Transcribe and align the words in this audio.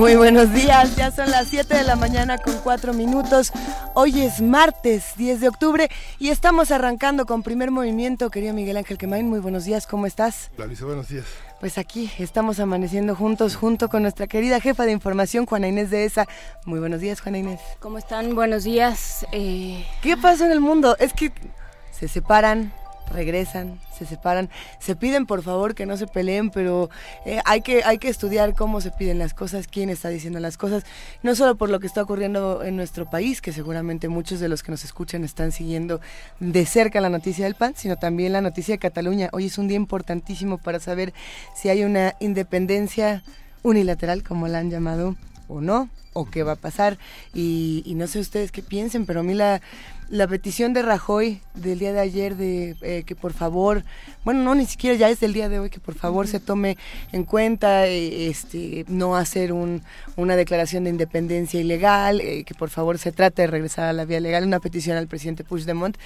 Muy 0.00 0.16
buenos 0.16 0.50
días, 0.54 0.96
ya 0.96 1.10
son 1.10 1.30
las 1.30 1.48
7 1.48 1.76
de 1.76 1.84
la 1.84 1.94
mañana 1.94 2.38
con 2.38 2.56
4 2.62 2.94
minutos. 2.94 3.52
Hoy 3.92 4.22
es 4.22 4.40
martes 4.40 5.12
10 5.18 5.42
de 5.42 5.48
octubre 5.48 5.90
y 6.18 6.30
estamos 6.30 6.70
arrancando 6.70 7.26
con 7.26 7.42
primer 7.42 7.70
movimiento. 7.70 8.30
Querido 8.30 8.54
Miguel 8.54 8.78
Ángel 8.78 8.96
Quemain, 8.96 9.28
muy 9.28 9.40
buenos 9.40 9.66
días, 9.66 9.86
¿cómo 9.86 10.06
estás? 10.06 10.50
Clarisa, 10.56 10.86
buenos 10.86 11.08
días. 11.08 11.26
Pues 11.60 11.76
aquí 11.76 12.10
estamos 12.18 12.60
amaneciendo 12.60 13.14
juntos, 13.14 13.56
junto 13.56 13.90
con 13.90 14.00
nuestra 14.00 14.26
querida 14.26 14.58
jefa 14.58 14.86
de 14.86 14.92
información, 14.92 15.44
Juana 15.44 15.68
Inés 15.68 15.90
de 15.90 16.06
ESA. 16.06 16.26
Muy 16.64 16.80
buenos 16.80 17.00
días, 17.00 17.20
Juana 17.20 17.36
Inés. 17.36 17.60
¿Cómo 17.78 17.98
están? 17.98 18.34
Buenos 18.34 18.64
días. 18.64 19.26
Eh... 19.32 19.84
¿Qué 20.00 20.16
pasa 20.16 20.46
en 20.46 20.52
el 20.52 20.60
mundo? 20.60 20.96
Es 20.98 21.12
que 21.12 21.30
se 21.90 22.08
separan, 22.08 22.72
regresan, 23.10 23.78
se 23.96 24.06
separan, 24.06 24.48
se 24.78 24.96
piden 24.96 25.26
por 25.26 25.42
favor 25.42 25.74
que 25.74 25.86
no 25.86 25.96
se 25.96 26.06
peleen, 26.06 26.50
pero 26.50 26.90
eh, 27.26 27.40
hay, 27.44 27.60
que, 27.60 27.82
hay 27.84 27.98
que 27.98 28.08
estudiar 28.08 28.54
cómo 28.54 28.80
se 28.80 28.90
piden 28.90 29.18
las 29.18 29.34
cosas, 29.34 29.66
quién 29.66 29.90
está 29.90 30.08
diciendo 30.08 30.40
las 30.40 30.56
cosas, 30.56 30.84
no 31.22 31.34
solo 31.34 31.56
por 31.56 31.70
lo 31.70 31.80
que 31.80 31.86
está 31.86 32.02
ocurriendo 32.02 32.62
en 32.64 32.76
nuestro 32.76 33.08
país, 33.08 33.40
que 33.40 33.52
seguramente 33.52 34.08
muchos 34.08 34.40
de 34.40 34.48
los 34.48 34.62
que 34.62 34.72
nos 34.72 34.84
escuchan 34.84 35.24
están 35.24 35.52
siguiendo 35.52 36.00
de 36.38 36.66
cerca 36.66 37.00
la 37.00 37.10
noticia 37.10 37.44
del 37.44 37.54
PAN, 37.54 37.74
sino 37.76 37.96
también 37.96 38.32
la 38.32 38.40
noticia 38.40 38.74
de 38.74 38.78
Cataluña. 38.78 39.28
Hoy 39.32 39.46
es 39.46 39.58
un 39.58 39.68
día 39.68 39.76
importantísimo 39.76 40.58
para 40.58 40.80
saber 40.80 41.12
si 41.54 41.68
hay 41.68 41.84
una 41.84 42.14
independencia 42.20 43.22
unilateral, 43.62 44.22
como 44.22 44.48
la 44.48 44.58
han 44.58 44.70
llamado, 44.70 45.16
o 45.50 45.60
no, 45.60 45.88
o 46.12 46.30
qué 46.30 46.42
va 46.42 46.52
a 46.52 46.56
pasar. 46.56 46.98
Y, 47.34 47.82
y 47.84 47.94
no 47.94 48.06
sé 48.06 48.20
ustedes 48.20 48.52
qué 48.52 48.62
piensen, 48.62 49.06
pero 49.06 49.20
a 49.20 49.22
mí 49.22 49.34
la 49.34 49.60
la 50.10 50.26
petición 50.26 50.72
de 50.72 50.82
Rajoy 50.82 51.40
del 51.54 51.78
día 51.78 51.92
de 51.92 52.00
ayer 52.00 52.36
de 52.36 52.76
eh, 52.82 53.04
que 53.04 53.14
por 53.14 53.32
favor, 53.32 53.84
bueno, 54.24 54.42
no, 54.42 54.56
ni 54.56 54.66
siquiera 54.66 54.96
ya 54.96 55.08
es 55.08 55.20
del 55.20 55.32
día 55.32 55.48
de 55.48 55.60
hoy, 55.60 55.70
que 55.70 55.78
por 55.78 55.94
favor 55.94 56.26
se 56.26 56.40
tome 56.40 56.76
en 57.12 57.22
cuenta 57.22 57.86
eh, 57.86 58.28
este, 58.28 58.84
no 58.88 59.14
hacer 59.14 59.52
un, 59.52 59.82
una 60.16 60.34
declaración 60.34 60.82
de 60.82 60.90
independencia 60.90 61.60
ilegal, 61.60 62.20
eh, 62.20 62.42
que 62.42 62.54
por 62.54 62.70
favor 62.70 62.98
se 62.98 63.12
trate 63.12 63.42
de 63.42 63.46
regresar 63.46 63.84
a 63.84 63.92
la 63.92 64.04
vía 64.04 64.18
legal, 64.18 64.44
una 64.44 64.58
petición 64.58 64.96
al 64.96 65.06
presidente 65.06 65.44
Puigdemont, 65.44 65.96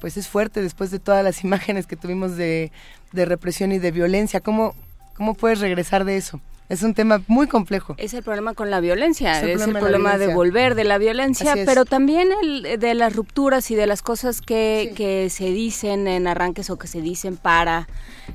pues 0.00 0.16
es 0.16 0.28
fuerte 0.28 0.62
después 0.62 0.92
de 0.92 1.00
todas 1.00 1.24
las 1.24 1.42
imágenes 1.44 1.88
que 1.88 1.96
tuvimos 1.96 2.36
de, 2.36 2.70
de 3.12 3.24
represión 3.24 3.72
y 3.72 3.80
de 3.80 3.90
violencia. 3.90 4.40
¿Cómo, 4.40 4.76
¿Cómo 5.14 5.34
puedes 5.34 5.58
regresar 5.58 6.04
de 6.04 6.16
eso? 6.16 6.40
Es 6.68 6.82
un 6.82 6.94
tema 6.94 7.22
muy 7.26 7.46
complejo. 7.46 7.94
Es 7.98 8.14
el 8.14 8.22
problema 8.22 8.54
con 8.54 8.70
la 8.70 8.80
violencia, 8.80 9.38
es 9.42 9.62
el 9.62 9.72
problema, 9.72 10.16
de, 10.16 10.34
volver 10.34 10.74
de 10.74 10.84
la 10.84 10.96
violencia, 10.96 11.54
pero 11.66 11.84
también 11.84 12.28
el, 12.42 12.80
de 12.80 12.94
las 12.94 13.14
rupturas 13.14 13.70
y 13.70 13.74
de 13.74 13.86
las 13.86 14.00
cosas 14.00 14.40
que, 14.40 14.92
que, 14.96 15.28
se 15.28 15.46
dicen 15.50 16.08
en 16.08 16.26
arranques 16.26 16.70
o 16.70 16.78
que 16.78 16.86
se 16.86 17.02
dicen 17.02 17.36
para 17.36 17.86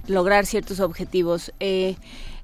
lograr 0.08 0.45
ciertos 0.45 0.80
objetivos. 0.80 1.52
Eh, 1.59 1.95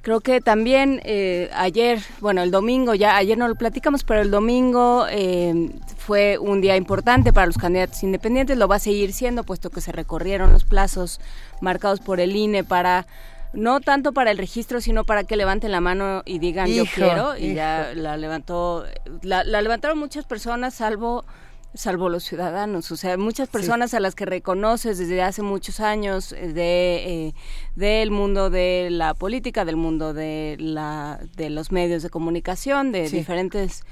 creo 0.05 0.21
que 0.21 0.39
también 0.41 1.01
eh, 1.03 1.49
ayer, 1.55 1.99
bueno, 2.19 2.41
el 2.41 2.49
domingo, 2.49 2.93
ya 2.93 3.15
ayer 3.17 3.37
no 3.37 3.47
lo 3.47 3.55
platicamos, 3.55 4.03
pero 4.03 4.21
el 4.21 4.29
domingo 4.29 5.05
eh, 5.09 5.71
fue 5.97 6.37
un 6.39 6.61
día 6.61 6.77
importante 6.77 7.31
para 7.31 7.45
los 7.47 7.57
candidatos 7.57 8.03
independientes, 8.03 8.57
lo 8.57 8.67
va 8.67 8.75
a 8.77 8.79
seguir 8.79 9.13
siendo, 9.13 9.43
puesto 9.43 9.69
que 9.69 9.81
se 9.81 9.91
recorrieron 9.91 10.51
los 10.51 10.63
plazos 10.63 11.19
marcados 11.61 11.99
por 11.99 12.19
el 12.19 12.35
INE 12.35 12.63
para 12.63 13.07
no 13.55 13.79
tanto 13.79 14.13
para 14.13 14.31
el 14.31 14.38
registro, 14.38 14.81
sino 14.81 15.05
para 15.05 15.23
que 15.23 15.35
levanten 15.35 15.71
la 15.71 15.81
mano 15.81 16.21
y 16.25 16.39
digan 16.39 16.67
yo 16.67 16.85
quiero. 16.85 17.38
Y 17.38 17.53
ya 17.53 17.93
la 17.95 18.17
levantó, 18.17 18.85
la, 19.21 19.43
levantaron 19.43 19.97
muchas 19.97 20.25
personas, 20.25 20.75
salvo 20.75 21.25
salvo 21.73 22.07
los 22.07 22.23
ciudadanos, 22.23 22.89
o 22.91 22.95
sea, 22.95 23.17
muchas 23.17 23.49
personas 23.49 23.93
a 23.93 23.99
las 23.99 24.16
que 24.16 24.25
reconoces 24.25 24.97
desde 24.97 25.21
hace 25.21 25.41
muchos 25.41 25.81
años 25.81 26.31
eh, 26.31 26.53
de 26.53 27.27
eh, 27.27 27.33
del 27.75 28.11
mundo 28.11 28.49
de 28.49 28.88
la 28.91 29.13
política, 29.13 29.66
del 29.66 29.75
mundo 29.75 30.13
de 30.13 30.55
la 30.57 31.19
de 31.35 31.49
los 31.49 31.73
medios 31.73 32.01
de 32.01 32.09
comunicación, 32.09 32.93
de 32.93 33.09
diferentes 33.09 33.83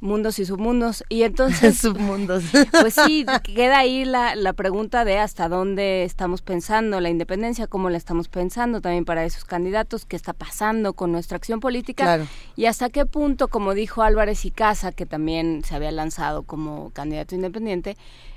mundos 0.00 0.38
y 0.38 0.44
submundos. 0.44 1.04
Y 1.08 1.22
entonces... 1.24 1.78
submundos. 1.78 2.44
Pues 2.70 2.94
sí, 2.94 3.24
queda 3.42 3.78
ahí 3.78 4.04
la, 4.04 4.34
la 4.34 4.52
pregunta 4.52 5.04
de 5.04 5.18
hasta 5.18 5.48
dónde 5.48 6.04
estamos 6.04 6.42
pensando 6.42 7.00
la 7.00 7.10
independencia, 7.10 7.66
cómo 7.66 7.90
la 7.90 7.96
estamos 7.96 8.28
pensando 8.28 8.80
también 8.80 9.04
para 9.04 9.24
esos 9.24 9.44
candidatos, 9.44 10.04
qué 10.06 10.16
está 10.16 10.32
pasando 10.32 10.94
con 10.94 11.12
nuestra 11.12 11.36
acción 11.36 11.60
política 11.60 12.26
y 12.56 12.66
hasta 12.66 12.90
qué 12.90 13.06
punto, 13.06 13.48
como 13.48 13.74
dijo 13.74 14.02
Álvarez 14.02 14.44
y 14.44 14.50
Casa, 14.50 14.92
que 14.92 15.06
también 15.06 15.62
se 15.64 15.74
había 15.74 15.92
lanzado 15.92 16.42
como 16.42 16.90
candidato 16.90 17.34
independiente, 17.34 17.96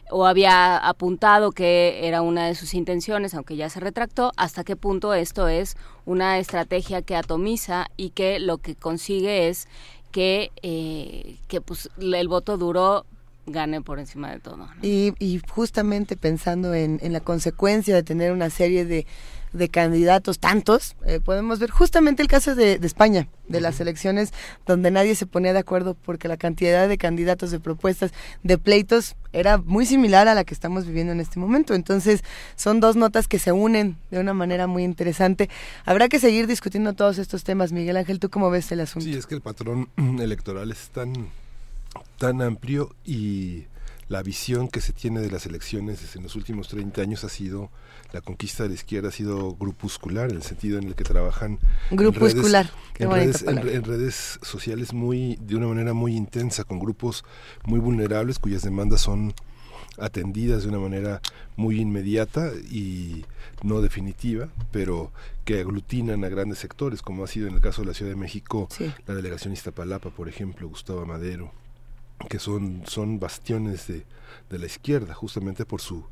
o 0.09 0.25
había 0.25 0.77
apuntado 0.77 1.51
que 1.51 2.07
era 2.07 2.21
una 2.21 2.47
de 2.47 2.55
sus 2.55 2.73
intenciones, 2.73 3.33
aunque 3.33 3.55
ya 3.55 3.69
se 3.69 3.79
retractó, 3.79 4.31
hasta 4.37 4.63
qué 4.63 4.75
punto 4.75 5.13
esto 5.13 5.47
es 5.47 5.75
una 6.05 6.39
estrategia 6.39 7.01
que 7.01 7.15
atomiza 7.15 7.87
y 7.97 8.09
que 8.09 8.39
lo 8.39 8.57
que 8.57 8.75
consigue 8.75 9.47
es 9.47 9.67
que, 10.13 10.51
eh, 10.61 11.37
que 11.47 11.59
pues 11.59 11.89
el 11.99 12.27
voto 12.29 12.57
duro 12.57 13.05
gane 13.47 13.81
por 13.81 13.99
encima 13.99 14.31
de 14.31 14.39
todo. 14.39 14.69
Y, 14.81 15.13
y, 15.19 15.41
justamente 15.49 16.15
pensando 16.15 16.73
en, 16.73 16.99
en, 17.01 17.11
la 17.11 17.19
consecuencia 17.19 17.95
de 17.95 18.03
tener 18.03 18.31
una 18.31 18.49
serie 18.49 18.85
de, 18.85 19.05
de 19.53 19.69
candidatos, 19.69 20.39
tantos, 20.39 20.95
eh, 21.05 21.19
podemos 21.23 21.59
ver 21.59 21.69
justamente 21.69 22.21
el 22.21 22.27
caso 22.27 22.55
de, 22.55 22.79
de, 22.79 22.87
España, 22.87 23.27
de 23.47 23.61
las 23.61 23.79
elecciones 23.79 24.33
donde 24.65 24.91
nadie 24.91 25.15
se 25.15 25.25
ponía 25.25 25.53
de 25.53 25.59
acuerdo 25.59 25.95
porque 25.95 26.27
la 26.27 26.37
cantidad 26.37 26.87
de 26.87 26.97
candidatos, 26.97 27.51
de 27.51 27.59
propuestas, 27.59 28.11
de 28.43 28.57
pleitos 28.57 29.15
era 29.31 29.57
muy 29.57 29.85
similar 29.85 30.27
a 30.27 30.33
la 30.33 30.43
que 30.43 30.53
estamos 30.53 30.85
viviendo 30.85 31.13
en 31.13 31.19
este 31.19 31.39
momento. 31.39 31.73
Entonces, 31.73 32.23
son 32.55 32.79
dos 32.79 32.95
notas 32.95 33.27
que 33.27 33.39
se 33.39 33.51
unen 33.51 33.97
de 34.11 34.19
una 34.19 34.33
manera 34.33 34.67
muy 34.67 34.83
interesante. 34.83 35.49
Habrá 35.85 36.09
que 36.09 36.19
seguir 36.19 36.47
discutiendo 36.47 36.93
todos 36.93 37.17
estos 37.17 37.43
temas. 37.43 37.71
Miguel 37.71 37.97
Ángel, 37.97 38.19
¿tú 38.19 38.29
cómo 38.29 38.49
ves 38.49 38.71
el 38.71 38.81
asunto? 38.81 39.05
Sí, 39.05 39.15
es 39.15 39.25
que 39.25 39.35
el 39.35 39.41
patrón 39.41 39.89
electoral 40.19 40.71
es 40.71 40.89
tan 40.89 41.29
tan 42.17 42.41
amplio 42.41 42.95
y 43.05 43.65
la 44.13 44.21
visión 44.21 44.67
que 44.67 44.79
se 44.79 44.93
tiene 44.93 45.21
de 45.21 45.31
las 45.31 45.47
elecciones 45.47 46.15
en 46.15 46.21
los 46.21 46.35
últimos 46.35 46.67
30 46.67 47.01
años 47.01 47.23
ha 47.23 47.29
sido 47.29 47.71
la 48.11 48.21
conquista 48.21 48.61
de 48.61 48.69
la 48.69 48.75
izquierda 48.75 49.09
ha 49.09 49.11
sido 49.11 49.55
grupuscular 49.55 50.29
en 50.29 50.35
el 50.35 50.43
sentido 50.43 50.77
en 50.77 50.83
el 50.83 50.93
que 50.93 51.03
trabajan 51.03 51.57
grupuscular. 51.89 52.69
en 52.99 53.09
redes, 53.09 53.41
en 53.41 53.83
redes, 53.83 54.37
sociales 54.43 54.93
muy 54.93 55.39
de 55.41 55.55
una 55.55 55.65
manera 55.65 55.93
muy 55.93 56.15
intensa 56.15 56.63
con 56.63 56.77
grupos 56.77 57.25
muy 57.65 57.79
vulnerables 57.79 58.37
cuyas 58.37 58.61
demandas 58.61 59.01
son 59.01 59.33
atendidas 59.97 60.61
de 60.61 60.69
una 60.69 60.77
manera 60.77 61.19
muy 61.55 61.81
inmediata 61.81 62.51
y 62.69 63.25
no 63.63 63.81
definitiva, 63.81 64.49
pero 64.71 65.11
que 65.43 65.59
aglutinan 65.59 66.23
a 66.23 66.29
grandes 66.29 66.59
sectores, 66.59 67.01
como 67.01 67.23
ha 67.23 67.27
sido 67.27 67.47
en 67.47 67.55
el 67.55 67.61
caso 67.61 67.81
de 67.81 67.87
la 67.87 67.93
Ciudad 67.95 68.11
de 68.11 68.15
México, 68.17 68.67
la 69.07 69.15
delegación 69.15 69.53
Iztapalapa, 69.53 70.11
por 70.11 70.29
ejemplo, 70.29 70.67
Gustavo 70.67 71.05
Madero, 71.05 71.51
que 72.29 72.39
son, 72.39 72.83
son 72.85 73.19
bastiones 73.19 73.87
de, 73.87 74.05
de 74.49 74.59
la 74.59 74.65
izquierda, 74.65 75.13
justamente 75.13 75.65
por 75.65 75.81
su, 75.81 76.05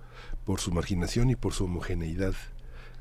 por 0.45 0.59
su 0.59 0.71
marginación 0.71 1.29
y 1.29 1.35
por 1.35 1.53
su 1.53 1.65
homogeneidad 1.65 2.33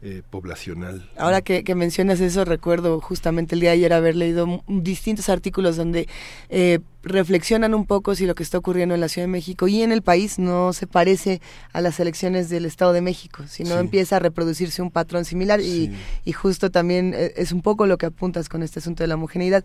eh, 0.02 0.22
poblacional. 0.30 1.10
Ahora 1.18 1.42
que, 1.42 1.62
que, 1.62 1.74
mencionas 1.74 2.20
eso, 2.20 2.46
recuerdo 2.46 3.02
justamente 3.02 3.54
el 3.54 3.60
día 3.60 3.68
de 3.68 3.74
ayer 3.74 3.92
haber 3.92 4.16
leído 4.16 4.62
distintos 4.66 5.28
artículos 5.28 5.76
donde 5.76 6.08
eh, 6.48 6.78
reflexionan 7.02 7.74
un 7.74 7.84
poco 7.84 8.14
si 8.14 8.24
lo 8.24 8.34
que 8.34 8.42
está 8.42 8.56
ocurriendo 8.56 8.94
en 8.94 9.02
la 9.02 9.10
Ciudad 9.10 9.26
de 9.26 9.32
México 9.32 9.68
y 9.68 9.82
en 9.82 9.92
el 9.92 10.00
país 10.00 10.38
no 10.38 10.72
se 10.72 10.86
parece 10.86 11.42
a 11.74 11.82
las 11.82 12.00
elecciones 12.00 12.48
del 12.48 12.64
Estado 12.64 12.94
de 12.94 13.02
México, 13.02 13.44
sino 13.46 13.78
empieza 13.78 14.16
a 14.16 14.20
reproducirse 14.20 14.80
un 14.80 14.90
patrón 14.90 15.26
similar 15.26 15.60
y, 15.60 15.94
y, 16.24 16.32
justo 16.32 16.70
también 16.70 17.12
eh, 17.14 17.34
es 17.36 17.52
un 17.52 17.60
poco 17.60 17.84
lo 17.84 17.98
que 17.98 18.06
apuntas 18.06 18.48
con 18.48 18.62
este 18.62 18.78
asunto 18.78 19.02
de 19.02 19.08
la 19.08 19.16
homogeneidad. 19.16 19.64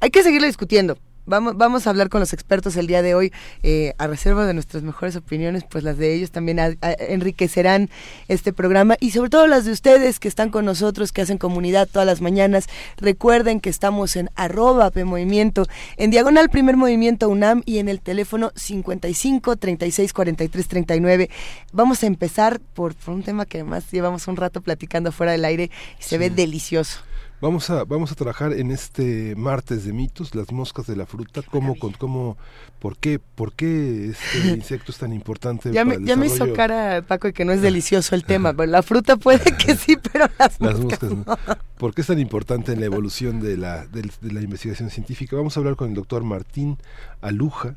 hay 0.00 0.10
que 0.10 0.22
seguirlo 0.22 0.46
discutiendo 0.46 0.96
vamos, 1.30 1.56
vamos 1.56 1.86
a 1.86 1.90
hablar 1.90 2.10
con 2.10 2.20
los 2.20 2.34
expertos 2.34 2.76
el 2.76 2.86
día 2.86 3.00
de 3.00 3.14
hoy, 3.14 3.32
eh, 3.62 3.94
a 3.96 4.06
reserva 4.06 4.44
de 4.44 4.52
nuestras 4.52 4.82
mejores 4.82 5.16
opiniones, 5.16 5.64
pues 5.64 5.84
las 5.84 5.96
de 5.96 6.14
ellos 6.14 6.30
también 6.30 6.58
enriquecerán 6.80 7.88
este 8.28 8.52
programa 8.52 8.96
y 9.00 9.12
sobre 9.12 9.30
todo 9.30 9.46
las 9.46 9.64
de 9.64 9.72
ustedes 9.72 10.18
que 10.20 10.28
están 10.28 10.50
con 10.50 10.66
nosotros, 10.66 11.12
que 11.12 11.22
hacen 11.22 11.38
comunidad 11.38 11.88
todas 11.90 12.04
las 12.04 12.20
mañanas. 12.20 12.66
Recuerden 12.98 13.60
que 13.60 13.70
estamos 13.70 14.16
en 14.16 14.28
arroba 14.34 14.90
Movimiento, 15.04 15.66
en 15.96 16.10
diagonal 16.10 16.50
primer 16.50 16.76
movimiento 16.76 17.28
UNAM 17.28 17.62
y 17.64 17.78
en 17.78 17.88
el 17.88 18.00
teléfono 18.00 18.50
55 18.54 19.56
36 19.56 20.12
43 20.12 20.68
39. 20.68 21.30
Vamos 21.72 22.02
a 22.02 22.06
empezar 22.06 22.60
por, 22.74 22.94
un 23.06 23.22
tema 23.22 23.46
que 23.46 23.58
además 23.58 23.90
llevamos 23.90 24.26
un 24.28 24.36
rato 24.36 24.60
platicando 24.60 25.12
fuera 25.12 25.32
del 25.32 25.44
aire 25.44 25.70
y 25.98 26.02
se 26.02 26.18
ve 26.18 26.28
delicioso. 26.28 27.09
Vamos 27.40 27.70
a, 27.70 27.84
vamos 27.84 28.12
a 28.12 28.14
trabajar 28.14 28.52
en 28.52 28.70
este 28.70 29.34
martes 29.34 29.86
de 29.86 29.94
mitos, 29.94 30.34
las 30.34 30.52
moscas 30.52 30.86
de 30.86 30.94
la 30.94 31.06
fruta, 31.06 31.40
cómo, 31.40 31.74
con, 31.74 31.92
cómo, 31.92 32.36
por 32.78 32.98
qué, 32.98 33.18
por 33.18 33.54
qué 33.54 34.10
este 34.10 34.48
insecto 34.54 34.92
es 34.92 34.98
tan 34.98 35.14
importante. 35.14 35.72
ya 35.72 35.86
me, 35.86 35.96
ya 36.04 36.16
me 36.16 36.26
hizo 36.26 36.52
cara, 36.52 37.00
Paco, 37.00 37.32
que 37.32 37.46
no 37.46 37.52
es 37.52 37.62
delicioso 37.62 38.14
el 38.14 38.24
tema, 38.24 38.52
pero 38.56 38.70
la 38.70 38.82
fruta 38.82 39.16
puede 39.16 39.56
que 39.56 39.74
sí, 39.74 39.96
pero 40.12 40.26
las, 40.38 40.60
moscas, 40.60 41.10
¿Por 41.78 41.94
qué 41.94 42.02
es 42.02 42.08
tan 42.08 42.18
importante 42.18 42.72
en 42.72 42.80
la 42.80 42.86
evolución 42.86 43.40
de 43.40 43.56
la, 43.56 43.86
de 43.86 44.10
la 44.22 44.42
investigación 44.42 44.90
científica? 44.90 45.34
Vamos 45.34 45.56
a 45.56 45.60
hablar 45.60 45.76
con 45.76 45.88
el 45.88 45.94
doctor 45.94 46.22
Martín 46.22 46.76
Aluja, 47.22 47.76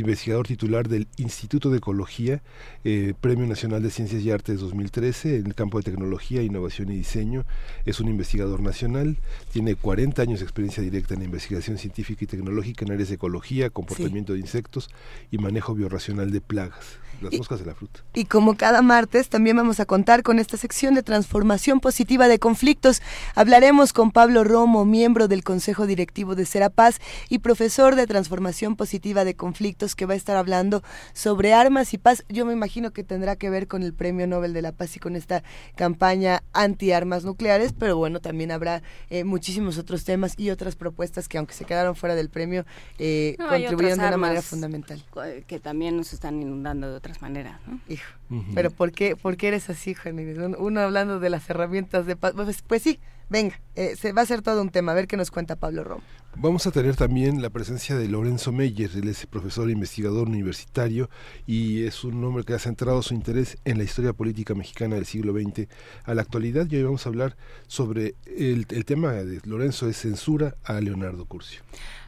investigador 0.00 0.46
titular 0.46 0.88
del 0.88 1.06
Instituto 1.16 1.70
de 1.70 1.78
Ecología, 1.78 2.42
eh, 2.84 3.14
Premio 3.20 3.46
Nacional 3.46 3.82
de 3.82 3.90
Ciencias 3.90 4.22
y 4.22 4.30
Artes 4.30 4.60
2013 4.60 5.36
en 5.36 5.46
el 5.46 5.54
campo 5.54 5.78
de 5.78 5.84
tecnología, 5.84 6.42
innovación 6.42 6.90
y 6.90 6.96
diseño. 6.96 7.44
Es 7.84 8.00
un 8.00 8.08
investigador 8.08 8.60
nacional, 8.60 9.16
tiene 9.52 9.74
40 9.74 10.22
años 10.22 10.40
de 10.40 10.44
experiencia 10.44 10.82
directa 10.82 11.14
en 11.14 11.22
investigación 11.22 11.78
científica 11.78 12.24
y 12.24 12.26
tecnológica 12.26 12.84
en 12.84 12.92
áreas 12.92 13.08
de 13.08 13.16
ecología, 13.16 13.70
comportamiento 13.70 14.32
de 14.32 14.40
insectos 14.40 14.90
y 15.30 15.38
manejo 15.38 15.74
biorracional 15.74 16.30
de 16.30 16.40
plagas 16.40 16.98
las 17.22 17.34
moscas 17.34 17.60
de 17.60 17.66
la 17.66 17.74
fruta. 17.74 18.00
Y 18.14 18.24
como 18.24 18.56
cada 18.56 18.82
martes, 18.82 19.28
también 19.28 19.56
vamos 19.56 19.80
a 19.80 19.86
contar 19.86 20.22
con 20.22 20.38
esta 20.38 20.56
sección 20.56 20.94
de 20.94 21.02
transformación 21.02 21.80
positiva 21.80 22.28
de 22.28 22.38
conflictos. 22.38 23.02
Hablaremos 23.34 23.92
con 23.92 24.10
Pablo 24.10 24.44
Romo, 24.44 24.84
miembro 24.84 25.28
del 25.28 25.44
Consejo 25.44 25.86
Directivo 25.86 26.34
de 26.34 26.46
Serapaz 26.46 26.98
y 27.28 27.38
profesor 27.38 27.94
de 27.94 28.06
transformación 28.06 28.76
positiva 28.76 29.24
de 29.24 29.34
conflictos, 29.34 29.81
que 29.94 30.06
va 30.06 30.14
a 30.14 30.16
estar 30.16 30.36
hablando 30.36 30.82
sobre 31.12 31.52
armas 31.52 31.94
y 31.94 31.98
paz. 31.98 32.24
Yo 32.28 32.44
me 32.44 32.52
imagino 32.52 32.92
que 32.92 33.04
tendrá 33.04 33.36
que 33.36 33.50
ver 33.50 33.66
con 33.66 33.82
el 33.82 33.92
Premio 33.94 34.26
Nobel 34.26 34.52
de 34.52 34.62
la 34.62 34.72
Paz 34.72 34.96
y 34.96 35.00
con 35.00 35.16
esta 35.16 35.42
campaña 35.74 36.42
anti-armas 36.52 37.24
nucleares, 37.24 37.72
pero 37.72 37.96
bueno, 37.96 38.20
también 38.20 38.50
habrá 38.52 38.82
eh, 39.10 39.24
muchísimos 39.24 39.78
otros 39.78 40.04
temas 40.04 40.34
y 40.38 40.50
otras 40.50 40.76
propuestas 40.76 41.28
que, 41.28 41.38
aunque 41.38 41.54
se 41.54 41.64
quedaron 41.64 41.96
fuera 41.96 42.14
del 42.14 42.30
premio, 42.30 42.64
eh, 42.98 43.36
contribuyeron 43.38 43.98
de 43.98 44.06
una 44.06 44.16
manera 44.16 44.42
fundamental. 44.42 45.04
Que 45.46 45.58
también 45.58 45.96
nos 45.96 46.12
están 46.12 46.40
inundando 46.40 46.88
de 46.90 46.96
otras 46.96 47.20
manera. 47.20 47.60
Hijo, 47.88 48.12
pero 48.54 48.70
¿por 48.70 48.92
qué, 48.92 49.16
¿por 49.16 49.36
qué 49.36 49.48
eres 49.48 49.68
así, 49.68 49.94
Juan? 49.94 50.56
Uno 50.58 50.80
hablando 50.80 51.20
de 51.20 51.30
las 51.30 51.48
herramientas 51.50 52.06
de 52.06 52.16
paz. 52.16 52.32
Pues, 52.34 52.62
pues, 52.62 52.82
sí, 52.82 53.00
venga, 53.28 53.60
eh, 53.74 53.96
se 53.96 54.12
va 54.12 54.22
a 54.22 54.24
hacer 54.24 54.42
todo 54.42 54.62
un 54.62 54.70
tema. 54.70 54.92
A 54.92 54.94
ver 54.94 55.06
qué 55.06 55.16
nos 55.16 55.30
cuenta 55.30 55.56
Pablo 55.56 55.84
Romo. 55.84 56.02
Vamos 56.34 56.66
a 56.66 56.70
tener 56.70 56.96
también 56.96 57.42
la 57.42 57.50
presencia 57.50 57.94
de 57.94 58.08
Lorenzo 58.08 58.52
Meyer, 58.52 58.90
él 58.94 59.08
es 59.08 59.26
profesor 59.26 59.68
e 59.68 59.72
investigador 59.72 60.28
universitario 60.28 61.10
y 61.46 61.84
es 61.84 62.04
un 62.04 62.24
hombre 62.24 62.44
que 62.44 62.54
ha 62.54 62.58
centrado 62.58 63.02
su 63.02 63.12
interés 63.12 63.58
en 63.66 63.76
la 63.76 63.84
historia 63.84 64.14
política 64.14 64.54
mexicana 64.54 64.94
del 64.94 65.04
siglo 65.04 65.34
XX 65.34 65.68
a 66.04 66.14
la 66.14 66.22
actualidad. 66.22 66.66
Y 66.70 66.76
hoy 66.76 66.84
vamos 66.84 67.04
a 67.04 67.10
hablar 67.10 67.36
sobre 67.66 68.14
el, 68.24 68.66
el 68.70 68.84
tema 68.86 69.12
de 69.12 69.40
Lorenzo 69.44 69.88
es 69.88 69.98
censura 69.98 70.56
a 70.64 70.80
Leonardo 70.80 71.26
Curcio. 71.26 71.60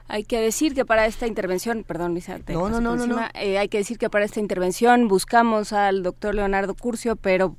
Hay 0.07 0.25
que 0.25 0.39
decir 0.39 0.75
que 0.75 0.85
para 0.85 1.07
esta 1.07 1.27
intervención, 1.27 1.83
perdón, 1.83 2.15
Lisa, 2.15 2.39
no, 2.49 2.69
no, 2.69 2.81
no, 2.81 3.07
no, 3.07 3.19
eh, 3.35 3.59
hay 3.59 3.69
que 3.69 3.79
decir 3.79 3.97
que 3.97 4.11
para 4.11 4.27
esta 4.27 4.39
intervención 4.39 5.09
buscamos 5.09 5.73
al 5.73 6.03
doctor 6.03 6.35
Leonardo 6.35 6.75
Curcio, 6.75 7.17
pero 7.17 7.57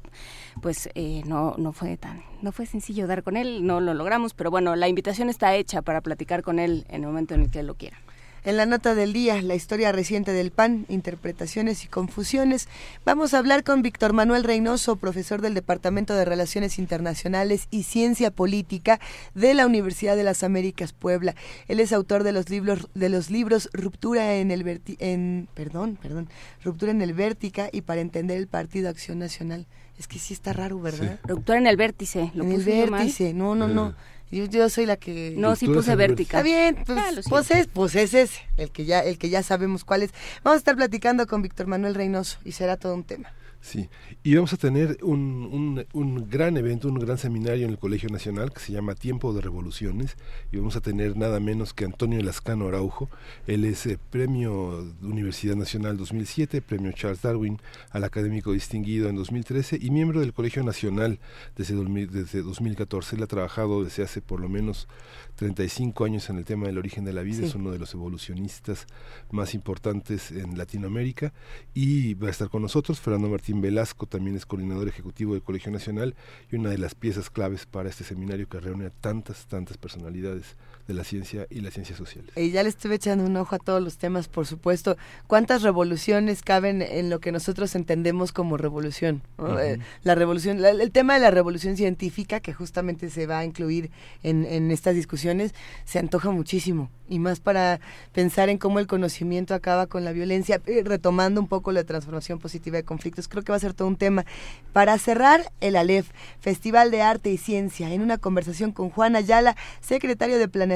pues 0.62 0.90
eh, 0.96 1.22
no, 1.25 1.56
no 1.57 1.74
fue 1.74 1.98
tan, 1.98 2.24
no 2.42 2.52
fue 2.52 2.66
sencillo 2.66 3.07
dar 3.07 3.24
con 3.24 3.38
él, 3.38 3.66
no 3.66 3.80
lo 3.81 3.94
logramos, 3.94 4.34
pero 4.34 4.52
bueno, 4.52 4.75
la 4.75 4.88
invitación 4.88 5.30
está 5.30 5.56
hecha 5.56 5.81
para 5.81 6.02
platicar 6.02 6.44
con 6.44 6.60
él 6.60 6.86
en 6.90 7.02
el 7.02 7.07
momento 7.07 7.34
en 7.34 7.42
el 7.42 7.52
que 7.52 7.63
lo 7.63 7.75
quiera. 7.75 7.98
En 8.46 8.57
la 8.57 8.68
nota 8.68 8.94
del 8.94 9.12
día, 9.12 9.42
la 9.42 9.56
historia 9.56 9.92
reciente 9.92 10.31
del 10.31 10.52
PAN, 10.52 10.86
interpretaciones 10.88 11.84
y 11.84 11.88
confusiones, 11.88 12.68
vamos 13.04 13.34
a 13.34 13.40
hablar 13.40 13.63
con 13.63 13.81
Víctor 13.81 14.13
Manuel 14.13 14.44
Reynoso, 14.44 14.98
profesor 14.98 15.42
del 15.42 15.56
Departamento 15.56 16.13
de 16.13 16.25
Relaciones 16.25 16.78
Internacionales 16.78 17.68
y 17.72 17.81
Ciencia 17.81 18.30
Política 18.30 19.00
de 19.34 19.56
la 19.56 19.66
Universidad 19.66 20.16
de 20.16 20.24
las 20.24 20.44
Américas 20.44 20.94
Puebla. 20.94 21.34
Él 21.68 21.80
es 21.80 21.92
autor 21.92 22.22
de 22.22 22.34
los 22.34 22.52
libros 22.52 22.88
de 22.94 23.10
los 23.10 23.31
libros 23.31 23.68
Ruptura 23.74 24.36
en 24.36 24.52
el 24.52 24.80
en 25.00 25.48
perdón, 25.56 25.98
perdón, 26.00 26.30
Ruptura 26.63 26.92
en 26.92 27.02
el 27.02 27.16
Vértica 27.16 27.69
y 27.72 27.81
para 27.81 28.02
entender 28.02 28.38
el 28.38 28.46
Partido 28.46 28.90
Acción 28.90 29.18
Nacional. 29.18 29.66
Es 29.97 30.07
que 30.07 30.19
sí 30.19 30.33
está 30.33 30.53
raro, 30.53 30.80
¿verdad? 30.80 31.19
Ruptura 31.24 31.57
en 31.57 31.68
el 31.68 31.77
vértice, 31.77 32.31
lo 32.33 32.44
en 32.44 32.51
el 32.51 32.63
vértice, 32.63 33.33
no, 33.33 33.56
no, 33.56 33.68
no. 33.68 33.95
Yo, 34.31 34.69
soy 34.69 34.86
la 34.86 34.97
que... 34.97 35.33
No, 35.38 35.56
sí 35.56 35.68
puse 35.68 35.95
vertical. 35.95 36.39
Está 36.39 36.44
bien, 36.44 36.83
pues, 36.86 37.00
ah, 37.00 37.12
pues, 37.30 37.51
es, 37.51 37.68
pues 37.68 37.95
es 37.95 38.13
ese, 38.13 38.42
el 38.57 38.69
que, 38.71 38.83
ya, 38.83 39.00
el 39.00 39.18
que 39.18 39.30
ya 39.30 39.44
sabemos 39.44 39.86
cuál 39.86 40.03
es. 40.03 40.12
Vamos 40.44 40.56
a 40.56 40.57
estar 40.57 40.75
platicando 40.75 41.25
con 41.25 41.42
Víctor 41.42 41.68
Manuel 41.68 41.95
Reynoso 41.95 42.39
y 42.44 42.51
será 42.51 42.75
todo 42.75 42.95
un 42.95 43.03
tema. 43.03 43.31
Sí, 43.66 43.90
y 44.22 44.36
vamos 44.36 44.54
a 44.54 44.58
tener 44.58 45.00
un, 45.02 45.84
un, 45.92 46.30
gran 46.30 46.56
evento, 46.56 46.88
un 46.88 47.00
gran 47.00 47.18
seminario 47.18 47.66
en 47.66 47.72
el 47.72 47.80
Colegio 47.80 48.10
Nacional 48.10 48.54
que 48.54 48.60
se 48.60 48.72
llama 48.72 48.94
Tiempo 48.94 49.34
de 49.34 49.42
Revoluciones 49.42 50.18
y 50.52 50.58
vamos 50.58 50.76
a 50.76 50.82
tener 50.82 51.18
nada 51.18 51.40
menos 51.40 51.74
que 51.74 51.84
Antonio 51.84 52.22
Lascano 52.22 52.68
Araujo. 52.68 53.10
Él 53.48 53.66
es 53.66 53.88
eh, 53.88 53.98
premio 54.12 54.86
Universidad 55.02 55.56
Nacional 55.56 55.98
2007, 55.98 56.62
premio 56.62 56.92
Charles 56.92 57.24
Darwin 57.24 57.60
al 57.90 58.04
académico 58.04 58.52
distinguido 58.52 59.10
en 59.10 59.16
2013 59.16 59.80
y 59.82 59.90
miembro 59.90 60.20
del 60.20 60.32
Colegio 60.32 60.64
Nacional 60.64 61.18
desde, 61.56 61.74
desde 62.06 62.44
2014. 62.44 63.16
Él 63.16 63.24
ha 63.24 63.28
trabajado 63.28 63.84
desde 63.84 64.04
hace 64.04 64.22
por 64.22 64.42
lo 64.42 64.48
menos 64.48 64.88
35 65.36 66.06
años 66.06 66.30
en 66.30 66.38
el 66.38 66.46
tema 66.46 66.68
del 66.68 66.78
origen 66.78 67.04
de 67.04 67.14
la 67.14 67.22
vida, 67.22 67.46
es 67.46 67.56
uno 67.56 67.72
de 67.72 67.80
los 67.80 67.94
evolucionistas 67.94 68.88
más 69.32 69.54
importantes 69.54 70.32
en 70.32 70.58
Latinoamérica 70.58 71.34
y 71.74 72.14
va 72.14 72.28
a 72.28 72.32
estar 72.32 72.50
con 72.50 72.62
nosotros. 72.62 73.00
Fernando 73.00 73.30
Martín 73.30 73.62
Velasco 73.62 74.06
también 74.06 74.36
es 74.36 74.46
coordinador 74.46 74.88
ejecutivo 74.88 75.34
del 75.34 75.44
Colegio 75.44 75.72
Nacional 75.72 76.16
y 76.52 76.56
una 76.56 76.70
de 76.70 76.78
las 76.78 76.96
piezas 76.96 77.30
claves 77.30 77.66
para 77.66 77.90
este 77.90 78.04
seminario 78.04 78.48
que 78.48 78.60
reúne 78.60 78.86
a 78.86 78.90
tantas, 78.90 79.46
tantas 79.48 79.78
personalidades 79.78 80.56
de 80.88 80.94
la 80.94 81.04
ciencia 81.04 81.48
y 81.50 81.62
las 81.62 81.74
ciencias 81.74 81.98
sociales. 81.98 82.32
Y 82.36 82.52
ya 82.52 82.62
le 82.62 82.70
estuve 82.70 82.96
echando 82.96 83.26
un 83.26 83.36
ojo 83.38 83.56
a 83.56 83.60
todos 83.60 83.82
los 83.82 83.98
temas, 83.98 84.28
por 84.28 84.46
supuesto. 84.46 84.98
¿Cuántas 85.26 85.64
revoluciones 85.64 86.44
caben 86.44 86.82
en 86.82 87.10
lo 87.10 87.20
que 87.20 87.32
nosotros 87.32 87.74
entendemos 87.76 88.32
como 88.32 88.58
revolución? 88.58 89.24
Eh, 89.60 89.80
la 90.04 90.16
revolución, 90.16 90.64
el 90.64 90.92
tema 90.92 91.16
de 91.16 91.22
la 91.22 91.32
revolución 91.32 91.76
científica, 91.76 92.40
que 92.40 92.54
justamente 92.54 93.10
se 93.10 93.26
va 93.26 93.40
a 93.40 93.46
incluir 93.46 93.90
en, 94.22 94.46
en 94.46 94.70
estas 94.70 94.94
discusiones, 94.96 95.56
se 95.86 95.98
antoja 95.98 96.30
muchísimo. 96.30 96.92
Y 97.08 97.20
más 97.20 97.40
para 97.40 97.80
pensar 98.14 98.50
en 98.50 98.58
cómo 98.58 98.80
el 98.80 98.88
conocimiento 98.88 99.54
acaba 99.54 99.86
con 99.86 100.04
la 100.04 100.12
violencia, 100.12 100.62
eh, 100.66 100.81
retomando 100.84 101.40
un 101.40 101.48
poco 101.48 101.72
la 101.72 101.84
transformación 101.84 102.40
positiva 102.40 102.78
de 102.78 102.83
conflictos. 102.83 103.28
Creo 103.28 103.44
que 103.44 103.52
va 103.52 103.57
a 103.57 103.59
ser 103.59 103.74
todo 103.74 103.88
un 103.88 103.95
tema. 103.95 104.26
Para 104.74 104.98
cerrar, 104.98 105.52
el 105.62 105.76
ALEF, 105.76 106.09
Festival 106.40 106.90
de 106.90 107.02
Arte 107.02 107.31
y 107.31 107.38
Ciencia, 107.38 107.92
en 107.92 108.02
una 108.02 108.18
conversación 108.18 108.71
con 108.71 108.90
Juan 108.90 109.16
Ayala, 109.16 109.56
secretario 109.81 110.40
de 110.40 110.48
Planeación 110.48 110.75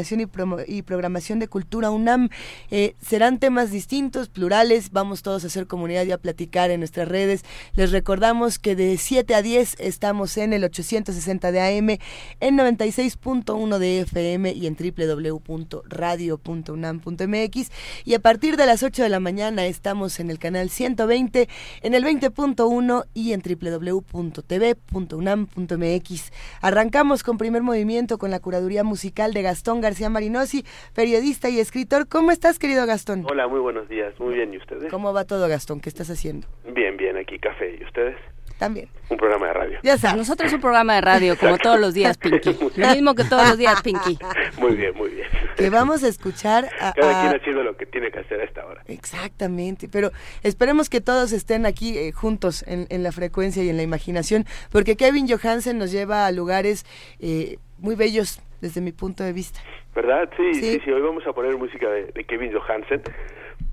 y, 0.67 0.81
Programación 0.81 1.39
de 1.39 1.47
Cultura 1.47 1.91
UNAM. 1.91 2.29
Eh, 2.71 2.95
serán 3.01 3.39
temas 3.39 3.71
distintos, 3.71 4.27
plurales, 4.29 4.91
vamos 4.91 5.21
todos 5.21 5.43
a 5.43 5.47
hacer 5.47 5.67
comunidad 5.67 6.05
y 6.05 6.11
a 6.11 6.17
platicar 6.17 6.71
en 6.71 6.79
nuestras 6.79 7.07
redes. 7.07 7.43
Les 7.75 7.91
recordamos 7.91 8.57
que 8.59 8.75
de 8.75 8.97
7 8.97 9.35
a 9.35 9.41
10 9.41 9.75
estamos 9.79 10.37
en 10.37 10.53
el 10.53 10.63
860 10.63 11.51
de 11.51 11.61
AM, 11.61 11.97
en 12.39 12.57
96.1 12.57 13.77
de 13.77 13.99
FM 14.01 14.53
y 14.53 14.67
en 14.67 14.75
www.radio.unam.mx. 14.75 17.71
Y 18.05 18.13
a 18.13 18.19
partir 18.19 18.55
de 18.57 18.65
las 18.65 18.83
8 18.83 19.03
de 19.03 19.09
la 19.09 19.19
mañana 19.19 19.65
estamos 19.65 20.19
en 20.19 20.31
el 20.31 20.39
canal 20.39 20.69
120, 20.69 21.49
en 21.81 21.93
el 21.93 22.05
20.1 22.05 23.05
y 23.13 23.33
en 23.33 23.41
www.tv.unam.mx. 23.41 26.31
Arrancamos 26.61 27.23
con 27.23 27.37
primer 27.37 27.63
movimiento 27.63 28.17
con 28.17 28.31
la 28.31 28.39
curaduría 28.39 28.83
musical 28.83 29.33
de 29.33 29.41
Gastón 29.41 29.81
García 29.81 29.88
García 29.89 30.09
Marinosi, 30.11 30.63
periodista 30.93 31.49
y 31.49 31.59
escritor. 31.59 32.07
¿Cómo 32.07 32.29
estás, 32.29 32.59
querido 32.59 32.85
Gastón? 32.85 33.25
Hola, 33.27 33.47
muy 33.47 33.59
buenos 33.59 33.89
días. 33.89 34.13
Muy 34.19 34.35
bien, 34.35 34.53
¿y 34.53 34.57
ustedes? 34.57 34.91
¿Cómo 34.91 35.13
va 35.13 35.25
todo, 35.25 35.47
Gastón? 35.47 35.79
¿Qué 35.79 35.89
estás 35.89 36.11
haciendo? 36.11 36.47
Bien, 36.75 36.95
bien, 36.95 37.17
aquí 37.17 37.39
café. 37.39 37.75
¿Y 37.81 37.83
ustedes? 37.83 38.15
También. 38.59 38.87
Un 39.09 39.17
programa 39.17 39.47
de 39.47 39.53
radio. 39.53 39.79
Ya 39.81 39.97
sabes. 39.97 40.17
Nosotros 40.17 40.53
un 40.53 40.61
programa 40.61 40.93
de 40.93 41.01
radio, 41.01 41.35
como 41.39 41.57
todos 41.57 41.79
los 41.79 41.95
días, 41.95 42.19
Pinky. 42.19 42.55
Lo 42.75 42.89
mismo 42.89 43.15
que 43.15 43.23
todos 43.23 43.49
los 43.49 43.57
días, 43.57 43.81
Pinky. 43.81 44.19
Muy 44.59 44.75
bien, 44.75 44.95
muy 44.95 45.09
bien. 45.09 45.27
Que 45.57 45.71
vamos 45.71 46.03
a 46.03 46.07
escuchar 46.07 46.69
a... 46.79 46.93
Cada 46.95 47.21
quien 47.21 47.41
haciendo 47.41 47.63
lo 47.63 47.75
que 47.75 47.87
tiene 47.87 48.11
que 48.11 48.19
hacer 48.19 48.41
a 48.41 48.43
esta 48.43 48.63
hora. 48.67 48.83
Exactamente, 48.85 49.89
pero 49.89 50.11
esperemos 50.43 50.87
que 50.87 51.01
todos 51.01 51.31
estén 51.31 51.65
aquí 51.65 51.97
eh, 51.97 52.11
juntos 52.11 52.63
en, 52.67 52.85
en, 52.91 53.01
la 53.01 53.11
frecuencia 53.11 53.63
y 53.63 53.69
en 53.69 53.77
la 53.77 53.83
imaginación, 53.83 54.45
porque 54.71 54.95
Kevin 54.95 55.27
Johansen 55.27 55.79
nos 55.79 55.91
lleva 55.91 56.27
a 56.27 56.31
lugares... 56.31 56.85
Eh, 57.19 57.57
muy 57.81 57.95
bellos 57.95 58.41
desde 58.61 58.81
mi 58.81 58.91
punto 58.91 59.23
de 59.23 59.33
vista. 59.33 59.59
¿Verdad? 59.95 60.29
Sí, 60.37 60.53
sí, 60.53 60.79
sí, 60.83 60.91
hoy 60.91 61.01
vamos 61.01 61.25
a 61.25 61.33
poner 61.33 61.57
música 61.57 61.89
de, 61.89 62.23
Kevin 62.25 62.53
Johansen, 62.53 63.01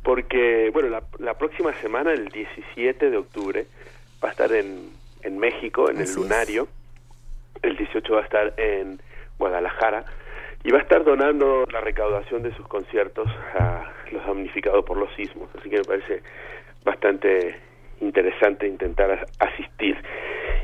porque, 0.02 0.70
bueno, 0.72 0.88
la, 0.88 1.02
la, 1.18 1.34
próxima 1.34 1.72
semana, 1.74 2.12
el 2.12 2.28
17 2.28 3.10
de 3.10 3.16
octubre, 3.16 3.66
va 4.22 4.28
a 4.28 4.32
estar 4.32 4.52
en, 4.52 4.90
en 5.22 5.38
México, 5.38 5.90
en 5.90 6.00
el 6.00 6.14
Lunario, 6.14 6.68
el 7.62 7.76
18 7.76 8.12
va 8.12 8.20
a 8.20 8.24
estar 8.24 8.54
en 8.56 9.00
Guadalajara, 9.38 10.04
y 10.64 10.70
va 10.72 10.78
a 10.78 10.82
estar 10.82 11.04
donando 11.04 11.64
la 11.70 11.80
recaudación 11.80 12.42
de 12.42 12.54
sus 12.56 12.66
conciertos 12.66 13.28
a 13.58 13.92
los 14.10 14.26
damnificados 14.26 14.84
por 14.84 14.96
los 14.96 15.12
sismos, 15.14 15.48
así 15.58 15.70
que 15.70 15.78
me 15.78 15.84
parece 15.84 16.22
bastante 16.84 17.56
interesante 18.00 18.66
intentar 18.66 19.26
asistir. 19.38 19.96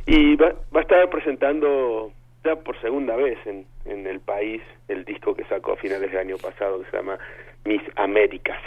Y 0.06 0.36
va, 0.36 0.54
va 0.74 0.80
a 0.80 0.82
estar 0.82 1.08
presentando 1.10 2.12
ya 2.44 2.56
por 2.56 2.80
segunda 2.80 3.16
vez 3.16 3.38
en, 3.46 3.66
en 3.84 4.06
el 4.06 4.20
país 4.20 4.62
el 4.88 5.04
disco 5.04 5.34
que 5.34 5.44
sacó 5.44 5.72
a 5.72 5.76
finales 5.76 6.10
del 6.10 6.20
año 6.20 6.36
pasado 6.38 6.82
que 6.82 6.90
se 6.90 6.96
llama 6.96 7.18
Miss 7.64 7.82
Américas. 7.96 8.60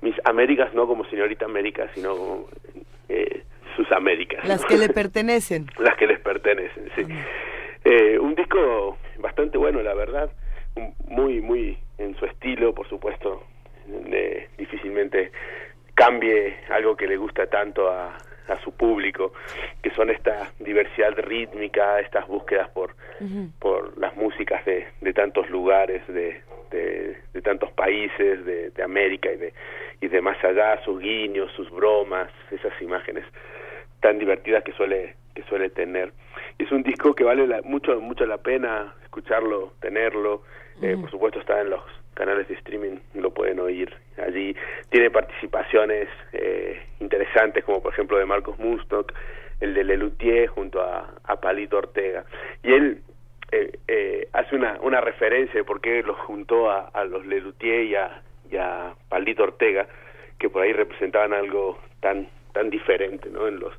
Miss 0.00 0.14
Américas 0.24 0.72
no 0.74 0.86
como 0.86 1.04
señorita 1.06 1.44
América, 1.44 1.88
sino 1.94 2.16
como 2.16 2.48
eh, 3.08 3.42
sus 3.76 3.90
Américas. 3.92 4.46
Las 4.46 4.64
que 4.64 4.76
le 4.76 4.88
pertenecen. 4.94 5.66
Las 5.78 5.96
que 5.96 6.06
les 6.06 6.20
pertenecen, 6.20 6.90
sí. 6.94 7.02
Eh, 7.84 8.18
un 8.18 8.34
disco 8.34 8.98
bastante 9.18 9.58
bueno, 9.58 9.82
la 9.82 9.94
verdad, 9.94 10.30
muy, 11.06 11.40
muy 11.40 11.78
en 11.98 12.16
su 12.16 12.24
estilo, 12.24 12.74
por 12.74 12.88
supuesto, 12.88 13.42
difícilmente 14.56 15.30
cambie 15.94 16.56
algo 16.70 16.96
que 16.96 17.06
le 17.06 17.16
gusta 17.16 17.46
tanto 17.46 17.88
a, 17.90 18.16
a 18.48 18.60
su 18.60 18.72
público, 18.72 19.32
que 19.82 19.90
son 19.90 20.10
esta 20.10 20.52
diversidad 20.58 21.14
rítmica, 21.18 22.00
estas 22.00 22.26
búsquedas 22.28 22.68
por, 22.70 22.94
por 23.58 23.96
las 23.98 24.14
músicas 24.16 24.64
de, 24.64 24.86
de 25.00 25.12
tantos 25.12 25.48
lugares, 25.50 26.06
de, 26.08 26.42
de, 26.70 27.42
tantos 27.42 27.70
países, 27.72 28.44
de, 28.44 28.70
de, 28.70 28.82
América 28.82 29.30
y 29.32 29.36
de, 29.36 29.54
y 30.00 30.08
de 30.08 30.20
más 30.20 30.42
allá, 30.44 30.82
sus 30.84 30.98
guiños, 31.00 31.50
sus 31.52 31.70
bromas, 31.70 32.30
esas 32.50 32.72
imágenes 32.80 33.24
tan 34.00 34.18
divertidas 34.18 34.62
que 34.64 34.72
suele, 34.72 35.14
que 35.34 35.42
suele 35.44 35.70
tener. 35.70 36.12
Es 36.58 36.70
un 36.72 36.82
disco 36.82 37.14
que 37.14 37.24
vale 37.24 37.46
mucho, 37.62 38.00
mucho 38.00 38.26
la 38.26 38.38
pena 38.38 38.94
escucharlo, 39.02 39.72
tenerlo, 39.80 40.42
eh, 40.82 40.96
por 41.00 41.10
supuesto 41.10 41.40
está 41.40 41.60
en 41.60 41.70
los 41.70 41.82
canales 42.14 42.48
de 42.48 42.54
streaming 42.54 42.98
lo 43.14 43.32
pueden 43.32 43.60
oír 43.60 43.92
allí. 44.18 44.56
Tiene 44.90 45.10
participaciones 45.10 46.08
eh, 46.32 46.82
interesantes, 47.00 47.64
como 47.64 47.82
por 47.82 47.92
ejemplo 47.92 48.18
de 48.18 48.26
Marcos 48.26 48.58
Mustok, 48.58 49.12
el 49.60 49.74
de 49.74 49.84
Lelutier 49.84 50.48
junto 50.48 50.82
a, 50.82 51.14
a 51.24 51.40
Palito 51.40 51.78
Ortega. 51.78 52.24
Y 52.62 52.72
él 52.72 53.02
eh, 53.52 53.78
eh, 53.88 54.28
hace 54.32 54.56
una, 54.56 54.78
una 54.80 55.00
referencia 55.00 55.54
de 55.54 55.64
por 55.64 55.80
qué 55.80 56.02
los 56.02 56.18
juntó 56.20 56.70
a, 56.70 56.88
a 56.88 57.04
los 57.04 57.24
Lelutier 57.26 57.84
y 57.84 57.94
a, 57.94 58.22
a 58.58 58.94
Palito 59.08 59.44
Ortega, 59.44 59.86
que 60.38 60.48
por 60.48 60.62
ahí 60.62 60.72
representaban 60.72 61.32
algo 61.32 61.78
tan, 62.00 62.28
tan 62.52 62.70
diferente 62.70 63.28
¿no? 63.30 63.46
en 63.48 63.60
los 63.60 63.72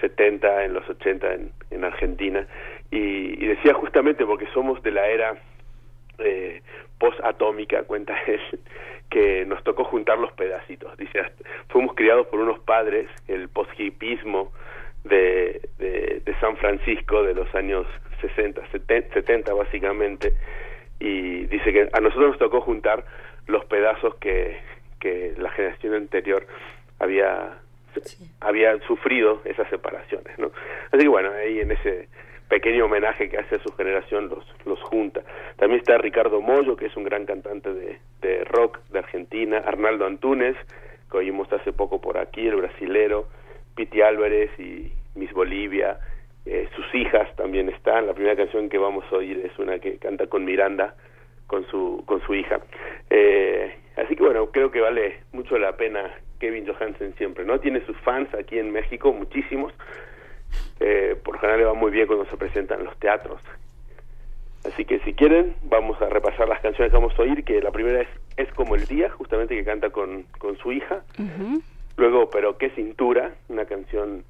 70, 0.00 0.64
en 0.64 0.74
los 0.74 0.88
80 0.88 1.34
en, 1.34 1.52
en 1.70 1.84
Argentina. 1.84 2.46
Y, 2.90 3.42
y 3.42 3.46
decía 3.46 3.74
justamente 3.74 4.24
porque 4.24 4.46
somos 4.54 4.82
de 4.82 4.90
la 4.92 5.06
era 5.08 5.36
eh, 6.18 6.62
post-atómica, 6.98 7.82
cuenta 7.84 8.14
él, 8.26 8.40
que 9.10 9.44
nos 9.46 9.62
tocó 9.64 9.84
juntar 9.84 10.18
los 10.18 10.32
pedacitos. 10.32 10.96
Dice, 10.96 11.22
fuimos 11.68 11.94
criados 11.94 12.26
por 12.26 12.40
unos 12.40 12.58
padres, 12.60 13.08
el 13.26 13.48
post-hipismo 13.48 14.52
de, 15.04 15.68
de, 15.78 16.34
San 16.40 16.56
Francisco 16.56 17.22
de 17.22 17.34
los 17.34 17.52
años 17.54 17.86
60, 18.20 18.62
70, 18.70 19.54
básicamente, 19.54 20.34
y 21.00 21.46
dice 21.46 21.72
que 21.72 21.88
a 21.92 22.00
nosotros 22.00 22.30
nos 22.30 22.38
tocó 22.38 22.60
juntar 22.60 23.04
los 23.46 23.64
pedazos 23.64 24.14
que, 24.16 24.58
que 25.00 25.34
la 25.38 25.50
generación 25.50 25.94
anterior 25.94 26.46
había 27.00 27.58
había 28.40 28.78
sufrido 28.86 29.40
esas 29.44 29.68
separaciones, 29.70 30.38
¿no? 30.38 30.52
Así 30.92 31.02
que 31.02 31.08
bueno, 31.08 31.30
ahí 31.32 31.60
en 31.60 31.72
ese 31.72 32.08
pequeño 32.48 32.86
homenaje 32.86 33.28
que 33.28 33.38
hace 33.38 33.56
a 33.56 33.62
su 33.62 33.72
generación 33.72 34.28
los, 34.28 34.44
los 34.64 34.80
junta. 34.82 35.22
También 35.56 35.80
está 35.80 35.98
Ricardo 35.98 36.40
Mollo, 36.40 36.76
que 36.76 36.86
es 36.86 36.96
un 36.96 37.04
gran 37.04 37.26
cantante 37.26 37.72
de, 37.72 37.98
de 38.20 38.44
rock 38.44 38.78
de 38.90 38.98
Argentina, 38.98 39.58
Arnaldo 39.58 40.06
Antunes, 40.06 40.56
que 41.10 41.18
oímos 41.18 41.52
hace 41.52 41.72
poco 41.72 42.00
por 42.00 42.18
aquí, 42.18 42.46
el 42.46 42.56
brasilero, 42.56 43.26
Piti 43.74 44.00
Álvarez 44.02 44.50
y 44.58 44.92
Miss 45.14 45.32
Bolivia, 45.32 45.98
eh, 46.46 46.68
sus 46.74 46.94
hijas 46.94 47.34
también 47.36 47.68
están, 47.68 48.06
la 48.06 48.14
primera 48.14 48.34
canción 48.34 48.68
que 48.70 48.78
vamos 48.78 49.04
a 49.12 49.16
oír 49.16 49.44
es 49.44 49.58
una 49.58 49.78
que 49.78 49.98
canta 49.98 50.28
con 50.28 50.44
Miranda, 50.44 50.94
con 51.46 51.66
su, 51.66 52.02
con 52.06 52.22
su 52.22 52.34
hija. 52.34 52.60
Eh, 53.10 53.74
así 53.96 54.16
que 54.16 54.22
bueno, 54.22 54.50
creo 54.50 54.70
que 54.70 54.80
vale 54.80 55.20
mucho 55.32 55.58
la 55.58 55.76
pena 55.76 56.10
Kevin 56.40 56.66
Johansen 56.66 57.14
siempre, 57.16 57.44
¿no? 57.44 57.58
Tiene 57.60 57.84
sus 57.84 57.96
fans 57.98 58.32
aquí 58.34 58.58
en 58.58 58.70
México, 58.70 59.12
muchísimos, 59.12 59.74
eh, 60.80 61.16
por 61.22 61.38
general 61.38 61.60
le 61.60 61.66
va 61.66 61.74
muy 61.74 61.90
bien 61.90 62.06
cuando 62.06 62.26
se 62.26 62.36
presentan 62.36 62.80
en 62.80 62.86
los 62.86 62.98
teatros. 62.98 63.40
Así 64.64 64.84
que 64.84 64.98
si 65.00 65.14
quieren, 65.14 65.54
vamos 65.64 66.00
a 66.02 66.08
repasar 66.08 66.48
las 66.48 66.60
canciones 66.60 66.90
que 66.90 66.98
vamos 66.98 67.18
a 67.18 67.22
oír, 67.22 67.44
que 67.44 67.60
la 67.62 67.70
primera 67.70 68.02
es 68.02 68.08
Es 68.36 68.52
como 68.54 68.74
el 68.74 68.86
día, 68.86 69.08
justamente 69.10 69.54
que 69.54 69.64
canta 69.64 69.90
con, 69.90 70.24
con 70.38 70.56
su 70.58 70.72
hija. 70.72 71.02
Luego, 71.96 72.30
Pero 72.30 72.58
qué 72.58 72.70
cintura, 72.70 73.34
una 73.48 73.64
canción 73.64 74.24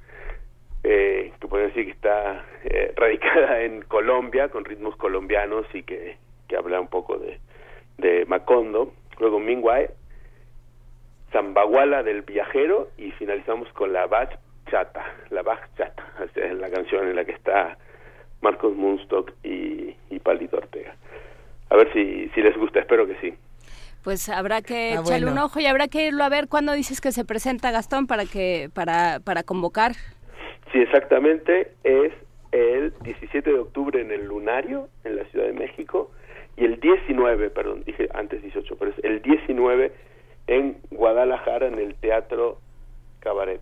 eh, 0.84 1.32
que 1.40 1.48
pueden 1.48 1.68
decir 1.68 1.86
que 1.86 1.92
está 1.92 2.44
eh, 2.64 2.92
radicada 2.96 3.62
en 3.62 3.82
Colombia, 3.82 4.48
con 4.48 4.64
ritmos 4.64 4.96
colombianos 4.96 5.66
y 5.74 5.82
que, 5.82 6.16
que 6.46 6.56
habla 6.56 6.80
un 6.80 6.88
poco 6.88 7.18
de, 7.18 7.38
de 7.98 8.24
Macondo. 8.26 8.92
Luego 9.18 9.40
Mingway, 9.40 9.88
Zambaguala 11.32 12.02
del 12.02 12.22
viajero 12.22 12.88
y 12.96 13.10
finalizamos 13.12 13.68
con 13.72 13.92
la 13.92 14.06
Bach 14.06 14.38
Chata, 14.70 15.04
la 15.30 15.42
Bach 15.42 15.60
Chata, 15.76 16.04
es 16.34 16.54
la 16.54 16.70
canción 16.70 17.08
en 17.08 17.16
la 17.16 17.24
que 17.24 17.32
está 17.32 17.76
Marcos 18.40 18.74
Munstock 18.76 19.32
y, 19.42 19.94
y 20.10 20.18
Palito 20.20 20.56
Ortega. 20.56 20.94
A 21.70 21.76
ver 21.76 21.92
si, 21.92 22.28
si 22.34 22.40
les 22.40 22.56
gusta, 22.56 22.80
espero 22.80 23.06
que 23.06 23.16
sí. 23.20 23.34
Pues 24.04 24.28
habrá 24.28 24.62
que 24.62 24.94
ah, 24.96 25.00
echarle 25.00 25.30
un 25.30 25.38
ojo 25.38 25.60
y 25.60 25.66
habrá 25.66 25.88
que 25.88 26.06
irlo 26.06 26.24
a 26.24 26.28
ver 26.28 26.48
cuando 26.48 26.72
dices 26.72 27.00
que 27.00 27.12
se 27.12 27.24
presenta 27.24 27.70
Gastón 27.70 28.06
para 28.06 28.24
que 28.24 28.70
para 28.72 29.20
para 29.20 29.42
convocar. 29.42 29.92
Sí, 30.72 30.78
exactamente, 30.78 31.72
es 31.82 32.12
el 32.52 32.94
17 33.02 33.50
de 33.50 33.58
octubre 33.58 34.00
en 34.00 34.10
el 34.10 34.26
Lunario 34.26 34.88
en 35.04 35.16
la 35.16 35.24
Ciudad 35.24 35.46
de 35.46 35.52
México 35.52 36.10
y 36.56 36.64
el 36.64 36.80
19, 36.80 37.50
perdón, 37.50 37.82
dije 37.84 38.08
antes 38.14 38.42
18, 38.42 38.76
pero 38.78 38.90
es 38.90 39.04
el 39.04 39.22
19 39.22 39.92
en 40.46 40.78
Guadalajara 40.90 41.66
en 41.66 41.78
el 41.78 41.94
Teatro 41.94 42.58
Cabaret. 43.20 43.60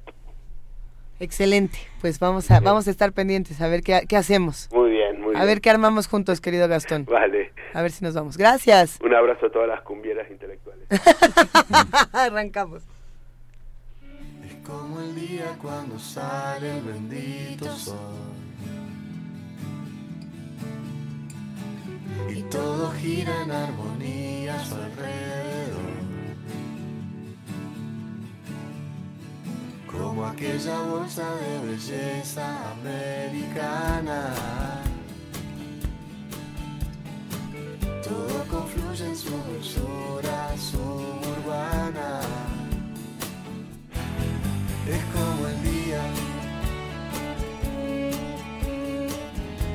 Excelente, 1.18 1.78
pues 2.00 2.18
vamos 2.18 2.50
a, 2.50 2.61
vamos 2.61 2.87
a 2.88 2.90
estar 2.90 3.12
pendientes, 3.12 3.61
a 3.62 3.68
ver 3.68 3.82
qué, 3.82 4.02
qué 4.06 4.16
hacemos. 4.16 4.68
Muy 4.73 4.90
bien, 4.90 5.20
muy 5.20 5.30
bien. 5.30 5.42
A 5.42 5.44
ver 5.46 5.61
qué 5.62 5.70
armamos 5.70 6.08
juntos, 6.08 6.40
querido 6.42 6.68
Gastón. 6.68 7.06
Vale. 7.06 7.52
A 7.73 7.82
ver 7.82 7.90
si 7.90 8.04
nos 8.04 8.14
vamos. 8.14 8.37
Gracias. 8.37 8.99
Un 9.02 9.14
abrazo 9.14 9.46
a 9.46 9.50
todas 9.50 9.68
las 9.68 9.80
cumbieras 9.82 10.30
intelectuales. 10.30 10.87
Arrancamos. 12.12 12.82
Es 14.44 14.54
como 14.66 15.00
el 15.00 15.14
día 15.14 15.56
cuando 15.61 15.99
sale 15.99 16.76
el 16.76 16.82
bendito 16.85 17.66
sol. 17.76 17.96
Y 22.28 22.42
todo 22.42 22.90
gira 22.92 23.42
en 23.42 23.50
armonía 23.50 24.54
a 24.54 24.64
su 24.64 24.75
alrededor. 24.75 25.96
Como 29.99 30.26
aquella 30.26 30.81
bolsa 30.83 31.25
de 31.37 31.67
belleza 31.67 32.73
americana. 32.73 34.35
Todo 38.03 38.45
confluye 38.50 39.07
en 39.07 39.17
su 39.17 39.31
dulzura 39.31 40.57
suburbana. 40.57 42.21
Es 44.87 45.03
como 45.15 45.47
el 45.49 45.62
día. 45.62 46.03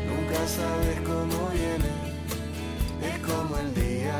Nunca 0.07 0.47
sabes 0.47 0.99
cómo 1.01 1.49
viene. 1.49 1.91
Es 3.09 3.19
como 3.19 3.57
el 3.57 3.73
día. 3.73 4.15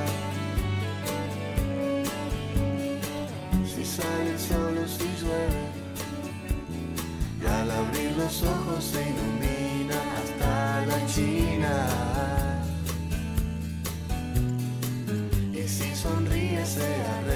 Si 3.65 3.85
sale 3.85 4.31
el 4.31 4.39
sol 4.39 4.77
o 4.77 4.87
si 4.87 5.07
llueve 5.21 5.70
y 7.41 7.45
al 7.45 7.71
abrir 7.71 8.11
los 8.17 8.43
ojos 8.43 8.83
se 8.83 9.01
ilumina 9.01 9.95
hasta 10.17 10.85
la 10.85 11.05
China. 11.07 11.73
Y 15.53 15.67
si 15.67 15.95
sonríe 15.95 16.65
se 16.65 16.85
arregla 17.15 17.30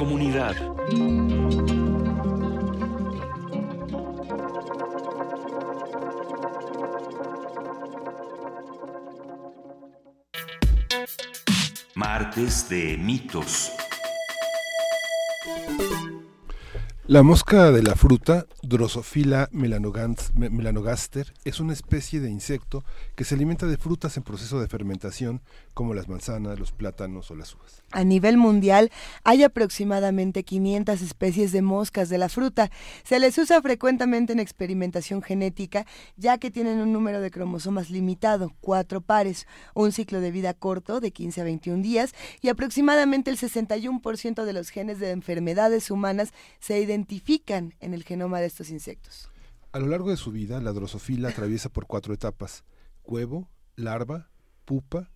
comunidad. 0.00 0.56
Martes 11.94 12.66
de 12.70 12.96
mitos. 12.96 13.72
La 17.06 17.22
mosca 17.22 17.70
de 17.70 17.82
la 17.82 17.94
fruta, 17.94 18.46
Drosophila 18.70 19.48
melanogaster, 19.50 21.34
es 21.44 21.58
una 21.58 21.72
especie 21.72 22.20
de 22.20 22.30
insecto 22.30 22.84
que 23.16 23.24
se 23.24 23.34
alimenta 23.34 23.66
de 23.66 23.76
frutas 23.76 24.16
en 24.16 24.22
proceso 24.22 24.60
de 24.60 24.68
fermentación, 24.68 25.40
como 25.74 25.92
las 25.92 26.08
manzanas, 26.08 26.56
los 26.56 26.70
plátanos 26.70 27.32
o 27.32 27.34
las 27.34 27.52
uvas. 27.52 27.82
A 27.90 28.04
nivel 28.04 28.36
mundial 28.36 28.92
hay 29.24 29.42
aproximadamente 29.42 30.44
500 30.44 31.02
especies 31.02 31.50
de 31.50 31.62
moscas 31.62 32.08
de 32.10 32.18
la 32.18 32.28
fruta. 32.28 32.70
Se 33.02 33.18
les 33.18 33.36
usa 33.38 33.60
frecuentemente 33.60 34.32
en 34.32 34.38
experimentación 34.38 35.20
genética, 35.20 35.84
ya 36.16 36.38
que 36.38 36.52
tienen 36.52 36.78
un 36.78 36.92
número 36.92 37.20
de 37.20 37.32
cromosomas 37.32 37.90
limitado, 37.90 38.52
cuatro 38.60 39.00
pares, 39.00 39.48
un 39.74 39.90
ciclo 39.90 40.20
de 40.20 40.30
vida 40.30 40.54
corto 40.54 41.00
de 41.00 41.10
15 41.10 41.40
a 41.40 41.44
21 41.44 41.82
días 41.82 42.14
y 42.40 42.50
aproximadamente 42.50 43.32
el 43.32 43.36
61% 43.36 44.44
de 44.44 44.52
los 44.52 44.68
genes 44.68 45.00
de 45.00 45.10
enfermedades 45.10 45.90
humanas 45.90 46.32
se 46.60 46.80
identifican 46.80 47.74
en 47.80 47.94
el 47.94 48.04
genoma 48.04 48.38
de 48.38 48.59
estos 48.60 48.70
insectos. 48.70 49.28
A 49.72 49.78
lo 49.78 49.86
largo 49.86 50.10
de 50.10 50.16
su 50.16 50.32
vida, 50.32 50.60
la 50.60 50.72
drosofila 50.72 51.30
atraviesa 51.30 51.70
por 51.70 51.86
cuatro 51.86 52.12
etapas: 52.12 52.64
huevo, 53.04 53.48
larva, 53.76 54.28
pupa, 54.64 55.10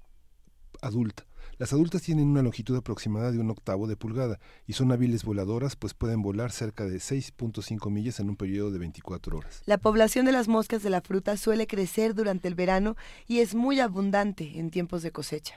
adulta. 0.81 1.27
Las 1.59 1.73
adultas 1.73 2.03
tienen 2.03 2.29
una 2.29 2.43
longitud 2.43 2.75
aproximada 2.77 3.31
de 3.31 3.39
un 3.39 3.51
octavo 3.51 3.87
de 3.87 3.97
pulgada 3.97 4.41
y 4.67 4.73
son 4.73 4.91
hábiles 4.93 5.25
voladoras, 5.25 5.77
pues 5.77 5.93
pueden 5.93 6.23
volar 6.23 6.53
cerca 6.53 6.85
de 6.87 6.97
6.5 6.97 7.91
millas 7.91 8.19
en 8.19 8.31
un 8.31 8.37
periodo 8.37 8.71
de 8.71 8.79
24 8.79 9.37
horas. 9.37 9.63
La 9.67 9.79
población 9.79 10.25
de 10.25 10.33
las 10.33 10.49
moscas 10.49 10.83
de 10.83 10.91
la 10.91 11.03
fruta 11.03 11.37
suele 11.37 11.67
crecer 11.67 12.15
durante 12.15 12.49
el 12.49 12.55
verano 12.55 12.97
y 13.27 13.41
es 13.41 13.55
muy 13.55 13.79
abundante 13.81 14.59
en 14.59 14.71
tiempos 14.71 15.03
de 15.03 15.13
cosecha. 15.13 15.55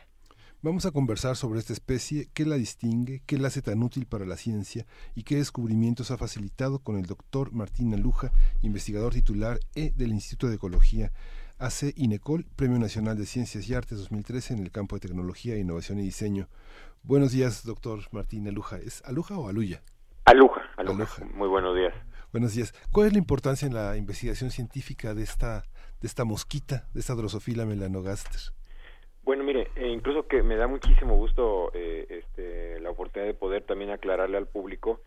Vamos 0.63 0.87
a 0.87 0.91
conversar 0.91 1.35
sobre 1.35 1.59
esta 1.59 1.71
especie, 1.71 2.29
qué 2.33 2.43
la 2.43 2.55
distingue, 2.55 3.21
qué 3.27 3.37
la 3.37 3.49
hace 3.49 3.61
tan 3.61 3.83
útil 3.83 4.07
para 4.07 4.25
la 4.25 4.37
ciencia 4.37 4.87
y 5.13 5.21
qué 5.21 5.35
descubrimientos 5.35 6.09
ha 6.09 6.17
facilitado 6.17 6.79
con 6.79 6.97
el 6.97 7.05
doctor 7.05 7.51
Martín 7.51 7.93
Aluja, 7.93 8.31
investigador 8.63 9.13
titular 9.13 9.59
e 9.75 9.91
del 9.95 10.13
Instituto 10.13 10.47
de 10.47 10.55
Ecología 10.55 11.11
AC 11.59 11.93
INECOL, 11.95 12.47
Premio 12.55 12.79
Nacional 12.79 13.15
de 13.17 13.27
Ciencias 13.27 13.69
y 13.69 13.75
Artes 13.75 13.99
2013 13.99 14.55
en 14.55 14.59
el 14.61 14.71
campo 14.71 14.95
de 14.95 15.01
Tecnología, 15.01 15.59
Innovación 15.59 15.99
y 15.99 16.03
Diseño. 16.03 16.47
Buenos 17.03 17.31
días, 17.33 17.63
doctor 17.63 17.99
Martín 18.09 18.47
Aluja. 18.47 18.79
¿Es 18.79 19.03
Aluja 19.05 19.37
o 19.37 19.49
Aluya? 19.49 19.83
Aluja, 20.25 20.61
Aluja. 20.75 21.23
Muy 21.35 21.49
buenos 21.49 21.75
días. 21.75 21.93
Buenos 22.31 22.55
días. 22.55 22.73
¿Cuál 22.91 23.05
es 23.05 23.13
la 23.13 23.19
importancia 23.19 23.67
en 23.67 23.75
la 23.75 23.95
investigación 23.95 24.49
científica 24.49 25.13
de 25.13 25.21
esta, 25.21 25.65
de 26.01 26.07
esta 26.07 26.25
mosquita, 26.25 26.87
de 26.95 26.99
esta 27.01 27.13
drosofila 27.13 27.67
melanogaster? 27.67 28.56
Bueno, 29.27 29.43
mire, 29.43 29.67
e 29.75 29.89
incluso 29.89 30.25
que 30.25 30.41
me 30.41 30.55
da 30.55 30.67
muchísimo 30.67 31.17
gusto 31.17 31.69
eh, 31.73 32.05
este, 32.09 32.79
la 32.79 32.91
oportunidad 32.91 33.27
de 33.27 33.37
poder 33.37 33.61
también 33.61 33.91
aclararle 33.91 34.37
al 34.37 34.47
público 34.47 35.01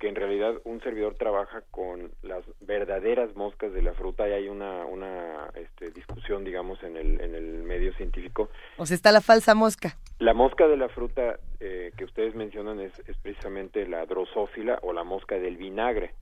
que 0.00 0.08
en 0.08 0.16
realidad 0.16 0.54
un 0.64 0.80
servidor 0.80 1.14
trabaja 1.14 1.62
con 1.70 2.10
las 2.22 2.42
verdaderas 2.60 3.36
moscas 3.36 3.72
de 3.72 3.82
la 3.82 3.92
fruta 3.92 4.28
y 4.28 4.32
hay 4.32 4.48
una, 4.48 4.84
una 4.86 5.50
este, 5.54 5.92
discusión, 5.92 6.42
digamos, 6.42 6.82
en 6.82 6.96
el, 6.96 7.20
en 7.20 7.36
el 7.36 7.62
medio 7.62 7.94
científico. 7.94 8.50
O 8.76 8.86
sea, 8.86 8.96
está 8.96 9.12
la 9.12 9.20
falsa 9.20 9.54
mosca. 9.54 9.96
La 10.18 10.34
mosca 10.34 10.66
de 10.66 10.76
la 10.76 10.88
fruta 10.88 11.38
eh, 11.60 11.92
que 11.96 12.04
ustedes 12.06 12.34
mencionan 12.34 12.80
es, 12.80 12.92
es, 13.06 13.16
precisamente 13.18 13.86
la 13.86 14.04
drosófila 14.04 14.80
o 14.82 14.92
la 14.92 15.04
mosca 15.04 15.36
del 15.36 15.56
vinagre 15.56 16.14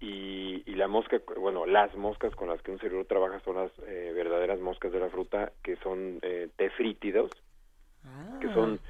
y, 0.00 0.62
y, 0.64 0.74
la 0.76 0.88
mosca, 0.88 1.20
bueno, 1.38 1.66
las 1.66 1.94
moscas 1.94 2.34
con 2.34 2.48
las 2.48 2.62
que 2.62 2.70
un 2.70 2.78
cerebro 2.78 3.04
trabaja 3.04 3.38
son 3.40 3.56
las 3.56 3.70
eh, 3.86 4.12
verdaderas 4.14 4.58
moscas 4.58 4.92
de 4.92 4.98
la 4.98 5.10
fruta, 5.10 5.52
que 5.62 5.76
son 5.76 6.18
eh, 6.22 6.48
tefrítidos, 6.56 7.30
que 8.40 8.46
ah. 8.46 8.54
son 8.54 8.80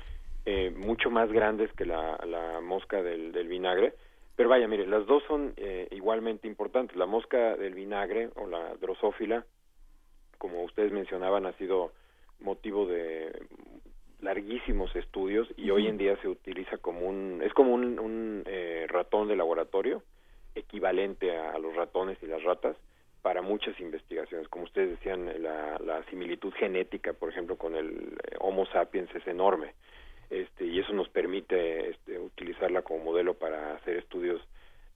eh, 0.46 0.70
mucho 0.70 1.10
más 1.10 1.30
grandes 1.32 1.72
que 1.72 1.84
la, 1.84 2.16
la 2.26 2.60
mosca 2.60 3.02
del, 3.02 3.32
del, 3.32 3.48
vinagre. 3.48 3.94
Pero 4.36 4.48
vaya, 4.48 4.68
mire, 4.68 4.86
las 4.86 5.04
dos 5.06 5.22
son 5.26 5.52
eh, 5.56 5.88
igualmente 5.90 6.46
importantes. 6.46 6.96
La 6.96 7.06
mosca 7.06 7.56
del 7.56 7.74
vinagre 7.74 8.30
o 8.36 8.46
la 8.46 8.74
drosófila, 8.76 9.44
como 10.38 10.62
ustedes 10.62 10.92
mencionaban, 10.92 11.44
ha 11.44 11.52
sido 11.54 11.92
motivo 12.40 12.86
de 12.86 13.46
larguísimos 14.20 14.94
estudios 14.96 15.48
y 15.56 15.70
hoy 15.70 15.86
en 15.88 15.98
día 15.98 16.16
se 16.22 16.28
utiliza 16.28 16.78
como 16.78 17.06
un, 17.06 17.42
es 17.42 17.52
como 17.52 17.74
un, 17.74 17.98
un 17.98 18.42
eh, 18.46 18.86
ratón 18.88 19.28
de 19.28 19.36
laboratorio 19.36 20.02
equivalente 20.54 21.36
a, 21.36 21.58
los 21.58 21.74
ratones 21.74 22.18
y 22.22 22.26
las 22.26 22.42
ratas 22.42 22.76
para 23.22 23.42
muchas 23.42 23.78
investigaciones. 23.80 24.48
Como 24.48 24.64
ustedes 24.64 24.90
decían, 24.90 25.30
la, 25.42 26.02
similitud 26.10 26.52
genética, 26.54 27.12
por 27.12 27.30
ejemplo, 27.30 27.56
con 27.56 27.76
el 27.76 28.18
eh, 28.24 28.36
Homo 28.40 28.66
sapiens 28.66 29.14
es 29.14 29.26
enorme. 29.26 29.74
Este, 30.30 30.64
y 30.64 30.78
eso 30.78 30.92
nos 30.92 31.08
permite 31.08 31.90
este, 31.90 32.18
utilizarla 32.18 32.82
como 32.82 33.04
modelo 33.04 33.34
para 33.34 33.74
hacer 33.74 33.96
estudios 33.96 34.40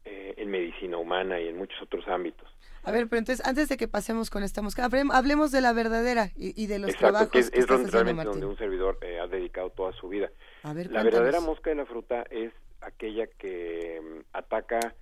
eh, 0.05 0.35
en 0.37 0.51
medicina 0.51 0.97
humana 0.97 1.41
y 1.41 1.49
en 1.49 1.57
muchos 1.57 1.81
otros 1.83 2.07
ámbitos. 2.09 2.49
A 2.85 2.93
ver, 2.93 3.09
pero 3.09 3.19
entonces, 3.19 3.47
antes 3.47 3.69
de 3.69 3.77
que 3.79 3.89
pasemos 3.89 4.29
con 4.29 4.43
esta 4.43 4.61
mosca, 4.61 4.85
hablemos 4.85 5.51
de 5.51 5.61
la 5.63 5.73
verdadera 5.73 6.31
y, 6.37 6.67
de 6.67 6.79
los 6.79 6.95
trabajos 6.97 7.31
que 7.31 7.39
es, 7.39 7.51
es 7.55 7.67
realmente 7.67 8.25
donde 8.25 8.45
un 8.45 8.59
servidor 8.59 8.99
eh, 9.01 9.19
ha 9.19 9.27
dedicado 9.27 9.71
toda 9.71 9.93
su 9.93 10.09
vida. 10.09 10.31
la 10.63 11.03
verdadera 11.03 11.41
mosca 11.41 11.71
de 11.71 11.77
la 11.77 11.87
fruta 11.87 12.25
es 12.31 12.53
aquella 12.83 13.27
que 13.27 14.01
mm, 14.03 14.37
ataca 14.37 14.95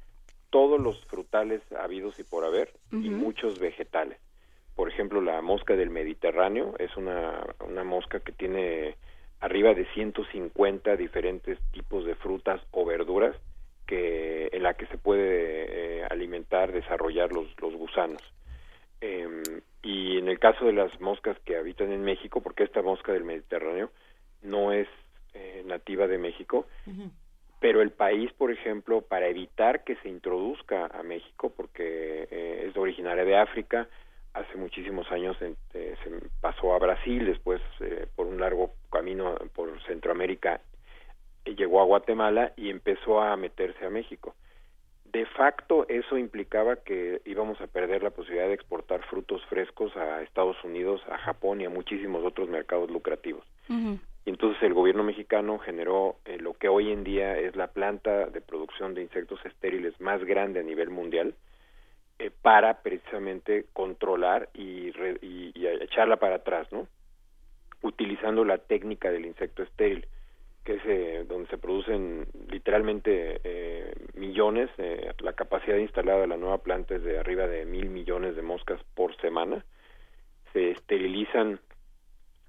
todos 0.52 0.78
los 0.78 1.02
frutales 1.06 1.62
habidos 1.72 2.20
y 2.20 2.24
por 2.24 2.44
haber 2.44 2.68
y 2.92 3.08
muchos 3.08 3.58
vegetales. 3.58 4.18
Por 4.76 4.90
ejemplo, 4.90 5.22
la 5.22 5.40
mosca 5.40 5.74
del 5.74 5.88
Mediterráneo 5.88 6.74
es 6.78 6.94
una, 6.96 7.42
una 7.66 7.84
mosca 7.84 8.20
que 8.20 8.32
tiene 8.32 8.96
arriba 9.40 9.72
de 9.72 9.86
150 9.94 10.96
diferentes 10.96 11.58
tipos 11.72 12.04
de 12.04 12.14
frutas 12.16 12.60
o 12.70 12.84
verduras 12.84 13.34
que 13.86 14.50
en 14.52 14.62
la 14.62 14.74
que 14.74 14.86
se 14.86 14.98
puede 14.98 16.00
eh, 16.00 16.04
alimentar, 16.10 16.70
desarrollar 16.70 17.32
los, 17.32 17.46
los 17.60 17.74
gusanos. 17.74 18.22
Em, 19.00 19.42
y 19.82 20.18
en 20.18 20.28
el 20.28 20.38
caso 20.38 20.66
de 20.66 20.74
las 20.74 21.00
moscas 21.00 21.38
que 21.46 21.56
habitan 21.56 21.90
en 21.92 22.02
México, 22.02 22.42
porque 22.42 22.64
esta 22.64 22.82
mosca 22.82 23.12
del 23.12 23.24
Mediterráneo 23.24 23.90
no 24.42 24.70
es 24.70 24.86
eh, 25.32 25.62
nativa 25.64 26.06
de 26.06 26.18
México, 26.18 26.66
pero 27.62 27.80
el 27.80 27.92
país, 27.92 28.32
por 28.32 28.50
ejemplo, 28.50 29.02
para 29.02 29.28
evitar 29.28 29.84
que 29.84 29.94
se 30.02 30.08
introduzca 30.08 30.86
a 30.86 31.04
México, 31.04 31.52
porque 31.56 32.26
eh, 32.28 32.66
es 32.68 32.76
originaria 32.76 33.24
de 33.24 33.36
África, 33.36 33.88
hace 34.34 34.56
muchísimos 34.56 35.10
años 35.12 35.36
eh, 35.40 35.54
se 35.72 36.10
pasó 36.40 36.74
a 36.74 36.80
Brasil, 36.80 37.24
después 37.24 37.62
eh, 37.78 38.08
por 38.16 38.26
un 38.26 38.40
largo 38.40 38.72
camino 38.90 39.36
por 39.54 39.80
Centroamérica 39.84 40.60
llegó 41.44 41.80
a 41.80 41.84
Guatemala 41.84 42.52
y 42.56 42.68
empezó 42.68 43.20
a 43.20 43.36
meterse 43.36 43.86
a 43.86 43.90
México. 43.90 44.34
facto 45.26 45.86
eso 45.88 46.18
implicaba 46.18 46.76
que 46.76 47.20
íbamos 47.26 47.60
a 47.60 47.68
perder 47.68 48.02
la 48.02 48.10
posibilidad 48.10 48.48
de 48.48 48.54
exportar 48.54 49.04
frutos 49.04 49.44
frescos 49.46 49.96
a 49.96 50.22
Estados 50.22 50.56
Unidos, 50.64 51.00
a 51.08 51.18
Japón 51.18 51.60
y 51.60 51.66
a 51.66 51.70
muchísimos 51.70 52.24
otros 52.24 52.48
mercados 52.48 52.90
lucrativos. 52.90 53.44
Y 54.24 54.30
entonces 54.30 54.62
el 54.62 54.74
gobierno 54.74 55.02
mexicano 55.02 55.58
generó 55.58 56.16
eh, 56.24 56.38
lo 56.38 56.54
que 56.54 56.68
hoy 56.68 56.92
en 56.92 57.02
día 57.02 57.36
es 57.38 57.56
la 57.56 57.68
planta 57.68 58.26
de 58.26 58.40
producción 58.40 58.94
de 58.94 59.02
insectos 59.02 59.44
estériles 59.44 60.00
más 60.00 60.22
grande 60.24 60.60
a 60.60 60.62
nivel 60.62 60.90
mundial 60.90 61.34
eh, 62.18 62.30
para 62.42 62.82
precisamente 62.82 63.66
controlar 63.72 64.48
y, 64.54 64.92
echarla 65.80 66.16
para 66.16 66.36
atrás, 66.36 66.70
¿no? 66.70 66.86
Utilizando 67.82 68.44
la 68.44 68.58
técnica 68.58 69.10
del 69.10 69.26
insecto 69.26 69.64
estéril, 69.64 70.06
que 70.64 70.74
es 70.74 70.82
eh, 70.86 71.24
donde 71.28 71.48
se 71.48 71.58
producen 71.58 72.28
literalmente 72.48 73.40
millones, 74.14 74.70
la 75.18 75.32
capacidad 75.32 75.76
instalada 75.76 76.20
de 76.20 76.26
la 76.28 76.36
nueva 76.36 76.58
planta 76.58 76.94
es 76.94 77.02
de 77.02 77.18
arriba 77.18 77.48
de 77.48 77.64
mil 77.66 77.90
millones 77.90 78.36
de 78.36 78.42
moscas 78.42 78.80
por 78.94 79.16
semana, 79.20 79.64
se 80.52 80.70
esterilizan 80.70 81.58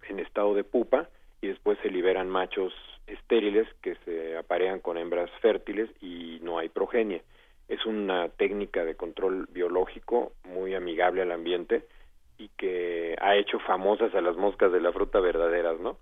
en 0.07 0.19
estado 0.19 0.53
de 0.53 0.63
pupa, 0.63 1.09
y 1.43 1.47
después 1.47 1.77
se 1.83 1.89
liberan 1.89 2.29
machos 2.29 2.73
estériles 3.05 3.67
que 3.81 3.95
se 4.05 4.37
aparean 4.37 4.79
con 4.79 4.97
hembras 4.97 5.29
fértiles 5.41 5.89
y 6.01 6.39
no 6.41 6.57
hay 6.57 6.69
progenie. 6.69 7.21
Es 7.67 7.85
una 7.85 8.29
técnica 8.29 8.85
de 8.85 8.95
control 8.95 9.49
biológico 9.51 10.31
muy 10.45 10.73
amigable 10.73 11.21
al 11.21 11.33
ambiente 11.33 11.85
y 12.37 12.47
que 12.57 13.17
ha 13.19 13.35
hecho 13.35 13.59
famosas 13.59 14.15
a 14.15 14.21
las 14.21 14.37
moscas 14.37 14.71
de 14.71 14.79
la 14.79 14.93
fruta 14.93 15.19
verdaderas, 15.19 15.81
¿no? 15.81 15.97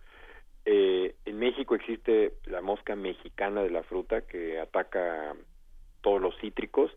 Eh, 0.66 1.16
en 1.26 1.40
México 1.40 1.74
existe 1.74 2.34
la 2.46 2.62
mosca 2.62 2.96
mexicana 2.96 3.64
de 3.64 3.72
la 3.72 3.82
fruta 3.82 4.22
que 4.22 4.60
ataca 4.60 5.34
todos 6.02 6.22
los 6.22 6.38
cítricos 6.38 6.92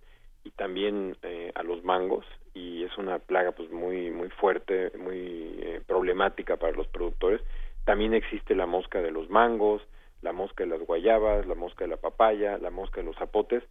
y 0.44 0.50
también 0.50 1.16
eh, 1.22 1.50
a 1.54 1.62
los 1.62 1.82
mangos 1.82 2.26
y 2.52 2.84
es 2.84 2.94
una 2.98 3.20
plaga 3.20 3.52
pues 3.52 3.70
muy 3.70 4.10
muy 4.10 4.28
fuerte, 4.28 4.92
muy 4.98 5.56
eh, 5.62 5.80
problemática 5.86 6.58
para 6.58 6.76
los 6.76 6.86
productores 6.88 7.40
también 7.84 8.14
existe 8.14 8.54
la 8.54 8.66
mosca 8.66 9.00
de 9.00 9.10
los 9.10 9.30
mangos, 9.30 9.82
la 10.22 10.32
mosca 10.32 10.64
de 10.64 10.70
las 10.70 10.80
guayabas, 10.80 11.46
la 11.46 11.54
mosca 11.54 11.84
de 11.84 11.90
la 11.90 11.96
papaya, 11.96 12.58
la 12.58 12.70
mosca 12.70 13.00
de 13.00 13.06
los 13.06 13.16
zapotes. 13.16 13.62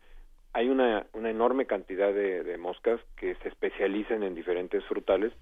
Hay 0.54 0.70
una, 0.70 1.08
una 1.14 1.32
enorme 1.32 1.66
cantidad 1.66 2.14
de, 2.14 2.58
moscas 2.58 3.02
que 3.18 3.36
se 3.36 3.50
especializan 3.50 4.24
en 4.24 4.36
diferentes 4.36 4.84
frutales 4.86 5.34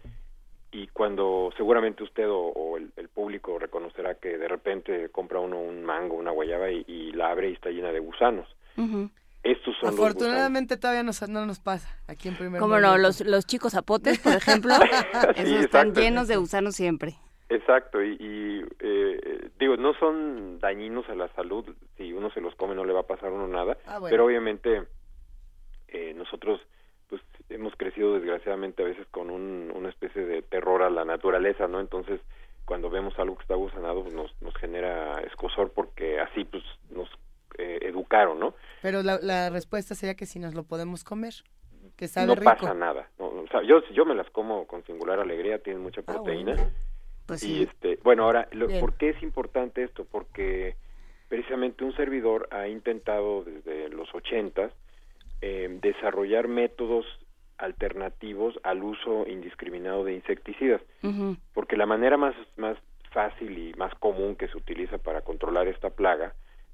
y 0.71 0.87
cuando 0.87 1.51
seguramente 1.57 2.03
usted 2.03 2.25
o, 2.29 2.77
el, 2.77 3.09
público 3.09 3.59
reconocerá 3.59 4.15
que 4.15 4.37
de 4.37 4.47
repente 4.47 5.09
compra 5.09 5.39
uno 5.39 5.59
un 5.59 5.83
mango, 5.83 6.15
una 6.15 6.31
guayaba 6.31 6.71
y, 6.71 7.11
la 7.11 7.31
abre 7.31 7.49
y 7.49 7.53
está 7.53 7.69
llena 7.69 7.91
de 7.91 7.99
gusanos. 7.99 8.47
Estos 9.43 9.75
son 9.79 9.89
Afortunadamente 9.89 10.77
todavía 10.77 11.03
no 11.03 11.45
nos 11.45 11.59
pasa 11.59 11.89
aquí 12.07 12.29
en 12.29 12.37
primer 12.37 12.61
Como 12.61 12.79
no, 12.79 12.97
los, 12.97 13.21
los 13.21 13.45
chicos 13.45 13.73
zapotes, 13.73 14.19
por 14.19 14.33
ejemplo, 14.33 14.73
esos 15.35 15.65
están 15.65 15.93
llenos 15.93 16.29
de 16.29 16.37
gusanos 16.37 16.75
siempre. 16.75 17.17
Exacto, 17.51 18.01
y, 18.01 18.65
eh, 18.79 19.49
digo, 19.59 19.75
no 19.75 19.93
son 19.95 20.59
dañinos 20.59 21.09
a 21.09 21.15
la 21.15 21.27
salud, 21.33 21.65
si 21.97 22.13
uno 22.13 22.31
se 22.31 22.39
los 22.39 22.55
come 22.55 22.75
no 22.75 22.85
le 22.85 22.93
va 22.93 23.01
a 23.01 23.07
pasar 23.07 23.27
a 23.27 23.33
uno 23.33 23.45
nada, 23.45 23.77
ah, 23.87 23.99
pero 24.09 24.23
obviamente 24.23 24.83
eh, 25.89 26.13
nosotros 26.15 26.61
pues 27.09 27.21
hemos 27.49 27.75
crecido 27.75 28.13
desgraciadamente 28.13 28.83
a 28.83 28.85
veces 28.85 29.05
con 29.11 29.29
una 29.29 29.89
especie 29.89 30.25
de 30.25 30.43
terror 30.43 30.81
a 30.81 30.89
la 30.89 31.03
naturaleza, 31.03 31.67
¿no? 31.67 31.81
Entonces, 31.81 32.21
cuando 32.63 32.89
vemos 32.89 33.19
algo 33.19 33.35
que 33.35 33.41
está 33.41 33.55
gusanado, 33.55 34.03
pues 34.03 34.13
nos, 34.13 34.41
nos 34.41 34.55
genera 34.55 35.19
escosor 35.23 35.73
porque 35.73 36.21
así 36.21 36.45
pues 36.45 36.63
nos 36.89 37.09
eh, 37.57 37.79
educaron, 37.81 38.39
¿no? 38.39 38.53
Pero 38.81 39.03
la, 39.03 39.49
respuesta 39.49 39.93
sería 39.93 40.15
que 40.15 40.25
si 40.25 40.39
nos 40.39 40.55
lo 40.55 40.63
podemos 40.63 41.03
comer, 41.03 41.33
que 41.97 42.07
sabe 42.07 42.27
no 42.27 42.35
pasa 42.35 42.73
nada, 42.73 43.09
o 43.17 43.45
sea, 43.51 43.61
yo, 43.63 43.83
yo 43.91 44.05
me 44.05 44.15
las 44.15 44.29
como 44.29 44.65
con 44.67 44.85
singular 44.85 45.19
alegría, 45.19 45.59
tienen 45.61 45.83
mucha 45.83 45.99
ah, 45.99 46.13
proteína. 46.13 46.55
Pues 47.31 47.43
y 47.43 47.63
este, 47.63 47.97
bueno, 48.03 48.25
ahora, 48.25 48.49
¿por 48.81 48.95
qué 48.95 49.11
es 49.11 49.23
importante 49.23 49.83
esto? 49.83 50.03
Porque 50.03 50.75
precisamente 51.29 51.85
un 51.85 51.95
servidor 51.95 52.49
ha 52.51 52.67
intentado 52.67 53.45
desde 53.45 53.87
los 53.87 54.13
ochentas 54.13 54.73
eh, 55.41 55.79
desarrollar 55.81 56.49
métodos 56.49 57.05
alternativos 57.57 58.59
al 58.63 58.83
uso 58.83 59.25
indiscriminado 59.29 60.03
de 60.03 60.15
insecticidas, 60.15 60.81
porque 61.53 61.77
la 61.77 61.85
manera 61.85 62.17
más, 62.17 62.35
más 62.57 62.77
fácil 63.11 63.57
y 63.57 63.73
más 63.75 63.95
común 63.95 64.35
que 64.35 64.49
se 64.49 64.57
utiliza 64.57 64.97
para 64.97 65.21
controlar 65.21 65.69
esta 65.69 65.89
plaga 65.89 66.33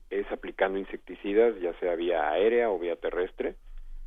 es 0.10 0.26
aplicando 0.32 0.80
insecticidas, 0.80 1.54
ya 1.62 1.78
sea 1.80 1.94
vía 1.94 2.32
aérea 2.32 2.72
o 2.72 2.80
vía 2.80 2.96
terrestre, 2.96 3.54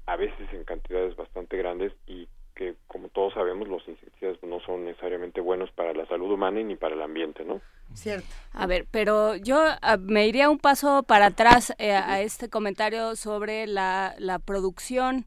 a 0.07 0.17
veces 0.17 0.53
en 0.53 0.65
cantidades 0.65 1.15
bastante 1.15 1.57
grandes 1.57 1.93
y 2.09 2.27
que 2.55 2.75
como 2.87 3.09
todos 3.09 3.35
sabemos 3.35 3.69
los 3.69 3.87
insecticidas 3.89 4.37
no 4.43 4.61
son 4.61 4.85
necesariamente 4.85 5.41
buenos 5.41 5.71
para 5.73 5.93
la 5.95 6.07
salud 6.07 6.31
humana 6.31 6.61
ni 6.63 6.77
para 6.77 6.95
el 6.95 7.03
ambiente, 7.03 7.45
¿no? 7.45 7.61
Cierto. 7.95 8.27
A 8.53 8.67
ver, 8.67 8.87
pero 8.91 9.37
yo 9.37 9.61
ah, 9.83 9.97
me 9.97 10.27
iría 10.27 10.49
un 10.49 10.59
paso 10.59 11.03
para 11.03 11.27
atrás 11.27 11.75
eh, 11.79 11.93
a 11.93 12.21
este 12.21 12.49
comentario 12.49 13.17
sobre 13.17 13.67
la, 13.67 14.15
la 14.19 14.39
producción 14.39 15.27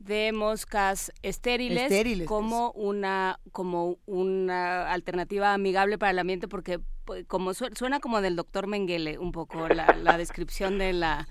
de 0.00 0.32
moscas 0.32 1.12
estériles, 1.22 2.26
como 2.26 2.72
una 2.72 3.38
como 3.52 3.98
una 4.06 4.90
alternativa 4.90 5.54
amigable 5.54 5.96
para 5.96 6.10
el 6.10 6.18
ambiente 6.18 6.48
porque 6.48 6.80
pues, 7.04 7.24
como 7.26 7.54
suena 7.54 8.00
como 8.00 8.20
del 8.20 8.34
doctor 8.34 8.66
Mengele 8.66 9.18
un 9.18 9.30
poco 9.30 9.68
la, 9.68 9.86
la 10.02 10.18
descripción 10.18 10.78
de 10.78 10.92
la 10.92 11.28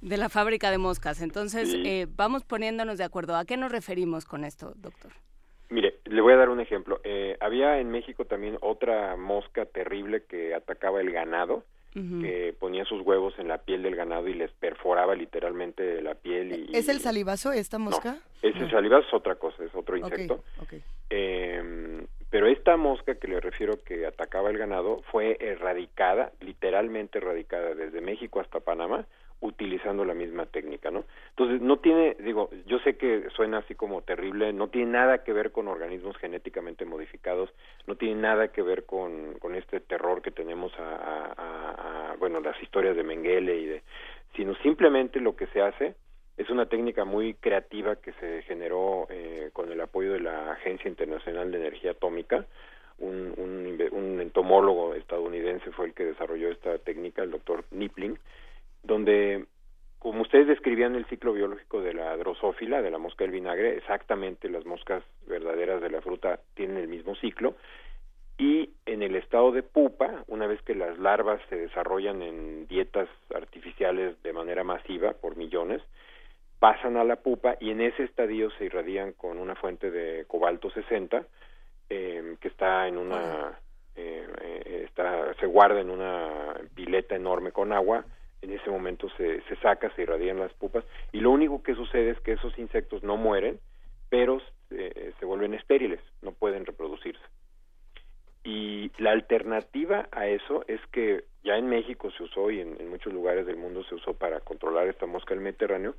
de 0.00 0.16
la 0.16 0.28
fábrica 0.28 0.70
de 0.70 0.78
moscas. 0.78 1.20
Entonces, 1.20 1.74
eh, 1.84 2.06
vamos 2.16 2.44
poniéndonos 2.44 2.98
de 2.98 3.04
acuerdo. 3.04 3.36
¿A 3.36 3.44
qué 3.44 3.56
nos 3.56 3.70
referimos 3.70 4.24
con 4.24 4.44
esto, 4.44 4.72
doctor? 4.76 5.12
Mire, 5.68 5.98
le 6.04 6.20
voy 6.20 6.32
a 6.32 6.36
dar 6.36 6.48
un 6.48 6.60
ejemplo. 6.60 7.00
Eh, 7.04 7.36
había 7.40 7.78
en 7.78 7.90
México 7.90 8.24
también 8.24 8.58
otra 8.60 9.16
mosca 9.16 9.66
terrible 9.66 10.24
que 10.24 10.54
atacaba 10.54 11.00
el 11.00 11.12
ganado, 11.12 11.64
que 11.92 12.54
ponía 12.60 12.84
sus 12.84 13.02
huevos 13.02 13.34
en 13.38 13.48
la 13.48 13.58
piel 13.58 13.82
del 13.82 13.96
ganado 13.96 14.28
y 14.28 14.34
les 14.34 14.52
perforaba 14.52 15.16
literalmente 15.16 16.00
la 16.00 16.14
piel. 16.14 16.68
Y, 16.70 16.76
¿Es 16.76 16.88
el 16.88 17.00
salivazo 17.00 17.50
esta 17.50 17.78
mosca? 17.78 18.12
No, 18.12 18.48
ese 18.48 18.64
ah. 18.64 18.70
salivazo 18.70 19.08
es 19.08 19.14
otra 19.14 19.34
cosa, 19.34 19.64
es 19.64 19.74
otro 19.74 19.96
insecto. 19.96 20.44
Em, 21.08 22.06
pero 22.30 22.46
esta 22.46 22.76
mosca 22.76 23.16
que 23.16 23.26
le 23.26 23.40
refiero 23.40 23.82
que 23.84 24.06
atacaba 24.06 24.50
el 24.50 24.58
ganado 24.58 25.02
fue 25.10 25.36
erradicada, 25.40 26.30
literalmente 26.40 27.18
erradicada 27.18 27.74
desde 27.74 28.00
México 28.00 28.38
hasta 28.38 28.60
Panamá 28.60 29.04
utilizando 29.40 30.04
la 30.04 30.14
misma 30.14 30.46
técnica, 30.46 30.90
¿no? 30.90 31.04
Entonces, 31.30 31.60
no 31.60 31.78
tiene, 31.78 32.16
digo, 32.20 32.50
yo 32.66 32.78
sé 32.80 32.96
que 32.96 33.28
suena 33.34 33.58
así 33.58 33.74
como 33.74 34.02
terrible, 34.02 34.52
no 34.52 34.68
tiene 34.68 34.92
nada 34.92 35.24
que 35.24 35.32
ver 35.32 35.50
con 35.50 35.68
organismos 35.68 36.16
genéticamente 36.18 36.84
modificados, 36.84 37.50
no 37.86 37.96
tiene 37.96 38.20
nada 38.20 38.48
que 38.48 38.62
ver 38.62 38.84
con, 38.84 39.34
con 39.38 39.54
este 39.54 39.80
terror 39.80 40.20
que 40.20 40.30
tenemos 40.30 40.72
a, 40.78 42.12
a, 42.12 42.16
bueno, 42.16 42.40
las 42.40 42.60
historias 42.62 42.96
de 42.96 43.02
Mengele 43.02 43.56
y 43.56 43.66
de, 43.66 43.82
sino 44.36 44.54
simplemente 44.56 45.20
lo 45.20 45.34
que 45.36 45.46
se 45.48 45.62
hace 45.62 45.94
es 46.36 46.48
una 46.50 46.66
técnica 46.66 47.04
muy 47.04 47.34
creativa 47.34 47.96
que 47.96 48.12
se 48.14 48.42
generó 48.42 49.06
eh, 49.10 49.50
con 49.52 49.70
el 49.72 49.80
apoyo 49.80 50.12
de 50.12 50.20
la 50.20 50.52
Agencia 50.52 50.88
Internacional 50.88 51.50
de 51.50 51.58
Energía 51.58 51.92
Atómica, 51.92 52.46
un, 52.98 53.34
un, 53.36 53.78
un 53.92 54.20
entomólogo 54.20 54.94
estadounidense 54.94 55.70
fue 55.72 55.86
el 55.86 55.94
que 55.94 56.04
desarrolló 56.04 56.50
esta 56.50 56.78
técnica, 56.78 57.22
el 57.22 57.30
doctor 57.30 57.64
Nipling, 57.70 58.18
donde, 58.82 59.46
como 59.98 60.22
ustedes 60.22 60.46
describían 60.46 60.94
el 60.94 61.06
ciclo 61.06 61.32
biológico 61.32 61.80
de 61.80 61.94
la 61.94 62.16
drosófila, 62.16 62.82
de 62.82 62.90
la 62.90 62.98
mosca 62.98 63.24
del 63.24 63.32
vinagre, 63.32 63.76
exactamente 63.76 64.48
las 64.48 64.64
moscas 64.64 65.02
verdaderas 65.26 65.80
de 65.80 65.90
la 65.90 66.00
fruta 66.00 66.40
tienen 66.54 66.78
el 66.78 66.88
mismo 66.88 67.14
ciclo, 67.16 67.54
y 68.38 68.70
en 68.86 69.02
el 69.02 69.16
estado 69.16 69.52
de 69.52 69.62
pupa, 69.62 70.24
una 70.26 70.46
vez 70.46 70.62
que 70.62 70.74
las 70.74 70.98
larvas 70.98 71.42
se 71.50 71.56
desarrollan 71.56 72.22
en 72.22 72.66
dietas 72.68 73.08
artificiales 73.34 74.20
de 74.22 74.32
manera 74.32 74.64
masiva 74.64 75.12
por 75.12 75.36
millones, 75.36 75.82
pasan 76.60 76.96
a 76.96 77.04
la 77.04 77.16
pupa 77.16 77.56
y 77.58 77.70
en 77.70 77.80
ese 77.80 78.04
estadio 78.04 78.50
se 78.52 78.66
irradian 78.66 79.12
con 79.14 79.38
una 79.38 79.56
fuente 79.56 79.90
de 79.90 80.26
cobalto 80.26 80.70
60 80.70 81.24
eh, 81.88 82.36
que 82.40 82.48
está 82.48 82.86
en 82.86 82.98
una 82.98 83.58
eh, 83.96 84.26
eh, 84.42 84.86
está 84.86 85.34
se 85.34 85.46
guarda 85.46 85.80
en 85.80 85.90
una 85.90 86.54
pileta 86.74 87.16
enorme 87.16 87.50
con 87.50 87.72
agua 87.72 88.04
en 88.42 88.52
ese 88.52 88.70
momento 88.70 89.08
se, 89.16 89.42
se 89.42 89.56
saca, 89.56 89.94
se 89.94 90.02
irradian 90.02 90.38
las 90.38 90.52
pupas 90.54 90.84
y 91.12 91.20
lo 91.20 91.30
único 91.30 91.62
que 91.62 91.74
sucede 91.74 92.10
es 92.10 92.20
que 92.20 92.32
esos 92.32 92.58
insectos 92.58 93.02
no 93.02 93.16
mueren, 93.16 93.60
pero 94.08 94.40
eh, 94.70 95.12
se 95.18 95.26
vuelven 95.26 95.54
estériles, 95.54 96.00
no 96.22 96.32
pueden 96.32 96.66
reproducirse. 96.66 97.22
Y 98.44 98.90
la 98.98 99.10
alternativa 99.10 100.08
a 100.12 100.26
eso 100.26 100.64
es 100.66 100.80
que 100.92 101.24
ya 101.44 101.56
en 101.56 101.68
México 101.68 102.10
se 102.10 102.22
usó 102.22 102.50
y 102.50 102.60
en, 102.60 102.88
muchos 102.88 103.12
lugares 103.12 103.46
del 103.46 103.56
mundo 103.56 103.84
se 103.84 103.94
usó 103.94 104.14
para 104.14 104.40
controlar 104.40 104.88
esta 104.88 105.06
mosca 105.06 105.34
del 105.34 105.42
Mediterráneo, 105.42 105.94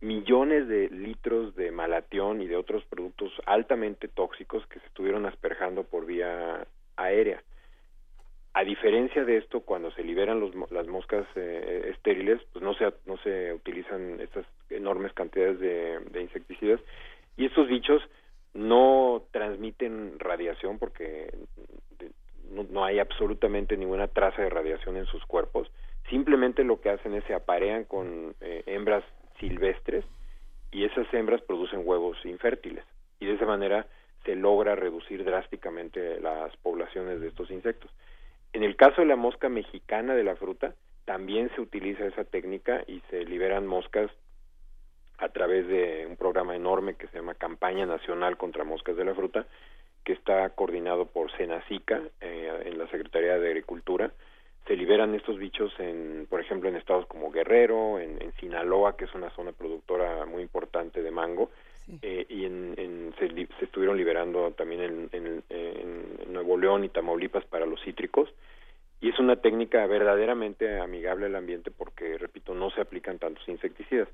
millones 0.00 0.68
de 0.68 0.88
litros 0.90 1.54
de 1.56 1.70
malatión 1.70 2.40
y 2.40 2.46
de 2.46 2.56
otros 2.56 2.84
productos 2.84 3.32
altamente 3.46 4.08
tóxicos 4.08 4.66
que 4.66 4.80
se 4.80 4.86
estuvieron 4.86 5.26
asperjando 5.26 5.84
por 5.84 6.06
vía 6.06 6.66
aérea. 6.96 7.42
A 8.56 8.64
diferencia 8.64 9.22
de 9.22 9.36
esto, 9.36 9.60
cuando 9.60 9.90
se 9.90 10.02
liberan 10.02 10.40
los, 10.40 10.54
las 10.70 10.86
moscas 10.86 11.26
eh, 11.34 11.90
estériles, 11.90 12.40
pues 12.54 12.64
no 12.64 12.72
se, 12.72 12.90
no 13.04 13.18
se 13.18 13.52
utilizan 13.52 14.18
estas 14.18 14.46
enormes 14.70 15.12
cantidades 15.12 15.60
de, 15.60 16.22
insecticidas 16.22 16.80
y 17.36 17.44
estos 17.44 17.68
bichos 17.68 18.00
no 18.54 19.24
transmiten 19.30 20.18
radiación 20.18 20.78
porque 20.78 21.34
no, 22.70 22.82
hay 22.82 22.98
absolutamente 22.98 23.76
ninguna 23.76 24.08
traza 24.08 24.40
de 24.40 24.48
radiación 24.48 24.96
en 24.96 25.04
sus 25.04 25.22
cuerpos. 25.26 25.70
Simplemente 26.08 26.64
lo 26.64 26.80
que 26.80 26.88
hacen 26.88 27.12
es 27.12 27.24
se 27.24 27.34
aparean 27.34 27.84
con 27.84 28.34
eh, 28.40 28.62
hembras 28.64 29.04
silvestres 29.38 30.06
y 30.72 30.84
esas 30.84 31.12
hembras 31.12 31.42
producen 31.42 31.82
huevos 31.84 32.16
infértiles 32.24 32.86
y 33.20 33.26
de 33.26 33.34
esa 33.34 33.44
manera 33.44 33.86
se 34.24 34.34
logra 34.34 34.74
reducir 34.74 35.24
drásticamente 35.24 36.18
las 36.22 36.56
poblaciones 36.56 37.20
de 37.20 37.28
estos 37.28 37.50
insectos. 37.50 37.90
En 38.52 38.62
el 38.62 38.76
caso 38.76 39.02
de 39.02 39.06
la 39.06 39.16
mosca 39.16 39.48
mexicana 39.48 40.14
de 40.14 40.24
la 40.24 40.36
fruta, 40.36 40.74
también 41.04 41.50
se 41.54 41.60
utiliza 41.60 42.06
esa 42.06 42.24
técnica 42.24 42.82
y 42.86 43.00
se 43.10 43.24
liberan 43.24 43.66
moscas 43.66 44.10
a 45.18 45.28
través 45.30 45.66
de 45.68 46.06
un 46.06 46.16
programa 46.16 46.54
enorme 46.54 46.94
que 46.94 47.06
se 47.08 47.18
llama 47.18 47.34
Campaña 47.34 47.86
Nacional 47.86 48.36
contra 48.36 48.64
Moscas 48.64 48.96
de 48.96 49.04
la 49.04 49.14
Fruta, 49.14 49.46
que 50.04 50.12
está 50.12 50.48
coordinado 50.50 51.06
por 51.06 51.30
Senacica 51.36 52.00
eh, 52.20 52.62
en 52.66 52.78
la 52.78 52.86
Secretaría 52.88 53.38
de 53.38 53.48
Agricultura. 53.48 54.12
Se 54.66 54.76
liberan 54.76 55.14
estos 55.14 55.38
bichos, 55.38 55.72
en, 55.78 56.26
por 56.28 56.40
ejemplo, 56.40 56.68
en 56.68 56.76
estados 56.76 57.06
como 57.06 57.30
Guerrero, 57.30 57.98
en, 57.98 58.16
Sinaloa, 58.40 58.96
que 58.96 59.06
es 59.06 59.14
una 59.14 59.30
zona 59.30 59.52
productora 59.52 60.26
muy 60.26 60.42
importante 60.42 61.02
de 61.02 61.10
mango, 61.10 61.50
eh, 62.02 62.26
y 62.28 62.44
en, 62.44 63.14
se, 63.18 63.64
estuvieron 63.64 63.96
liberando 63.96 64.50
también 64.52 65.08
en, 65.12 65.42
Nuevo 66.32 66.58
León 66.58 66.84
y 66.84 66.88
Tamaulipas 66.88 67.44
para 67.46 67.66
los 67.66 67.80
cítricos. 67.82 68.28
Y 69.00 69.10
es 69.10 69.18
una 69.18 69.36
técnica 69.36 69.86
verdaderamente 69.86 70.80
amigable 70.80 71.26
al 71.26 71.36
ambiente 71.36 71.70
porque, 71.70 72.18
repito, 72.18 72.54
no 72.54 72.70
se 72.70 72.80
aplican 72.80 73.18
tantos 73.18 73.46
insecticidas. 73.48 74.08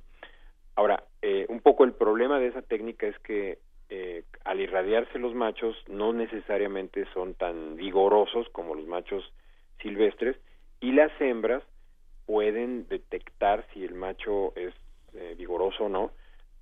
Ahora, 0.76 1.04
eh, 1.20 1.46
un 1.48 1.60
poco 1.60 1.84
el 1.84 1.92
problema 1.92 2.38
de 2.38 2.48
esa 2.48 2.62
técnica 2.62 3.06
es 3.06 3.18
que 3.20 3.58
eh, 3.94 4.24
al 4.44 4.60
irradiarse 4.60 5.18
los 5.18 5.34
machos 5.34 5.76
no 5.86 6.12
necesariamente 6.12 7.04
son 7.12 7.34
tan 7.34 7.76
vigorosos 7.76 8.48
como 8.50 8.74
los 8.74 8.86
machos 8.86 9.32
silvestres 9.82 10.36
y 10.80 10.92
las 10.92 11.12
hembras 11.20 11.62
pueden 12.24 12.88
detectar 12.88 13.66
si 13.72 13.84
el 13.84 13.94
macho 13.94 14.54
es 14.56 14.72
eh, 15.14 15.34
vigoroso 15.36 15.84
o 15.84 15.88
no 15.90 16.10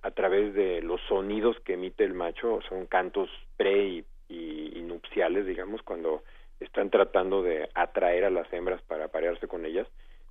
a 0.02 0.10
través 0.10 0.54
de 0.54 0.82
los 0.82 1.00
sonidos 1.02 1.58
que 1.60 1.74
emite 1.74 2.04
el 2.04 2.14
macho, 2.14 2.60
son 2.68 2.86
cantos 2.86 3.28
pre 3.56 4.04
y, 4.28 4.82
nupciales, 4.82 5.46
digamos, 5.46 5.82
cuando 5.82 6.24
están 6.58 6.90
tratando 6.90 7.42
de 7.42 7.68
atraer 7.74 8.24
a 8.24 8.30
las 8.30 8.52
hembras 8.52 8.82
para 8.82 9.04
aparearse 9.04 9.46
con 9.46 9.64
ellas, 9.64 9.86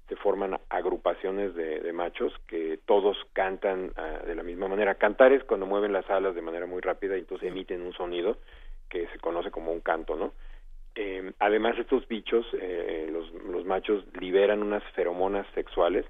se 0.10 0.16
forman 0.18 0.60
agrupaciones 0.70 1.56
de, 1.56 1.94
machos 1.94 2.34
que 2.48 2.80
todos 2.86 3.18
cantan 3.34 3.92
ah, 3.96 4.20
de 4.26 4.36
la 4.36 4.44
misma 4.44 4.68
manera. 4.68 4.96
Cantar 4.96 5.32
es 5.32 5.44
cuando 5.44 5.66
mueven 5.66 5.94
las 5.94 6.10
alas 6.10 6.36
de 6.36 6.42
manera 6.42 6.66
muy 6.66 6.82
rápida 6.82 7.16
y 7.16 7.22
entonces 7.22 7.48
emiten 7.48 7.82
un 7.82 7.94
sonido 7.94 8.38
que 8.90 9.08
se 9.08 9.20
conoce 9.20 9.52
como 9.52 9.72
un 9.72 9.82
canto, 9.82 10.16
¿no? 10.16 10.34
Eh, 10.96 11.32
además, 11.40 11.78
estos 11.78 12.08
bichos, 12.08 12.46
eh, 12.54 13.08
los, 13.12 13.32
los 13.46 13.66
machos 13.66 14.04
liberan 14.20 14.62
unas 14.62 14.84
feromonas 14.94 15.48
sexuales 15.54 16.06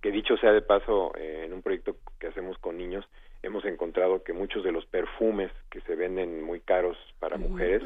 que 0.00 0.10
dicho 0.10 0.36
sea 0.36 0.52
de 0.52 0.62
paso, 0.62 1.12
eh, 1.16 1.44
en 1.46 1.52
un 1.52 1.62
proyecto 1.62 1.96
que 2.18 2.28
hacemos 2.28 2.58
con 2.58 2.76
niños, 2.76 3.04
hemos 3.42 3.64
encontrado 3.64 4.22
que 4.22 4.32
muchos 4.32 4.64
de 4.64 4.72
los 4.72 4.86
perfumes 4.86 5.50
que 5.70 5.80
se 5.82 5.94
venden 5.94 6.42
muy 6.42 6.60
caros 6.60 6.96
para 7.18 7.36
mujeres 7.36 7.82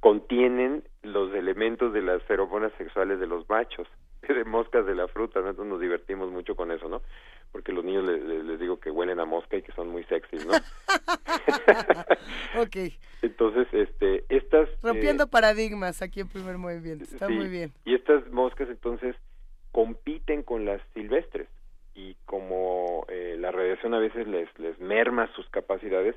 contienen 0.00 0.82
los 1.02 1.34
elementos 1.34 1.92
de 1.92 2.02
las 2.02 2.22
feromonas 2.24 2.72
sexuales 2.78 3.20
de 3.20 3.26
los 3.26 3.48
machos, 3.48 3.86
de 4.28 4.44
moscas 4.44 4.86
de 4.86 4.94
la 4.94 5.08
fruta, 5.08 5.40
nosotros 5.40 5.66
nos 5.66 5.80
divertimos 5.80 6.30
mucho 6.30 6.56
con 6.56 6.72
eso, 6.72 6.88
¿no? 6.88 7.02
Porque 7.52 7.72
los 7.72 7.84
niños 7.84 8.04
les, 8.04 8.60
digo 8.60 8.78
que 8.78 8.90
huelen 8.90 9.18
a 9.18 9.24
mosca 9.24 9.56
y 9.56 9.62
que 9.62 9.72
son 9.72 9.88
muy 9.88 10.04
sexys, 10.04 10.46
¿no? 10.46 10.52
ok. 12.62 12.76
Entonces, 13.22 13.66
este, 13.72 14.24
estas... 14.28 14.68
Rompiendo 14.82 15.24
eh, 15.24 15.26
paradigmas 15.26 16.00
aquí 16.00 16.20
en 16.20 16.28
Primer 16.28 16.58
Movimiento, 16.58 17.04
está 17.04 17.28
muy 17.28 17.48
bien. 17.48 17.72
Y 17.84 17.94
estas 17.94 18.30
moscas, 18.30 18.68
entonces, 18.70 19.16
compiten 19.72 20.42
con 20.42 20.64
las 20.64 20.80
silvestres 20.94 21.48
y 21.94 22.16
como 22.24 23.04
eh, 23.08 23.36
la 23.38 23.50
radiación 23.50 23.94
a 23.94 23.98
veces 23.98 24.26
les, 24.26 24.48
les 24.58 24.78
merma 24.80 25.32
sus 25.34 25.48
capacidades, 25.50 26.16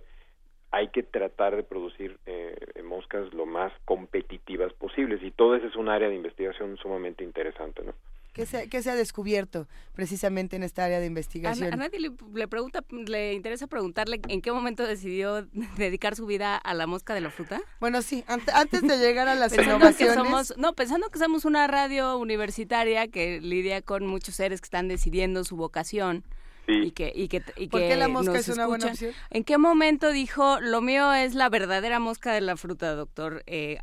hay 0.71 0.87
que 0.87 1.03
tratar 1.03 1.55
de 1.55 1.63
producir 1.63 2.17
eh, 2.25 2.55
moscas 2.83 3.31
lo 3.33 3.45
más 3.45 3.71
competitivas 3.85 4.73
posibles 4.73 5.21
y 5.21 5.31
todo 5.31 5.55
eso 5.55 5.67
es 5.67 5.75
un 5.75 5.89
área 5.89 6.09
de 6.09 6.15
investigación 6.15 6.77
sumamente 6.77 7.23
interesante, 7.23 7.83
¿no? 7.83 7.93
¿Qué 8.33 8.47
se, 8.47 8.67
se, 8.67 8.89
ha 8.89 8.95
descubierto 8.95 9.67
precisamente 9.93 10.55
en 10.55 10.63
esta 10.63 10.83
área 10.83 10.99
de 10.99 11.05
investigación? 11.05 11.71
A, 11.71 11.75
nadie 11.75 11.99
le, 11.99 12.47
pregunta, 12.47 12.83
le 12.89 13.33
interesa 13.33 13.67
preguntarle 13.67 14.19
en 14.27 14.41
qué 14.41 14.51
momento 14.51 14.87
decidió 14.87 15.47
dedicar 15.77 16.15
su 16.15 16.25
vida 16.25 16.57
a 16.57 16.73
la 16.73 16.87
mosca 16.87 17.13
de 17.13 17.21
la 17.21 17.29
fruta. 17.29 17.61
Bueno, 17.79 18.01
sí, 18.01 18.23
antes 18.27 18.81
de 18.81 18.97
llegar 18.97 19.27
a 19.27 19.35
las 19.35 19.53
innovaciones. 19.53 20.15
somos, 20.15 20.57
no, 20.57 20.73
pensando 20.73 21.09
que 21.09 21.19
somos 21.19 21.45
una 21.45 21.67
radio 21.67 22.17
universitaria 22.17 23.07
que 23.07 23.39
lidia 23.39 23.83
con 23.83 24.07
muchos 24.07 24.35
seres 24.35 24.61
que 24.61 24.65
están 24.65 24.87
decidiendo 24.87 25.43
su 25.43 25.55
vocación. 25.55 26.23
Y 26.67 26.91
que, 26.91 27.11
y 27.13 27.27
que, 27.27 27.41
y 27.57 27.67
¿Por 27.67 27.81
qué 27.81 27.95
la 27.95 28.07
mosca 28.07 28.37
es 28.37 28.47
una 28.47 28.67
buena 28.67 28.87
opción? 28.87 29.11
¿En 29.29 29.43
qué 29.43 29.57
momento 29.57 30.11
dijo, 30.11 30.59
lo 30.61 30.81
mío 30.81 31.13
es 31.13 31.35
la 31.35 31.49
verdadera 31.49 31.99
mosca 31.99 32.33
de 32.33 32.41
la 32.41 32.55
fruta, 32.55 32.95
doctor 32.95 33.43
eh, 33.47 33.77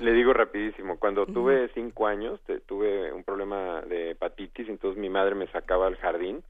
le 0.00 0.12
digo 0.12 0.32
rapidísimo, 0.32 0.98
cuando 0.98 1.26
tuve 1.26 1.70
cinco 1.74 2.06
años, 2.06 2.40
tuve 2.66 3.12
un 3.12 3.24
problema 3.24 3.82
de 3.82 4.12
hepatitis, 4.12 4.68
entonces 4.68 5.00
mi 5.00 5.10
madre 5.10 5.34
me 5.34 5.46
sacaba 5.48 5.86
al 5.86 5.96
jardín 5.96 6.42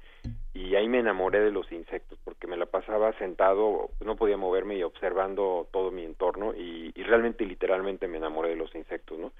y 0.54 0.74
ahí 0.76 0.88
me 0.88 1.00
enamoré 1.00 1.40
de 1.40 1.50
los 1.50 1.70
insectos, 1.72 2.18
porque 2.24 2.46
me 2.46 2.56
la 2.56 2.66
pasaba 2.66 3.12
sentado, 3.18 3.90
no 4.04 4.16
podía 4.16 4.36
moverme 4.36 4.76
y 4.76 4.82
observando 4.82 5.68
todo 5.72 5.90
mi 5.90 6.04
entorno 6.04 6.54
y, 6.54 6.92
realmente, 7.02 7.44
literalmente 7.44 8.06
me 8.06 8.18
enamoré 8.18 8.50
de 8.50 8.56
los 8.56 8.74
insectos, 8.74 9.18
¿no? 9.18 9.32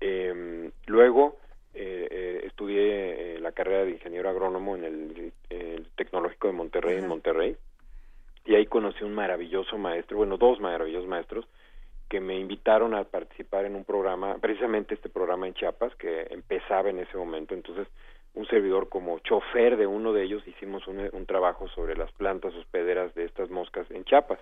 Eh, 0.00 0.70
luego 0.86 1.38
eh, 1.74 2.08
eh, 2.10 2.40
estudié 2.44 3.36
eh, 3.36 3.40
la 3.40 3.52
carrera 3.52 3.84
de 3.84 3.92
ingeniero 3.92 4.28
agrónomo 4.28 4.76
en 4.76 4.84
el, 4.84 5.32
Tecnológico 5.96 6.48
de 6.48 6.54
Monterrey, 6.54 6.98
en 6.98 7.06
Monterrey, 7.06 7.56
y 8.44 8.54
ahí 8.54 8.66
conocí 8.66 9.04
un 9.04 9.14
maravilloso 9.14 9.78
maestro, 9.78 10.16
bueno, 10.16 10.36
dos 10.36 10.58
maravillosos 10.58 11.08
maestros, 11.08 11.46
que 12.08 12.20
me 12.20 12.38
invitaron 12.38 12.94
a 12.94 13.04
participar 13.04 13.66
en 13.66 13.76
un 13.76 13.84
programa, 13.84 14.38
precisamente 14.38 14.94
este 14.94 15.08
programa 15.08 15.46
en 15.46 15.54
Chiapas, 15.54 15.94
que 15.96 16.26
empezaba 16.30 16.90
en 16.90 16.98
ese 16.98 17.16
momento, 17.16 17.54
entonces 17.54 17.86
un 18.34 18.46
servidor 18.46 18.88
como 18.88 19.18
chofer 19.20 19.76
de 19.76 19.86
uno 19.86 20.12
de 20.12 20.24
ellos 20.24 20.46
hicimos 20.46 20.86
un, 20.88 21.08
un 21.12 21.26
trabajo 21.26 21.68
sobre 21.68 21.96
las 21.96 22.10
plantas 22.12 22.54
hospederas 22.54 23.14
de 23.14 23.24
estas 23.24 23.50
moscas 23.50 23.90
en 23.90 24.04
Chiapas. 24.04 24.40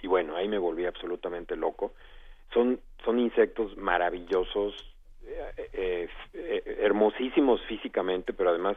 Y 0.00 0.06
bueno, 0.06 0.36
ahí 0.36 0.48
me 0.48 0.58
volví 0.58 0.86
absolutamente 0.86 1.56
loco. 1.56 1.92
Son, 2.52 2.80
son 3.04 3.18
insectos 3.18 3.76
maravillosos, 3.76 4.74
eh, 5.72 6.08
eh, 6.34 6.78
hermosísimos 6.80 7.60
físicamente, 7.66 8.32
pero 8.32 8.50
además 8.50 8.76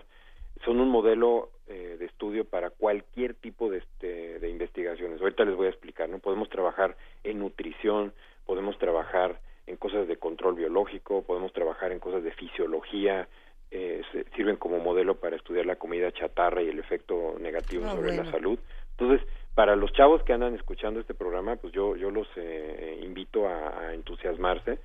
son 0.64 0.80
un 0.80 0.90
modelo 0.90 1.50
eh, 1.68 1.96
de 1.98 2.06
estudio 2.06 2.46
para 2.46 2.70
cualquier 2.70 3.34
tipo 3.36 3.70
de, 3.70 3.80
este, 3.80 4.40
de 4.40 4.50
investigaciones. 4.50 5.22
Ahorita 5.22 5.46
les 5.46 5.56
voy 5.56 5.68
a 5.68 5.70
explicar, 5.70 6.10
¿no? 6.10 6.20
Podemos 6.20 6.50
trabajar 6.50 6.96
en 7.24 7.40
nutrición, 7.40 8.14
podemos 8.46 8.78
trabajar 8.78 9.40
en 9.68 9.78
cosas 9.78 10.08
de 10.08 10.18
control 10.18 10.56
biológico, 10.56 11.24
podemos 11.24 11.54
trabajar 11.54 11.92
en 11.92 12.00
cosas 12.00 12.24
de 12.24 12.32
fisiología, 12.32 13.28
eh, 13.72 14.02
sirven 14.36 14.58
como 14.58 14.80
modelo 14.80 15.16
para 15.16 15.36
estudiar 15.36 15.66
la 15.66 15.78
comida 15.78 16.12
chatarra 16.12 16.62
y 16.62 16.70
el 16.70 16.80
efecto 16.80 17.36
negativo 17.40 17.86
ah, 17.88 17.96
sobre 17.96 18.16
la 18.16 18.30
salud. 18.30 18.60
Entonces, 18.98 19.26
para 19.56 19.76
los 19.76 19.92
chavos 19.94 20.24
que 20.24 20.34
andan 20.34 20.56
escuchando 20.56 21.00
este 21.00 21.14
programa, 21.14 21.56
pues 21.56 21.74
yo, 21.74 21.96
yo 21.96 22.12
los 22.12 22.28
eh, 22.36 23.00
invito 23.02 23.48
a 23.48 23.94
entusiasmarse 23.94 24.80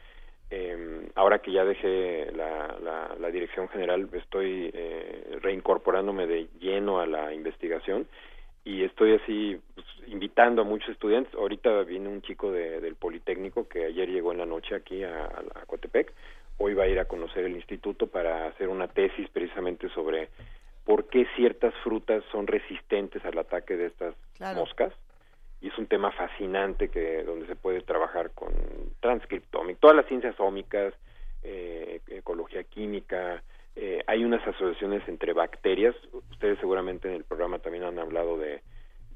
eh, 0.51 1.09
ahora 1.15 1.41
que 1.41 1.53
ya 1.53 1.65
dejé 1.65 2.31
la, 2.33 2.77
la, 3.19 3.31
dirección 3.31 3.69
general, 3.69 4.09
estoy 4.13 4.71
eh, 4.73 5.39
reincorporándome 5.43 6.27
de 6.27 6.49
lleno 6.61 7.01
a 7.01 7.07
la 7.07 7.35
investigación 7.35 8.07
y 8.65 8.85
estoy 8.85 9.15
así 9.15 9.61
pues, 9.75 9.87
invitando 10.07 10.63
a 10.63 10.65
muchos 10.65 10.91
estudiantes. 10.91 11.35
Ahorita 11.35 11.83
viene 11.83 12.09
un 12.09 12.23
chico 12.23 12.53
de, 12.53 12.81
del 12.81 12.95
Politécnico 12.95 13.69
que 13.69 13.85
ayer 13.85 14.09
llegó 14.09 14.33
en 14.33 14.39
la 14.39 14.47
noche 14.47 14.77
aquí 14.77 15.03
a, 15.03 15.25
a, 15.25 15.67
Coatepec. 15.67 16.13
Hoy 16.59 16.75
va 16.75 16.85
a 16.85 16.89
ir 16.89 17.01
a 17.01 17.07
conocer 17.07 17.45
el 17.45 17.57
instituto 17.57 18.07
para 18.07 18.47
hacer 18.47 18.69
una 18.69 18.89
tesis 18.89 19.29
precisamente 19.31 19.89
sobre 19.91 20.29
por 20.85 21.09
qué 21.09 21.27
ciertas 21.35 21.75
frutas 21.83 22.23
son 22.31 22.47
resistentes 22.47 23.25
al 23.25 23.37
ataque 23.39 23.77
de 23.77 23.87
estas 23.87 24.15
moscas 24.55 24.93
y 25.67 25.69
es 25.69 25.79
un 25.79 25.87
tema 25.89 26.13
fascinante 26.13 26.89
que 26.91 27.25
donde 27.25 27.49
se 27.49 27.57
puede 27.57 27.81
trabajar 27.81 28.31
con 28.31 28.53
transcriptómica, 29.01 29.81
todas 29.81 29.97
las 29.97 30.07
ciencias 30.07 30.39
ómicas, 30.39 30.95
eh, 31.43 32.01
ecología 32.07 32.63
química, 32.63 33.43
eh, 33.75 34.01
hay 34.07 34.25
unas 34.25 34.47
asociaciones 34.47 35.03
entre 35.09 35.33
bacterias, 35.33 35.97
ustedes 36.31 36.61
seguramente 36.61 37.09
en 37.09 37.15
el 37.15 37.25
programa 37.25 37.59
también 37.59 37.83
han 37.83 37.99
hablado 37.99 38.39
de, 38.39 38.63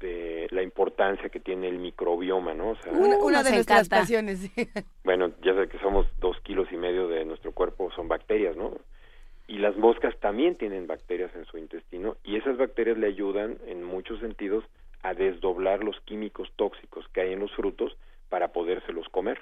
de 0.01 0.47
la 0.51 0.61
importancia 0.61 1.29
que 1.29 1.39
tiene 1.39 1.69
el 1.69 1.79
microbioma, 1.79 2.53
¿no? 2.53 2.75
una, 2.91 3.43
de 3.43 3.51
nuestras 3.51 3.87
pasiones. 3.87 4.51
Bueno, 5.05 5.31
ya 5.41 5.55
sé 5.55 5.69
que 5.69 5.79
somos 5.79 6.05
dos 6.19 6.37
kilos 6.41 6.67
y 6.73 6.75
medio 6.75 7.07
de 7.07 7.23
nuestro 7.23 7.53
cuerpo 7.53 7.91
son 7.95 8.09
bacterias, 8.09 8.57
¿no? 8.57 8.73
y 9.47 9.57
las 9.57 9.77
moscas 9.77 10.17
también 10.19 10.55
tienen 10.55 10.85
bacterias 10.85 11.33
en 11.33 11.45
su 11.45 11.57
intestino 11.57 12.17
y 12.25 12.35
esas 12.35 12.57
bacterias 12.57 12.97
le 12.97 13.07
ayudan 13.07 13.57
en 13.67 13.83
muchos 13.83 14.19
sentidos 14.19 14.65
a 15.03 15.13
desdoblar 15.13 15.83
los 15.83 15.99
químicos 16.01 16.51
tóxicos 16.55 17.07
que 17.09 17.21
hay 17.21 17.33
en 17.33 17.39
los 17.39 17.51
frutos 17.53 17.97
para 18.29 18.49
podérselos 18.49 19.07
comer. 19.09 19.41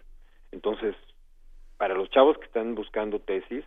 Entonces, 0.51 0.95
para 1.77 1.93
los 1.93 2.09
chavos 2.09 2.37
que 2.37 2.45
están 2.45 2.75
buscando 2.75 3.19
tesis, 3.19 3.63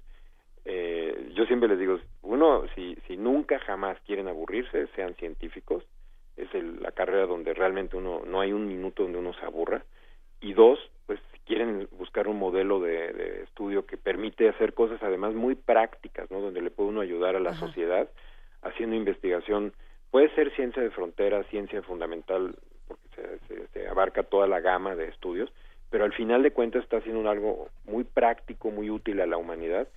eh, 0.65 1.33
yo 1.35 1.45
siempre 1.47 1.69
les 1.69 1.79
digo, 1.79 1.99
uno, 2.23 2.65
si, 2.75 2.97
si 3.07 3.17
nunca 3.17 3.59
jamás 3.61 3.99
quieren 4.07 4.29
aburrirse, 4.29 4.87
sean 4.95 5.15
científicos, 5.17 5.85
es 6.37 6.49
la 6.55 6.93
carrera 6.93 7.27
donde 7.27 7.53
realmente 7.53 7.97
uno, 7.97 8.23
no 8.27 8.41
hay 8.41 8.53
un 8.53 8.67
minuto 8.67 9.03
donde 9.03 9.19
uno 9.19 9.35
se 9.35 9.45
aburra, 9.45 9.85
y 10.41 10.55
dos, 10.55 10.79
pues 11.07 11.21
si 11.33 11.39
quieren 11.41 11.89
buscar 11.93 12.27
un 12.27 12.39
modelo 12.39 12.81
de, 12.81 13.43
estudio 13.45 13.87
que 13.87 13.97
permite 13.97 14.49
hacer 14.49 14.75
cosas 14.75 15.03
además 15.03 15.35
muy 15.35 15.55
prácticas, 15.55 16.31
¿no? 16.31 16.41
Donde 16.41 16.61
le 16.61 16.71
puede 16.71 16.91
uno 16.91 17.01
ayudar 17.01 17.37
a 17.37 17.41
la 17.41 17.55
sociedad 17.55 18.11
haciendo 18.63 18.97
investigación, 18.97 19.73
puede 20.13 20.33
ser 20.35 20.55
ciencia 20.55 20.83
de 20.83 20.91
frontera, 20.91 21.43
ciencia 21.45 21.83
fundamental, 21.83 22.55
porque 22.87 23.09
se, 23.49 23.67
se 23.69 23.89
abarca 23.89 24.23
toda 24.23 24.47
la 24.47 24.61
gama 24.61 24.95
de 24.95 25.09
estudios, 25.09 25.51
pero 25.91 26.05
al 26.05 26.13
final 26.13 26.43
de 26.43 26.53
cuentas 26.53 26.85
está 26.85 26.99
haciendo 26.99 27.29
algo 27.29 27.69
muy 27.87 28.05
práctico, 28.05 28.71
muy 28.71 28.91
útil 28.91 29.21
a 29.21 29.27
la 29.27 29.39
humanidad, 29.39 29.89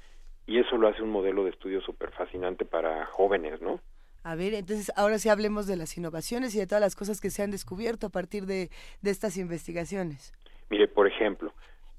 y 0.47 0.59
eso 0.59 0.77
lo 0.77 0.87
hace 0.87 1.03
un 1.03 1.09
modelo 1.09 1.43
de 1.43 1.49
estudio 1.49 1.81
súper 1.81 2.11
fascinante 2.11 2.63
para 2.65 3.05
jóvenes, 3.07 3.61
¿no? 3.61 3.81
A 4.23 4.35
ver, 4.35 4.53
entonces 4.53 4.91
ahora 4.95 5.19
sí 5.19 5.27
hablemos 5.27 5.67
de 5.67 5.75
las 5.75 5.97
innovaciones 5.97 6.55
y 6.55 6.59
de 6.59 6.65
todas 6.65 6.81
las 6.81 6.95
cosas 6.95 7.19
que 7.19 7.29
se 7.29 7.43
han 7.43 7.51
descubierto 7.51 8.07
a 8.07 8.09
partir 8.09 8.45
de, 8.45 8.69
estas 9.03 9.37
investigaciones. 9.37 10.33
Mire, 10.69 10.87
por 10.87 11.07
ejemplo, 11.07 11.51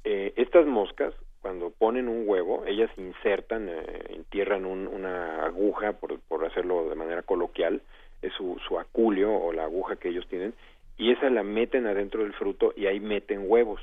eh, 0.05 0.33
estas 0.37 0.66
moscas, 0.66 1.14
cuando 1.42 1.70
ponen 1.70 2.09
un 2.09 2.26
huevo, 2.26 2.64
ellas 2.66 2.90
insertan, 2.96 3.68
eh, 3.68 4.07
entierran 4.09 4.64
una 4.64 5.44
aguja, 5.44 5.92
por, 5.92 6.18
por 6.20 6.44
hacerlo 6.46 6.88
de 6.88 6.96
manera 6.96 7.22
coloquial, 7.22 7.83
es 8.22 8.33
su, 8.35 8.59
su 8.66 8.79
aculio 8.79 9.33
o 9.33 9.52
la 9.52 9.64
aguja 9.64 9.96
que 9.96 10.09
ellos 10.09 10.26
tienen, 10.29 10.55
y 10.98 11.12
esa 11.12 11.29
la 11.31 11.42
meten 11.42 11.87
adentro 11.87 12.22
del 12.22 12.33
fruto 12.33 12.72
y 12.76 12.87
ahí 12.87 13.00
meten 13.00 13.44
huevos. 13.46 13.81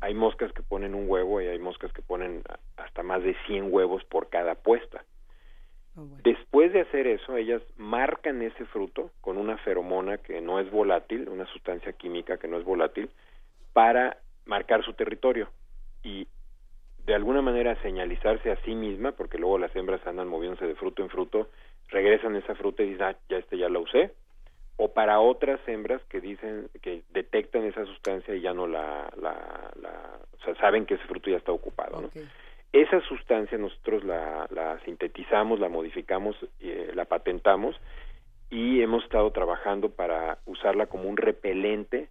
Hay 0.00 0.14
moscas 0.14 0.52
que 0.52 0.62
ponen 0.62 0.94
un 0.94 1.10
huevo 1.10 1.40
y 1.40 1.48
hay 1.48 1.58
moscas 1.58 1.92
que 1.92 2.00
ponen 2.00 2.44
hasta 2.76 3.02
más 3.02 3.24
de 3.24 3.34
100 3.46 3.72
huevos 3.72 4.04
por 4.04 4.28
cada 4.28 4.54
puesta. 4.54 5.04
Oh, 5.96 6.06
Después 6.22 6.72
de 6.72 6.82
hacer 6.82 7.08
eso, 7.08 7.36
ellas 7.36 7.60
marcan 7.76 8.42
ese 8.42 8.64
fruto 8.66 9.10
con 9.20 9.38
una 9.38 9.58
feromona 9.58 10.18
que 10.18 10.40
no 10.40 10.60
es 10.60 10.70
volátil, 10.70 11.28
una 11.28 11.46
sustancia 11.46 11.92
química 11.94 12.36
que 12.36 12.46
no 12.46 12.58
es 12.58 12.64
volátil, 12.64 13.10
para 13.72 14.18
marcar 14.44 14.84
su 14.84 14.92
territorio 14.92 15.48
y 16.04 16.28
de 17.04 17.14
alguna 17.14 17.42
manera 17.42 17.80
señalizarse 17.82 18.52
a 18.52 18.62
sí 18.62 18.74
misma, 18.74 19.12
porque 19.12 19.38
luego 19.38 19.58
las 19.58 19.74
hembras 19.74 20.06
andan 20.06 20.28
moviéndose 20.28 20.66
de 20.66 20.76
fruto 20.76 21.02
en 21.02 21.08
fruto, 21.08 21.48
regresan 21.88 22.36
esa 22.36 22.54
fruta 22.54 22.82
y 22.82 22.90
dicen, 22.90 23.06
ah, 23.06 23.16
ya 23.28 23.38
este 23.38 23.58
ya 23.58 23.68
la 23.68 23.78
usé, 23.78 24.12
o 24.76 24.92
para 24.92 25.20
otras 25.20 25.60
hembras 25.66 26.02
que 26.04 26.20
dicen 26.20 26.68
que 26.82 27.02
detectan 27.10 27.64
esa 27.64 27.84
sustancia 27.86 28.34
y 28.34 28.42
ya 28.42 28.52
no 28.52 28.66
la, 28.66 29.10
la, 29.16 29.72
o 30.38 30.44
sea, 30.44 30.54
saben 30.56 30.84
que 30.84 30.94
ese 30.94 31.04
fruto 31.04 31.30
ya 31.30 31.38
está 31.38 31.52
ocupado. 31.52 32.02
¿no? 32.02 32.10
Esa 32.72 33.00
sustancia 33.00 33.56
nosotros 33.56 34.04
la, 34.04 34.46
la 34.50 34.78
sintetizamos, 34.84 35.60
la 35.60 35.70
modificamos, 35.70 36.36
eh, 36.60 36.90
la 36.94 37.06
patentamos 37.06 37.74
y 38.50 38.82
hemos 38.82 39.04
estado 39.04 39.30
trabajando 39.30 39.90
para 39.90 40.38
usarla 40.44 40.86
como 40.86 41.08
un 41.08 41.16
repelente 41.16 42.10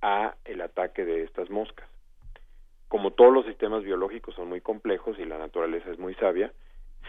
a 0.00 0.36
el 0.44 0.60
ataque 0.60 1.04
de 1.04 1.24
estas 1.24 1.50
moscas. 1.50 1.88
Como 2.86 3.10
todos 3.10 3.32
los 3.32 3.44
sistemas 3.46 3.82
biológicos 3.82 4.36
son 4.36 4.48
muy 4.48 4.60
complejos 4.60 5.18
y 5.18 5.24
la 5.24 5.36
naturaleza 5.36 5.90
es 5.90 5.98
muy 5.98 6.14
sabia, 6.14 6.52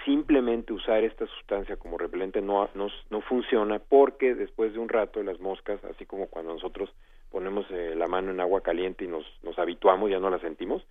simplemente 0.06 0.74
usar 0.74 1.04
esta 1.04 1.26
sustancia 1.28 1.78
como 1.78 1.98
repelente 1.98 2.42
no, 2.42 2.70
no, 2.74 2.88
no, 3.10 3.22
funciona 3.22 3.80
porque 3.80 4.34
después 4.34 4.74
de 4.74 4.80
un 4.80 4.90
rato 4.90 5.22
las 5.24 5.40
moscas, 5.40 5.84
así 5.84 6.06
como 6.06 6.28
cuando 6.28 6.54
nosotros 6.54 6.90
ponemos 7.30 7.66
eh, 7.70 7.94
la 7.96 8.08
mano 8.08 8.32
en 8.32 8.40
agua 8.40 8.62
caliente 8.62 9.06
y 9.06 9.08
nos, 9.08 9.26
nos 9.44 9.60
habituamos, 9.60 10.10
ya 10.10 10.20
no 10.20 10.30
la 10.30 10.40
sentimos, 10.40 10.84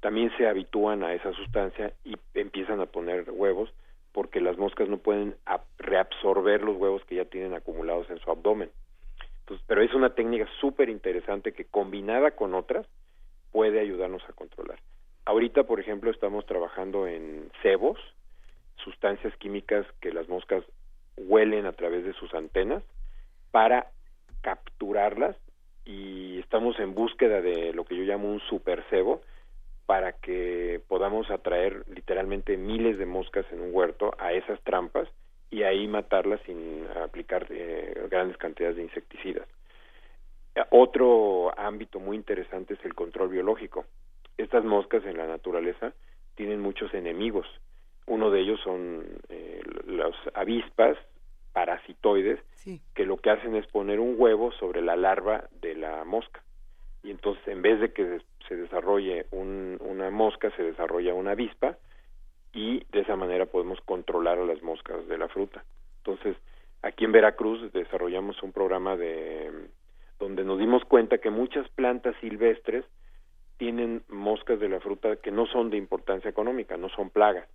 también 0.00 0.32
se 0.36 0.48
habitúan 0.48 1.04
a 1.04 1.14
esa 1.14 1.32
sustancia 1.32 1.92
y 2.04 2.16
empiezan 2.34 2.80
a 2.80 2.86
poner 2.86 3.30
huevos 3.30 3.72
porque 4.12 4.40
las 4.40 4.56
moscas 4.56 4.88
no 4.88 4.96
pueden 4.96 5.36
reabsorber 5.78 6.62
los 6.62 6.76
huevos 6.76 7.04
que 7.04 7.16
ya 7.16 7.26
tienen 7.26 7.52
acumulados 7.52 8.08
en 8.08 8.18
su 8.18 8.30
abdomen. 8.30 8.70
Entonces, 9.40 9.64
pero 9.68 9.82
es 9.82 9.92
una 9.94 10.14
técnica 10.14 10.48
súper 10.58 10.88
interesante 10.88 11.52
que 11.52 11.66
combinada 11.66 12.30
con 12.30 12.54
otras 12.54 12.86
puede 13.52 13.78
ayudarnos 13.78 14.22
a 14.28 14.32
controlar. 14.32 14.80
Ahorita, 15.26 15.64
por 15.64 15.80
ejemplo, 15.80 16.10
estamos 16.10 16.46
trabajando 16.46 17.06
en 17.06 17.50
cebos, 17.62 17.98
sustancias 18.82 19.34
químicas 19.36 19.86
que 20.00 20.12
las 20.12 20.28
moscas 20.28 20.64
huelen 21.16 21.66
a 21.66 21.72
través 21.72 22.04
de 22.04 22.12
sus 22.14 22.32
antenas 22.34 22.82
para 23.50 23.90
capturarlas 24.42 25.36
y 25.84 26.38
estamos 26.40 26.78
en 26.78 26.94
búsqueda 26.94 27.40
de 27.40 27.72
lo 27.72 27.84
que 27.84 27.96
yo 27.96 28.02
llamo 28.02 28.30
un 28.30 28.40
super 28.40 28.84
cebo 28.90 29.22
para 29.86 30.12
que 30.12 30.80
podamos 30.88 31.30
atraer 31.30 31.84
literalmente 31.88 32.56
miles 32.56 32.98
de 32.98 33.06
moscas 33.06 33.46
en 33.52 33.60
un 33.60 33.70
huerto 33.72 34.12
a 34.18 34.32
esas 34.32 34.60
trampas 34.62 35.08
y 35.50 35.62
ahí 35.62 35.86
matarlas 35.86 36.40
sin 36.44 36.86
aplicar 37.02 37.46
eh, 37.50 38.06
grandes 38.10 38.36
cantidades 38.36 38.76
de 38.76 38.82
insecticidas. 38.82 39.46
Otro 40.70 41.56
ámbito 41.58 42.00
muy 42.00 42.16
interesante 42.16 42.74
es 42.74 42.84
el 42.84 42.94
control 42.94 43.28
biológico. 43.28 43.84
Estas 44.36 44.64
moscas 44.64 45.04
en 45.04 45.16
la 45.16 45.26
naturaleza 45.26 45.92
tienen 46.34 46.60
muchos 46.60 46.92
enemigos 46.94 47.46
uno 48.06 48.30
de 48.30 48.40
ellos 48.40 48.60
son 48.62 49.04
eh, 49.28 49.62
las 49.86 50.14
avispas 50.34 50.96
parasitoides 51.52 52.40
que 52.94 53.06
lo 53.06 53.16
que 53.18 53.30
hacen 53.30 53.54
es 53.54 53.66
poner 53.68 54.00
un 54.00 54.16
huevo 54.18 54.50
sobre 54.52 54.82
la 54.82 54.96
larva 54.96 55.44
de 55.60 55.74
la 55.74 56.04
mosca. 56.04 56.42
Y 57.02 57.10
entonces 57.10 57.46
en 57.46 57.62
vez 57.62 57.80
de 57.80 57.92
que 57.92 58.20
se 58.48 58.56
desarrolle 58.56 59.26
una 59.30 60.10
mosca, 60.10 60.50
se 60.56 60.62
desarrolla 60.62 61.14
una 61.14 61.32
avispa 61.32 61.76
y 62.52 62.84
de 62.90 63.00
esa 63.00 63.16
manera 63.16 63.46
podemos 63.46 63.80
controlar 63.82 64.38
a 64.38 64.44
las 64.44 64.62
moscas 64.62 65.06
de 65.06 65.18
la 65.18 65.28
fruta. 65.28 65.64
Entonces, 65.98 66.36
aquí 66.82 67.04
en 67.04 67.12
Veracruz 67.12 67.72
desarrollamos 67.72 68.42
un 68.42 68.52
programa 68.52 68.96
de 68.96 69.68
donde 70.18 70.44
nos 70.44 70.58
dimos 70.58 70.84
cuenta 70.84 71.18
que 71.18 71.30
muchas 71.30 71.68
plantas 71.70 72.16
silvestres 72.20 72.84
tienen 73.58 74.02
moscas 74.08 74.58
de 74.58 74.68
la 74.68 74.80
fruta 74.80 75.16
que 75.16 75.30
no 75.30 75.46
son 75.46 75.70
de 75.70 75.76
importancia 75.76 76.30
económica, 76.30 76.76
no 76.76 76.88
son 76.88 77.10
plagas 77.10 77.46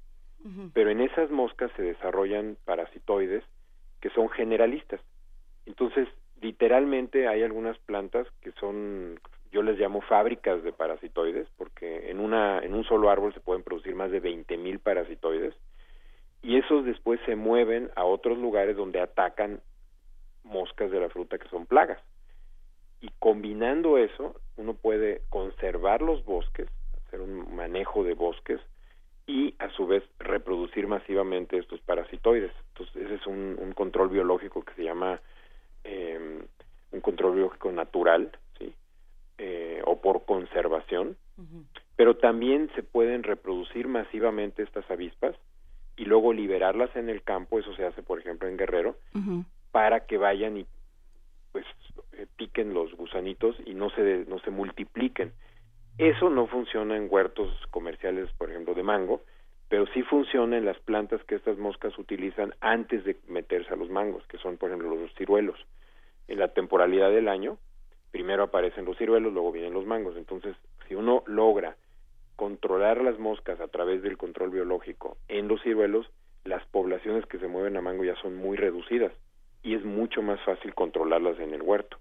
pero 0.73 0.89
en 0.89 1.01
esas 1.01 1.29
moscas 1.29 1.71
se 1.75 1.83
desarrollan 1.83 2.57
parasitoides 2.65 3.43
que 3.99 4.09
son 4.09 4.29
generalistas. 4.29 4.99
Entonces, 5.65 6.07
literalmente 6.41 7.27
hay 7.27 7.43
algunas 7.43 7.77
plantas 7.79 8.27
que 8.41 8.51
son, 8.53 9.19
yo 9.51 9.61
les 9.61 9.79
llamo 9.79 10.01
fábricas 10.01 10.63
de 10.63 10.73
parasitoides, 10.73 11.47
porque 11.57 12.09
en, 12.09 12.19
una, 12.19 12.59
en 12.59 12.73
un 12.73 12.83
solo 12.83 13.09
árbol 13.09 13.33
se 13.33 13.39
pueden 13.39 13.63
producir 13.63 13.95
más 13.95 14.11
de 14.11 14.21
20.000 14.21 14.79
parasitoides, 14.79 15.53
y 16.41 16.57
esos 16.57 16.83
después 16.85 17.19
se 17.25 17.35
mueven 17.35 17.91
a 17.95 18.03
otros 18.03 18.37
lugares 18.39 18.75
donde 18.75 18.99
atacan 18.99 19.61
moscas 20.43 20.89
de 20.89 20.99
la 20.99 21.09
fruta 21.09 21.37
que 21.37 21.47
son 21.49 21.67
plagas. 21.67 21.99
Y 22.99 23.09
combinando 23.19 23.97
eso, 23.97 24.35
uno 24.57 24.73
puede 24.73 25.21
conservar 25.29 26.01
los 26.01 26.25
bosques, 26.25 26.67
hacer 27.05 27.21
un 27.21 27.55
manejo 27.55 28.03
de 28.03 28.15
bosques, 28.15 28.59
y 29.27 29.55
a 29.59 29.69
su 29.71 29.87
vez 29.87 30.03
reproducir 30.19 30.87
masivamente 30.87 31.57
estos 31.57 31.79
parasitoides. 31.81 32.51
Entonces 32.69 33.03
ese 33.03 33.15
es 33.15 33.27
un, 33.27 33.73
control 33.75 34.09
biológico 34.09 34.63
que 34.63 34.73
se 34.73 34.83
llama 34.83 35.19
em, 35.83 36.41
un 36.91 37.01
control 37.01 37.35
biológico 37.35 37.71
natural, 37.71 38.31
¿sí? 38.57 38.73
Eh, 39.37 39.81
o 39.85 40.01
por 40.01 40.25
conservación, 40.25 41.17
pero 41.95 42.17
también 42.17 42.69
se 42.75 42.83
pueden 42.83 43.23
reproducir 43.23 43.87
masivamente 43.87 44.61
estas 44.61 44.89
avispas 44.91 45.35
y 45.95 46.05
luego 46.05 46.33
liberarlas 46.33 46.95
en 46.95 47.09
el 47.09 47.23
campo, 47.23 47.59
eso 47.59 47.73
se 47.75 47.85
hace 47.85 48.03
por 48.03 48.19
ejemplo 48.19 48.47
en 48.47 48.57
Guerrero, 48.57 48.97
para 49.71 50.05
que 50.05 50.17
vayan 50.17 50.57
y 50.57 50.65
pues 51.51 51.65
eh, 52.13 52.27
piquen 52.37 52.73
los 52.73 52.93
gusanitos 52.93 53.55
y 53.65 53.73
no 53.73 53.89
se 53.91 54.25
no 54.27 54.39
se 54.39 54.51
multipliquen 54.51 55.31
eso 55.97 56.29
no 56.29 56.47
funciona 56.47 56.95
en 56.97 57.07
huertos 57.09 57.49
comerciales, 57.69 58.31
por 58.37 58.49
ejemplo, 58.49 58.73
de 58.73 58.83
mango, 58.83 59.21
pero 59.69 59.85
sí 59.93 60.03
funciona 60.03 60.57
en 60.57 60.65
las 60.65 60.79
plantas 60.79 61.23
que 61.23 61.35
estas 61.35 61.57
moscas 61.57 61.97
utilizan 61.97 62.53
antes 62.59 63.05
de 63.05 63.17
meterse 63.27 63.73
a 63.73 63.77
los 63.77 63.89
mangos, 63.89 64.25
que 64.27 64.37
son, 64.37 64.57
por 64.57 64.69
ejemplo, 64.69 64.95
los 64.95 65.13
ciruelos. 65.15 65.65
En 66.27 66.39
la 66.39 66.49
temporalidad 66.49 67.09
del 67.09 67.27
año, 67.27 67.57
primero 68.11 68.43
aparecen 68.43 68.85
los 68.85 68.97
ciruelos, 68.97 69.31
luego 69.33 69.51
vienen 69.51 69.73
los 69.73 69.85
mangos. 69.85 70.17
Entonces, 70.17 70.55
si 70.87 70.95
uno 70.95 71.23
logra 71.25 71.77
controlar 72.35 73.01
las 73.01 73.19
moscas 73.19 73.59
a 73.61 73.67
través 73.67 74.01
del 74.01 74.17
control 74.17 74.49
biológico 74.49 75.17
en 75.27 75.47
los 75.47 75.61
ciruelos, 75.61 76.09
las 76.43 76.65
poblaciones 76.65 77.25
que 77.27 77.37
se 77.37 77.47
mueven 77.47 77.77
a 77.77 77.81
mango 77.81 78.03
ya 78.03 78.15
son 78.15 78.35
muy 78.35 78.57
reducidas 78.57 79.13
y 79.63 79.75
es 79.75 79.85
mucho 79.85 80.21
más 80.21 80.41
fácil 80.41 80.73
controlarlas 80.73 81.39
en 81.39 81.53
el 81.53 81.61
huerto. 81.61 81.97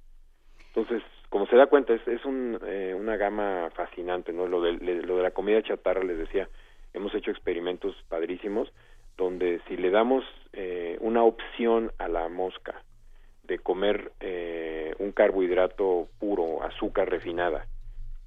Entonces, 0.68 1.02
como 1.30 1.46
se 1.46 1.56
da 1.56 1.68
cuenta, 1.68 1.94
es, 1.94 2.06
es 2.06 2.24
un, 2.24 2.58
eh, 2.66 2.94
una 2.94 3.16
gama 3.16 3.70
fascinante, 3.74 4.32
¿no? 4.32 4.46
Lo 4.46 4.60
de, 4.60 4.72
lo 4.72 5.16
de 5.16 5.22
la 5.22 5.30
comida 5.30 5.62
chatarra, 5.62 6.02
les 6.04 6.18
decía, 6.18 6.48
hemos 6.92 7.14
hecho 7.14 7.30
experimentos 7.30 7.96
padrísimos 8.08 8.70
donde 9.16 9.60
si 9.68 9.76
le 9.76 9.90
damos 9.90 10.24
eh, 10.54 10.96
una 11.00 11.22
opción 11.22 11.92
a 11.98 12.08
la 12.08 12.28
mosca 12.28 12.82
de 13.44 13.58
comer 13.58 14.12
eh, 14.20 14.94
un 14.98 15.12
carbohidrato 15.12 16.08
puro, 16.18 16.62
azúcar 16.62 17.10
refinada, 17.10 17.66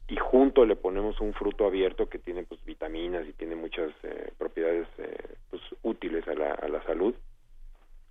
y 0.08 0.18
junto 0.18 0.66
le 0.66 0.76
ponemos 0.76 1.20
un 1.20 1.34
fruto 1.34 1.66
abierto 1.66 2.10
que 2.10 2.20
tiene 2.20 2.44
pues 2.44 2.64
vitaminas 2.64 3.28
y 3.28 3.34
tiene 3.34 3.56
muchas 3.56 3.92
eh, 4.04 4.32
propiedades 4.38 4.88
pues, 5.50 5.62
útiles 5.82 6.28
a 6.28 6.36
la, 6.36 6.52
a 6.52 6.68
la 6.68 6.84
salud, 6.84 7.16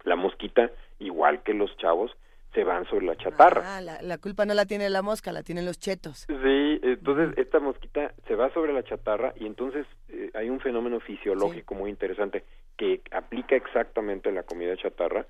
la 0.02 0.16
mosquita, 0.16 0.70
igual 0.98 1.42
que 1.44 1.54
los 1.54 1.76
chavos, 1.76 2.10
se 2.54 2.64
van 2.64 2.84
sobre 2.86 3.06
la 3.06 3.16
chatarra. 3.16 3.76
Ah, 3.76 3.80
la, 3.80 4.18
culpa 4.18 4.44
no 4.44 4.54
la 4.54 4.66
tiene 4.66 4.90
la 4.90 5.02
mosca, 5.02 5.32
la 5.32 5.42
tienen 5.42 5.64
los 5.64 5.78
chetos. 5.78 6.26
Sí, 6.28 6.80
entonces 6.82 7.36
esta 7.38 7.60
mosquita 7.60 8.12
se 8.26 8.34
va 8.34 8.52
sobre 8.52 8.72
la 8.72 8.82
chatarra 8.82 9.32
y 9.36 9.46
entonces 9.46 9.86
eh, 10.08 10.30
hay 10.34 10.50
un 10.50 10.60
fenómeno 10.60 11.00
fisiológico 11.00 11.74
muy 11.74 11.90
interesante 11.90 12.44
que 12.76 13.00
aplica 13.10 13.56
exactamente 13.56 14.30
la 14.32 14.42
comida 14.42 14.76
chatarra, 14.76 15.26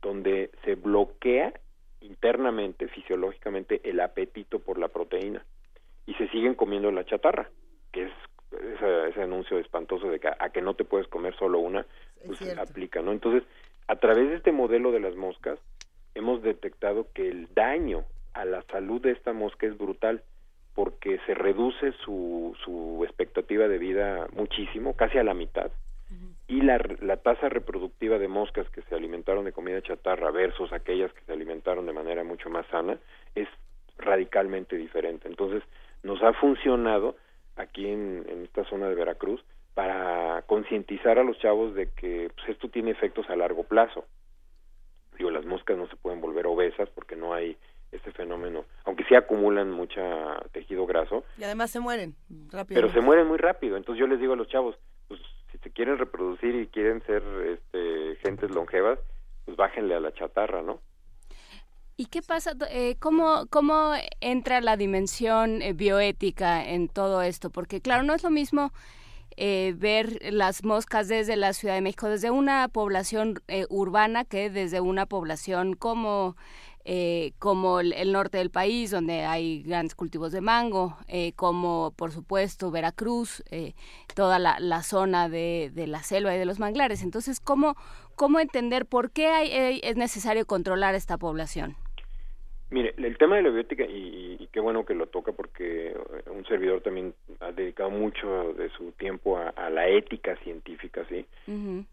donde 0.00 0.50
se 0.64 0.76
bloquea 0.76 1.52
internamente, 2.00 2.88
fisiológicamente, 2.88 3.80
el 3.84 4.00
apetito 4.00 4.60
por 4.60 4.78
la 4.78 4.88
proteína 4.88 5.44
y 6.06 6.14
se 6.14 6.28
siguen 6.28 6.54
comiendo 6.54 6.90
la 6.90 7.04
chatarra, 7.04 7.50
que 7.92 8.04
es 8.04 8.12
ese, 9.12 9.22
anuncio 9.22 9.58
espantoso 9.58 10.08
de 10.08 10.18
que 10.18 10.28
a, 10.28 10.50
que 10.50 10.62
no 10.62 10.74
te 10.74 10.84
puedes 10.84 11.06
comer 11.08 11.36
solo 11.36 11.58
una, 11.58 11.86
pues 12.26 12.58
aplica, 12.58 13.02
¿no? 13.02 13.12
Entonces, 13.12 13.42
a 13.86 13.96
través 13.96 14.28
de 14.28 14.36
este 14.36 14.52
modelo 14.52 14.92
de 14.92 15.00
las 15.00 15.14
moscas, 15.14 15.58
hemos 16.20 16.42
detectado 16.42 17.08
que 17.12 17.28
el 17.28 17.52
daño 17.54 18.04
a 18.32 18.44
la 18.44 18.62
salud 18.70 19.00
de 19.00 19.10
esta 19.10 19.32
mosca 19.32 19.66
es 19.66 19.76
brutal 19.76 20.22
porque 20.74 21.18
se 21.26 21.34
reduce 21.34 21.92
su, 22.04 22.56
su 22.64 23.02
expectativa 23.04 23.66
de 23.66 23.78
vida 23.78 24.28
muchísimo, 24.34 24.94
casi 24.94 25.18
a 25.18 25.24
la 25.24 25.34
mitad, 25.34 25.70
y 26.48 26.62
la, 26.62 26.80
la 27.00 27.18
tasa 27.18 27.48
reproductiva 27.48 28.18
de 28.18 28.26
moscas 28.26 28.68
que 28.70 28.82
se 28.82 28.94
alimentaron 28.96 29.44
de 29.44 29.52
comida 29.52 29.80
chatarra 29.82 30.32
versus 30.32 30.72
aquellas 30.72 31.12
que 31.12 31.20
se 31.24 31.32
alimentaron 31.32 31.86
de 31.86 31.92
manera 31.92 32.24
mucho 32.24 32.50
más 32.50 32.66
sana 32.66 32.98
es 33.36 33.46
radicalmente 33.96 34.76
diferente. 34.76 35.28
Entonces, 35.28 35.62
nos 36.02 36.20
ha 36.22 36.32
funcionado 36.32 37.16
aquí 37.54 37.86
en, 37.86 38.24
en 38.28 38.42
esta 38.42 38.64
zona 38.64 38.88
de 38.88 38.96
Veracruz 38.96 39.44
para 39.74 40.42
concientizar 40.46 41.20
a 41.20 41.22
los 41.24 41.38
chavos 41.38 41.74
de 41.76 41.90
que 41.90 42.32
pues, 42.34 42.48
esto 42.48 42.68
tiene 42.68 42.90
efectos 42.90 43.30
a 43.30 43.36
largo 43.36 43.62
plazo 43.62 44.04
digo, 45.20 45.30
las 45.30 45.44
moscas 45.44 45.76
no 45.76 45.86
se 45.88 45.96
pueden 45.96 46.20
volver 46.20 46.46
obesas 46.46 46.88
porque 46.94 47.14
no 47.14 47.34
hay 47.34 47.56
este 47.92 48.10
fenómeno, 48.12 48.64
aunque 48.84 49.04
sí 49.04 49.14
acumulan 49.14 49.70
mucha 49.70 50.02
tejido 50.52 50.86
graso. 50.86 51.24
Y 51.38 51.44
además 51.44 51.70
se 51.70 51.80
mueren 51.80 52.14
rápido. 52.50 52.80
Pero 52.80 52.92
se 52.92 53.00
mueren 53.00 53.26
muy 53.26 53.36
rápido, 53.36 53.76
entonces 53.76 54.00
yo 54.00 54.06
les 54.06 54.18
digo 54.18 54.32
a 54.32 54.36
los 54.36 54.48
chavos, 54.48 54.76
pues 55.08 55.20
si 55.52 55.58
se 55.58 55.70
quieren 55.70 55.98
reproducir 55.98 56.54
y 56.54 56.68
quieren 56.68 57.02
ser 57.02 57.22
este, 57.46 58.16
gentes 58.22 58.50
longevas, 58.50 58.98
pues 59.44 59.56
bájenle 59.56 59.94
a 59.94 60.00
la 60.00 60.12
chatarra, 60.12 60.62
¿no? 60.62 60.80
¿Y 61.96 62.06
qué 62.06 62.22
pasa? 62.22 62.52
Eh, 62.70 62.96
¿cómo, 62.98 63.46
¿Cómo 63.50 63.92
entra 64.22 64.62
la 64.62 64.78
dimensión 64.78 65.60
eh, 65.60 65.74
bioética 65.74 66.66
en 66.66 66.88
todo 66.88 67.20
esto? 67.20 67.50
Porque 67.50 67.82
claro, 67.82 68.04
no 68.04 68.14
es 68.14 68.22
lo 68.22 68.30
mismo 68.30 68.72
eh, 69.36 69.74
ver 69.76 70.18
las 70.32 70.64
moscas 70.64 71.08
desde 71.08 71.36
la 71.36 71.52
Ciudad 71.52 71.74
de 71.74 71.80
México, 71.80 72.08
desde 72.08 72.30
una 72.30 72.68
población 72.68 73.40
eh, 73.48 73.66
urbana 73.68 74.24
que 74.24 74.50
desde 74.50 74.80
una 74.80 75.06
población 75.06 75.74
como 75.74 76.36
eh, 76.84 77.32
como 77.38 77.80
el, 77.80 78.10
norte 78.10 78.38
del 78.38 78.50
país, 78.50 78.90
donde 78.90 79.24
hay 79.24 79.62
grandes 79.62 79.94
cultivos 79.94 80.32
de 80.32 80.40
mango, 80.40 80.96
como 81.36 81.92
por 81.94 82.10
supuesto 82.10 82.70
Veracruz, 82.70 83.44
toda 84.14 84.38
la, 84.38 84.82
zona 84.82 85.28
de, 85.28 85.70
la 85.86 86.02
selva 86.02 86.34
y 86.34 86.38
de 86.38 86.46
los 86.46 86.58
manglares. 86.58 87.02
Entonces, 87.02 87.38
¿cómo, 87.38 87.76
cómo 88.16 88.40
entender 88.40 88.86
por 88.86 89.10
qué 89.10 89.26
hay, 89.26 89.80
es 89.82 89.96
necesario 89.96 90.46
controlar 90.46 90.94
esta 90.94 91.18
población? 91.18 91.76
Mire, 92.70 92.94
el 92.98 93.18
tema 93.18 93.36
de 93.36 93.42
la 93.42 93.50
biótica, 93.50 93.84
y, 93.84 94.48
qué 94.52 94.60
bueno 94.60 94.84
que 94.84 94.94
lo 94.94 95.08
toca 95.08 95.32
porque 95.32 95.88
eh, 95.88 96.30
un 96.30 96.44
servidor 96.46 96.80
también 96.82 97.14
ha 97.40 97.52
dedicado 97.52 97.90
mucho 97.90 98.52
de 98.54 98.68
su 98.70 98.92
tiempo 98.92 99.38
a, 99.38 99.70
la 99.70 99.88
ética 99.88 100.36
científica, 100.36 101.04
¿sí? 101.08 101.24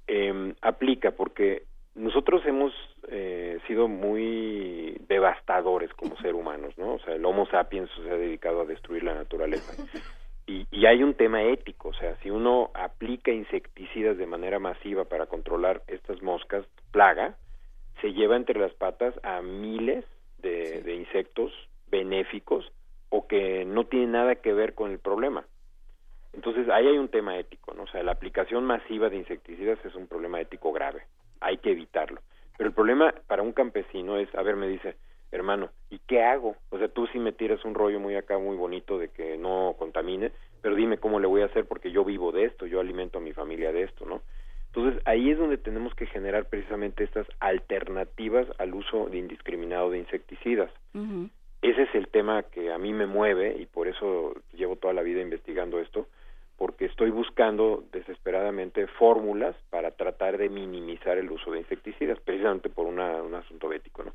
Em, 0.08 0.54
aplica 0.62 1.12
porque 1.12 1.64
nosotros 1.96 2.46
hemos 2.46 2.74
eh, 3.10 3.60
sido 3.68 3.88
muy 3.88 5.02
devastadores 5.08 5.92
como 5.94 6.18
ser 6.18 6.36
humanos, 6.36 6.78
¿no? 6.78 6.96
O 6.96 7.00
sea, 7.00 7.16
el 7.16 7.26
Homo 7.26 7.48
sapiens 7.48 7.90
se 8.04 8.12
ha 8.12 8.18
dedicado 8.18 8.62
a 8.62 8.66
destruir 8.66 9.04
la 9.04 9.16
naturaleza. 9.16 9.74
Y, 10.50 10.66
y 10.72 10.86
hay 10.86 11.04
un 11.04 11.14
tema 11.14 11.44
ético, 11.44 11.90
o 11.90 11.94
sea, 11.94 12.16
si 12.24 12.30
uno 12.30 12.72
aplica 12.74 13.34
insecticidas 13.34 14.18
de 14.18 14.26
manera 14.26 14.60
masiva 14.60 15.04
para 15.04 15.26
controlar 15.26 15.82
estas 15.88 16.22
moscas, 16.22 16.66
plaga, 16.92 17.36
se 18.02 18.14
lleva 18.14 18.36
entre 18.36 18.60
las 18.60 18.74
patas 18.74 19.14
a 19.24 19.42
miles 19.42 20.06
de, 20.42 20.96
insectos 20.96 21.52
benéficos 21.90 22.72
o 23.10 23.28
que 23.28 23.66
no 23.66 23.86
tienen 23.86 24.12
nada 24.12 24.36
que 24.36 24.54
ver 24.54 24.74
con 24.74 24.92
el 24.92 25.00
problema. 25.00 25.46
Entonces 26.34 26.70
ahí 26.70 26.88
hay 26.88 26.98
un 26.98 27.10
tema 27.10 27.38
ético, 27.38 27.74
¿no? 27.74 27.84
O 27.84 27.88
sea, 27.88 28.04
la 28.04 28.12
aplicación 28.12 28.64
masiva 28.64 29.10
de 29.10 29.18
insecticidas 29.18 29.84
es 29.86 29.96
un 29.96 30.08
problema 30.08 30.40
ético 30.40 30.72
grave, 30.72 31.04
hay 31.40 31.58
que 31.58 31.72
evitarlo. 31.72 32.22
Pero 32.58 32.70
el 32.70 32.76
problema 32.76 33.14
para 33.28 33.44
un 33.44 33.54
campesino 33.54 34.18
es, 34.18 34.34
a 34.36 34.44
ver, 34.44 34.56
me 34.56 34.68
dice, 34.68 34.96
hermano, 35.32 35.70
¿y 35.90 36.00
qué 36.00 36.24
hago? 36.24 36.56
O 36.70 36.78
sea, 36.78 36.88
tú 36.90 37.08
sí 37.08 37.20
me 37.20 37.32
tiras 37.32 37.64
un 37.66 37.76
rollo 37.76 38.00
muy 38.00 38.16
acá, 38.16 38.38
muy 38.38 38.56
bonito 38.56 38.98
de 38.98 39.10
que 39.10 39.38
no 39.38 39.76
contamine, 39.78 40.32
pero 40.62 40.76
dime 40.76 40.98
cómo 40.98 41.20
le 41.20 41.28
voy 41.28 41.42
a 41.42 41.46
hacer 41.46 41.66
porque 41.66 41.92
yo 41.92 42.04
vivo 42.04 42.32
de 42.32 42.46
esto, 42.46 42.66
yo 42.66 42.80
alimento 42.80 43.20
a 43.20 43.22
mi 43.22 43.34
familia 43.34 43.72
de 43.72 43.84
esto, 43.84 44.06
¿no? 44.06 44.22
Entonces 44.68 45.02
ahí 45.06 45.32
es 45.32 45.38
donde 45.38 45.58
tenemos 45.58 45.96
que 45.96 46.06
generar 46.06 46.46
precisamente 46.50 47.04
estas 47.04 47.26
alternativas 47.40 48.48
al 48.60 48.76
uso 48.76 49.08
de 49.08 49.18
indiscriminado 49.18 49.90
de 49.90 50.00
insecticidas. 50.00 50.72
Ese 51.62 51.84
es 51.84 51.96
el 51.96 52.08
tema 52.08 52.44
que 52.44 52.72
a 52.72 52.78
mí 52.78 52.94
me 52.94 53.08
mueve 53.08 53.56
y 53.60 53.66
por 53.66 53.88
eso 53.88 54.34
llevo 54.54 54.76
toda 54.76 54.94
la 54.94 55.02
vida 55.02 55.22
investigando 55.22 55.80
esto, 55.80 56.08
porque 56.56 56.86
estoy 56.86 57.10
buscando 57.10 57.84
desesperadamente 57.92 58.88
fórmulas 58.88 59.56
para 59.70 59.92
tratar 59.92 60.38
de 60.38 60.50
minimizar 60.50 61.18
el 61.18 61.32
uso 61.32 61.52
de 61.52 61.60
insecticidas, 61.60 62.20
precisamente 62.20 62.70
por 62.70 62.88
un 62.88 63.00
asunto 63.00 63.72
ético. 63.74 64.04
¿no? 64.04 64.14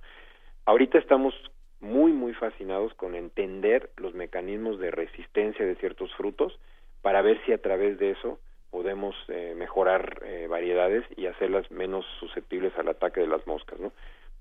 Ahorita 0.67 0.99
estamos 0.99 1.35
muy, 1.81 2.13
muy 2.13 2.33
fascinados 2.35 2.95
con 2.95 3.15
entender 3.15 3.91
los 3.97 4.15
mecanismos 4.15 4.79
de 4.79 4.91
resistencia 4.91 5.67
de 5.67 5.75
ciertos 5.77 6.15
frutos 6.15 6.59
para 7.03 7.23
ver 7.23 7.41
si 7.45 7.53
a 7.53 7.59
través 7.59 7.99
de 7.99 8.13
eso 8.13 8.39
podemos 8.71 9.15
eh, 9.29 9.55
mejorar 9.57 10.23
eh, 10.25 10.47
variedades 10.49 11.05
y 11.17 11.27
hacerlas 11.27 11.71
menos 11.71 12.07
susceptibles 12.21 12.73
al 12.79 12.89
ataque 12.89 13.21
de 13.21 13.27
las 13.27 13.47
moscas, 13.47 13.79
¿no? 13.79 13.93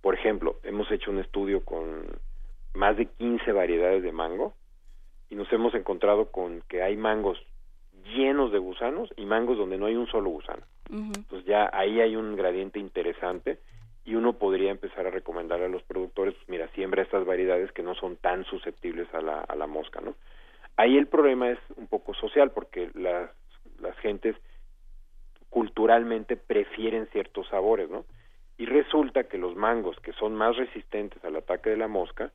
Por 0.01 0.15
ejemplo, 0.15 0.57
hemos 0.63 0.89
hecho 0.91 1.11
un 1.11 1.19
estudio 1.19 1.65
con 1.65 2.07
más 2.73 2.97
de 2.97 3.05
15 3.05 3.51
variedades 3.51 4.03
de 4.03 4.11
mango 4.11 4.53
y 5.29 5.35
nos 5.35 5.51
hemos 5.53 5.73
encontrado 5.73 6.31
con 6.31 6.61
que 6.67 6.81
hay 6.81 6.97
mangos 6.97 7.37
llenos 8.15 8.51
de 8.51 8.59
gusanos 8.59 9.09
y 9.17 9.25
mangos 9.25 9.57
donde 9.57 9.77
no 9.77 9.85
hay 9.85 9.95
un 9.95 10.07
solo 10.07 10.29
gusano. 10.29 10.63
Entonces 10.89 11.45
ya 11.45 11.69
ahí 11.73 12.01
hay 12.01 12.15
un 12.15 12.35
gradiente 12.35 12.79
interesante 12.79 13.59
y 14.03 14.15
uno 14.15 14.33
podría 14.33 14.71
empezar 14.71 15.07
a 15.07 15.11
recomendar 15.11 15.61
a 15.61 15.69
los 15.69 15.83
productores, 15.83 16.33
pues 16.33 16.49
mira, 16.49 16.67
siembra 16.69 17.03
estas 17.03 17.25
variedades 17.25 17.71
que 17.71 17.83
no 17.83 17.95
son 17.95 18.17
tan 18.17 18.43
susceptibles 18.45 19.13
a 19.13 19.21
la, 19.21 19.39
a 19.41 19.55
la 19.55 19.67
mosca, 19.67 20.01
¿no? 20.01 20.15
Ahí 20.75 20.97
el 20.97 21.07
problema 21.07 21.49
es 21.49 21.59
un 21.75 21.87
poco 21.87 22.13
social 22.13 22.51
porque 22.51 22.89
las 22.95 23.29
las 23.81 23.97
gentes 23.97 24.35
culturalmente 25.49 26.37
prefieren 26.37 27.07
ciertos 27.07 27.47
sabores, 27.49 27.89
¿no? 27.89 28.05
Y 28.57 28.65
resulta 28.65 29.23
que 29.23 29.37
los 29.37 29.55
mangos 29.55 29.99
que 29.99 30.13
son 30.13 30.35
más 30.35 30.55
resistentes 30.55 31.23
al 31.25 31.35
ataque 31.35 31.71
de 31.71 31.77
la 31.77 31.87
mosca 31.87 32.31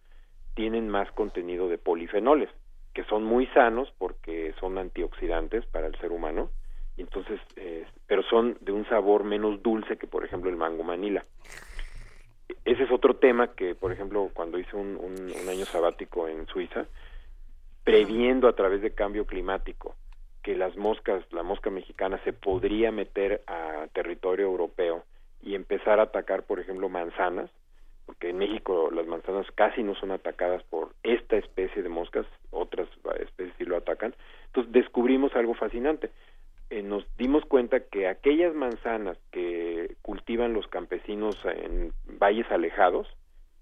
tienen 0.56 0.88
más 0.88 1.12
contenido 1.12 1.68
de 1.68 1.78
polifenoles, 1.78 2.48
que 2.94 3.04
son 3.04 3.22
muy 3.22 3.46
sanos 3.48 3.92
porque 3.98 4.54
son 4.58 4.78
antioxidantes 4.78 5.66
para 5.66 5.86
el 5.86 5.94
ser 6.00 6.10
humano, 6.10 6.50
entonces, 6.96 7.38
eh, 7.56 7.86
pero 8.06 8.22
son 8.22 8.56
de 8.62 8.72
un 8.72 8.88
sabor 8.88 9.22
menos 9.22 9.62
dulce 9.62 9.98
que, 9.98 10.06
por 10.06 10.24
ejemplo, 10.24 10.48
el 10.48 10.56
mango 10.56 10.82
manila. 10.82 11.26
Ese 12.64 12.84
es 12.84 12.90
otro 12.90 13.16
tema 13.16 13.54
que, 13.54 13.74
por 13.74 13.92
ejemplo, 13.92 14.30
cuando 14.32 14.58
hice 14.58 14.74
un, 14.76 14.96
un 14.96 15.48
año 15.48 15.66
sabático 15.66 16.26
en 16.26 16.46
Suiza, 16.46 16.86
previendo 17.84 18.48
a 18.48 18.54
través 18.54 18.80
de 18.80 18.94
cambio 18.94 19.26
climático 19.26 19.94
que 20.42 20.56
las 20.56 20.74
moscas, 20.76 21.22
la 21.32 21.42
mosca 21.42 21.68
mexicana 21.68 22.18
se 22.24 22.32
podría 22.32 22.90
meter 22.90 23.42
a 23.46 23.88
territorio 23.92 24.46
europeo 24.46 25.04
y 25.42 25.54
empezar 25.54 26.00
a 26.00 26.04
atacar, 26.04 26.44
por 26.44 26.60
ejemplo, 26.60 26.88
manzanas, 26.88 27.50
porque 28.06 28.30
en 28.30 28.38
México 28.38 28.88
las 28.92 29.06
manzanas 29.06 29.46
casi 29.54 29.82
no 29.82 29.94
son 29.96 30.12
atacadas 30.12 30.62
por 30.64 30.94
esta 31.02 31.36
especie 31.36 31.82
de 31.82 31.88
moscas, 31.88 32.24
otras 32.50 32.88
especies 33.20 33.54
sí 33.58 33.64
lo 33.64 33.76
atacan. 33.76 34.14
Entonces 34.46 34.72
descubrimos 34.72 35.34
algo 35.34 35.54
fascinante. 35.54 36.10
Eh, 36.70 36.82
nos 36.82 37.04
dimos 37.16 37.44
cuenta 37.44 37.80
que 37.80 38.08
aquellas 38.08 38.54
manzanas 38.54 39.18
que 39.32 39.96
cultivan 40.02 40.52
los 40.52 40.66
campesinos 40.68 41.36
en 41.44 41.92
valles 42.18 42.50
alejados, 42.50 43.08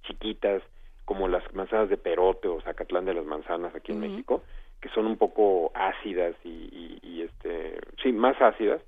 chiquitas, 0.05 0.62
como 1.05 1.28
las 1.28 1.42
manzanas 1.55 1.88
de 1.88 1.97
Perote 1.97 2.49
o 2.49 2.61
Zacatlán 2.61 3.05
de 3.05 3.14
las 3.14 3.24
manzanas 3.24 3.74
aquí 3.74 3.92
en 3.92 4.01
México, 4.01 4.42
que 4.80 4.88
son 4.90 5.07
un 5.07 5.16
poco 5.16 5.70
ácidas 5.74 6.34
y, 6.45 7.22
este 7.22 7.78
sí 8.03 8.12
más 8.12 8.40
ácidas 8.40 8.82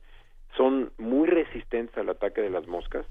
son 0.57 0.93
muy 0.99 1.27
resistentes 1.27 1.97
al 1.97 2.11
ataque 2.11 2.43
de 2.43 2.51
las 2.51 2.67
moscas 2.67 3.07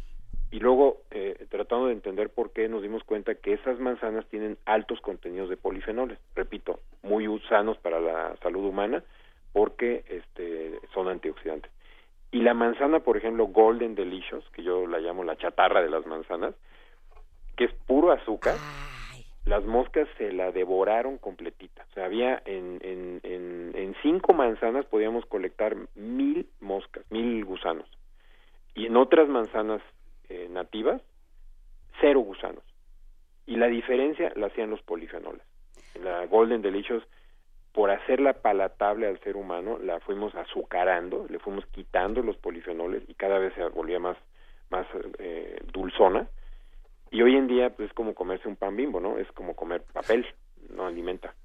y 0.51 0.59
luego 0.59 1.01
eh, 1.11 1.45
tratando 1.49 1.87
de 1.87 1.93
entender 1.93 2.29
por 2.29 2.51
qué 2.51 2.69
nos 2.69 2.81
dimos 2.81 3.03
cuenta 3.03 3.35
que 3.35 3.53
esas 3.53 3.79
manzanas 3.79 4.25
tienen 4.27 4.57
altos 4.65 5.01
contenidos 5.01 5.49
de 5.49 5.57
polifenoles, 5.57 6.19
repito, 6.35 6.79
muy 7.03 7.25
sanos 7.49 7.77
para 7.77 7.99
la 7.99 8.35
salud 8.37 8.65
humana 8.65 9.03
porque 9.53 10.03
este, 10.09 10.79
son 10.93 11.07
antioxidantes. 11.07 11.71
Y 12.31 12.41
la 12.41 12.53
manzana, 12.53 12.99
por 12.99 13.15
ejemplo, 13.15 13.47
Golden 13.47 13.95
Delicious, 13.95 14.43
que 14.49 14.63
yo 14.63 14.85
la 14.87 14.99
llamo 14.99 15.23
la 15.23 15.37
chatarra 15.37 15.81
de 15.81 15.89
las 15.89 16.05
manzanas, 16.05 16.53
que 17.55 17.63
es 17.63 17.73
puro 17.87 18.11
azúcar, 18.11 18.55
las 19.45 19.63
moscas 19.63 20.07
se 20.17 20.33
la 20.33 20.51
devoraron 20.51 21.17
completita. 21.17 21.85
O 21.91 21.93
sea, 21.93 22.05
había 22.05 22.41
en, 22.45 22.79
en, 22.81 23.21
en, 23.23 23.95
cinco 24.01 24.33
manzanas 24.33 24.85
podíamos 24.85 25.25
colectar 25.25 25.75
mil 25.95 26.49
moscas, 26.59 27.05
mil 27.09 27.45
gusanos. 27.45 27.87
Y 28.73 28.87
en 28.87 28.97
otras 28.97 29.29
manzanas 29.29 29.81
eh, 30.29 30.47
nativas, 30.49 31.01
cero 32.01 32.19
gusanos. 32.21 32.63
Y 33.45 33.57
la 33.57 33.67
diferencia 33.67 34.31
la 34.35 34.47
hacían 34.47 34.69
los 34.69 34.81
polifenoles. 34.81 35.43
En 35.93 36.05
la 36.05 36.25
Golden 36.25 36.61
Delicious 36.61 37.03
por 37.75 37.91
hacerla 37.91 38.31
palatable 38.31 39.05
al 39.05 39.19
ser 39.19 39.35
humano, 39.35 39.77
la 39.77 39.99
fuimos 39.99 40.33
azucarando, 40.33 41.25
le 41.29 41.39
fuimos 41.39 41.65
quitando 41.65 42.21
los 42.21 42.37
polifenoles 42.37 43.03
y 43.09 43.15
cada 43.15 43.37
vez 43.37 43.53
se 43.53 43.65
volvía 43.65 43.99
más, 43.99 44.15
más 44.69 44.87
eh, 45.19 45.59
dulzona. 45.73 46.29
Y 47.11 47.21
hoy 47.21 47.35
en 47.35 47.47
día 47.47 47.71
pues, 47.71 47.89
es 47.89 47.93
como 47.93 48.15
comerse 48.15 48.47
un 48.47 48.55
pan 48.55 48.77
bimbo, 48.77 49.01
¿no? 49.01 49.17
Es 49.17 49.29
como 49.33 49.57
comer 49.57 49.83
papel, 49.91 50.25
no 50.69 50.87
alimenta. 50.87 51.35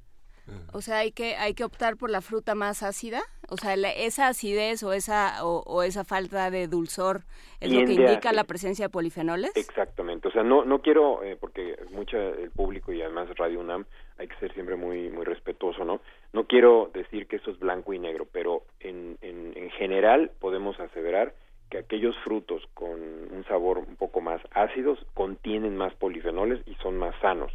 O 0.72 0.80
sea, 0.80 0.98
hay 0.98 1.12
que 1.12 1.36
hay 1.36 1.54
que 1.54 1.64
optar 1.64 1.96
por 1.96 2.10
la 2.10 2.20
fruta 2.20 2.54
más 2.54 2.82
ácida, 2.82 3.22
o 3.48 3.56
sea, 3.56 3.74
esa 3.74 4.28
acidez 4.28 4.82
o 4.82 4.92
esa 4.92 5.44
o, 5.44 5.82
esa 5.82 6.04
falta 6.04 6.50
de 6.50 6.66
dulzor 6.66 7.22
es 7.60 7.72
lo 7.72 7.84
que 7.84 7.92
indica 7.92 8.32
la 8.32 8.44
presencia 8.44 8.86
de 8.86 8.88
polifenoles. 8.90 9.52
Exactamente, 9.56 10.28
o 10.28 10.30
sea, 10.30 10.42
no 10.42 10.64
no 10.64 10.80
quiero 10.80 11.22
eh, 11.22 11.36
porque 11.38 11.76
mucha 11.92 12.18
el 12.18 12.50
público 12.50 12.92
y 12.92 13.02
además 13.02 13.28
Radio 13.36 13.60
UNAM 13.60 13.84
hay 14.18 14.28
que 14.28 14.36
ser 14.36 14.52
siempre 14.54 14.76
muy 14.76 15.08
muy 15.10 15.24
respetuoso, 15.24 15.84
¿no? 15.84 16.00
No 16.32 16.44
quiero 16.44 16.90
decir 16.92 17.26
que 17.26 17.36
eso 17.36 17.50
es 17.50 17.58
blanco 17.58 17.92
y 17.92 17.98
negro, 17.98 18.26
pero 18.30 18.62
en, 18.80 19.18
en, 19.22 19.52
en 19.56 19.70
general 19.70 20.30
podemos 20.40 20.78
aseverar 20.80 21.34
que 21.70 21.78
aquellos 21.78 22.16
frutos 22.24 22.62
con 22.74 22.90
un 22.90 23.44
sabor 23.48 23.78
un 23.78 23.96
poco 23.96 24.20
más 24.20 24.40
ácidos 24.52 24.98
contienen 25.14 25.76
más 25.76 25.94
polifenoles 25.94 26.60
y 26.66 26.74
son 26.82 26.98
más 26.98 27.14
sanos. 27.20 27.52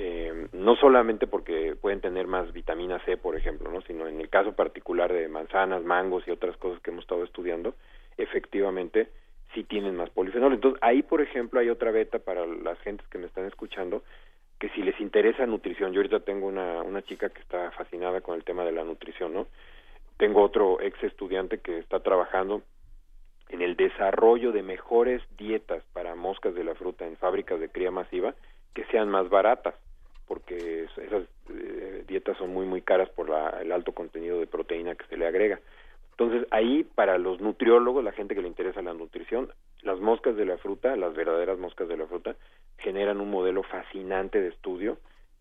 Eh, 0.00 0.46
no 0.52 0.76
solamente 0.76 1.26
porque 1.26 1.74
pueden 1.74 2.00
tener 2.00 2.28
más 2.28 2.52
vitamina 2.52 3.00
C, 3.04 3.16
por 3.16 3.34
ejemplo, 3.34 3.68
¿no? 3.68 3.80
sino 3.80 4.06
en 4.06 4.20
el 4.20 4.28
caso 4.28 4.52
particular 4.52 5.12
de 5.12 5.26
manzanas, 5.26 5.82
mangos 5.82 6.22
y 6.28 6.30
otras 6.30 6.56
cosas 6.56 6.80
que 6.80 6.92
hemos 6.92 7.02
estado 7.02 7.24
estudiando, 7.24 7.74
efectivamente 8.16 9.08
sí 9.52 9.64
tienen 9.64 9.96
más 9.96 10.08
polifenoles. 10.10 10.58
Entonces, 10.58 10.80
ahí, 10.84 11.02
por 11.02 11.20
ejemplo, 11.20 11.58
hay 11.58 11.68
otra 11.68 11.90
beta 11.90 12.20
para 12.20 12.46
las 12.46 12.78
gentes 12.78 13.08
que 13.08 13.18
me 13.18 13.26
están 13.26 13.46
escuchando, 13.46 14.04
que 14.60 14.68
si 14.68 14.82
les 14.82 15.00
interesa 15.00 15.46
nutrición, 15.46 15.92
yo 15.92 15.98
ahorita 15.98 16.20
tengo 16.20 16.46
una, 16.46 16.80
una 16.82 17.02
chica 17.02 17.30
que 17.30 17.40
está 17.40 17.72
fascinada 17.72 18.20
con 18.20 18.36
el 18.36 18.44
tema 18.44 18.64
de 18.64 18.70
la 18.70 18.84
nutrición, 18.84 19.34
¿no? 19.34 19.48
Tengo 20.16 20.44
otro 20.44 20.80
ex 20.80 21.02
estudiante 21.02 21.58
que 21.58 21.76
está 21.76 21.98
trabajando 22.04 22.62
en 23.48 23.62
el 23.62 23.74
desarrollo 23.74 24.52
de 24.52 24.62
mejores 24.62 25.22
dietas 25.36 25.82
para 25.92 26.14
moscas 26.14 26.54
de 26.54 26.62
la 26.62 26.76
fruta 26.76 27.04
en 27.04 27.16
fábricas 27.16 27.58
de 27.58 27.68
cría 27.68 27.90
masiva 27.90 28.36
que 28.74 28.84
sean 28.92 29.08
más 29.08 29.28
baratas 29.28 29.74
porque 30.28 30.84
esas 30.84 31.24
eh, 31.50 32.04
dietas 32.06 32.36
son 32.36 32.52
muy 32.52 32.66
muy 32.66 32.82
caras 32.82 33.08
por 33.10 33.30
el 33.60 33.72
alto 33.72 33.92
contenido 33.92 34.38
de 34.38 34.46
proteína 34.46 34.94
que 34.94 35.06
se 35.06 35.16
le 35.16 35.26
agrega. 35.26 35.58
Entonces 36.10 36.46
ahí 36.50 36.84
para 36.84 37.16
los 37.18 37.40
nutriólogos, 37.40 38.04
la 38.04 38.12
gente 38.12 38.34
que 38.34 38.42
le 38.42 38.48
interesa 38.48 38.82
la 38.82 38.94
nutrición, 38.94 39.50
las 39.82 39.98
moscas 39.98 40.36
de 40.36 40.44
la 40.44 40.58
fruta, 40.58 40.94
las 40.96 41.14
verdaderas 41.14 41.58
moscas 41.58 41.88
de 41.88 41.96
la 41.96 42.06
fruta, 42.06 42.36
generan 42.78 43.20
un 43.20 43.30
modelo 43.30 43.62
fascinante 43.62 44.40
de 44.40 44.48
estudio 44.48 44.98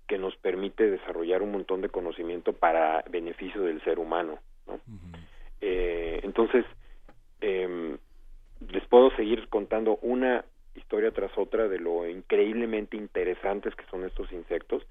que 0.08 0.18
nos 0.18 0.36
permite 0.38 0.90
desarrollar 0.90 1.42
un 1.42 1.52
montón 1.52 1.82
de 1.82 1.90
conocimiento 1.90 2.54
para 2.54 3.04
beneficio 3.10 3.62
del 3.62 3.84
ser 3.84 4.00
humano. 4.00 4.40
¿no? 4.66 4.80
eh, 5.62 6.22
entonces, 6.24 6.66
eh, 7.42 7.98
les 8.70 8.86
puedo 8.88 9.12
seguir 9.12 9.48
contando 9.50 9.98
una 10.02 10.46
historia 10.78 11.12
tras 11.12 11.36
otra 11.38 11.68
de 11.68 11.80
lo 11.80 12.08
increíblemente 12.08 12.98
interesantes 12.98 13.76
que 13.76 13.86
son 13.86 14.06
estos 14.06 14.32
insectos. 14.32 14.86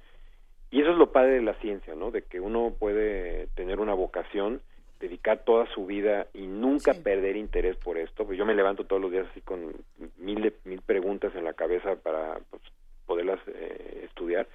Y 0.71 0.81
eso 0.81 0.91
es 0.91 0.99
lo 0.99 1.13
padre 1.13 1.35
de 1.35 1.43
la 1.43 1.55
ciencia, 1.55 1.95
¿no? 1.95 2.11
De 2.11 2.23
que 2.23 2.41
uno 2.41 2.75
puede 2.79 3.47
tener 3.55 3.81
una 3.81 3.95
vocación, 3.95 4.61
dedicar 4.99 5.45
toda 5.45 5.67
su 5.73 5.87
vida 5.87 6.27
y 6.35 6.47
nunca 6.47 6.95
perder 6.95 7.37
interés 7.37 7.77
por 7.77 7.99
esto. 7.99 8.27
Pues 8.27 8.37
yo 8.37 8.45
me 8.45 8.55
levanto 8.55 8.85
todos 8.85 9.01
los 9.01 9.13
días 9.13 9.27
así 9.31 9.41
con 9.41 9.75
mil, 10.19 10.53
mil 10.65 10.81
preguntas 10.83 11.35
en 11.37 11.45
la 11.45 11.53
cabeza 11.53 11.97
para 11.97 12.41
pues, 12.51 12.63
poderlas 13.07 13.39
eh, 13.47 14.03
estudiar. 14.05 14.49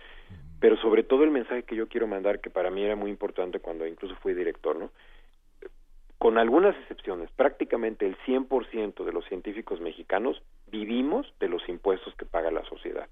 Pero 0.60 0.78
sobre 0.78 1.04
todo 1.04 1.24
el 1.24 1.32
mensaje 1.32 1.64
que 1.64 1.76
yo 1.76 1.88
quiero 1.88 2.08
mandar, 2.08 2.40
que 2.40 2.50
para 2.50 2.70
mí 2.70 2.84
era 2.84 2.96
muy 2.96 3.10
importante 3.10 3.60
cuando 3.60 3.88
incluso 3.88 4.16
fui 4.18 4.34
director, 4.34 4.76
¿no? 4.76 4.92
Con 6.22 6.38
algunas 6.38 6.76
excepciones, 6.76 7.32
prácticamente 7.32 8.06
el 8.06 8.16
100% 8.28 9.04
de 9.04 9.12
los 9.12 9.26
científicos 9.26 9.82
mexicanos 9.82 10.40
vivimos 10.68 11.34
de 11.40 11.50
los 11.50 11.68
impuestos 11.68 12.14
que 12.14 12.28
paga 12.28 12.52
la 12.52 12.64
sociedad. 12.66 13.08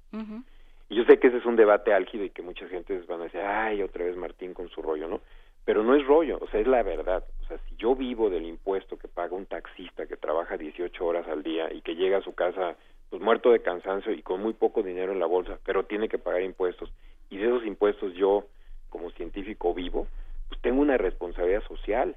Y 0.90 0.96
yo 0.96 1.04
sé 1.06 1.18
que 1.18 1.30
ese 1.30 1.38
es 1.38 1.46
un 1.48 1.56
debate 1.56 1.92
álgido 1.92 2.24
y 2.24 2.30
que 2.30 2.44
mucha 2.44 2.68
gente 2.68 3.02
van 3.08 3.22
a 3.22 3.24
decir, 3.24 3.42
ay, 3.42 3.82
otra 3.82 4.06
vez 4.06 4.16
Martín 4.16 4.54
con 4.54 4.70
su 4.70 4.84
rollo, 4.84 5.08
¿no? 5.08 5.22
Pero 5.66 5.82
no 5.82 5.96
es 5.96 6.06
rollo, 6.06 6.38
o 6.40 6.48
sea, 6.50 6.60
es 6.60 6.68
la 6.68 6.84
verdad. 6.84 7.24
O 7.42 7.48
sea, 7.48 7.58
si 7.68 7.76
yo 7.78 7.96
vivo 7.96 8.30
del 8.30 8.46
impuesto 8.46 8.96
que 9.00 9.08
paga 9.08 9.36
un 9.36 9.48
taxista 9.48 10.06
que 10.06 10.16
trabaja 10.16 10.56
18 10.56 11.04
horas 11.04 11.28
al 11.28 11.42
día 11.42 11.74
y 11.74 11.82
que 11.82 11.96
llega 11.96 12.20
a 12.20 12.22
su 12.22 12.36
casa 12.36 12.76
pues 13.10 13.24
muerto 13.24 13.52
de 13.52 13.64
cansancio 13.64 14.12
y 14.12 14.22
con 14.22 14.40
muy 14.40 14.54
poco 14.54 14.84
dinero 14.84 15.14
en 15.14 15.20
la 15.20 15.26
bolsa, 15.26 15.58
pero 15.66 15.84
tiene 15.84 16.10
que 16.10 16.20
pagar 16.20 16.44
impuestos, 16.44 16.94
y 17.32 17.38
de 17.38 17.48
esos 17.48 17.66
impuestos 17.66 18.14
yo, 18.14 18.46
como 18.92 19.10
científico 19.10 19.74
vivo, 19.74 20.06
pues 20.48 20.62
tengo 20.62 20.80
una 20.80 20.98
responsabilidad 20.98 21.64
social 21.64 22.16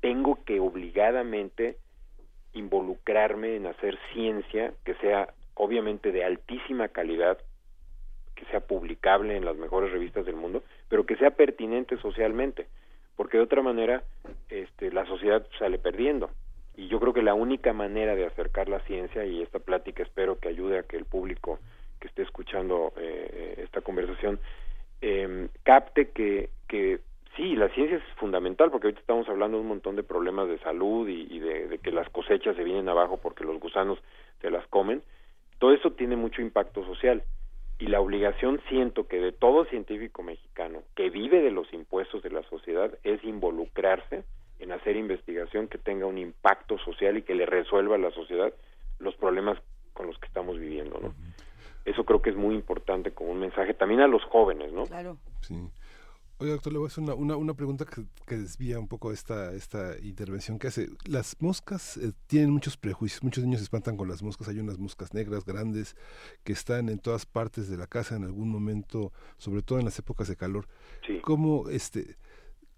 tengo 0.00 0.38
que 0.44 0.60
obligadamente 0.60 1.76
involucrarme 2.52 3.56
en 3.56 3.66
hacer 3.66 3.98
ciencia 4.12 4.72
que 4.84 4.94
sea 4.94 5.32
obviamente 5.54 6.10
de 6.10 6.24
altísima 6.24 6.88
calidad, 6.88 7.38
que 8.34 8.44
sea 8.46 8.60
publicable 8.60 9.36
en 9.36 9.44
las 9.44 9.56
mejores 9.56 9.92
revistas 9.92 10.24
del 10.24 10.36
mundo, 10.36 10.62
pero 10.88 11.04
que 11.04 11.16
sea 11.16 11.30
pertinente 11.32 11.98
socialmente, 11.98 12.66
porque 13.16 13.36
de 13.36 13.44
otra 13.44 13.62
manera 13.62 14.02
este, 14.48 14.90
la 14.90 15.04
sociedad 15.06 15.46
sale 15.58 15.78
perdiendo. 15.78 16.30
Y 16.76 16.88
yo 16.88 16.98
creo 16.98 17.12
que 17.12 17.22
la 17.22 17.34
única 17.34 17.72
manera 17.74 18.14
de 18.14 18.26
acercar 18.26 18.68
la 18.68 18.80
ciencia, 18.80 19.24
y 19.26 19.42
esta 19.42 19.58
plática 19.58 20.02
espero 20.02 20.38
que 20.38 20.48
ayude 20.48 20.78
a 20.78 20.82
que 20.84 20.96
el 20.96 21.04
público 21.04 21.58
que 22.00 22.08
esté 22.08 22.22
escuchando 22.22 22.94
eh, 22.96 23.56
esta 23.58 23.82
conversación 23.82 24.40
eh, 25.02 25.48
capte 25.62 26.10
que, 26.10 26.48
que 26.68 27.00
sí, 27.40 27.56
la 27.56 27.68
ciencia 27.70 27.96
es 27.96 28.02
fundamental 28.16 28.70
porque 28.70 28.88
ahorita 28.88 29.00
estamos 29.00 29.28
hablando 29.28 29.56
de 29.56 29.62
un 29.62 29.68
montón 29.68 29.96
de 29.96 30.02
problemas 30.02 30.48
de 30.48 30.58
salud 30.58 31.08
y, 31.08 31.38
de, 31.38 31.78
que 31.82 31.90
las 31.90 32.08
cosechas 32.10 32.54
se 32.54 32.64
vienen 32.64 32.88
abajo 32.88 33.16
porque 33.16 33.44
los 33.44 33.58
gusanos 33.58 33.98
se 34.42 34.50
las 34.50 34.66
comen. 34.68 35.02
Todo 35.58 35.72
eso 35.72 35.92
tiene 35.92 36.16
mucho 36.16 36.42
impacto 36.42 36.84
social 36.84 37.22
y 37.78 37.86
la 37.86 38.00
obligación 38.00 38.60
siento 38.68 39.08
que 39.08 39.20
de 39.20 39.32
todo 39.32 39.64
científico 39.64 40.22
mexicano 40.22 40.82
que 40.94 41.08
vive 41.08 41.40
de 41.40 41.50
los 41.50 41.72
impuestos 41.72 42.22
de 42.22 42.30
la 42.30 42.42
sociedad 42.42 42.92
es 43.04 43.24
involucrarse 43.24 44.24
en 44.58 44.72
hacer 44.72 44.96
investigación 44.96 45.68
que 45.68 45.78
tenga 45.78 46.04
un 46.04 46.18
impacto 46.18 46.76
social 46.78 47.16
y 47.16 47.22
que 47.22 47.34
le 47.34 47.46
resuelva 47.46 47.94
a 47.94 47.98
la 47.98 48.10
sociedad 48.10 48.52
los 48.98 49.14
problemas 49.16 49.58
con 49.94 50.06
los 50.06 50.18
que 50.18 50.26
estamos 50.26 50.58
viviendo, 50.58 50.98
¿no? 51.00 51.14
Eso 51.86 52.04
creo 52.04 52.20
que 52.20 52.28
es 52.28 52.36
muy 52.36 52.54
importante 52.54 53.12
como 53.12 53.30
un 53.30 53.40
mensaje 53.40 53.72
también 53.72 54.02
a 54.02 54.06
los 54.06 54.22
jóvenes, 54.24 54.70
¿no? 54.72 54.84
Claro. 54.84 55.16
Sí. 55.40 55.70
Oye, 56.40 56.52
doctor, 56.52 56.72
le 56.72 56.78
voy 56.78 56.86
a 56.86 56.88
hacer 56.88 57.04
una, 57.04 57.36
una, 57.36 57.52
pregunta 57.52 57.84
que, 57.84 58.36
desvía 58.36 58.78
un 58.78 58.88
poco 58.88 59.12
esta, 59.12 59.52
esta 59.52 59.98
intervención 60.02 60.58
que 60.58 60.68
hace. 60.68 60.88
Las 61.04 61.36
moscas 61.38 61.98
eh, 61.98 62.12
tienen 62.28 62.50
muchos 62.50 62.78
prejuicios, 62.78 63.22
muchos 63.22 63.44
niños 63.44 63.60
se 63.60 63.64
espantan 63.64 63.98
con 63.98 64.08
las 64.08 64.22
moscas. 64.22 64.48
Hay 64.48 64.58
unas 64.58 64.78
moscas 64.78 65.12
negras 65.12 65.44
grandes 65.44 65.96
que 66.42 66.54
están 66.54 66.88
en 66.88 66.98
todas 66.98 67.26
partes 67.26 67.68
de 67.68 67.76
la 67.76 67.86
casa 67.86 68.16
en 68.16 68.24
algún 68.24 68.48
momento, 68.48 69.12
sobre 69.36 69.60
todo 69.60 69.80
en 69.80 69.84
las 69.84 69.98
épocas 69.98 70.28
de 70.28 70.36
calor. 70.36 70.66
¿Cómo, 71.20 71.68
este, 71.68 72.16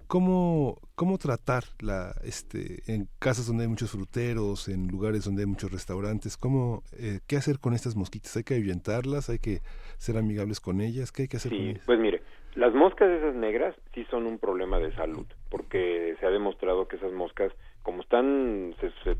cómo, 0.08 0.80
cómo 0.96 1.18
tratar 1.18 1.62
la, 1.78 2.16
este, 2.24 2.82
en 2.92 3.08
casas 3.20 3.46
donde 3.46 3.62
hay 3.62 3.68
muchos 3.68 3.92
fruteros, 3.92 4.66
en 4.66 4.88
lugares 4.88 5.22
donde 5.24 5.42
hay 5.42 5.46
muchos 5.46 5.70
restaurantes? 5.70 6.36
¿Cómo, 6.36 6.82
eh, 6.98 7.20
¿Qué 7.28 7.36
hacer 7.36 7.60
con 7.60 7.74
estas 7.74 7.94
mosquitas? 7.94 8.36
¿Hay 8.36 8.42
que 8.42 8.54
ahuyentarlas? 8.54 9.30
¿Hay 9.30 9.38
que 9.38 9.62
ser 9.98 10.18
amigables 10.18 10.58
con 10.58 10.80
ellas? 10.80 11.12
¿Qué 11.12 11.22
hay 11.22 11.28
que 11.28 11.36
hacer 11.36 11.52
con 11.52 11.60
ellas? 11.60 11.82
Pues 11.86 12.00
mire, 12.00 12.22
las 12.54 12.74
moscas 12.74 13.08
esas 13.08 13.34
negras 13.34 13.74
sí 13.94 14.04
son 14.10 14.26
un 14.26 14.38
problema 14.38 14.78
de 14.78 14.92
salud, 14.92 15.26
porque 15.50 16.16
se 16.20 16.26
ha 16.26 16.30
demostrado 16.30 16.86
que 16.86 16.96
esas 16.96 17.12
moscas, 17.12 17.52
como 17.82 18.02
están, 18.02 18.74
se, 18.80 18.90
se, 19.04 19.16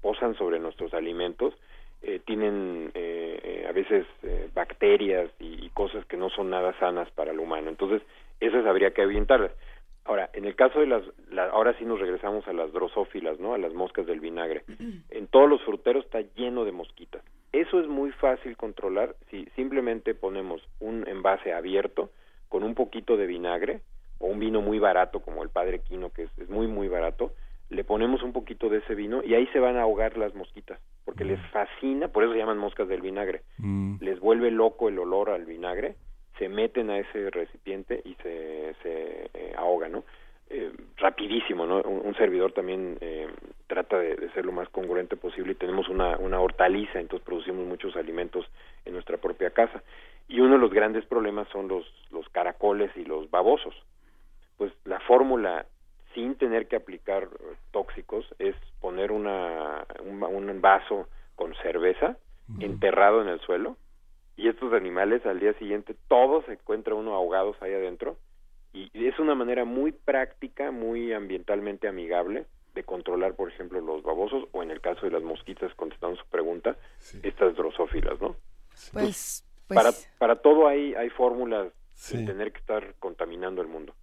posan 0.00 0.34
sobre 0.34 0.58
nuestros 0.58 0.92
alimentos, 0.92 1.54
eh, 2.02 2.20
tienen 2.26 2.90
eh, 2.94 3.40
eh, 3.42 3.66
a 3.66 3.72
veces 3.72 4.06
bacterias 4.54 5.30
y, 5.40 5.70
cosas 5.70 6.04
que 6.06 6.16
no 6.16 6.30
son 6.30 6.50
nada 6.50 6.78
sanas 6.78 7.10
para 7.12 7.32
el 7.32 7.40
humano. 7.40 7.68
Entonces, 7.68 8.02
esas 8.38 8.64
habría 8.66 8.92
que 8.92 9.02
avientarlas. 9.02 9.50
Ahora, 10.04 10.30
en 10.34 10.44
el 10.44 10.54
caso 10.54 10.78
de 10.80 10.86
las, 10.86 11.02
ahora 11.52 11.76
sí 11.78 11.84
nos 11.84 11.98
regresamos 11.98 12.46
a 12.46 12.52
las 12.52 12.72
drosófilas, 12.72 13.40
¿no? 13.40 13.54
A 13.54 13.58
las 13.58 13.72
moscas 13.72 14.06
del 14.06 14.20
vinagre. 14.20 14.62
En 15.10 15.26
todos 15.28 15.48
los 15.48 15.62
fruteros 15.62 16.04
está 16.04 16.20
lleno 16.36 16.64
de 16.64 16.72
mosquitas. 16.72 17.22
Eso 17.52 17.80
es 17.80 17.88
muy 17.88 18.12
fácil 18.12 18.56
controlar 18.56 19.16
si 19.30 19.46
simplemente 19.56 20.14
ponemos 20.14 20.62
un 20.80 21.08
envase 21.08 21.52
abierto 21.52 22.10
con 22.54 22.62
un 22.62 22.76
poquito 22.76 23.16
de 23.16 23.26
vinagre 23.26 23.80
o 24.20 24.28
un 24.28 24.38
vino 24.38 24.60
muy 24.60 24.78
barato 24.78 25.18
como 25.18 25.42
el 25.42 25.48
Padre 25.48 25.80
Quino, 25.80 26.10
que 26.10 26.22
es, 26.22 26.48
muy, 26.48 26.68
muy 26.68 26.86
barato, 26.86 27.32
le 27.68 27.82
ponemos 27.82 28.22
un 28.22 28.32
poquito 28.32 28.68
de 28.68 28.78
ese 28.78 28.94
vino 28.94 29.24
y 29.24 29.34
ahí 29.34 29.48
se 29.48 29.58
van 29.58 29.76
a 29.76 29.82
ahogar 29.82 30.16
las 30.16 30.36
mosquitas, 30.36 30.78
porque 31.04 31.24
les 31.24 31.40
fascina, 31.50 32.06
por 32.06 32.22
eso 32.22 32.32
se 32.32 32.38
llaman 32.38 32.58
moscas 32.58 32.86
del 32.86 33.00
vinagre. 33.00 33.42
Mm. 33.58 33.96
Les 33.98 34.20
vuelve 34.20 34.52
loco 34.52 34.88
el 34.88 35.00
olor 35.00 35.30
al 35.30 35.44
vinagre 35.46 35.96
se 36.38 36.48
meten 36.48 36.90
a 36.90 36.98
ese 36.98 37.28
recipiente 37.30 38.00
y 38.04 38.14
se, 38.22 38.74
se 38.84 39.30
eh, 39.34 39.54
ahogan, 39.56 39.90
¿no? 39.90 40.04
Eh, 40.50 40.70
rapidísimo, 40.98 41.66
¿no? 41.66 41.80
Un, 41.80 42.14
servidor 42.14 42.52
también 42.52 42.98
eh, 43.00 43.26
trata 43.66 43.98
de, 43.98 44.30
ser 44.30 44.44
lo 44.44 44.52
más 44.52 44.68
congruente 44.68 45.16
posible 45.16 45.52
y 45.52 45.56
tenemos 45.56 45.88
una, 45.88 46.18
una 46.18 46.38
hortaliza, 46.38 47.00
entonces 47.00 47.24
producimos 47.24 47.66
muchos 47.66 47.96
alimentos 47.96 48.46
en 48.84 48.92
nuestra 48.92 49.16
propia 49.16 49.50
casa. 49.50 49.82
Y 50.28 50.40
uno 50.40 50.54
de 50.54 50.60
los 50.60 50.72
grandes 50.72 51.04
problemas 51.06 51.48
son 51.48 51.68
los, 51.68 51.84
los 52.10 52.28
caracoles 52.30 52.90
y 52.96 53.04
los 53.04 53.30
babosos. 53.30 53.74
Pues 54.56 54.72
la 54.84 55.00
fórmula 55.00 55.66
sin 56.14 56.36
tener 56.36 56.68
que 56.68 56.76
aplicar 56.76 57.28
tóxicos 57.72 58.24
es 58.38 58.54
poner 58.80 59.10
una, 59.10 59.84
un, 60.04 60.22
un 60.22 60.60
vaso 60.60 61.08
con 61.34 61.54
cerveza 61.56 62.16
enterrado 62.60 63.22
en 63.22 63.28
el 63.28 63.40
suelo 63.40 63.76
y 64.36 64.48
estos 64.48 64.72
animales 64.72 65.24
al 65.26 65.40
día 65.40 65.54
siguiente 65.54 65.96
todos 66.08 66.44
se 66.44 66.52
encuentra 66.52 66.94
uno 66.94 67.14
ahogados 67.14 67.56
ahí 67.62 67.72
adentro 67.72 68.18
y 68.72 69.06
es 69.06 69.18
una 69.20 69.34
manera 69.36 69.64
muy 69.64 69.92
práctica, 69.92 70.72
muy 70.72 71.12
ambientalmente 71.12 71.86
amigable 71.86 72.46
de 72.74 72.82
controlar, 72.82 73.34
por 73.34 73.48
ejemplo, 73.48 73.80
los 73.80 74.02
babosos 74.02 74.48
o 74.50 74.62
en 74.64 74.72
el 74.72 74.80
caso 74.80 75.06
de 75.06 75.12
las 75.12 75.22
mosquitas, 75.22 75.72
contestando 75.74 76.16
su 76.16 76.26
pregunta, 76.26 76.76
estas 77.22 77.54
drosófilas, 77.54 78.20
¿no? 78.20 78.34
Pues, 78.92 79.44
pues, 79.66 79.76
para, 79.76 79.92
para 80.18 80.36
todo 80.36 80.68
hay, 80.68 80.94
hay 80.94 81.10
fórmulas 81.10 81.72
sin 81.94 82.26
tener 82.26 82.52
que 82.52 82.58
estar 82.58 82.94
contaminando 82.98 83.62
el 83.62 83.68
mundo. 83.68 83.94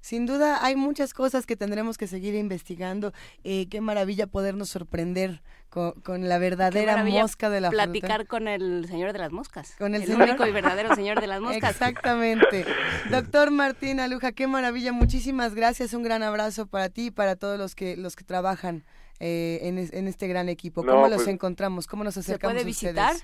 Sin 0.00 0.24
duda 0.24 0.64
hay 0.64 0.76
muchas 0.76 1.12
cosas 1.12 1.46
que 1.46 1.56
tendremos 1.56 1.98
que 1.98 2.06
seguir 2.06 2.36
investigando. 2.36 3.12
Eh, 3.42 3.68
qué 3.68 3.80
maravilla 3.80 4.28
podernos 4.28 4.68
sorprender 4.68 5.42
con, 5.68 6.28
la 6.28 6.38
verdadera 6.38 7.04
mosca 7.04 7.50
de 7.50 7.60
la 7.60 7.70
platicar 7.70 8.28
con 8.28 8.46
el 8.46 8.86
señor 8.88 9.12
de 9.12 9.18
las 9.18 9.32
moscas. 9.32 9.74
Con 9.76 9.96
el, 9.96 10.08
único 10.08 10.46
y 10.46 10.52
verdadero 10.52 10.94
señor 10.94 11.20
de 11.20 11.26
las 11.26 11.40
moscas. 11.42 11.72
Exactamente. 11.72 12.64
Doctor 13.10 13.50
Martín 13.50 13.98
Aluja, 13.98 14.30
qué 14.30 14.46
maravilla. 14.46 14.92
Muchísimas 14.92 15.56
gracias. 15.56 15.92
Un 15.92 16.04
gran 16.04 16.22
abrazo 16.22 16.66
para 16.66 16.88
ti 16.88 17.06
y 17.06 17.10
para 17.10 17.34
todos 17.34 17.58
los 17.58 17.74
que 17.74 17.96
los 17.96 18.14
que 18.14 18.22
trabajan 18.22 18.84
eh, 19.18 19.58
en, 19.62 20.06
este 20.06 20.28
gran 20.28 20.48
equipo. 20.48 20.84
¿Cómo 20.84 21.08
los 21.08 21.16
pues 21.16 21.28
encontramos? 21.28 21.86
¿Cómo 21.86 22.04
nos 22.04 22.16
acercamos 22.16 22.52
¿Se 22.52 22.58
puede 22.58 22.64
visitar? 22.64 23.16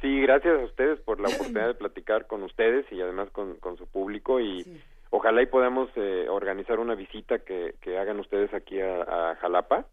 Sí, 0.00 0.20
gracias 0.22 0.60
a 0.60 0.64
ustedes 0.64 0.98
por 1.00 1.20
la 1.20 1.28
oportunidad 1.28 1.66
de 1.68 1.74
platicar 1.74 2.26
con 2.26 2.42
ustedes 2.42 2.90
y 2.90 3.00
además 3.02 3.28
con, 3.30 3.58
su 3.76 3.86
público 3.86 4.40
y 4.40 4.64
ojalá 5.10 5.42
y 5.42 5.46
podamos 5.46 5.90
eh, 5.96 6.26
organizar 6.30 6.78
una 6.78 6.94
visita 6.94 7.40
que, 7.40 7.74
que, 7.82 7.98
hagan 7.98 8.18
ustedes 8.18 8.54
aquí 8.54 8.80
a, 8.80 9.36
Jalapa. 9.40 9.84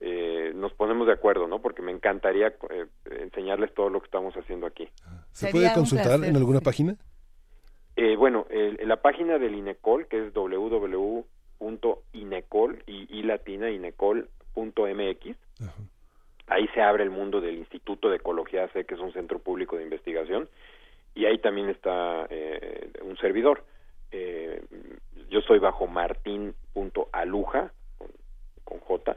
Eh, 0.00 0.52
nos 0.54 0.72
ponemos 0.72 1.06
de 1.06 1.12
acuerdo, 1.12 1.46
¿no? 1.46 1.60
Porque 1.60 1.82
me 1.82 1.92
encantaría 1.92 2.54
eh, 2.70 2.86
enseñarles 3.04 3.74
todo 3.74 3.90
lo 3.90 4.00
que 4.00 4.06
estamos 4.06 4.34
haciendo 4.34 4.66
aquí. 4.66 4.88
¿Se 5.32 5.50
puede 5.50 5.70
consultar 5.74 6.24
en 6.24 6.36
alguna 6.36 6.60
página? 6.60 6.96
bueno, 8.16 8.46
la 8.80 8.96
página 9.02 9.38
del 9.38 9.54
INECOL, 9.54 10.06
que 10.06 10.26
es 10.26 10.32
www.inecol 10.32 11.28
y, 12.86 13.18
y 13.18 13.22
latina 13.22 13.70
inecol.mx. 13.70 15.36
Ahí 16.46 16.68
se 16.74 16.82
abre 16.82 17.04
el 17.04 17.10
mundo 17.10 17.40
del 17.40 17.56
Instituto 17.56 18.10
de 18.10 18.16
Ecología 18.16 18.68
C, 18.68 18.84
que 18.84 18.94
es 18.94 19.00
un 19.00 19.12
centro 19.12 19.38
público 19.38 19.76
de 19.76 19.84
investigación, 19.84 20.48
y 21.14 21.24
ahí 21.24 21.38
también 21.38 21.70
está 21.70 22.28
un 23.02 23.16
servidor. 23.18 23.64
Eh, 24.16 24.62
yo 25.28 25.40
soy 25.40 25.58
bajo 25.58 25.88
martín.aluja 25.88 27.72
con, 27.98 28.08
con 28.62 28.78
J 28.78 29.16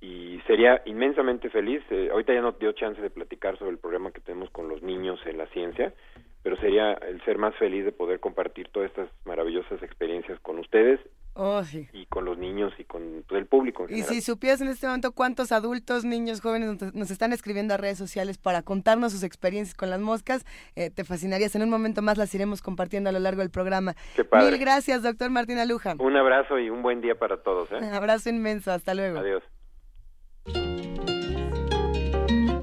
y 0.00 0.40
sería 0.48 0.82
inmensamente 0.84 1.48
feliz. 1.48 1.80
Eh, 1.90 2.08
ahorita 2.10 2.34
ya 2.34 2.40
no 2.40 2.52
dio 2.52 2.72
chance 2.72 3.00
de 3.00 3.10
platicar 3.10 3.56
sobre 3.56 3.70
el 3.70 3.78
problema 3.78 4.10
que 4.10 4.20
tenemos 4.20 4.50
con 4.50 4.68
los 4.68 4.82
niños 4.82 5.20
en 5.26 5.38
la 5.38 5.46
ciencia, 5.46 5.94
pero 6.42 6.56
sería 6.56 6.94
el 6.94 7.24
ser 7.24 7.38
más 7.38 7.54
feliz 7.54 7.84
de 7.84 7.92
poder 7.92 8.18
compartir 8.18 8.68
todas 8.68 8.90
estas 8.90 9.08
maravillosas 9.24 9.80
experiencias 9.82 10.40
con 10.40 10.58
ustedes 10.58 10.98
Oh, 11.34 11.62
y 11.92 12.06
con 12.06 12.26
los 12.26 12.36
niños 12.36 12.74
y 12.78 12.84
con 12.84 13.22
todo 13.26 13.38
el 13.38 13.46
público. 13.46 13.86
y 13.88 14.02
si 14.02 14.20
supieras 14.20 14.60
en 14.60 14.68
este 14.68 14.86
momento 14.86 15.12
cuántos 15.12 15.50
adultos, 15.50 16.04
niños, 16.04 16.42
jóvenes 16.42 16.94
nos 16.94 17.10
están 17.10 17.32
escribiendo 17.32 17.72
a 17.72 17.78
redes 17.78 17.96
sociales 17.96 18.36
para 18.36 18.60
contarnos 18.62 19.12
sus 19.12 19.22
experiencias 19.22 19.74
con 19.74 19.88
las 19.88 19.98
moscas, 19.98 20.44
eh, 20.76 20.90
te 20.90 21.04
fascinarías. 21.04 21.54
En 21.54 21.62
un 21.62 21.70
momento 21.70 22.02
más 22.02 22.18
las 22.18 22.34
iremos 22.34 22.60
compartiendo 22.60 23.08
a 23.08 23.12
lo 23.12 23.18
largo 23.18 23.40
del 23.40 23.50
programa. 23.50 23.94
Mil 24.32 24.58
gracias, 24.58 25.02
doctor 25.02 25.30
Martín 25.30 25.58
Aluja. 25.58 25.94
Un 25.98 26.16
abrazo 26.16 26.58
y 26.58 26.68
un 26.68 26.82
buen 26.82 27.00
día 27.00 27.14
para 27.14 27.38
todos. 27.38 27.72
¿eh? 27.72 27.76
Un 27.76 27.94
abrazo 27.94 28.28
inmenso, 28.28 28.70
hasta 28.70 28.92
luego. 28.92 29.18
Adiós. 29.18 29.42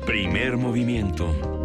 Primer 0.06 0.58
movimiento. 0.58 1.59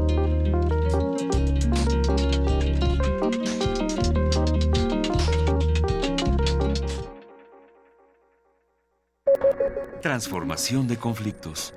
Transformación 10.00 10.86
de 10.86 10.96
conflictos. 10.96 11.72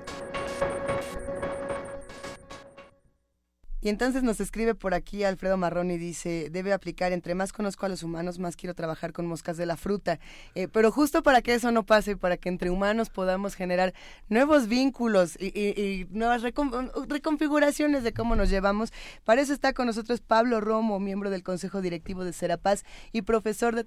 Y 3.87 3.89
entonces 3.89 4.21
nos 4.21 4.41
escribe 4.41 4.75
por 4.75 4.93
aquí 4.93 5.23
Alfredo 5.23 5.55
Marrón 5.55 5.91
y 5.91 5.97
dice, 5.97 6.49
debe 6.51 6.73
aplicar, 6.73 7.13
entre 7.13 7.35
más 7.35 7.53
conozco 7.53 7.85
a 7.85 7.89
los 7.89 8.03
humanos, 8.03 8.37
más 8.37 8.57
quiero 8.57 8.73
trabajar 8.73 9.13
con 9.13 9.25
moscas 9.25 9.55
de 9.55 9.65
la 9.65 9.77
fruta. 9.77 10.19
Eh, 10.55 10.67
pero 10.67 10.91
justo 10.91 11.23
para 11.23 11.41
que 11.41 11.53
eso 11.53 11.71
no 11.71 11.83
pase, 11.83 12.17
para 12.17 12.35
que 12.35 12.49
entre 12.49 12.69
humanos 12.69 13.09
podamos 13.09 13.55
generar 13.55 13.93
nuevos 14.27 14.67
vínculos 14.67 15.37
y, 15.39 16.05
nuevas 16.11 16.43
reconfiguraciones 16.43 18.03
de 18.03 18.11
cómo 18.11 18.35
nos 18.35 18.49
llevamos, 18.49 18.91
para 19.23 19.39
eso 19.39 19.53
está 19.53 19.71
con 19.71 19.85
nosotros 19.85 20.19
Pablo 20.19 20.59
Romo, 20.59 20.99
miembro 20.99 21.29
del 21.29 21.43
Consejo 21.43 21.81
Directivo 21.81 22.25
de 22.25 22.33
Serapaz 22.33 22.83
y 23.13 23.21
profesor 23.21 23.73
de, 23.73 23.85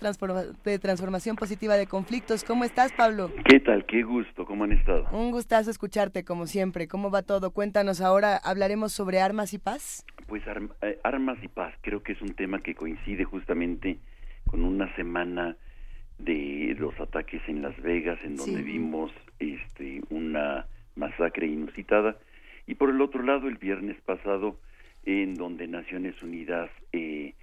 de 0.65 0.79
Transformación 0.79 1.37
Positiva 1.37 1.77
de 1.77 1.87
Conflictos. 1.87 2.43
¿Cómo 2.43 2.65
estás, 2.65 2.91
Pablo? 2.93 3.31
¿Qué 3.45 3.61
tal? 3.61 3.85
Qué 3.85 4.03
gusto, 4.03 4.47
¿cómo 4.47 4.65
han 4.65 4.73
estado? 4.73 5.11
Un 5.13 5.31
gustazo 5.31 5.71
escucharte, 5.71 6.25
como 6.25 6.47
siempre. 6.47 6.89
¿Cómo 6.89 7.11
va 7.11 7.21
todo? 7.21 7.51
Cuéntanos 7.51 8.01
ahora, 8.01 8.39
hablaremos 8.39 8.95
sobre 8.95 9.21
armas 9.21 9.53
y 9.53 9.59
paz. 9.59 9.90
Pues 10.27 10.43
eh, 10.83 10.99
armas 11.03 11.39
y 11.43 11.49
paz, 11.49 11.75
creo 11.81 12.03
que 12.03 12.13
es 12.13 12.23
un 12.23 12.35
tema 12.35 12.63
que 12.63 12.75
coincide 12.75 13.25
justamente 13.25 13.99
con 14.47 14.63
una 14.63 14.95
semana 14.95 15.57
de 16.19 16.77
los 16.79 16.99
ataques 17.01 17.43
en 17.49 17.63
Las 17.63 17.77
Vegas, 17.83 18.19
en 18.25 18.37
donde 18.37 18.63
vimos 18.63 19.11
este, 19.39 20.03
una 20.11 20.67
masacre 20.97 21.47
inusitada, 21.47 22.17
y 22.67 22.75
por 22.75 22.91
el 22.91 23.01
otro 23.01 23.23
lado, 23.23 23.49
el 23.49 23.57
viernes 23.57 24.01
pasado, 24.03 24.59
en 25.05 25.35
donde 25.35 25.67
Naciones 25.67 26.23
Unidas 26.23 26.71
eh, 26.93 27.35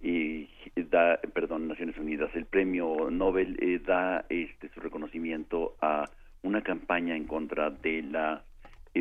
eh, 0.00 0.48
da, 0.76 1.20
perdón, 1.34 1.68
Naciones 1.68 1.98
Unidas, 1.98 2.30
el 2.34 2.46
premio 2.46 3.10
Nobel 3.10 3.82
da 3.84 4.24
este 4.28 4.68
su 4.70 4.80
reconocimiento 4.80 5.76
a 5.82 6.08
una 6.42 6.62
campaña 6.62 7.16
en 7.16 7.24
contra 7.24 7.70
de 7.70 8.02
las 8.02 8.40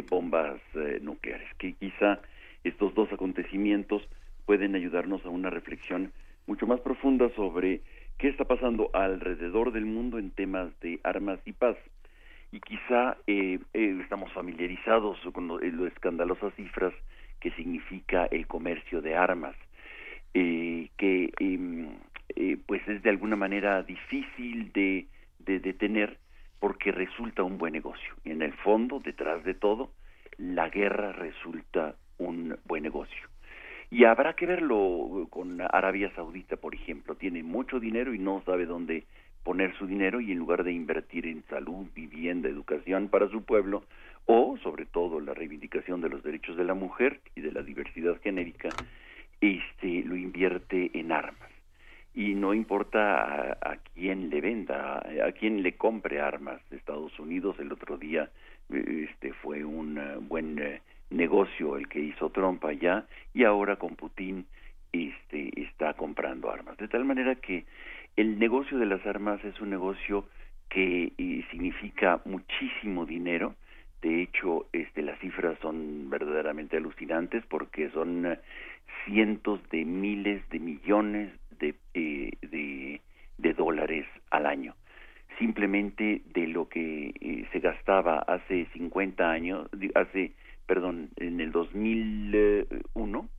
bombas 0.09 0.59
nucleares, 1.01 1.47
que 1.57 1.73
quizá 1.73 2.19
estos 2.63 2.93
dos 2.93 3.11
acontecimientos 3.11 4.01
pueden 4.45 4.75
ayudarnos 4.75 5.25
a 5.25 5.29
una 5.29 5.49
reflexión 5.49 6.11
mucho 6.47 6.65
más 6.65 6.79
profunda 6.81 7.29
sobre 7.35 7.81
qué 8.17 8.27
está 8.27 8.45
pasando 8.45 8.89
alrededor 8.93 9.71
del 9.71 9.85
mundo 9.85 10.17
en 10.17 10.31
temas 10.31 10.71
de 10.81 10.99
armas 11.03 11.39
y 11.45 11.53
paz. 11.53 11.77
Y 12.51 12.59
quizá 12.59 13.17
eh, 13.27 13.59
eh, 13.73 13.99
estamos 14.01 14.31
familiarizados 14.33 15.19
con 15.31 15.47
lo, 15.47 15.61
eh, 15.61 15.71
escandalosas 15.87 16.53
cifras 16.55 16.93
que 17.39 17.51
significa 17.51 18.25
el 18.25 18.47
comercio 18.47 19.01
de 19.01 19.15
armas, 19.15 19.55
que 20.33 21.31
em, 21.39 21.87
pues 22.65 22.85
es 22.87 23.01
de 23.03 23.09
alguna 23.09 23.35
manera 23.35 23.81
difícil 23.83 24.71
de 24.73 25.07
detener 25.45 26.17
porque 26.59 26.91
resulta 26.91 27.43
un 27.43 27.57
buen 27.57 27.73
negocio. 27.73 28.13
Y 28.25 28.31
en 28.31 28.41
el 28.41 28.53
fondo, 28.53 28.99
detrás 28.99 29.43
de 29.43 29.53
todo, 29.53 29.91
la 30.37 30.69
guerra 30.69 31.13
resulta 31.13 31.95
un 32.19 32.57
buen 32.65 32.83
negocio. 32.83 33.27
Y 33.91 34.03
habrá 34.03 34.33
que 34.33 34.45
verlo 34.45 35.27
con 35.31 35.59
Arabia 35.61 36.11
Saudita, 36.15 36.57
por 36.57 36.75
ejemplo. 36.75 37.15
Tiene 37.15 37.41
mucho 37.41 37.79
dinero 37.79 38.13
y 38.13 38.19
no 38.19 38.43
sabe 38.45 38.67
dónde 38.67 39.05
poner 39.43 39.75
su 39.77 39.87
dinero 39.87 40.21
y 40.21 40.31
en 40.31 40.37
lugar 40.37 40.63
de 40.63 40.73
invertir 40.73 41.25
en 41.25 41.43
salud, 41.49 41.87
vivienda, 41.95 42.49
educación 42.49 43.07
para 43.07 43.29
su 43.29 43.43
pueblo 43.43 43.83
o 44.25 44.57
sobre 44.61 44.85
todo 44.85 45.19
la 45.19 45.33
reivindicación 45.33 46.01
de 46.01 46.09
los 46.09 46.21
derechos 46.21 46.55
de 46.55 46.65
la 46.65 46.75
mujer 46.75 47.19
y 47.35 47.41
de 47.41 47.51
la 47.51 47.63
diversidad 47.63 48.21
genérica, 48.21 48.69
este 49.41 50.03
lo 50.03 50.15
invierte 50.15 50.91
en 50.93 51.11
armas. 51.11 51.49
y 52.13 52.33
no 52.33 52.53
importa 52.53 53.53
a, 53.53 53.77
quién 53.95 54.29
le 54.29 54.41
venda, 54.41 54.97
a, 54.97 55.31
quién 55.31 55.63
le 55.63 55.77
compre 55.77 56.19
armas. 56.19 56.59
Estados 56.69 57.17
Unidos 57.17 57.55
el 57.59 57.71
otro 57.71 57.97
día 57.97 58.29
este 58.69 59.33
fue 59.33 59.63
un 59.63 59.97
eh, 59.97 60.17
buen 60.19 60.59
eh, 60.59 60.81
negocio 61.09 61.77
el 61.77 61.87
que 61.87 61.99
hizo 61.99 62.29
Trump 62.29 62.63
allá 62.65 63.05
y 63.33 63.43
ahora 63.43 63.77
con 63.77 63.95
Putin 63.95 64.45
este 64.91 65.61
está 65.61 65.93
comprando 65.93 66.51
armas. 66.51 66.77
De 66.77 66.87
tal 66.87 67.05
manera 67.05 67.35
que 67.35 67.65
el 68.15 68.39
negocio 68.39 68.77
de 68.77 68.85
las 68.85 69.05
armas 69.05 69.43
es 69.45 69.59
un 69.61 69.69
negocio 69.69 70.25
que 70.69 71.13
significa 71.51 72.21
muchísimo 72.25 73.05
dinero. 73.05 73.55
De 74.01 74.21
hecho, 74.21 74.67
este, 74.71 75.01
las 75.01 75.19
cifras 75.19 75.57
son 75.61 76.09
verdaderamente 76.09 76.77
alucinantes 76.77 77.43
porque 77.47 77.89
son 77.89 78.25
eh, 78.25 78.39
cientos 79.05 79.59
de 79.71 79.83
miles 79.83 80.47
de 80.49 80.59
millones 80.59 81.33
de, 81.59 81.75
eh, 81.93 82.31
de, 82.41 83.01
de, 83.37 83.53
dólares 83.53 84.05
al 84.29 84.45
año. 84.45 84.75
Simplemente 85.37 86.21
de 86.33 86.47
lo 86.47 86.69
que 86.69 87.13
eh, 87.19 87.47
se 87.51 87.59
gastaba 87.59 88.19
hace 88.19 88.67
50 88.73 89.29
años, 89.29 89.67
hace, 89.95 90.31
perdón, 90.69 91.09
en 91.15 91.41
el 91.41 91.51
2001, 91.51 93.29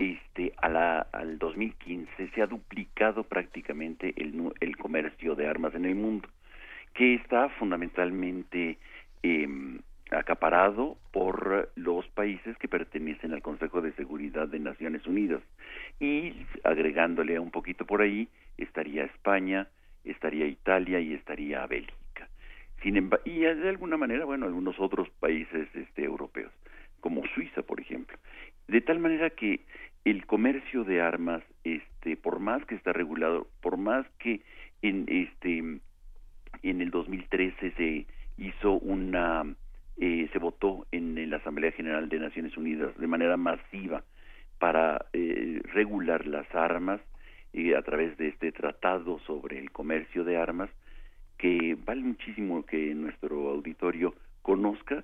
este, 0.00 0.54
a 0.56 0.70
la, 0.70 1.00
al 1.12 1.38
2015 1.38 2.30
se 2.34 2.40
ha 2.40 2.46
duplicado 2.46 3.24
prácticamente 3.24 4.14
el, 4.16 4.50
el 4.58 4.76
comercio 4.78 5.34
de 5.34 5.46
armas 5.46 5.74
en 5.74 5.84
el 5.84 5.94
mundo 5.94 6.26
que 6.94 7.14
está 7.16 7.50
fundamentalmente 7.50 8.78
eh, 9.22 9.48
acaparado 10.10 10.96
por 11.10 11.70
los 11.76 12.08
países 12.08 12.56
que 12.56 12.68
pertenecen 12.68 13.34
al 13.34 13.42
Consejo 13.42 13.82
de 13.82 13.92
Seguridad 13.92 14.48
de 14.48 14.58
Naciones 14.58 15.06
Unidas. 15.06 15.42
Y 16.00 16.32
agregándole 16.64 17.38
un 17.38 17.50
poquito 17.50 17.84
por 17.84 18.00
ahí, 18.00 18.28
estaría 18.56 19.04
España, 19.04 19.68
estaría 20.04 20.46
Italia 20.46 21.00
y 21.00 21.12
estaría 21.12 21.66
Bélgica. 21.66 22.01
Y 22.84 23.40
de 23.40 23.68
alguna 23.68 23.96
manera, 23.96 24.24
bueno, 24.24 24.46
algunos 24.46 24.78
otros 24.80 25.08
países 25.20 25.68
este, 25.74 26.04
europeos, 26.04 26.52
como 27.00 27.22
Suiza, 27.34 27.62
por 27.62 27.80
ejemplo. 27.80 28.18
De 28.66 28.80
tal 28.80 28.98
manera 28.98 29.30
que 29.30 29.60
el 30.04 30.26
comercio 30.26 30.84
de 30.84 31.00
armas, 31.00 31.42
este, 31.64 32.16
por 32.16 32.40
más 32.40 32.64
que 32.66 32.74
está 32.74 32.92
regulado, 32.92 33.46
por 33.60 33.76
más 33.76 34.06
que 34.18 34.40
en 34.82 35.06
este 35.08 35.80
en 36.62 36.80
el 36.80 36.90
2013 36.90 37.72
se 37.72 38.06
hizo 38.36 38.72
una 38.72 39.44
eh, 39.98 40.28
se 40.32 40.38
votó 40.38 40.86
en, 40.90 41.30
la 41.30 41.36
Asamblea 41.36 41.72
General 41.72 42.08
de 42.08 42.18
Naciones 42.18 42.56
Unidas 42.56 42.96
de 42.98 43.06
manera 43.06 43.36
masiva 43.36 44.02
para 44.58 45.06
eh, 45.12 45.60
regular 45.72 46.26
las 46.26 46.52
armas 46.54 47.00
eh, 47.52 47.76
a 47.76 47.82
través 47.82 48.16
de 48.16 48.28
este 48.28 48.52
tratado 48.52 49.18
sobre 49.20 49.58
el 49.58 49.70
comercio 49.70 50.24
de 50.24 50.36
armas 50.36 50.70
que 51.42 51.76
vale 51.84 52.02
muchísimo 52.02 52.64
que 52.64 52.94
nuestro 52.94 53.50
auditorio 53.50 54.14
conozca 54.42 55.02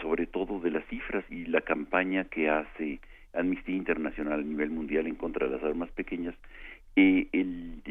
sobre 0.00 0.26
todo 0.26 0.60
de 0.60 0.70
las 0.70 0.86
cifras 0.86 1.24
y 1.30 1.46
la 1.46 1.60
campaña 1.60 2.24
que 2.24 2.48
hace 2.48 3.00
Amnistía 3.32 3.74
Internacional 3.74 4.38
a 4.38 4.42
nivel 4.44 4.70
mundial 4.70 5.08
en 5.08 5.16
contra 5.16 5.48
de 5.48 5.56
las 5.56 5.64
armas 5.64 5.90
pequeñas 5.90 6.36
el, 6.94 7.82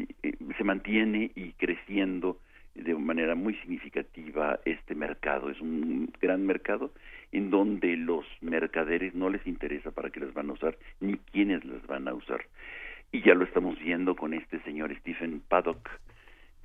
se 0.56 0.64
mantiene 0.64 1.30
y 1.34 1.52
creciendo 1.52 2.38
de 2.74 2.94
manera 2.94 3.34
muy 3.34 3.54
significativa 3.56 4.58
este 4.64 4.94
mercado. 4.94 5.50
Es 5.50 5.60
un 5.60 6.10
gran 6.22 6.46
mercado 6.46 6.90
en 7.32 7.50
donde 7.50 7.98
los 7.98 8.24
mercaderes 8.40 9.14
no 9.14 9.28
les 9.28 9.46
interesa 9.46 9.90
para 9.90 10.08
qué 10.08 10.20
las 10.20 10.32
van 10.32 10.48
a 10.48 10.54
usar 10.54 10.78
ni 11.00 11.18
quiénes 11.32 11.62
las 11.66 11.86
van 11.86 12.08
a 12.08 12.14
usar. 12.14 12.46
Y 13.12 13.20
ya 13.22 13.34
lo 13.34 13.44
estamos 13.44 13.78
viendo 13.78 14.16
con 14.16 14.32
este 14.32 14.58
señor 14.60 14.96
Stephen 15.00 15.42
Paddock, 15.46 15.90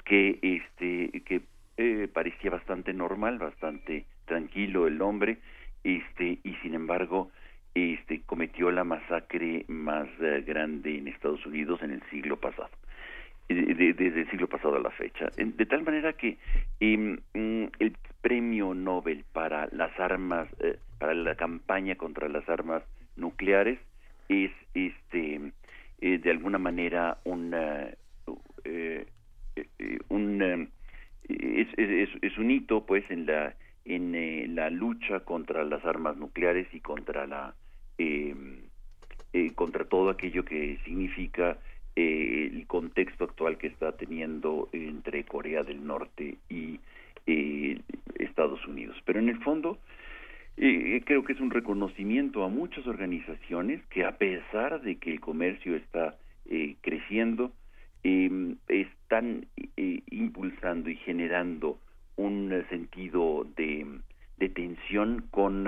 que 0.05 0.39
este 0.41 1.21
que 1.21 1.41
eh, 1.77 2.07
parecía 2.11 2.51
bastante 2.51 2.93
normal, 2.93 3.37
bastante 3.37 4.05
tranquilo 4.25 4.87
el 4.87 5.01
hombre, 5.01 5.37
este 5.83 6.39
y 6.43 6.55
sin 6.61 6.73
embargo 6.73 7.31
este 7.75 8.21
cometió 8.25 8.71
la 8.71 8.83
masacre 8.83 9.65
más 9.67 10.07
eh, 10.19 10.43
grande 10.45 10.97
en 10.97 11.07
Estados 11.07 11.45
Unidos 11.45 11.81
en 11.83 11.91
el 11.91 12.01
siglo 12.09 12.37
pasado 12.37 12.69
desde 13.49 14.21
el 14.21 14.29
siglo 14.29 14.47
pasado 14.47 14.75
a 14.75 14.79
la 14.79 14.91
fecha. 14.91 15.27
De 15.35 15.65
tal 15.65 15.81
manera 15.81 16.13
que 16.13 16.37
mm, 16.79 17.65
el 17.79 17.97
premio 18.21 18.73
Nobel 18.73 19.25
para 19.33 19.67
las 19.71 19.97
armas, 19.99 20.47
eh, 20.59 20.77
para 20.99 21.13
la 21.13 21.35
campaña 21.35 21.95
contra 21.95 22.29
las 22.29 22.47
armas 22.47 22.83
nucleares 23.15 23.79
es 24.27 24.51
este 24.73 25.51
eh, 26.01 26.17
de 26.19 26.31
alguna 26.31 26.59
manera 26.59 27.17
una, 27.23 27.87
eh, 28.63 29.07
un 30.09 30.69
es, 31.27 31.67
es, 31.77 32.37
un 32.37 32.51
hito 32.51 32.85
pues 32.85 33.03
en 33.09 33.25
la 33.25 33.55
en 33.85 34.55
la 34.55 34.69
lucha 34.69 35.21
contra 35.21 35.63
las 35.63 35.83
armas 35.85 36.17
nucleares 36.17 36.67
y 36.73 36.79
contra 36.79 37.27
la 37.27 37.55
em, 37.97 38.61
contra 39.55 39.85
todo 39.85 40.09
aquello 40.09 40.43
que 40.43 40.77
significa 40.85 41.57
eh, 42.01 42.49
el 42.53 42.65
contexto 42.65 43.25
actual 43.25 43.57
que 43.57 43.67
está 43.67 43.91
teniendo 43.91 44.69
entre 44.71 45.25
Corea 45.25 45.63
del 45.63 45.85
Norte 45.85 46.37
y 46.47 46.79
eh, 47.27 47.81
Estados 48.15 48.65
Unidos. 48.67 48.95
Pero 49.03 49.19
en 49.19 49.27
el 49.27 49.37
fondo, 49.39 49.79
eh, 50.55 51.01
creo 51.05 51.25
que 51.25 51.33
es 51.33 51.41
un 51.41 51.51
reconocimiento 51.51 52.45
a 52.45 52.47
muchas 52.47 52.87
organizaciones 52.87 53.83
que 53.87 54.05
a 54.05 54.17
pesar 54.17 54.81
de 54.81 54.95
que 54.95 55.11
el 55.11 55.19
comercio 55.19 55.75
está 55.75 56.15
creciendo, 56.81 57.51
em, 58.03 58.55
están 58.67 59.47
impulsando 59.75 60.89
y 60.89 60.95
generando 60.97 61.79
un 62.15 62.65
sentido 62.69 63.45
de, 63.55 63.85
de 64.37 64.49
tensión 64.49 65.25
con 65.31 65.65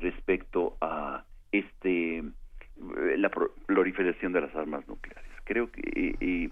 respecto 0.00 0.76
a 0.80 1.24
este 1.52 2.22
la 3.16 3.30
proliferación 3.30 4.32
de 4.32 4.40
las 4.42 4.54
armas 4.54 4.86
nucleares. 4.88 5.30
Creo 5.44 5.70
que 5.70 5.80
eh, 5.80 6.14
eh, 6.20 6.50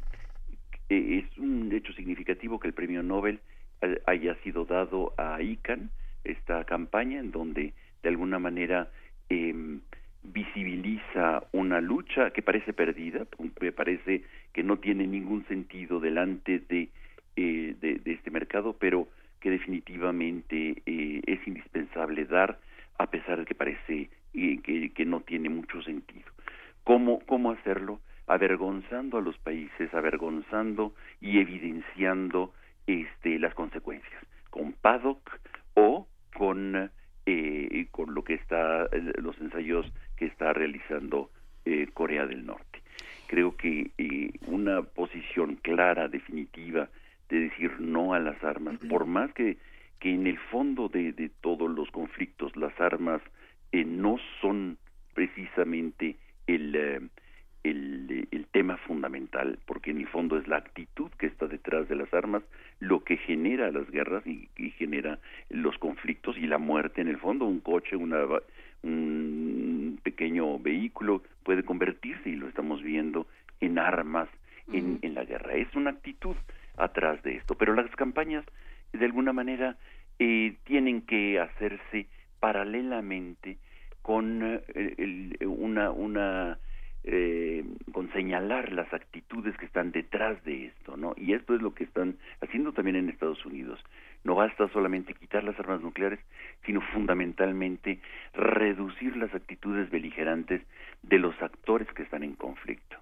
eh, 0.89 1.25
es 1.25 1.39
un 1.39 1.71
hecho 1.73 1.93
significativo 1.93 2.59
que 2.59 2.69
el 2.69 2.75
premio 2.75 3.03
Nobel 3.03 3.41
haya 4.07 4.35
sido 4.43 4.65
dado 4.65 5.13
a 5.19 5.41
ICANN, 5.41 5.91
esta 6.25 6.65
campaña 6.65 7.21
en 7.21 7.31
donde 7.31 7.75
de 8.03 8.09
alguna 8.09 8.39
manera 8.39 8.91
em, 9.29 9.81
visibiliza 10.33 11.45
una 11.53 11.81
lucha 11.81 12.31
que 12.31 12.43
parece 12.43 12.73
perdida, 12.73 13.27
me 13.61 13.73
parece 13.73 14.25
que 14.53 14.63
no 14.63 14.79
tiene 14.79 15.07
ningún 15.07 15.47
sentido 15.47 16.01
delante 16.01 16.61
de, 16.61 16.89
de, 17.37 18.01
este 18.05 18.31
mercado, 18.31 18.77
pero 18.79 19.09
que 19.41 19.51
definitivamente 19.51 20.83
es 20.87 21.47
indispensable 21.47 22.25
dar 22.25 22.59
a 22.99 23.11
pesar 23.11 23.41
de 23.41 23.45
que 23.45 23.55
parece 23.55 24.11
que, 24.33 24.93
que 24.95 25.05
no 25.05 25.21
tiene 25.21 25.49
mucho 25.49 25.83
sentido. 25.83 26.31
¿Cómo, 26.85 27.19
¿Cómo 27.27 27.51
hacerlo? 27.51 28.01
Avergonzando 28.27 29.19
a 29.19 29.21
los 29.21 29.37
países, 29.39 29.93
avergonzando 29.93 30.95
y 31.21 31.39
evidenciando 31.39 32.53
este, 32.87 33.39
las 33.39 33.55
consecuencias, 33.55 34.23
con 34.51 34.73
PADOC 34.73 35.19
o 35.75 36.07
con, 36.37 36.91
eh, 37.27 37.87
con 37.91 38.15
lo 38.15 38.25
que 38.25 38.35
está, 38.35 38.89
los 39.19 39.39
ensayos 39.41 39.93
que 40.17 40.27
está 40.27 40.53
realizando 40.53 41.31
eh, 41.65 41.89
Corea 41.93 42.27
del 42.27 42.47
Norte. 42.47 42.81
Creo 43.27 43.57
que 43.57 43.91
eh, 43.99 44.31
una 44.47 44.83
posición 44.83 45.57
clara, 45.57 46.09
definitiva, 46.09 46.89
de 47.29 47.41
decir 47.41 47.81
no 47.81 48.15
a 48.15 48.21
las 48.21 48.43
armas, 48.45 48.79
por 48.89 49.07
más 49.07 49.33
que, 49.33 49.59
que 49.99 50.15
en 50.15 50.27
el 50.27 50.39
fondo 50.39 50.89
de, 50.89 51.13
de 51.13 51.29
todos 51.41 51.69
los 51.71 51.91
conflictos 51.91 52.55
las 52.57 52.79
armas 52.81 53.21
eh, 53.73 53.85
no 53.85 54.17
son 54.41 54.79
precisamente 55.15 56.17
el, 56.47 56.77
eh, 56.77 57.01
el, 57.71 58.29
el, 58.31 58.47
tema 58.47 58.77
fundamental, 58.79 59.59
porque 59.67 59.91
en 59.91 59.99
el 59.99 60.07
fondo 60.09 60.39
es 60.39 60.49
la 60.49 60.57
actitud 60.57 61.11
que 61.19 61.27
está 61.27 61.47
detrás 61.47 61.89
de 61.89 61.97
las 61.97 62.13
armas 62.15 62.43
lo 62.81 63.05
que 63.05 63.17
genera 63.17 63.71
las 63.71 63.91
guerras 63.91 64.27
y, 64.27 64.49
genera 64.79 65.19
los 65.49 65.77
conflictos 65.79 66.37
y 66.37 66.47
la 66.47 66.59
muerte. 66.59 67.01
En 67.01 67.09
el 67.09 67.19
fondo, 67.19 67.47
un 67.47 67.61
coche, 67.61 67.97
una, 67.97 68.19
un 68.83 69.99
pequeño 70.03 70.59
vehículo 70.59 71.23
puede 71.43 71.63
convertirse, 71.63 72.31
y 72.31 72.37
lo 72.37 72.49
estamos 72.49 72.83
viendo, 72.83 73.27
en 73.61 73.79
armas 73.79 74.29
en, 74.73 74.99
en 75.03 75.15
la 75.15 75.25
guerra. 75.25 75.55
Es 75.55 75.75
una 75.75 75.91
actitud 75.91 76.37
atrás 76.77 77.23
de 77.23 77.37
esto, 77.37 77.55
pero 77.57 77.75
las 77.75 77.91
campañas, 77.97 78.45
de 78.93 79.05
alguna 79.05 79.33
manera, 79.33 79.77
eh, 80.19 80.57
tienen 80.65 81.03
que 81.03 81.39
hacerse 81.41 82.07
paralelamente 82.41 83.59
con 84.03 84.61
eh, 84.75 85.47
una, 85.47 85.91
una 85.91 86.59
eh, 87.09 87.65
con 87.93 88.13
señalar 88.13 88.73
las 88.73 88.93
actitudes 88.93 89.57
que 89.57 89.67
están 89.67 89.93
detrás 89.93 90.43
de 90.45 90.67
esto, 90.67 90.97
¿no? 90.97 91.15
Y 91.17 91.35
esto 91.35 91.55
es 91.55 91.63
lo 91.63 91.73
que 91.73 91.85
están 91.85 92.19
haciendo 92.41 92.73
también 92.73 92.97
en 92.97 93.09
Estados 93.09 93.47
Unidos. 93.47 93.79
No 94.25 94.35
basta 94.35 94.69
solamente 94.73 95.15
quitar 95.15 95.45
las 95.45 95.59
armas 95.61 95.81
nucleares, 95.81 96.19
sino 96.65 96.81
fundamentalmente 96.93 98.01
reducir 98.35 99.17
las 99.17 99.33
actitudes 99.33 99.89
beligerantes 99.89 100.63
de 101.03 101.19
los 101.21 101.41
actores 101.41 101.87
que 101.95 102.03
están 102.03 102.25
en 102.25 102.35
conflicto. 102.35 102.97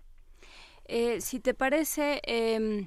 Eh, 0.87 1.23
si 1.23 1.41
te 1.41 1.55
parece... 1.55 2.21
Em, 2.25 2.87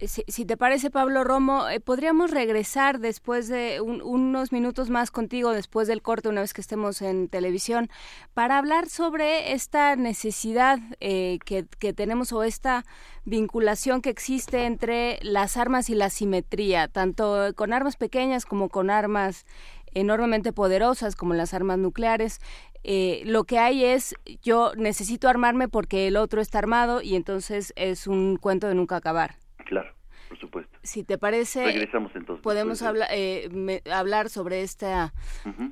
si, 0.00 0.44
te 0.44 0.56
parece, 0.56 0.90
Pablo 0.90 1.24
Romo, 1.24 1.68
eh, 1.68 1.80
podríamos 1.80 2.30
regresar 2.30 2.98
después 2.98 3.48
de 3.48 3.80
unos 3.80 4.52
minutos 4.52 4.90
más 4.90 5.10
contigo, 5.10 5.52
después 5.52 5.88
del 5.88 6.02
corte, 6.02 6.28
una 6.28 6.40
vez 6.40 6.52
que 6.52 6.60
estemos 6.60 7.00
en 7.00 7.28
televisión, 7.28 7.88
para 8.34 8.58
hablar 8.58 8.88
sobre 8.88 9.52
esta 9.52 9.96
necesidad 9.96 10.80
eh, 11.00 11.38
que, 11.44 11.66
que, 11.78 11.92
tenemos 11.92 12.32
o 12.32 12.42
esta 12.42 12.84
vinculación 13.24 14.02
que 14.02 14.10
existe 14.10 14.66
entre 14.66 15.18
las 15.22 15.56
armas 15.56 15.88
y 15.88 15.94
la 15.94 16.10
simetría, 16.10 16.88
tanto 16.88 17.52
con 17.54 17.72
armas 17.72 17.96
pequeñas 17.96 18.44
como 18.46 18.68
con 18.68 18.90
armas 18.90 19.46
enormemente 19.94 20.52
poderosas 20.52 21.16
como 21.16 21.34
las 21.34 21.54
armas 21.54 21.78
nucleares. 21.78 22.40
Eh, 22.82 23.22
lo 23.24 23.44
que 23.44 23.58
hay 23.58 23.84
es 23.84 24.14
yo 24.42 24.72
necesito 24.76 25.28
armarme 25.28 25.68
porque 25.68 26.08
el 26.08 26.16
otro 26.16 26.40
está 26.40 26.58
armado 26.58 27.00
y 27.00 27.16
entonces 27.16 27.72
es 27.76 28.06
un 28.06 28.36
cuento 28.36 28.68
de 28.68 28.74
nunca 28.74 28.96
acabar. 28.96 29.43
Claro, 29.64 29.92
por 30.28 30.38
supuesto. 30.38 30.78
Si 30.82 31.04
te 31.04 31.18
parece, 31.18 31.64
Regresamos 31.64 32.14
entonces, 32.14 32.42
podemos 32.42 32.82
eh, 33.10 33.80
hablar 33.90 34.30
sobre 34.30 34.62
esta, 34.62 35.12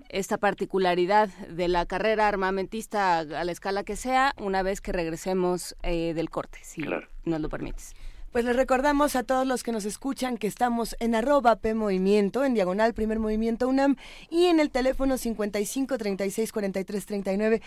esta 0.08 0.38
particularidad 0.38 1.28
de 1.48 1.68
la 1.68 1.86
carrera 1.86 2.28
armamentista 2.28 3.20
a 3.20 3.44
la 3.44 3.52
escala 3.52 3.84
que 3.84 3.96
sea 3.96 4.32
una 4.38 4.62
vez 4.62 4.80
que 4.80 4.92
regresemos 4.92 5.76
eh, 5.82 6.14
del 6.14 6.30
corte, 6.30 6.58
si 6.62 6.82
nos 7.24 7.40
lo 7.40 7.48
permites. 7.48 7.94
Pues 8.32 8.46
les 8.46 8.56
recordamos 8.56 9.14
a 9.14 9.24
todos 9.24 9.46
los 9.46 9.62
que 9.62 9.72
nos 9.72 9.84
escuchan 9.84 10.38
que 10.38 10.46
estamos 10.46 10.96
en 11.00 11.14
arroba 11.14 11.56
P 11.56 11.74
Movimiento, 11.74 12.46
en 12.46 12.54
diagonal 12.54 12.94
Primer 12.94 13.18
Movimiento 13.18 13.68
UNAM 13.68 13.96
y 14.30 14.46
en 14.46 14.58
el 14.58 14.70
teléfono 14.70 15.18
55 15.18 15.98
36 15.98 16.50
43 16.50 17.04
39. 17.04 17.62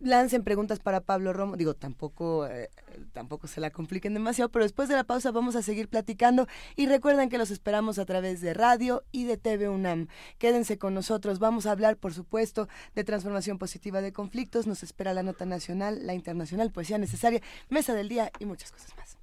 lancen 0.00 0.44
preguntas 0.44 0.78
para 0.78 1.02
Pablo 1.02 1.34
Romo. 1.34 1.58
Digo, 1.58 1.74
tampoco, 1.74 2.46
eh, 2.46 2.70
tampoco 3.12 3.48
se 3.48 3.60
la 3.60 3.68
compliquen 3.68 4.14
demasiado, 4.14 4.48
pero 4.48 4.62
después 4.64 4.88
de 4.88 4.94
la 4.94 5.04
pausa 5.04 5.30
vamos 5.30 5.56
a 5.56 5.62
seguir 5.62 5.88
platicando 5.88 6.48
y 6.74 6.86
recuerden 6.86 7.28
que 7.28 7.36
los 7.36 7.50
esperamos 7.50 7.98
a 7.98 8.06
través 8.06 8.40
de 8.40 8.54
radio 8.54 9.04
y 9.12 9.24
de 9.24 9.36
TV 9.36 9.68
UNAM. 9.68 10.08
Quédense 10.38 10.78
con 10.78 10.94
nosotros. 10.94 11.38
Vamos 11.38 11.66
a 11.66 11.72
hablar, 11.72 11.98
por 11.98 12.14
supuesto, 12.14 12.66
de 12.94 13.04
transformación 13.04 13.58
positiva 13.58 14.00
de 14.00 14.14
conflictos. 14.14 14.66
Nos 14.66 14.82
espera 14.82 15.12
la 15.12 15.22
nota 15.22 15.44
nacional, 15.44 16.06
la 16.06 16.14
internacional, 16.14 16.72
poesía 16.72 16.96
necesaria, 16.96 17.42
mesa 17.68 17.92
del 17.92 18.08
día 18.08 18.32
y 18.38 18.46
muchas 18.46 18.72
cosas 18.72 18.96
más. 18.96 19.17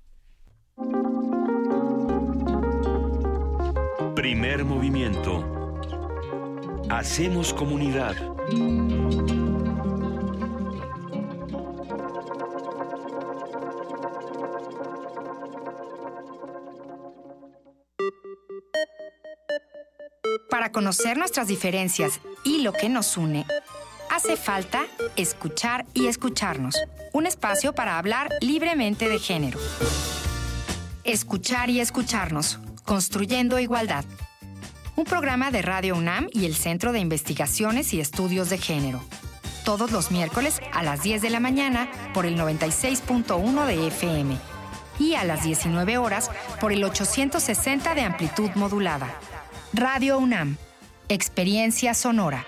Primer 4.13 4.65
movimiento. 4.65 5.41
Hacemos 6.89 7.53
comunidad. 7.53 8.13
Para 20.49 20.73
conocer 20.73 21.17
nuestras 21.17 21.47
diferencias 21.47 22.19
y 22.43 22.63
lo 22.63 22.73
que 22.73 22.89
nos 22.89 23.15
une, 23.15 23.45
hace 24.09 24.36
falta 24.36 24.88
escuchar 25.15 25.86
y 25.93 26.07
escucharnos. 26.07 26.76
Un 27.13 27.28
espacio 27.28 27.73
para 27.73 27.97
hablar 27.97 28.30
libremente 28.41 29.07
de 29.07 29.19
género. 29.19 29.57
Escuchar 31.06 31.70
y 31.70 31.82
escucharnos, 31.82 32.58
construyendo 32.84 33.60
igualdad. 33.60 34.03
Un 34.95 35.06
programa 35.06 35.51
de 35.51 35.62
Radio 35.62 35.95
UNAM 35.95 36.30
y 36.34 36.45
el 36.45 36.56
Centro 36.56 36.93
de 36.93 36.99
Investigaciones 36.99 37.93
y 37.93 37.99
Estudios 37.99 38.49
de 38.49 38.58
Género. 38.58 38.99
Todos 39.66 39.91
los 39.91 40.10
miércoles 40.10 40.60
a 40.74 40.82
las 40.82 41.03
10 41.03 41.22
de 41.22 41.30
la 41.30 41.39
mañana 41.39 41.91
por 42.16 42.26
el 42.26 42.36
96.1 42.39 43.66
de 43.68 43.88
FM 43.88 44.36
y 44.97 45.14
a 45.14 45.24
las 45.26 45.43
19 45.43 45.99
horas 45.99 46.32
por 46.60 46.74
el 46.74 46.84
860 46.84 47.93
de 47.93 48.01
amplitud 48.01 48.49
modulada. 48.56 49.14
Radio 49.74 50.18
UNAM, 50.18 50.58
Experiencia 51.08 51.93
Sonora. 51.93 52.47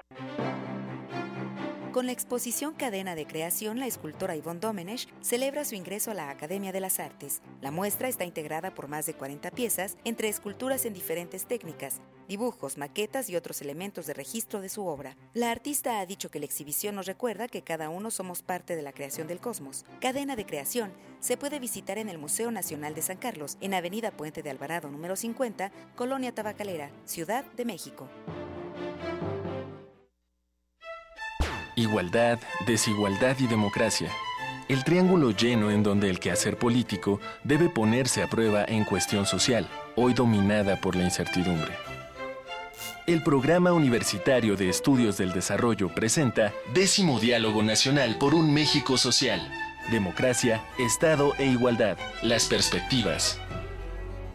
Con 1.91 2.05
la 2.05 2.13
exposición 2.13 2.73
Cadena 2.73 3.15
de 3.15 3.27
Creación, 3.27 3.77
la 3.77 3.85
escultora 3.85 4.33
Yvonne 4.37 4.61
Domenech 4.61 5.09
celebra 5.21 5.65
su 5.65 5.75
ingreso 5.75 6.09
a 6.09 6.13
la 6.13 6.29
Academia 6.29 6.71
de 6.71 6.79
las 6.79 7.01
Artes. 7.01 7.41
La 7.59 7.69
muestra 7.69 8.07
está 8.07 8.23
integrada 8.23 8.73
por 8.73 8.87
más 8.87 9.05
de 9.05 9.13
40 9.13 9.51
piezas, 9.51 9.97
entre 10.05 10.29
esculturas 10.29 10.85
en 10.85 10.93
diferentes 10.93 11.45
técnicas, 11.45 11.99
dibujos, 12.29 12.77
maquetas 12.77 13.29
y 13.29 13.35
otros 13.35 13.61
elementos 13.61 14.05
de 14.07 14.13
registro 14.13 14.61
de 14.61 14.69
su 14.69 14.85
obra. 14.85 15.17
La 15.33 15.51
artista 15.51 15.99
ha 15.99 16.05
dicho 16.05 16.31
que 16.31 16.39
la 16.39 16.45
exhibición 16.45 16.95
nos 16.95 17.07
recuerda 17.07 17.49
que 17.49 17.61
cada 17.61 17.89
uno 17.89 18.09
somos 18.09 18.41
parte 18.41 18.77
de 18.77 18.83
la 18.83 18.93
creación 18.93 19.27
del 19.27 19.41
cosmos. 19.41 19.83
Cadena 19.99 20.37
de 20.37 20.45
Creación 20.45 20.93
se 21.19 21.35
puede 21.35 21.59
visitar 21.59 21.97
en 21.97 22.07
el 22.07 22.17
Museo 22.17 22.51
Nacional 22.51 22.95
de 22.95 23.01
San 23.01 23.17
Carlos, 23.17 23.57
en 23.59 23.73
Avenida 23.73 24.11
Puente 24.11 24.41
de 24.41 24.49
Alvarado 24.49 24.89
número 24.89 25.17
50, 25.17 25.73
Colonia 25.97 26.33
Tabacalera, 26.33 26.89
Ciudad 27.03 27.43
de 27.57 27.65
México. 27.65 28.07
Igualdad, 31.75 32.39
desigualdad 32.67 33.37
y 33.39 33.47
democracia. 33.47 34.11
El 34.67 34.83
triángulo 34.83 35.31
lleno 35.31 35.71
en 35.71 35.83
donde 35.83 36.09
el 36.09 36.19
quehacer 36.19 36.57
político 36.57 37.19
debe 37.43 37.69
ponerse 37.69 38.23
a 38.23 38.27
prueba 38.27 38.63
en 38.65 38.83
cuestión 38.83 39.25
social, 39.25 39.67
hoy 39.95 40.13
dominada 40.13 40.79
por 40.79 40.95
la 40.95 41.03
incertidumbre. 41.03 41.71
El 43.07 43.23
Programa 43.23 43.73
Universitario 43.73 44.55
de 44.55 44.69
Estudios 44.69 45.17
del 45.17 45.33
Desarrollo 45.33 45.89
presenta 45.89 46.53
Décimo 46.73 47.19
Diálogo 47.19 47.63
Nacional 47.63 48.17
por 48.17 48.33
un 48.33 48.53
México 48.53 48.97
Social. 48.97 49.41
Democracia, 49.89 50.63
Estado 50.77 51.33
e 51.39 51.47
Igualdad. 51.47 51.97
Las 52.21 52.45
perspectivas. 52.45 53.39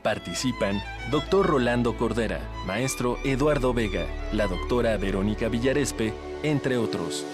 Participan 0.02 0.82
Dr. 1.10 1.46
Rolando 1.46 1.96
Cordera, 1.96 2.40
Maestro 2.66 3.18
Eduardo 3.24 3.72
Vega, 3.72 4.06
la 4.32 4.46
doctora 4.46 4.96
Verónica 4.96 5.48
Villarespe, 5.48 6.12
entre 6.50 6.76
otros. 6.76 7.24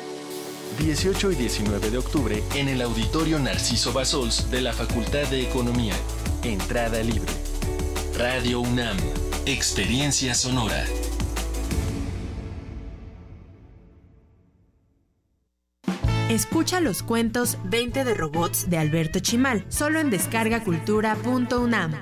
18 0.79 1.33
y 1.33 1.35
19 1.37 1.91
de 1.91 1.99
octubre 1.99 2.43
en 2.55 2.69
el 2.69 2.81
Auditorio 2.83 3.39
Narciso 3.39 3.93
Basols 3.93 4.51
de 4.51 4.63
la 4.63 4.73
Facultad 4.73 5.29
de 5.29 5.43
Economía. 5.43 5.95
Entrada 6.43 7.03
libre. 7.03 7.31
Radio 8.17 8.61
UNAM. 8.61 8.97
Experiencia 9.47 10.35
sonora. 10.35 10.85
Escucha 16.31 16.81
los 16.81 17.03
cuentos 17.03 17.59
20 17.65 18.05
de 18.05 18.15
robots 18.15 18.71
de 18.71 18.79
Alberto 18.79 19.19
Chimal, 19.19 19.67
solo 19.69 20.01
en 20.01 20.09
descargacultura.unam. 20.09 21.93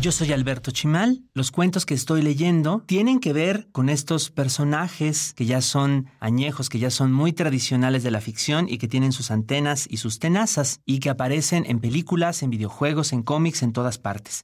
Yo 0.00 0.12
soy 0.12 0.32
Alberto 0.32 0.70
Chimal. 0.70 1.24
Los 1.34 1.50
cuentos 1.50 1.84
que 1.84 1.94
estoy 1.94 2.22
leyendo 2.22 2.84
tienen 2.86 3.18
que 3.18 3.32
ver 3.32 3.66
con 3.72 3.88
estos 3.88 4.30
personajes 4.30 5.34
que 5.34 5.44
ya 5.44 5.60
son 5.60 6.08
añejos, 6.20 6.68
que 6.68 6.78
ya 6.78 6.90
son 6.90 7.12
muy 7.12 7.32
tradicionales 7.32 8.04
de 8.04 8.12
la 8.12 8.20
ficción 8.20 8.68
y 8.68 8.78
que 8.78 8.86
tienen 8.86 9.10
sus 9.10 9.32
antenas 9.32 9.88
y 9.90 9.96
sus 9.96 10.20
tenazas 10.20 10.78
y 10.86 11.00
que 11.00 11.10
aparecen 11.10 11.64
en 11.66 11.80
películas, 11.80 12.44
en 12.44 12.50
videojuegos, 12.50 13.12
en 13.12 13.24
cómics, 13.24 13.64
en 13.64 13.72
todas 13.72 13.98
partes. 13.98 14.42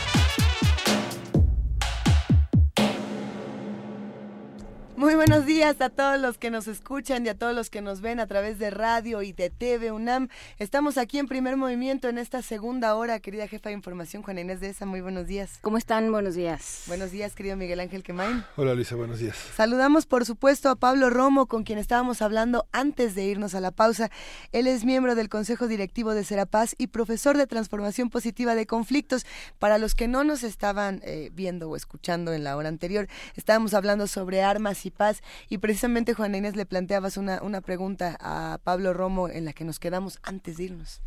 Muy 5.01 5.15
buenos 5.15 5.47
días 5.47 5.81
a 5.81 5.89
todos 5.89 6.21
los 6.21 6.37
que 6.37 6.51
nos 6.51 6.67
escuchan 6.67 7.25
y 7.25 7.29
a 7.29 7.33
todos 7.35 7.55
los 7.55 7.71
que 7.71 7.81
nos 7.81 8.01
ven 8.01 8.19
a 8.19 8.27
través 8.27 8.59
de 8.59 8.69
radio 8.69 9.23
y 9.23 9.33
de 9.33 9.49
TV 9.49 9.91
UNAM. 9.91 10.27
Estamos 10.59 10.99
aquí 10.99 11.17
en 11.17 11.27
primer 11.27 11.57
movimiento 11.57 12.07
en 12.07 12.19
esta 12.19 12.43
segunda 12.43 12.93
hora, 12.93 13.19
querida 13.19 13.47
jefa 13.47 13.69
de 13.69 13.73
información, 13.73 14.21
Juana 14.21 14.41
Inés 14.41 14.59
de 14.59 14.69
esa. 14.69 14.85
Muy 14.85 15.01
buenos 15.01 15.25
días. 15.25 15.57
¿Cómo 15.61 15.79
están? 15.79 16.11
Buenos 16.11 16.35
días. 16.35 16.83
Buenos 16.85 17.09
días, 17.09 17.33
querido 17.33 17.57
Miguel 17.57 17.79
Ángel 17.79 18.03
Quemain. 18.03 18.43
Hola, 18.57 18.75
Luisa, 18.75 18.95
buenos 18.95 19.17
días. 19.17 19.35
Saludamos, 19.55 20.05
por 20.05 20.23
supuesto, 20.23 20.69
a 20.69 20.75
Pablo 20.75 21.09
Romo, 21.09 21.47
con 21.47 21.63
quien 21.63 21.79
estábamos 21.79 22.21
hablando 22.21 22.67
antes 22.71 23.15
de 23.15 23.23
irnos 23.23 23.55
a 23.55 23.59
la 23.59 23.71
pausa. 23.71 24.11
Él 24.51 24.67
es 24.67 24.85
miembro 24.85 25.15
del 25.15 25.29
Consejo 25.29 25.67
Directivo 25.67 26.13
de 26.13 26.23
Serapaz 26.23 26.75
y 26.77 26.85
profesor 26.85 27.37
de 27.37 27.47
Transformación 27.47 28.11
Positiva 28.11 28.53
de 28.53 28.67
Conflictos. 28.67 29.25
Para 29.57 29.79
los 29.79 29.95
que 29.95 30.07
no 30.07 30.23
nos 30.23 30.43
estaban 30.43 31.01
eh, 31.03 31.31
viendo 31.33 31.71
o 31.71 31.75
escuchando 31.75 32.33
en 32.33 32.43
la 32.43 32.55
hora 32.55 32.69
anterior, 32.69 33.07
estábamos 33.35 33.73
hablando 33.73 34.05
sobre 34.05 34.43
armas 34.43 34.85
y 34.85 34.90
paz. 34.91 35.21
Y 35.49 35.57
precisamente, 35.57 36.13
Juana 36.13 36.37
Inés, 36.37 36.55
le 36.55 36.65
planteabas 36.65 37.17
una, 37.17 37.41
una 37.41 37.61
pregunta 37.61 38.17
a 38.19 38.59
Pablo 38.63 38.93
Romo 38.93 39.29
en 39.29 39.45
la 39.45 39.53
que 39.53 39.63
nos 39.63 39.79
quedamos 39.79 40.19
antes 40.23 40.57
de 40.57 40.65
irnos. 40.65 41.01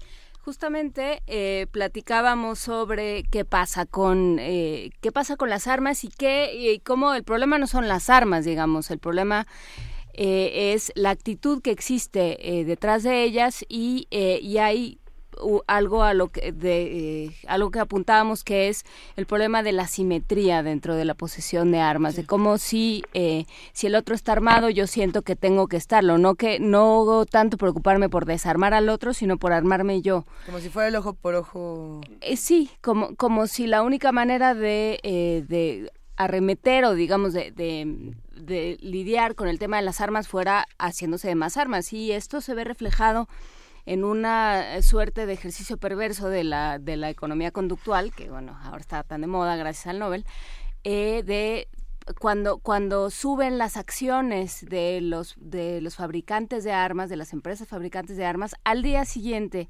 Justamente 0.44 1.22
eh, 1.26 1.68
platicábamos 1.70 2.58
sobre 2.58 3.22
qué 3.30 3.46
pasa 3.46 3.86
con 3.86 4.36
eh, 4.38 4.90
qué 5.00 5.10
pasa 5.10 5.36
con 5.36 5.48
las 5.48 5.66
armas 5.66 6.04
y 6.04 6.08
qué 6.08 6.52
y 6.54 6.80
cómo 6.80 7.14
el 7.14 7.24
problema 7.24 7.56
no 7.56 7.66
son 7.66 7.88
las 7.88 8.10
armas, 8.10 8.44
digamos, 8.44 8.90
el 8.90 8.98
problema 8.98 9.46
eh, 10.12 10.74
es 10.74 10.92
la 10.96 11.08
actitud 11.08 11.62
que 11.62 11.70
existe 11.70 12.36
detrás 12.66 13.04
de 13.04 13.24
ellas 13.24 13.64
y, 13.70 14.06
y 14.10 14.58
hay 14.58 14.98
algo 15.66 16.02
a 16.02 16.14
lo 16.14 16.28
que 16.28 16.52
de 16.52 17.24
eh, 17.24 17.36
algo 17.46 17.70
que 17.70 17.78
apuntábamos 17.78 18.44
que 18.44 18.68
es 18.68 18.84
el 19.16 19.26
problema 19.26 19.62
de 19.62 19.72
la 19.72 19.86
simetría 19.86 20.62
dentro 20.62 20.94
de 20.94 21.04
la 21.04 21.14
posesión 21.14 21.72
de 21.72 21.80
armas 21.80 22.16
de 22.16 22.24
cómo 22.24 22.58
si 22.58 23.02
eh, 23.14 23.46
si 23.72 23.86
el 23.86 23.94
otro 23.94 24.14
está 24.14 24.32
armado 24.32 24.70
yo 24.70 24.86
siento 24.86 25.22
que 25.22 25.36
tengo 25.36 25.68
que 25.68 25.76
estarlo 25.76 26.18
no 26.18 26.34
que 26.34 26.58
no 26.60 27.24
tanto 27.30 27.56
preocuparme 27.56 28.08
por 28.08 28.26
desarmar 28.26 28.74
al 28.74 28.88
otro 28.88 29.14
sino 29.14 29.38
por 29.38 29.52
armarme 29.52 30.02
yo. 30.02 30.24
Como 30.46 30.60
si 30.60 30.68
fuera 30.68 30.88
el 30.88 30.96
ojo 30.96 31.14
por 31.14 31.34
ojo. 31.34 32.00
Eh, 32.20 32.36
sí 32.36 32.70
como 32.80 33.14
como 33.16 33.46
si 33.46 33.66
la 33.66 33.82
única 33.82 34.12
manera 34.12 34.54
de 34.54 35.00
de 35.48 35.90
arremeter 36.16 36.84
o 36.84 36.94
digamos 36.94 37.32
de, 37.32 37.50
de, 37.50 38.14
de 38.36 38.78
lidiar 38.80 39.34
con 39.34 39.48
el 39.48 39.58
tema 39.58 39.76
de 39.76 39.82
las 39.82 40.00
armas 40.00 40.28
fuera 40.28 40.66
haciéndose 40.78 41.28
de 41.28 41.34
más 41.34 41.56
armas. 41.56 41.92
Y 41.92 42.12
esto 42.12 42.40
se 42.40 42.54
ve 42.54 42.64
reflejado 42.64 43.28
en 43.86 44.04
una 44.04 44.80
suerte 44.82 45.26
de 45.26 45.32
ejercicio 45.32 45.76
perverso 45.76 46.28
de 46.28 46.44
la, 46.44 46.78
de 46.78 46.96
la 46.96 47.10
economía 47.10 47.50
conductual, 47.50 48.12
que 48.14 48.30
bueno, 48.30 48.58
ahora 48.62 48.80
está 48.80 49.02
tan 49.02 49.20
de 49.20 49.26
moda 49.26 49.56
gracias 49.56 49.86
al 49.88 49.98
Nobel, 49.98 50.24
eh, 50.84 51.22
de 51.24 51.68
cuando, 52.18 52.58
cuando 52.58 53.10
suben 53.10 53.58
las 53.58 53.76
acciones 53.76 54.66
de 54.68 55.00
los, 55.00 55.34
de 55.38 55.80
los 55.80 55.96
fabricantes 55.96 56.64
de 56.64 56.72
armas, 56.72 57.08
de 57.08 57.16
las 57.16 57.32
empresas 57.32 57.68
fabricantes 57.68 58.16
de 58.16 58.26
armas, 58.26 58.54
al 58.64 58.82
día 58.82 59.04
siguiente 59.04 59.68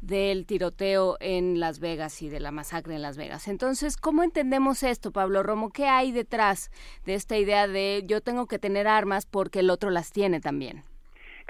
del 0.00 0.46
tiroteo 0.46 1.16
en 1.20 1.60
Las 1.60 1.78
Vegas 1.78 2.22
y 2.22 2.28
de 2.28 2.40
la 2.40 2.50
masacre 2.50 2.96
en 2.96 3.02
Las 3.02 3.16
Vegas. 3.16 3.46
Entonces, 3.46 3.96
¿cómo 3.96 4.24
entendemos 4.24 4.82
esto, 4.82 5.12
Pablo 5.12 5.42
Romo? 5.42 5.70
¿Qué 5.70 5.86
hay 5.86 6.10
detrás 6.10 6.70
de 7.04 7.14
esta 7.14 7.38
idea 7.38 7.68
de 7.68 8.02
yo 8.06 8.20
tengo 8.20 8.46
que 8.46 8.58
tener 8.58 8.88
armas 8.88 9.26
porque 9.26 9.60
el 9.60 9.70
otro 9.70 9.90
las 9.90 10.10
tiene 10.10 10.40
también? 10.40 10.82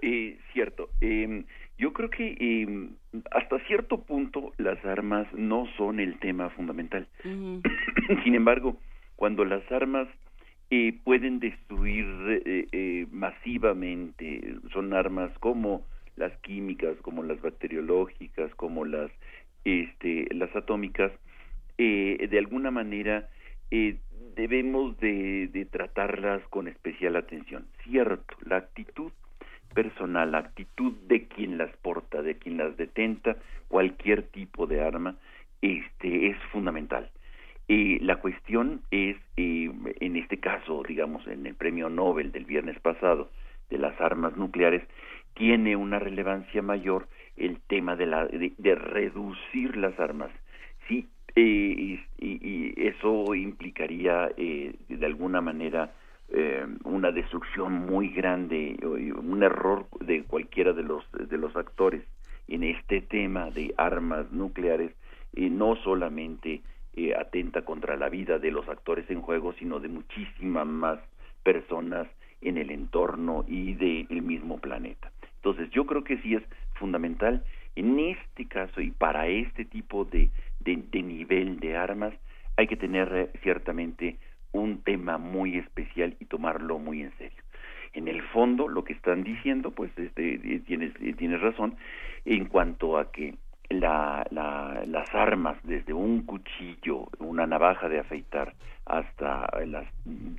Eh, 0.02 0.38
cierto. 0.52 0.90
Eh, 1.00 1.44
yo 1.82 1.92
creo 1.92 2.10
que 2.10 2.36
eh, 2.38 2.88
hasta 3.32 3.58
cierto 3.66 4.02
punto 4.02 4.52
las 4.56 4.82
armas 4.84 5.26
no 5.34 5.66
son 5.76 5.98
el 5.98 6.16
tema 6.20 6.48
fundamental. 6.50 7.08
Sin 8.22 8.34
embargo, 8.36 8.76
cuando 9.16 9.44
las 9.44 9.64
armas 9.72 10.06
eh, 10.70 10.96
pueden 11.02 11.40
destruir 11.40 12.06
eh, 12.44 12.68
eh, 12.70 13.06
masivamente, 13.10 14.54
son 14.72 14.94
armas 14.94 15.36
como 15.40 15.84
las 16.14 16.32
químicas, 16.42 16.96
como 17.02 17.24
las 17.24 17.42
bacteriológicas, 17.42 18.54
como 18.54 18.84
las, 18.84 19.10
este, 19.64 20.32
las 20.32 20.54
atómicas, 20.54 21.10
eh, 21.78 22.28
de 22.30 22.38
alguna 22.38 22.70
manera 22.70 23.28
eh, 23.72 23.96
debemos 24.36 24.96
de, 25.00 25.48
de 25.48 25.64
tratarlas 25.64 26.42
con 26.48 26.68
especial 26.68 27.16
atención. 27.16 27.66
Cierto, 27.82 28.36
la 28.46 28.58
actitud 28.58 29.10
personal, 29.74 30.32
la 30.32 30.38
actitud 30.38 30.92
de 31.06 31.26
quien 31.26 31.58
las 31.58 31.74
porta, 31.78 32.22
de 32.22 32.36
quien 32.36 32.58
las 32.58 32.76
detenta, 32.76 33.36
cualquier 33.68 34.22
tipo 34.22 34.66
de 34.66 34.82
arma, 34.82 35.16
este 35.60 36.28
es 36.28 36.36
fundamental. 36.50 37.10
Eh, 37.68 37.98
la 38.02 38.16
cuestión 38.16 38.82
es, 38.90 39.16
eh, 39.36 39.70
en 40.00 40.16
este 40.16 40.38
caso, 40.38 40.82
digamos, 40.86 41.26
en 41.26 41.46
el 41.46 41.54
premio 41.54 41.88
Nobel 41.88 42.32
del 42.32 42.44
viernes 42.44 42.78
pasado 42.80 43.30
de 43.70 43.78
las 43.78 43.98
armas 44.00 44.36
nucleares, 44.36 44.82
tiene 45.34 45.76
una 45.76 45.98
relevancia 45.98 46.62
mayor 46.62 47.08
el 47.36 47.60
tema 47.60 47.96
de, 47.96 48.06
la, 48.06 48.26
de, 48.26 48.74
reducir 48.74 49.76
las 49.76 49.98
armas. 49.98 50.30
Sí, 50.88 51.08
eh, 51.34 51.40
y, 51.40 52.00
y, 52.18 52.74
eso 52.76 53.34
implicaría 53.34 54.30
eh, 54.36 54.74
de 54.88 55.06
alguna 55.06 55.40
manera 55.40 55.94
eh, 56.32 56.66
una 56.84 57.12
destrucción 57.12 57.72
muy 57.72 58.08
grande, 58.08 58.78
un 58.82 59.42
error 59.42 59.86
de 60.00 60.24
cualquiera 60.24 60.72
de 60.72 60.82
los 60.82 61.04
de 61.12 61.38
los 61.38 61.54
actores 61.56 62.02
en 62.48 62.64
este 62.64 63.00
tema 63.02 63.50
de 63.50 63.74
armas 63.76 64.30
nucleares, 64.32 64.92
y 65.34 65.50
no 65.50 65.76
solamente 65.76 66.62
eh, 66.94 67.14
atenta 67.14 67.62
contra 67.62 67.96
la 67.96 68.08
vida 68.08 68.38
de 68.38 68.50
los 68.50 68.68
actores 68.68 69.08
en 69.10 69.22
juego, 69.22 69.52
sino 69.54 69.80
de 69.80 69.88
muchísimas 69.88 70.66
más 70.66 70.98
personas 71.42 72.08
en 72.40 72.58
el 72.58 72.70
entorno 72.70 73.44
y 73.48 73.74
del 73.74 74.22
mismo 74.22 74.58
planeta. 74.58 75.10
Entonces, 75.36 75.70
yo 75.70 75.86
creo 75.86 76.04
que 76.04 76.18
sí 76.18 76.34
es 76.34 76.42
fundamental 76.74 77.44
en 77.76 77.98
este 77.98 78.46
caso 78.46 78.80
y 78.80 78.90
para 78.90 79.26
este 79.28 79.64
tipo 79.64 80.04
de, 80.04 80.30
de, 80.60 80.76
de 80.90 81.02
nivel 81.02 81.60
de 81.60 81.76
armas 81.76 82.12
hay 82.56 82.66
que 82.66 82.76
tener 82.76 83.08
eh, 83.14 83.30
ciertamente 83.42 84.18
un 84.52 84.82
tema 84.82 85.18
muy 85.18 85.58
especial 85.58 86.16
y 86.20 86.26
tomarlo 86.26 86.78
muy 86.78 87.02
en 87.02 87.12
serio. 87.18 87.42
En 87.94 88.08
el 88.08 88.22
fondo, 88.22 88.68
lo 88.68 88.84
que 88.84 88.94
están 88.94 89.22
diciendo, 89.22 89.70
pues 89.70 89.90
este, 89.98 90.34
eh, 90.34 90.62
tienes, 90.66 90.92
eh, 91.00 91.12
tienes 91.14 91.40
razón, 91.40 91.76
en 92.24 92.46
cuanto 92.46 92.98
a 92.98 93.10
que 93.12 93.34
la, 93.68 94.26
la, 94.30 94.82
las 94.86 95.14
armas, 95.14 95.56
desde 95.64 95.92
un 95.92 96.22
cuchillo, 96.22 97.08
una 97.18 97.46
navaja 97.46 97.88
de 97.88 98.00
afeitar, 98.00 98.54
hasta 98.84 99.48
las 99.66 99.86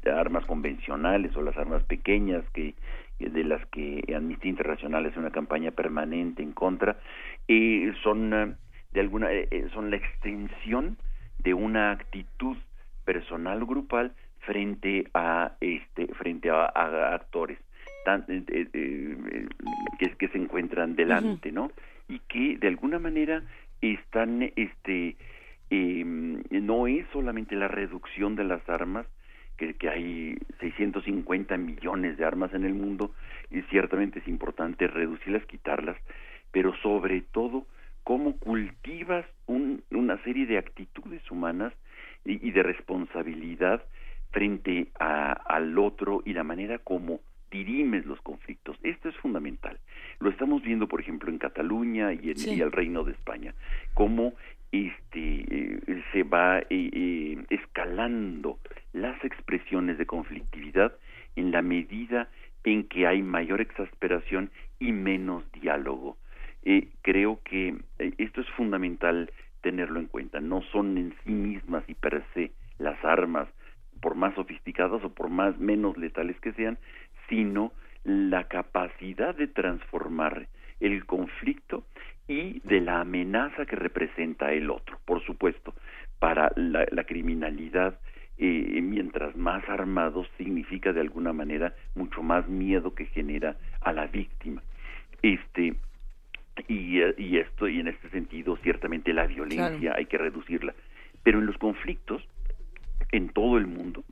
armas 0.05 0.45
convencionales 0.45 1.35
o 1.35 1.41
las 1.41 1.57
armas 1.57 1.83
pequeñas 1.83 2.43
que 2.53 2.75
de 3.19 3.43
las 3.43 3.65
que 3.67 4.03
Amnistía 4.15 4.49
Internacional 4.49 5.05
es 5.05 5.15
una 5.15 5.31
campaña 5.31 5.71
permanente 5.71 6.43
en 6.43 6.51
contra, 6.51 6.97
eh, 7.47 7.93
son 8.03 8.57
de 8.91 8.99
alguna 8.99 9.31
eh, 9.31 9.67
son 9.73 9.91
la 9.91 9.97
extensión 9.97 10.97
de 11.39 11.53
una 11.53 11.91
actitud 11.91 12.57
personal 13.05 13.65
grupal 13.65 14.13
frente 14.39 15.09
a 15.13 15.53
este 15.61 16.07
frente 16.15 16.49
a, 16.49 16.65
actores 17.13 17.57
tan, 18.05 18.25
eh, 18.27 18.43
eh, 18.47 18.67
eh, 18.73 19.47
que, 19.99 20.09
que 20.11 20.27
se 20.29 20.37
encuentran 20.37 20.95
delante 20.95 21.51
no 21.51 21.71
y 22.07 22.19
que 22.19 22.57
de 22.57 22.67
alguna 22.67 22.99
manera 22.99 23.43
están 23.81 24.51
este 24.55 25.15
em, 25.69 26.41
no 26.51 26.87
es 26.87 27.05
solamente 27.13 27.55
la 27.55 27.67
reducción 27.67 28.35
de 28.35 28.43
las 28.43 28.67
armas 28.69 29.07
que, 29.57 29.75
que 29.75 29.89
hay 29.89 30.37
650 30.59 31.57
millones 31.57 32.17
de 32.17 32.25
armas 32.25 32.53
en 32.53 32.65
el 32.65 32.73
mundo 32.73 33.11
y 33.49 33.61
ciertamente 33.63 34.19
es 34.19 34.27
importante 34.27 34.87
reducirlas 34.87 35.45
quitarlas 35.45 35.97
pero 36.51 36.75
sobre 36.77 37.21
todo 37.21 37.65
cómo 38.03 38.37
cultivas 38.37 39.25
un, 39.47 39.83
una 39.91 40.21
serie 40.23 40.45
de 40.45 40.57
actitudes 40.57 41.29
humanas 41.31 41.73
y, 42.25 42.51
de 42.51 42.63
responsabilidad 42.63 43.83
frente 44.31 44.87
a, 44.99 45.31
al 45.31 45.77
otro 45.77 46.21
y 46.25 46.33
la 46.33 46.43
manera 46.43 46.79
como 46.79 47.19
dirimes 47.51 48.05
los 48.05 48.19
conflictos. 48.21 48.77
Esto 48.81 49.09
es 49.09 49.15
fundamental. 49.17 49.77
Lo 50.19 50.29
estamos 50.29 50.63
viendo, 50.63 50.87
por 50.87 50.99
ejemplo, 50.99 51.29
en 51.29 51.37
Cataluña 51.37 52.11
y 52.13 52.31
en 52.31 52.61
el 52.61 52.71
Reino 52.71 53.03
de 53.03 53.11
España, 53.11 53.53
cómo 53.93 54.33
este 54.73 55.45
eh, 55.47 56.03
se 56.11 56.23
va 56.23 56.59
eh, 56.59 56.65
eh, 56.71 57.37
escalando 57.51 58.57
las 58.91 59.23
expresiones 59.23 59.99
de 59.99 60.07
conflictividad 60.07 60.93
en 61.35 61.51
la 61.51 61.61
medida 61.61 62.27
en 62.63 62.87
que 62.87 63.05
hay 63.05 63.21
mayor 63.21 63.61
exasperación 63.61 64.49
y 64.79 64.91
menos 64.91 65.43
diálogo. 65.51 66.17
creo 67.01 67.39
que 67.43 67.75
esto 68.17 68.41
es 68.41 68.49
fundamental 68.51 69.29
tenerlo 69.63 69.99
en 69.99 70.05
cuenta. 70.05 70.39
No 70.39 70.61
son 70.71 70.97
en 70.99 71.15
sí 71.23 71.31
mismas 71.31 71.83
y 71.87 71.95
per 71.95 72.23
se 72.35 72.51
las 72.77 73.03
armas, 73.03 73.47
por 74.01 74.13
más 74.13 74.35
sofisticadas 74.35 75.03
o 75.03 75.09
por 75.09 75.29
más 75.29 75.57
menos 75.57 75.97
letales 75.97 76.39
que 76.41 76.53
sean, 76.53 76.77
sino 77.29 77.71
la 78.03 78.43
capacidad 78.47 79.33
de 79.33 79.47
transformar 79.47 80.47
el 80.79 81.05
conflicto 81.05 81.85
y 82.27 82.59
de 82.59 82.81
la 82.81 82.99
amenaza 82.99 83.65
que 83.65 83.77
representa 83.77 84.51
el 84.51 84.69
otro. 84.69 84.99
Por 85.05 85.23
supuesto, 85.25 85.73
para 86.19 86.51
la, 86.55 87.03
criminalidad 87.05 87.99
eh, 88.37 88.81
mientras 88.81 89.35
más 89.37 89.67
armados 89.69 90.27
significa 90.37 90.91
de 90.91 91.01
alguna 91.01 91.31
manera 91.31 91.73
mucho 91.95 92.21
más 92.21 92.47
miedo 92.49 92.93
que 92.93 93.05
genera 93.05 93.55
a 93.81 93.93
la 93.93 94.07
víctima. 94.07 94.61
Este 95.21 95.75
y, 96.67 97.01
eh, 97.01 97.13
y 97.17 97.37
esto 97.37 97.67
y 97.67 97.79
en 97.79 97.87
este 97.87 98.09
sentido 98.09 98.57
ciertamente 98.57 99.13
la 99.13 99.25
violencia 99.25 99.93
hay 99.95 100.05
que 100.05 100.17
reducirla, 100.17 100.73
pero 101.23 101.39
en 101.39 101.45
los 101.45 101.57
conflictos 101.57 102.21
en 103.11 103.29
todo 103.29 103.57
el 103.59 103.67
mundo, 103.67 104.03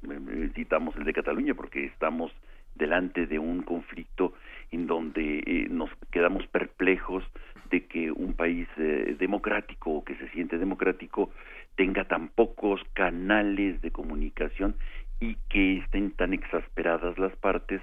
citamos 0.54 0.96
el 0.96 1.06
de 1.06 1.14
Cataluña 1.14 1.56
porque 1.56 1.86
estamos 1.86 2.32
delante 2.76 3.26
de 3.26 3.40
un 3.40 3.64
conflicto 3.64 4.34
en 4.70 4.86
donde 4.86 5.40
eh, 5.40 5.68
nos 5.72 5.90
quedamos 6.12 6.46
perplejos 6.48 7.24
de 7.72 7.86
que 7.86 8.12
un 8.12 8.34
país 8.34 8.68
democrático 8.78 9.92
o 9.92 10.04
que 10.04 10.16
se 10.16 10.30
siente 10.30 10.58
democrático 10.58 11.32
tenga 11.76 12.04
tan 12.06 12.28
pocos 12.28 12.82
canales 12.94 13.82
de 13.82 13.92
comunicación 13.92 14.76
y 15.20 15.36
que 15.50 15.78
estén 15.78 16.12
tan 16.12 16.34
exasperadas 16.34 17.18
las 17.18 17.36
partes 17.38 17.82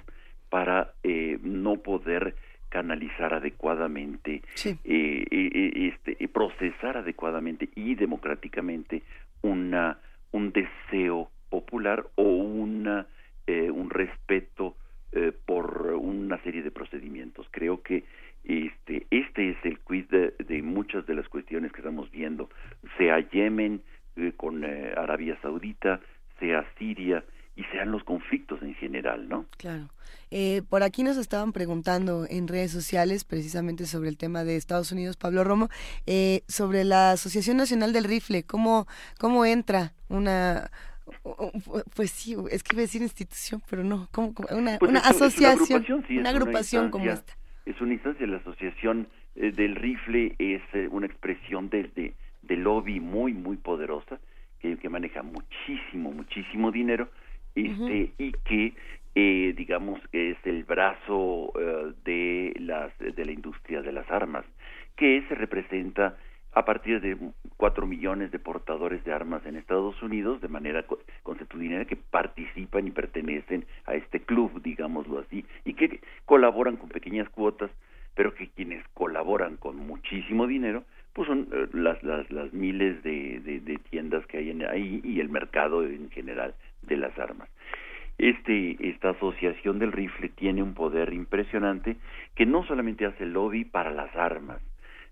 para 0.49 0.93
eh, 1.03 1.39
no 1.41 1.77
poder 1.77 2.35
canalizar 2.69 3.33
adecuadamente, 3.33 4.41
eh, 4.65 4.79
eh, 4.83 5.91
este, 5.93 6.27
procesar 6.27 6.97
adecuadamente 6.97 7.69
y 7.75 7.95
democráticamente 7.95 9.03
una 9.41 9.99
un 10.31 10.51
deseo 10.51 11.31
popular 11.49 12.05
o 12.15 12.23
una 12.23 13.07
un 13.73 13.89
respeto 13.89 14.75
por 15.47 15.95
una 15.99 16.37
serie 16.43 16.61
de 16.61 16.69
procedimientos. 16.69 17.47
Creo 17.49 17.81
que 17.81 18.03
este, 18.43 19.05
este 19.11 19.51
es 19.51 19.57
el 19.63 19.79
quid 19.79 20.05
de, 20.05 20.61
muchas 20.63 21.05
de 21.05 21.15
las 21.15 21.27
cuestiones 21.29 21.71
que 21.71 21.79
estamos 21.79 22.09
viendo, 22.09 22.49
sea 22.97 23.19
Yemen 23.19 23.81
eh, 24.15 24.33
con 24.35 24.63
eh, 24.63 24.93
Arabia 24.95 25.37
Saudita, 25.41 25.99
sea 26.39 26.65
Siria 26.77 27.23
y 27.55 27.63
sean 27.65 27.91
los 27.91 28.03
conflictos 28.03 28.61
en 28.61 28.73
general, 28.75 29.27
¿no? 29.27 29.45
Claro. 29.57 29.89
Eh, 30.31 30.61
por 30.69 30.83
aquí 30.83 31.03
nos 31.03 31.17
estaban 31.17 31.53
preguntando 31.53 32.25
en 32.29 32.47
redes 32.47 32.71
sociales, 32.71 33.23
precisamente 33.23 33.85
sobre 33.85 34.09
el 34.09 34.17
tema 34.17 34.43
de 34.43 34.55
Estados 34.55 34.91
Unidos, 34.91 35.17
Pablo 35.17 35.43
Romo, 35.43 35.69
sobre 36.47 36.83
la 36.83 37.11
Asociación 37.11 37.57
Nacional 37.57 37.93
del 37.93 38.03
Rifle, 38.03 38.43
¿cómo, 38.43 38.87
cómo 39.17 39.45
entra 39.45 39.93
una 40.07 40.69
pues 41.95 42.11
sí, 42.11 42.35
es 42.51 42.63
que 42.63 42.75
iba 42.75 42.81
a 42.81 42.87
decir 42.87 43.01
institución, 43.01 43.61
pero 43.69 43.83
no, 43.83 44.07
como 44.11 44.33
una, 44.51 44.77
pues 44.77 44.91
una 44.91 44.99
asociación, 44.99 45.85
una 46.09 46.29
agrupación, 46.29 46.91
como 46.91 47.05
esta. 47.05 47.33
es 47.65 47.79
una 47.81 47.93
instancia, 47.93 48.25
la 48.27 48.37
Asociación 48.37 49.07
eh, 49.35 49.51
del 49.51 49.75
Rifle 49.75 50.35
es 50.39 50.61
eh, 50.73 50.87
una 50.91 51.05
expresión 51.05 51.69
de, 51.69 52.13
de, 52.41 52.57
lobby 52.57 52.99
muy, 52.99 53.33
muy 53.33 53.57
poderosa, 53.57 54.19
que, 54.59 54.77
que 54.77 54.89
maneja 54.89 55.23
muchísimo, 55.23 56.11
muchísimo 56.11 56.71
dinero, 56.71 57.09
este, 57.55 58.13
y 58.17 58.31
que, 58.45 58.73
eh, 59.15 59.53
digamos, 59.55 59.99
es 60.11 60.37
el 60.45 60.63
brazo 60.63 61.51
de, 62.03 62.53
las, 62.59 62.97
de 62.97 63.25
la 63.25 63.31
industria 63.31 63.81
de 63.81 63.91
las 63.91 64.09
armas, 64.09 64.45
que 64.95 65.23
se 65.27 65.35
representa 65.35 66.17
a 66.53 66.65
partir 66.65 66.99
de 66.99 67.15
cuatro 67.57 67.85
millones 67.85 68.31
de 68.31 68.39
portadores 68.39 69.03
de 69.05 69.13
armas 69.13 69.45
en 69.45 69.55
Estados 69.55 70.01
Unidos 70.01 70.41
de 70.41 70.47
manera 70.47 70.85
constitucional 71.23 71.85
que 71.85 71.95
participan 71.95 72.87
y 72.87 72.91
pertenecen 72.91 73.65
a 73.85 73.93
este 73.93 74.21
club, 74.21 74.61
digámoslo 74.61 75.19
así, 75.19 75.45
y 75.63 75.73
que 75.73 75.99
colaboran 76.25 76.77
con 76.77 76.89
pequeñas 76.89 77.29
cuotas, 77.29 77.69
pero 78.15 78.33
que 78.33 78.49
quienes 78.49 78.83
colaboran 78.93 79.57
con 79.57 79.77
muchísimo 79.77 80.47
dinero, 80.47 80.83
pues 81.13 81.27
son 81.27 81.47
eh, 81.53 81.67
las, 81.73 82.01
las, 82.03 82.29
las 82.31 82.51
miles 82.53 83.03
de, 83.03 83.39
de, 83.39 83.77
tiendas 83.89 84.25
que 84.25 84.37
hay 84.37 84.49
en, 84.49 84.65
ahí 84.65 85.01
y 85.03 85.19
el 85.19 85.29
mercado 85.29 85.85
en 85.85 86.09
general 86.09 86.55
de 86.81 86.97
las 86.97 87.17
armas. 87.19 87.49
Este, 88.17 88.75
esta 88.89 89.13
asociación 89.79 89.79
del 89.79 89.91
rifle 89.91 90.29
tiene 90.29 90.61
un 90.61 90.73
poder 90.73 91.13
impresionante 91.13 91.97
que 92.35 92.45
no 92.45 92.63
solamente 92.65 93.05
hace 93.05 93.25
lobby 93.25 93.65
para 93.65 93.91
las 93.91 94.15
armas, 94.15 94.61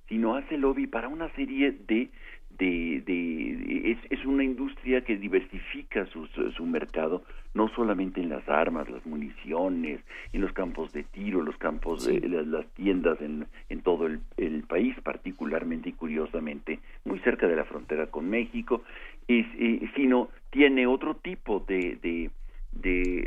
sino 0.08 0.36
hace 0.36 0.58
lobby 0.58 0.88
para 0.88 1.08
una 1.08 1.30
serie 1.36 1.72
de 1.88 2.10
de, 2.58 3.04
de 3.06 3.92
es, 3.92 4.00
es, 4.10 4.26
una 4.26 4.44
industria 4.44 5.02
que 5.02 5.16
diversifica 5.16 6.08
su, 6.08 6.26
su, 6.26 6.66
mercado 6.66 7.22
no 7.54 7.68
solamente 7.76 8.20
en 8.20 8.30
las 8.30 8.50
armas, 8.50 8.90
las 8.90 9.06
municiones, 9.06 10.02
en 10.34 10.42
los 10.42 10.54
campos 10.54 10.92
de 10.92 11.04
tiro, 11.04 11.44
los 11.44 11.56
campos 11.58 12.08
de 12.08 12.20
las, 12.28 12.66
tiendas 12.74 13.22
en, 13.22 13.46
en 13.70 13.82
todo 13.82 14.08
el, 14.08 14.22
el, 14.38 14.64
país, 14.64 14.96
particularmente 15.04 15.90
y 15.90 15.94
curiosamente 15.94 16.80
muy 17.06 17.20
cerca 17.20 17.48
de 17.48 17.58
la 17.58 17.66
frontera 17.66 18.08
con 18.08 18.28
México, 18.28 18.82
es, 19.28 19.46
eh, 19.60 19.88
sino 19.96 20.30
tiene 20.50 20.88
otro 20.88 21.18
tipo 21.18 21.64
de, 21.68 22.00
de 22.02 22.32
de, 22.72 23.27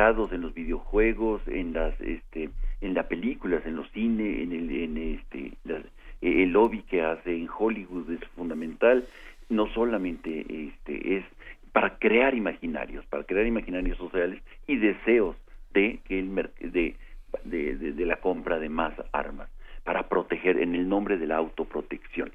en 0.00 0.40
los 0.40 0.54
videojuegos, 0.54 1.42
en 1.46 1.74
las 1.74 2.00
este 2.00 2.48
en 2.80 2.94
las 2.94 3.04
películas, 3.04 3.60
en 3.66 3.76
los 3.76 3.90
cines, 3.90 4.40
en 4.40 4.52
el 4.52 4.70
en 4.70 4.96
este 4.96 5.52
eh, 5.66 6.42
el 6.42 6.52
lobby 6.52 6.82
que 6.82 7.02
hace 7.02 7.36
en 7.36 7.48
Hollywood 7.50 8.10
es 8.10 8.20
fundamental, 8.34 9.06
no 9.50 9.66
solamente 9.74 10.40
este, 10.48 11.16
es 11.16 11.24
para 11.72 11.98
crear 11.98 12.34
imaginarios, 12.34 13.04
para 13.06 13.24
crear 13.24 13.46
imaginarios 13.46 13.98
sociales 13.98 14.42
y 14.66 14.76
deseos 14.76 15.36
de, 15.74 16.00
que 16.06 16.18
el, 16.18 16.34
de, 16.60 16.96
de, 17.44 17.76
de, 17.76 18.06
la 18.06 18.16
compra 18.16 18.58
de 18.58 18.70
más 18.70 18.94
armas, 19.12 19.50
para 19.84 20.08
proteger 20.08 20.58
en 20.58 20.74
el 20.74 20.88
nombre 20.88 21.18
de 21.18 21.26
la 21.26 21.36
autoprotección. 21.36 22.32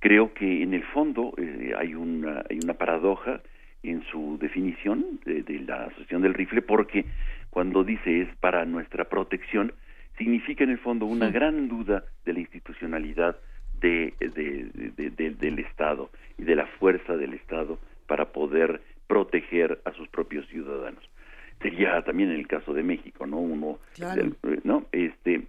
Creo 0.00 0.34
que 0.34 0.62
en 0.62 0.74
el 0.74 0.84
fondo 0.84 1.32
eh, 1.38 1.72
hay, 1.78 1.94
una, 1.94 2.44
hay 2.50 2.58
una 2.62 2.74
paradoja 2.74 3.40
en 3.82 4.02
su 4.10 4.38
definición 4.40 5.20
de, 5.24 5.42
de, 5.42 5.60
la 5.60 5.84
asociación 5.84 6.22
del 6.22 6.34
rifle 6.34 6.62
porque 6.62 7.06
cuando 7.50 7.82
dice 7.84 8.22
es 8.22 8.28
para 8.36 8.64
nuestra 8.64 9.04
protección, 9.04 9.72
significa 10.18 10.64
en 10.64 10.70
el 10.70 10.78
fondo 10.78 11.06
una 11.06 11.30
gran 11.30 11.68
duda 11.68 12.04
de 12.24 12.34
la 12.34 12.40
institucionalidad 12.40 13.36
de, 13.80 14.14
del 15.38 15.58
Estado 15.58 16.10
y 16.38 16.44
de 16.44 16.56
la 16.56 16.66
fuerza 16.66 17.16
del 17.16 17.34
Estado 17.34 17.78
para 18.06 18.32
poder 18.32 18.82
proteger 19.06 19.80
a 19.84 19.92
sus 19.92 20.08
propios 20.08 20.46
ciudadanos. 20.48 21.02
Sería 21.62 22.00
también 22.02 22.30
en 22.30 22.36
el 22.36 22.46
caso 22.46 22.72
de 22.72 22.82
México, 22.82 23.26
¿no? 23.26 23.38
Uno, 23.38 23.78
¿no? 24.64 24.86
Este, 24.92 25.42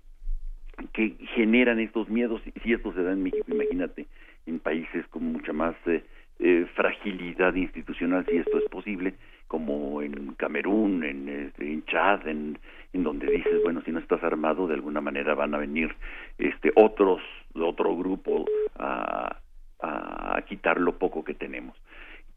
que 0.94 1.16
generan 1.36 1.80
estos 1.80 2.10
miedos, 2.10 2.42
si 2.64 2.74
esto 2.74 2.94
se 2.94 3.04
da 3.04 3.12
en 3.12 3.24
México, 3.24 3.46
imagínate, 3.48 4.08
en 4.46 4.60
países 4.60 5.06
con 5.08 5.24
mucha 5.26 5.54
más 5.54 5.76
eh, 5.86 6.04
eh, 6.42 6.66
fragilidad 6.76 7.54
institucional, 7.56 8.26
si 8.26 8.38
esto 8.38 8.58
es 8.58 8.66
posible, 8.70 9.14
como 9.48 10.02
en 10.02 10.34
Camerún, 10.34 11.04
en, 11.04 11.30
este, 11.30 11.72
en 11.72 11.86
Chad, 11.86 12.28
en, 12.28 12.58
en 12.94 13.04
donde 13.04 13.28
dices, 13.28 13.62
bueno, 13.64 13.82
si 13.86 13.92
no 13.92 14.00
estás 14.00 14.24
armado, 14.24 14.68
de 14.68 14.74
alguna 14.74 15.02
manera 15.02 15.36
van 15.36 15.54
a 15.54 15.58
venir 15.58 15.94
este 16.38 16.72
otros, 16.76 17.22
otro 17.54 17.96
grupo 17.96 18.46
a, 18.80 19.38
a 19.82 20.42
quitar 20.48 20.80
lo 20.80 20.98
poco 20.98 21.24
que 21.24 21.34
tenemos. 21.34 21.76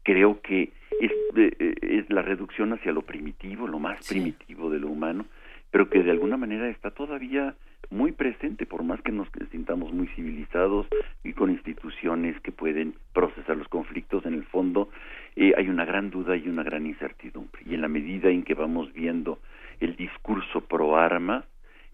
Creo 0.03 0.41
que 0.41 0.71
es, 0.99 1.11
eh, 1.35 1.75
es 1.81 2.09
la 2.09 2.21
reducción 2.21 2.73
hacia 2.73 2.91
lo 2.91 3.01
primitivo, 3.01 3.67
lo 3.67 3.79
más 3.79 4.07
primitivo 4.07 4.69
de 4.69 4.79
lo 4.79 4.89
humano, 4.89 5.25
pero 5.71 5.89
que 5.89 6.03
de 6.03 6.11
alguna 6.11 6.37
manera 6.37 6.69
está 6.69 6.91
todavía 6.91 7.55
muy 7.89 8.11
presente, 8.11 8.65
por 8.65 8.83
más 8.83 9.01
que 9.01 9.11
nos 9.11 9.27
sintamos 9.51 9.93
muy 9.93 10.07
civilizados 10.09 10.87
y 11.23 11.33
con 11.33 11.49
instituciones 11.51 12.39
que 12.41 12.51
pueden 12.51 12.95
procesar 13.13 13.57
los 13.57 13.67
conflictos, 13.67 14.25
en 14.25 14.33
el 14.33 14.43
fondo 14.45 14.89
eh, 15.35 15.53
hay 15.57 15.69
una 15.69 15.85
gran 15.85 16.09
duda 16.09 16.35
y 16.35 16.47
una 16.47 16.63
gran 16.63 16.85
incertidumbre. 16.85 17.61
Y 17.65 17.75
en 17.75 17.81
la 17.81 17.87
medida 17.87 18.29
en 18.29 18.43
que 18.43 18.53
vamos 18.53 18.93
viendo 18.93 19.39
el 19.79 19.95
discurso 19.95 20.61
pro 20.61 20.97
arma, 20.97 21.45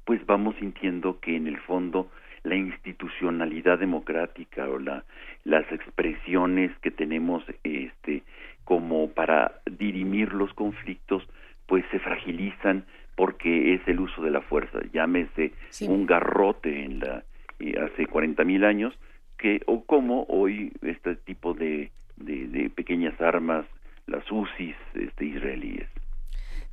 pues 0.05 0.25
vamos 0.25 0.55
sintiendo 0.59 1.19
que 1.19 1.35
en 1.35 1.47
el 1.47 1.57
fondo 1.59 2.09
la 2.43 2.55
institucionalidad 2.55 3.79
democrática 3.79 4.67
o 4.67 4.79
la, 4.79 5.03
las 5.43 5.71
expresiones 5.71 6.75
que 6.79 6.91
tenemos 6.91 7.43
este 7.63 8.23
como 8.63 9.11
para 9.11 9.61
dirimir 9.65 10.33
los 10.33 10.53
conflictos 10.53 11.23
pues 11.67 11.85
se 11.91 11.99
fragilizan 11.99 12.85
porque 13.21 13.75
es 13.75 13.87
el 13.87 13.99
uso 13.99 14.23
de 14.23 14.31
la 14.31 14.41
fuerza 14.41 14.79
llámese 14.91 15.53
un 15.81 16.07
garrote 16.07 16.85
en 16.85 17.01
la 17.01 17.23
eh, 17.59 17.75
hace 17.79 18.07
cuarenta 18.07 18.43
mil 18.43 18.65
años 18.65 18.95
que 19.37 19.61
o 19.67 19.83
como 19.83 20.23
hoy 20.23 20.73
este 20.81 21.17
tipo 21.17 21.53
de, 21.53 21.91
de, 22.15 22.47
de 22.47 22.71
pequeñas 22.71 23.13
armas 23.21 23.67
las 24.07 24.23
UCIs 24.31 24.75
este, 24.95 25.25
israelíes 25.25 25.87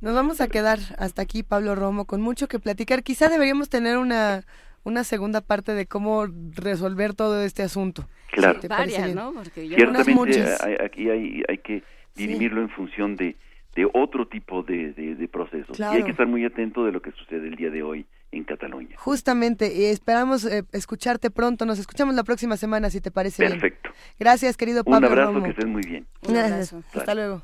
nos 0.01 0.15
vamos 0.15 0.41
a 0.41 0.47
quedar 0.47 0.79
hasta 0.97 1.21
aquí, 1.21 1.43
Pablo 1.43 1.75
Romo, 1.75 2.05
con 2.05 2.21
mucho 2.21 2.47
que 2.47 2.57
platicar. 2.57 3.03
Quizá 3.03 3.27
deberíamos 3.27 3.67
tener 3.67 3.97
una, 3.97 4.45
una 4.85 5.03
segunda 5.03 5.41
parte 5.41 5.73
de 5.73 5.87
cómo 5.87 6.25
resolver 6.55 7.13
todo 7.15 7.43
este 7.43 7.63
asunto. 7.63 8.07
Claro. 8.31 8.61
Varias, 8.69 9.13
¿no? 9.13 9.33
Porque 9.33 9.67
Ciertamente 9.67 10.45
aquí 10.81 11.09
hay, 11.09 11.43
hay 11.49 11.57
que 11.57 11.83
dirimirlo 12.15 12.61
en 12.61 12.69
función 12.69 13.17
de, 13.17 13.35
de 13.79 13.89
otro 13.93 14.27
tipo 14.27 14.61
de, 14.61 14.91
de, 14.91 15.27
procesos. 15.29 15.79
Y 15.79 15.83
hay 15.83 16.03
que 16.03 16.11
estar 16.11 16.27
muy 16.27 16.43
atento 16.43 16.83
de 16.83 16.91
lo 16.91 17.01
que 17.01 17.11
sucede 17.13 17.47
el 17.47 17.55
día 17.55 17.69
de 17.69 17.81
hoy 17.81 18.05
en 18.33 18.43
Cataluña. 18.43 18.97
Justamente, 18.97 19.73
y 19.73 19.85
esperamos 19.85 20.43
eh, 20.43 20.65
escucharte 20.73 21.31
pronto. 21.31 21.65
Nos 21.65 21.79
escuchamos 21.79 22.13
la 22.13 22.25
próxima 22.25 22.57
semana, 22.57 22.89
si 22.89 22.99
te 22.99 23.09
parece 23.09 23.47
Perfecto. 23.47 23.91
Gracias, 24.19 24.57
querido 24.57 24.83
Pablo 24.83 25.07
Un 25.07 25.13
abrazo, 25.13 25.43
que 25.43 25.49
estés 25.51 25.65
muy 25.65 25.81
bien. 25.83 26.05
Un 26.27 26.35
abrazo. 26.35 26.83
Hasta 26.93 27.15
luego. 27.15 27.41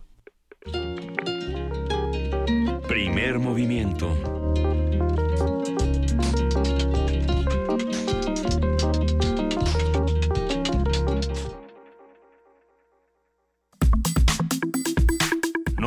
Primer 2.90 3.40
movimiento. 3.40 4.14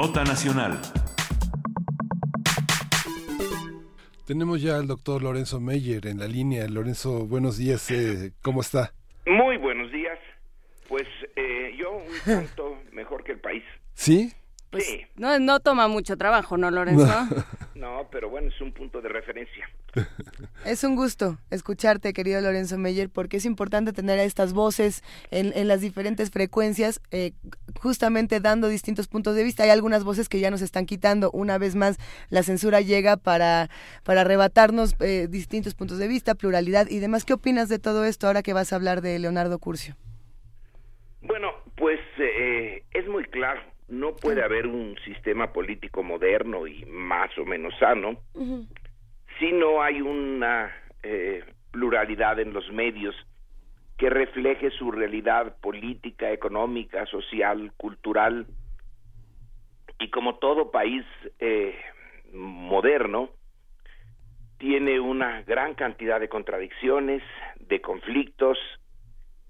Nota 0.01 0.23
Nacional. 0.23 0.79
Tenemos 4.29 4.63
ya 4.63 4.77
al 4.77 4.87
doctor 4.87 5.25
Lorenzo 5.25 5.59
Meyer 5.59 6.07
en 6.07 6.21
la 6.21 6.29
línea. 6.29 6.69
Lorenzo, 6.69 7.27
buenos 7.27 7.59
días. 7.59 7.91
Eh, 7.91 8.31
¿Cómo 8.41 8.61
está? 8.61 8.93
Muy 9.27 9.57
buenos 9.57 9.91
días. 9.91 10.17
Pues 10.89 11.03
eh, 11.35 11.75
yo 11.77 11.97
un 11.97 12.05
punto 12.25 12.79
mejor 12.93 13.25
que 13.25 13.33
el 13.33 13.41
país. 13.41 13.65
¿Sí? 13.95 14.33
Pues, 14.71 14.87
sí. 14.87 15.05
No, 15.17 15.37
no 15.41 15.59
toma 15.59 15.89
mucho 15.89 16.17
trabajo, 16.17 16.57
¿no, 16.57 16.71
Lorenzo? 16.71 17.13
No, 17.75 18.07
pero 18.13 18.31
bueno, 18.31 18.47
es 18.55 18.61
un 18.61 18.71
punto 18.71 19.01
de 19.01 19.09
referencia. 19.09 19.69
Es 20.65 20.85
un 20.85 20.97
gusto 20.97 21.39
escucharte, 21.51 22.13
querido 22.13 22.41
Lorenzo 22.41 22.79
Meyer, 22.79 23.09
porque 23.09 23.39
es 23.39 23.45
importante 23.45 23.93
tener 23.93 24.19
a 24.19 24.25
estas 24.25 24.53
voces 24.53 25.03
en, 25.31 25.53
en 25.55 25.69
las 25.69 25.81
diferentes 25.81 26.31
frecuencias, 26.31 27.01
eh, 27.11 27.33
justamente 27.81 28.41
dando 28.41 28.69
distintos 28.69 29.09
puntos 29.09 29.35
de 29.35 29.45
vista. 29.45 29.63
Hay 29.63 29.71
algunas 29.71 30.05
voces 30.05 30.29
que 30.29 30.41
ya 30.41 30.51
nos 30.51 30.63
están 30.63 30.87
quitando. 30.87 31.31
Una 31.33 31.59
vez 31.59 31.75
más, 31.75 31.99
la 32.29 32.43
censura 32.43 32.81
llega 32.81 33.17
para, 33.17 33.71
para 34.05 34.23
arrebatarnos 34.23 34.95
eh, 35.01 35.27
distintos 35.29 35.75
puntos 35.75 35.99
de 35.99 36.09
vista, 36.09 36.35
pluralidad 36.35 36.89
y 36.89 36.99
demás. 36.99 37.25
¿Qué 37.25 37.35
opinas 37.35 37.69
de 37.69 37.79
todo 37.79 38.05
esto 38.05 38.27
ahora 38.27 38.43
que 38.43 38.53
vas 38.53 38.73
a 38.73 38.77
hablar 38.77 39.01
de 39.01 39.19
Leonardo 39.19 39.59
Curcio? 39.59 39.97
Bueno, 41.23 41.53
pues 41.77 42.01
eh, 42.19 42.85
es 42.93 43.07
muy 43.09 43.25
claro 43.25 43.61
no 43.89 44.15
puede 44.17 44.43
haber 44.43 44.67
un 44.67 44.97
sistema 45.05 45.53
político 45.53 46.03
moderno 46.03 46.67
y 46.67 46.85
más 46.87 47.37
o 47.39 47.45
menos 47.45 47.75
sano 47.79 48.21
si 49.39 49.53
no 49.53 49.83
hay 49.83 50.01
una 50.01 50.75
eh, 51.03 51.45
pluralidad 51.71 52.39
en 52.41 52.53
los 52.53 52.71
medios 52.71 53.15
que 53.97 54.11
refleje 54.11 54.71
su 54.71 54.91
realidad 54.91 55.57
política, 55.61 56.31
económica, 56.31 57.05
social, 57.07 57.73
cultural. 57.77 58.47
Y 59.99 60.11
como 60.11 60.37
todo 60.37 60.71
país 60.71 61.05
eh, 61.41 61.77
moderno, 62.33 63.31
tiene 64.59 65.01
una 65.01 65.43
gran 65.43 65.75
cantidad 65.75 66.21
de 66.21 66.29
contradicciones, 66.29 67.23
de 67.59 67.81
conflictos 67.81 68.59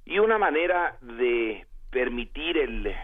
y 0.05 0.19
una 0.19 0.39
manera 0.39 0.97
de 1.03 1.67
permitir 1.91 2.59
el 2.59 2.95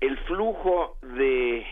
el 0.00 0.16
flujo 0.20 0.96
de 1.02 1.66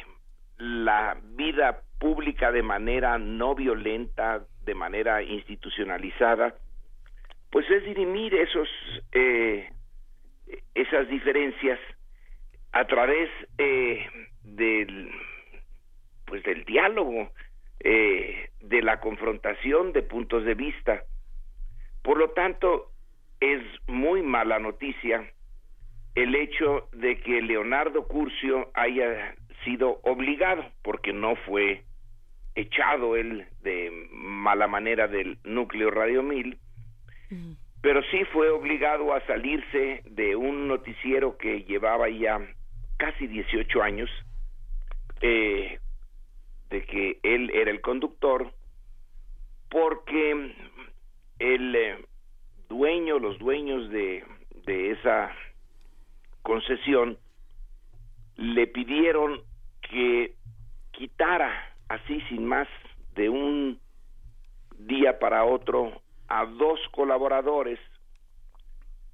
la 0.59 1.16
vida 1.22 1.82
pública 1.98 2.52
de 2.52 2.62
manera 2.62 3.18
no 3.18 3.54
violenta, 3.54 4.44
de 4.64 4.74
manera 4.74 5.22
institucionalizada, 5.22 6.54
pues 7.50 7.68
es 7.70 7.84
dirimir 7.84 8.34
esos 8.34 8.68
eh, 9.12 9.70
esas 10.74 11.08
diferencias 11.08 11.78
a 12.72 12.86
través 12.86 13.30
eh, 13.58 14.06
del 14.42 15.10
pues 16.26 16.42
del 16.42 16.64
diálogo, 16.64 17.30
eh, 17.80 18.50
de 18.60 18.82
la 18.82 19.00
confrontación 19.00 19.92
de 19.92 20.02
puntos 20.02 20.44
de 20.44 20.54
vista. 20.54 21.04
Por 22.02 22.18
lo 22.18 22.30
tanto, 22.30 22.90
es 23.40 23.62
muy 23.86 24.22
mala 24.22 24.58
noticia 24.58 25.32
el 26.14 26.34
hecho 26.34 26.88
de 26.92 27.18
que 27.18 27.40
Leonardo 27.40 28.06
Curcio 28.06 28.70
haya 28.74 29.34
sido 29.64 30.00
obligado, 30.02 30.64
porque 30.82 31.12
no 31.12 31.36
fue 31.36 31.84
echado 32.59 33.14
él 33.14 33.47
de 33.62 34.09
mala 34.10 34.66
manera 34.66 35.06
del 35.06 35.39
núcleo 35.44 35.90
Radio 35.90 36.24
1000, 36.24 36.59
pero 37.80 38.02
sí 38.10 38.24
fue 38.32 38.51
obligado 38.51 39.14
a 39.14 39.24
salirse 39.26 40.02
de 40.05 40.35
un 40.35 40.66
noticiero 40.66 41.39
que 41.39 41.62
llevaba 41.62 42.09
ya 42.09 42.40
casi 42.97 43.28
18 43.28 43.82
años, 43.82 44.10
eh, 45.20 45.78
de 46.70 46.85
que 46.85 47.20
él 47.22 47.51
era 47.55 47.70
el 47.70 47.80
conductor, 47.80 48.52
porque 49.70 50.52
el 51.39 51.76
eh, 51.76 51.97
dueño, 52.68 53.20
los 53.20 53.39
dueños 53.39 53.89
de, 53.90 54.24
de 54.66 54.90
esa 54.90 55.30
concesión, 56.43 57.16
le 58.36 58.66
pidieron 58.66 59.43
que 59.89 60.35
quitara 60.90 61.68
así 61.89 62.20
sin 62.28 62.47
más 62.47 62.69
de 63.15 63.28
un 63.28 63.81
día 64.78 65.19
para 65.19 65.44
otro 65.44 66.01
a 66.28 66.47
dos 66.47 66.78
colaboradores 66.93 67.78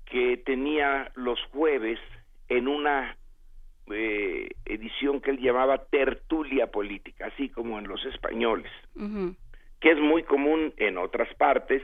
que 0.06 0.36
tenía 0.36 1.10
los 1.14 1.40
jueves 1.52 1.98
en 2.48 2.68
una 2.68 3.16
eh, 3.90 4.50
edición 4.64 5.20
que 5.20 5.30
él 5.30 5.40
llamaba 5.40 5.84
tertulia 5.86 6.70
política, 6.70 7.26
así 7.26 7.48
como 7.48 7.78
en 7.78 7.88
los 7.88 8.04
españoles, 8.06 8.70
que 9.80 9.90
es 9.90 9.98
muy 9.98 10.22
común 10.22 10.72
en 10.76 10.98
otras 10.98 11.32
partes, 11.34 11.82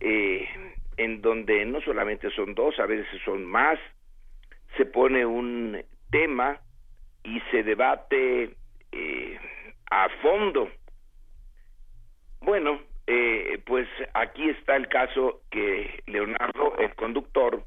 eh, 0.00 0.48
en 0.96 1.20
donde 1.20 1.64
no 1.66 1.80
solamente 1.80 2.30
son 2.30 2.54
dos, 2.54 2.78
a 2.78 2.86
veces 2.86 3.06
son 3.24 3.44
más, 3.44 3.78
se 4.76 4.86
pone 4.86 5.24
un 5.24 5.82
tema 6.10 6.60
y 7.24 7.40
se 7.50 7.62
debate 7.62 8.56
eh, 8.92 9.38
a 9.90 10.08
fondo. 10.22 10.70
Bueno, 12.40 12.80
eh, 13.06 13.60
pues 13.66 13.88
aquí 14.14 14.48
está 14.48 14.76
el 14.76 14.88
caso 14.88 15.42
que 15.50 16.02
Leonardo, 16.06 16.76
el 16.78 16.94
conductor, 16.94 17.64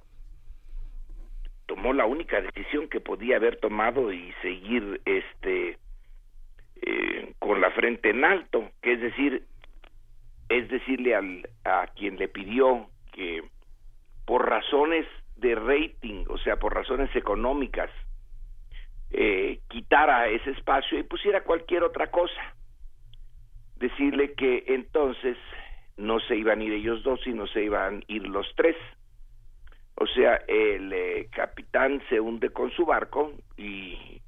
tomó 1.66 1.94
la 1.94 2.06
única 2.06 2.42
decisión 2.42 2.88
que 2.90 3.00
podía 3.00 3.38
haber 3.38 3.58
tomado 3.58 4.12
y 4.12 4.34
seguir 4.42 5.02
este 5.06 5.78
eh, 6.82 7.34
con 7.40 7.62
la 7.62 7.72
frente 7.72 8.10
en 8.10 8.26
alto, 8.26 8.70
que 8.82 8.94
es 8.94 9.02
decir, 9.02 9.46
es 10.50 10.70
decirle 10.70 11.16
al, 11.16 11.50
a 11.64 11.88
quien 11.96 12.18
le 12.18 12.28
pidió 12.28 12.88
que 13.12 13.44
por 14.26 14.50
razones 14.50 15.06
de 15.38 15.56
rating, 15.56 16.26
o 16.30 16.38
sea, 16.38 16.58
por 16.58 16.74
razones 16.74 17.14
económicas, 17.16 17.90
eh, 19.14 19.60
quitara 19.70 20.28
ese 20.28 20.50
espacio 20.52 20.98
y 20.98 21.04
pusiera 21.04 21.44
cualquier 21.44 21.84
otra 21.84 22.10
cosa. 22.10 22.56
Decirle 23.78 24.34
que 24.34 24.64
entonces 24.68 25.38
no 25.98 26.20
se 26.22 26.36
iban 26.36 26.60
a 26.60 26.64
ir 26.64 26.74
ellos 26.74 27.04
dos, 27.04 27.22
sino 27.24 27.46
se 27.48 27.64
iban 27.64 27.98
a 27.98 28.12
ir 28.12 28.28
los 28.28 28.48
tres. 28.56 28.76
O 29.96 30.08
sea, 30.08 30.38
el 30.48 30.92
eh, 30.92 31.30
capitán 31.32 32.02
se 32.10 32.20
hunde 32.20 32.50
con 32.50 32.72
su 32.72 32.86
barco 32.86 33.32
y 33.56 34.20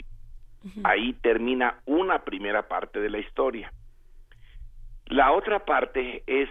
ahí 0.84 1.14
termina 1.14 1.80
una 1.86 2.24
primera 2.24 2.68
parte 2.68 3.00
de 3.00 3.10
la 3.10 3.18
historia. 3.18 3.72
La 5.08 5.32
otra 5.32 5.66
parte 5.66 6.24
es 6.28 6.50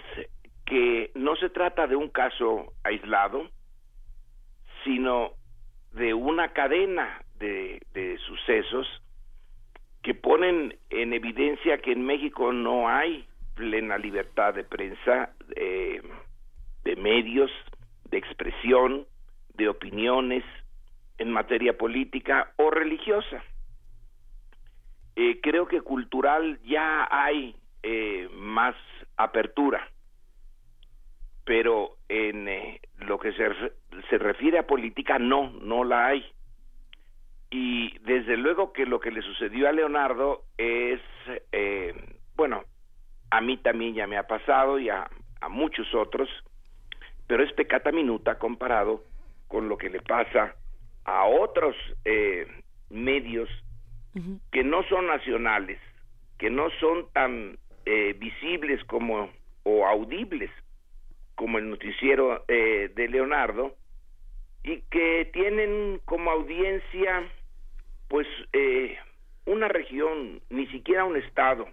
que 0.66 1.12
no 1.14 1.36
se 1.36 1.50
trata 1.50 1.86
de 1.86 1.94
un 1.94 2.08
caso 2.08 2.72
aislado, 2.82 3.48
sino 4.82 5.32
de 5.92 6.14
una 6.14 6.52
cadena 6.52 7.22
de, 7.44 8.18
sucesos 8.26 8.86
que 10.02 10.14
ponen 10.14 10.76
en 10.90 11.12
evidencia 11.12 11.78
que 11.78 11.92
en 11.92 12.04
México 12.04 12.52
no 12.52 12.88
hay 12.88 13.26
plena 13.54 13.98
libertad 13.98 14.54
de 14.54 14.64
prensa, 14.64 15.34
de 15.48 16.96
medios, 16.96 17.50
de 18.10 18.18
expresión, 18.18 19.06
de 19.54 19.68
opiniones 19.68 20.44
en 21.18 21.30
materia 21.30 21.78
política 21.78 22.52
o 22.56 22.70
religiosa. 22.70 23.42
Eh, 25.16 25.40
creo 25.42 25.66
que 25.66 25.80
cultural 25.80 26.58
ya 26.64 27.08
hay 27.10 27.56
eh, 27.82 28.28
más 28.32 28.74
apertura 29.16 29.88
pero 31.44 31.96
en 32.08 32.48
eh, 32.48 32.80
lo 32.98 33.18
que 33.18 33.32
se, 33.32 33.48
se 34.08 34.18
refiere 34.18 34.58
a 34.58 34.66
política 34.66 35.18
no, 35.18 35.50
no 35.62 35.84
la 35.84 36.06
hay. 36.06 36.24
Y 37.56 37.96
desde 38.00 38.36
luego 38.36 38.72
que 38.72 38.84
lo 38.84 38.98
que 38.98 39.12
le 39.12 39.22
sucedió 39.22 39.68
a 39.68 39.72
Leonardo 39.72 40.42
es, 40.58 41.00
eh, 41.52 41.94
bueno, 42.34 42.64
a 43.30 43.40
mí 43.40 43.58
también 43.58 43.94
ya 43.94 44.08
me 44.08 44.16
ha 44.16 44.26
pasado 44.26 44.80
y 44.80 44.88
a, 44.88 45.08
muchos 45.48 45.94
otros, 45.94 46.28
pero 47.28 47.44
es 47.44 47.52
pecata 47.52 47.92
minuta 47.92 48.40
comparado 48.40 49.04
con 49.46 49.68
lo 49.68 49.78
que 49.78 49.88
le 49.88 50.00
pasa 50.00 50.56
a 51.04 51.26
otros 51.26 51.76
eh, 52.04 52.48
medios 52.90 53.48
que 54.50 54.64
no 54.64 54.82
son 54.88 55.06
nacionales, 55.06 55.78
que 56.38 56.50
no 56.50 56.70
son 56.80 57.08
tan 57.12 57.56
visibles 58.18 58.82
como 58.86 59.30
o 59.62 59.86
audibles 59.86 60.50
como 61.36 61.58
el 61.58 61.70
noticiero 61.70 62.44
eh, 62.48 62.90
de 62.96 63.08
Leonardo 63.08 63.76
y 64.64 64.80
que 64.90 65.30
tienen 65.32 66.00
como 66.04 66.30
audiencia 66.30 67.30
pues 68.14 68.28
eh, 68.52 68.96
una 69.44 69.66
región, 69.66 70.40
ni 70.48 70.68
siquiera 70.68 71.04
un 71.04 71.16
estado, 71.16 71.66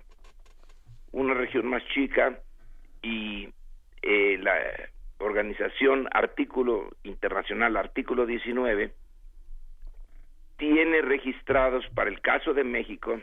una 1.12 1.36
región 1.36 1.68
más 1.68 1.86
chica 1.94 2.40
y 3.04 3.48
eh, 4.02 4.40
la 4.42 4.56
organización 5.20 6.08
artículo 6.12 6.90
internacional 7.04 7.78
artículo 7.78 8.26
19 8.26 8.92
tiene 10.58 11.02
registrados 11.04 11.86
para 11.94 12.10
el 12.10 12.22
caso 12.22 12.56
de 12.56 12.64
México 12.64 13.22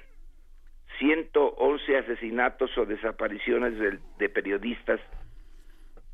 111 1.01 1.97
asesinatos 1.99 2.71
o 2.79 2.87
desapariciones 2.87 3.99
de, 4.19 4.29
periodistas 4.29 5.01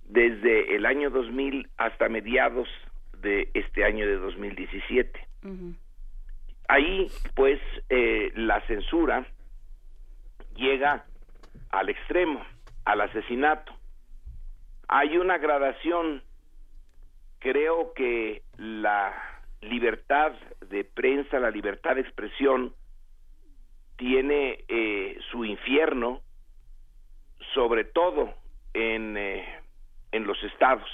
desde 0.06 0.74
el 0.74 0.86
año 0.86 1.10
2000 1.10 1.68
hasta 1.76 2.08
mediados 2.08 2.66
de 3.18 3.50
este 3.52 3.84
año 3.84 4.06
de 4.06 4.16
2017. 4.16 5.20
Ahí, 6.68 7.10
pues, 7.34 7.60
eh, 7.88 8.32
la 8.34 8.60
censura 8.66 9.26
llega 10.56 11.04
al 11.70 11.88
extremo, 11.88 12.44
al 12.84 13.00
asesinato. 13.02 13.72
Hay 14.88 15.16
una 15.18 15.38
gradación, 15.38 16.22
creo 17.38 17.92
que 17.94 18.42
la 18.56 19.12
libertad 19.60 20.32
de 20.68 20.84
prensa, 20.84 21.38
la 21.38 21.50
libertad 21.50 21.96
de 21.96 22.02
expresión, 22.02 22.74
tiene 23.96 24.64
eh, 24.68 25.18
su 25.30 25.44
infierno, 25.44 26.20
sobre 27.52 27.84
todo 27.84 28.34
en, 28.72 29.16
eh, 29.16 29.44
en 30.12 30.26
los 30.26 30.42
estados. 30.44 30.88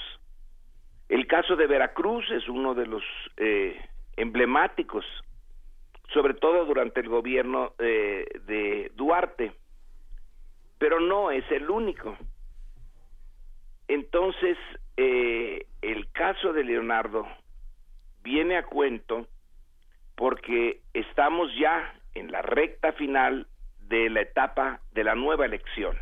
El 1.09 1.27
caso 1.27 1.55
de 1.55 1.67
Veracruz 1.67 2.29
es 2.31 2.47
uno 2.47 2.73
de 2.73 2.85
los 2.85 3.03
eh, 3.37 3.77
emblemáticos, 4.15 5.05
sobre 6.13 6.33
todo 6.33 6.65
durante 6.65 6.99
el 6.99 7.09
gobierno 7.09 7.73
de 7.77 8.91
Duarte, 8.95 9.53
pero 10.77 10.99
no 10.99 11.31
es 11.31 11.49
el 11.51 11.69
único. 11.69 12.17
Entonces, 13.87 14.57
el 14.97 16.11
caso 16.11 16.53
de 16.53 16.63
Leonardo 16.63 17.27
viene 18.23 18.57
a 18.57 18.63
cuento 18.63 19.27
porque 20.15 20.81
estamos 20.93 21.49
ya 21.57 21.93
en 22.13 22.31
la 22.31 22.41
recta 22.41 22.93
final 22.93 23.47
de 23.79 24.09
la 24.09 24.21
etapa 24.21 24.81
de 24.91 25.03
la 25.03 25.15
nueva 25.15 25.45
elección. 25.45 25.97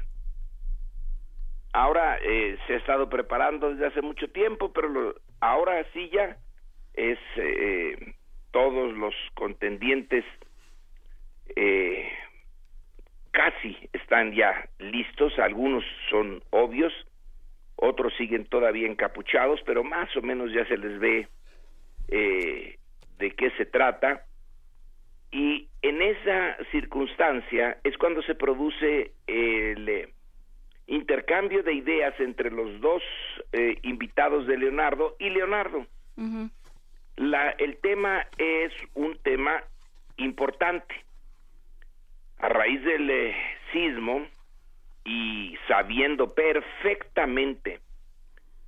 Ahora 1.73 2.18
eh, 2.22 2.57
se 2.65 2.73
ha 2.73 2.77
estado 2.77 3.10
preparando 3.10 3.69
desde 3.69 3.88
hace 3.88 4.02
mucho 4.02 4.30
tiempo, 4.31 4.73
pero 4.73 5.15
ahora 5.40 5.86
sí 5.94 6.10
ya 6.10 6.38
es 6.95 7.19
eh, 7.38 8.15
todos 8.51 8.93
los 8.95 9.13
contendientes 9.34 10.26
eh, 11.55 12.11
casi 13.31 13.77
están 13.93 14.34
ya 14.34 14.69
listos, 14.80 15.38
algunos 15.39 15.84
son 16.09 16.41
obvios, 16.49 16.93
otros 17.76 18.13
siguen 18.17 18.45
todavía 18.45 18.88
encapuchados, 18.88 19.61
pero 19.65 19.84
más 19.84 20.15
o 20.17 20.21
menos 20.21 20.51
ya 20.51 20.65
se 20.65 20.77
les 20.77 20.99
ve 20.99 21.27
de 23.19 23.31
qué 23.31 23.51
se 23.51 23.65
trata. 23.65 24.26
Y 25.31 25.67
en 25.84 26.01
esa 26.01 26.57
circunstancia 26.71 27.77
es 27.84 27.95
cuando 27.97 28.23
se 28.23 28.34
produce 28.34 29.11
el 29.27 29.88
eh, 29.88 30.09
intercambio 30.88 31.61
de 31.61 31.73
ideas 31.73 32.19
entre 32.19 32.49
los 32.49 32.81
dos 32.81 33.03
eh, 33.51 33.77
invitados 33.84 34.47
de 34.47 34.57
Leonardo 34.57 35.15
y 35.19 35.30
Leonardo. 35.30 35.85
La, 37.20 37.50
el 37.50 37.76
tema 37.80 38.26
es 38.38 38.72
un 38.94 39.18
tema 39.18 39.62
importante. 40.16 40.96
A 42.38 42.48
raíz 42.48 42.82
del 42.82 43.10
eh, 43.10 43.36
sismo 43.74 44.26
y 45.04 45.58
sabiendo 45.68 46.34
perfectamente 46.34 47.82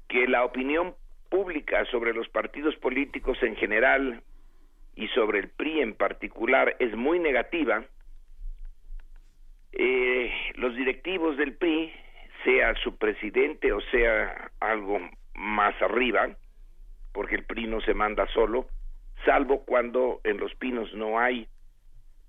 que 0.10 0.28
la 0.28 0.44
opinión 0.44 0.96
pública 1.30 1.86
sobre 1.86 2.14
los 2.14 2.28
partidos 2.28 2.76
políticos 2.76 3.42
en 3.42 3.56
general 3.56 4.22
y 4.96 5.08
sobre 5.08 5.40
el 5.40 5.48
PRI 5.48 5.80
en 5.80 5.94
particular 5.94 6.76
es 6.80 6.94
muy 6.94 7.20
negativa, 7.20 7.86
eh, 9.72 10.30
los 10.56 10.76
directivos 10.76 11.38
del 11.38 11.56
PRI, 11.56 11.94
sea 12.44 12.76
su 12.84 12.98
presidente 12.98 13.72
o 13.72 13.80
sea 13.92 14.52
algo 14.60 15.00
más 15.36 15.82
arriba, 15.82 16.36
porque 17.14 17.36
el 17.36 17.44
PRI 17.44 17.68
no 17.68 17.82
se 17.82 17.94
manda 17.94 18.28
solo, 18.34 18.68
salvo 19.26 19.64
cuando 19.66 20.22
en 20.24 20.38
los 20.38 20.54
pinos 20.56 20.94
no 20.94 21.20
hay 21.20 21.48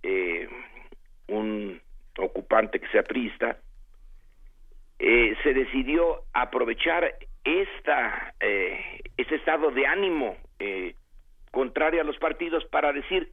eh, 0.03 0.49
un 1.29 1.81
ocupante 2.19 2.81
que 2.81 2.89
sea 2.89 3.03
priista, 3.03 3.59
eh, 4.99 5.35
se 5.43 5.55
decidió 5.55 6.25
aprovechar 6.33 7.17
esta, 7.45 8.35
este 8.39 9.35
estado 9.35 9.71
de 9.73 9.87
ánimo 9.87 10.37
contraria 11.51 12.03
a 12.03 12.05
los 12.05 12.17
partidos 12.19 12.65
para 12.67 12.93
decir 12.93 13.33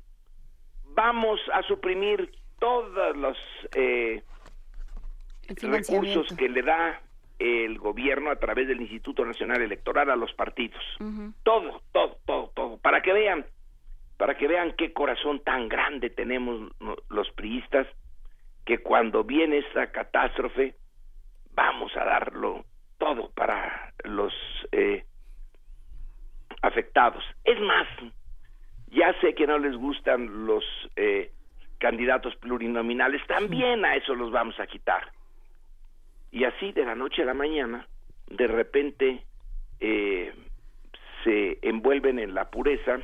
vamos 0.95 1.39
a 1.53 1.61
suprimir 1.63 2.31
todos 2.59 3.15
los 3.15 3.37
eh, 3.73 4.21
recursos 5.47 6.27
que 6.35 6.49
le 6.49 6.61
da 6.61 7.01
el 7.39 7.79
gobierno 7.79 8.29
a 8.29 8.35
través 8.35 8.67
del 8.67 8.81
Instituto 8.81 9.25
Nacional 9.25 9.61
Electoral 9.61 10.09
a 10.09 10.15
los 10.15 10.33
partidos. 10.33 10.83
Todo, 11.43 11.81
todo, 11.93 12.17
todo, 12.25 12.51
todo. 12.53 12.77
Para 12.77 13.01
que 13.01 13.13
vean, 13.13 13.45
para 14.17 14.35
que 14.35 14.47
vean 14.47 14.73
qué 14.77 14.91
corazón 14.91 15.39
tan 15.43 15.69
grande 15.69 16.09
tenemos 16.09 16.71
los 17.09 17.31
priistas, 17.31 17.87
que 18.65 18.79
cuando 18.79 19.23
viene 19.23 19.59
esta 19.59 19.91
catástrofe, 19.91 20.75
vamos 21.53 21.95
a 21.95 22.03
darlo 22.03 22.65
todo 22.97 23.31
para 23.31 23.93
los 24.03 24.33
eh, 24.73 25.05
afectados. 26.61 27.23
Es 27.45 27.59
más, 27.61 27.87
ya 28.87 29.13
sé 29.21 29.33
que 29.33 29.47
no 29.47 29.57
les 29.57 29.75
gustan 29.75 30.45
los 30.45 30.63
eh, 30.97 31.31
candidatos 31.79 32.35
plurinominales, 32.35 33.25
también 33.27 33.85
a 33.85 33.95
eso 33.95 34.13
los 34.13 34.31
vamos 34.31 34.59
a 34.59 34.67
quitar. 34.67 35.11
Y 36.31 36.43
así 36.43 36.71
de 36.71 36.85
la 36.85 36.95
noche 36.95 37.23
a 37.23 37.25
la 37.25 37.33
mañana, 37.33 37.87
de 38.27 38.47
repente 38.47 39.23
eh, 39.79 40.33
se 41.23 41.59
envuelven 41.61 42.19
en 42.19 42.33
la 42.33 42.49
pureza 42.49 42.99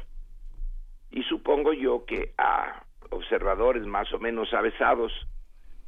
y 1.11 1.23
supongo 1.23 1.73
yo 1.73 2.06
que 2.06 2.34
a 2.38 2.84
observadores 3.10 3.85
más 3.85 4.11
o 4.14 4.19
menos 4.19 4.53
avesados 4.53 5.11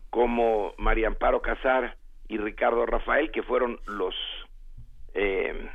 como 0.10 0.74
María 0.78 1.08
Amparo 1.08 1.42
Casar 1.42 1.98
y 2.28 2.38
Ricardo 2.38 2.86
Rafael, 2.86 3.32
que 3.32 3.44
fueron 3.44 3.80
los 3.86 4.16
eh, 5.14 5.70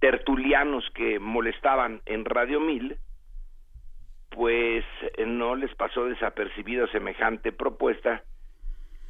tertulianos 0.00 0.88
que 0.94 1.18
molestaban 1.18 2.00
en 2.06 2.24
Radio 2.24 2.60
Mil, 2.60 2.96
pues 4.30 4.84
no 5.26 5.56
les 5.56 5.74
pasó 5.74 6.04
desapercibido 6.04 6.86
semejante 6.88 7.52
propuesta. 7.52 8.22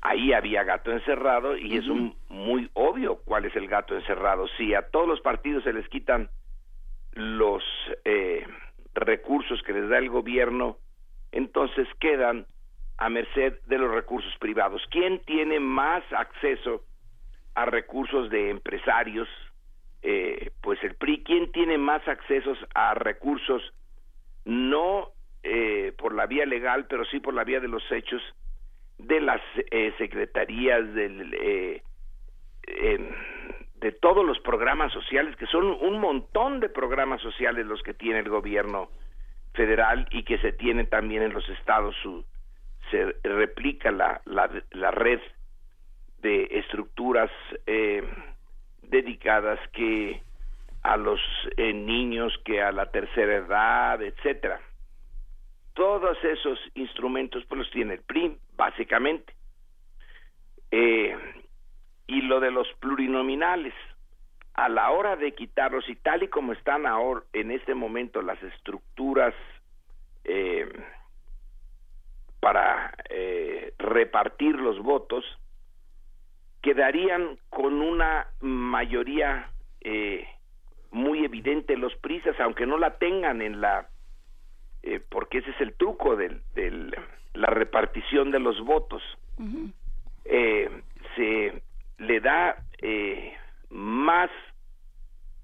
Ahí 0.02 0.32
había 0.32 0.64
gato 0.64 0.90
encerrado 0.92 1.56
y 1.56 1.76
es 1.76 1.86
un, 1.86 2.16
muy 2.28 2.70
obvio 2.72 3.16
cuál 3.24 3.44
es 3.44 3.54
el 3.54 3.68
gato 3.68 3.94
encerrado. 3.94 4.48
Si 4.56 4.74
a 4.74 4.88
todos 4.88 5.06
los 5.06 5.20
partidos 5.20 5.64
se 5.64 5.72
les 5.72 5.86
quitan 5.88 6.30
los 7.12 7.62
eh, 8.04 8.46
recursos 8.94 9.62
que 9.62 9.74
les 9.74 9.88
da 9.90 9.98
el 9.98 10.08
gobierno, 10.08 10.78
entonces 11.32 11.86
quedan 11.98 12.46
a 12.96 13.08
merced 13.08 13.60
de 13.66 13.78
los 13.78 13.90
recursos 13.90 14.32
privados. 14.38 14.82
¿Quién 14.90 15.20
tiene 15.24 15.60
más 15.60 16.02
acceso 16.12 16.82
a 17.54 17.64
recursos 17.66 18.30
de 18.30 18.50
empresarios, 18.50 19.28
eh, 20.02 20.50
pues 20.62 20.82
el 20.82 20.94
PRI, 20.94 21.22
¿quién 21.24 21.52
tiene 21.52 21.78
más 21.78 22.06
accesos 22.08 22.58
a 22.74 22.94
recursos 22.94 23.62
no 24.44 25.10
eh, 25.42 25.92
por 25.98 26.14
la 26.14 26.26
vía 26.26 26.46
legal, 26.46 26.86
pero 26.88 27.04
sí 27.06 27.20
por 27.20 27.34
la 27.34 27.44
vía 27.44 27.60
de 27.60 27.68
los 27.68 27.82
hechos 27.90 28.22
de 29.06 29.20
las 29.20 29.40
eh, 29.70 29.92
secretarías 29.98 30.94
del, 30.94 31.34
eh, 31.34 31.82
de 33.80 33.92
todos 33.92 34.24
los 34.24 34.38
programas 34.40 34.92
sociales, 34.92 35.36
que 35.36 35.46
son 35.46 35.64
un 35.66 35.98
montón 36.00 36.60
de 36.60 36.68
programas 36.68 37.20
sociales 37.22 37.66
los 37.66 37.82
que 37.82 37.94
tiene 37.94 38.20
el 38.20 38.28
gobierno 38.28 38.90
federal 39.54 40.06
y 40.10 40.22
que 40.22 40.38
se 40.38 40.52
tienen 40.52 40.88
también 40.88 41.22
en 41.22 41.32
los 41.32 41.48
estados. 41.48 41.96
Se 42.90 43.14
replica 43.24 43.90
la, 43.90 44.20
la, 44.26 44.50
la 44.72 44.90
red 44.90 45.20
de 46.22 46.48
estructuras 46.50 47.30
eh, 47.66 48.02
dedicadas 48.82 49.58
que 49.72 50.22
a 50.82 50.96
los 50.96 51.20
eh, 51.56 51.72
niños, 51.72 52.32
que 52.44 52.62
a 52.62 52.72
la 52.72 52.90
tercera 52.90 53.36
edad, 53.36 54.02
etcétera. 54.02 54.60
Todos 55.74 56.16
esos 56.24 56.58
instrumentos 56.74 57.44
pues 57.46 57.58
los 57.60 57.70
tiene 57.70 57.94
el 57.94 58.02
PRI, 58.02 58.36
básicamente. 58.56 59.34
Eh, 60.70 61.16
y 62.06 62.22
lo 62.22 62.40
de 62.40 62.50
los 62.50 62.66
plurinominales, 62.80 63.74
a 64.54 64.68
la 64.68 64.90
hora 64.90 65.16
de 65.16 65.32
quitarlos 65.32 65.88
y 65.88 65.96
tal 65.96 66.22
y 66.22 66.28
como 66.28 66.52
están 66.52 66.86
ahora 66.86 67.22
en 67.32 67.50
este 67.50 67.74
momento 67.74 68.20
las 68.20 68.42
estructuras 68.42 69.34
eh, 70.24 70.68
para 72.40 72.92
eh, 73.08 73.72
repartir 73.78 74.56
los 74.56 74.78
votos, 74.80 75.24
quedarían 76.62 77.38
con 77.48 77.80
una 77.80 78.26
mayoría 78.40 79.50
eh, 79.80 80.26
muy 80.90 81.24
evidente 81.24 81.76
los 81.76 81.94
prisas, 81.96 82.38
aunque 82.40 82.66
no 82.66 82.76
la 82.78 82.98
tengan 82.98 83.40
en 83.42 83.60
la, 83.60 83.88
eh, 84.82 85.00
porque 85.08 85.38
ese 85.38 85.50
es 85.50 85.60
el 85.60 85.74
truco 85.74 86.16
de 86.16 86.40
del, 86.54 86.94
la 87.34 87.48
repartición 87.48 88.30
de 88.30 88.40
los 88.40 88.60
votos. 88.64 89.02
se 91.16 91.62
le 91.98 92.20
da 92.20 92.56
más 93.70 94.30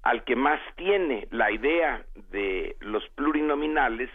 al 0.03 0.23
que 0.23 0.35
más 0.35 0.61
tiene 0.77 1.27
la 1.31 1.51
idea 1.51 2.05
de 2.31 2.77
los 2.79 3.07
plurinominales 3.09 4.09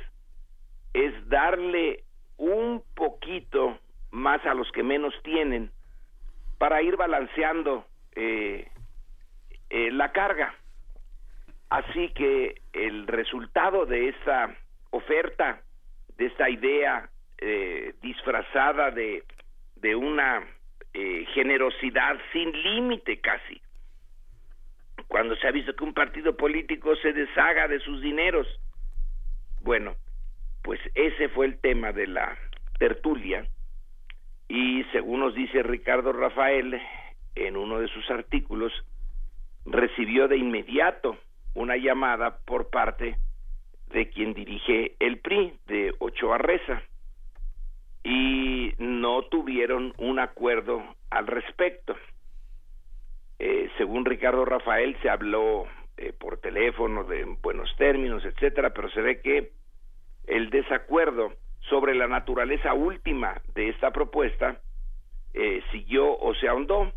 es 0.94 1.12
darle 1.28 2.04
un 2.38 2.82
poquito 2.94 3.78
más 4.10 4.44
a 4.46 4.54
los 4.54 4.70
que 4.72 4.82
menos 4.82 5.14
tienen 5.22 5.70
para 6.58 6.80
ir 6.82 6.96
balanceando 6.96 7.84
eh, 8.14 8.68
eh, 9.70 9.90
la 9.90 10.12
carga. 10.12 10.54
Así 11.70 12.08
que 12.10 12.60
el 12.72 13.06
resultado 13.06 13.86
de 13.86 14.08
esa 14.08 14.54
oferta, 14.92 15.60
de 16.16 16.26
esta 16.26 16.48
idea 16.48 17.10
eh, 17.38 17.94
disfrazada 18.00 18.90
de, 18.90 19.24
de 19.76 19.96
una 19.96 20.46
generosidad 21.34 22.18
sin 22.32 22.52
límite 22.52 23.18
casi, 23.20 23.62
cuando 25.08 25.34
se 25.36 25.48
ha 25.48 25.50
visto 25.50 25.74
que 25.74 25.84
un 25.84 25.94
partido 25.94 26.36
político 26.36 26.94
se 26.96 27.12
deshaga 27.12 27.66
de 27.66 27.80
sus 27.80 28.02
dineros. 28.02 28.46
Bueno, 29.62 29.96
pues 30.62 30.80
ese 30.94 31.28
fue 31.30 31.46
el 31.46 31.58
tema 31.60 31.92
de 31.92 32.06
la 32.06 32.36
tertulia 32.78 33.46
y 34.48 34.84
según 34.92 35.20
nos 35.20 35.34
dice 35.34 35.62
Ricardo 35.62 36.12
Rafael 36.12 36.80
en 37.34 37.56
uno 37.56 37.80
de 37.80 37.88
sus 37.88 38.08
artículos, 38.10 38.72
recibió 39.64 40.28
de 40.28 40.36
inmediato 40.36 41.16
una 41.54 41.76
llamada 41.76 42.38
por 42.44 42.70
parte 42.70 43.04
de 43.04 43.16
quien 44.10 44.34
dirige 44.34 44.96
el 44.98 45.18
PRI, 45.18 45.54
de 45.66 45.94
Ochoa 45.98 46.38
Reza, 46.38 46.82
y 48.04 48.74
no 48.78 49.22
tuvieron 49.22 49.94
un 49.98 50.18
acuerdo 50.18 50.82
al 51.10 51.26
respecto. 51.26 51.94
Eh, 53.38 53.70
según 53.76 54.04
Ricardo 54.04 54.44
Rafael, 54.44 54.96
se 55.02 55.10
habló 55.10 55.66
eh, 55.96 56.12
por 56.18 56.38
teléfono 56.38 57.04
de 57.04 57.24
buenos 57.42 57.74
términos, 57.76 58.24
etcétera, 58.24 58.70
pero 58.70 58.90
se 58.90 59.00
ve 59.00 59.20
que 59.20 59.52
el 60.26 60.50
desacuerdo 60.50 61.32
sobre 61.68 61.94
la 61.94 62.08
naturaleza 62.08 62.74
última 62.74 63.40
de 63.54 63.68
esta 63.68 63.92
propuesta 63.92 64.60
eh, 65.34 65.62
siguió 65.70 66.18
o 66.18 66.34
se 66.34 66.48
ahondó 66.48 66.92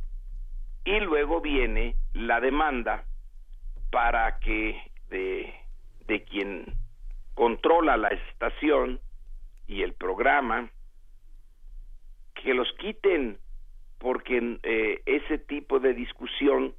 y 0.83 0.99
luego 0.99 1.41
viene 1.41 1.95
la 2.13 2.39
demanda 2.39 3.05
para 3.91 4.39
que 4.39 4.79
de, 5.09 5.53
de 6.07 6.23
quien 6.23 6.65
controla 7.35 7.97
la 7.97 8.07
estación 8.07 8.99
y 9.67 9.83
el 9.83 9.93
programa 9.93 10.69
que 12.33 12.53
los 12.53 12.71
quiten 12.73 13.37
porque 13.99 14.59
eh, 14.63 15.01
ese 15.05 15.37
tipo 15.37 15.79
de 15.79 15.93
discusión 15.93 16.73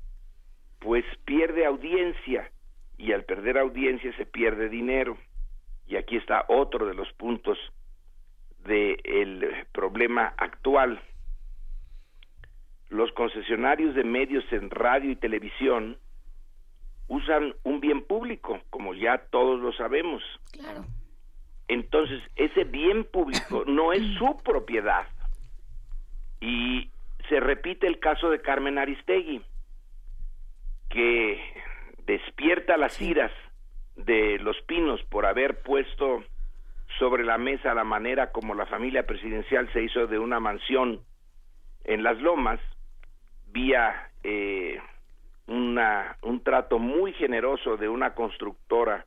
pues 0.81 1.05
pierde 1.25 1.65
audiencia 1.67 2.51
y 2.99 3.13
al 3.13 3.25
perder 3.25 3.59
audiencia 3.59 4.15
se 4.17 4.27
pierde 4.27 4.69
dinero. 4.69 5.17
Y 5.87 5.97
aquí 5.97 6.17
está 6.17 6.45
otro 6.49 6.87
de 6.87 6.95
los 6.95 7.13
puntos 7.15 7.59
del 8.65 9.67
problema 9.73 10.35
actual. 10.37 11.01
Los 12.89 13.13
concesionarios 13.13 13.95
de 13.95 14.05
medios 14.05 14.45
en 14.53 14.71
radio 14.71 15.11
y 15.11 15.17
televisión 15.17 15.99
usan 17.09 17.55
un 17.63 17.81
bien 17.81 18.05
público, 18.05 18.61
como 18.71 18.95
ya 18.95 19.19
todos 19.31 19.61
lo 19.61 19.73
sabemos. 19.73 20.23
Claro. 20.53 20.85
Entonces, 21.69 22.23
ese 22.37 22.65
bien 22.65 23.05
público 23.05 23.65
no 23.67 23.93
es 23.93 24.03
su 24.19 24.37
propiedad. 24.43 25.07
Y 26.41 26.91
se 27.29 27.41
repite 27.41 27.87
el 27.87 27.99
caso 27.99 28.31
de 28.31 28.41
Carmen 28.41 28.79
Aristegui, 28.79 29.43
que 30.89 31.41
despierta 32.07 32.77
las 32.77 33.01
iras 33.01 33.33
de 33.97 34.39
los 34.39 34.61
pinos 34.63 35.03
por 35.05 35.27
haber 35.27 35.63
puesto 35.63 36.23
sobre 36.99 37.25
la 37.25 37.39
mesa 37.39 37.75
la 37.75 37.85
manera 37.85 38.31
como 38.31 38.55
la 38.55 38.67
familia 38.67 39.07
presidencial 39.07 39.71
se 39.73 39.83
hizo 39.83 40.07
de 40.07 40.19
una 40.19 40.39
mansión 40.39 41.01
en 41.85 42.03
las 42.03 42.19
lomas, 42.21 42.61
vía 43.47 44.11
eh, 44.23 44.79
una, 45.47 46.17
un 46.23 46.43
trato 46.43 46.79
muy 46.79 47.13
generoso 47.13 47.77
de 47.77 47.89
una 47.89 48.15
constructora 48.15 49.07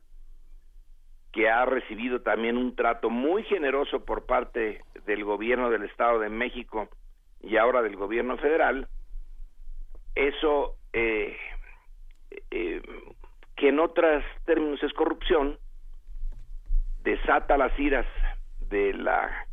que 1.32 1.48
ha 1.48 1.64
recibido 1.64 2.22
también 2.22 2.56
un 2.56 2.74
trato 2.74 3.10
muy 3.10 3.44
generoso 3.44 4.04
por 4.04 4.26
parte 4.26 4.82
del 5.06 5.24
gobierno 5.24 5.70
del 5.70 5.84
Estado 5.84 6.18
de 6.18 6.28
México 6.28 6.88
y 7.40 7.56
ahora 7.56 7.82
del 7.82 7.96
gobierno 7.96 8.36
federal, 8.38 8.88
eso 10.14 10.76
eh, 10.92 11.36
eh, 12.50 12.82
que 13.56 13.68
en 13.68 13.78
otros 13.78 14.24
términos 14.44 14.82
es 14.82 14.92
corrupción, 14.92 15.58
desata 17.02 17.56
las 17.56 17.78
iras 17.78 18.06
de 18.68 18.92
la 18.94 19.46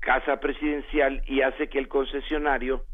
casa 0.00 0.38
presidencial 0.38 1.22
y 1.26 1.40
hace 1.40 1.68
que 1.68 1.78
el 1.78 1.88
concesionario 1.88 2.84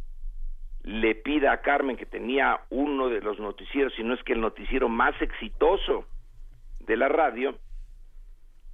le 0.82 1.14
pida 1.14 1.52
a 1.52 1.60
Carmen, 1.60 1.96
que 1.96 2.06
tenía 2.06 2.60
uno 2.70 3.08
de 3.08 3.20
los 3.20 3.38
noticieros, 3.38 3.92
si 3.94 4.02
no 4.02 4.14
es 4.14 4.22
que 4.22 4.32
el 4.32 4.40
noticiero 4.40 4.88
más 4.88 5.20
exitoso 5.20 6.06
de 6.80 6.96
la 6.96 7.08
radio, 7.08 7.58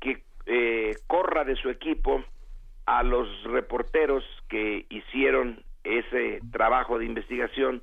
que 0.00 0.22
eh, 0.46 0.96
corra 1.06 1.44
de 1.44 1.56
su 1.56 1.68
equipo 1.68 2.24
a 2.86 3.02
los 3.02 3.28
reporteros 3.44 4.24
que 4.48 4.86
hicieron 4.88 5.64
ese 5.82 6.40
trabajo 6.52 6.98
de 6.98 7.06
investigación 7.06 7.82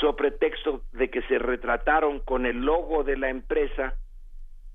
sobre 0.00 0.30
texto 0.30 0.82
de 0.92 1.10
que 1.10 1.22
se 1.22 1.38
retrataron 1.38 2.20
con 2.20 2.46
el 2.46 2.64
logo 2.64 3.02
de 3.02 3.16
la 3.16 3.30
empresa 3.30 3.94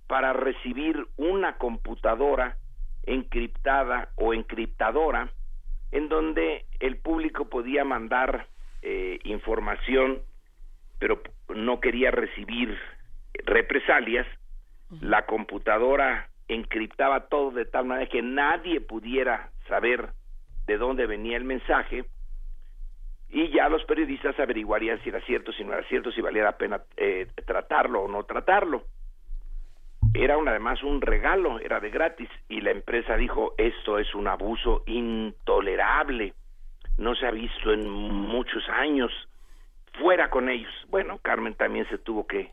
para 0.07 0.33
recibir 0.33 1.07
una 1.17 1.57
computadora 1.57 2.57
encriptada 3.03 4.09
o 4.15 4.33
encriptadora 4.33 5.31
en 5.91 6.09
donde 6.09 6.65
el 6.79 6.97
público 6.97 7.49
podía 7.49 7.83
mandar 7.83 8.47
eh, 8.81 9.19
información 9.23 10.21
pero 10.99 11.21
no 11.49 11.79
quería 11.79 12.11
recibir 12.11 12.77
represalias 13.45 14.27
la 14.99 15.25
computadora 15.25 16.29
encriptaba 16.47 17.27
todo 17.27 17.51
de 17.51 17.65
tal 17.65 17.85
manera 17.85 18.09
que 18.09 18.21
nadie 18.21 18.81
pudiera 18.81 19.49
saber 19.67 20.09
de 20.67 20.77
dónde 20.77 21.05
venía 21.05 21.37
el 21.37 21.43
mensaje 21.43 22.05
y 23.29 23.49
ya 23.49 23.69
los 23.69 23.83
periodistas 23.85 24.37
averiguarían 24.39 25.01
si 25.03 25.09
era 25.09 25.21
cierto, 25.21 25.53
si 25.53 25.63
no 25.63 25.73
era 25.73 25.87
cierto, 25.87 26.11
si 26.11 26.19
valía 26.19 26.43
la 26.43 26.57
pena 26.57 26.81
eh, 26.97 27.27
tratarlo 27.45 28.01
o 28.01 28.07
no 28.09 28.23
tratarlo. 28.23 28.83
Era 30.13 30.35
además 30.35 30.83
un 30.83 31.01
regalo, 31.01 31.59
era 31.59 31.79
de 31.79 31.89
gratis 31.89 32.29
y 32.49 32.59
la 32.61 32.71
empresa 32.71 33.15
dijo 33.15 33.53
esto 33.57 33.97
es 33.97 34.13
un 34.13 34.27
abuso 34.27 34.83
intolerable, 34.85 36.33
no 36.97 37.15
se 37.15 37.27
ha 37.27 37.31
visto 37.31 37.71
en 37.71 37.89
muchos 37.89 38.67
años, 38.69 39.11
fuera 39.99 40.29
con 40.29 40.49
ellos. 40.49 40.73
Bueno, 40.89 41.19
Carmen 41.19 41.55
también 41.55 41.87
se 41.89 41.97
tuvo 41.97 42.27
que, 42.27 42.51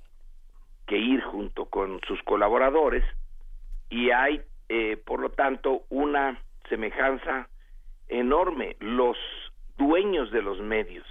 que 0.86 0.97
ir 0.98 1.20
junto 1.22 1.66
con 1.66 2.01
sus 2.06 2.22
colaboradores 2.22 3.05
y 3.90 4.10
hay, 4.10 4.40
eh, 4.68 4.97
por 4.97 5.20
lo 5.20 5.30
tanto, 5.30 5.82
una 5.89 6.40
semejanza 6.68 7.48
enorme. 8.06 8.76
Los 8.78 9.16
dueños 9.76 10.30
de 10.30 10.43
los 10.43 10.60
medios, 10.60 11.06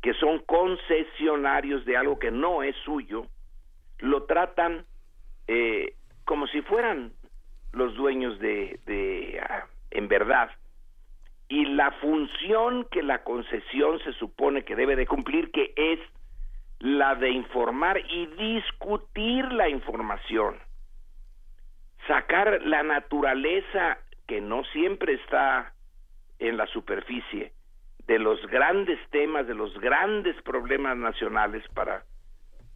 que 0.00 0.14
son 0.14 0.38
concesionarios 0.40 1.84
de 1.84 1.98
algo 1.98 2.18
que 2.18 2.30
no 2.30 2.62
es 2.62 2.76
suyo, 2.84 3.26
lo 3.98 4.24
tratan 4.24 4.86
eh, 5.52 5.94
como 6.24 6.46
si 6.46 6.62
fueran 6.62 7.12
los 7.72 7.94
dueños 7.94 8.38
de, 8.38 9.40
ah, 9.48 9.66
en 9.90 10.08
verdad. 10.08 10.50
Y 11.48 11.66
la 11.66 11.90
función 12.00 12.86
que 12.90 13.02
la 13.02 13.22
concesión 13.22 13.98
se 14.00 14.12
supone 14.14 14.64
que 14.64 14.76
debe 14.76 14.96
de 14.96 15.06
cumplir, 15.06 15.50
que 15.50 15.72
es 15.76 16.00
la 16.78 17.14
de 17.14 17.30
informar 17.30 17.98
y 17.98 18.26
discutir 18.26 19.52
la 19.52 19.68
información 19.68 20.58
sacar 22.06 22.62
la 22.64 22.82
naturaleza 22.82 23.98
que 24.26 24.40
no 24.40 24.64
siempre 24.64 25.14
está 25.14 25.72
en 26.38 26.56
la 26.56 26.66
superficie 26.66 27.52
de 28.06 28.18
los 28.18 28.44
grandes 28.46 28.98
temas, 29.10 29.46
de 29.46 29.54
los 29.54 29.78
grandes 29.78 30.40
problemas 30.42 30.96
nacionales, 30.96 31.62
para 31.74 32.04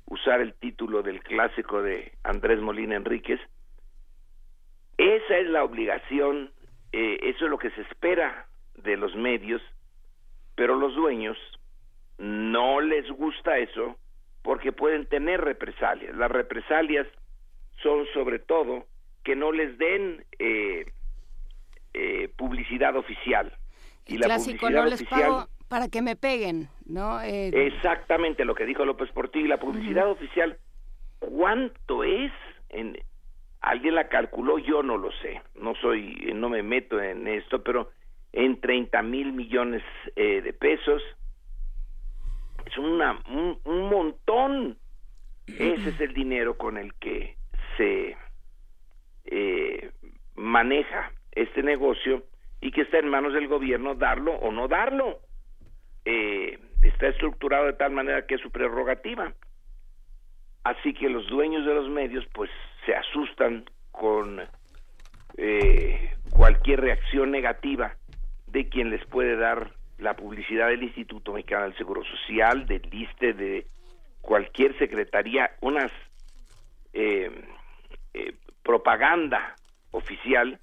usar 0.07 0.41
el 0.41 0.55
título 0.55 1.03
del 1.03 1.20
clásico 1.23 1.83
de 1.83 2.12
Andrés 2.23 2.61
Molina 2.61 2.97
Enríquez, 2.97 3.41
esa 4.99 5.37
es 5.37 5.49
la 5.49 5.62
obligación 5.62 6.51
eh, 6.93 7.19
eso 7.23 7.45
es 7.45 7.51
lo 7.51 7.59
que 7.59 7.70
se 7.73 7.83
espera 7.83 8.47
de 8.77 8.97
los 8.97 9.15
medios, 9.15 9.61
pero 10.55 10.77
los 10.77 10.95
dueños 10.95 11.37
no 12.16 12.81
les 12.81 13.07
gusta 13.11 13.59
eso 13.59 13.99
porque 14.43 14.73
pueden 14.73 15.07
tener 15.07 15.43
represalias. 15.43 16.16
Las 16.16 16.31
represalias 16.31 17.07
son 17.83 18.07
sobre 18.15 18.39
todo 18.39 18.87
que 19.24 19.37
no 19.37 19.53
les 19.53 19.77
den 19.77 20.24
eh, 20.39 20.87
eh, 21.93 22.31
publicidad 22.37 22.97
oficial. 22.97 23.53
Y 24.07 24.16
la 24.16 24.37
publicidad 24.37 24.70
no 24.70 24.85
les 24.87 25.03
pago 25.03 25.49
para 25.68 25.88
que 25.88 26.02
me 26.02 26.16
peguen, 26.16 26.68
¿no? 26.86 27.20
Eh, 27.22 27.48
exactamente 27.66 28.44
lo 28.44 28.55
que 28.55 28.66
dijo 28.66 28.84
López 28.84 29.10
Portillo. 29.12 29.48
La 29.48 29.59
publicidad 29.59 30.10
oficial, 30.10 30.59
¿cuánto 31.18 32.05
es? 32.05 32.32
En, 32.68 32.97
alguien 33.60 33.94
la 33.94 34.09
calculó, 34.09 34.59
yo 34.59 34.82
no 34.82 34.97
lo 34.97 35.10
sé. 35.22 35.40
No 35.55 35.74
soy, 35.76 36.32
no 36.34 36.48
me 36.48 36.62
meto 36.62 37.01
en 37.01 37.26
esto, 37.26 37.62
pero 37.62 37.90
en 38.32 38.60
30 38.60 39.02
mil 39.02 39.32
millones 39.32 39.82
de 40.14 40.52
pesos 40.52 41.02
es 42.66 42.78
una, 42.78 43.18
un, 43.28 43.88
montón. 43.88 44.76
Ese 45.47 45.90
es 45.90 46.01
el 46.01 46.12
dinero 46.12 46.59
con 46.59 46.76
el 46.76 46.93
que 46.94 47.36
se 47.76 48.16
eh, 49.26 49.93
maneja 50.34 51.12
este 51.32 51.62
negocio 51.62 52.24
y 52.60 52.72
que 52.72 52.82
está 52.82 52.98
en 52.98 53.09
manos 53.09 53.32
del 53.32 53.47
gobierno 53.47 53.94
darlo 53.94 54.34
o 54.34 54.51
no 54.51 54.66
darlo. 54.66 55.20
Eh, 56.07 56.59
está 56.83 57.09
estructurado 57.09 57.66
de 57.66 57.74
tal 57.74 57.93
manera 57.93 58.27
que 58.27 58.37
es 58.37 58.41
su 58.41 58.51
prerrogativa. 58.51 59.35
Así 60.65 60.95
que 60.95 61.09
los 61.09 61.27
dueños 61.27 61.66
de 61.66 61.74
los 61.74 61.89
medios 61.89 62.24
pues 62.33 62.51
se 62.85 62.95
asustan 62.95 63.65
con 63.93 64.41
eh, 65.37 66.11
cualquier 66.31 66.81
reacción 66.81 67.31
negativa 67.31 67.97
de 68.47 68.69
quien 68.69 68.91
les 68.91 69.05
puede 69.07 69.37
dar 69.37 69.73
la 69.99 70.15
publicidad 70.15 70.69
del 70.69 70.83
Instituto 70.83 71.33
Mexicano 71.33 71.65
del 71.65 71.77
Seguro 71.77 72.03
Social, 72.05 72.66
del 72.66 72.83
liste 72.91 73.33
de 73.33 73.66
cualquier 74.20 74.77
secretaría, 74.78 75.53
unas 75.61 75.91
eh, 76.93 77.31
eh, 78.15 78.35
propaganda 78.62 79.57
oficial 79.91 80.59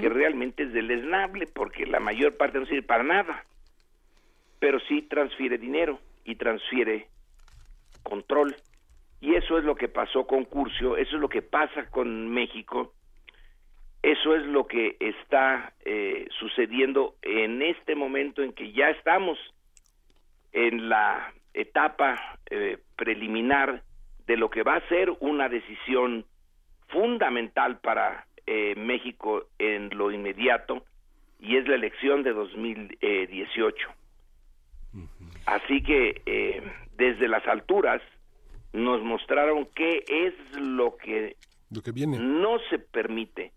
que 0.00 0.08
realmente 0.08 0.62
es 0.62 0.72
deleznable 0.72 1.46
porque 1.46 1.84
la 1.84 2.00
mayor 2.00 2.38
parte 2.38 2.58
no 2.58 2.64
sirve 2.64 2.82
para 2.82 3.02
nada, 3.02 3.44
pero 4.58 4.80
sí 4.80 5.02
transfiere 5.02 5.58
dinero 5.58 5.98
y 6.24 6.36
transfiere 6.36 7.08
control. 8.02 8.56
Y 9.20 9.34
eso 9.34 9.58
es 9.58 9.64
lo 9.64 9.74
que 9.74 9.88
pasó 9.88 10.26
con 10.26 10.44
Curcio, 10.44 10.96
eso 10.96 11.16
es 11.16 11.20
lo 11.20 11.28
que 11.28 11.42
pasa 11.42 11.88
con 11.90 12.28
México 12.28 12.92
eso 14.06 14.36
es 14.36 14.46
lo 14.46 14.68
que 14.68 14.96
está 15.00 15.72
eh, 15.84 16.28
sucediendo 16.38 17.16
en 17.22 17.60
este 17.60 17.96
momento 17.96 18.40
en 18.40 18.52
que 18.52 18.70
ya 18.70 18.90
estamos 18.90 19.36
en 20.52 20.88
la 20.88 21.32
etapa 21.54 22.38
eh, 22.48 22.78
preliminar 22.94 23.82
de 24.28 24.36
lo 24.36 24.48
que 24.48 24.62
va 24.62 24.76
a 24.76 24.88
ser 24.88 25.10
una 25.18 25.48
decisión 25.48 26.24
fundamental 26.86 27.80
para 27.80 28.28
eh, 28.46 28.74
México 28.76 29.46
en 29.58 29.90
lo 29.90 30.12
inmediato 30.12 30.84
y 31.40 31.56
es 31.56 31.66
la 31.66 31.74
elección 31.74 32.22
de 32.22 32.32
2018. 32.32 33.88
Así 35.46 35.82
que 35.82 36.62
desde 36.96 37.28
las 37.28 37.46
alturas 37.46 38.02
nos 38.72 39.02
mostraron 39.02 39.68
qué 39.74 40.04
es 40.08 40.34
lo 40.60 40.96
que, 40.96 41.36
lo 41.70 41.82
que 41.82 41.92
viene. 41.92 42.18
no 42.18 42.58
se 42.70 42.78
permite 42.78 43.52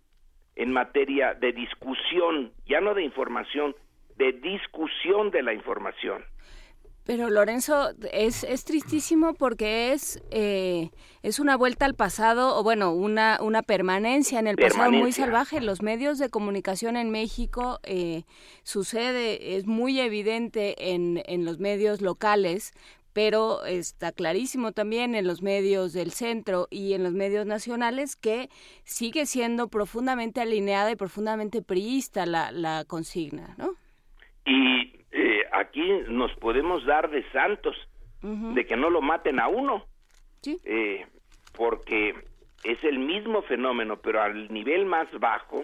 en 0.56 0.72
materia 0.72 1.34
de 1.34 1.52
discusión, 1.52 2.52
ya 2.66 2.82
no 2.82 2.94
de 2.94 3.04
información, 3.04 3.76
de 4.18 4.34
discusión 4.34 5.32
de 5.32 5.44
la 5.44 5.54
información. 5.54 6.24
Pero 7.10 7.28
Lorenzo, 7.32 7.90
es, 8.14 8.44
es 8.44 8.66
tristísimo 8.66 9.34
porque 9.34 9.94
es, 9.94 10.22
eh, 10.30 10.92
es 11.24 11.40
una 11.40 11.58
vuelta 11.58 11.86
al 11.86 11.96
pasado, 11.96 12.56
o 12.56 12.62
bueno, 12.62 12.94
una, 12.94 13.40
una 13.42 13.64
permanencia 13.64 14.38
en 14.38 14.46
el 14.46 14.58
pasado 14.58 14.92
muy 14.92 15.12
salvaje. 15.12 15.60
Los 15.60 15.82
medios 15.82 16.20
de 16.20 16.30
comunicación 16.30 16.98
en 16.98 17.10
México 17.10 17.80
eh, 17.82 18.26
sucede, 18.62 19.56
es 19.56 19.66
muy 19.66 20.00
evidente 20.00 20.92
en, 20.94 21.24
en 21.26 21.46
los 21.46 21.58
medios 21.58 22.00
locales, 22.02 22.74
pero 23.12 23.66
está 23.66 24.12
clarísimo 24.12 24.72
también 24.72 25.16
en 25.16 25.26
los 25.26 25.42
medios 25.42 25.94
del 25.94 26.12
centro 26.12 26.68
y 26.70 26.94
en 26.94 27.02
los 27.02 27.14
medios 27.14 27.48
nacionales 27.48 28.16
que 28.16 28.52
sigue 28.84 29.26
siendo 29.26 29.68
profundamente 29.68 30.42
alineada 30.42 30.92
y 30.92 30.96
profundamente 30.96 31.64
priista 31.64 32.28
la, 32.28 32.52
la 32.52 32.86
consigna, 32.86 33.56
¿no? 33.58 33.72
Y 34.46 34.99
eh, 35.12 35.44
aquí 35.52 35.92
nos 36.08 36.34
podemos 36.36 36.86
dar 36.86 37.10
de 37.10 37.24
santos, 37.32 37.76
de 38.22 38.66
que 38.66 38.76
no 38.76 38.90
lo 38.90 39.02
maten 39.02 39.40
a 39.40 39.48
uno, 39.48 39.86
¿Sí? 40.42 40.58
Eh, 40.66 41.06
porque 41.56 42.16
es 42.64 42.84
el 42.84 43.00
mismo 43.00 43.42
fenómeno, 43.44 43.98
pero 44.02 44.22
al 44.22 44.52
nivel 44.52 44.86
más 44.86 45.08
bajo, 45.20 45.64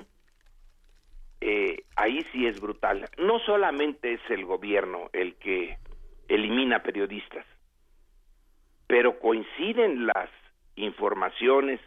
eh, 1.42 1.84
ahí 1.96 2.26
sí 2.32 2.48
es 2.48 2.60
brutal. 2.60 3.10
No 3.18 3.40
solamente 3.40 4.14
es 4.14 4.22
el 4.30 4.46
gobierno 4.46 5.10
el 5.14 5.36
que 5.36 5.78
elimina 6.28 6.82
periodistas. 6.82 7.46
Pero 8.88 9.20
coinciden 9.20 10.08
las 10.08 10.30
informaciones 10.76 11.80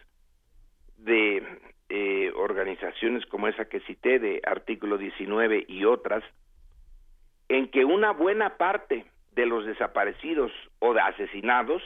de 0.96 1.42
eh, 1.88 2.32
organizaciones 2.36 3.24
como 3.26 3.48
esa 3.48 3.66
que 3.66 3.80
cité 3.80 4.18
de 4.18 4.40
artículo 4.44 4.98
19 4.98 5.64
y 5.68 5.84
otras, 5.84 6.22
en 7.48 7.70
que 7.70 7.84
una 7.84 8.12
buena 8.12 8.56
parte 8.56 9.06
de 9.32 9.46
los 9.46 9.64
desaparecidos 9.64 10.52
o 10.80 10.94
de 10.94 11.00
asesinados 11.00 11.82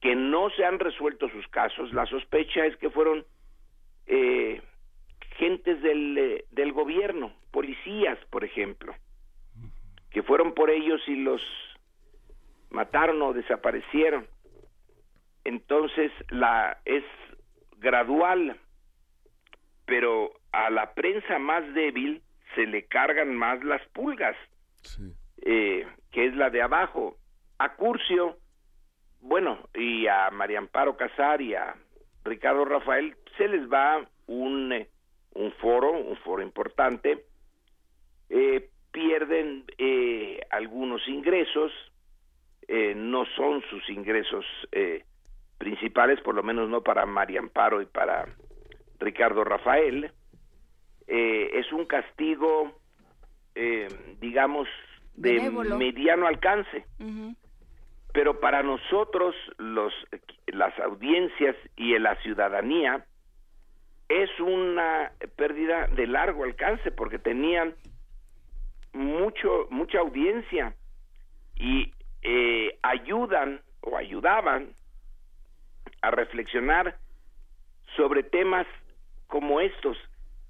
que 0.00 0.14
no 0.14 0.50
se 0.50 0.64
han 0.64 0.78
resuelto 0.78 1.28
sus 1.28 1.46
casos, 1.48 1.92
la 1.92 2.06
sospecha 2.06 2.66
es 2.66 2.76
que 2.76 2.90
fueron 2.90 3.24
eh, 4.06 4.60
gentes 5.36 5.80
del, 5.82 6.18
eh, 6.18 6.44
del 6.50 6.72
gobierno, 6.72 7.32
policías, 7.50 8.18
por 8.30 8.44
ejemplo, 8.44 8.94
que 10.10 10.22
fueron 10.22 10.54
por 10.54 10.70
ellos 10.70 11.00
y 11.06 11.16
los 11.16 11.40
mataron 12.70 13.22
o 13.22 13.32
desaparecieron. 13.32 14.26
Entonces 15.44 16.12
la 16.30 16.78
es 16.84 17.04
gradual, 17.78 18.58
pero 19.86 20.32
a 20.52 20.70
la 20.70 20.94
prensa 20.94 21.38
más 21.38 21.62
débil 21.74 22.22
se 22.54 22.66
le 22.66 22.84
cargan 22.86 23.34
más 23.34 23.62
las 23.64 23.82
pulgas, 23.88 24.36
eh, 25.42 25.86
que 26.10 26.26
es 26.26 26.34
la 26.36 26.50
de 26.50 26.62
abajo. 26.62 27.16
A 27.58 27.74
Curcio, 27.74 28.38
bueno, 29.20 29.68
y 29.74 30.06
a 30.06 30.30
María 30.30 30.58
Amparo 30.58 30.96
Casar 30.96 31.40
y 31.40 31.54
a 31.54 31.74
Ricardo 32.24 32.64
Rafael 32.64 33.16
se 33.36 33.48
les 33.48 33.70
va 33.70 34.04
un, 34.26 34.72
eh, 34.72 34.88
un 35.34 35.52
foro, 35.52 35.92
un 35.92 36.16
foro 36.18 36.42
importante, 36.42 37.24
eh, 38.28 38.68
pierden 38.92 39.64
eh, 39.78 40.40
algunos 40.50 41.06
ingresos, 41.08 41.72
eh, 42.68 42.94
no 42.94 43.24
son 43.36 43.62
sus 43.70 43.88
ingresos 43.90 44.44
eh, 44.70 45.04
principales, 45.58 46.20
por 46.20 46.34
lo 46.34 46.42
menos 46.42 46.68
no 46.68 46.82
para 46.82 47.06
María 47.06 47.40
Amparo 47.40 47.82
y 47.82 47.86
para 47.86 48.26
Ricardo 49.00 49.44
Rafael. 49.44 50.12
Es 51.06 51.72
un 51.72 51.84
castigo, 51.86 52.72
digamos, 54.20 54.68
de 55.14 55.50
mediano 55.50 56.26
alcance. 56.26 56.84
Pero 58.12 58.40
para 58.40 58.62
nosotros, 58.62 59.34
los, 59.58 59.92
las 60.46 60.78
audiencias 60.80 61.56
y 61.76 61.98
la 61.98 62.14
ciudadanía, 62.22 63.04
es 64.08 64.28
una 64.40 65.12
pérdida 65.36 65.86
de 65.86 66.06
largo 66.06 66.44
alcance 66.44 66.90
porque 66.90 67.18
tenían 67.18 67.74
mucho 68.92 69.66
mucha 69.70 70.00
audiencia 70.00 70.74
y 71.56 71.92
eh, 72.22 72.78
ayudan 72.82 73.62
o 73.80 73.96
ayudaban 73.96 74.74
a 76.02 76.10
reflexionar 76.10 76.98
sobre 77.96 78.22
temas 78.22 78.66
como 79.28 79.60
estos, 79.60 79.96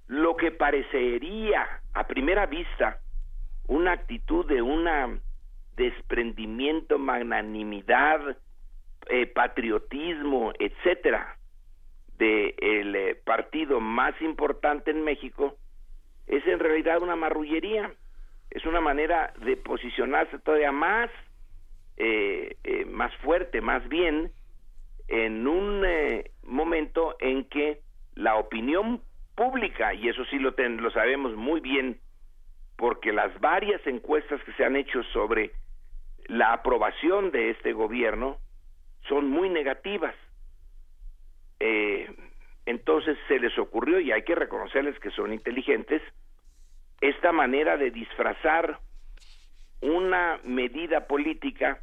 lo 0.09 0.37
que 0.37 0.51
parecería 0.51 1.67
a 1.95 2.07
primera 2.07 2.47
vista 2.47 2.99
una 3.69 3.93
actitud 3.93 4.47
de 4.47 4.61
una 4.63 5.19
desprendimiento, 5.77 6.99
magnanimidad, 6.99 8.37
eh, 9.09 9.27
patriotismo, 9.27 10.53
etcétera, 10.59 11.37
del 12.19 12.93
de 12.93 13.11
eh, 13.11 13.15
partido 13.25 13.81
más 13.81 14.21
importante 14.21 14.91
en 14.91 15.03
México, 15.03 15.57
es 16.27 16.47
en 16.47 16.59
realidad 16.59 17.03
una 17.03 17.17
marrullería. 17.17 17.93
Es 18.51 18.67
una 18.67 18.81
manera 18.81 19.33
de 19.45 19.57
posicionarse 19.57 20.39
todavía 20.39 20.73
más, 20.73 21.11
eh, 21.97 22.57
eh, 22.65 22.85
más 22.85 23.15
fuerte, 23.17 23.61
más 23.61 23.89
bien, 23.89 24.31
en 25.09 25.47
un 25.47 25.83
eh, 25.85 26.31
momento 26.43 27.17
en 27.21 27.45
que 27.45 27.81
la 28.15 28.37
opinión 28.37 29.01
pública 29.35 29.95
y 29.95 30.09
eso 30.09 30.25
sí 30.27 30.39
lo, 30.39 30.55
lo 30.57 30.91
sabemos 30.91 31.35
muy 31.35 31.61
bien, 31.61 31.99
porque 32.77 33.13
las 33.13 33.39
varias 33.41 33.85
encuestas 33.87 34.43
que 34.45 34.53
se 34.55 34.65
han 34.65 34.77
hecho 34.77 35.03
sobre 35.13 35.53
la 36.27 36.53
aprobación 36.53 37.31
de 37.31 37.51
este 37.51 37.73
gobierno 37.73 38.39
son 39.09 39.29
muy 39.29 39.49
negativas. 39.49 40.15
Eh, 41.61 42.11
entonces 42.67 43.19
se 43.29 43.39
les 43.39 43.57
ocurrió, 43.59 44.01
y 44.01 44.13
hay 44.13 44.23
que 44.23 44.35
reconocerles 44.35 44.99
que 45.01 45.11
son 45.11 45.33
inteligentes, 45.33 46.03
esta 47.01 47.33
manera 47.33 47.77
de 47.77 47.91
disfrazar 47.91 48.79
una 49.81 50.39
medida 50.45 51.07
política 51.09 51.81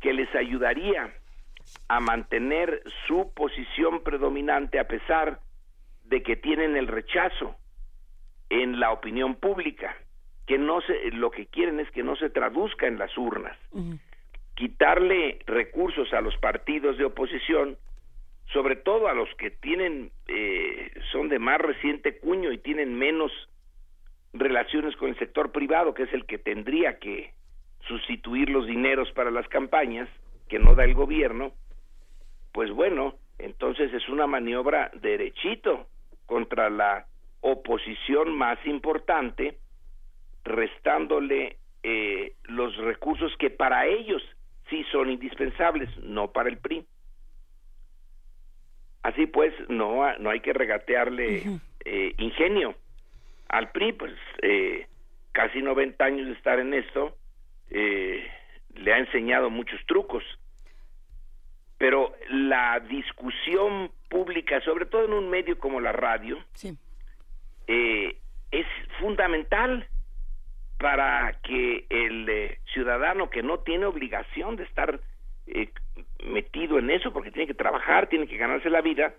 que 0.00 0.12
les 0.12 0.32
ayudaría 0.34 1.12
a 1.88 2.00
mantener 2.00 2.82
su 3.06 3.32
posición 3.34 4.02
predominante 4.02 4.78
a 4.78 4.86
pesar 4.86 5.40
de 6.04 6.22
que 6.22 6.36
tienen 6.36 6.76
el 6.76 6.88
rechazo 6.88 7.56
en 8.50 8.80
la 8.80 8.92
opinión 8.92 9.36
pública, 9.36 9.96
que 10.46 10.58
no 10.58 10.80
se, 10.82 11.10
lo 11.12 11.30
que 11.30 11.46
quieren 11.46 11.80
es 11.80 11.90
que 11.90 12.02
no 12.02 12.16
se 12.16 12.30
traduzca 12.30 12.86
en 12.86 12.98
las 12.98 13.16
urnas. 13.16 13.56
Quitarle 14.54 15.38
recursos 15.46 16.12
a 16.12 16.20
los 16.20 16.36
partidos 16.36 16.98
de 16.98 17.04
oposición, 17.04 17.78
sobre 18.52 18.76
todo 18.76 19.08
a 19.08 19.14
los 19.14 19.28
que 19.36 19.50
tienen, 19.50 20.10
eh, 20.28 20.92
son 21.10 21.28
de 21.28 21.38
más 21.38 21.58
reciente 21.58 22.18
cuño 22.18 22.52
y 22.52 22.58
tienen 22.58 22.98
menos 22.98 23.32
relaciones 24.32 24.96
con 24.96 25.10
el 25.10 25.18
sector 25.18 25.52
privado, 25.52 25.94
que 25.94 26.04
es 26.04 26.12
el 26.12 26.26
que 26.26 26.38
tendría 26.38 26.98
que 26.98 27.32
sustituir 27.86 28.50
los 28.50 28.66
dineros 28.66 29.10
para 29.12 29.30
las 29.30 29.48
campañas, 29.48 30.08
que 30.48 30.58
no 30.58 30.74
da 30.74 30.84
el 30.84 30.94
gobierno, 30.94 31.52
pues 32.52 32.70
bueno, 32.70 33.14
entonces 33.38 33.92
es 33.92 34.08
una 34.08 34.26
maniobra 34.26 34.90
derechito 34.94 35.86
contra 36.26 36.70
la 36.70 37.06
oposición 37.40 38.32
más 38.34 38.58
importante, 38.66 39.58
restándole 40.44 41.58
eh, 41.82 42.34
los 42.44 42.76
recursos 42.76 43.32
que 43.38 43.50
para 43.50 43.86
ellos 43.86 44.22
sí 44.70 44.84
son 44.92 45.10
indispensables, 45.10 45.90
no 45.98 46.32
para 46.32 46.48
el 46.48 46.58
PRI. 46.58 46.86
Así 49.02 49.26
pues, 49.26 49.52
no, 49.68 50.16
no 50.18 50.30
hay 50.30 50.40
que 50.40 50.52
regatearle 50.52 51.60
eh, 51.84 52.14
ingenio 52.18 52.76
al 53.48 53.72
PRI, 53.72 53.92
pues 53.92 54.12
eh, 54.42 54.86
casi 55.32 55.60
90 55.60 56.04
años 56.04 56.26
de 56.26 56.32
estar 56.34 56.60
en 56.60 56.74
esto, 56.74 57.16
le 57.68 58.92
ha 58.92 58.98
enseñado 58.98 59.50
muchos 59.50 59.80
trucos 59.86 60.22
pero 61.82 62.12
la 62.30 62.78
discusión 62.78 63.90
pública, 64.08 64.60
sobre 64.60 64.86
todo 64.86 65.04
en 65.04 65.14
un 65.14 65.28
medio 65.28 65.58
como 65.58 65.80
la 65.80 65.90
radio, 65.90 66.38
eh, 67.66 68.18
es 68.52 68.66
fundamental 69.00 69.88
para 70.78 71.40
que 71.42 71.84
el 71.90 72.28
eh, 72.28 72.60
ciudadano 72.72 73.30
que 73.30 73.42
no 73.42 73.58
tiene 73.58 73.86
obligación 73.86 74.54
de 74.54 74.62
estar 74.62 75.00
eh, 75.48 75.72
metido 76.24 76.78
en 76.78 76.88
eso, 76.88 77.12
porque 77.12 77.32
tiene 77.32 77.48
que 77.48 77.54
trabajar, 77.54 78.08
tiene 78.08 78.28
que 78.28 78.36
ganarse 78.36 78.70
la 78.70 78.80
vida, 78.80 79.14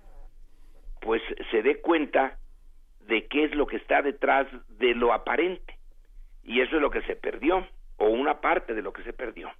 pues 1.02 1.22
se 1.52 1.64
dé 1.64 1.81
cuenta 1.81 2.38
de 3.02 3.27
qué 3.27 3.44
es 3.44 3.56
lo 3.56 3.68
que 3.68 3.76
está 3.76 4.02
detrás 4.02 4.48
de 4.69 4.95
lo 4.95 5.11
aparente. 5.11 5.77
Y 6.45 6.61
eso 6.61 6.77
es 6.77 6.81
lo 6.81 6.91
que 6.91 7.02
se 7.02 7.18
perdió, 7.18 7.68
o 7.98 8.07
una 8.07 8.40
parte 8.40 8.73
de 8.73 8.81
lo 8.81 8.94
que 8.94 9.03
se 9.03 9.11
perdió. 9.11 9.52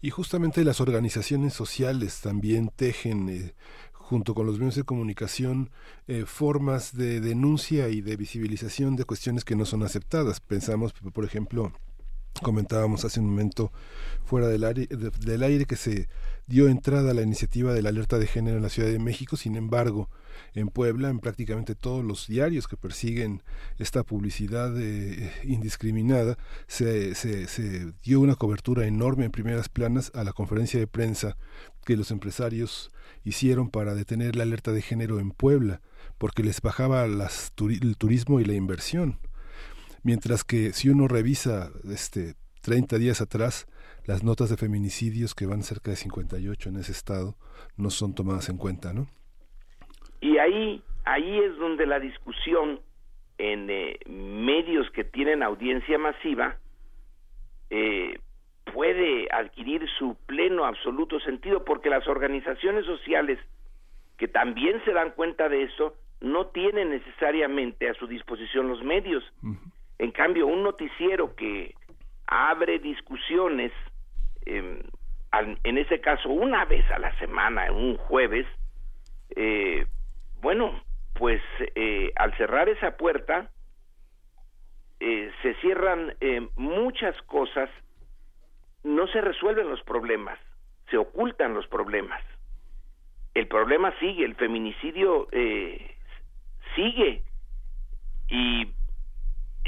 Y 0.00 0.10
justamente 0.10 0.64
las 0.64 0.80
organizaciones 0.80 1.54
sociales 1.54 2.20
también 2.20 2.70
tejen, 2.74 3.28
eh, 3.28 3.54
junto 3.92 4.34
con 4.34 4.46
los 4.46 4.58
medios 4.58 4.76
de 4.76 4.84
comunicación, 4.84 5.70
eh, 6.06 6.24
formas 6.24 6.96
de 6.96 7.20
denuncia 7.20 7.88
y 7.88 8.00
de 8.00 8.16
visibilización 8.16 8.94
de 8.96 9.04
cuestiones 9.04 9.44
que 9.44 9.56
no 9.56 9.64
son 9.64 9.82
aceptadas. 9.82 10.40
Pensamos, 10.40 10.92
por 10.92 11.24
ejemplo, 11.24 11.72
comentábamos 12.40 13.04
hace 13.04 13.20
un 13.20 13.30
momento 13.30 13.72
fuera 14.24 14.48
del 14.48 14.64
aire, 14.64 14.86
del 14.86 15.42
aire 15.42 15.64
que 15.64 15.76
se 15.76 16.08
dio 16.46 16.68
entrada 16.68 17.10
a 17.10 17.14
la 17.14 17.22
iniciativa 17.22 17.72
de 17.72 17.82
la 17.82 17.90
alerta 17.90 18.18
de 18.18 18.26
género 18.26 18.56
en 18.56 18.62
la 18.62 18.68
Ciudad 18.68 18.88
de 18.88 18.98
México, 18.98 19.36
sin 19.36 19.56
embargo, 19.56 20.08
en 20.54 20.68
Puebla, 20.68 21.10
en 21.10 21.18
prácticamente 21.18 21.74
todos 21.74 22.04
los 22.04 22.26
diarios 22.26 22.68
que 22.68 22.76
persiguen 22.76 23.42
esta 23.78 24.02
publicidad 24.02 24.74
eh, 24.78 25.32
indiscriminada, 25.44 26.38
se, 26.66 27.14
se, 27.14 27.92
dio 28.02 28.20
una 28.20 28.34
cobertura 28.34 28.86
enorme 28.86 29.24
en 29.24 29.30
primeras 29.30 29.68
planas 29.68 30.10
a 30.14 30.24
la 30.24 30.32
conferencia 30.32 30.80
de 30.80 30.86
prensa 30.86 31.36
que 31.84 31.96
los 31.96 32.10
empresarios 32.10 32.90
hicieron 33.24 33.70
para 33.70 33.94
detener 33.94 34.36
la 34.36 34.44
alerta 34.44 34.72
de 34.72 34.82
género 34.82 35.20
en 35.20 35.30
Puebla, 35.30 35.80
porque 36.18 36.42
les 36.42 36.60
bajaba 36.60 37.06
las, 37.06 37.52
el 37.58 37.96
turismo 37.96 38.40
y 38.40 38.44
la 38.44 38.54
inversión. 38.54 39.18
Mientras 40.02 40.44
que 40.44 40.72
si 40.72 40.88
uno 40.88 41.08
revisa 41.08 41.70
este 41.90 42.34
30 42.62 42.98
días 42.98 43.20
atrás, 43.20 43.66
las 44.06 44.22
notas 44.24 44.50
de 44.50 44.56
feminicidios 44.56 45.34
que 45.34 45.46
van 45.46 45.62
cerca 45.62 45.90
de 45.90 45.96
58 45.96 46.68
en 46.68 46.76
ese 46.76 46.92
estado 46.92 47.34
no 47.76 47.90
son 47.90 48.14
tomadas 48.14 48.48
en 48.48 48.56
cuenta, 48.56 48.92
¿no? 48.92 49.06
Y 50.20 50.38
ahí, 50.38 50.82
ahí 51.04 51.38
es 51.38 51.56
donde 51.58 51.86
la 51.86 52.00
discusión 52.00 52.80
en 53.38 53.70
eh, 53.70 53.98
medios 54.08 54.90
que 54.90 55.04
tienen 55.04 55.42
audiencia 55.42 55.96
masiva 55.98 56.56
eh, 57.70 58.18
puede 58.72 59.28
adquirir 59.30 59.86
su 59.98 60.16
pleno, 60.26 60.64
absoluto 60.64 61.20
sentido, 61.20 61.64
porque 61.64 61.90
las 61.90 62.06
organizaciones 62.08 62.84
sociales 62.84 63.38
que 64.16 64.28
también 64.28 64.82
se 64.84 64.92
dan 64.92 65.12
cuenta 65.12 65.48
de 65.48 65.62
eso 65.62 65.94
no 66.20 66.46
tienen 66.48 66.90
necesariamente 66.90 67.88
a 67.88 67.94
su 67.94 68.06
disposición 68.06 68.68
los 68.68 68.82
medios. 68.82 69.22
En 69.98 70.12
cambio, 70.12 70.46
un 70.46 70.62
noticiero 70.62 71.34
que 71.34 71.74
abre 72.26 72.78
discusiones, 72.78 73.72
em, 74.46 74.80
en 75.64 75.78
ese 75.78 76.00
caso 76.00 76.28
una 76.28 76.64
vez 76.64 76.88
a 76.90 76.98
la 76.98 77.16
semana, 77.18 77.70
un 77.72 77.96
jueves, 77.96 78.46
eh, 79.36 79.86
bueno, 80.40 80.82
pues 81.14 81.42
eh, 81.74 82.12
al 82.16 82.36
cerrar 82.36 82.68
esa 82.68 82.96
puerta 82.96 83.50
eh, 85.00 85.30
se 85.42 85.54
cierran 85.56 86.14
muchas 86.56 87.20
cosas, 87.22 87.68
no 88.84 89.06
se 89.08 89.20
resuelven 89.20 89.68
los 89.68 89.82
problemas, 89.82 90.38
se 90.90 90.96
ocultan 90.96 91.54
los 91.54 91.66
problemas. 91.66 92.22
El 93.34 93.48
problema 93.48 93.96
sigue, 93.98 94.24
el 94.24 94.34
feminicidio 94.34 95.28
sigue 96.74 97.22
y, 98.28 98.72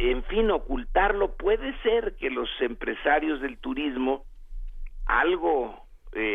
en 0.00 0.22
fin, 0.24 0.50
ocultarlo 0.50 1.36
puede 1.36 1.76
ser 1.82 2.16
que 2.16 2.30
los 2.30 2.48
empresarios 2.60 3.40
del 3.40 3.58
turismo 3.58 4.24
algo 5.06 5.86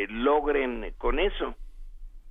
logren 0.10 0.94
con 0.98 1.20
eso 1.20 1.56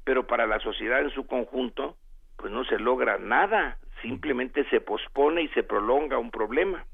pero 0.04 0.26
para 0.26 0.46
la 0.46 0.60
sociedad 0.60 1.00
en 1.00 1.10
su 1.10 1.26
conjunto, 1.26 1.96
pues 2.36 2.52
no 2.52 2.64
se 2.64 2.78
logra 2.78 3.18
nada, 3.18 3.78
simplemente 4.02 4.68
se 4.68 4.80
pospone 4.80 5.42
y 5.42 5.48
se 5.48 5.62
prolonga 5.62 6.18
un 6.18 6.30
problema. 6.30 6.86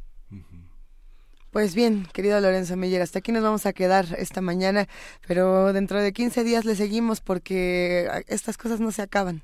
Pues 1.51 1.75
bien, 1.75 2.07
querido 2.13 2.41
Lorenzo 2.41 2.77
Meyer, 2.77 3.03
hasta 3.03 3.19
aquí 3.19 3.33
nos 3.33 3.43
vamos 3.43 3.67
a 3.67 3.73
quedar 3.73 4.05
esta 4.17 4.41
mañana, 4.41 4.87
pero 5.27 5.73
dentro 5.73 6.01
de 6.01 6.13
15 6.13 6.45
días 6.45 6.65
le 6.65 6.77
seguimos 6.77 7.21
porque 7.21 8.07
estas 8.29 8.57
cosas 8.57 8.81
no 8.81 8.93
se 8.93 9.03
acaban. 9.03 9.43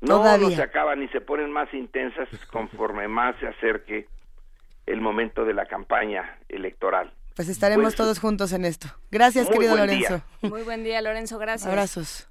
No, 0.00 0.38
no 0.38 0.50
se 0.50 0.62
acaban 0.62 1.02
y 1.02 1.08
se 1.08 1.20
ponen 1.20 1.50
más 1.50 1.72
intensas 1.72 2.28
conforme 2.50 3.08
más 3.08 3.36
se 3.40 3.46
acerque 3.46 4.06
el 4.86 5.00
momento 5.00 5.44
de 5.44 5.54
la 5.54 5.66
campaña 5.66 6.38
electoral. 6.48 7.12
Pues 7.34 7.48
estaremos 7.48 7.84
pues, 7.84 7.96
todos 7.96 8.18
juntos 8.18 8.52
en 8.52 8.64
esto. 8.64 8.88
Gracias, 9.10 9.48
querido 9.48 9.76
Lorenzo. 9.76 10.22
Muy 10.42 10.62
buen 10.62 10.84
día, 10.84 11.00
Lorenzo, 11.00 11.38
gracias. 11.38 11.66
Abrazos. 11.66 12.28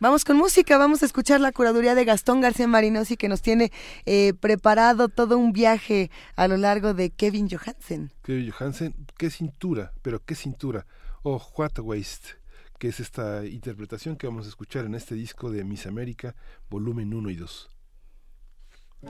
Vamos 0.00 0.24
con 0.24 0.36
música, 0.36 0.76
vamos 0.76 1.02
a 1.02 1.06
escuchar 1.06 1.40
la 1.40 1.50
curaduría 1.50 1.94
de 1.94 2.04
Gastón 2.04 2.42
García 2.42 2.68
Marinosi 2.68 3.16
que 3.16 3.28
nos 3.28 3.40
tiene 3.40 3.72
eh, 4.04 4.34
preparado 4.34 5.08
todo 5.08 5.38
un 5.38 5.52
viaje 5.52 6.10
a 6.36 6.46
lo 6.46 6.58
largo 6.58 6.92
de 6.92 7.10
Kevin 7.10 7.48
Johansen. 7.48 8.12
Kevin 8.22 8.50
Johansen, 8.50 8.94
qué 9.16 9.30
cintura, 9.30 9.92
pero 10.02 10.20
qué 10.22 10.34
cintura. 10.34 10.84
Oh, 11.22 11.40
what 11.56 11.70
a 11.78 11.80
waste, 11.80 12.36
que 12.84 12.90
es 12.90 13.00
esta 13.00 13.46
interpretación 13.46 14.14
que 14.14 14.26
vamos 14.26 14.44
a 14.44 14.50
escuchar 14.50 14.84
en 14.84 14.94
este 14.94 15.14
disco 15.14 15.50
de 15.50 15.64
Miss 15.64 15.86
América, 15.86 16.34
volumen 16.68 17.14
1 17.14 17.30
y 17.30 17.36
2. 17.36 17.70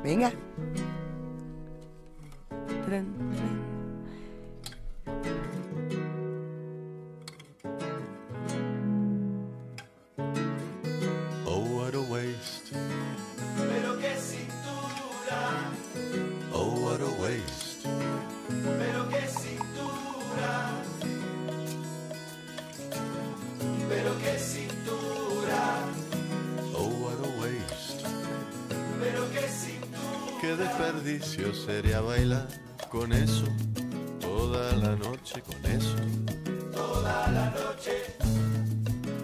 Venga. 0.04 0.32
Desperdicio 30.76 31.54
sería 31.54 32.00
bailar 32.00 32.48
con 32.90 33.12
eso 33.12 33.46
toda 34.20 34.72
la 34.72 34.96
noche, 34.96 35.40
con 35.42 35.70
eso 35.70 35.94
toda 36.72 37.28
la 37.28 37.50
noche, 37.50 38.16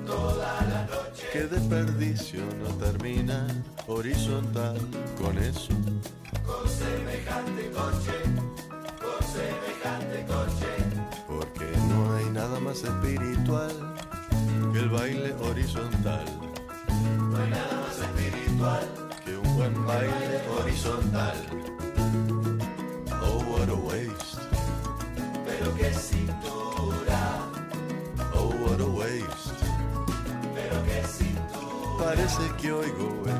toda 0.06 0.60
la 0.62 0.86
noche. 0.86 1.26
Qué 1.32 1.46
desperdicio 1.46 2.40
no 2.62 2.68
termina 2.76 3.48
horizontal 3.88 4.78
con 5.20 5.36
eso. 5.38 5.72
Con 6.46 6.68
semejante 6.68 7.70
coche, 7.70 8.29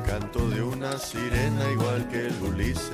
el 0.01 0.09
canto 0.09 0.49
de 0.49 0.61
una 0.61 0.97
sirena 0.97 1.71
igual 1.71 2.07
que 2.09 2.27
el 2.27 2.41
Ulises. 2.41 2.91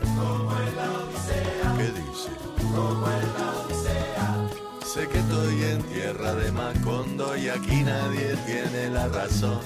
Como 0.00 0.52
en 0.58 0.76
la 0.76 0.90
Odisea. 1.00 1.76
¿Qué 1.76 1.88
dice? 2.00 2.30
Como 2.74 3.06
en 3.08 3.26
la 3.38 3.52
Odisea. 3.60 4.48
Sé 4.84 5.08
que 5.08 5.18
estoy 5.18 5.62
en 5.62 5.82
tierra 5.84 6.34
de 6.34 6.52
Macondo 6.52 7.36
y 7.36 7.48
aquí 7.48 7.82
nadie 7.82 8.36
tiene 8.46 8.90
la 8.90 9.08
razón. 9.08 9.60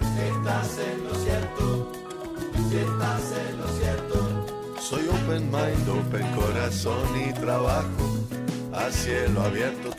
Estás 0.00 0.78
en 0.78 1.04
lo 1.04 1.14
cierto, 1.14 1.92
si 2.68 2.76
estás 2.76 3.22
en 3.48 3.58
lo 3.60 3.68
cierto. 3.78 4.80
Soy 4.80 5.08
open 5.08 5.50
mind, 5.50 5.88
open 5.88 6.26
corazón 6.34 7.08
y 7.28 7.32
trabajo. 7.34 8.16
A 8.72 8.90
cielo 8.90 9.42
abierto 9.42 9.89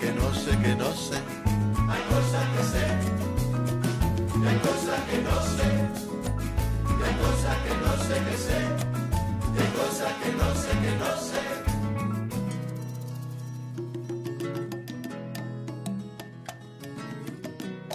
que 0.00 0.12
no 0.12 0.34
sé 0.34 0.50
que 0.62 0.74
no 0.76 0.90
sé. 0.92 1.18
Hay 1.90 2.02
cosas 2.14 2.44
que 2.54 2.62
sé. 2.72 2.84
Y 4.34 4.46
hay 4.46 4.58
cosas 4.58 5.00
que 5.10 5.18
no 5.28 5.36
sé. 5.56 5.68
Y 6.88 7.02
hay 7.06 7.14
cosas 7.24 7.56
que 7.64 7.72
no 7.84 7.92
sé 8.06 8.14
que 8.26 8.36
sé. 8.46 8.58
Y 9.54 9.56
hay 9.60 9.70
cosas 9.82 10.12
que 10.22 10.30
no 10.40 10.48
sé 10.62 10.70
que 10.84 10.92
no 11.02 11.12
sé. 11.28 11.42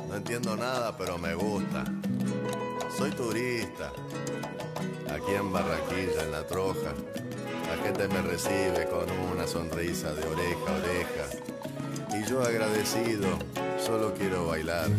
No 0.07 0.13
entiendo 0.15 0.55
nada, 0.55 0.95
pero 0.95 1.17
me 1.17 1.33
gusta. 1.33 1.85
Soy 2.95 3.09
turista. 3.11 3.91
Aquí 5.11 5.33
en 5.33 5.51
Barranquilla, 5.51 6.21
en 6.23 6.31
La 6.31 6.45
Troja. 6.45 6.93
La 7.67 7.77
gente 7.83 8.07
me 8.07 8.21
recibe 8.21 8.87
con 8.91 9.09
una 9.33 9.47
sonrisa 9.47 10.13
de 10.13 10.23
oreja 10.27 10.69
a 10.69 10.75
oreja. 10.75 11.14
Yo 12.27 12.41
agradecido, 12.41 13.27
solo 13.77 14.11
quiero 14.15 14.47
bailar. 14.47 14.89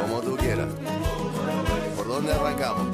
Como 0.00 0.20
tú 0.20 0.36
quieras. 0.36 0.68
¿Por 1.96 2.08
dónde 2.08 2.32
arrancamos? 2.32 2.88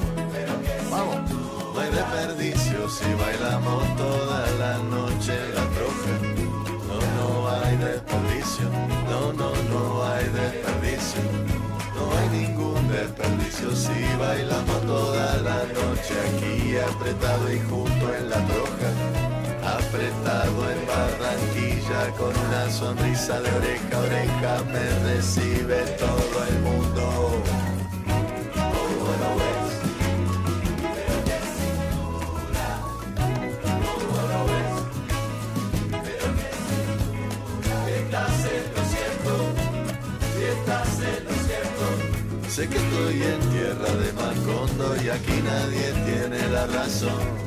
Vamos. 0.91 1.31
No 1.75 1.81
hay 1.81 1.91
desperdicio 1.93 2.91
si 2.91 3.15
bailamos 3.15 3.97
toda 3.97 4.51
la 4.59 4.79
noche 4.79 5.33
en 5.33 5.55
la 5.55 5.67
troja. 5.71 6.13
No, 6.87 6.99
no 7.17 7.49
hay 7.49 7.77
desperdicio. 7.79 8.69
No, 9.09 9.33
no, 9.33 9.51
no 9.71 10.05
hay 10.05 10.25
desperdicio. 10.27 11.23
No 11.97 12.19
hay 12.19 12.29
ningún 12.39 12.89
desperdicio 12.89 13.75
si 13.75 14.17
bailamos 14.19 14.83
toda 14.83 15.37
la 15.39 15.65
noche 15.65 16.15
aquí 16.29 16.77
apretado 16.77 17.51
y 17.51 17.61
junto 17.61 18.15
en 18.15 18.29
la 18.29 18.45
troja. 18.47 18.70
Apretado 20.01 20.71
en 20.71 20.87
Barranquilla 20.87 22.11
con 22.17 22.35
una 22.35 22.71
sonrisa 22.71 23.39
de 23.39 23.51
oreja 23.53 23.85
a 23.93 23.99
oreja 23.99 24.65
me 24.73 25.13
recibe 25.13 25.77
todo 25.99 26.45
el 26.49 26.59
mundo. 26.61 27.43
Sé 42.49 42.69
que 42.69 42.77
estoy 42.79 43.23
en 43.23 43.41
tierra 43.51 43.95
de 43.97 44.13
Macondo 44.15 44.97
y 45.05 45.09
aquí 45.11 45.43
nadie 45.45 45.93
tiene 46.07 46.49
la 46.49 46.67
razón. 46.69 47.40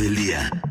Del 0.00 0.16
día. 0.16 0.69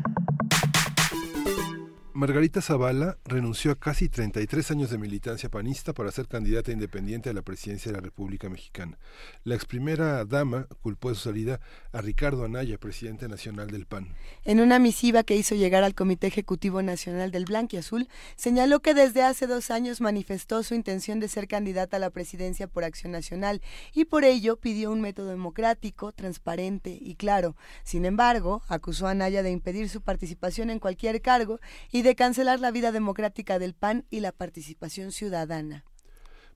Margarita 2.20 2.60
Zavala 2.60 3.16
renunció 3.24 3.72
a 3.72 3.76
casi 3.76 4.10
33 4.10 4.72
años 4.72 4.90
de 4.90 4.98
militancia 4.98 5.48
panista 5.48 5.94
para 5.94 6.12
ser 6.12 6.28
candidata 6.28 6.70
independiente 6.70 7.30
a 7.30 7.32
la 7.32 7.40
presidencia 7.40 7.90
de 7.90 7.96
la 7.96 8.02
República 8.02 8.50
Mexicana. 8.50 8.98
La 9.42 9.54
ex 9.54 9.64
primera 9.64 10.26
dama 10.26 10.66
culpó 10.82 11.08
de 11.08 11.14
su 11.14 11.22
salida 11.22 11.60
a 11.92 12.02
Ricardo 12.02 12.44
Anaya, 12.44 12.76
presidente 12.76 13.26
nacional 13.26 13.70
del 13.70 13.86
PAN. 13.86 14.14
En 14.44 14.60
una 14.60 14.78
misiva 14.78 15.22
que 15.22 15.34
hizo 15.34 15.54
llegar 15.54 15.82
al 15.82 15.94
Comité 15.94 16.26
Ejecutivo 16.26 16.82
Nacional 16.82 17.30
del 17.30 17.46
Blanquiazul, 17.46 18.06
señaló 18.36 18.80
que 18.80 18.92
desde 18.92 19.22
hace 19.22 19.46
dos 19.46 19.70
años 19.70 20.02
manifestó 20.02 20.62
su 20.62 20.74
intención 20.74 21.20
de 21.20 21.28
ser 21.28 21.48
candidata 21.48 21.96
a 21.96 22.00
la 22.00 22.10
presidencia 22.10 22.66
por 22.66 22.84
Acción 22.84 23.12
Nacional 23.12 23.62
y 23.94 24.04
por 24.04 24.24
ello 24.24 24.56
pidió 24.56 24.92
un 24.92 25.00
método 25.00 25.30
democrático, 25.30 26.12
transparente 26.12 26.98
y 27.00 27.14
claro. 27.14 27.56
Sin 27.82 28.04
embargo, 28.04 28.62
acusó 28.68 29.06
a 29.06 29.12
Anaya 29.12 29.42
de 29.42 29.52
impedir 29.52 29.88
su 29.88 30.02
participación 30.02 30.68
en 30.68 30.80
cualquier 30.80 31.22
cargo 31.22 31.60
y 31.90 32.02
de 32.02 32.09
cancelar 32.14 32.60
la 32.60 32.70
vida 32.70 32.92
democrática 32.92 33.58
del 33.58 33.74
PAN 33.74 34.04
y 34.10 34.20
la 34.20 34.32
participación 34.32 35.12
ciudadana. 35.12 35.84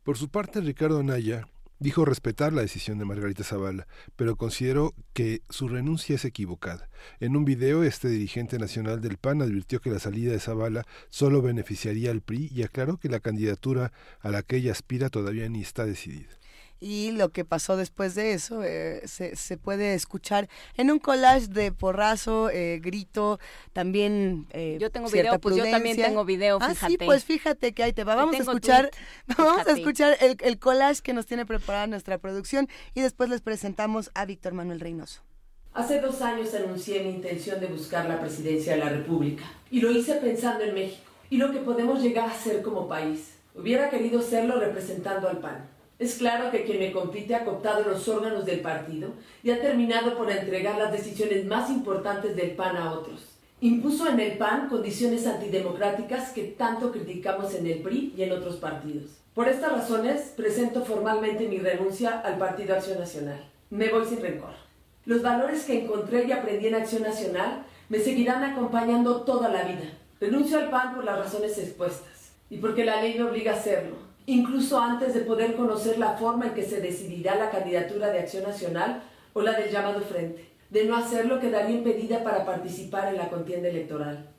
Por 0.02 0.18
su 0.18 0.28
parte, 0.28 0.60
Ricardo 0.60 0.98
Anaya 0.98 1.48
dijo 1.78 2.04
respetar 2.04 2.52
la 2.52 2.62
decisión 2.62 2.98
de 2.98 3.04
Margarita 3.04 3.44
Zavala, 3.44 3.86
pero 4.16 4.36
consideró 4.36 4.94
que 5.12 5.42
su 5.50 5.68
renuncia 5.68 6.14
es 6.14 6.24
equivocada. 6.24 6.88
En 7.20 7.36
un 7.36 7.44
video, 7.44 7.84
este 7.84 8.08
dirigente 8.08 8.58
nacional 8.58 9.00
del 9.00 9.18
PAN 9.18 9.42
advirtió 9.42 9.80
que 9.80 9.90
la 9.90 9.98
salida 9.98 10.32
de 10.32 10.40
Zavala 10.40 10.86
solo 11.10 11.42
beneficiaría 11.42 12.10
al 12.10 12.22
PRI 12.22 12.50
y 12.54 12.62
aclaró 12.62 12.96
que 12.96 13.08
la 13.08 13.20
candidatura 13.20 13.92
a 14.20 14.30
la 14.30 14.42
que 14.42 14.56
ella 14.56 14.72
aspira 14.72 15.10
todavía 15.10 15.48
ni 15.48 15.60
está 15.60 15.84
decidida. 15.84 16.30
Y 16.80 17.12
lo 17.12 17.30
que 17.30 17.44
pasó 17.44 17.76
después 17.76 18.14
de 18.14 18.32
eso 18.32 18.62
eh, 18.62 19.02
se, 19.06 19.36
se, 19.36 19.56
puede 19.56 19.94
escuchar 19.94 20.48
en 20.76 20.90
un 20.90 20.98
collage 20.98 21.48
de 21.48 21.72
porrazo, 21.72 22.50
eh, 22.50 22.80
grito, 22.82 23.38
también 23.72 24.46
eh, 24.50 24.76
Yo 24.80 24.90
tengo 24.90 25.08
video, 25.08 25.40
pues 25.40 25.56
yo 25.56 25.64
también 25.70 25.96
tengo 25.96 26.24
video, 26.24 26.60
fíjate. 26.60 26.78
Ah, 26.82 26.88
sí, 26.88 26.98
pues 26.98 27.24
fíjate 27.24 27.72
que 27.72 27.82
ahí 27.82 27.92
te 27.92 28.04
va. 28.04 28.14
Vamos 28.14 28.34
a 28.36 28.38
escuchar, 28.38 28.90
vamos 29.38 29.66
a 29.66 29.72
escuchar 29.72 30.16
el, 30.20 30.36
el 30.40 30.58
collage 30.58 31.00
que 31.02 31.12
nos 31.12 31.26
tiene 31.26 31.46
preparada 31.46 31.86
nuestra 31.86 32.18
producción 32.18 32.68
y 32.94 33.00
después 33.00 33.30
les 33.30 33.40
presentamos 33.40 34.10
a 34.14 34.24
Víctor 34.26 34.52
Manuel 34.52 34.80
Reynoso. 34.80 35.22
Hace 35.72 36.00
dos 36.00 36.22
años 36.22 36.54
anuncié 36.54 37.02
mi 37.02 37.10
intención 37.10 37.58
de 37.58 37.66
buscar 37.66 38.08
la 38.08 38.20
presidencia 38.20 38.74
de 38.74 38.78
la 38.78 38.90
República 38.90 39.44
y 39.72 39.80
lo 39.80 39.90
hice 39.90 40.14
pensando 40.14 40.62
en 40.62 40.74
México 40.74 41.02
y 41.30 41.36
lo 41.36 41.50
que 41.50 41.58
podemos 41.58 42.00
llegar 42.00 42.30
a 42.30 42.34
ser 42.34 42.62
como 42.62 42.86
país. 42.86 43.32
Hubiera 43.56 43.90
querido 43.90 44.22
serlo 44.22 44.60
representando 44.60 45.28
al 45.28 45.38
PAN. 45.38 45.73
Es 46.04 46.16
claro 46.16 46.50
que 46.50 46.64
quien 46.64 46.80
me 46.80 46.92
compite 46.92 47.34
ha 47.34 47.46
cooptado 47.46 47.82
los 47.82 48.06
órganos 48.08 48.44
del 48.44 48.60
partido 48.60 49.12
y 49.42 49.50
ha 49.50 49.62
terminado 49.62 50.18
por 50.18 50.30
entregar 50.30 50.76
las 50.76 50.92
decisiones 50.92 51.46
más 51.46 51.70
importantes 51.70 52.36
del 52.36 52.50
PAN 52.50 52.76
a 52.76 52.92
otros. 52.92 53.22
Impuso 53.62 54.06
en 54.10 54.20
el 54.20 54.36
PAN 54.36 54.68
condiciones 54.68 55.26
antidemocráticas 55.26 56.32
que 56.32 56.42
tanto 56.42 56.92
criticamos 56.92 57.54
en 57.54 57.68
el 57.68 57.78
PRI 57.78 58.12
y 58.18 58.22
en 58.22 58.32
otros 58.32 58.56
partidos. 58.56 59.12
Por 59.32 59.48
estas 59.48 59.72
razones, 59.72 60.34
presento 60.36 60.84
formalmente 60.84 61.48
mi 61.48 61.56
renuncia 61.56 62.20
al 62.20 62.36
Partido 62.36 62.74
Acción 62.74 62.98
Nacional. 62.98 63.42
Me 63.70 63.88
voy 63.88 64.04
sin 64.04 64.20
rencor. 64.20 64.52
Los 65.06 65.22
valores 65.22 65.64
que 65.64 65.84
encontré 65.84 66.26
y 66.26 66.32
aprendí 66.32 66.66
en 66.66 66.74
Acción 66.74 67.04
Nacional 67.04 67.64
me 67.88 67.98
seguirán 67.98 68.44
acompañando 68.44 69.22
toda 69.22 69.48
la 69.48 69.62
vida. 69.62 69.90
Renuncio 70.20 70.58
al 70.58 70.68
PAN 70.68 70.96
por 70.96 71.04
las 71.04 71.18
razones 71.18 71.56
expuestas 71.56 72.32
y 72.50 72.58
porque 72.58 72.84
la 72.84 73.00
ley 73.00 73.14
me 73.14 73.24
obliga 73.24 73.52
a 73.52 73.56
hacerlo, 73.56 73.96
incluso 74.26 74.80
antes 74.80 75.14
de 75.14 75.20
poder 75.20 75.56
conocer 75.56 75.98
la 75.98 76.16
forma 76.16 76.46
en 76.46 76.54
que 76.54 76.64
se 76.64 76.80
decidirá 76.80 77.34
la 77.34 77.50
candidatura 77.50 78.10
de 78.10 78.20
Acción 78.20 78.44
Nacional 78.44 79.02
o 79.32 79.42
la 79.42 79.52
del 79.52 79.70
llamado 79.70 80.00
Frente. 80.00 80.52
De 80.70 80.84
no 80.86 80.96
hacerlo 80.96 81.40
quedaría 81.40 81.76
impedida 81.76 82.24
para 82.24 82.44
participar 82.44 83.08
en 83.08 83.18
la 83.18 83.28
contienda 83.28 83.68
electoral. 83.68 84.30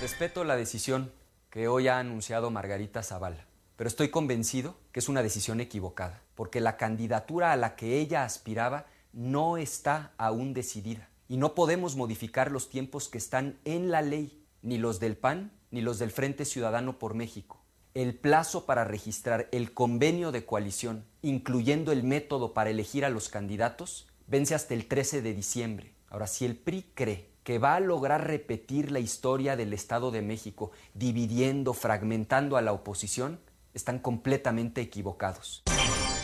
Respeto 0.00 0.44
la 0.44 0.56
decisión 0.56 1.10
que 1.50 1.68
hoy 1.68 1.88
ha 1.88 1.98
anunciado 1.98 2.50
Margarita 2.50 3.02
Zavala, 3.02 3.46
pero 3.76 3.88
estoy 3.88 4.10
convencido 4.10 4.76
que 4.92 5.00
es 5.00 5.08
una 5.08 5.22
decisión 5.22 5.60
equivocada, 5.60 6.22
porque 6.34 6.60
la 6.60 6.76
candidatura 6.76 7.52
a 7.52 7.56
la 7.56 7.74
que 7.74 7.98
ella 7.98 8.24
aspiraba 8.24 8.86
no 9.12 9.56
está 9.56 10.12
aún 10.18 10.52
decidida 10.52 11.08
y 11.28 11.36
no 11.36 11.54
podemos 11.54 11.96
modificar 11.96 12.52
los 12.52 12.68
tiempos 12.68 13.08
que 13.08 13.18
están 13.18 13.58
en 13.64 13.90
la 13.90 14.02
ley, 14.02 14.44
ni 14.62 14.78
los 14.78 15.00
del 15.00 15.16
PAN 15.16 15.52
ni 15.70 15.80
los 15.80 15.98
del 15.98 16.10
Frente 16.10 16.44
Ciudadano 16.44 16.98
por 16.98 17.14
México. 17.14 17.57
El 17.94 18.14
plazo 18.14 18.66
para 18.66 18.84
registrar 18.84 19.48
el 19.50 19.72
convenio 19.72 20.30
de 20.30 20.44
coalición, 20.44 21.04
incluyendo 21.22 21.90
el 21.90 22.04
método 22.04 22.52
para 22.54 22.70
elegir 22.70 23.04
a 23.04 23.10
los 23.10 23.28
candidatos, 23.28 24.06
vence 24.26 24.54
hasta 24.54 24.74
el 24.74 24.86
13 24.86 25.22
de 25.22 25.34
diciembre. 25.34 25.94
Ahora, 26.08 26.26
si 26.26 26.44
el 26.44 26.56
PRI 26.56 26.92
cree 26.94 27.30
que 27.42 27.58
va 27.58 27.76
a 27.76 27.80
lograr 27.80 28.26
repetir 28.26 28.92
la 28.92 29.00
historia 29.00 29.56
del 29.56 29.72
Estado 29.72 30.10
de 30.10 30.20
México, 30.20 30.70
dividiendo, 30.92 31.72
fragmentando 31.72 32.56
a 32.56 32.62
la 32.62 32.72
oposición, 32.72 33.40
están 33.72 33.98
completamente 33.98 34.80
equivocados. 34.80 35.62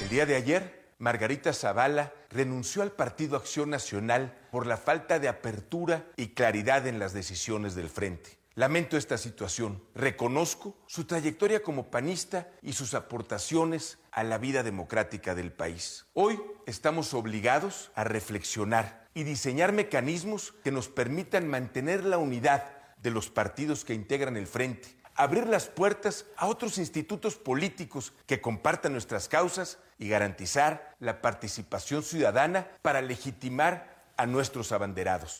El 0.02 0.08
día 0.10 0.26
de 0.26 0.36
ayer 0.36 0.84
Margarita 0.98 1.52
Zavala 1.52 2.12
renunció 2.30 2.82
al 2.82 2.92
Partido 2.92 3.36
Acción 3.36 3.70
Nacional 3.70 4.36
por 4.50 4.66
la 4.66 4.76
falta 4.76 5.18
de 5.18 5.28
apertura 5.28 6.06
y 6.16 6.28
claridad 6.28 6.86
en 6.86 6.98
las 6.98 7.12
decisiones 7.12 7.74
del 7.74 7.88
frente. 7.88 8.43
Lamento 8.56 8.96
esta 8.96 9.18
situación. 9.18 9.82
Reconozco 9.96 10.76
su 10.86 11.06
trayectoria 11.06 11.62
como 11.62 11.90
panista 11.90 12.48
y 12.62 12.74
sus 12.74 12.94
aportaciones 12.94 13.98
a 14.12 14.22
la 14.22 14.38
vida 14.38 14.62
democrática 14.62 15.34
del 15.34 15.52
país. 15.52 16.06
Hoy 16.14 16.40
estamos 16.66 17.14
obligados 17.14 17.90
a 17.96 18.04
reflexionar 18.04 19.08
y 19.12 19.24
diseñar 19.24 19.72
mecanismos 19.72 20.54
que 20.62 20.70
nos 20.70 20.88
permitan 20.88 21.48
mantener 21.48 22.04
la 22.04 22.18
unidad 22.18 22.70
de 23.02 23.10
los 23.10 23.28
partidos 23.28 23.84
que 23.84 23.94
integran 23.94 24.36
el 24.36 24.46
frente 24.46 24.96
abrir 25.16 25.46
las 25.46 25.66
puertas 25.66 26.26
a 26.36 26.46
otros 26.46 26.78
institutos 26.78 27.36
políticos 27.36 28.12
que 28.26 28.40
compartan 28.40 28.92
nuestras 28.92 29.28
causas 29.28 29.78
y 29.98 30.08
garantizar 30.08 30.96
la 30.98 31.22
participación 31.22 32.02
ciudadana 32.02 32.66
para 32.82 33.00
legitimar 33.00 33.94
a 34.16 34.26
nuestros 34.26 34.72
abanderados. 34.72 35.38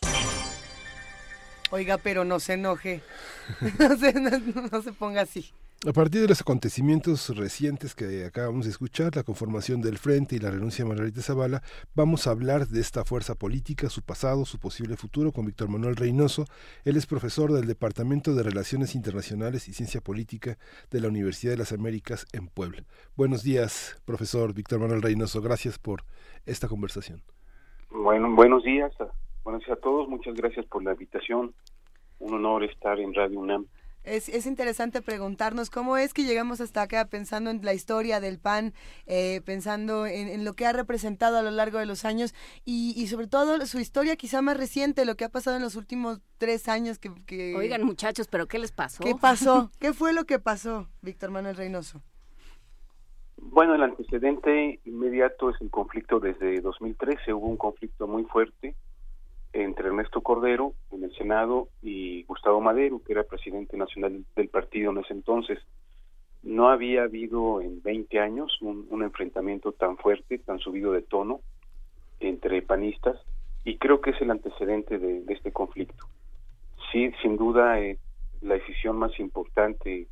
Oiga, 1.71 1.99
pero 1.99 2.25
no 2.25 2.41
se 2.41 2.55
enoje, 2.55 3.03
no 3.79 3.97
se, 3.97 4.13
no 4.13 4.83
se 4.83 4.93
ponga 4.93 5.23
así. 5.23 5.53
A 5.87 5.93
partir 5.93 6.23
de 6.23 6.29
los 6.29 6.41
acontecimientos 6.41 7.37
recientes 7.37 7.95
que 7.95 8.25
acabamos 8.25 8.65
de 8.65 8.71
escuchar, 8.71 9.15
la 9.15 9.23
conformación 9.23 9.83
del 9.83 9.99
Frente 9.99 10.35
y 10.35 10.39
la 10.39 10.51
renuncia 10.51 10.83
de 10.83 10.89
Margarita 10.89 11.21
Zavala, 11.21 11.63
vamos 11.95 12.27
a 12.27 12.31
hablar 12.31 12.69
de 12.69 12.81
esta 12.81 13.05
fuerza 13.05 13.35
política, 13.35 13.91
su 13.91 14.01
pasado, 14.01 14.47
su 14.47 14.59
posible 14.59 14.97
futuro 14.97 15.31
con 15.31 15.45
Víctor 15.45 15.69
Manuel 15.69 15.97
Reynoso. 15.97 16.47
Él 16.87 16.97
es 16.97 17.05
profesor 17.05 17.53
del 17.53 17.67
Departamento 17.67 18.35
de 18.35 18.43
Relaciones 18.43 18.95
Internacionales 18.95 19.69
y 19.69 19.75
Ciencia 19.75 20.01
Política 20.01 20.57
de 20.91 21.03
la 21.03 21.09
Universidad 21.09 21.53
de 21.53 21.59
las 21.59 21.73
Américas 21.73 22.27
en 22.33 22.49
Puebla. 22.49 22.85
Buenos 23.15 23.43
días, 23.43 24.01
profesor 24.07 24.55
Víctor 24.55 24.81
Manuel 24.81 25.03
Reynoso. 25.03 25.43
Gracias 25.43 25.79
por 25.79 26.05
esta 26.47 26.67
conversación. 26.67 27.21
Bueno, 27.91 28.35
buenos 28.35 28.65
días. 28.65 28.91
Buenos 29.45 29.63
días 29.67 29.77
a 29.77 29.81
todos. 29.81 30.09
Muchas 30.09 30.35
gracias 30.35 30.65
por 30.67 30.83
la 30.83 30.93
invitación. 30.93 31.55
Un 32.19 32.35
honor 32.35 32.65
estar 32.65 32.99
en 32.99 33.13
Radio 33.13 33.39
UNAM. 33.39 33.67
Es, 34.03 34.29
es, 34.29 34.47
interesante 34.47 35.01
preguntarnos 35.01 35.71
cómo 35.71 35.97
es 35.97 36.13
que 36.13 36.25
llegamos 36.25 36.61
hasta 36.61 36.83
acá 36.83 37.07
pensando 37.07 37.51
en 37.51 37.65
la 37.65 37.73
historia 37.73 38.21
del 38.21 38.39
PAN, 38.39 38.75
eh, 39.07 39.41
pensando 39.47 40.07
en, 40.07 40.45
lo 40.45 40.53
que 40.53 40.67
ha 40.67 40.73
representado 40.73 41.39
a 41.39 41.43
lo 41.43 41.51
largo 41.51 41.79
de 41.79 41.87
los 41.87 42.05
años 42.05 42.35
y, 42.67 42.93
y, 42.97 43.07
sobre 43.07 43.29
todo 43.29 43.65
su 43.65 43.79
historia 43.79 44.17
quizá 44.17 44.43
más 44.43 44.59
reciente, 44.59 45.07
lo 45.07 45.15
que 45.15 45.25
ha 45.25 45.31
pasado 45.31 45.57
en 45.57 45.63
los 45.63 45.77
últimos 45.77 46.21
tres 46.37 46.69
años. 46.69 46.99
Que, 46.99 47.11
que... 47.27 47.55
Oigan 47.55 47.83
muchachos, 47.83 48.29
pero 48.29 48.47
¿qué 48.47 48.59
les 48.59 48.73
pasó? 48.73 49.03
¿Qué 49.03 49.15
pasó? 49.15 49.71
¿Qué 49.81 49.95
fue 49.95 50.13
lo 50.13 50.25
que 50.25 50.39
pasó, 50.39 50.89
Víctor 51.01 51.31
Manuel 51.31 51.57
Reynoso? 51.57 52.03
Bueno, 53.37 53.75
el 53.75 53.83
antecedente 53.83 54.81
inmediato 54.85 55.51
es 55.51 55.61
el 55.61 55.71
conflicto 55.71 56.21
desde 56.21 56.61
2013, 56.61 57.33
hubo 57.33 57.47
un 57.47 57.57
conflicto 57.57 58.07
muy 58.07 58.25
fuerte 58.25 58.75
entre 59.55 59.87
Ernesto 59.87 60.21
Cordero 60.21 60.75
en 60.91 61.05
el 61.05 61.15
Senado 61.15 61.69
y 61.81 62.25
Gustavo 62.25 62.61
Madero, 62.61 63.01
que 63.05 63.13
era 63.13 63.23
presidente 63.23 63.77
nacional 63.77 64.25
del 64.35 64.49
partido 64.49 64.91
en 64.91 64.99
ese 64.99 65.13
entonces. 65.13 65.61
No 66.43 66.69
había 66.69 67.05
habido 67.05 67.61
en 67.61 67.81
20 67.81 68.19
años 68.19 68.59
un, 68.61 69.03
enfrentamiento 69.03 69.73
tan 69.73 69.97
fuerte, 69.97 70.39
tan 70.39 70.59
subido 70.59 70.93
de 70.93 71.03
tono 71.03 71.41
entre 72.21 72.63
panistas, 72.63 73.17
y 73.65 73.79
creo 73.79 74.01
que 74.01 74.11
es 74.11 74.21
el 74.21 74.31
antecedente 74.31 74.99
de, 74.99 75.25
este 75.29 75.53
conflicto. 75.53 76.05
Sí, 76.93 77.13
sin 77.23 77.37
duda, 77.37 77.81
eh, 77.81 77.99
la 78.43 78.55
decisión 78.55 78.97
más 78.99 79.19
importante 79.21 80.09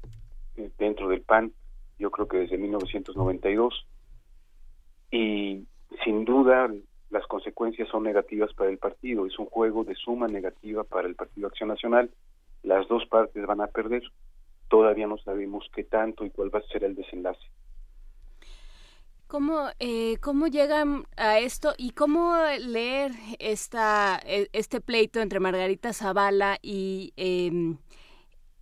eh, 0.57 0.71
dentro 0.79 1.09
del 1.09 1.21
PAN, 1.21 1.53
yo 1.99 2.11
creo 2.11 2.29
que 2.29 2.39
desde 2.39 2.59
1992, 2.59 3.87
y 5.11 5.67
sin 6.05 6.25
duda 6.25 6.71
las 7.13 7.27
consecuencias 7.27 7.89
son 7.91 8.05
negativas 8.05 8.53
para 8.55 8.71
el 8.71 8.79
partido. 8.79 9.27
Es 9.27 9.39
un 9.39 9.45
juego 9.47 9.85
de 9.85 9.95
suma 9.95 10.29
negativa 10.29 10.83
para 10.83 11.07
el 11.07 11.15
Partido 11.15 11.47
Acción 11.47 11.69
Nacional. 11.69 12.11
Las 12.63 12.89
dos 12.89 13.05
partes 13.07 13.47
van 13.47 13.61
a 13.61 13.67
perder. 13.67 14.03
Todavía 14.69 15.07
no 15.07 15.19
sabemos 15.19 15.69
qué 15.75 15.85
tanto 15.85 16.25
y 16.25 16.31
cuál 16.31 16.53
va 16.53 16.61
a 16.61 16.73
ser 16.73 16.85
el 16.85 16.95
desenlace. 16.95 17.45
¿Cómo, 19.27 19.69
eh, 19.79 20.17
¿Cómo 20.23 20.47
llegan 20.47 21.05
a 21.19 21.39
esto 21.39 21.75
y 21.77 21.91
cómo 21.91 22.35
leer 22.61 23.13
esta, 23.39 24.19
e, 24.25 24.49
este 24.53 24.81
pleito 24.81 25.21
entre 25.21 25.41
Margarita 25.41 25.93
Zavala 25.93 26.59
y 26.63 27.13
eh, 27.17 27.77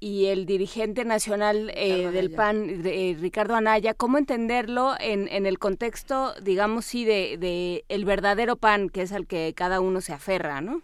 y 0.01 0.27
el 0.27 0.47
dirigente 0.47 1.05
nacional 1.05 1.70
eh, 1.74 2.10
del 2.10 2.32
PAN, 2.35 2.82
eh, 2.86 3.16
Ricardo 3.20 3.55
Anaya, 3.55 3.93
¿cómo 3.93 4.16
entenderlo 4.16 4.94
en, 4.98 5.28
en 5.28 5.44
el 5.44 5.59
contexto, 5.59 6.32
digamos, 6.43 6.86
sí, 6.86 7.05
de, 7.05 7.36
de, 7.39 7.85
el 7.89 8.06
verdadero 8.06 8.56
PAN, 8.56 8.89
que 8.89 9.02
es 9.02 9.12
al 9.12 9.27
que 9.27 9.52
cada 9.55 9.81
uno 9.81 10.01
se 10.01 10.14
aferra, 10.14 10.62
¿no? 10.62 10.81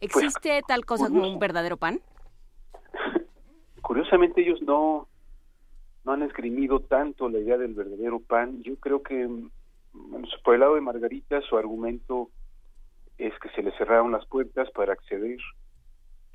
¿Existe 0.00 0.48
pues, 0.48 0.66
tal 0.66 0.86
cosa 0.86 1.08
como 1.08 1.28
un 1.28 1.38
verdadero 1.38 1.76
PAN? 1.76 2.00
Curiosamente 3.82 4.40
ellos 4.40 4.62
no, 4.62 5.06
no 6.04 6.12
han 6.12 6.22
esgrimido 6.22 6.80
tanto 6.80 7.28
la 7.28 7.38
idea 7.38 7.58
del 7.58 7.74
verdadero 7.74 8.18
PAN. 8.18 8.62
Yo 8.62 8.76
creo 8.76 9.02
que, 9.02 9.28
por 10.42 10.54
el 10.54 10.60
lado 10.60 10.74
de 10.74 10.80
Margarita, 10.80 11.42
su 11.42 11.58
argumento 11.58 12.30
es 13.18 13.38
que 13.40 13.50
se 13.50 13.62
le 13.62 13.76
cerraron 13.76 14.12
las 14.12 14.26
puertas 14.26 14.70
para 14.70 14.94
acceder 14.94 15.38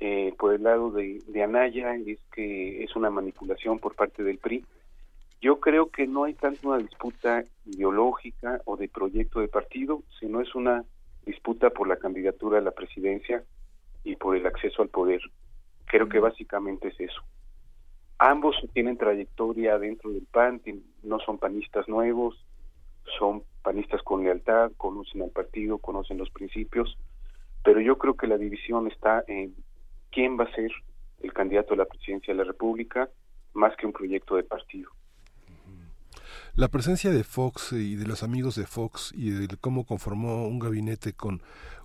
eh, 0.04 0.34
por 0.36 0.52
el 0.52 0.64
lado 0.64 0.90
de, 0.90 1.22
Anaya 1.44 1.94
es 1.94 2.18
que 2.34 2.82
es 2.82 2.96
una 2.96 3.08
manipulación 3.08 3.78
por 3.78 3.94
parte 3.94 4.24
del 4.24 4.38
PRI. 4.38 4.66
Yo 5.40 5.60
creo 5.60 5.90
que 5.90 6.08
no 6.08 6.24
hay 6.24 6.34
tanto 6.34 6.70
una 6.70 6.78
disputa 6.78 7.44
ideológica 7.66 8.60
o 8.64 8.76
de 8.76 8.88
proyecto 8.88 9.38
de 9.38 9.46
partido, 9.46 10.02
sino 10.18 10.40
es 10.40 10.56
una 10.56 10.84
disputa 11.24 11.70
por 11.70 11.86
la 11.86 11.98
candidatura 11.98 12.58
a 12.58 12.62
la 12.62 12.72
presidencia 12.72 13.44
y 14.02 14.16
por 14.16 14.34
el 14.34 14.44
acceso 14.44 14.82
al 14.82 14.88
poder. 14.88 15.20
Creo 15.84 16.08
que 16.08 16.18
básicamente 16.18 16.88
es 16.88 16.98
eso. 16.98 17.22
ambos 18.18 18.56
tienen 18.72 18.96
trayectoria 18.96 19.78
dentro 19.78 20.10
del 20.10 20.26
PAN, 20.32 20.60
no 21.04 21.20
son 21.20 21.38
panistas 21.38 21.86
nuevos, 21.86 22.44
son 23.20 23.44
panistas 23.62 24.02
con 24.02 24.24
lealtad, 24.24 24.72
conocen 24.76 25.22
al 25.22 25.30
partido, 25.30 25.78
conocen 25.78 26.18
los 26.18 26.30
principios, 26.30 26.98
pero 27.62 27.80
yo 27.80 27.98
creo 27.98 28.16
que 28.16 28.26
la 28.26 28.36
división 28.36 28.88
está 28.88 29.22
en 29.28 29.54
quién 30.12 30.38
va 30.38 30.44
a 30.44 30.54
ser 30.54 30.70
el 31.22 31.32
candidato 31.32 31.74
a 31.74 31.78
la 31.78 31.84
presidencia 31.86 32.32
de 32.34 32.38
la 32.38 32.44
República 32.44 33.08
más 33.54 33.74
que 33.76 33.86
un 33.86 33.92
proyecto 33.92 34.36
de 34.36 34.44
partido. 34.44 34.90
La 36.54 36.68
presencia 36.68 37.10
de 37.10 37.24
Fox 37.24 37.72
y 37.72 37.96
de 37.96 38.06
los 38.06 38.22
amigos 38.22 38.56
de 38.56 38.66
Fox 38.66 39.12
y 39.16 39.30
de 39.30 39.56
cómo 39.56 39.86
conformó 39.86 40.46
un 40.46 40.58
gabinete 40.58 41.14
con 41.14 41.42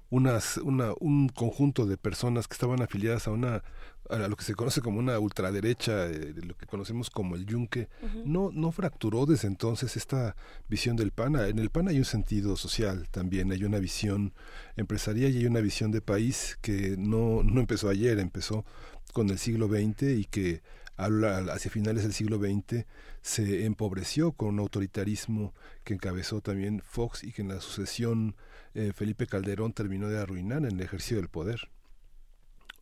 unas, 0.09 0.57
una, 0.57 0.93
un 0.99 1.29
conjunto 1.29 1.85
de 1.85 1.97
personas 1.97 2.47
que 2.47 2.53
estaban 2.53 2.81
afiliadas 2.81 3.27
a 3.27 3.31
una 3.31 3.63
a 4.09 4.27
lo 4.27 4.35
que 4.35 4.43
se 4.43 4.55
conoce 4.55 4.81
como 4.81 4.99
una 4.99 5.19
ultraderecha, 5.19 6.05
eh, 6.07 6.33
lo 6.35 6.55
que 6.55 6.65
conocemos 6.65 7.09
como 7.09 7.35
el 7.35 7.45
yunque, 7.45 7.89
no, 8.25 8.51
no 8.53 8.71
fracturó 8.71 9.25
desde 9.25 9.47
entonces 9.47 9.97
esta 9.97 10.35
visión 10.69 10.95
del 10.95 11.11
PAN. 11.11 11.35
En 11.35 11.59
el 11.59 11.69
PAN 11.69 11.87
hay 11.89 11.97
un 11.97 12.05
sentido 12.05 12.55
social 12.55 13.07
también, 13.11 13.51
hay 13.51 13.63
una 13.63 13.79
visión 13.79 14.33
empresarial 14.75 15.31
y 15.31 15.39
hay 15.39 15.45
una 15.45 15.59
visión 15.59 15.91
de 15.91 16.01
país 16.01 16.57
que 16.61 16.95
no, 16.97 17.43
no 17.43 17.59
empezó 17.59 17.89
ayer, 17.89 18.19
empezó 18.19 18.65
con 19.13 19.29
el 19.29 19.39
siglo 19.39 19.67
XX 19.67 20.03
y 20.03 20.25
que 20.25 20.61
hacia 20.97 21.69
finales 21.69 22.03
del 22.03 22.13
siglo 22.13 22.37
XX 22.37 22.85
se 23.21 23.65
empobreció 23.65 24.31
con 24.31 24.49
un 24.49 24.59
autoritarismo 24.59 25.53
que 25.83 25.93
encabezó 25.93 26.41
también 26.41 26.81
Fox 26.83 27.23
y 27.23 27.31
que 27.31 27.43
en 27.43 27.49
la 27.49 27.61
sucesión 27.61 28.35
eh, 28.77 28.93
Felipe 28.93 29.25
Calderón 29.25 29.73
terminó 29.73 30.07
de 30.07 30.19
arruinar 30.19 30.59
en 30.59 30.65
el 30.65 30.81
ejercicio 30.81 31.17
del 31.17 31.29
poder. 31.29 31.59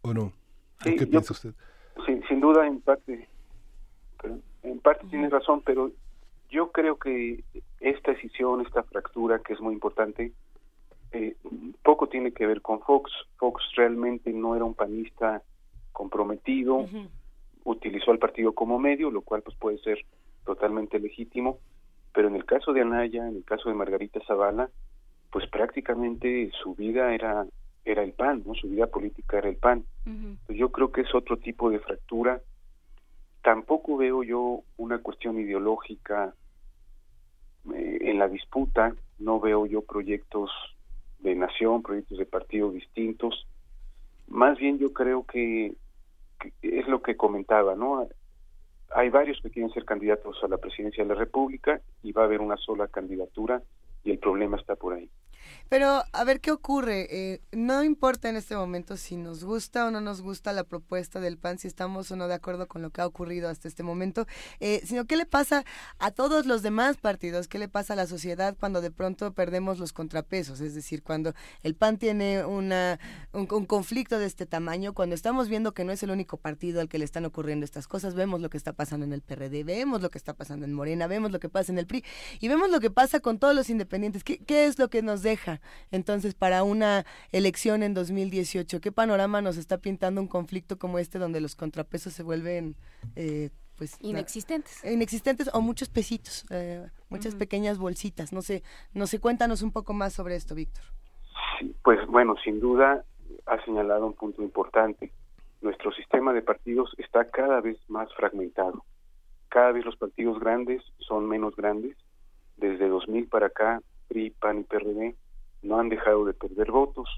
¿O 0.01 0.13
no? 0.13 0.34
¿Qué 0.84 1.07
piensa 1.07 1.31
usted? 1.31 1.53
Sin, 2.05 2.41
duda, 2.41 2.67
en 2.67 2.81
parte, 2.81 3.30
en 4.63 4.80
parte 4.80 5.07
tiene 5.07 5.30
razón, 5.30 5.61
pero 5.65 5.91
yo 6.49 6.73
creo 6.73 6.97
que 6.97 7.45
esta 7.80 8.11
decisión, 8.11 8.59
esta 8.59 8.84
fractura, 8.84 9.39
que 9.39 9.53
es 9.53 9.61
muy 9.61 9.73
importante, 9.73 10.34
eh, 11.13 11.38
poco 11.81 12.07
tiene 12.07 12.34
que 12.34 12.45
ver 12.45 12.61
con 12.61 12.81
Fox. 12.81 13.09
Fox 13.38 13.63
realmente 13.77 14.34
no 14.34 14.53
era 14.53 14.65
un 14.65 14.73
panista 14.73 15.43
comprometido, 15.93 16.89
utilizó 17.63 18.11
al 18.11 18.19
partido 18.19 18.51
como 18.51 18.80
medio, 18.80 19.11
lo 19.11 19.22
cual 19.22 19.43
pues 19.43 19.55
puede 19.55 19.77
ser 19.77 19.99
totalmente 20.45 20.99
legítimo, 20.99 21.59
pero 22.13 22.27
en 22.27 22.35
el 22.35 22.43
caso 22.43 22.73
de 22.73 22.81
Anaya, 22.81 23.26
en 23.30 23.38
el 23.38 23.45
caso 23.45 23.69
de 23.69 23.76
Margarita 23.76 24.19
Zavala, 24.27 24.69
pues 25.36 25.49
prácticamente 25.49 26.49
su 26.64 26.76
vida 26.76 27.14
era 27.14 27.45
era 27.84 28.03
el 28.03 28.14
PAN, 28.14 28.44
¿no? 28.45 28.56
Su 28.56 28.70
vida 28.70 28.88
política 28.88 29.38
era 29.38 29.49
el 29.49 29.57
PAN. 29.57 29.84
yo 30.48 30.72
creo 30.72 30.94
que 30.94 31.02
es 31.02 31.14
otro 31.14 31.36
tipo 31.36 31.70
de 31.70 31.80
fractura. 31.80 32.40
Tampoco 33.41 33.98
veo 33.98 34.24
yo 34.24 34.62
una 34.78 34.99
cuestión 34.99 35.38
ideológica 35.38 36.34
eh, 37.74 37.98
en 38.03 38.18
la 38.18 38.30
disputa, 38.30 38.95
no 39.20 39.41
veo 39.41 39.66
yo 39.66 39.82
proyectos 39.82 40.52
de 41.20 41.36
nación, 41.36 41.84
proyectos 41.84 42.18
de 42.18 42.26
partido 42.26 42.72
distintos. 42.72 43.45
Más 44.30 44.57
bien 44.57 44.80
yo 44.80 44.94
creo 44.94 45.26
que 45.26 45.76
es 46.62 46.88
lo 46.88 47.02
que 47.02 47.18
comentaba, 47.18 47.76
¿no? 47.76 48.07
Hay 48.91 49.10
varios 49.10 49.41
que 49.41 49.49
quieren 49.49 49.74
ser 49.74 49.84
candidatos 49.84 50.41
a 50.45 50.48
la 50.48 50.60
presidencia 50.60 51.03
de 51.03 51.10
la 51.10 51.20
República 51.20 51.82
y 52.03 52.14
va 52.14 52.22
a 52.22 52.26
haber 52.26 52.40
una 52.40 52.56
sola 52.56 52.88
candidatura 52.88 53.62
y 54.06 54.11
el 54.11 54.19
problema 54.19 54.56
está 54.56 54.76
por 54.76 54.94
ahí. 54.94 55.10
Pero 55.69 56.03
a 56.11 56.23
ver 56.23 56.41
qué 56.41 56.51
ocurre. 56.51 57.07
Eh, 57.09 57.41
no 57.51 57.84
importa 57.84 58.30
en 58.30 58.35
este 58.35 58.55
momento 58.55 58.97
si 58.97 59.17
nos 59.17 59.43
gusta 59.43 59.88
o 59.88 59.91
no 59.91 60.01
nos 60.01 60.22
gusta 60.22 60.53
la 60.53 60.63
propuesta 60.63 61.19
del 61.19 61.38
PAN, 61.38 61.57
si 61.57 61.67
estamos 61.67 62.11
o 62.11 62.15
no 62.15 62.27
de 62.27 62.35
acuerdo 62.35 62.67
con 62.67 62.81
lo 62.81 62.91
que 62.91 63.01
ha 63.01 63.07
ocurrido 63.07 63.49
hasta 63.49 63.67
este 63.67 63.84
momento, 63.84 64.27
eh, 64.59 64.81
sino 64.85 65.05
qué 65.05 65.15
le 65.15 65.26
pasa 65.26 65.65
a 65.99 66.11
todos 66.11 66.45
los 66.45 66.61
demás 66.61 66.97
partidos, 66.97 67.47
qué 67.47 67.59
le 67.59 67.67
pasa 67.67 67.93
a 67.93 67.95
la 67.95 68.07
sociedad 68.07 68.55
cuando 68.59 68.81
de 68.81 68.91
pronto 68.91 69.34
perdemos 69.34 69.80
los 69.80 69.93
contrapesos, 69.93 70.61
es 70.61 70.76
decir, 70.76 71.03
cuando 71.03 71.34
el 71.63 71.76
PAN 71.76 71.97
tiene 71.97 72.45
una, 72.45 72.99
un, 73.34 73.45
conflicto 73.47 74.19
de 74.19 74.26
este 74.26 74.45
tamaño, 74.45 74.93
cuando 74.93 75.15
estamos 75.15 75.47
viendo 75.49 75.73
que 75.73 75.84
no 75.84 75.91
es 75.91 76.03
el 76.03 76.11
único 76.11 76.38
partido 76.38 76.81
al 76.81 76.89
que 76.89 76.99
le 76.99 77.05
están 77.05 77.26
ocurriendo 77.26 77.65
estas 77.65 77.88
cosas, 77.88 78.13
vemos 78.13 78.41
lo 78.41 78.49
que 78.49 78.57
está 78.57 78.73
pasando 78.73 79.05
en 79.05 79.13
el 79.13 79.22
PRD, 79.22 79.63
vemos 79.63 80.01
lo 80.01 80.09
que 80.09 80.17
está 80.17 80.34
pasando 80.34 80.65
en 80.65 80.73
Morena, 80.73 81.07
vemos 81.07 81.31
lo 81.31 81.39
que 81.39 81.49
pasa 81.49 81.72
en 81.72 81.80
el 81.80 81.88
PRI 81.88 82.03
y 82.39 82.47
vemos 82.47 82.69
lo 82.69 82.80
que 82.80 82.91
pasa 82.91 83.19
con 83.19 83.39
todos 83.39 83.55
los 83.55 83.69
independientes. 83.69 84.23
¿Qué, 84.23 84.38
qué 84.38 84.65
es 84.65 84.80
lo 84.80 84.89
que 84.89 85.01
nos 85.01 85.22
deja? 85.22 85.35
Entonces 85.91 86.34
para 86.34 86.64
una 86.64 87.06
elección 87.32 87.84
en 87.84 87.94
2018? 87.94 88.82
¿Qué 88.82 88.91
panorama 88.91 89.41
nos 89.41 89.57
está 89.57 89.78
pintando 89.78 90.22
un 90.22 90.28
conflicto 90.28 90.78
como 90.78 90.99
este 90.99 91.20
donde 91.20 91.41
los 91.41 91.56
contrapesos 91.56 92.14
se 92.14 92.24
vuelven... 92.24 92.76
Eh, 93.16 93.49
pues 93.78 93.98
inexistentes 93.99 94.86
inexistentes 94.86 95.49
o 95.53 95.60
muchos 95.60 95.90
pesitos 95.90 96.45
eh, 96.49 96.88
muchas 97.10 97.36
pequeñas 97.36 97.78
bolsitas 97.78 98.32
no 98.32 98.41
sé 98.41 98.64
no 98.94 99.06
sé 99.06 99.20
cuéntanos 99.20 99.64
un 99.64 99.74
poco 99.74 99.91
más 99.91 100.14
sobre 100.14 100.38
esto 100.38 100.56
Víctor. 100.56 100.86
Pues 101.84 101.99
bueno 102.07 102.36
sin 102.41 102.62
duda 102.62 103.03
ha 103.45 103.64
señalado 103.64 104.06
un 104.07 104.14
punto 104.14 104.41
importante. 104.41 105.12
Nuestro 105.62 105.91
sistema 105.94 106.34
de 106.34 106.41
partidos 106.41 106.94
está 106.98 107.26
cada 107.26 107.62
vez 107.62 107.78
más 107.88 108.14
fragmentado. 108.16 108.84
Cada 109.49 109.72
vez 109.72 109.86
los 109.86 109.95
partidos 109.98 110.40
grandes 110.40 110.84
son 110.99 111.28
menos 111.28 111.56
grandes. 111.56 111.98
Desde 112.57 112.88
2000 112.88 113.28
para 113.28 113.48
acá 113.48 113.82
PRI 114.07 114.32
PAN 114.32 114.60
y 114.60 114.64
PRD 114.64 115.16
no 115.66 115.80
han 115.80 115.90
dejado 115.90 116.26
de 116.26 116.34
perder 116.34 116.72
votos 116.72 117.10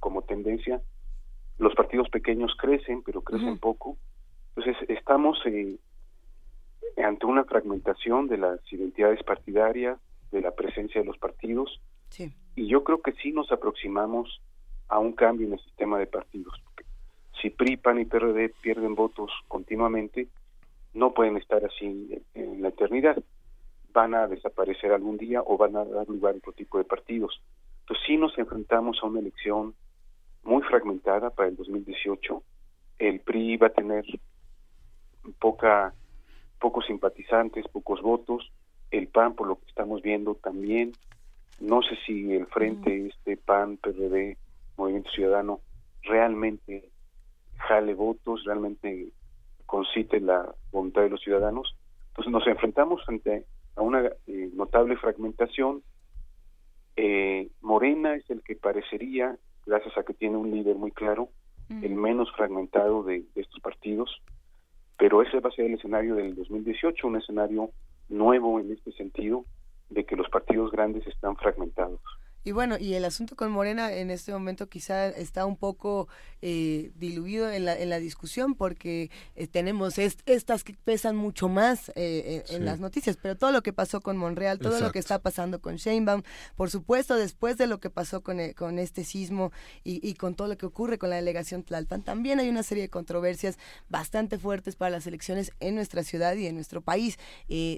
como 0.00 0.22
tendencia. 0.22 0.80
Los 1.58 1.74
partidos 1.74 2.08
pequeños 2.08 2.54
crecen, 2.56 3.02
pero 3.02 3.22
crecen 3.22 3.58
poco. 3.58 3.96
Entonces, 4.54 4.88
estamos 4.88 5.38
eh, 5.46 5.78
ante 7.04 7.26
una 7.26 7.44
fragmentación 7.44 8.28
de 8.28 8.38
las 8.38 8.60
identidades 8.72 9.22
partidarias, 9.22 9.98
de 10.30 10.40
la 10.40 10.52
presencia 10.52 11.00
de 11.00 11.06
los 11.06 11.18
partidos. 11.18 11.80
Y 12.56 12.66
yo 12.66 12.82
creo 12.84 13.02
que 13.02 13.12
sí 13.12 13.32
nos 13.32 13.50
aproximamos 13.52 14.40
a 14.88 14.98
un 14.98 15.12
cambio 15.12 15.46
en 15.46 15.54
el 15.54 15.60
sistema 15.60 15.98
de 15.98 16.06
partidos. 16.06 16.62
Si 17.40 17.50
PRI, 17.50 17.76
PAN 17.76 18.00
y 18.00 18.04
PRD 18.04 18.52
pierden 18.60 18.94
votos 18.94 19.30
continuamente, 19.48 20.28
no 20.92 21.14
pueden 21.14 21.36
estar 21.36 21.64
así 21.64 22.22
en 22.34 22.62
la 22.62 22.68
eternidad. 22.68 23.22
Van 23.92 24.14
a 24.14 24.26
desaparecer 24.26 24.92
algún 24.92 25.16
día 25.16 25.42
o 25.44 25.56
van 25.56 25.76
a 25.76 25.84
dar 25.84 26.08
lugar 26.08 26.34
a 26.34 26.38
otro 26.38 26.52
tipo 26.52 26.78
de 26.78 26.84
partidos. 26.84 27.40
Entonces 27.90 28.06
sí 28.06 28.16
nos 28.18 28.38
enfrentamos 28.38 29.00
a 29.02 29.06
una 29.08 29.18
elección 29.18 29.74
muy 30.44 30.62
fragmentada 30.62 31.30
para 31.30 31.48
el 31.48 31.56
2018. 31.56 32.40
El 33.00 33.18
PRI 33.18 33.56
va 33.56 33.66
a 33.66 33.72
tener 33.72 34.04
poca, 35.40 35.92
pocos 36.60 36.86
simpatizantes, 36.86 37.66
pocos 37.66 38.00
votos. 38.00 38.52
El 38.92 39.08
PAN, 39.08 39.34
por 39.34 39.48
lo 39.48 39.58
que 39.58 39.66
estamos 39.66 40.02
viendo, 40.02 40.36
también. 40.36 40.92
No 41.58 41.82
sé 41.82 41.98
si 42.06 42.32
el 42.32 42.46
frente, 42.46 43.08
este 43.08 43.36
PAN, 43.36 43.76
PRD, 43.78 44.38
Movimiento 44.76 45.10
Ciudadano, 45.10 45.58
realmente 46.02 46.90
jale 47.56 47.94
votos, 47.94 48.44
realmente 48.44 49.08
concite 49.66 50.20
la 50.20 50.54
voluntad 50.70 51.02
de 51.02 51.10
los 51.10 51.20
ciudadanos. 51.22 51.76
Entonces 52.10 52.32
nos 52.32 52.46
enfrentamos 52.46 53.02
ante 53.08 53.46
a 53.74 53.82
una 53.82 54.12
eh, 54.28 54.50
notable 54.54 54.96
fragmentación 54.96 55.82
eh, 56.96 57.48
Morena 57.60 58.14
es 58.14 58.28
el 58.30 58.42
que 58.42 58.56
parecería, 58.56 59.36
gracias 59.66 59.96
a 59.96 60.02
que 60.02 60.14
tiene 60.14 60.36
un 60.36 60.50
líder 60.50 60.76
muy 60.76 60.90
claro, 60.90 61.28
el 61.82 61.94
menos 61.94 62.28
fragmentado 62.32 63.04
de, 63.04 63.22
de, 63.32 63.42
estos 63.42 63.60
partidos, 63.60 64.20
pero 64.98 65.22
ese 65.22 65.38
va 65.38 65.50
a 65.50 65.52
ser 65.52 65.66
el 65.66 65.74
escenario 65.74 66.16
del 66.16 66.34
2018, 66.34 67.06
un 67.06 67.16
escenario 67.16 67.70
nuevo 68.08 68.58
en 68.58 68.72
este 68.72 68.90
sentido, 68.92 69.44
de 69.88 70.04
que 70.04 70.16
los 70.16 70.28
partidos 70.30 70.72
grandes 70.72 71.06
están 71.06 71.36
fragmentados. 71.36 72.00
Y 72.42 72.52
bueno, 72.52 72.78
y 72.78 72.94
el 72.94 73.04
asunto 73.04 73.36
con 73.36 73.50
Morena 73.50 73.92
en 73.92 74.10
este 74.10 74.32
momento 74.32 74.66
quizá 74.66 75.08
está 75.08 75.44
un 75.44 75.56
poco 75.56 76.08
eh, 76.40 76.90
diluido 76.94 77.50
en 77.50 77.66
la, 77.66 77.78
en 77.78 77.90
la 77.90 77.98
discusión 77.98 78.54
porque 78.54 79.10
eh, 79.36 79.46
tenemos 79.46 79.98
estas 79.98 80.64
que 80.64 80.72
pesan 80.72 81.16
mucho 81.16 81.50
más 81.50 81.92
eh, 81.96 82.42
en 82.48 82.64
las 82.64 82.80
noticias, 82.80 83.18
pero 83.20 83.36
todo 83.36 83.52
lo 83.52 83.62
que 83.62 83.74
pasó 83.74 84.00
con 84.00 84.16
Monreal, 84.16 84.58
todo 84.58 84.80
lo 84.80 84.90
que 84.90 84.98
está 84.98 85.18
pasando 85.18 85.60
con 85.60 85.76
Sheinbaum, 85.76 86.22
por 86.56 86.70
supuesto 86.70 87.14
después 87.14 87.58
de 87.58 87.66
lo 87.66 87.78
que 87.78 87.90
pasó 87.90 88.22
con, 88.22 88.38
con 88.54 88.78
este 88.78 89.04
sismo 89.04 89.52
y, 89.84 90.06
y, 90.08 90.14
con 90.14 90.34
todo 90.34 90.48
lo 90.48 90.56
que 90.56 90.64
ocurre 90.64 90.96
con 90.96 91.10
la 91.10 91.16
delegación 91.16 91.62
Tlalpan, 91.62 92.02
también 92.02 92.40
hay 92.40 92.48
una 92.48 92.62
serie 92.62 92.84
de 92.84 92.88
controversias 92.88 93.58
bastante 93.90 94.38
fuertes 94.38 94.76
para 94.76 94.90
las 94.90 95.06
elecciones 95.06 95.52
en 95.60 95.74
nuestra 95.74 96.04
ciudad 96.04 96.34
y 96.36 96.46
en 96.46 96.54
nuestro 96.54 96.80
país. 96.80 97.18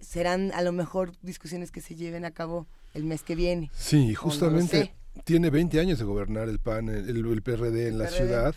serán 0.03 0.53
a 0.53 0.63
lo 0.63 0.71
mejor 0.71 1.13
discusiones 1.23 1.73
que 1.73 1.81
se 1.81 1.97
lleven 1.97 2.25
a 2.25 2.31
cabo 2.31 2.69
el 2.95 3.05
mes 3.05 3.23
que 3.23 3.35
viene. 3.35 3.71
Sí, 3.75 4.15
justamente 4.15 4.95
tiene 5.25 5.51
20 5.51 5.79
años 5.81 5.99
de 5.99 6.05
gobernar 6.05 6.49
el 6.49 6.59
PAN, 6.59 6.89
el, 6.89 7.43
PRD 7.43 7.89
en 7.89 7.99
la 7.99 8.09
ciudad. 8.09 8.55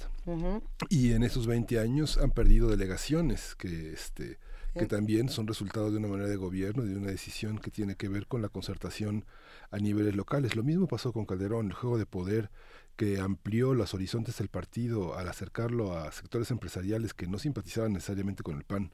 Y 0.89 1.13
en 1.13 1.23
esos 1.23 1.47
20 1.47 1.79
años 1.79 2.17
han 2.17 2.31
perdido 2.31 2.69
delegaciones 2.69 3.55
que 3.55 3.93
este 3.93 4.39
que 4.77 4.87
también 4.87 5.29
son 5.29 5.47
resultado 5.47 5.89
de 5.89 5.97
una 5.97 6.09
manera 6.09 6.27
de 6.27 6.35
gobierno, 6.35 6.83
de 6.83 6.97
una 6.97 7.09
decisión 7.09 7.59
que 7.59 7.71
tiene 7.71 7.95
que 7.95 8.09
ver 8.09 8.27
con 8.27 8.41
la 8.41 8.49
concertación 8.49 9.23
a 9.71 9.77
niveles 9.77 10.17
locales. 10.17 10.57
Lo 10.57 10.63
mismo 10.63 10.85
pasó 10.85 11.13
con 11.13 11.25
Calderón, 11.25 11.67
el 11.67 11.73
juego 11.73 11.97
de 11.97 12.05
poder 12.05 12.51
que 12.97 13.21
amplió 13.21 13.73
los 13.73 13.93
horizontes 13.93 14.37
del 14.37 14.49
partido 14.49 15.17
al 15.17 15.29
acercarlo 15.29 15.97
a 15.97 16.11
sectores 16.11 16.51
empresariales 16.51 17.13
que 17.13 17.25
no 17.25 17.39
simpatizaban 17.39 17.93
necesariamente 17.93 18.43
con 18.43 18.57
el 18.57 18.65
PAN 18.65 18.91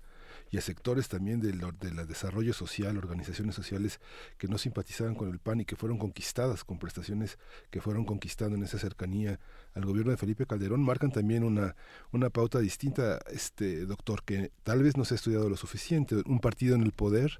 y 0.52 0.58
a 0.58 0.62
sectores 0.62 1.08
también 1.08 1.40
del, 1.40 1.62
del 1.80 2.08
desarrollo 2.08 2.54
social, 2.54 2.98
organizaciones 2.98 3.56
sociales 3.56 4.02
que 4.38 4.48
no 4.48 4.58
simpatizaban 4.58 5.16
con 5.16 5.30
el 5.30 5.40
PAN 5.40 5.62
y 5.62 5.66
que 5.66 5.78
fueron 5.78 5.98
conquistadas 5.98 6.66
con 6.66 6.78
prestaciones 6.78 7.40
que 7.70 7.80
fueron 7.80 8.04
conquistando 8.04 8.58
en 8.58 8.64
esa 8.64 8.78
cercanía 8.78 9.40
al 9.74 9.86
gobierno 9.86 10.12
de 10.12 10.18
Felipe 10.18 10.46
Calderón, 10.46 10.84
marcan 10.84 11.12
también 11.12 11.46
una, 11.46 11.76
una 12.12 12.30
pauta 12.30 12.60
distinta, 12.60 13.20
este 13.32 13.86
doctor, 13.86 14.24
que 14.24 14.52
tal 14.64 14.84
vez 14.84 14.98
no 14.98 15.06
se 15.06 15.14
ha 15.14 15.16
estudiado 15.16 15.50
lo 15.50 15.56
suficiente. 15.56 16.16
Un 16.26 16.40
partido 16.40 16.76
en 16.76 16.84
el 16.84 16.92
poder 16.92 17.40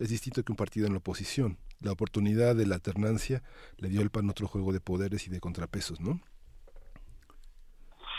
es 0.00 0.08
distinto 0.08 0.42
que 0.42 0.52
un 0.52 0.56
partido 0.56 0.86
en 0.86 0.92
la 0.92 0.98
oposición. 0.98 1.58
La 1.80 1.92
oportunidad 1.92 2.56
de 2.56 2.66
la 2.66 2.74
alternancia 2.74 3.44
le 3.76 3.88
dio 3.88 4.00
al 4.00 4.10
PAN 4.10 4.28
otro 4.28 4.48
juego 4.48 4.72
de 4.72 4.80
poderes 4.80 5.28
y 5.28 5.30
de 5.30 5.38
contrapesos, 5.38 6.00
¿no? 6.00 6.20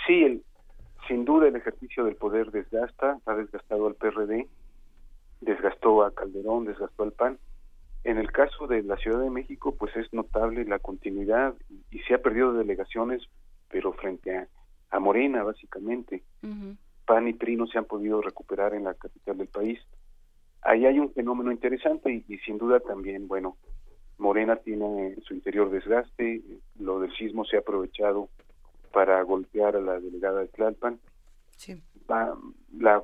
Sí, 0.07 0.41
sin 1.09 1.25
duda 1.25 1.47
el 1.47 1.55
ejercicio 1.55 2.05
del 2.05 2.15
poder 2.15 2.51
desgasta, 2.51 3.19
ha 3.25 3.35
desgastado 3.35 3.87
al 3.87 3.95
PRD, 3.95 4.47
desgastó 5.41 6.03
a 6.03 6.13
Calderón, 6.13 6.65
desgastó 6.65 7.03
al 7.03 7.11
PAN. 7.11 7.39
En 8.03 8.17
el 8.17 8.31
caso 8.31 8.67
de 8.67 8.83
la 8.83 8.95
Ciudad 8.95 9.19
de 9.19 9.31
México, 9.31 9.75
pues 9.75 9.93
es 9.97 10.13
notable 10.13 10.63
la 10.65 10.79
continuidad 10.79 11.55
y, 11.91 11.99
se 12.07 12.13
ha 12.13 12.21
perdido 12.21 12.53
delegaciones, 12.53 13.23
pero 13.69 13.91
frente 13.93 14.37
a, 14.37 14.47
a 14.91 14.99
Morena, 14.99 15.43
básicamente. 15.43 16.23
PAN 17.05 17.27
y 17.27 17.33
PRI 17.33 17.55
no 17.55 17.65
se 17.65 17.79
han 17.79 17.85
podido 17.85 18.21
recuperar 18.21 18.75
en 18.75 18.83
la 18.83 18.93
capital 18.93 19.37
del 19.39 19.47
país. 19.47 19.79
Ahí 20.61 20.85
hay 20.85 20.99
un 20.99 21.11
fenómeno 21.11 21.51
interesante 21.51 22.23
y, 22.27 22.37
sin 22.39 22.59
duda 22.59 22.79
también, 22.79 23.27
bueno, 23.27 23.57
Morena 24.19 24.57
tiene 24.57 25.13
en 25.13 25.21
su 25.23 25.33
interior 25.33 25.71
desgaste, 25.71 26.41
lo 26.77 26.99
del 26.99 27.11
sismo 27.15 27.45
se 27.45 27.55
ha 27.55 27.59
aprovechado 27.59 28.29
para 28.91 29.21
golpear 29.23 29.75
a 29.75 29.81
la 29.81 29.99
delegada 29.99 30.41
de 30.41 30.47
Tlalpan. 30.47 30.99
Va, 32.09 32.35
la, 32.77 33.01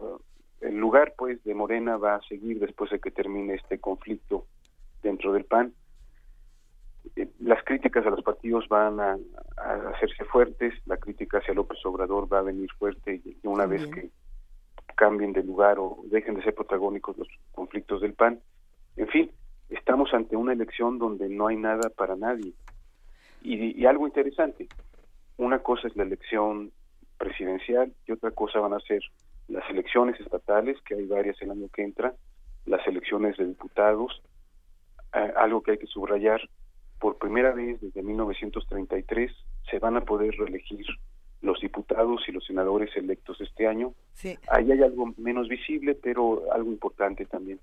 el 0.61 0.77
lugar 0.77 1.13
pues 1.17 1.43
de 1.43 1.53
Morena 1.53 1.97
va 1.97 2.15
a 2.15 2.21
seguir 2.27 2.59
después 2.59 2.89
de 2.91 2.99
que 2.99 3.11
termine 3.11 3.55
este 3.55 3.79
conflicto 3.79 4.45
dentro 5.03 5.33
del 5.33 5.45
PAN. 5.45 5.73
Eh, 7.15 7.29
las 7.39 7.63
críticas 7.63 8.05
a 8.05 8.09
los 8.09 8.23
partidos 8.23 8.67
van 8.67 8.99
a, 8.99 9.17
hacerse 9.93 10.25
fuertes, 10.25 10.73
la 10.85 10.97
crítica 10.97 11.37
hacia 11.37 11.53
López 11.53 11.77
Obrador 11.85 12.31
va 12.31 12.39
a 12.39 12.43
venir 12.43 12.69
fuerte 12.77 13.21
y 13.23 13.47
una 13.47 13.65
vez 13.65 13.85
que 13.87 14.09
cambien 14.95 15.33
de 15.33 15.43
lugar 15.43 15.77
o 15.77 15.99
dejen 16.05 16.35
de 16.35 16.43
ser 16.43 16.55
protagónicos 16.55 17.17
los 17.17 17.27
conflictos 17.51 18.01
del 18.01 18.13
PAN. 18.13 18.39
En 18.97 19.07
fin, 19.07 19.31
estamos 19.69 20.13
ante 20.13 20.35
una 20.35 20.53
elección 20.53 20.97
donde 20.97 21.29
no 21.29 21.47
hay 21.47 21.57
nada 21.57 21.89
para 21.89 22.15
nadie. 22.15 22.53
y 23.43 23.85
algo 23.85 24.07
interesante, 24.07 24.67
una 25.37 25.59
cosa 25.59 25.87
es 25.87 25.95
la 25.95 26.03
elección 26.03 26.71
presidencial 27.17 27.93
y 28.07 28.11
otra 28.11 28.31
cosa 28.31 28.59
van 28.59 28.73
a 28.73 28.79
ser 28.79 29.01
las 29.47 29.69
elecciones 29.69 30.19
estatales, 30.19 30.77
que 30.81 30.95
hay 30.95 31.05
varias 31.05 31.41
el 31.41 31.51
año 31.51 31.67
que 31.73 31.83
entra, 31.83 32.13
las 32.65 32.85
elecciones 32.87 33.37
de 33.37 33.45
diputados, 33.45 34.21
eh, 35.13 35.33
algo 35.35 35.61
que 35.61 35.71
hay 35.71 35.77
que 35.77 35.87
subrayar, 35.87 36.41
por 36.99 37.17
primera 37.17 37.51
vez 37.51 37.79
desde 37.81 38.01
1933 38.01 39.31
se 39.69 39.79
van 39.79 39.97
a 39.97 40.01
poder 40.01 40.35
reelegir 40.37 40.85
los 41.41 41.59
diputados 41.61 42.23
y 42.27 42.31
los 42.31 42.45
senadores 42.45 42.95
electos 42.95 43.39
este 43.41 43.67
año. 43.67 43.93
Ahí 44.47 44.71
hay 44.71 44.81
algo 44.81 45.13
menos 45.17 45.47
visible, 45.47 45.95
pero 45.95 46.51
algo 46.51 46.71
importante 46.71 47.25
también. 47.25 47.59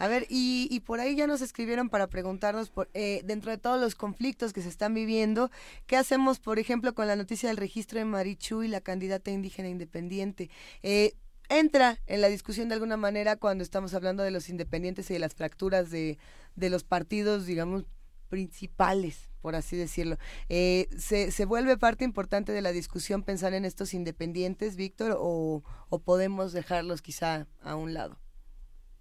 A 0.00 0.08
ver, 0.08 0.26
y, 0.30 0.80
por 0.86 0.98
ahí 0.98 1.14
ya 1.14 1.26
nos 1.26 1.42
escribieron 1.42 1.90
para 1.90 2.06
preguntarnos, 2.06 2.70
por, 2.70 2.88
eh, 2.94 3.20
dentro 3.26 3.50
de 3.50 3.58
todos 3.58 3.78
los 3.78 3.94
conflictos 3.94 4.54
que 4.54 4.62
se 4.62 4.70
están 4.70 4.94
viviendo, 4.94 5.50
¿qué 5.86 5.98
hacemos, 5.98 6.40
por 6.40 6.58
ejemplo, 6.58 6.94
con 6.94 7.06
la 7.06 7.16
noticia 7.16 7.50
del 7.50 7.58
registro 7.58 7.98
de 7.98 8.06
Marichu 8.06 8.62
y 8.62 8.68
la 8.68 8.80
candidata 8.80 9.30
indígena 9.30 9.68
independiente? 9.68 10.48
Eh, 10.82 11.16
entra 11.50 12.00
en 12.06 12.22
la 12.22 12.28
discusión 12.28 12.70
de 12.70 12.76
alguna 12.76 12.96
manera 12.96 13.36
cuando 13.36 13.62
estamos 13.62 13.92
hablando 13.92 14.22
de 14.22 14.30
los 14.30 14.48
independientes 14.48 15.10
y 15.10 15.12
de 15.12 15.18
las 15.18 15.34
fracturas 15.34 15.90
de, 15.90 16.16
de 16.56 16.70
los 16.70 16.82
partidos, 16.82 17.44
digamos, 17.44 17.84
principales, 18.30 19.28
por 19.42 19.54
así 19.54 19.76
decirlo. 19.76 20.16
Eh, 20.48 20.88
¿se, 20.96 21.30
¿Se 21.30 21.44
vuelve 21.44 21.76
parte 21.76 22.06
importante 22.06 22.52
de 22.52 22.62
la 22.62 22.72
discusión 22.72 23.22
pensar 23.22 23.52
en 23.52 23.66
estos 23.66 23.92
independientes, 23.92 24.76
Víctor, 24.76 25.18
o, 25.20 25.62
o 25.90 25.98
podemos 25.98 26.54
dejarlos 26.54 27.02
quizá 27.02 27.48
a 27.60 27.76
un 27.76 27.92
lado? 27.92 28.18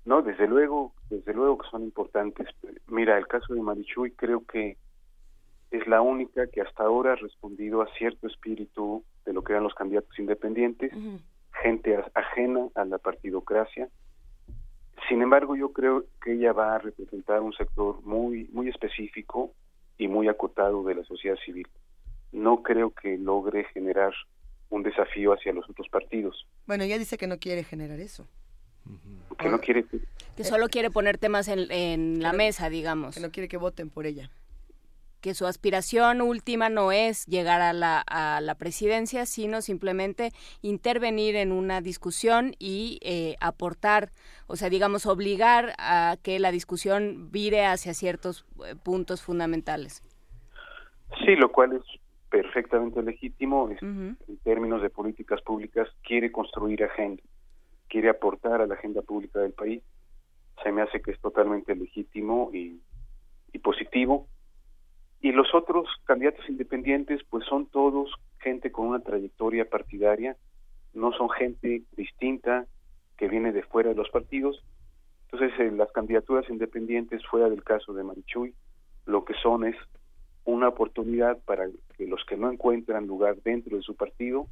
No, 0.05 0.21
desde 0.21 0.47
luego, 0.47 0.93
desde 1.09 1.33
luego 1.33 1.57
que 1.59 1.69
son 1.69 1.83
importantes. 1.83 2.47
Mira, 2.87 3.17
el 3.17 3.27
caso 3.27 3.53
de 3.53 3.61
Marichuy 3.61 4.11
creo 4.11 4.45
que 4.45 4.77
es 5.71 5.87
la 5.87 6.01
única 6.01 6.47
que 6.47 6.61
hasta 6.61 6.83
ahora 6.83 7.13
ha 7.13 7.15
respondido 7.15 7.81
a 7.81 7.93
cierto 7.93 8.27
espíritu 8.27 9.03
de 9.25 9.33
lo 9.33 9.43
que 9.43 9.53
eran 9.53 9.63
los 9.63 9.75
candidatos 9.75 10.17
independientes, 10.17 10.91
gente 11.61 12.03
ajena 12.15 12.67
a 12.75 12.85
la 12.85 12.97
partidocracia. 12.97 13.87
Sin 15.07 15.21
embargo, 15.21 15.55
yo 15.55 15.71
creo 15.73 16.05
que 16.23 16.33
ella 16.33 16.53
va 16.53 16.75
a 16.75 16.79
representar 16.79 17.41
un 17.41 17.53
sector 17.53 18.01
muy 18.03 18.49
muy 18.51 18.69
específico 18.69 19.53
y 19.97 20.07
muy 20.07 20.27
acotado 20.27 20.83
de 20.83 20.95
la 20.95 21.03
sociedad 21.03 21.37
civil. 21.45 21.67
No 22.31 22.63
creo 22.63 22.91
que 22.91 23.17
logre 23.17 23.65
generar 23.65 24.13
un 24.69 24.83
desafío 24.83 25.33
hacia 25.33 25.53
los 25.53 25.69
otros 25.69 25.87
partidos. 25.89 26.47
Bueno, 26.67 26.83
ella 26.83 26.97
dice 26.97 27.17
que 27.17 27.27
no 27.27 27.39
quiere 27.39 27.63
generar 27.63 27.99
eso 27.99 28.27
que 29.37 29.49
no 29.49 29.59
quiere 29.59 29.85
que 30.39 30.45
solo 30.45 30.69
quiere 30.69 30.89
poner 30.89 31.17
temas 31.17 31.49
en, 31.49 32.21
la 32.21 32.31
mesa, 32.31 32.69
digamos. 32.69 33.15
Que 33.15 33.21
no 33.21 33.29
quiere 33.29 33.49
que 33.49 33.57
voten 33.57 33.89
por 33.89 34.05
ella. 34.05 34.29
Que 35.19 35.33
su 35.33 35.45
aspiración 35.45 36.21
última 36.21 36.69
no 36.69 36.93
es 36.93 37.25
llegar 37.25 37.59
a 37.59 37.73
la, 37.73 37.99
a 37.99 38.39
la 38.39 38.55
presidencia, 38.55 39.25
sino 39.25 39.61
simplemente 39.61 40.31
intervenir 40.61 41.35
en 41.35 41.51
una 41.51 41.81
discusión 41.81 42.53
y 42.57 42.99
eh, 43.01 43.35
aportar, 43.41 44.11
o 44.47 44.55
sea, 44.55 44.69
digamos, 44.69 45.05
obligar 45.07 45.73
a 45.77 46.15
que 46.23 46.39
la 46.39 46.51
discusión 46.51 47.31
vire 47.31 47.65
hacia 47.65 47.93
ciertos 47.93 48.45
eh, 48.65 48.75
puntos 48.81 49.21
fundamentales. 49.21 50.01
Sí, 51.25 51.35
lo 51.35 51.51
cual 51.51 51.73
es 51.73 51.83
perfectamente 52.29 53.03
legítimo. 53.03 53.69
En 53.81 54.17
términos 54.45 54.81
de 54.81 54.89
políticas 54.89 55.41
públicas, 55.41 55.89
quiere 56.01 56.31
construir 56.31 56.81
agenda 56.85 57.21
quiere 57.89 58.09
aportar 58.09 58.61
a 58.61 58.67
la 58.67 58.75
agenda 58.75 59.01
pública 59.01 59.39
del 59.39 59.51
país. 59.51 59.81
Se 60.63 60.71
me 60.71 60.81
hace 60.81 61.01
que 61.01 61.11
es 61.11 61.19
totalmente 61.19 61.75
legítimo 61.75 62.51
y, 62.53 62.79
positivo. 63.61 64.27
Y 65.19 65.33
los 65.33 65.53
otros 65.53 65.87
candidatos 66.05 66.47
independientes, 66.47 67.21
pues 67.29 67.45
son 67.45 67.65
todos 67.65 68.09
gente 68.39 68.71
con 68.71 68.87
una 68.87 69.01
trayectoria 69.01 69.69
partidaria, 69.69 70.37
no 70.93 71.11
son 71.11 71.29
gente 71.29 71.83
distinta 71.97 72.65
que 73.17 73.27
viene 73.27 73.51
de 73.51 73.63
fuera 73.63 73.89
de 73.89 73.95
los 73.95 74.09
partidos. 74.09 74.63
Entonces, 75.29 75.59
eh, 75.59 75.71
las 75.71 75.91
candidaturas 75.91 76.49
independientes, 76.49 77.25
fuera 77.25 77.49
del 77.49 77.63
caso 77.63 77.93
de 77.93 78.03
Marichuy, 78.03 78.53
lo 79.05 79.25
que 79.25 79.33
son 79.33 79.65
es 79.65 79.75
una 80.45 80.69
oportunidad 80.69 81.37
para 81.43 81.67
que 81.97 82.07
los 82.07 82.23
que 82.25 82.37
no 82.37 82.49
encuentran 82.49 83.07
lugar 83.07 83.35
dentro 83.43 83.75
de 83.75 83.83
su 83.83 83.95
partido 83.95 84.47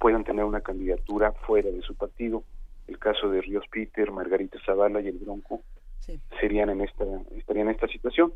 puedan 0.00 0.24
tener 0.24 0.44
una 0.44 0.62
candidatura 0.62 1.32
fuera 1.32 1.70
de 1.70 1.82
su 1.82 1.94
partido. 1.94 2.42
El 2.88 2.98
caso 2.98 3.30
de 3.30 3.42
Ríos 3.42 3.64
Peter, 3.70 4.10
Margarita 4.10 4.58
Zavala 4.64 5.00
y 5.00 5.06
el 5.08 5.18
Bronco 5.18 5.60
serían 6.40 6.70
en 6.70 6.80
esta 6.80 7.04
estarían 7.36 7.68
en 7.68 7.74
esta 7.74 7.86
situación, 7.86 8.32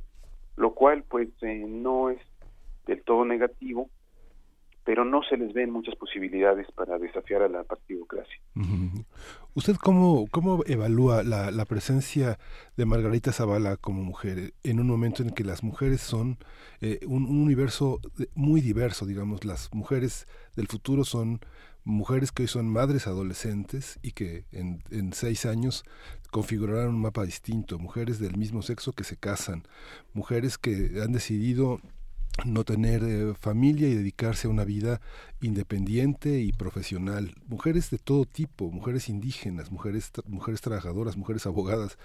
lo 0.57 0.75
cual 0.75 1.03
pues 1.09 1.29
eh, 1.41 1.65
no 1.67 2.11
es 2.11 2.21
del 2.87 3.03
todo 3.03 3.25
negativo, 3.25 3.89
pero 4.85 5.05
no 5.05 5.23
se 5.23 5.37
les 5.37 5.53
ven 5.53 5.71
muchas 5.71 5.97
posibilidades 5.97 6.71
para 6.73 6.99
desafiar 6.99 7.43
a 7.43 7.49
la 7.49 7.65
partidocracia. 7.65 8.39
¿Usted 9.55 9.77
cómo, 9.77 10.27
cómo 10.31 10.63
evalúa 10.67 11.23
la, 11.23 11.51
la, 11.51 11.65
presencia 11.65 12.39
de 12.77 12.85
Margarita 12.85 13.33
Zavala 13.33 13.77
como 13.77 14.03
mujer 14.03 14.53
en 14.63 14.81
un 14.81 14.87
momento 14.87 15.23
en 15.23 15.31
que 15.31 15.45
las 15.45 15.63
mujeres 15.63 16.01
son 16.01 16.39
eh, 16.81 17.01
un, 17.07 17.25
universo 17.27 18.01
muy 18.35 18.61
diverso, 18.61 19.07
digamos, 19.07 19.45
las 19.45 19.73
mujeres 19.73 20.27
del 20.55 20.67
futuro 20.67 21.05
son 21.05 21.41
mujeres 21.85 22.33
que 22.33 22.43
hoy 22.43 22.49
son 22.49 22.69
madres 22.69 23.07
adolescentes 23.07 23.99
y 24.03 24.13
que 24.13 24.45
en, 24.53 24.83
en 24.91 25.13
seis 25.13 25.47
años 25.47 25.85
configurarán 26.31 26.89
un 26.89 27.01
mapa 27.01 27.25
distinto, 27.25 27.79
mujeres 27.79 28.19
del 28.19 28.37
mismo 28.37 28.61
sexo 28.61 28.93
que 28.93 29.05
se 29.05 29.17
casan, 29.17 29.63
mujeres 30.15 30.59
que 30.59 31.01
han 31.03 31.13
decidido 31.13 31.81
no 32.45 32.65
tener 32.65 33.03
eh, 33.05 33.35
familia 33.35 33.89
y 33.89 33.95
dedicarse 33.95 34.49
a 34.49 34.51
una 34.51 34.65
vida 34.65 35.01
independiente 35.41 36.41
y 36.41 36.53
profesional. 36.53 37.35
Mujeres 37.47 37.91
de 37.91 37.99
todo 37.99 38.25
tipo, 38.25 38.71
mujeres 38.71 39.09
indígenas, 39.09 39.71
mujeres, 39.71 40.11
mujeres 40.27 40.61
trabajadoras, 40.61 41.17
mujeres 41.17 41.47
abogadas. 41.47 41.99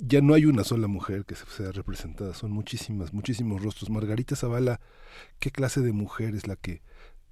Ya 0.00 0.20
no 0.22 0.34
hay 0.34 0.46
una 0.46 0.64
sola 0.64 0.88
mujer 0.88 1.24
que 1.24 1.34
sea 1.34 1.70
representada, 1.70 2.34
son 2.34 2.50
muchísimas, 2.50 3.12
muchísimos 3.12 3.62
rostros. 3.62 3.90
Margarita 3.90 4.34
Zavala, 4.34 4.80
¿qué 5.38 5.50
clase 5.50 5.80
de 5.82 5.92
mujer 5.92 6.34
es 6.34 6.48
la 6.48 6.56
que 6.56 6.82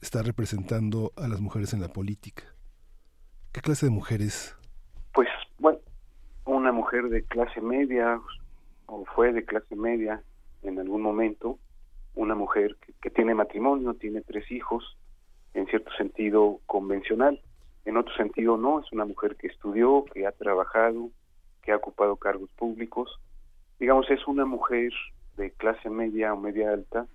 está 0.00 0.22
representando 0.22 1.12
a 1.16 1.28
las 1.28 1.40
mujeres 1.40 1.72
en 1.72 1.80
la 1.80 1.88
política? 1.88 2.44
¿Qué 3.52 3.60
clase 3.62 3.86
de 3.86 3.90
mujeres? 3.90 4.56
Pues, 5.12 5.28
bueno, 5.58 5.78
una 6.44 6.72
mujer 6.72 7.08
de 7.08 7.22
clase 7.24 7.60
media, 7.60 8.20
o 8.86 9.04
fue 9.14 9.32
de 9.32 9.44
clase 9.44 9.74
media 9.76 10.22
en 10.62 10.78
algún 10.78 11.02
momento, 11.02 11.58
una 12.14 12.34
mujer 12.34 12.76
que, 13.00 13.10
tiene 13.10 13.34
matrimonio, 13.34 13.94
tiene 13.94 14.20
tres 14.22 14.50
hijos, 14.50 14.96
en 15.54 15.66
cierto 15.66 15.90
sentido 15.92 16.60
convencional. 16.66 17.40
En 17.84 17.96
otro 17.96 18.14
sentido, 18.14 18.56
no, 18.56 18.80
es 18.80 18.92
una 18.92 19.04
mujer 19.04 19.36
que 19.36 19.48
estudió, 19.48 20.04
que 20.12 20.26
ha 20.26 20.32
trabajado, 20.32 21.10
que 21.62 21.72
ha 21.72 21.76
ocupado 21.76 22.16
cargos 22.16 22.50
públicos. 22.52 23.20
Digamos, 23.78 24.10
es 24.10 24.26
una 24.26 24.44
mujer 24.44 24.92
de 25.36 25.50
clase 25.50 25.90
media 25.90 26.32
o 26.32 26.36
media 26.36 26.72
alta 26.72 27.06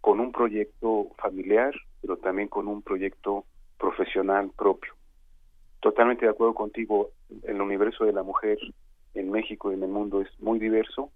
con 0.00 0.20
un 0.20 0.32
proyecto 0.32 1.08
familiar, 1.16 1.74
pero 2.00 2.16
también 2.16 2.48
con 2.48 2.68
un 2.68 2.82
proyecto 2.82 3.44
profesional 3.78 4.50
propio. 4.56 4.92
Totalmente 5.80 6.24
de 6.24 6.30
acuerdo 6.30 6.54
contigo, 6.54 7.10
el 7.44 7.60
universo 7.60 8.04
de 8.04 8.12
la 8.12 8.22
mujer 8.22 8.58
en 9.14 9.30
México 9.30 9.70
y 9.70 9.74
en 9.74 9.82
el 9.82 9.90
mundo 9.90 10.20
es 10.20 10.28
muy 10.40 10.58
diverso. 10.58 11.10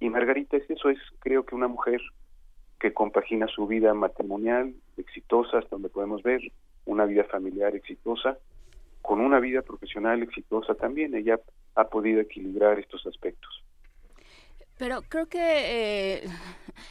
Y 0.00 0.08
Margarita 0.08 0.56
es 0.56 0.68
eso, 0.68 0.88
es 0.88 0.98
creo 1.20 1.44
que 1.44 1.54
una 1.54 1.68
mujer 1.68 2.00
que 2.84 2.92
compagina 2.92 3.46
su 3.48 3.66
vida 3.66 3.94
matrimonial 3.94 4.74
exitosa, 4.98 5.56
hasta 5.56 5.70
donde 5.70 5.88
podemos 5.88 6.22
ver, 6.22 6.42
una 6.84 7.06
vida 7.06 7.24
familiar 7.24 7.74
exitosa, 7.74 8.36
con 9.00 9.22
una 9.22 9.40
vida 9.40 9.62
profesional 9.62 10.22
exitosa 10.22 10.74
también. 10.74 11.14
Ella 11.14 11.40
ha 11.76 11.84
podido 11.84 12.20
equilibrar 12.20 12.78
estos 12.78 13.06
aspectos. 13.06 13.64
Pero 14.76 15.00
creo 15.08 15.28
que 15.28 15.38
eh, 15.40 16.24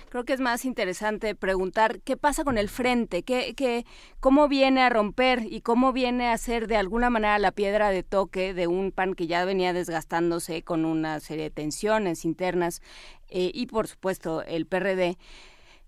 creo 0.09 0.23
que 0.25 0.33
es 0.33 0.39
más 0.39 0.65
interesante 0.65 1.35
preguntar 1.35 1.99
qué 2.01 2.17
pasa 2.17 2.43
con 2.43 2.57
el 2.57 2.69
frente, 2.69 3.21
qué, 3.21 3.53
qué, 3.55 3.85
cómo 4.19 4.47
viene 4.47 4.81
a 4.81 4.89
romper 4.89 5.43
y 5.47 5.61
cómo 5.61 5.93
viene 5.93 6.29
a 6.29 6.37
ser 6.39 6.65
de 6.65 6.77
alguna 6.77 7.11
manera 7.11 7.37
la 7.37 7.51
piedra 7.51 7.91
de 7.91 8.01
toque 8.01 8.55
de 8.55 8.65
un 8.65 8.91
PAN 8.91 9.13
que 9.13 9.27
ya 9.27 9.45
venía 9.45 9.73
desgastándose 9.73 10.63
con 10.63 10.85
una 10.85 11.19
serie 11.19 11.43
de 11.43 11.51
tensiones 11.51 12.25
internas 12.25 12.81
eh, 13.29 13.51
y 13.53 13.67
por 13.67 13.85
supuesto 13.85 14.41
el 14.41 14.65
PRD. 14.65 15.17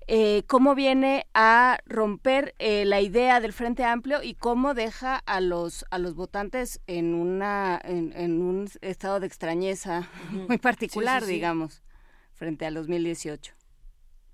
Eh, 0.07 0.43
cómo 0.47 0.75
viene 0.75 1.25
a 1.33 1.79
romper 1.87 2.53
eh, 2.59 2.85
la 2.85 3.01
idea 3.01 3.39
del 3.39 3.53
Frente 3.53 3.83
Amplio 3.83 4.21
y 4.21 4.35
cómo 4.35 4.75
deja 4.75 5.17
a 5.25 5.41
los 5.41 5.83
a 5.89 5.97
los 5.97 6.13
votantes 6.13 6.79
en 6.85 7.15
una 7.15 7.81
en, 7.83 8.39
un 8.39 8.67
estado 8.81 9.19
de 9.19 9.25
extrañeza 9.25 10.07
muy 10.47 10.59
particular, 10.59 11.25
digamos, 11.25 11.81
frente 12.35 12.67
al 12.67 12.75
2018. 12.75 13.55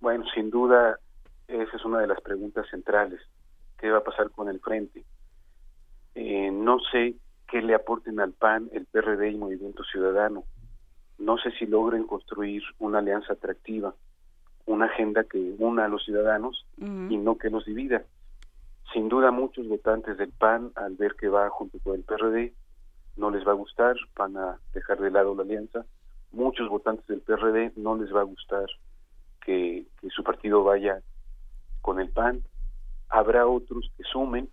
Bueno, 0.01 0.25
sin 0.35 0.49
duda 0.49 0.99
esa 1.47 1.77
es 1.77 1.85
una 1.85 1.99
de 1.99 2.07
las 2.07 2.19
preguntas 2.19 2.67
centrales. 2.69 3.21
¿Qué 3.77 3.89
va 3.89 3.99
a 3.99 4.03
pasar 4.03 4.29
con 4.31 4.49
el 4.49 4.59
Frente? 4.59 5.05
Eh, 6.15 6.51
no 6.51 6.79
sé 6.91 7.15
qué 7.47 7.61
le 7.61 7.75
aporten 7.75 8.19
al 8.19 8.33
PAN, 8.33 8.69
el 8.73 8.85
PRD 8.87 9.31
y 9.31 9.37
Movimiento 9.37 9.83
Ciudadano. 9.85 10.43
No 11.17 11.37
sé 11.37 11.51
si 11.51 11.65
logren 11.65 12.05
construir 12.05 12.61
una 12.79 12.99
alianza 12.99 13.33
atractiva 13.33 13.95
una 14.65 14.85
agenda 14.85 15.23
que 15.23 15.55
una 15.59 15.85
a 15.85 15.87
los 15.87 16.03
ciudadanos 16.03 16.65
y 16.77 17.17
no 17.17 17.37
que 17.37 17.49
los 17.49 17.65
divida. 17.65 18.03
Sin 18.93 19.09
duda 19.09 19.31
muchos 19.31 19.67
votantes 19.67 20.17
del 20.17 20.31
PAN, 20.31 20.71
al 20.75 20.95
ver 20.95 21.15
que 21.15 21.29
va 21.29 21.49
junto 21.49 21.79
con 21.79 21.95
el 21.95 22.03
PRD, 22.03 22.53
no 23.17 23.29
les 23.29 23.45
va 23.47 23.51
a 23.51 23.55
gustar, 23.55 23.95
van 24.15 24.37
a 24.37 24.57
dejar 24.73 24.99
de 24.99 25.11
lado 25.11 25.35
la 25.35 25.43
alianza. 25.43 25.85
Muchos 26.31 26.69
votantes 26.69 27.05
del 27.07 27.21
PRD 27.21 27.73
no 27.75 27.95
les 27.95 28.13
va 28.13 28.21
a 28.21 28.25
gustar 28.25 28.65
que, 29.45 29.85
su 30.09 30.23
partido 30.23 30.63
vaya 30.63 31.01
con 31.81 31.99
el 31.99 32.09
PAN. 32.09 32.41
Habrá 33.09 33.47
otros 33.47 33.91
que 33.97 34.03
sumen. 34.03 34.49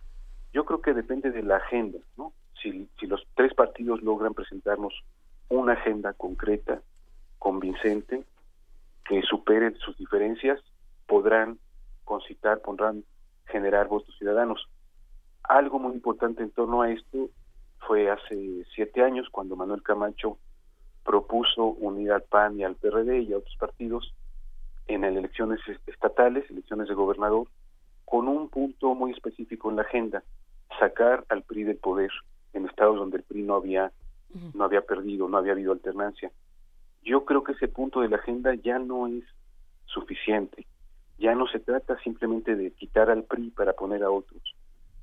Yo 0.52 0.64
creo 0.64 0.80
que 0.80 0.94
depende 0.94 1.30
de 1.30 1.42
la 1.42 1.56
agenda, 1.56 1.98
¿no? 2.16 2.32
Si, 2.62 2.88
si 2.98 3.06
los 3.06 3.24
tres 3.34 3.54
partidos 3.54 4.02
logran 4.02 4.34
presentarnos 4.34 4.92
una 5.48 5.74
agenda 5.74 6.12
concreta, 6.12 6.80
convincente, 7.38 8.24
que 9.08 9.22
superen 9.22 9.74
sus 9.78 9.96
diferencias 9.96 10.60
podrán 11.06 11.58
concitar, 12.04 12.60
podrán 12.60 13.04
generar 13.46 13.88
votos 13.88 14.14
ciudadanos. 14.18 14.68
Algo 15.42 15.78
muy 15.78 15.94
importante 15.94 16.42
en 16.42 16.50
torno 16.50 16.82
a 16.82 16.90
esto 16.90 17.30
fue 17.86 18.10
hace 18.10 18.64
siete 18.74 19.02
años 19.02 19.26
cuando 19.32 19.56
Manuel 19.56 19.82
Camacho 19.82 20.38
propuso 21.04 21.64
unir 21.64 22.12
al 22.12 22.22
PAN 22.22 22.60
y 22.60 22.64
al 22.64 22.76
PRD 22.76 23.22
y 23.22 23.32
a 23.32 23.38
otros 23.38 23.56
partidos 23.58 24.14
en 24.88 25.04
elecciones 25.04 25.60
estatales, 25.86 26.48
elecciones 26.50 26.88
de 26.88 26.94
gobernador, 26.94 27.48
con 28.04 28.28
un 28.28 28.50
punto 28.50 28.94
muy 28.94 29.12
específico 29.12 29.70
en 29.70 29.76
la 29.76 29.82
agenda, 29.82 30.22
sacar 30.78 31.24
al 31.30 31.42
PRI 31.42 31.64
del 31.64 31.78
poder 31.78 32.10
en 32.52 32.66
estados 32.66 32.96
donde 32.96 33.18
el 33.18 33.22
PRI 33.22 33.42
no 33.42 33.54
había 33.54 33.90
no 34.52 34.64
había 34.64 34.82
perdido, 34.82 35.26
no 35.26 35.38
había 35.38 35.52
habido 35.52 35.72
alternancia 35.72 36.30
yo 37.08 37.24
creo 37.24 37.42
que 37.42 37.52
ese 37.52 37.68
punto 37.68 38.00
de 38.00 38.08
la 38.08 38.16
agenda 38.16 38.54
ya 38.54 38.78
no 38.78 39.06
es 39.06 39.24
suficiente. 39.86 40.66
Ya 41.18 41.34
no 41.34 41.48
se 41.48 41.58
trata 41.58 41.98
simplemente 42.00 42.54
de 42.54 42.70
quitar 42.72 43.10
al 43.10 43.24
PRI 43.24 43.50
para 43.50 43.72
poner 43.72 44.02
a 44.02 44.10
otros. 44.10 44.42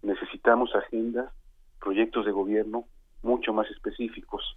Necesitamos 0.04 0.70
agendas, 0.76 1.34
proyectos 1.80 2.26
de 2.26 2.32
gobierno 2.32 2.86
mucho 3.24 3.54
más 3.54 3.70
específicos. 3.72 4.56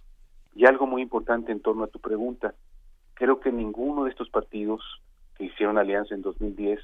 Y 0.53 0.67
algo 0.67 0.85
muy 0.85 1.01
importante 1.01 1.51
en 1.51 1.59
torno 1.59 1.85
a 1.85 1.87
tu 1.87 1.99
pregunta, 1.99 2.53
creo 3.15 3.39
que 3.39 3.51
ninguno 3.51 4.03
de 4.03 4.11
estos 4.11 4.29
partidos 4.29 4.81
que 5.35 5.45
hicieron 5.45 5.79
alianza 5.79 6.13
en 6.13 6.21
2010, 6.21 6.79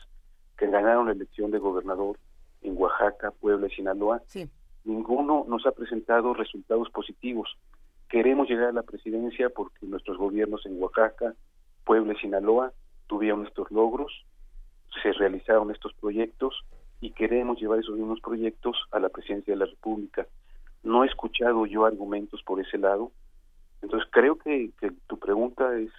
que 0.58 0.68
ganaron 0.68 1.06
la 1.06 1.12
elección 1.12 1.52
de 1.52 1.60
gobernador 1.60 2.18
en 2.64 2.76
Oaxaca, 2.76 3.32
Puebla 3.32 3.68
y 3.68 3.76
Sinaloa, 3.76 4.24
ninguno 4.84 5.46
nos 5.48 5.66
ha 5.68 5.72
presentado 5.74 6.34
resultados 6.34 6.90
positivos. 6.90 7.56
Queremos 8.10 8.48
llegar 8.48 8.70
a 8.70 8.74
la 8.74 8.84
presidencia 8.84 9.50
porque 9.50 9.86
nuestros 9.86 10.18
gobiernos 10.18 10.66
en 10.66 10.82
Oaxaca, 10.82 11.34
Puebla 11.84 12.14
y 12.14 12.18
Sinaloa 12.18 12.72
tuvieron 13.08 13.46
estos 13.46 13.70
logros, 13.72 14.26
se 15.02 15.12
realizaron 15.14 15.72
estos 15.72 15.94
proyectos 15.94 16.64
y 17.02 17.12
queremos 17.12 17.60
llevar 17.60 17.80
esos 17.80 17.98
mismos 17.98 18.20
proyectos 18.22 18.78
a 18.92 19.00
la 19.00 19.10
presidencia 19.10 19.54
de 19.54 19.60
la 19.60 19.66
República. 19.66 20.28
No 20.84 21.04
he 21.04 21.08
escuchado 21.08 21.66
yo 21.66 21.86
argumentos 21.86 22.42
por 22.44 22.60
ese 22.60 22.78
lado, 22.78 23.12
entonces 23.82 24.10
creo 24.12 24.38
que, 24.38 24.72
tu 25.08 25.20
pregunta 25.20 25.78
es 25.78 25.92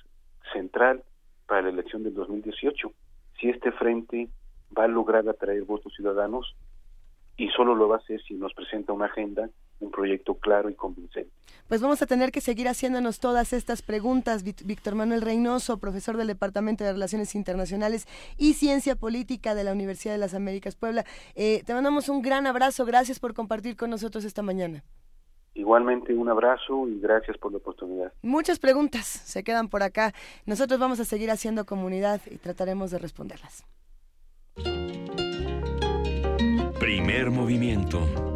central 0.53 1.03
para 1.47 1.63
la 1.63 1.69
elección 1.69 2.03
del 2.03 2.15
2018. 2.15 2.93
Si 3.39 3.49
este 3.49 3.71
frente 3.73 4.29
va 4.77 4.85
a 4.85 4.89
lograr 4.89 5.29
atraer 5.29 5.63
votos 5.63 5.93
ciudadanos 5.95 6.57
y 7.37 7.49
solo 7.51 7.75
lo 7.75 7.89
va 7.89 7.97
a 7.97 7.99
hacer 7.99 8.21
si 8.23 8.35
nos 8.35 8.55
presenta 8.55 8.93
una 8.93 9.07
agenda 9.07 9.49
un 9.81 9.91
proyecto 9.91 10.35
claro 10.35 10.71
y 10.71 10.75
convincente. 10.75 11.31
Pues 11.69 11.81
vamos 11.81 12.01
a 12.01 12.07
tener 12.07 12.31
que 12.31 12.41
seguir 12.41 12.69
haciéndonos 12.69 13.19
todas 13.19 13.53
estas 13.53 13.83
preguntas. 13.83 14.45
Víctor 14.45 14.95
Manuel 14.95 15.21
Reynoso, 15.21 15.79
profesor 15.79 16.17
del 16.17 16.29
Departamento 16.29 16.85
de 16.85 16.93
Relaciones 16.93 17.35
Internacionales 17.35 18.07
y 18.37 18.55
Ciencia 18.55 18.95
Política 18.95 19.55
de 19.55 19.65
la 19.65 19.73
Universidad 19.73 20.15
de 20.15 20.19
las 20.19 20.35
Américas 20.35 20.77
Puebla. 20.77 21.05
Eh, 21.35 21.63
te 21.67 21.75
mandamos 21.75 22.09
un 22.09 22.23
gran 22.23 22.47
abrazo. 22.47 22.85
Gracias 22.85 23.19
por 23.19 23.35
compartir 23.35 23.77
con 23.77 23.91
nosotros 23.91 24.25
esta 24.25 24.43
mañana. 24.43 24.85
Igualmente 25.55 26.15
un 26.15 26.29
abrazo 26.29 26.87
y 26.87 27.01
gracias 27.01 27.37
por 27.39 27.51
la 27.51 27.59
oportunidad. 27.59 28.13
Muchas 28.23 28.59
preguntas 28.59 29.07
se 29.07 29.43
quedan 29.43 29.69
por 29.69 29.83
acá. 29.83 30.13
Nosotros 30.45 30.79
vamos 30.79 31.01
a 31.01 31.05
seguir 31.05 31.31
haciendo 31.31 31.65
comunidad 31.65 32.21
y 32.31 32.37
trataremos 32.37 32.91
de 32.91 32.99
responderlas. 32.99 33.65
Primer 36.79 37.31
movimiento 37.31 38.36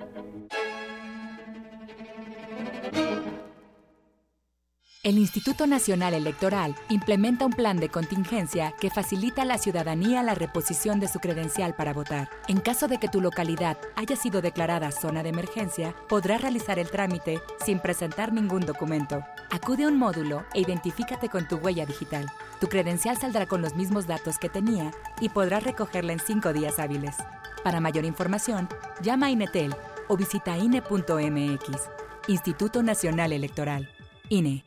El 5.03 5.17
Instituto 5.17 5.65
Nacional 5.65 6.13
Electoral 6.13 6.75
implementa 6.87 7.47
un 7.47 7.53
plan 7.53 7.77
de 7.77 7.89
contingencia 7.89 8.75
que 8.79 8.91
facilita 8.91 9.41
a 9.41 9.45
la 9.45 9.57
ciudadanía 9.57 10.21
la 10.21 10.35
reposición 10.35 10.99
de 10.99 11.07
su 11.07 11.17
credencial 11.19 11.73
para 11.73 11.91
votar. 11.91 12.29
En 12.47 12.59
caso 12.59 12.87
de 12.87 12.99
que 12.99 13.07
tu 13.07 13.19
localidad 13.19 13.79
haya 13.95 14.15
sido 14.15 14.43
declarada 14.43 14.91
zona 14.91 15.23
de 15.23 15.29
emergencia, 15.29 15.95
podrás 16.07 16.41
realizar 16.41 16.77
el 16.77 16.91
trámite 16.91 17.41
sin 17.65 17.79
presentar 17.79 18.31
ningún 18.31 18.63
documento. 18.63 19.25
Acude 19.49 19.85
a 19.85 19.87
un 19.87 19.97
módulo 19.97 20.45
e 20.53 20.61
identifícate 20.61 21.29
con 21.29 21.47
tu 21.47 21.55
huella 21.55 21.87
digital. 21.87 22.27
Tu 22.59 22.67
credencial 22.67 23.17
saldrá 23.17 23.47
con 23.47 23.63
los 23.63 23.73
mismos 23.73 24.05
datos 24.05 24.37
que 24.37 24.49
tenía 24.49 24.91
y 25.19 25.29
podrás 25.29 25.63
recogerla 25.63 26.13
en 26.13 26.19
cinco 26.19 26.53
días 26.53 26.77
hábiles. 26.77 27.15
Para 27.63 27.79
mayor 27.79 28.05
información, 28.05 28.69
llama 29.01 29.25
a 29.25 29.31
Inetel 29.31 29.73
o 30.09 30.15
visita 30.15 30.59
INE.mx. 30.59 31.89
Instituto 32.27 32.83
Nacional 32.83 33.33
Electoral. 33.33 33.89
INE. 34.29 34.63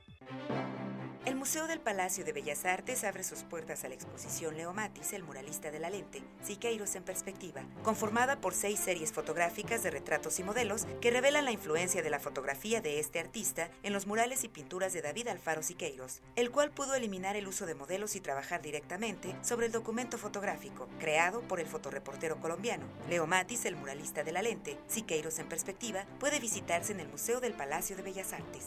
El 1.27 1.37
Museo 1.37 1.67
del 1.67 1.81
Palacio 1.81 2.23
de 2.23 2.35
Bellas 2.35 2.67
Artes 2.67 3.03
abre 3.03 3.25
sus 3.25 3.45
puertas 3.45 3.83
a 3.83 3.89
la 3.89 3.95
exposición 3.95 4.59
Leo 4.59 4.75
Matis, 4.75 5.15
el 5.15 5.23
muralista 5.23 5.71
de 5.71 5.79
la 5.79 5.89
lente, 5.89 6.23
Siqueiros 6.43 6.95
en 6.97 7.03
perspectiva, 7.03 7.63
conformada 7.83 8.43
por 8.43 8.53
seis 8.53 8.79
series 8.79 9.11
fotográficas 9.11 9.83
de 9.83 9.91
retratos 9.91 10.39
y 10.39 10.43
modelos 10.43 10.87
que 11.01 11.11
revelan 11.11 11.47
la 11.47 11.53
influencia 11.53 12.03
de 12.03 12.11
la 12.11 12.21
fotografía 12.21 12.83
de 12.83 13.01
este 13.01 13.21
artista 13.21 13.71
en 13.83 13.95
los 13.95 14.07
murales 14.07 14.45
y 14.45 14.49
pinturas 14.49 14.93
de 14.93 15.01
David 15.01 15.29
Alfaro 15.29 15.63
Siqueiros, 15.63 16.21
el 16.37 16.51
cual 16.51 16.71
pudo 16.71 16.95
eliminar 16.95 17.37
el 17.37 17.49
uso 17.49 17.65
de 17.65 17.75
modelos 17.75 18.17
y 18.17 18.21
trabajar 18.21 18.61
directamente 18.61 19.35
sobre 19.41 19.65
el 19.65 19.73
documento 19.73 20.19
fotográfico, 20.19 20.91
creado 20.99 21.41
por 21.41 21.59
el 21.59 21.67
fotoreportero 21.67 22.39
colombiano. 22.39 22.85
Leo 23.09 23.27
Matis, 23.27 23.65
el 23.65 23.77
muralista 23.77 24.25
de 24.25 24.33
la 24.33 24.43
lente, 24.43 24.77
Siqueiros 24.89 25.39
en 25.39 25.49
perspectiva, 25.49 26.05
puede 26.21 26.39
visitarse 26.39 26.93
en 26.93 27.01
el 27.01 27.09
Museo 27.09 27.41
del 27.41 27.55
Palacio 27.55 27.97
de 27.97 28.03
Bellas 28.03 28.35
Artes. 28.35 28.67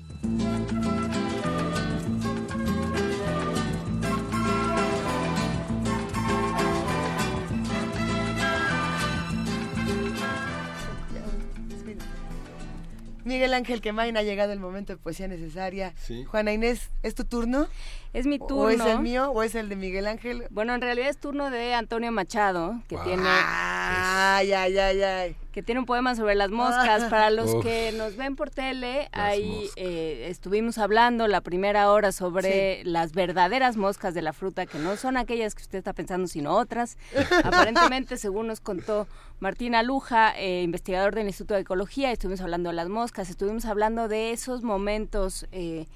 Miguel 13.24 13.54
Ángel 13.54 13.82
Quemain 13.82 14.18
ha 14.18 14.24
llegado 14.24 14.54
el 14.54 14.60
momento 14.60 14.94
de 14.94 14.98
poesía 14.98 15.28
necesaria. 15.28 15.94
Sí. 15.98 16.24
Juana 16.26 16.54
Inés, 16.54 16.90
¿es 17.04 17.16
tu 17.16 17.26
turno? 17.26 17.68
Es 18.14 18.28
mi 18.28 18.38
turno. 18.38 18.66
¿O 18.66 18.70
es 18.70 18.80
el 18.80 19.00
mío 19.00 19.32
o 19.32 19.42
es 19.42 19.56
el 19.56 19.70
de 19.70 19.76
Miguel 19.76 20.06
Ángel? 20.06 20.46
Bueno, 20.52 20.76
en 20.76 20.82
realidad 20.82 21.10
es 21.10 21.18
turno 21.18 21.50
de 21.50 21.74
Antonio 21.74 22.12
Machado, 22.12 22.80
que 22.88 22.96
wow. 22.96 23.06
tiene... 23.06 23.24
Ay, 23.28 24.54
ay, 24.54 24.78
ay, 24.78 25.02
ay. 25.02 25.36
Que 25.52 25.64
tiene 25.64 25.80
un 25.80 25.88
poema 25.88 26.14
sobre 26.14 26.36
las 26.36 26.52
moscas. 26.52 27.06
Para 27.10 27.32
los 27.32 27.56
Uf. 27.56 27.64
que 27.64 27.92
nos 27.94 28.16
ven 28.16 28.36
por 28.36 28.52
tele, 28.52 29.10
ahí 29.14 29.68
eh, 29.78 30.28
estuvimos 30.30 30.78
hablando 30.78 31.28
la 31.28 31.42
primera 31.42 31.90
hora 31.90 32.12
sobre 32.12 32.84
sí. 32.84 32.90
las 32.90 33.14
verdaderas 33.14 33.78
moscas 33.78 34.14
de 34.14 34.22
la 34.22 34.32
fruta, 34.32 34.68
que 34.68 34.78
no 34.78 34.96
son 34.96 35.18
aquellas 35.18 35.56
que 35.56 35.64
usted 35.64 35.80
está 35.80 35.94
pensando, 35.94 36.28
sino 36.28 36.56
otras. 36.56 37.00
Aparentemente, 37.44 38.18
según 38.18 38.46
nos 38.46 38.60
contó 38.62 39.08
Martín 39.40 39.74
Aluja, 39.74 40.38
eh, 40.38 40.62
investigador 40.62 41.16
del 41.16 41.26
Instituto 41.26 41.56
de 41.56 41.62
Ecología, 41.62 42.12
estuvimos 42.12 42.42
hablando 42.42 42.70
de 42.70 42.76
las 42.76 42.90
moscas, 42.90 43.32
estuvimos 43.32 43.66
hablando 43.66 44.08
de 44.08 44.34
esos 44.34 44.62
momentos... 44.62 45.48
Eh, 45.52 45.88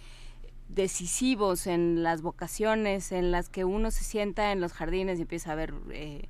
decisivos 0.77 1.65
en 1.65 2.03
las 2.03 2.21
vocaciones 2.21 3.11
en 3.11 3.31
las 3.31 3.49
que 3.49 3.65
uno 3.65 3.89
se 3.89 4.03
sienta 4.03 4.51
en 4.51 4.61
los 4.61 4.73
jardines 4.73 5.17
y 5.17 5.23
empieza 5.23 5.51
a 5.51 5.55
ver 5.55 5.73
eh, 5.89 6.29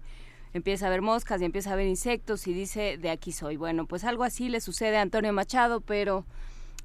empieza 0.53 0.87
a 0.87 0.89
ver 0.89 1.01
moscas 1.01 1.41
y 1.41 1.45
empieza 1.45 1.73
a 1.73 1.75
ver 1.75 1.85
insectos 1.85 2.47
y 2.47 2.53
dice 2.53 2.97
de 2.97 3.09
aquí 3.09 3.33
soy 3.33 3.57
bueno 3.57 3.85
pues 3.85 4.05
algo 4.05 4.23
así 4.23 4.47
le 4.47 4.61
sucede 4.61 4.97
a 4.97 5.01
Antonio 5.01 5.33
Machado 5.33 5.81
pero 5.81 6.25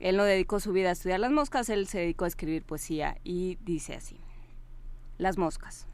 él 0.00 0.16
no 0.16 0.24
dedicó 0.24 0.58
su 0.58 0.72
vida 0.72 0.88
a 0.88 0.92
estudiar 0.92 1.20
las 1.20 1.30
moscas 1.30 1.68
él 1.68 1.86
se 1.86 2.00
dedicó 2.00 2.24
a 2.24 2.28
escribir 2.28 2.64
poesía 2.64 3.16
y 3.22 3.56
dice 3.62 3.94
así 3.94 4.18
las 5.18 5.38
moscas. 5.38 5.86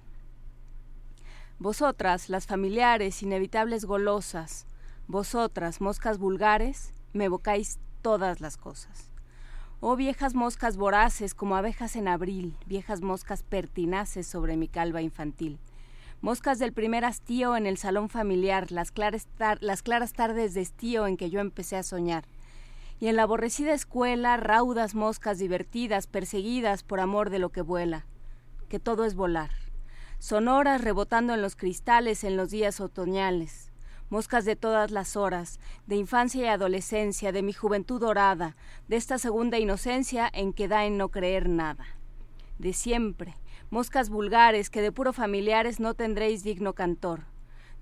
Vosotras 1.59 2.31
las 2.31 2.47
familiares 2.47 3.23
inevitables 3.23 3.85
golosas 3.85 4.67
vosotras 5.07 5.83
moscas 5.83 6.17
vulgares 6.17 6.95
me 7.13 7.27
evocáis 7.27 7.79
todas 8.01 8.41
las 8.41 8.57
cosas 8.57 9.08
Oh 9.81 9.95
viejas 9.95 10.35
moscas 10.35 10.77
voraces 10.77 11.35
como 11.35 11.55
abejas 11.55 11.95
en 11.95 12.09
abril, 12.09 12.57
viejas 12.67 13.01
moscas 13.01 13.45
pertinaces 13.45 14.27
sobre 14.27 14.57
mi 14.57 14.67
calva 14.67 15.03
infantil. 15.03 15.61
Moscas 16.21 16.59
del 16.59 16.73
primer 16.73 17.05
hastío 17.05 17.57
en 17.57 17.65
el 17.65 17.79
salón 17.79 18.09
familiar, 18.09 18.73
las 18.73 18.91
claras, 18.91 19.29
tardes 20.15 20.55
de 20.55 20.61
estío 20.63 21.07
en 21.07 21.17
que 21.17 21.31
yo 21.31 21.39
empecé 21.39 21.77
a 21.77 21.85
soñar. 21.85 22.25
Y 22.99 23.07
en 23.07 23.15
la 23.15 23.23
aborrecida 23.23 23.73
escuela, 23.73 24.37
raudas 24.37 24.97
moscas 24.97 25.39
divertidas, 25.39 26.09
perseguidas 26.09 26.83
por 26.83 26.99
amor 26.99 27.31
de 27.31 27.39
lo 27.39 27.51
que 27.51 27.63
vuela, 27.63 28.05
que 28.69 28.81
todo 28.81 29.05
es 29.05 29.15
volar. 29.15 29.51
Sonoras 30.19 30.83
rebotando 30.83 31.35
en 31.35 31.41
los 31.41 31.55
cristales 31.55 32.25
en 32.25 32.37
los 32.37 32.51
días 32.51 32.81
otoñales. 32.81 33.68
Moscas 34.11 34.47
de 34.47 34.57
todas 34.57 34.91
las 34.91 35.17
horas, 35.17 35.61
de 35.87 35.97
infancia 35.97 36.43
y 36.43 36.47
adolescencia, 36.47 37.31
de 37.31 37.43
mi 37.43 37.53
juventud 37.53 38.01
dorada, 38.01 38.57
de 38.89 38.97
esta 38.97 39.19
segunda 39.19 39.59
inocencia 39.59 40.31
en 40.33 40.55
que 40.55 40.67
da 40.67 40.87
en 40.87 40.97
no 40.97 41.11
creer 41.11 41.49
nada. 41.49 41.85
De 42.59 42.73
siempre, 42.73 43.35
moscas 43.71 44.09
vulgares 44.09 44.71
que 44.71 44.81
de 44.81 44.93
puro 44.93 45.13
familiares 45.13 45.79
no 45.79 45.93
tendréis 45.93 46.43
digno 46.43 46.73
cantor. 46.73 47.25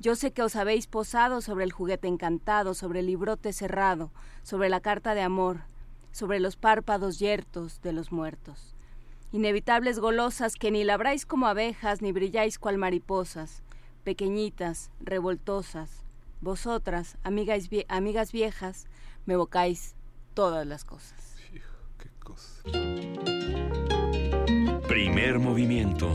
Yo 0.01 0.17
sé 0.17 0.33
que 0.33 0.43
os 0.43 0.57
habéis 0.57 0.89
posado 0.89 1.41
sobre 1.41 1.65
el 1.65 1.73
juguete 1.73 2.09
encantado, 2.09 2.75
sobre 2.75 3.01
el 3.01 3.07
librote 3.07 3.53
cerrado, 3.53 4.11
sobre 4.43 4.69
la 4.69 4.81
carta 4.81 5.15
de 5.15 5.23
amor, 5.23 5.61
sobre 6.11 6.41
los 6.41 6.57
párpados 6.57 7.19
yertos 7.19 7.81
de 7.83 7.93
los 7.93 8.11
muertos. 8.11 8.75
Inevitables 9.33 10.01
golosas 10.01 10.55
que 10.55 10.71
ni 10.71 10.83
labráis 10.83 11.25
como 11.25 11.47
abejas 11.47 12.03
ni 12.03 12.11
brilláis 12.11 12.59
cual 12.59 12.79
mariposas, 12.79 13.63
pequeñitas, 14.03 14.91
revoltosas. 15.01 16.06
Vosotras, 16.41 17.17
amigas, 17.23 17.69
amigas 17.89 18.33
viejas, 18.33 18.87
me 19.25 19.35
evocáis 19.35 19.95
todas 20.35 20.67
las 20.67 20.85
cosas. 20.85 21.37
qué 21.99 22.11
cosa. 22.19 22.63
Primer 24.87 25.39
movimiento. 25.39 26.15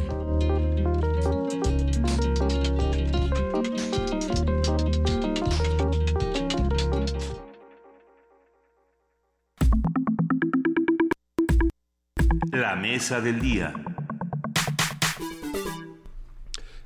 La 12.51 12.75
mesa 12.75 13.21
del 13.21 13.39
día. 13.39 13.73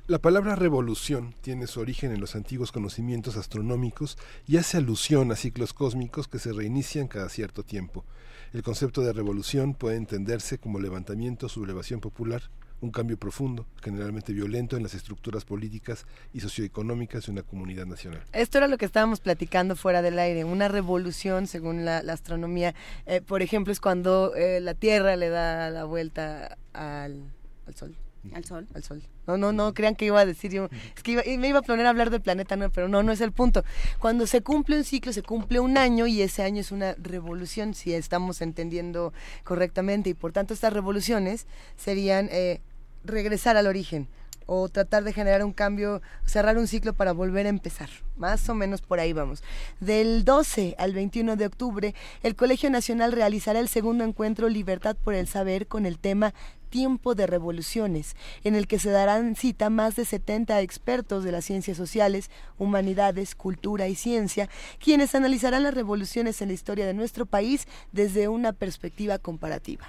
La 0.08 0.20
palabra 0.20 0.54
revolución 0.54 1.34
tiene 1.40 1.66
su 1.66 1.80
origen 1.80 2.12
en 2.12 2.20
los 2.20 2.36
antiguos 2.36 2.70
conocimientos 2.70 3.36
astronómicos 3.36 4.16
y 4.46 4.56
hace 4.56 4.76
alusión 4.76 5.32
a 5.32 5.34
ciclos 5.34 5.72
cósmicos 5.72 6.28
que 6.28 6.38
se 6.38 6.52
reinician 6.52 7.08
cada 7.08 7.28
cierto 7.28 7.64
tiempo. 7.64 8.04
El 8.52 8.62
concepto 8.62 9.00
de 9.00 9.12
revolución 9.12 9.74
puede 9.74 9.96
entenderse 9.96 10.58
como 10.58 10.78
levantamiento 10.78 11.46
o 11.46 11.48
sublevación 11.48 11.98
popular, 12.00 12.42
un 12.80 12.92
cambio 12.92 13.18
profundo, 13.18 13.66
generalmente 13.82 14.32
violento 14.32 14.76
en 14.76 14.84
las 14.84 14.94
estructuras 14.94 15.44
políticas 15.44 16.06
y 16.32 16.38
socioeconómicas 16.38 17.26
de 17.26 17.32
una 17.32 17.42
comunidad 17.42 17.86
nacional. 17.86 18.22
Esto 18.32 18.58
era 18.58 18.68
lo 18.68 18.78
que 18.78 18.84
estábamos 18.84 19.18
platicando 19.18 19.74
fuera 19.74 20.02
del 20.02 20.20
aire, 20.20 20.44
una 20.44 20.68
revolución 20.68 21.48
según 21.48 21.84
la, 21.84 21.98
astronomía. 21.98 22.76
Eh, 23.06 23.22
por 23.22 23.42
ejemplo, 23.42 23.72
es 23.72 23.80
cuando 23.80 24.36
eh, 24.36 24.60
la 24.60 24.74
Tierra 24.74 25.16
le 25.16 25.30
da 25.30 25.68
la 25.70 25.82
vuelta 25.82 26.58
al 26.74 27.32
Sol. 27.74 27.96
Al 28.34 28.44
sol. 28.44 28.66
Al 28.74 28.82
sol. 28.82 29.02
No, 29.26 29.36
no, 29.36 29.52
no 29.52 29.72
crean 29.74 29.94
que 29.94 30.04
iba 30.04 30.20
a 30.20 30.26
decir 30.26 30.52
yo. 30.52 30.68
Es 30.96 31.02
que 31.02 31.36
me 31.38 31.48
iba 31.48 31.60
a 31.60 31.62
poner 31.62 31.86
a 31.86 31.90
hablar 31.90 32.10
del 32.10 32.20
planeta, 32.20 32.56
no, 32.56 32.70
pero 32.70 32.88
no, 32.88 33.02
no 33.02 33.12
es 33.12 33.20
el 33.20 33.32
punto. 33.32 33.64
Cuando 33.98 34.26
se 34.26 34.42
cumple 34.42 34.76
un 34.76 34.84
ciclo, 34.84 35.12
se 35.12 35.22
cumple 35.22 35.60
un 35.60 35.78
año 35.78 36.06
y 36.06 36.22
ese 36.22 36.42
año 36.42 36.60
es 36.60 36.72
una 36.72 36.94
revolución, 36.94 37.74
si 37.74 37.92
estamos 37.92 38.42
entendiendo 38.42 39.12
correctamente. 39.44 40.10
Y 40.10 40.14
por 40.14 40.32
tanto, 40.32 40.54
estas 40.54 40.72
revoluciones 40.72 41.46
serían 41.76 42.28
eh, 42.30 42.60
regresar 43.04 43.56
al 43.56 43.66
origen 43.66 44.08
o 44.46 44.68
tratar 44.68 45.04
de 45.04 45.12
generar 45.12 45.44
un 45.44 45.52
cambio, 45.52 46.00
cerrar 46.24 46.56
un 46.56 46.66
ciclo 46.66 46.94
para 46.94 47.12
volver 47.12 47.46
a 47.46 47.50
empezar. 47.50 47.90
Más 48.16 48.48
o 48.48 48.54
menos 48.54 48.80
por 48.80 49.00
ahí 49.00 49.12
vamos. 49.12 49.42
Del 49.80 50.24
12 50.24 50.76
al 50.78 50.94
21 50.94 51.36
de 51.36 51.46
octubre, 51.46 51.94
el 52.22 52.34
Colegio 52.34 52.70
Nacional 52.70 53.12
realizará 53.12 53.60
el 53.60 53.68
segundo 53.68 54.04
encuentro 54.04 54.48
Libertad 54.48 54.96
por 54.96 55.14
el 55.14 55.26
Saber 55.28 55.66
con 55.66 55.84
el 55.84 55.98
tema 55.98 56.32
tiempo 56.70 57.14
de 57.14 57.26
revoluciones, 57.26 58.16
en 58.44 58.54
el 58.54 58.66
que 58.66 58.78
se 58.78 58.90
darán 58.90 59.36
cita 59.36 59.70
más 59.70 59.96
de 59.96 60.04
70 60.04 60.60
expertos 60.60 61.24
de 61.24 61.32
las 61.32 61.44
ciencias 61.44 61.76
sociales, 61.76 62.30
humanidades, 62.58 63.34
cultura 63.34 63.88
y 63.88 63.94
ciencia, 63.94 64.48
quienes 64.78 65.14
analizarán 65.14 65.62
las 65.62 65.74
revoluciones 65.74 66.42
en 66.42 66.48
la 66.48 66.54
historia 66.54 66.86
de 66.86 66.94
nuestro 66.94 67.26
país 67.26 67.66
desde 67.92 68.28
una 68.28 68.52
perspectiva 68.52 69.18
comparativa. 69.18 69.86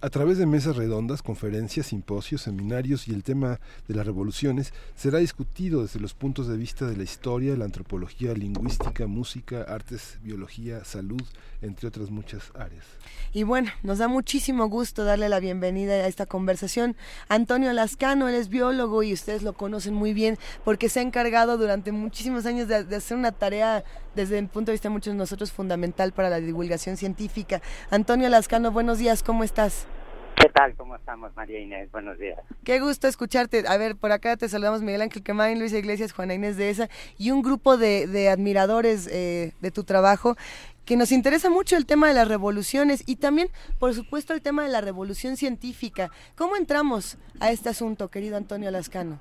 A 0.00 0.10
través 0.10 0.38
de 0.38 0.46
mesas 0.46 0.76
redondas, 0.76 1.22
conferencias, 1.22 1.86
simposios, 1.86 2.42
seminarios 2.42 3.08
y 3.08 3.12
el 3.12 3.24
tema 3.24 3.58
de 3.88 3.96
las 3.96 4.06
revoluciones 4.06 4.72
será 4.94 5.18
discutido 5.18 5.82
desde 5.82 5.98
los 5.98 6.14
puntos 6.14 6.46
de 6.46 6.56
vista 6.56 6.86
de 6.86 6.96
la 6.96 7.02
historia, 7.02 7.56
la 7.56 7.64
antropología, 7.64 8.32
lingüística, 8.32 9.08
música, 9.08 9.62
artes, 9.62 10.18
biología, 10.22 10.84
salud, 10.84 11.20
entre 11.62 11.88
otras 11.88 12.10
muchas 12.10 12.52
áreas. 12.54 12.84
Y 13.32 13.42
bueno, 13.42 13.72
nos 13.82 13.98
da 13.98 14.06
muchísimo 14.06 14.68
gusto 14.68 15.02
darle 15.02 15.28
la 15.28 15.40
bienvenida 15.40 15.94
a 15.94 16.06
esta 16.06 16.26
conversación. 16.26 16.94
Antonio 17.28 17.72
Lascano, 17.72 18.28
él 18.28 18.36
es 18.36 18.50
biólogo 18.50 19.02
y 19.02 19.12
ustedes 19.12 19.42
lo 19.42 19.54
conocen 19.54 19.94
muy 19.94 20.14
bien 20.14 20.38
porque 20.64 20.88
se 20.88 21.00
ha 21.00 21.02
encargado 21.02 21.58
durante 21.58 21.90
muchísimos 21.90 22.46
años 22.46 22.68
de, 22.68 22.84
de 22.84 22.94
hacer 22.94 23.16
una 23.16 23.32
tarea 23.32 23.82
desde 24.18 24.38
el 24.38 24.48
punto 24.48 24.72
de 24.72 24.74
vista 24.74 24.88
de 24.88 24.92
muchos 24.92 25.14
de 25.14 25.18
nosotros 25.18 25.52
fundamental 25.52 26.12
para 26.12 26.28
la 26.28 26.40
divulgación 26.40 26.96
científica. 26.96 27.62
Antonio 27.88 28.28
Lascano, 28.28 28.72
buenos 28.72 28.98
días, 28.98 29.22
¿cómo 29.22 29.44
estás? 29.44 29.86
¿Qué 30.34 30.48
tal? 30.48 30.74
¿Cómo 30.74 30.96
estamos, 30.96 31.34
María 31.36 31.60
Inés? 31.60 31.90
Buenos 31.92 32.18
días. 32.18 32.38
Qué 32.64 32.80
gusto 32.80 33.06
escucharte. 33.06 33.64
A 33.66 33.76
ver, 33.76 33.96
por 33.96 34.10
acá 34.10 34.36
te 34.36 34.48
saludamos 34.48 34.82
Miguel 34.82 35.02
Ángel 35.02 35.22
Quemain, 35.22 35.58
Luis 35.58 35.72
Iglesias, 35.72 36.12
Juana 36.12 36.34
Inés 36.34 36.56
de 36.56 36.70
esa 36.70 36.88
y 37.16 37.30
un 37.30 37.42
grupo 37.42 37.76
de, 37.76 38.28
admiradores 38.28 39.08
eh, 39.08 39.52
de 39.60 39.70
tu 39.70 39.84
trabajo 39.84 40.36
que 40.84 40.96
nos 40.96 41.12
interesa 41.12 41.48
mucho 41.48 41.76
el 41.76 41.86
tema 41.86 42.08
de 42.08 42.14
las 42.14 42.26
revoluciones 42.26 43.04
y 43.06 43.16
también, 43.16 43.48
por 43.78 43.94
supuesto, 43.94 44.32
el 44.32 44.42
tema 44.42 44.64
de 44.64 44.70
la 44.70 44.80
revolución 44.80 45.36
científica. 45.36 46.10
¿Cómo 46.36 46.56
entramos 46.56 47.18
a 47.40 47.52
este 47.52 47.68
asunto, 47.68 48.08
querido 48.08 48.36
Antonio 48.36 48.70
Lascano? 48.70 49.20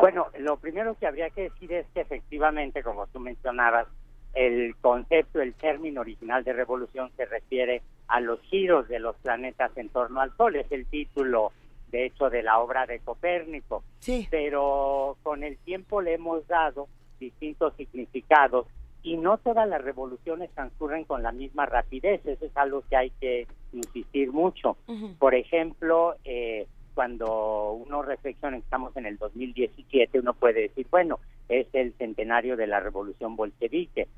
Bueno, 0.00 0.26
lo 0.38 0.56
primero 0.56 0.96
que 0.98 1.06
habría 1.06 1.30
que 1.30 1.42
decir 1.42 1.72
es 1.72 1.86
que 1.94 2.00
efectivamente, 2.00 2.82
como 2.82 3.06
tú 3.08 3.20
mencionabas, 3.20 3.86
el 4.34 4.76
concepto, 4.76 5.40
el 5.40 5.54
término 5.54 6.00
original 6.00 6.44
de 6.44 6.52
revolución 6.52 7.10
se 7.16 7.24
refiere 7.24 7.82
a 8.08 8.20
los 8.20 8.40
giros 8.42 8.88
de 8.88 8.98
los 8.98 9.16
planetas 9.16 9.76
en 9.76 9.88
torno 9.88 10.20
al 10.20 10.36
Sol. 10.36 10.56
Es 10.56 10.70
el 10.70 10.86
título, 10.86 11.52
de 11.90 12.06
hecho, 12.06 12.30
de 12.30 12.42
la 12.42 12.58
obra 12.58 12.86
de 12.86 13.00
Copérnico. 13.00 13.84
Sí. 14.00 14.28
Pero 14.30 15.16
con 15.22 15.42
el 15.42 15.56
tiempo 15.58 16.02
le 16.02 16.14
hemos 16.14 16.46
dado 16.46 16.88
distintos 17.18 17.74
significados 17.76 18.66
y 19.02 19.16
no 19.16 19.38
todas 19.38 19.68
las 19.68 19.82
revoluciones 19.82 20.50
transcurren 20.54 21.04
con 21.04 21.22
la 21.22 21.30
misma 21.30 21.66
rapidez. 21.66 22.24
Eso 22.26 22.46
es 22.46 22.56
algo 22.56 22.82
que 22.88 22.96
hay 22.96 23.10
que 23.20 23.46
insistir 23.72 24.32
mucho. 24.32 24.76
Por 25.18 25.34
ejemplo, 25.34 26.16
eh, 26.24 26.66
cuando 26.94 27.72
uno 27.72 28.02
reflexiona, 28.02 28.56
estamos 28.56 28.96
en 28.96 29.06
el 29.06 29.18
2017, 29.18 30.20
uno 30.20 30.32
puede 30.32 30.62
decir, 30.62 30.86
bueno, 30.90 31.18
es 31.48 31.66
el 31.72 31.92
centenario 31.94 32.56
de 32.56 32.66
la 32.66 32.80
revolución 32.80 33.36
bolchevique, 33.36 34.08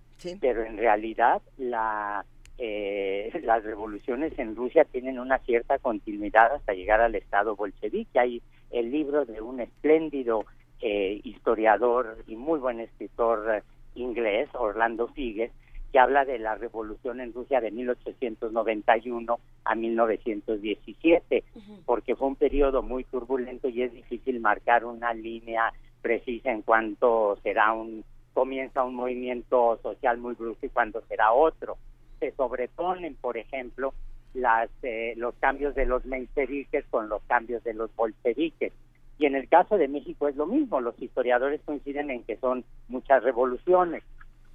pero 0.41 0.65
en 0.65 0.77
realidad 0.77 1.43
la, 1.59 2.25
eh, 2.59 3.31
las 3.43 3.65
revoluciones 3.65 4.39
en 4.39 4.57
Rusia 4.57 4.85
tienen 4.85 5.19
una 5.19 5.39
cierta 5.41 5.79
continuidad 5.79 6.55
hasta 6.55 6.75
llegar 6.75 7.01
al 7.01 7.15
Estado 7.15 7.57
bolchevique. 7.57 8.19
Hay 8.19 8.43
el 8.71 8.91
libro 8.91 9.25
de 9.25 9.41
un 9.41 9.61
espléndido 9.61 10.45
eh, 10.81 11.21
historiador 11.25 12.19
y 12.27 12.37
muy 12.37 12.59
buen 12.59 12.81
escritor 12.81 13.57
eh, 13.57 13.63
inglés, 13.95 14.49
Orlando 14.55 15.09
Figues, 15.09 15.51
que 15.93 15.99
habla 15.99 16.25
de 16.25 16.39
la 16.39 16.55
revolución 16.55 17.21
en 17.21 17.33
Rusia 17.33 17.61
de 17.61 17.71
1891 17.71 19.39
a 19.65 19.75
1917, 19.75 21.45
porque 21.85 22.15
fue 22.15 22.29
un 22.29 22.37
periodo 22.37 22.83
muy 22.83 23.05
turbulento 23.05 23.69
y 23.69 23.83
es 23.83 23.93
difícil 23.93 24.41
marcar 24.41 24.85
una 24.85 25.15
línea 25.15 25.73
precisa 26.03 26.51
en 26.51 26.63
cuanto 26.63 27.39
será 27.43 27.73
un 27.73 28.05
comienza 28.37 28.85
un 28.85 28.95
movimiento 28.95 29.79
social 29.83 30.19
muy 30.19 30.35
brusco 30.35 30.67
y 30.67 30.69
cuando 30.69 31.01
será 31.09 31.33
otro. 31.33 31.79
Se 32.21 32.33
sobreponen, 32.33 33.15
por 33.15 33.39
ejemplo, 33.39 33.95
las, 34.35 34.69
eh, 34.83 35.15
los 35.17 35.35
cambios 35.37 35.75
de 35.75 35.87
los 35.87 36.05
mencheviques 36.05 36.85
con 36.91 37.09
los 37.09 37.23
cambios 37.23 37.65
de 37.65 37.73
los 37.73 37.97
bolcheviques. 37.97 38.75
Y 39.19 39.25
en 39.25 39.37
el 39.37 39.49
caso 39.49 39.79
de 39.79 39.89
México 39.89 40.29
es 40.29 40.37
lo 40.37 40.45
mismo, 40.45 40.83
los 40.83 41.01
historiadores 41.01 41.63
coinciden 41.65 42.11
en 42.11 42.25
que 42.25 42.37
son 42.37 42.63
muchas 42.89 43.23
revoluciones. 43.23 44.05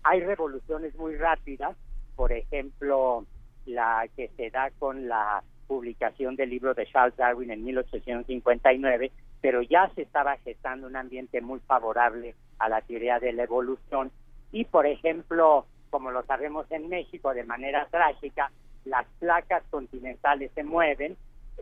Hay 0.04 0.20
revoluciones 0.20 0.96
muy 0.96 1.16
rápidas, 1.16 1.76
por 2.16 2.32
ejemplo, 2.32 3.26
la 3.66 4.08
que 4.16 4.30
se 4.38 4.52
da 4.52 4.70
con 4.78 5.08
la 5.08 5.44
publicación 5.66 6.36
del 6.36 6.52
libro 6.52 6.76
de 6.76 6.86
Charles 6.86 7.18
Darwin 7.18 7.50
en 7.50 7.64
1859, 7.64 9.12
pero 9.42 9.62
ya 9.64 9.90
se 9.96 10.04
estaba 10.04 10.38
gestando 10.38 10.88
un 10.88 10.96
ambiente 10.96 11.42
muy 11.42 11.60
favorable 11.62 12.36
a 12.60 12.70
la 12.70 12.82
teoría 12.82 13.20
de 13.20 13.34
la 13.34 13.44
evolución. 13.44 14.12
Y, 14.52 14.66
por 14.66 14.86
ejemplo, 14.86 15.66
como 15.90 16.12
lo 16.12 16.24
sabemos 16.24 16.66
en 16.72 16.90
México 16.90 17.34
de 17.34 17.44
manera 17.44 17.88
trágica, 17.90 18.52
las 18.86 19.06
placas 19.20 19.64
continentales 19.70 20.52
se 20.54 20.64
mueven, 20.64 21.18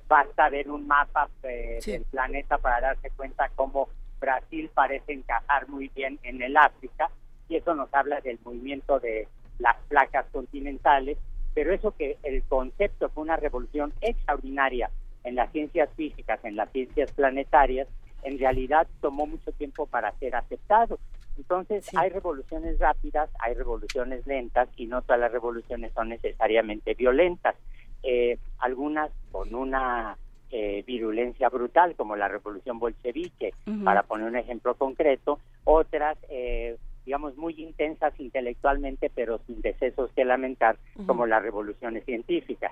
basta 0.07 0.49
ver 0.49 0.69
un 0.69 0.87
mapa 0.87 1.29
eh, 1.43 1.79
del 1.85 2.03
planeta 2.03 2.57
para 2.57 2.81
darse 2.81 3.09
cuenta 3.11 3.49
cómo 3.55 3.89
Brasil 4.19 4.69
parece 4.73 5.13
encajar 5.13 5.67
muy 5.69 5.89
bien 5.95 6.19
en 6.23 6.41
el 6.41 6.57
África. 6.57 7.09
Y 7.47 7.55
eso 7.55 7.73
nos 7.73 7.93
habla 7.93 8.21
del 8.21 8.39
movimiento 8.43 8.99
de 8.99 9.27
las 9.57 9.75
placas 9.87 10.25
continentales, 10.31 11.17
pero 11.53 11.73
eso 11.73 11.95
que 11.95 12.17
el 12.23 12.43
concepto 12.43 13.09
fue 13.09 13.23
una 13.23 13.37
revolución 13.37 13.93
extraordinaria 14.01 14.89
en 15.23 15.35
las 15.35 15.51
ciencias 15.51 15.89
físicas, 15.95 16.39
en 16.43 16.55
las 16.55 16.71
ciencias 16.71 17.11
planetarias, 17.11 17.87
en 18.23 18.39
realidad 18.39 18.87
tomó 19.01 19.25
mucho 19.25 19.51
tiempo 19.53 19.85
para 19.85 20.11
ser 20.19 20.35
aceptado. 20.35 20.99
Entonces 21.37 21.87
hay 21.95 22.09
revoluciones 22.09 22.79
rápidas, 22.79 23.29
hay 23.39 23.53
revoluciones 23.53 24.27
lentas 24.27 24.67
y 24.75 24.87
no 24.87 25.01
todas 25.01 25.21
las 25.21 25.31
revoluciones 25.31 25.93
son 25.93 26.09
necesariamente 26.09 26.93
violentas. 26.95 27.55
Eh, 28.03 28.37
algunas 28.59 29.11
con 29.31 29.53
una 29.55 30.17
eh, 30.51 30.83
virulencia 30.85 31.47
brutal, 31.49 31.95
como 31.95 32.15
la 32.15 32.27
revolución 32.27 32.79
bolchevique, 32.79 33.53
para 33.83 34.03
poner 34.03 34.27
un 34.27 34.35
ejemplo 34.35 34.73
concreto, 34.75 35.39
otras, 35.63 36.17
eh, 36.29 36.75
digamos, 37.05 37.37
muy 37.37 37.53
intensas 37.61 38.19
intelectualmente, 38.19 39.11
pero 39.13 39.39
sin 39.45 39.61
decesos 39.61 40.11
que 40.15 40.25
lamentar, 40.25 40.77
como 41.05 41.25
las 41.25 41.43
revoluciones 41.43 42.03
científicas. 42.03 42.71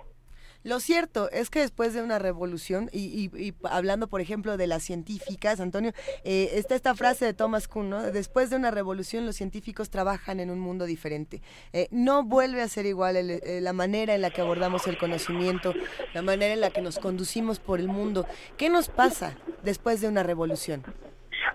Lo 0.67 0.81
cierto 0.81 1.29
es 1.31 1.49
que 1.49 1.61
después 1.61 1.93
de 1.93 2.01
una 2.01 2.19
revolución, 2.19 2.89
y, 2.91 3.53
hablando 3.63 4.09
por 4.09 4.19
ejemplo 4.19 4.57
de 4.57 4.67
las 4.67 4.83
científicas, 4.83 5.61
Antonio, 5.61 5.93
eh, 6.25 6.49
está 6.55 6.75
esta 6.75 6.93
frase 6.93 7.23
de 7.23 7.33
Thomas 7.33 7.69
Kuhn, 7.69 7.89
¿no? 7.89 8.01
Después 8.03 8.49
de 8.49 8.57
una 8.57 8.69
revolución 8.69 9.25
los 9.25 9.37
científicos 9.37 9.89
trabajan 9.89 10.41
en 10.41 10.49
un 10.49 10.59
mundo 10.59 10.83
diferente. 10.83 11.41
Eh, 11.71 11.87
no 11.91 12.25
vuelve 12.25 12.61
a 12.61 12.67
ser 12.67 12.85
igual 12.85 13.15
eh, 13.15 13.61
la 13.61 13.71
manera 13.71 14.13
en 14.13 14.21
la 14.21 14.29
que 14.29 14.41
abordamos 14.41 14.87
el 14.87 14.97
conocimiento, 14.97 15.73
la 16.13 16.21
manera 16.21 16.53
en 16.53 16.59
la 16.59 16.69
que 16.69 16.81
nos 16.81 16.99
conducimos 16.99 17.59
por 17.61 17.79
el 17.79 17.87
mundo. 17.87 18.25
¿Qué 18.57 18.69
nos 18.69 18.89
pasa 18.89 19.37
después 19.63 20.01
de 20.01 20.09
una 20.09 20.23
revolución? 20.23 20.83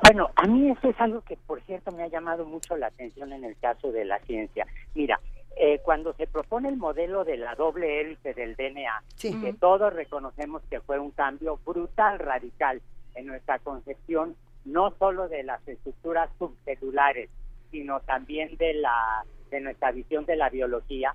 Bueno, 0.04 0.30
a 0.36 0.46
mí 0.46 0.70
eso 0.70 0.88
es 0.88 0.98
algo 0.98 1.20
que, 1.20 1.36
por 1.36 1.60
cierto, 1.64 1.92
me 1.92 2.04
ha 2.04 2.08
llamado 2.08 2.46
mucho 2.46 2.78
la 2.78 2.86
atención 2.86 3.30
en 3.34 3.44
el 3.44 3.58
caso 3.58 3.92
de 3.92 4.06
la 4.06 4.18
ciencia. 4.20 4.66
Mira, 4.94 5.20
eh, 5.64 5.78
cuando 5.80 6.12
se 6.14 6.26
propone 6.26 6.68
el 6.70 6.76
modelo 6.76 7.24
de 7.24 7.36
la 7.36 7.54
doble 7.54 8.00
hélice 8.00 8.34
del 8.34 8.56
DNA, 8.56 9.04
que 9.20 9.52
todos 9.52 9.92
reconocemos 9.94 10.60
que 10.68 10.80
fue 10.80 10.98
un 10.98 11.12
cambio 11.12 11.56
brutal, 11.64 12.18
radical 12.18 12.82
en 13.14 13.26
nuestra 13.26 13.60
concepción, 13.60 14.34
no 14.64 14.92
solo 14.98 15.28
de 15.28 15.44
las 15.44 15.60
estructuras 15.68 16.30
subcelulares, 16.36 17.30
sino 17.70 18.00
también 18.00 18.56
de 18.56 18.74
la 18.74 19.24
de 19.52 19.60
nuestra 19.60 19.92
visión 19.92 20.26
de 20.26 20.34
la 20.34 20.50
biología, 20.50 21.14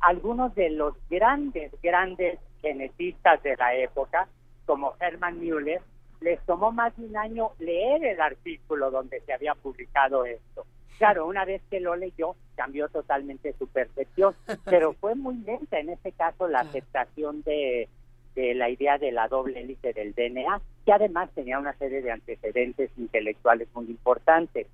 algunos 0.00 0.52
de 0.56 0.70
los 0.70 0.96
grandes, 1.08 1.70
grandes 1.80 2.40
genetistas 2.62 3.40
de 3.44 3.54
la 3.56 3.76
época, 3.76 4.26
como 4.66 4.94
Hermann 4.98 5.38
Müller, 5.38 5.82
les 6.20 6.40
tomó 6.46 6.72
más 6.72 6.96
de 6.96 7.04
un 7.04 7.16
año 7.16 7.52
leer 7.60 8.04
el 8.04 8.20
artículo 8.20 8.90
donde 8.90 9.20
se 9.20 9.32
había 9.32 9.54
publicado 9.54 10.24
esto. 10.24 10.66
Claro, 10.98 11.26
una 11.26 11.44
vez 11.44 11.62
que 11.70 11.80
lo 11.80 11.96
leyó, 11.96 12.36
cambió 12.54 12.88
totalmente 12.88 13.52
su 13.58 13.66
percepción, 13.66 14.34
pero 14.64 14.92
fue 14.94 15.14
muy 15.14 15.36
lenta 15.38 15.78
en 15.78 15.90
ese 15.90 16.12
caso 16.12 16.48
la 16.48 16.60
aceptación 16.60 17.42
de, 17.42 17.88
la 18.36 18.68
idea 18.68 18.98
de 18.98 19.12
la 19.12 19.28
doble 19.28 19.60
hélice 19.60 19.92
del 19.92 20.14
DNA, 20.14 20.60
que 20.84 20.92
además 20.92 21.30
tenía 21.34 21.58
una 21.58 21.72
serie 21.74 22.02
de 22.02 22.12
antecedentes 22.12 22.90
intelectuales 22.96 23.68
muy 23.74 23.86
importantes. 23.86 24.66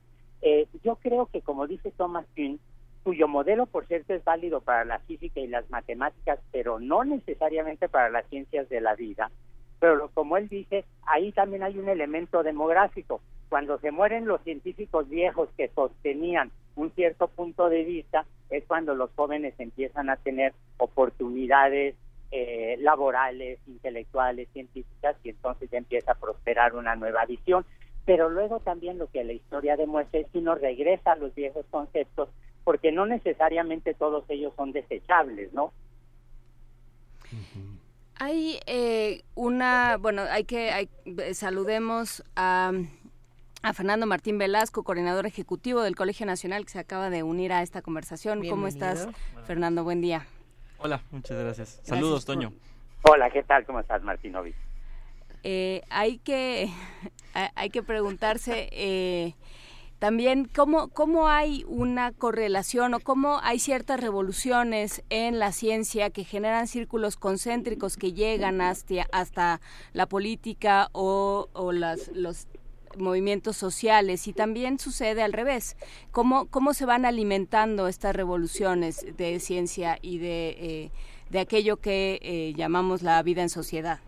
Eh, 0.42 0.66
yo 0.82 0.96
creo 0.96 1.26
que, 1.26 1.42
como 1.42 1.66
dice 1.66 1.90
Thomas 1.90 2.26
Kuhn, 2.34 2.58
cuyo 3.02 3.28
modelo, 3.28 3.66
por 3.66 3.86
cierto, 3.86 4.14
es 4.14 4.24
válido 4.24 4.60
para 4.60 4.84
la 4.84 4.98
física 5.00 5.40
y 5.40 5.46
las 5.46 5.68
matemáticas, 5.70 6.38
pero 6.52 6.80
no 6.80 7.04
necesariamente 7.04 7.88
para 7.88 8.10
las 8.10 8.26
ciencias 8.28 8.68
de 8.68 8.80
la 8.80 8.94
vida, 8.94 9.30
pero 9.78 10.10
como 10.12 10.36
él 10.36 10.48
dice, 10.48 10.84
ahí 11.06 11.32
también 11.32 11.62
hay 11.62 11.78
un 11.78 11.88
elemento 11.88 12.42
demográfico 12.42 13.20
cuando 13.50 13.78
se 13.80 13.90
mueren 13.90 14.26
los 14.26 14.40
científicos 14.42 15.08
viejos 15.08 15.50
que 15.56 15.68
sostenían 15.74 16.50
un 16.76 16.90
cierto 16.92 17.28
punto 17.28 17.68
de 17.68 17.84
vista, 17.84 18.24
es 18.48 18.64
cuando 18.64 18.94
los 18.94 19.10
jóvenes 19.16 19.54
empiezan 19.58 20.08
a 20.08 20.16
tener 20.16 20.54
oportunidades 20.78 21.96
eh, 22.30 22.76
laborales, 22.80 23.58
intelectuales, 23.66 24.48
científicas, 24.52 25.16
y 25.24 25.30
entonces 25.30 25.68
ya 25.68 25.78
empieza 25.78 26.12
a 26.12 26.14
prosperar 26.14 26.76
una 26.76 26.94
nueva 26.94 27.26
visión. 27.26 27.66
Pero 28.06 28.30
luego 28.30 28.60
también 28.60 28.98
lo 28.98 29.08
que 29.08 29.24
la 29.24 29.32
historia 29.32 29.76
demuestra 29.76 30.20
es 30.20 30.28
que 30.30 30.38
uno 30.38 30.54
regresa 30.54 31.12
a 31.12 31.16
los 31.16 31.34
viejos 31.34 31.66
conceptos, 31.70 32.28
porque 32.62 32.92
no 32.92 33.04
necesariamente 33.04 33.94
todos 33.94 34.24
ellos 34.28 34.52
son 34.56 34.70
desechables, 34.70 35.52
¿no? 35.52 35.72
Hay 38.14 38.60
eh, 38.66 39.22
una, 39.34 39.96
bueno, 39.96 40.22
hay 40.30 40.44
que, 40.44 40.70
hay, 40.70 40.88
saludemos 41.34 42.22
a 42.36 42.72
a 43.62 43.72
Fernando 43.72 44.06
Martín 44.06 44.38
Velasco, 44.38 44.82
coordinador 44.82 45.26
ejecutivo 45.26 45.82
del 45.82 45.96
Colegio 45.96 46.26
Nacional, 46.26 46.64
que 46.64 46.70
se 46.70 46.78
acaba 46.78 47.10
de 47.10 47.22
unir 47.22 47.52
a 47.52 47.62
esta 47.62 47.82
conversación. 47.82 48.46
¿Cómo 48.48 48.66
estás, 48.66 49.08
Fernando? 49.46 49.84
Buen 49.84 50.00
día. 50.00 50.26
Hola, 50.78 51.02
muchas 51.10 51.38
gracias. 51.38 51.80
Saludos, 51.82 52.24
Toño. 52.24 52.52
Hola, 53.02 53.30
¿qué 53.30 53.42
tal? 53.42 53.64
¿Cómo 53.66 53.80
estás, 53.80 54.02
Martinovi? 54.02 54.54
Eh, 55.42 55.82
hay 55.90 56.18
que 56.18 56.70
hay 57.54 57.70
que 57.70 57.82
preguntarse 57.82 58.68
eh, 58.72 59.34
también 59.98 60.46
cómo, 60.46 60.88
cómo 60.88 61.28
hay 61.28 61.64
una 61.68 62.12
correlación 62.12 62.94
o 62.94 63.00
cómo 63.00 63.38
hay 63.42 63.58
ciertas 63.58 64.00
revoluciones 64.00 65.02
en 65.10 65.38
la 65.38 65.52
ciencia 65.52 66.08
que 66.08 66.24
generan 66.24 66.66
círculos 66.66 67.16
concéntricos 67.16 67.98
que 67.98 68.14
llegan 68.14 68.62
hasta, 68.62 69.06
hasta 69.12 69.60
la 69.92 70.06
política 70.06 70.88
o, 70.92 71.48
o 71.52 71.72
las, 71.72 72.08
los 72.14 72.48
movimientos 72.98 73.56
sociales 73.56 74.26
y 74.28 74.32
también 74.32 74.78
sucede 74.78 75.22
al 75.22 75.32
revés. 75.32 75.76
¿Cómo, 76.10 76.46
cómo 76.50 76.74
se 76.74 76.86
van 76.86 77.04
alimentando 77.04 77.88
estas 77.88 78.14
revoluciones 78.14 79.06
de 79.16 79.38
ciencia 79.40 79.98
y 80.02 80.18
de, 80.18 80.48
eh, 80.50 80.90
de 81.30 81.40
aquello 81.40 81.76
que 81.76 82.18
eh, 82.22 82.52
llamamos 82.54 83.02
la 83.02 83.22
vida 83.22 83.42
en 83.42 83.48
sociedad? 83.48 84.00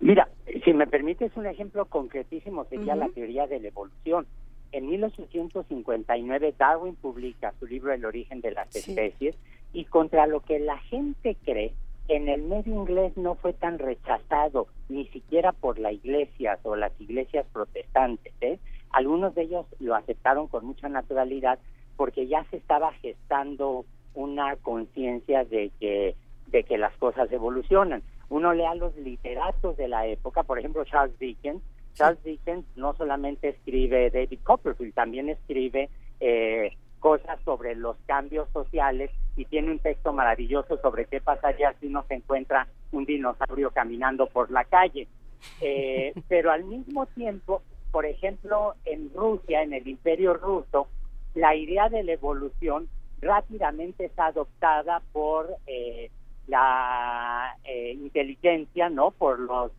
Mira, 0.00 0.28
si 0.64 0.72
me 0.72 0.86
permites 0.86 1.36
un 1.36 1.46
ejemplo 1.46 1.86
concretísimo 1.86 2.64
sería 2.66 2.94
la 2.94 3.08
teoría 3.08 3.46
de 3.46 3.60
la 3.60 3.68
evolución. 3.68 4.26
En 4.70 4.88
1859 4.88 6.54
Darwin 6.58 6.94
publica 6.94 7.52
su 7.58 7.66
libro 7.66 7.92
El 7.92 8.04
origen 8.04 8.40
de 8.40 8.52
las 8.52 8.74
especies 8.76 9.34
y 9.72 9.86
contra 9.86 10.26
lo 10.26 10.40
que 10.40 10.58
la 10.58 10.78
gente 10.78 11.36
cree, 11.44 11.72
en 12.08 12.28
el 12.28 12.42
medio 12.42 12.74
inglés 12.74 13.16
no 13.16 13.34
fue 13.34 13.52
tan 13.52 13.78
rechazado, 13.78 14.66
ni 14.88 15.06
siquiera 15.08 15.52
por 15.52 15.78
la 15.78 15.92
iglesia 15.92 16.58
o 16.62 16.74
las 16.74 16.98
iglesias 17.00 17.46
protestantes. 17.52 18.32
¿eh? 18.40 18.58
Algunos 18.90 19.34
de 19.34 19.42
ellos 19.42 19.66
lo 19.78 19.94
aceptaron 19.94 20.48
con 20.48 20.64
mucha 20.64 20.88
naturalidad 20.88 21.58
porque 21.96 22.26
ya 22.26 22.44
se 22.50 22.56
estaba 22.56 22.92
gestando 22.94 23.84
una 24.14 24.56
conciencia 24.56 25.44
de 25.44 25.70
que, 25.78 26.16
de 26.46 26.64
que 26.64 26.78
las 26.78 26.96
cosas 26.96 27.30
evolucionan. 27.30 28.02
Uno 28.30 28.54
lea 28.54 28.70
a 28.70 28.74
los 28.74 28.96
literatos 28.96 29.76
de 29.76 29.88
la 29.88 30.06
época, 30.06 30.42
por 30.42 30.58
ejemplo 30.58 30.84
Charles 30.84 31.18
Dickens. 31.18 31.62
Charles 31.94 32.22
Dickens 32.22 32.64
no 32.76 32.94
solamente 32.94 33.48
escribe 33.48 34.10
David 34.10 34.38
Copperfield, 34.44 34.94
también 34.94 35.28
escribe 35.28 35.90
eh, 36.20 36.70
cosas 36.98 37.38
sobre 37.44 37.74
los 37.74 37.96
cambios 38.06 38.48
sociales 38.52 39.10
y 39.36 39.44
tiene 39.44 39.70
un 39.70 39.78
texto 39.78 40.12
maravilloso 40.12 40.78
sobre 40.80 41.06
qué 41.06 41.20
pasaría 41.20 41.74
si 41.80 41.86
uno 41.86 42.04
se 42.08 42.14
encuentra 42.14 42.66
un 42.92 43.04
dinosaurio 43.04 43.70
caminando 43.70 44.26
por 44.28 44.50
la 44.50 44.64
calle. 44.64 45.08
Eh, 45.60 46.14
pero 46.26 46.50
al 46.50 46.64
mismo 46.64 47.06
tiempo, 47.06 47.62
por 47.92 48.06
ejemplo, 48.06 48.74
en 48.84 49.08
Rusia, 49.14 49.62
en 49.62 49.72
el 49.72 49.86
imperio 49.86 50.34
ruso, 50.34 50.88
la 51.36 51.54
idea 51.54 51.88
de 51.88 52.02
la 52.02 52.14
evolución 52.14 52.88
rápidamente 53.20 54.06
es 54.06 54.18
adoptada 54.18 55.00
por 55.12 55.54
eh, 55.68 56.10
la 56.48 57.56
eh, 57.62 57.92
inteligencia, 57.92 58.88
¿no? 58.88 59.12
Por 59.12 59.38
los 59.38 59.70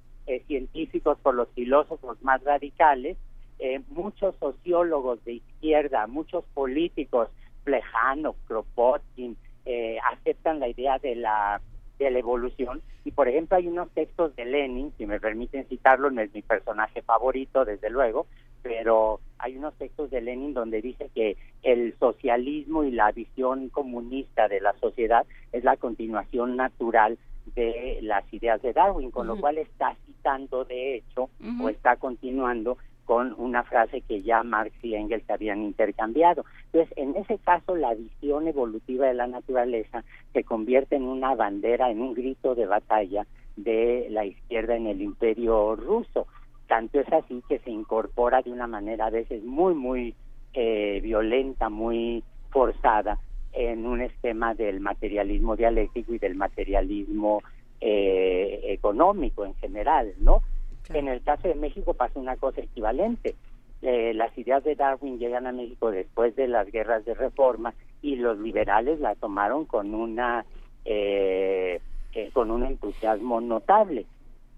científicos, 0.47 1.17
por 1.21 1.35
los 1.35 1.49
filósofos 1.49 2.21
más 2.21 2.41
radicales, 2.43 3.17
eh, 3.59 3.81
muchos 3.89 4.35
sociólogos 4.39 5.23
de 5.25 5.33
izquierda, 5.33 6.07
muchos 6.07 6.45
políticos, 6.53 7.29
Plejano, 7.63 8.35
Kropotkin, 8.47 9.37
eh, 9.65 9.97
aceptan 10.11 10.59
la 10.59 10.69
idea 10.69 10.97
de 10.97 11.15
la, 11.15 11.61
de 11.99 12.09
la 12.09 12.19
evolución. 12.19 12.81
Y, 13.03 13.11
por 13.11 13.27
ejemplo, 13.27 13.57
hay 13.57 13.67
unos 13.67 13.89
textos 13.91 14.35
de 14.35 14.45
Lenin, 14.45 14.93
si 14.97 15.05
me 15.05 15.19
permiten 15.19 15.65
citarlo, 15.67 16.09
no 16.09 16.21
es 16.21 16.33
mi 16.33 16.41
personaje 16.41 17.01
favorito, 17.01 17.65
desde 17.65 17.89
luego, 17.89 18.27
pero 18.61 19.19
hay 19.37 19.57
unos 19.57 19.73
textos 19.75 20.09
de 20.09 20.21
Lenin 20.21 20.53
donde 20.53 20.81
dice 20.81 21.09
que 21.13 21.37
el 21.63 21.95
socialismo 21.99 22.83
y 22.83 22.91
la 22.91 23.11
visión 23.11 23.69
comunista 23.69 24.47
de 24.47 24.61
la 24.61 24.73
sociedad 24.79 25.25
es 25.51 25.63
la 25.63 25.77
continuación 25.77 26.55
natural 26.55 27.17
de 27.55 27.99
las 28.01 28.31
ideas 28.33 28.61
de 28.61 28.73
Darwin, 28.73 29.11
con 29.11 29.27
lo 29.27 29.39
cual 29.39 29.57
está 29.57 29.95
citando 30.05 30.65
de 30.65 30.95
hecho 30.95 31.29
o 31.61 31.69
está 31.69 31.95
continuando 31.95 32.77
con 33.09 33.33
una 33.39 33.63
frase 33.63 34.01
que 34.01 34.21
ya 34.21 34.43
Marx 34.43 34.71
y 34.83 34.93
Engels 34.93 35.27
habían 35.31 35.63
intercambiado. 35.63 36.45
Entonces, 36.65 36.95
en 36.95 37.15
ese 37.15 37.39
caso, 37.39 37.75
la 37.75 37.95
visión 37.95 38.47
evolutiva 38.47 39.07
de 39.07 39.15
la 39.15 39.25
naturaleza 39.25 40.03
se 40.31 40.43
convierte 40.43 40.95
en 40.95 41.05
una 41.05 41.33
bandera, 41.33 41.89
en 41.89 42.01
un 42.01 42.13
grito 42.13 42.53
de 42.53 42.67
batalla 42.67 43.25
de 43.55 44.05
la 44.11 44.25
izquierda 44.25 44.75
en 44.75 44.85
el 44.85 45.01
imperio 45.01 45.75
ruso. 45.75 46.27
tanto 46.67 46.99
es 46.99 47.11
así 47.11 47.41
que 47.49 47.57
se 47.57 47.71
incorpora 47.71 48.43
de 48.43 48.51
una 48.51 48.67
manera 48.67 49.07
a 49.07 49.09
veces 49.09 49.43
muy, 49.43 49.73
muy 49.73 50.13
eh, 50.53 50.99
violenta, 51.01 51.69
muy 51.69 52.23
forzada 52.51 53.17
en 53.53 53.87
un 53.87 54.01
esquema 54.01 54.53
del 54.53 54.81
materialismo 54.81 55.55
dialéctico 55.55 56.13
y 56.13 56.19
del 56.19 56.35
materialismo 56.35 57.41
eh, 57.81 58.59
económico 58.65 59.45
en 59.45 59.55
general, 59.55 60.13
¿no? 60.19 60.43
En 60.89 61.07
el 61.07 61.21
caso 61.21 61.47
de 61.47 61.55
México 61.55 61.93
pasa 61.93 62.19
una 62.19 62.35
cosa 62.35 62.61
equivalente. 62.61 63.35
Eh, 63.81 64.13
las 64.13 64.35
ideas 64.37 64.63
de 64.63 64.75
Darwin 64.75 65.19
llegan 65.19 65.47
a 65.47 65.51
México 65.51 65.91
después 65.91 66.35
de 66.35 66.47
las 66.47 66.69
guerras 66.71 67.05
de 67.05 67.13
reforma 67.13 67.73
y 68.01 68.15
los 68.15 68.37
liberales 68.39 68.99
la 68.99 69.15
tomaron 69.15 69.65
con 69.65 69.93
una 69.93 70.45
eh, 70.85 71.79
eh, 72.13 72.31
con 72.33 72.49
un 72.49 72.65
entusiasmo 72.65 73.39
notable. 73.39 74.07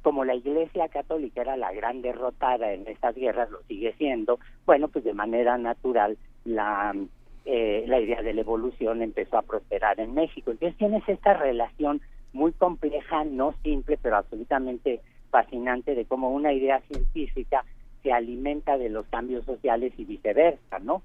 Como 0.02 0.24
la 0.24 0.36
Iglesia 0.36 0.88
Católica 0.88 1.42
era 1.42 1.58
la 1.58 1.74
gran 1.74 2.02
derrotada 2.02 2.72
en 2.72 2.88
estas 2.88 3.14
guerras, 3.16 3.52
lo 3.52 3.62
sigue 3.64 3.94
siendo, 3.98 4.40
bueno, 4.66 4.88
pues 4.88 5.04
de 5.04 5.14
manera 5.14 5.58
natural 5.58 6.18
la, 6.46 6.96
eh, 7.46 7.84
la 7.88 8.00
idea 8.00 8.22
de 8.22 8.34
la 8.34 8.42
evolución 8.42 9.02
empezó 9.02 9.38
a 9.38 9.42
prosperar 9.42 10.00
en 10.00 10.14
México. 10.14 10.52
Entonces 10.52 10.78
tienes 10.78 11.04
esta 11.08 11.34
relación 11.34 12.02
muy 12.34 12.54
compleja, 12.54 13.26
no 13.26 13.54
simple, 13.64 14.00
pero 14.02 14.16
absolutamente 14.16 15.02
fascinante 15.32 15.96
de 15.96 16.06
cómo 16.06 16.30
una 16.30 16.54
idea 16.54 16.82
científica 16.82 17.66
se 18.04 18.12
alimenta 18.12 18.78
de 18.78 18.90
los 18.90 19.06
cambios 19.08 19.46
sociales 19.46 19.94
y 19.98 20.06
viceversa, 20.06 20.80
¿no? 20.80 21.02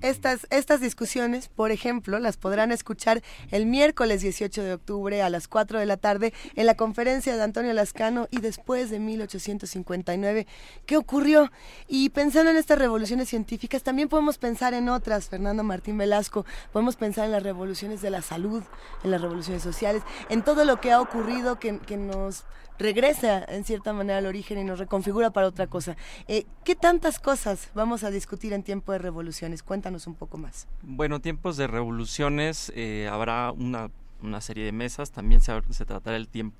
Estas, 0.00 0.46
estas 0.50 0.80
discusiones, 0.80 1.48
por 1.48 1.72
ejemplo, 1.72 2.20
las 2.20 2.36
podrán 2.36 2.70
escuchar 2.70 3.20
el 3.50 3.66
miércoles 3.66 4.22
18 4.22 4.62
de 4.62 4.74
octubre 4.74 5.22
a 5.22 5.28
las 5.28 5.48
4 5.48 5.80
de 5.80 5.86
la 5.86 5.96
tarde 5.96 6.32
en 6.54 6.66
la 6.66 6.76
conferencia 6.76 7.34
de 7.34 7.42
Antonio 7.42 7.72
Lascano 7.72 8.28
y 8.30 8.40
después 8.40 8.90
de 8.90 9.00
1859. 9.00 10.46
¿Qué 10.86 10.96
ocurrió? 10.96 11.50
Y 11.88 12.10
pensando 12.10 12.52
en 12.52 12.58
estas 12.58 12.78
revoluciones 12.78 13.28
científicas, 13.28 13.82
también 13.82 14.08
podemos 14.08 14.38
pensar 14.38 14.72
en 14.72 14.88
otras, 14.88 15.28
Fernando 15.28 15.64
Martín 15.64 15.98
Velasco, 15.98 16.46
podemos 16.72 16.94
pensar 16.94 17.24
en 17.24 17.32
las 17.32 17.42
revoluciones 17.42 18.00
de 18.00 18.10
la 18.10 18.22
salud, 18.22 18.62
en 19.02 19.10
las 19.10 19.20
revoluciones 19.20 19.64
sociales, 19.64 20.04
en 20.28 20.42
todo 20.42 20.64
lo 20.64 20.80
que 20.80 20.92
ha 20.92 21.00
ocurrido 21.00 21.58
que, 21.58 21.80
que 21.80 21.96
nos 21.96 22.44
regresa 22.78 23.44
en 23.44 23.64
cierta 23.64 23.92
manera 23.92 24.18
al 24.18 24.26
origen 24.26 24.58
y 24.58 24.64
nos 24.64 24.78
reconfigura 24.78 25.30
para 25.30 25.46
otra 25.46 25.66
cosa. 25.66 25.96
Eh, 26.26 26.44
¿Qué 26.64 26.74
tantas 26.74 27.18
cosas 27.18 27.70
vamos 27.74 28.04
a 28.04 28.10
discutir 28.10 28.52
en 28.52 28.62
tiempo 28.62 28.92
de 28.92 28.98
revoluciones? 28.98 29.62
Cuéntanos 29.62 30.06
un 30.06 30.14
poco 30.14 30.38
más. 30.38 30.66
Bueno, 30.82 31.20
tiempos 31.20 31.56
de 31.56 31.66
revoluciones, 31.66 32.72
eh, 32.74 33.08
habrá 33.10 33.52
una, 33.52 33.90
una, 34.22 34.40
serie 34.40 34.64
de 34.64 34.72
mesas, 34.72 35.10
también 35.10 35.40
se, 35.40 35.52
tratará 35.84 36.16
el 36.16 36.28
tiempo, 36.28 36.56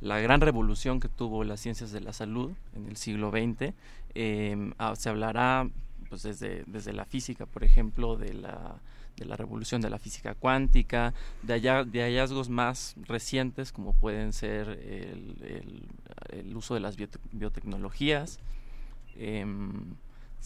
la 0.00 0.18
gran 0.18 0.40
revolución 0.40 0.98
que 0.98 1.08
tuvo 1.08 1.44
las 1.44 1.60
ciencias 1.60 1.92
de 1.92 2.00
la 2.00 2.12
salud 2.12 2.50
en 2.74 2.86
el 2.86 2.96
siglo 2.96 3.30
XX. 3.30 3.72
Eh, 4.14 4.72
ah, 4.78 4.94
se 4.96 5.08
hablará 5.08 5.68
pues 6.08 6.24
desde, 6.24 6.64
desde 6.66 6.92
la 6.92 7.04
física, 7.04 7.46
por 7.46 7.64
ejemplo, 7.64 8.16
de 8.16 8.34
la 8.34 8.74
de 9.16 9.24
la 9.24 9.36
revolución 9.36 9.80
de 9.80 9.90
la 9.90 9.98
física 9.98 10.34
cuántica, 10.34 11.14
de, 11.42 11.60
de 11.60 12.02
hallazgos 12.02 12.48
más 12.48 12.94
recientes 13.02 13.72
como 13.72 13.92
pueden 13.94 14.32
ser 14.32 14.68
el, 14.68 15.86
el, 16.30 16.56
uso 16.56 16.74
de 16.74 16.80
las 16.80 16.96
biotecnologías, 17.32 18.38
em, 19.16 19.94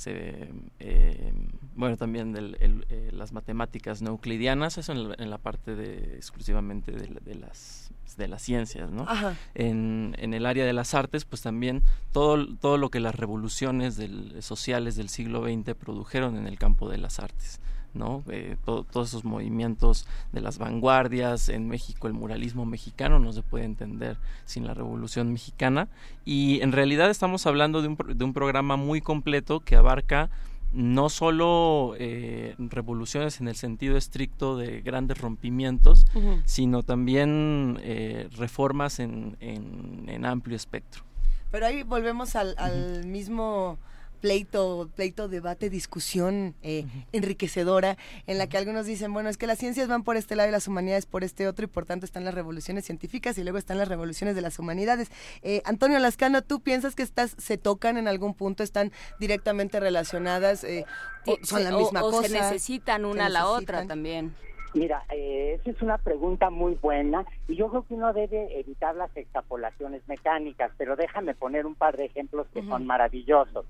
em, 0.05 1.49
bueno, 1.75 1.97
también 1.97 2.35
eh, 2.37 3.11
las 3.13 3.33
matemáticas 3.33 4.03
no 4.03 4.11
euclidianas, 4.11 4.79
eso 4.79 4.93
en 4.93 5.31
la, 5.31 5.39
parte 5.39 5.75
de, 5.75 6.17
exclusivamente 6.17 6.93
de, 6.93 7.35
las, 7.35 7.91
de 8.17 8.29
las 8.29 8.43
ciencias, 8.43 8.91
¿no? 8.91 9.07
En, 9.55 10.15
en, 10.19 10.35
el 10.35 10.47
área 10.47 10.65
de 10.65 10.73
las 10.73 10.95
artes, 10.95 11.25
pues 11.25 11.43
también 11.43 11.83
todo, 12.13 12.47
todo 12.57 12.79
lo 12.79 12.91
que 12.91 13.01
las 13.01 13.15
revoluciones 13.15 13.97
del, 13.97 14.43
sociales 14.43 14.97
del 14.97 15.09
siglo 15.09 15.45
XX 15.45 15.75
produjeron 15.75 16.37
en 16.37 16.47
el 16.47 16.59
campo 16.59 16.89
de 16.89 16.99
las 16.99 17.19
artes. 17.19 17.61
¿No? 17.99 18.23
Eh, 18.31 18.57
todos 18.65 19.09
esos 19.09 19.25
movimientos 19.25 20.07
de 20.33 20.41
las 20.41 20.59
vanguardias 20.59 21.49
en 21.49 21.69
México, 21.69 22.07
el 22.07 22.15
muralismo 22.15 22.65
mexicano 22.65 23.19
no 23.19 23.33
se 23.33 23.43
puede 23.43 23.65
entender 23.65 24.17
sin 24.45 24.67
la 24.67 24.75
Revolución 24.75 25.33
Mexicana 25.33 25.89
y 26.25 26.61
en 26.61 26.73
realidad 26.73 27.11
estamos 27.11 27.47
hablando 27.47 27.83
de 27.83 27.89
un, 27.89 27.99
de 28.15 28.25
un 28.25 28.33
programa 28.33 28.77
muy 28.77 29.01
completo 29.01 29.61
que 29.61 29.77
abarca 29.77 30.31
no 30.73 31.09
solo 31.09 31.95
eh, 31.99 32.55
revoluciones 32.59 33.41
en 33.41 33.49
el 33.49 33.57
sentido 33.57 33.97
estricto 33.97 34.57
de 34.57 34.83
grandes 34.83 35.19
rompimientos, 35.19 36.07
sino 36.45 36.83
también 36.83 37.79
eh, 37.83 38.29
reformas 38.37 38.99
en, 38.99 39.37
en, 39.41 40.27
amplio 40.27 40.57
espectro. 40.57 41.03
Pero 41.51 41.67
ahí 41.67 41.83
volvemos 41.83 42.37
al, 42.37 42.55
al 42.59 43.07
mismo 43.07 43.79
pleito, 44.21 44.91
pleito, 44.95 45.29
debate, 45.29 45.71
discusión 45.71 46.55
eh, 46.63 46.85
enriquecedora, 47.13 47.97
en 48.27 48.39
la 48.39 48.49
que 48.49 48.59
algunos 48.59 48.87
dicen, 48.87 49.13
bueno, 49.13 49.29
es 49.29 49.37
que 49.37 49.47
las 49.47 49.59
ciencias 49.59 49.89
van 49.89 50.03
por 50.03 50.17
este 50.17 50.37
lado 50.37 50.49
y 50.49 50.53
las 50.53 50.69
humanidades 50.69 51.07
por 51.07 51.25
este 51.25 51.49
otro, 51.49 51.65
y 51.65 51.69
por 51.69 51.87
tanto 51.87 52.05
están 52.05 52.25
las 52.25 52.35
revoluciones 52.35 52.85
científicas 52.85 53.39
y 53.39 53.43
luego 53.43 53.59
están 53.59 53.79
las 53.79 53.89
revoluciones 53.89 54.35
de 54.35 54.43
las 54.43 54.59
humanidades. 54.59 55.11
Eh, 55.43 55.63
Antonio 55.65 55.99
Lascano, 55.99 56.43
¿tú 56.43 56.61
piensas 56.61 56.95
que 56.95 57.03
estas 57.03 57.35
se 57.39 57.59
tocan 57.59 57.97
en 57.97 58.09
algún 58.09 58.35
punto, 58.35 58.63
están 58.63 58.93
directamente 59.21 59.81
relacionadas, 59.81 60.65
eh, 60.65 60.85
o 61.27 61.37
son 61.43 61.65
la 61.65 61.71
misma 61.71 62.01
cosa? 62.01 62.19
O 62.19 62.23
se 62.23 62.31
necesitan 62.31 63.05
una 63.05 63.27
a 63.27 63.29
la 63.29 63.49
otra 63.49 63.87
también. 63.87 64.35
Mira, 64.77 65.07
eh, 65.11 65.59
esa 65.59 65.71
es 65.71 65.81
una 65.81 65.97
pregunta 65.97 66.51
muy 66.51 66.75
buena 66.75 67.25
y 67.49 67.57
yo 67.57 67.69
creo 67.71 67.87
que 67.87 67.95
uno 67.95 68.13
debe 68.13 68.61
evitar 68.61 68.95
las 68.95 69.17
extrapolaciones 69.17 70.07
mecánicas, 70.07 70.71
pero 70.77 70.97
déjame 70.97 71.35
poner 71.35 71.65
un 71.65 71.75
par 71.75 71.97
de 71.97 72.05
ejemplos 72.05 72.47
que 72.53 72.63
son 72.63 72.85
maravillosos 72.85 73.65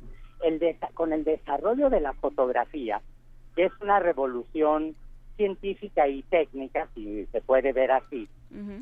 el 0.47 0.77
con 0.95 1.13
el 1.13 1.25
desarrollo 1.25 1.91
de 1.91 2.01
la 2.01 2.13
fotografía, 2.15 3.01
que 3.55 3.65
es 3.65 3.73
una 3.81 4.01
revolución 4.01 4.95
científica 5.37 6.09
y 6.09 6.23
técnica, 6.23 6.89
si 6.95 7.27
se 7.27 7.41
puede 7.41 7.73
ver 7.73 7.91
así, 7.93 8.29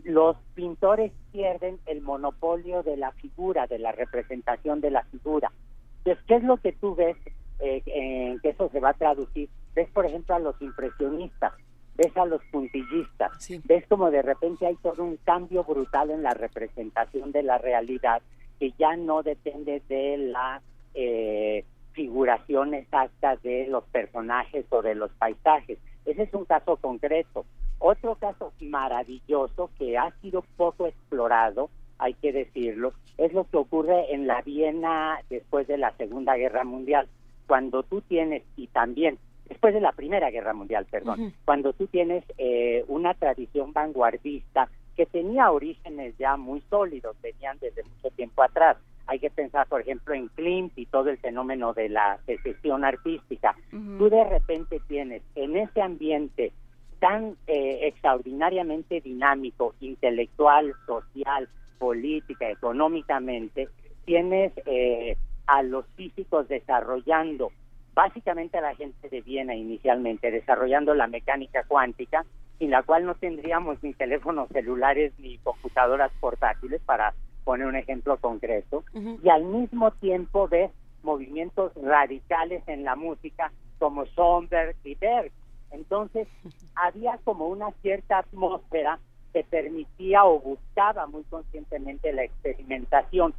los 0.05 0.37
pintores 0.55 1.11
pierden 1.33 1.79
el 1.87 2.01
monopolio 2.01 2.83
de 2.83 2.97
la 2.97 3.11
figura, 3.13 3.67
de 3.67 3.79
la 3.79 3.93
representación 3.93 4.81
de 4.81 4.91
la 4.91 5.03
figura. 5.05 5.51
Entonces, 5.99 6.25
¿qué 6.29 6.37
es 6.37 6.45
lo 6.45 6.59
que 6.59 6.73
tú 6.73 6.95
ves 6.95 7.17
eh, 7.59 7.83
en 7.87 8.39
que 8.41 8.51
eso 8.51 8.69
se 8.71 8.79
va 8.79 8.91
a 8.91 8.95
traducir? 8.95 9.49
Ves, 9.75 9.89
por 9.91 10.07
ejemplo, 10.07 10.35
a 10.35 10.39
los 10.39 10.61
impresionistas, 10.63 11.53
ves 11.97 12.17
a 12.17 12.25
los 12.25 12.43
puntillistas, 12.53 13.33
ves 13.65 13.85
como 13.89 14.11
de 14.11 14.23
repente 14.23 14.67
hay 14.67 14.77
todo 14.77 15.03
un 15.03 15.17
cambio 15.25 15.65
brutal 15.65 16.11
en 16.11 16.23
la 16.23 16.35
representación 16.35 17.33
de 17.33 17.43
la 17.43 17.59
realidad 17.59 18.23
que 18.61 18.73
ya 18.79 18.97
no 18.97 19.23
depende 19.23 19.83
de 19.89 20.19
la 20.19 20.63
eh, 20.95 21.65
figuración 21.93 22.75
exacta 22.75 23.37
de 23.37 23.67
los 23.69 23.85
personajes 23.85 24.67
o 24.71 24.83
de 24.83 24.95
los 24.95 25.11
paisajes. 25.13 25.79
Ese 26.05 26.23
es 26.23 26.35
un 26.35 26.45
caso 26.45 26.77
concreto. 26.77 27.45
Otro 27.79 28.17
caso 28.17 28.53
maravilloso 28.61 29.71
que 29.79 29.99
ha 29.99 30.11
sido 30.21 30.43
poco 30.57 30.87
explorado, 30.87 31.71
hay 31.99 32.15
que 32.15 32.33
decirlo, 32.33 32.93
es 33.19 33.33
lo 33.33 33.45
que 33.45 33.57
ocurre 33.57 34.13
en 34.13 34.27
la 34.27 34.43
Viena 34.43 35.21
después 35.31 35.67
de 35.67 35.79
la 35.79 35.93
Segunda 35.97 36.37
Guerra 36.37 36.65
Mundial, 36.65 37.09
cuando 37.47 37.83
tú 37.83 38.01
tienes, 38.01 38.43
y 38.57 38.67
también 38.69 39.19
después 39.49 39.75
de 39.75 39.81
la 39.81 39.93
Primera 39.93 40.31
Guerra 40.31 40.55
Mundial, 40.55 40.87
perdón, 40.91 41.35
cuando 41.45 41.73
tú 41.73 41.87
tienes 41.87 42.25
eh, 42.39 42.85
una 42.89 43.15
tradición 43.15 43.73
vanguardista 43.73 44.69
que 44.97 45.07
tenía 45.07 45.51
orígenes 45.51 46.17
ya 46.19 46.37
muy 46.37 46.63
sólidos, 46.71 47.17
venían 47.23 47.59
desde 47.61 47.83
mucho 47.85 48.11
tiempo 48.15 48.43
atrás, 48.43 48.77
hay 49.07 49.19
que 49.19 49.31
pensar, 49.31 49.67
por 49.67 49.83
ejemplo, 49.83 50.15
en 50.15 50.29
Klimt 50.29 50.73
y 50.77 50.87
todo 50.87 51.11
el 51.11 51.19
fenómeno 51.19 51.73
de 51.75 51.89
la 51.89 52.19
secesión 52.27 52.85
artística. 52.85 53.55
Tú 53.71 54.09
de 54.09 54.25
repente 54.25 54.81
tienes 54.89 55.23
en 55.35 55.57
ese 55.57 55.83
ambiente 55.83 56.53
tan 57.01 57.37
eh, 57.47 57.81
extraordinariamente 57.83 59.01
dinámico, 59.01 59.75
intelectual, 59.81 60.73
social, 60.87 61.49
política, 61.79 62.49
económicamente, 62.49 63.69
tienes 64.07 64.53
eh, 64.65 65.17
a 65.47 65.63
los 65.63 65.85
físicos 65.97 66.49
desarrollando, 66.49 67.53
básicamente 67.93 68.59
a 68.59 68.63
la 68.63 68.75
gente 68.75 69.09
de 69.11 69.21
Viena 69.21 69.55
inicialmente, 69.55 70.31
desarrollando 70.31 70.95
la 70.95 71.07
mecánica 71.07 71.65
cuántica, 71.65 72.25
sin 72.59 72.71
la 72.71 72.83
cual 72.83 73.05
no 73.05 73.15
tendríamos 73.17 73.83
ni 73.83 73.93
teléfonos 73.93 74.49
celulares 74.49 75.13
ni 75.19 75.39
computadoras 75.39 76.11
portátiles 76.21 76.81
para 76.87 77.13
poner 77.45 77.67
un 77.67 77.77
ejemplo 77.77 78.17
concreto, 78.19 78.85
y 79.23 79.29
al 79.29 79.45
mismo 79.45 79.91
tiempo 79.93 80.49
ves 80.49 80.71
movimientos 81.03 81.73
radicales 81.77 82.63
en 82.67 82.85
la 82.85 82.97
música 82.97 83.53
como 83.79 84.05
Schoenberg 84.07 84.77
y 84.85 84.95
Berg. 84.95 85.31
Entonces, 85.71 86.27
había 86.75 87.19
como 87.25 87.49
una 87.49 87.71
cierta 87.83 88.19
atmósfera 88.19 88.99
que 89.33 89.45
permitía 89.45 90.25
o 90.25 90.41
buscaba 90.41 91.07
muy 91.07 91.25
conscientemente 91.25 92.13
la 92.13 92.25
experimentación. 92.25 93.35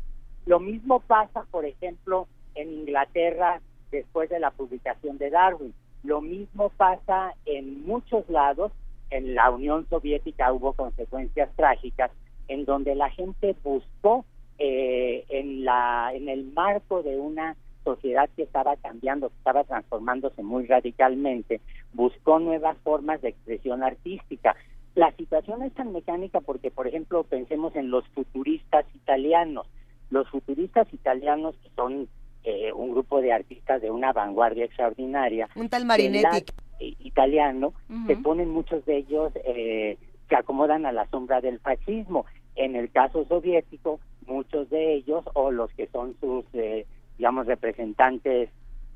Lo 0.46 0.60
mismo 0.60 1.00
pasa, 1.00 1.46
por 1.50 1.66
ejemplo, 1.66 2.28
en 2.54 2.72
Inglaterra 2.72 3.62
después 3.92 4.30
de 4.30 4.40
la 4.40 4.52
publicación 4.52 5.18
de 5.18 5.30
Darwin. 5.30 5.74
Lo 6.04 6.22
mismo 6.22 6.70
pasa 6.70 7.34
en 7.46 7.86
muchos 7.86 8.30
lados. 8.30 8.72
En 9.10 9.36
la 9.36 9.50
Unión 9.52 9.88
Soviética 9.90 10.52
hubo 10.52 10.74
consecuencias 10.74 11.50
trágicas, 11.56 12.12
en 12.48 12.66
donde 12.66 12.96
la 12.96 13.10
gente 13.10 13.56
buscó 13.64 14.26
eh, 14.58 15.26
en, 15.30 15.66
la, 15.66 16.12
en 16.14 16.30
el 16.30 16.46
marco 16.54 17.04
de 17.04 17.18
una 17.18 17.56
sociedad 17.84 18.30
que 18.36 18.44
estaba 18.44 18.76
cambiando, 18.78 19.30
que 19.30 19.36
estaba 19.38 19.64
transformándose 19.64 20.44
muy 20.44 20.66
radicalmente, 20.66 21.62
buscó 21.94 22.40
nuevas 22.40 22.78
formas 22.84 23.22
de 23.22 23.30
expresión 23.30 23.84
artística. 23.84 24.56
La 24.96 25.12
situación 25.12 25.62
es 25.64 25.74
tan 25.74 25.92
mecánica 25.92 26.42
porque, 26.42 26.72
por 26.72 26.88
ejemplo, 26.88 27.24
pensemos 27.24 27.76
en 27.76 27.92
los 27.92 28.08
futuristas 28.10 28.86
italianos. 28.96 29.68
Los 30.10 30.28
futuristas 30.30 30.88
italianos, 30.94 31.56
que 31.62 31.70
son 31.76 32.08
eh, 32.44 32.72
un 32.74 32.92
grupo 32.92 33.22
de 33.22 33.34
artistas 33.34 33.82
de 33.82 33.92
una 33.92 34.14
vanguardia 34.14 34.66
extraordinaria. 34.66 35.50
Un 35.56 35.68
tal 35.68 35.86
Marinetti. 35.86 36.54
Eh, 36.80 36.94
italiano, 37.00 37.74
se 38.06 38.18
ponen 38.18 38.50
muchos 38.50 38.86
de 38.86 38.98
ellos, 38.98 39.32
eh, 39.46 39.98
se 40.30 40.36
acomodan 40.36 40.86
a 40.86 40.92
la 40.92 41.08
sombra 41.08 41.42
del 41.42 41.60
fascismo. 41.60 42.26
En 42.56 42.76
el 42.76 42.92
caso 42.92 43.26
soviético, 43.26 44.00
muchos 44.26 44.70
de 44.70 44.94
ellos, 44.94 45.26
o 45.34 45.52
los 45.52 45.72
que 45.74 45.88
son 45.88 46.16
sus, 46.20 46.46
eh, 46.54 46.86
digamos, 47.18 47.48
representantes 47.48 48.50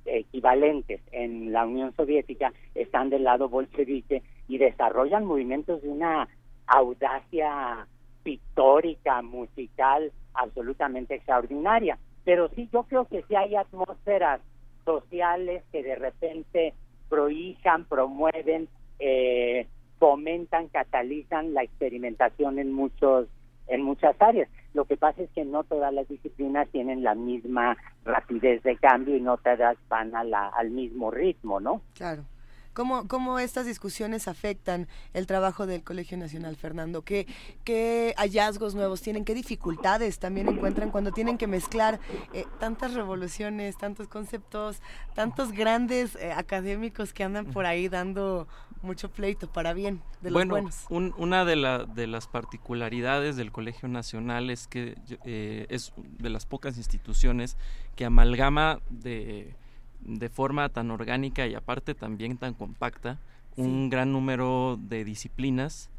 equivalentes 0.06 1.02
en 1.12 1.52
la 1.52 1.66
Unión 1.66 1.94
Soviética, 1.96 2.54
están 2.74 3.10
del 3.10 3.24
lado 3.24 3.50
bolchevique 3.50 4.24
y 4.48 4.58
desarrollan 4.58 5.26
movimientos 5.26 5.82
de 5.82 5.90
una 5.90 6.28
audacia 6.66 7.88
pictórica, 8.24 9.22
musical, 9.22 10.12
absolutamente 10.34 11.16
extraordinaria. 11.16 11.98
Pero 12.24 12.50
sí, 12.50 12.70
yo 12.72 12.84
creo 12.84 13.06
que 13.06 13.24
sí 13.24 13.36
hay 13.36 13.56
atmósferas 13.56 14.42
sociales 14.86 15.64
que 15.72 15.84
de 15.84 15.96
repente 15.96 16.74
prohijan, 17.10 17.86
promueven, 17.86 18.68
eh, 19.00 19.68
fomentan, 20.00 20.70
catalizan 20.70 21.54
la 21.54 21.64
experimentación 21.64 22.58
en 22.58 22.72
muchos 22.72 23.28
en 23.68 23.84
muchas 23.84 24.20
áreas. 24.20 24.50
Lo 24.74 24.86
que 24.86 24.98
pasa 24.98 25.22
es 25.22 25.30
que 25.32 25.46
no 25.46 25.64
todas 25.64 25.94
las 25.94 26.08
disciplinas 26.08 26.68
tienen 26.70 27.04
la 27.04 27.16
misma 27.16 27.78
rapidez 28.04 28.64
de 28.64 28.76
cambio 28.78 29.16
y 29.16 29.22
no 29.22 29.38
todas 29.38 29.78
van 29.88 30.14
al 30.16 30.70
mismo 30.72 31.12
ritmo, 31.12 31.60
¿no? 31.60 31.82
Claro. 31.94 32.24
¿Cómo, 32.74 33.08
¿Cómo 33.08 33.40
estas 33.40 33.66
discusiones 33.66 34.28
afectan 34.28 34.88
el 35.14 35.28
trabajo 35.28 35.66
del 35.66 35.84
Colegio 35.84 36.18
Nacional, 36.18 36.56
Fernando? 36.56 37.02
¿Qué, 37.04 37.28
¿Qué 37.64 38.14
hallazgos 38.18 38.76
nuevos 38.76 39.02
tienen? 39.02 39.26
¿Qué 39.26 39.34
dificultades 39.34 40.20
también 40.20 40.48
encuentran 40.48 40.92
cuando 40.92 41.12
tienen 41.12 41.38
que 41.38 41.48
mezclar 41.48 42.00
eh, 42.34 42.46
tantas 42.60 42.94
revoluciones, 42.94 43.78
tantos 43.78 44.08
conceptos, 44.08 44.82
tantos 45.16 45.52
grandes 45.52 46.16
eh, 46.16 46.32
académicos 46.32 47.14
que 47.14 47.24
andan 47.24 47.48
por 47.48 47.66
ahí 47.66 47.90
dando 47.90 48.48
mucho 48.82 49.12
pleito 49.12 49.52
para 49.52 49.74
bien 49.74 50.02
de 50.22 50.30
los 50.30 50.34
bueno, 50.34 50.52
buenos? 50.52 50.86
una 50.90 51.46
de, 51.46 51.56
la, 51.56 51.86
de 51.86 52.08
las 52.08 52.28
particularidades 52.28 53.36
del 53.36 53.52
Colegio 53.52 53.90
Nacional 53.90 54.50
es 54.50 54.68
que 54.68 54.96
eh, 55.26 55.66
es 55.70 55.94
de 55.98 56.30
las 56.30 56.46
pocas 56.46 56.78
instituciones 56.78 57.58
que 57.96 58.06
amalgama 58.06 58.80
de 58.90 59.56
de 60.02 60.30
forma 60.30 60.70
tan 60.70 60.92
orgánica 60.92 61.48
y 61.48 61.56
aparte 61.56 61.96
también 61.96 62.38
tan 62.38 62.54
compacta 62.54 63.20
un 63.56 63.90
gran 63.90 64.14
número 64.14 64.80
de 64.82 65.04
disciplinas 65.04 65.90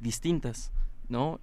distintas, 0.00 0.72
¿no? 1.08 1.40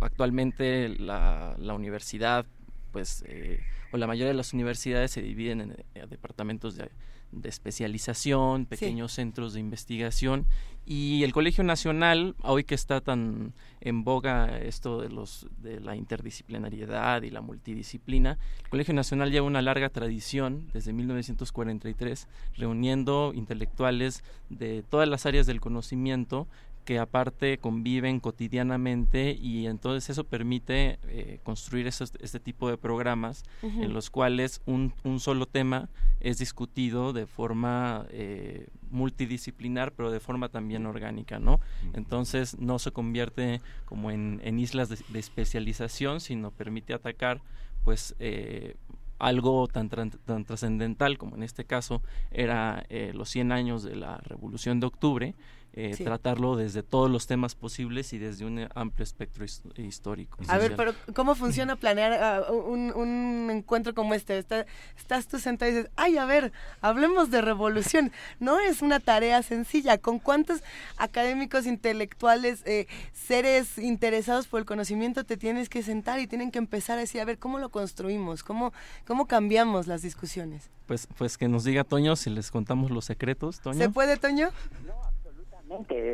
actualmente 0.00 0.88
la, 0.88 1.54
la, 1.58 1.74
universidad, 1.74 2.44
pues, 2.92 3.24
eh, 3.28 3.60
o 3.92 3.96
la 3.96 4.06
mayoría 4.06 4.28
de 4.28 4.34
las 4.34 4.52
universidades 4.52 5.12
se 5.12 5.22
dividen 5.22 5.60
en 5.60 5.76
eh, 5.94 6.06
departamentos 6.08 6.74
de 6.76 6.90
de 7.40 7.48
especialización, 7.48 8.66
pequeños 8.66 9.12
centros 9.12 9.52
de 9.54 9.60
investigación. 9.60 10.46
Y 10.86 11.22
el 11.24 11.32
Colegio 11.32 11.64
Nacional, 11.64 12.34
hoy 12.42 12.64
que 12.64 12.74
está 12.74 13.00
tan 13.00 13.54
en 13.80 14.04
boga 14.04 14.58
esto 14.58 15.00
de 15.00 15.08
los 15.08 15.46
de 15.62 15.80
la 15.80 15.96
interdisciplinariedad 15.96 17.22
y 17.22 17.30
la 17.30 17.40
multidisciplina, 17.40 18.38
el 18.64 18.68
Colegio 18.70 18.92
Nacional 18.92 19.30
lleva 19.30 19.46
una 19.46 19.62
larga 19.62 19.88
tradición 19.88 20.68
desde 20.74 20.92
1943 20.92 22.28
reuniendo 22.56 23.32
intelectuales 23.34 24.22
de 24.50 24.82
todas 24.82 25.08
las 25.08 25.24
áreas 25.24 25.46
del 25.46 25.60
conocimiento 25.60 26.48
que 26.84 26.98
aparte 26.98 27.58
conviven 27.58 28.20
cotidianamente 28.20 29.32
y 29.32 29.66
entonces 29.66 30.10
eso 30.10 30.24
permite 30.24 30.98
eh, 31.04 31.40
construir 31.42 31.86
este 31.86 32.40
tipo 32.40 32.68
de 32.68 32.76
programas 32.76 33.42
en 33.62 33.92
los 33.92 34.10
cuales 34.10 34.60
un, 34.66 34.92
un, 35.02 35.18
solo 35.18 35.46
tema 35.46 35.88
es 36.20 36.38
discutido 36.38 37.12
de 37.12 37.26
forma 37.26 38.06
eh, 38.10 38.68
multidisciplinar 38.90 39.92
pero 39.92 40.10
de 40.10 40.20
forma 40.20 40.50
también 40.50 40.86
orgánica, 40.86 41.38
¿no? 41.38 41.60
Entonces 41.94 42.58
no 42.58 42.78
se 42.78 42.92
convierte 42.92 43.60
como 43.86 44.10
en, 44.10 44.40
en 44.44 44.58
islas 44.58 44.88
de, 44.88 44.98
de, 45.08 45.18
especialización, 45.18 46.20
sino 46.20 46.50
permite 46.50 46.92
atacar 46.92 47.40
pues 47.84 48.14
eh, 48.18 48.76
algo 49.18 49.66
tan, 49.68 49.88
tan 49.88 50.44
trascendental 50.44 51.16
como 51.16 51.36
en 51.36 51.42
este 51.42 51.64
caso 51.64 52.02
era 52.30 52.84
los 53.14 53.30
100 53.30 53.52
años 53.52 53.82
de 53.82 53.96
la 53.96 54.18
Revolución 54.18 54.80
de 54.80 54.86
Octubre 54.86 55.34
eh, 55.76 55.96
tratarlo 55.96 56.54
desde 56.54 56.84
todos 56.84 57.10
los 57.10 57.26
temas 57.26 57.56
posibles 57.56 58.12
y 58.12 58.18
desde 58.18 58.44
un 58.44 58.68
amplio 58.76 59.02
espectro 59.02 59.44
histórico. 59.76 60.38
A 60.46 60.56
ver, 60.56 60.76
pero 60.76 60.94
¿cómo 61.14 61.34
funciona 61.34 61.74
planear 61.84 62.12
ah, 62.12 62.52
un, 62.52 63.50
encuentro 63.50 63.92
como 63.92 64.14
este? 64.14 64.38
estás 64.38 65.26
tú 65.26 65.40
sentado 65.40 65.72
y 65.72 65.74
dices, 65.74 65.90
ay, 65.96 66.16
a 66.16 66.26
ver, 66.26 66.52
hablemos 66.80 67.32
de 67.32 67.40
revolución. 67.40 68.12
No 68.38 68.60
es 68.60 68.82
una 68.82 69.00
tarea 69.00 69.42
sencilla. 69.42 69.98
¿Con 69.98 70.20
cuántos 70.20 70.62
académicos 70.96 71.66
intelectuales, 71.66 72.62
eh, 72.66 72.86
seres 73.12 73.76
interesados 73.76 74.46
por 74.46 74.60
el 74.60 74.66
conocimiento 74.66 75.24
te 75.24 75.36
tienes 75.36 75.68
que 75.68 75.82
sentar 75.82 76.20
y 76.20 76.28
tienen 76.28 76.52
que 76.52 76.58
empezar 76.58 76.98
a 76.98 77.00
decir, 77.00 77.20
a 77.20 77.24
ver, 77.24 77.38
¿cómo 77.38 77.58
lo 77.58 77.70
construimos? 77.70 78.44
¿Cómo, 78.44 78.72
cómo 79.06 79.26
cambiamos 79.26 79.88
las 79.88 80.02
discusiones? 80.02 80.70
Pues, 80.86 81.08
pues 81.16 81.36
que 81.38 81.48
nos 81.48 81.64
diga 81.64 81.82
Toño 81.82 82.14
si 82.14 82.30
les 82.30 82.50
contamos 82.50 82.90
los 82.90 83.06
secretos, 83.06 83.60
Toño. 83.60 83.78
¿Se 83.78 83.88
puede, 83.88 84.18
Toño? 84.18 84.50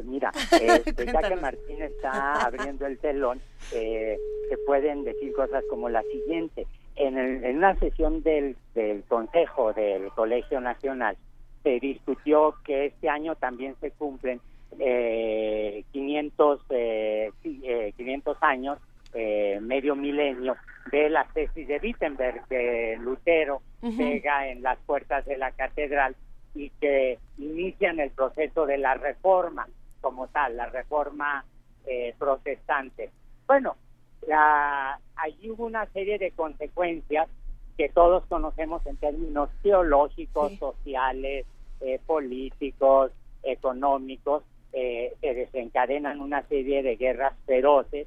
Mira, 0.05 0.31
este, 0.53 1.07
ya 1.07 1.23
que 1.23 1.37
Martín 1.37 1.83
está 1.83 2.47
abriendo 2.47 2.87
el 2.87 2.99
telón, 2.99 3.41
eh, 3.73 4.19
se 4.49 4.57
pueden 4.59 5.05
decir 5.05 5.33
cosas 5.33 5.65
como 5.69 5.89
la 5.89 6.03
siguiente. 6.03 6.67
En, 6.97 7.17
en 7.19 7.57
una 7.57 7.79
sesión 7.79 8.23
del, 8.23 8.57
del 8.75 9.03
Consejo 9.05 9.73
del 9.73 10.09
Colegio 10.11 10.61
Nacional 10.61 11.17
se 11.63 11.79
discutió 11.81 12.55
que 12.65 12.87
este 12.87 13.09
año 13.09 13.35
también 13.37 13.75
se 13.81 13.91
cumplen 13.93 14.41
eh, 14.79 15.85
500, 15.93 16.61
eh, 16.71 17.33
500 17.43 18.37
eh, 18.37 18.39
años, 18.41 18.79
eh, 19.15 19.59
medio 19.61 19.97
milenio, 19.97 20.57
de 20.93 21.11
la 21.11 21.27
tesis 21.33 21.67
de 21.67 21.79
Wittenberg, 21.83 22.47
de 22.49 22.97
Lutero, 23.01 23.63
pega 23.97 24.49
en 24.49 24.63
las 24.63 24.79
puertas 24.81 25.25
de 25.27 25.37
la 25.37 25.51
catedral 25.53 26.17
y 26.55 26.71
que 26.81 27.19
inician 27.39 28.01
el 28.01 28.11
proceso 28.11 28.67
de 28.67 28.79
la 28.79 28.95
reforma 28.95 29.69
como 30.01 30.29
tal, 30.29 30.57
la 30.57 30.67
reforma 30.67 31.45
eh, 31.87 32.15
protestante. 32.19 33.11
Bueno, 33.47 33.77
allí 35.17 35.51
hubo 35.51 35.67
una 35.67 35.87
serie 35.87 36.19
de 36.19 36.31
consecuencias 36.33 37.29
que 37.77 37.89
todos 37.89 38.25
conocemos 38.27 38.85
en 38.87 38.97
términos 38.97 39.49
teológicos, 39.63 40.53
sociales, 40.59 41.47
eh, 41.81 41.99
políticos, 42.07 43.13
económicos, 43.43 44.43
eh, 44.73 45.15
se 45.21 45.35
desencadenan 45.35 46.21
una 46.21 46.43
serie 46.49 46.83
de 46.83 46.97
guerras 46.97 47.35
feroces, 47.47 48.07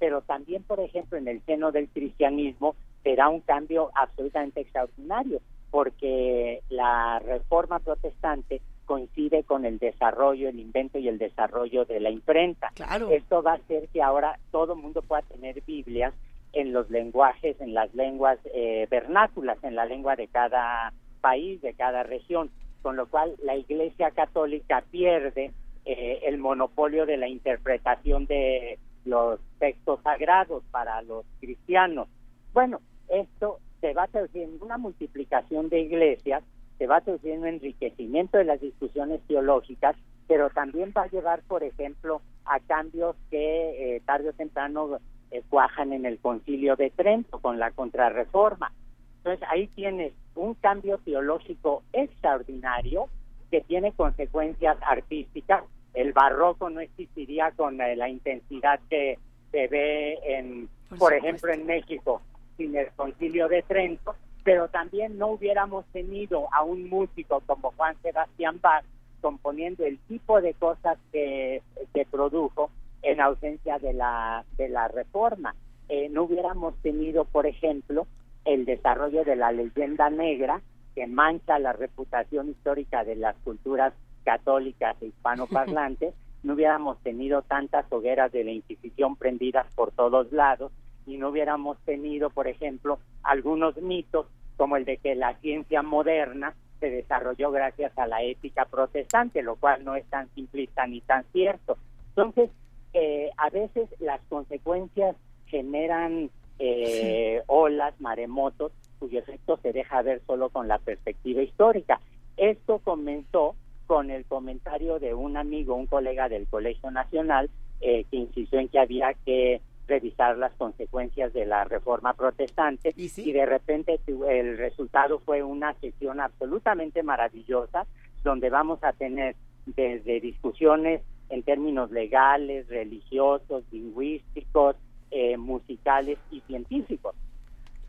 pero 0.00 0.22
también, 0.22 0.64
por 0.64 0.80
ejemplo, 0.80 1.18
en 1.18 1.28
el 1.28 1.40
seno 1.42 1.70
del 1.70 1.88
cristianismo 1.88 2.74
será 3.04 3.28
un 3.28 3.40
cambio 3.40 3.92
absolutamente 3.94 4.62
extraordinario 4.62 5.40
porque 5.70 6.62
la 6.68 7.18
reforma 7.18 7.78
protestante 7.78 8.60
coincide 8.86 9.44
con 9.44 9.66
el 9.66 9.78
desarrollo, 9.78 10.48
el 10.48 10.58
invento 10.58 10.98
y 10.98 11.08
el 11.08 11.18
desarrollo 11.18 11.84
de 11.84 12.00
la 12.00 12.10
imprenta. 12.10 12.72
Esto 13.10 13.42
va 13.42 13.52
a 13.52 13.56
hacer 13.56 13.88
que 13.88 14.02
ahora 14.02 14.38
todo 14.50 14.72
el 14.72 14.80
mundo 14.80 15.02
pueda 15.02 15.22
tener 15.22 15.62
Biblias 15.62 16.14
en 16.54 16.72
los 16.72 16.88
lenguajes, 16.88 17.60
en 17.60 17.74
las 17.74 17.94
lenguas 17.94 18.38
eh, 18.54 18.86
vernáculas, 18.90 19.62
en 19.62 19.74
la 19.74 19.84
lengua 19.84 20.16
de 20.16 20.28
cada 20.28 20.92
país, 21.20 21.60
de 21.60 21.74
cada 21.74 22.02
región, 22.02 22.50
con 22.80 22.96
lo 22.96 23.06
cual 23.08 23.34
la 23.42 23.56
Iglesia 23.56 24.10
Católica 24.12 24.82
pierde 24.90 25.52
eh, 25.84 26.20
el 26.24 26.38
monopolio 26.38 27.04
de 27.04 27.18
la 27.18 27.28
interpretación 27.28 28.26
de 28.26 28.78
los 29.04 29.38
textos 29.58 30.00
sagrados 30.02 30.62
para 30.70 31.02
los 31.02 31.26
cristianos. 31.40 32.08
Bueno, 32.54 32.80
esto 33.08 33.58
se 33.80 33.92
va 33.92 34.06
traduciendo 34.06 34.64
una 34.64 34.78
multiplicación 34.78 35.68
de 35.68 35.80
iglesias, 35.80 36.42
se 36.78 36.86
va 36.86 37.00
traduciendo 37.00 37.42
un 37.42 37.54
enriquecimiento 37.54 38.38
de 38.38 38.44
las 38.44 38.60
discusiones 38.60 39.20
teológicas, 39.26 39.96
pero 40.26 40.50
también 40.50 40.92
va 40.96 41.02
a 41.02 41.10
llevar, 41.10 41.42
por 41.42 41.62
ejemplo, 41.62 42.20
a 42.44 42.60
cambios 42.60 43.16
que 43.30 43.96
eh, 43.96 44.00
tarde 44.04 44.30
o 44.30 44.32
temprano 44.32 44.98
eh, 45.30 45.42
cuajan 45.48 45.92
en 45.92 46.06
el 46.06 46.18
concilio 46.18 46.76
de 46.76 46.90
Trento 46.90 47.38
con 47.40 47.58
la 47.58 47.70
contrarreforma. 47.70 48.72
Entonces 49.18 49.46
ahí 49.50 49.66
tienes 49.68 50.12
un 50.34 50.54
cambio 50.54 50.98
teológico 50.98 51.82
extraordinario 51.92 53.08
que 53.50 53.60
tiene 53.62 53.92
consecuencias 53.92 54.78
artísticas. 54.82 55.64
El 55.94 56.12
barroco 56.12 56.70
no 56.70 56.80
existiría 56.80 57.50
con 57.52 57.80
eh, 57.80 57.96
la 57.96 58.08
intensidad 58.08 58.80
que 58.88 59.18
se 59.50 59.66
ve 59.68 60.18
en 60.24 60.68
por, 60.98 61.12
ejemplo 61.12 61.52
en 61.52 61.66
México, 61.66 62.22
sin 62.58 62.76
el 62.76 62.90
concilio 62.92 63.48
de 63.48 63.62
Trento, 63.62 64.14
pero 64.44 64.68
también 64.68 65.16
no 65.16 65.28
hubiéramos 65.28 65.86
tenido 65.86 66.48
a 66.52 66.62
un 66.62 66.90
músico 66.90 67.40
como 67.46 67.72
Juan 67.72 67.96
Sebastián 68.02 68.58
Bach 68.60 68.84
componiendo 69.22 69.84
el 69.84 69.98
tipo 70.00 70.40
de 70.42 70.52
cosas 70.54 70.98
que, 71.10 71.62
que 71.94 72.04
produjo 72.04 72.70
en 73.02 73.20
ausencia 73.20 73.78
de 73.78 73.94
la, 73.94 74.44
de 74.56 74.68
la 74.68 74.88
reforma. 74.88 75.54
Eh, 75.88 76.08
no 76.10 76.24
hubiéramos 76.24 76.74
tenido, 76.82 77.24
por 77.24 77.46
ejemplo, 77.46 78.06
el 78.44 78.64
desarrollo 78.64 79.24
de 79.24 79.36
la 79.36 79.52
leyenda 79.52 80.10
negra 80.10 80.60
que 80.94 81.06
mancha 81.06 81.58
la 81.58 81.72
reputación 81.72 82.48
histórica 82.50 83.04
de 83.04 83.16
las 83.16 83.36
culturas 83.44 83.94
católicas 84.24 84.96
e 85.00 85.06
hispanoparlantes, 85.06 86.14
no 86.42 86.54
hubiéramos 86.54 86.98
tenido 87.02 87.42
tantas 87.42 87.86
hogueras 87.90 88.32
de 88.32 88.44
la 88.44 88.50
Inquisición 88.50 89.16
prendidas 89.16 89.66
por 89.74 89.92
todos 89.92 90.32
lados 90.32 90.72
y 91.08 91.16
no 91.16 91.30
hubiéramos 91.30 91.78
tenido, 91.84 92.30
por 92.30 92.48
ejemplo, 92.48 92.98
algunos 93.22 93.76
mitos 93.78 94.26
como 94.56 94.76
el 94.76 94.84
de 94.84 94.98
que 94.98 95.14
la 95.14 95.34
ciencia 95.38 95.82
moderna 95.82 96.54
se 96.80 96.90
desarrolló 96.90 97.50
gracias 97.50 97.96
a 97.98 98.06
la 98.06 98.22
ética 98.22 98.66
protestante, 98.66 99.42
lo 99.42 99.56
cual 99.56 99.84
no 99.84 99.96
es 99.96 100.04
tan 100.06 100.28
simplista 100.34 100.86
ni 100.86 101.00
tan 101.00 101.24
cierto. 101.32 101.76
Entonces, 102.10 102.50
eh, 102.92 103.30
a 103.36 103.50
veces 103.50 103.88
las 104.00 104.20
consecuencias 104.28 105.16
generan 105.46 106.30
eh, 106.58 107.42
olas, 107.46 107.98
maremotos, 108.00 108.72
cuyo 108.98 109.20
efecto 109.20 109.58
se 109.62 109.72
deja 109.72 110.02
ver 110.02 110.20
solo 110.26 110.50
con 110.50 110.68
la 110.68 110.78
perspectiva 110.78 111.42
histórica. 111.42 112.00
Esto 112.36 112.80
comenzó 112.80 113.54
con 113.86 114.10
el 114.10 114.24
comentario 114.26 114.98
de 114.98 115.14
un 115.14 115.36
amigo, 115.36 115.74
un 115.74 115.86
colega 115.86 116.28
del 116.28 116.46
Colegio 116.46 116.90
Nacional, 116.90 117.50
eh, 117.80 118.04
que 118.10 118.16
insistió 118.16 118.58
en 118.58 118.68
que 118.68 118.78
había 118.78 119.14
que 119.24 119.60
revisar 119.88 120.36
las 120.36 120.52
consecuencias 120.52 121.32
de 121.32 121.46
la 121.46 121.64
reforma 121.64 122.12
protestante 122.12 122.92
¿Y, 122.96 123.32
de 123.32 123.46
repente 123.46 123.98
el 124.06 124.58
resultado 124.58 125.18
fue 125.20 125.42
una 125.42 125.74
sesión 125.80 126.20
absolutamente 126.20 127.02
maravillosa 127.02 127.86
donde 128.22 128.50
vamos 128.50 128.78
a 128.84 128.92
tener 128.92 129.34
desde 129.66 130.20
discusiones 130.20 131.02
en 131.30 131.42
términos 131.42 131.90
legales, 131.90 132.68
religiosos, 132.68 133.64
lingüísticos, 133.70 134.76
eh, 135.10 135.36
musicales 135.36 136.18
y 136.30 136.40
científicos. 136.42 137.14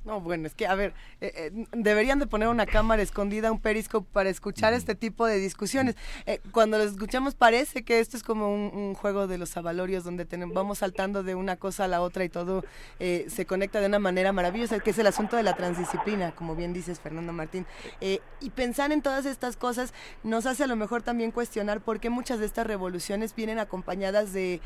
No, 0.05 0.21
bueno, 0.21 0.47
es 0.47 0.55
que, 0.55 0.65
a 0.65 0.75
ver, 0.75 0.93
eh, 1.19 1.51
eh, 1.53 1.65
deberían 1.73 2.19
de 2.19 2.27
poner 2.27 2.47
una 2.47 2.65
cámara 2.65 3.01
escondida, 3.01 3.51
un 3.51 3.59
periscope 3.59 4.07
para 4.13 4.29
escuchar 4.29 4.73
este 4.73 4.95
tipo 4.95 5.25
de 5.25 5.37
discusiones. 5.39 5.95
Eh, 6.25 6.39
cuando 6.51 6.77
lo 6.77 6.85
escuchamos 6.85 7.35
parece 7.35 7.83
que 7.83 7.99
esto 7.99 8.15
es 8.15 8.23
como 8.23 8.53
un, 8.53 8.93
juego 8.95 9.27
de 9.27 9.37
los 9.37 9.55
avalorios 9.57 10.03
donde 10.03 10.25
tenemos, 10.25 10.55
vamos 10.55 10.79
saltando 10.79 11.21
de 11.21 11.35
una 11.35 11.57
cosa 11.57 11.85
a 11.85 11.87
la 11.87 12.01
otra 12.01 12.23
y 12.23 12.29
todo 12.29 12.63
se 12.99 13.45
conecta 13.45 13.79
de 13.79 13.85
una 13.87 13.99
manera 13.99 14.33
maravillosa, 14.33 14.79
que 14.79 14.89
es 14.89 14.97
el 14.97 15.07
asunto 15.07 15.35
de 15.35 15.43
la 15.43 15.55
transdisciplina, 15.55 16.33
como 16.33 16.55
bien 16.55 16.73
dices, 16.73 16.99
Fernando 16.99 17.33
Martín. 17.33 17.65
y 17.99 18.49
pensar 18.49 18.91
en 18.91 19.01
todas 19.01 19.25
estas 19.25 19.57
cosas 19.57 19.93
nos 20.23 20.45
hace 20.45 20.63
a 20.63 20.67
lo 20.67 20.75
mejor 20.75 21.03
también 21.03 21.31
cuestionar 21.31 21.81
por 21.81 21.99
qué 21.99 22.09
muchas 22.09 22.39
de 22.39 22.45
estas 22.45 22.65
revoluciones 22.65 23.35
vienen 23.35 23.59
acompañadas 23.59 24.33
de 24.33 24.59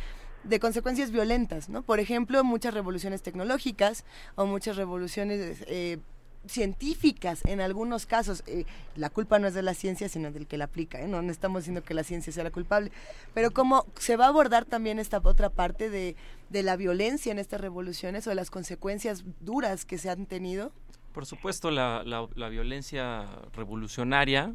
de 0.43 0.59
consecuencias 0.59 1.11
violentas, 1.11 1.69
¿no? 1.69 1.83
Por 1.83 1.99
ejemplo, 1.99 2.43
muchas 2.43 2.73
revoluciones 2.73 3.21
tecnológicas 3.21 4.03
o 4.35 4.45
muchas 4.45 4.75
revoluciones 4.75 5.63
eh, 5.67 5.99
científicas 6.45 7.41
en 7.45 7.61
algunos 7.61 8.05
casos. 8.05 8.43
Eh, 8.47 8.65
la 8.95 9.09
culpa 9.09 9.39
no 9.39 9.47
es 9.47 9.53
de 9.53 9.61
la 9.61 9.73
ciencia, 9.73 10.09
sino 10.09 10.31
del 10.31 10.47
que 10.47 10.57
la 10.57 10.65
aplica. 10.65 10.99
¿eh? 10.99 11.07
No, 11.07 11.19
estamos 11.31 11.61
diciendo 11.61 11.83
que 11.83 11.93
la 11.93 12.03
ciencia 12.03 12.33
sea 12.33 12.43
la 12.43 12.51
culpable. 12.51 12.91
Pero 13.33 13.51
cómo 13.51 13.85
se 13.97 14.17
va 14.17 14.25
a 14.25 14.29
abordar 14.29 14.65
también 14.65 14.99
esta 14.99 15.21
otra 15.23 15.49
parte 15.49 15.89
de, 15.89 16.15
de 16.49 16.63
la 16.63 16.75
violencia 16.75 17.31
en 17.31 17.39
estas 17.39 17.61
revoluciones 17.61 18.27
o 18.27 18.29
de 18.31 18.35
las 18.35 18.51
consecuencias 18.51 19.23
duras 19.39 19.85
que 19.85 19.97
se 19.97 20.09
han 20.09 20.25
tenido. 20.25 20.71
Por 21.13 21.25
supuesto, 21.25 21.69
la, 21.69 22.03
la, 22.03 22.49
violencia 22.49 23.27
revolucionaria. 23.53 24.51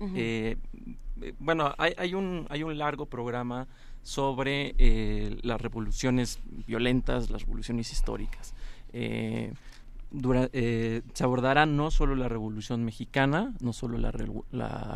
bueno, 1.39 1.73
hay, 1.79 1.95
hay, 1.97 2.15
un, 2.15 2.47
hay 2.51 2.65
un 2.65 2.77
largo 2.77 3.07
programa 3.07 3.69
sobre 4.03 4.75
eh, 4.79 5.39
las 5.43 5.61
revoluciones 5.61 6.41
violentas, 6.67 7.31
las 7.31 7.43
revoluciones 7.43 7.93
históricas. 7.93 8.55
Eh, 8.93 9.53
eh, 10.53 11.03
se 11.13 11.25
abordará 11.25 11.67
no 11.67 11.91
solo 11.91 12.15
la 12.15 12.29
revolución 12.29 12.83
mexicana, 12.83 13.53
no 13.61 13.75
solo 13.75 13.99
la, 13.99 14.11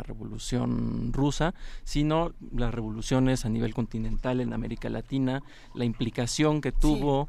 revolución 0.01 1.13
rusa, 1.13 1.53
sino 1.83 2.33
las 2.51 2.73
revoluciones 2.73 3.45
a 3.45 3.49
nivel 3.49 3.75
continental 3.75 4.41
en 4.41 4.53
América 4.53 4.89
Latina, 4.89 5.43
la 5.75 5.85
implicación 5.85 6.61
que 6.61 6.71
tuvo, 6.71 7.27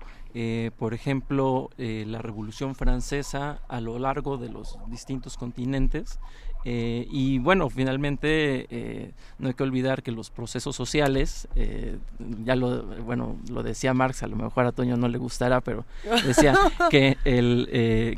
por 0.78 0.94
ejemplo, 0.94 1.68
la 1.76 2.22
revolución 2.22 2.74
francesa 2.74 3.60
a 3.68 3.82
lo 3.82 3.98
largo 3.98 4.38
de 4.38 4.48
los 4.48 4.78
distintos 4.88 5.36
continentes 5.36 6.18
eh, 6.64 7.06
y 7.10 7.38
bueno, 7.38 7.68
finalmente 7.68 8.66
eh, 8.70 9.12
no 9.38 9.48
hay 9.48 9.54
que 9.54 9.62
olvidar 9.62 10.02
que 10.02 10.12
los 10.12 10.30
procesos 10.30 10.74
sociales, 10.74 11.48
eh, 11.56 11.98
ya 12.44 12.56
lo, 12.56 12.84
bueno, 13.04 13.36
lo 13.50 13.62
decía 13.62 13.94
Marx, 13.94 14.22
a 14.22 14.26
lo 14.26 14.36
mejor 14.36 14.66
a 14.66 14.72
Toño 14.72 14.96
no 14.96 15.08
le 15.08 15.18
gustará, 15.18 15.60
pero 15.60 15.84
decía 16.26 16.54
que 16.90 17.18
el, 17.24 17.68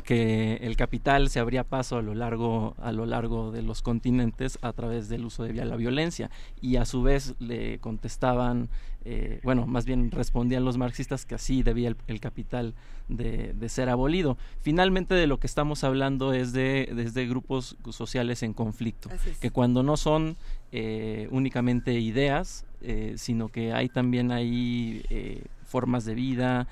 que 0.05 0.59
el 0.61 0.75
capital 0.75 1.29
se 1.29 1.39
abría 1.39 1.63
paso 1.63 1.97
a 1.97 2.01
lo 2.01 2.15
largo, 2.15 2.75
a 2.81 2.91
lo 2.91 3.05
largo 3.05 3.51
de 3.51 3.61
los 3.61 3.81
continentes 3.81 4.57
a 4.61 4.73
través 4.73 5.09
del 5.09 5.25
uso 5.25 5.43
de 5.43 5.53
la 5.53 5.75
violencia. 5.75 6.29
Y 6.61 6.77
a 6.77 6.85
su 6.85 7.01
vez 7.01 7.35
le 7.39 7.79
contestaban 7.79 8.69
eh, 9.09 9.39
bueno, 9.41 9.65
más 9.65 9.85
bien 9.85 10.11
respondían 10.11 10.65
los 10.65 10.77
marxistas 10.77 11.25
que 11.25 11.35
así 11.35 11.63
debía 11.63 11.95
el, 12.07 12.19
capital 12.19 12.75
de, 13.07 13.55
ser 13.69 13.87
abolido. 13.87 14.37
Finalmente 14.59 15.15
de 15.15 15.27
lo 15.27 15.39
que 15.39 15.47
estamos 15.47 15.85
hablando 15.85 16.33
es 16.33 16.51
de, 16.51 16.91
desde 16.93 17.25
grupos 17.25 17.77
sociales 17.91 18.43
en 18.43 18.51
conflicto, 18.51 19.09
que 19.39 19.49
cuando 19.49 19.81
no 19.81 19.95
son 19.95 20.35
eh, 20.73 21.29
únicamente 21.31 21.93
ideas, 21.93 22.65
eh, 22.81 23.13
sino 23.15 23.47
que 23.47 23.71
hay 23.71 23.87
también 23.87 24.33
ahí 24.33 25.01
formas 25.63 26.03
de 26.03 26.13
vida, 26.13 26.67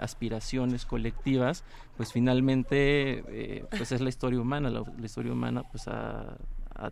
aspiraciones 0.00 0.86
colectivas, 0.86 1.62
pues 1.98 2.10
finalmente 2.10 3.66
pues 3.68 3.92
es 3.92 4.00
la 4.00 4.08
historia 4.08 4.40
humana, 4.40 4.70
la, 4.70 4.82
historia 5.04 5.32
humana 5.32 5.62
pues 5.70 5.88
ha, 5.88 6.38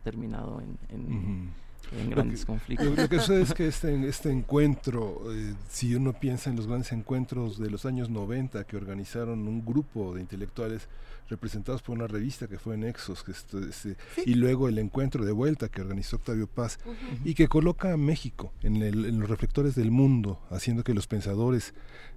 terminado 0.03 0.61
en 0.61 0.79
en 0.91 1.64
grandes 2.11 2.45
conflictos. 2.45 2.97
Lo 2.97 3.09
que 3.09 3.19
sucede 3.19 3.43
es 3.43 3.55
que 3.55 3.67
este, 3.69 4.09
este 4.09 4.31
encuentro, 4.31 5.23
eh, 5.33 5.55
si 5.69 5.95
uno 5.95 6.13
piensa 6.13 6.51
en 6.51 6.57
los 6.57 6.67
grandes 6.67 6.93
encuentros 6.93 7.59
de 7.59 7.71
los 7.71 7.85
años 7.87 8.11
90 8.11 8.65
que 8.65 8.77
organizaron 8.77 9.47
un 9.47 9.65
grupo 9.65 10.15
de 10.15 10.21
intelectuales 10.21 10.89
representados 11.29 11.83
por 11.83 11.97
una 11.97 12.07
revista 12.07 12.47
que 12.49 12.59
fue 12.59 12.77
Nexos, 12.77 13.23
que 13.25 13.33
este, 13.33 13.97
y 14.27 14.35
luego 14.35 14.69
el 14.69 14.79
encuentro 14.79 15.25
de 15.25 15.33
vuelta 15.33 15.69
que 15.69 15.81
organizó 15.81 16.17
Octavio 16.17 16.47
Paz 16.47 16.79
y 17.25 17.35
que 17.35 17.49
coloca 17.49 17.93
a 17.93 17.97
México 17.97 18.53
en, 18.63 18.83
en, 18.83 19.21
los 19.21 19.29
reflectores 19.29 19.75
del 19.75 19.91
mundo, 19.91 20.41
haciendo 20.51 20.85
que 20.85 20.93
los 20.93 21.07
pensadores 21.07 21.75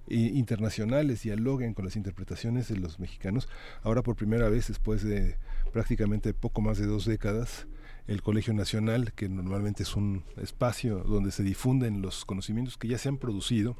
eh, 0.08 0.16
internacionales 0.16 1.22
dialoguen 1.22 1.74
con 1.74 1.84
las 1.84 1.96
interpretaciones 1.96 2.68
de 2.68 2.76
los 2.76 2.98
mexicanos. 2.98 3.48
Ahora 3.82 4.02
por 4.02 4.16
primera 4.16 4.48
vez, 4.48 4.68
después 4.68 5.02
de 5.02 5.36
prácticamente 5.72 6.34
poco 6.34 6.60
más 6.60 6.78
de 6.78 6.86
dos 6.86 7.06
décadas, 7.06 7.66
el 8.08 8.22
Colegio 8.22 8.54
Nacional, 8.54 9.12
que 9.12 9.28
normalmente 9.28 9.82
es 9.84 9.94
un 9.94 10.24
espacio 10.38 10.98
donde 11.00 11.30
se 11.30 11.42
difunden 11.42 12.02
los 12.02 12.24
conocimientos 12.24 12.78
que 12.78 12.88
ya 12.88 12.98
se 12.98 13.08
han 13.08 13.18
producido, 13.18 13.76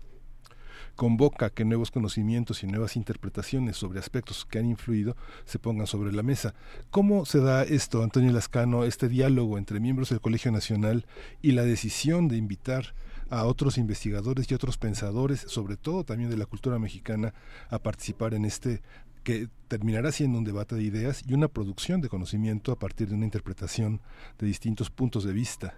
convoca 0.97 1.50
que 1.50 1.65
nuevos 1.65 1.90
conocimientos 1.90 2.62
y 2.62 2.66
nuevas 2.66 2.97
interpretaciones 2.97 3.76
sobre 3.76 4.00
aspectos 4.00 4.44
que 4.44 4.58
han 4.58 4.66
influido 4.66 5.16
se 5.44 5.58
pongan 5.58 5.86
sobre 5.86 6.12
la 6.12 6.23
mesa. 6.23 6.55
¿Cómo 6.90 7.24
se 7.24 7.40
da 7.40 7.62
esto, 7.62 8.02
Antonio 8.02 8.32
Lascano, 8.32 8.84
este 8.84 9.08
diálogo 9.08 9.58
entre 9.58 9.81
miembros 9.81 10.10
del 10.10 10.20
Colegio 10.20 10.52
Nacional 10.52 11.07
y 11.40 11.52
la 11.52 11.62
decisión 11.62 12.28
de 12.28 12.36
invitar 12.36 12.94
a 13.31 13.44
otros 13.44 13.78
investigadores 13.78 14.50
y 14.50 14.55
otros 14.55 14.78
pensadores, 14.78 15.40
sobre 15.40 15.76
todo 15.76 16.05
también 16.05 16.31
de 16.31 16.36
la 16.36 16.47
cultura 16.47 16.78
mexicana, 16.78 17.32
a 17.70 17.78
participar 17.78 18.34
en 18.34 18.44
este 18.44 18.82
que 19.28 19.48
terminará 19.68 20.10
siendo 20.10 20.39
un 20.39 20.44
debate 20.44 20.74
de 20.74 20.84
ideas 20.84 21.23
y 21.28 21.34
una 21.34 21.48
producción 21.48 22.00
de 22.00 22.08
conocimiento 22.08 22.73
a 22.73 22.76
partir 22.76 23.08
de 23.08 23.15
una 23.15 23.26
interpretación 23.26 24.00
de 24.39 24.47
distintos 24.47 24.89
puntos 24.89 25.23
de 25.23 25.34
vista. 25.34 25.74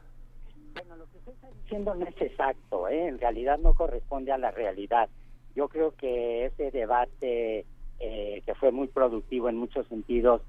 Bueno, 0.72 0.94
lo 0.94 1.06
que 1.10 1.18
usted 1.18 1.32
está 1.32 1.48
diciendo 1.60 1.92
no 1.96 2.06
es 2.06 2.14
exacto, 2.20 2.86
¿eh? 2.86 3.08
en 3.08 3.18
realidad 3.18 3.58
no 3.58 3.74
corresponde 3.74 4.30
a 4.30 4.38
la 4.38 4.52
realidad. 4.52 5.08
Yo 5.56 5.66
creo 5.68 5.96
que 5.96 6.44
ese 6.46 6.70
debate 6.70 7.66
eh, 7.98 8.42
que 8.46 8.54
fue 8.54 8.70
muy 8.70 8.86
productivo 8.86 9.48
en 9.48 9.56
muchos 9.56 9.84
sentidos, 9.88 10.42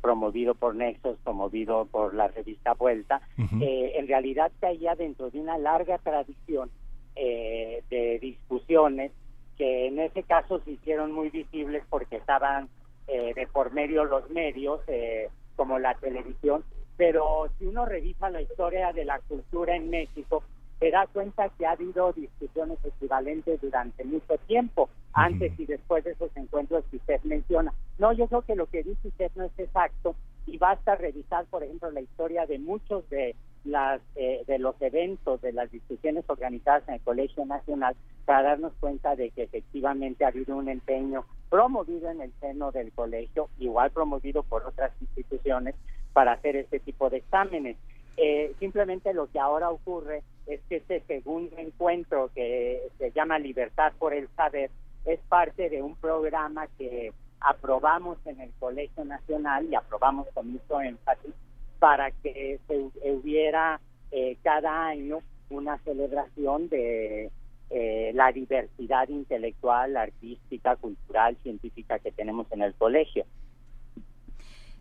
promovido 0.00 0.56
por 0.56 0.74
Nexos, 0.74 1.16
promovido 1.22 1.86
por 1.86 2.12
la 2.14 2.26
revista 2.26 2.74
Vuelta, 2.74 3.22
eh, 3.38 3.92
en 3.94 4.08
realidad 4.08 4.50
caía 4.58 4.96
dentro 4.96 5.30
de 5.30 5.38
una 5.38 5.58
larga 5.58 5.98
tradición 5.98 6.70
de 7.14 8.18
discusiones 8.20 9.12
que 9.60 9.88
en 9.88 9.98
ese 9.98 10.22
caso 10.22 10.58
se 10.64 10.70
hicieron 10.70 11.12
muy 11.12 11.28
visibles 11.28 11.84
porque 11.90 12.16
estaban 12.16 12.70
eh, 13.08 13.34
de 13.34 13.46
por 13.46 13.74
medio 13.74 14.06
los 14.06 14.30
medios, 14.30 14.80
eh, 14.86 15.28
como 15.54 15.78
la 15.78 15.92
televisión, 15.96 16.64
pero 16.96 17.44
si 17.58 17.66
uno 17.66 17.84
revisa 17.84 18.30
la 18.30 18.40
historia 18.40 18.90
de 18.94 19.04
la 19.04 19.18
cultura 19.18 19.76
en 19.76 19.90
México, 19.90 20.42
se 20.78 20.90
da 20.90 21.06
cuenta 21.12 21.50
que 21.50 21.66
ha 21.66 21.72
habido 21.72 22.10
discusiones 22.14 22.78
equivalentes 22.82 23.60
durante 23.60 24.02
mucho 24.02 24.38
tiempo, 24.46 24.88
antes 25.12 25.52
y 25.60 25.66
después 25.66 26.04
de 26.04 26.12
esos 26.12 26.34
encuentros 26.38 26.82
que 26.90 26.96
usted 26.96 27.20
menciona. 27.24 27.74
No, 27.98 28.14
yo 28.14 28.28
creo 28.28 28.40
que 28.40 28.56
lo 28.56 28.64
que 28.64 28.82
dice 28.82 29.08
usted 29.08 29.30
no 29.34 29.44
es 29.44 29.58
exacto 29.58 30.16
y 30.50 30.58
basta 30.58 30.96
revisar, 30.96 31.46
por 31.46 31.62
ejemplo, 31.62 31.90
la 31.90 32.00
historia 32.00 32.44
de 32.46 32.58
muchos 32.58 33.08
de 33.08 33.36
las 33.64 34.00
eh, 34.16 34.42
de 34.46 34.58
los 34.58 34.80
eventos, 34.80 35.40
de 35.42 35.52
las 35.52 35.70
discusiones 35.70 36.24
organizadas 36.28 36.88
en 36.88 36.94
el 36.94 37.00
Colegio 37.02 37.44
Nacional 37.44 37.94
para 38.24 38.42
darnos 38.42 38.72
cuenta 38.80 39.16
de 39.16 39.30
que 39.30 39.44
efectivamente 39.44 40.24
ha 40.24 40.28
habido 40.28 40.56
un 40.56 40.68
empeño 40.68 41.24
promovido 41.50 42.10
en 42.10 42.20
el 42.20 42.32
seno 42.40 42.72
del 42.72 42.90
colegio, 42.92 43.48
igual 43.58 43.90
promovido 43.90 44.42
por 44.42 44.64
otras 44.64 44.92
instituciones, 45.00 45.74
para 46.12 46.32
hacer 46.32 46.56
este 46.56 46.80
tipo 46.80 47.10
de 47.10 47.18
exámenes. 47.18 47.76
Eh, 48.16 48.52
simplemente 48.58 49.14
lo 49.14 49.28
que 49.28 49.38
ahora 49.38 49.70
ocurre 49.70 50.22
es 50.46 50.60
que 50.68 50.76
este 50.76 51.00
segundo 51.06 51.56
encuentro 51.58 52.30
que 52.34 52.88
se 52.98 53.12
llama 53.12 53.38
Libertad 53.38 53.92
por 53.98 54.14
el 54.14 54.28
Saber 54.36 54.70
es 55.04 55.20
parte 55.28 55.70
de 55.70 55.82
un 55.82 55.96
programa 55.96 56.66
que 56.76 57.12
aprobamos 57.40 58.18
en 58.26 58.40
el 58.40 58.50
Colegio 58.58 59.04
Nacional 59.04 59.66
y 59.70 59.74
aprobamos 59.74 60.28
con 60.34 60.52
mucho 60.52 60.80
énfasis 60.80 61.34
para 61.78 62.10
que 62.10 62.60
se 62.68 63.10
hubiera 63.10 63.80
eh, 64.10 64.36
cada 64.42 64.86
año 64.86 65.20
una 65.48 65.78
celebración 65.78 66.68
de 66.68 67.30
eh, 67.70 68.10
la 68.14 68.32
diversidad 68.32 69.08
intelectual, 69.08 69.96
artística, 69.96 70.76
cultural, 70.76 71.36
científica 71.42 71.98
que 71.98 72.12
tenemos 72.12 72.46
en 72.52 72.62
el 72.62 72.74
colegio. 72.74 73.24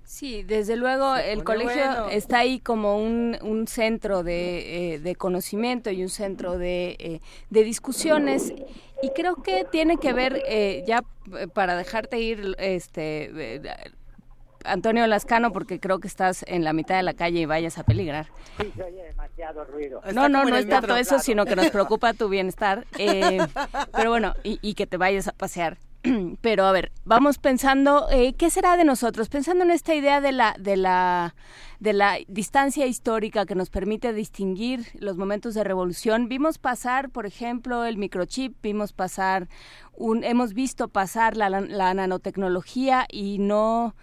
Sí, 0.10 0.42
desde 0.42 0.76
luego 0.76 1.16
el 1.18 1.44
colegio 1.44 2.10
está 2.10 2.40
ahí 2.40 2.60
como 2.60 2.98
un, 2.98 3.38
un 3.44 3.68
centro 3.68 4.24
de, 4.24 4.94
eh, 4.96 5.00
de, 5.00 5.16
conocimiento 5.16 5.92
y 5.92 6.02
un 6.02 6.10
centro 6.10 6.58
de, 6.58 6.98
eh, 6.98 7.22
de, 7.52 7.64
discusiones 7.64 8.52
y 9.04 9.12
creo 9.12 9.36
que 9.36 9.68
tiene 9.72 9.98
que 9.98 10.12
ver, 10.12 10.42
eh, 10.48 10.84
ya 10.88 11.04
para 11.54 11.78
dejarte 11.78 12.20
ir, 12.20 12.56
este 12.58 13.62
Antonio 14.66 15.06
Lascano, 15.06 15.54
porque 15.54 15.80
creo 15.80 16.00
que 16.00 16.08
estás 16.08 16.44
en 16.48 16.64
la 16.64 16.74
mitad 16.74 16.96
de 16.98 17.04
la 17.04 17.14
calle 17.14 17.42
y 17.42 17.46
vayas 17.46 17.78
a 17.78 17.84
peligrar. 17.84 18.30
Sí, 18.60 18.74
se 18.76 18.84
oye 18.84 19.04
demasiado 19.04 19.64
ruido. 19.66 20.02
No, 20.12 20.28
no, 20.28 20.44
no 20.44 20.58
es 20.58 20.68
tanto 20.68 20.96
eso, 20.96 21.20
sino 21.20 21.46
que 21.46 21.56
nos 21.56 21.70
preocupa 21.70 22.14
tu 22.14 22.30
bienestar. 22.30 22.88
pero 22.98 24.10
bueno, 24.10 24.34
y, 24.44 24.58
y 24.64 24.74
que 24.74 24.88
te 24.88 24.98
vayas 24.98 25.28
a 25.28 25.34
pasear 25.34 25.78
pero 26.42 26.66
a 26.66 26.72
ver, 26.72 26.92
vamos 27.04 27.38
pensando, 27.38 28.08
eh, 28.10 28.34
¿qué 28.34 28.50
será 28.50 28.78
de 28.78 28.86
nosotros? 28.86 29.30
Pensando 29.30 29.64
en 29.64 29.72
esta 29.72 29.94
idea 29.94 30.22
de 30.22 30.32
la, 30.32 30.56
de 30.58 30.78
la, 30.78 31.36
de 31.80 31.94
la 31.94 32.18
distancia 32.28 32.86
histórica 32.86 33.46
que 33.46 33.56
nos 33.56 33.70
permite 33.70 34.14
distinguir 34.14 34.88
los 35.00 35.18
momentos 35.18 35.54
de 35.54 35.64
revolución, 35.64 36.30
vimos 36.30 36.58
pasar, 36.58 37.10
por 37.10 37.26
ejemplo, 37.26 37.86
el 37.86 37.98
microchip, 37.98 38.56
vimos 38.62 38.94
pasar, 38.94 39.50
un, 39.94 40.24
hemos 40.24 40.54
visto 40.54 40.88
pasar 40.88 41.36
la, 41.36 41.50
la 41.50 41.94
nanotecnología 41.94 43.06
y 43.12 43.38
no 43.40 43.96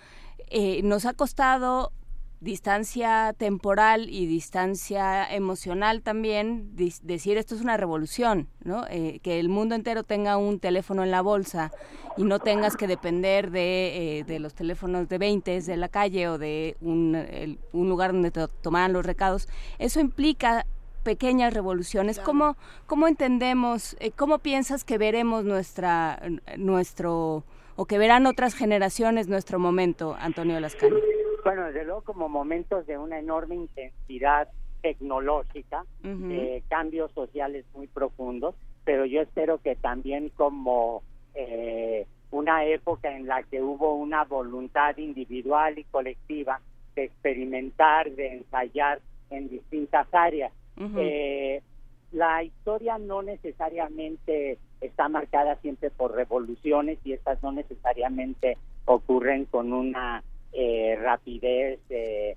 eh, 0.48 0.82
nos 0.82 1.06
ha 1.06 1.14
costado 1.14 1.92
distancia 2.40 3.34
temporal 3.36 4.08
y 4.10 4.26
distancia 4.26 5.26
emocional 5.34 6.02
también, 6.02 6.76
decir 7.02 7.38
esto 7.38 7.54
es 7.54 7.62
una 7.62 7.76
revolución, 7.76 8.48
¿no? 8.62 8.84
Eh, 8.90 9.20
que 9.22 9.40
el 9.40 9.48
mundo 9.48 9.74
entero 9.74 10.02
tenga 10.02 10.36
un 10.36 10.60
teléfono 10.60 11.02
en 11.02 11.10
la 11.10 11.22
bolsa 11.22 11.72
y 12.16 12.24
no 12.24 12.38
tengas 12.38 12.76
que 12.76 12.86
depender 12.86 13.50
de, 13.50 14.18
eh, 14.18 14.24
de 14.24 14.38
los 14.38 14.54
teléfonos 14.54 15.08
de 15.08 15.18
20 15.18 15.60
de 15.62 15.76
la 15.76 15.88
calle 15.88 16.28
o 16.28 16.38
de 16.38 16.76
un, 16.80 17.58
un 17.72 17.88
lugar 17.88 18.12
donde 18.12 18.30
te 18.30 18.46
tomaran 18.60 18.92
los 18.92 19.06
recados, 19.06 19.48
eso 19.78 20.00
implica 20.00 20.66
pequeñas 21.06 21.54
revoluciones. 21.54 22.18
¿Cómo, 22.18 22.56
¿Cómo 22.86 23.06
entendemos, 23.06 23.96
eh, 24.00 24.10
cómo 24.10 24.40
piensas 24.40 24.82
que 24.82 24.98
veremos 24.98 25.44
nuestra, 25.44 26.20
nuestro, 26.56 27.44
o 27.76 27.86
que 27.86 27.96
verán 27.96 28.26
otras 28.26 28.54
generaciones 28.54 29.28
nuestro 29.28 29.58
momento, 29.58 30.16
Antonio 30.18 30.58
Lascano? 30.58 30.96
Bueno, 31.46 31.66
desde 31.66 31.84
luego 31.84 32.02
como 32.02 32.28
momentos 32.28 32.88
de 32.88 32.98
una 32.98 33.20
enorme 33.20 33.54
intensidad 33.54 34.48
tecnológica, 34.82 35.84
eh, 36.02 36.64
cambios 36.68 37.12
sociales 37.12 37.64
muy 37.72 37.86
profundos, 37.86 38.56
pero 38.84 39.04
yo 39.04 39.20
espero 39.20 39.58
que 39.58 39.76
también 39.76 40.30
como 40.30 41.04
eh, 41.34 42.04
una 42.32 42.64
época 42.64 43.16
en 43.16 43.28
la 43.28 43.44
que 43.44 43.62
hubo 43.62 43.94
una 43.94 44.24
voluntad 44.24 44.96
individual 44.96 45.78
y 45.78 45.84
colectiva 45.84 46.60
de 46.96 47.04
experimentar, 47.04 48.10
de 48.10 48.38
ensayar 48.38 49.00
en 49.30 49.48
distintas 49.48 50.08
áreas. 50.12 50.52
eh, 50.96 51.62
la 52.10 52.42
historia 52.42 52.98
no 52.98 53.22
necesariamente 53.22 54.58
está 54.80 55.08
marcada 55.08 55.54
siempre 55.62 55.90
por 55.90 56.12
revoluciones 56.12 56.98
y 57.04 57.12
estas 57.12 57.40
no 57.40 57.52
necesariamente 57.52 58.58
ocurren 58.84 59.44
con 59.44 59.72
una 59.72 60.24
eh, 60.52 60.96
rapidez 61.00 61.80
de, 61.88 62.36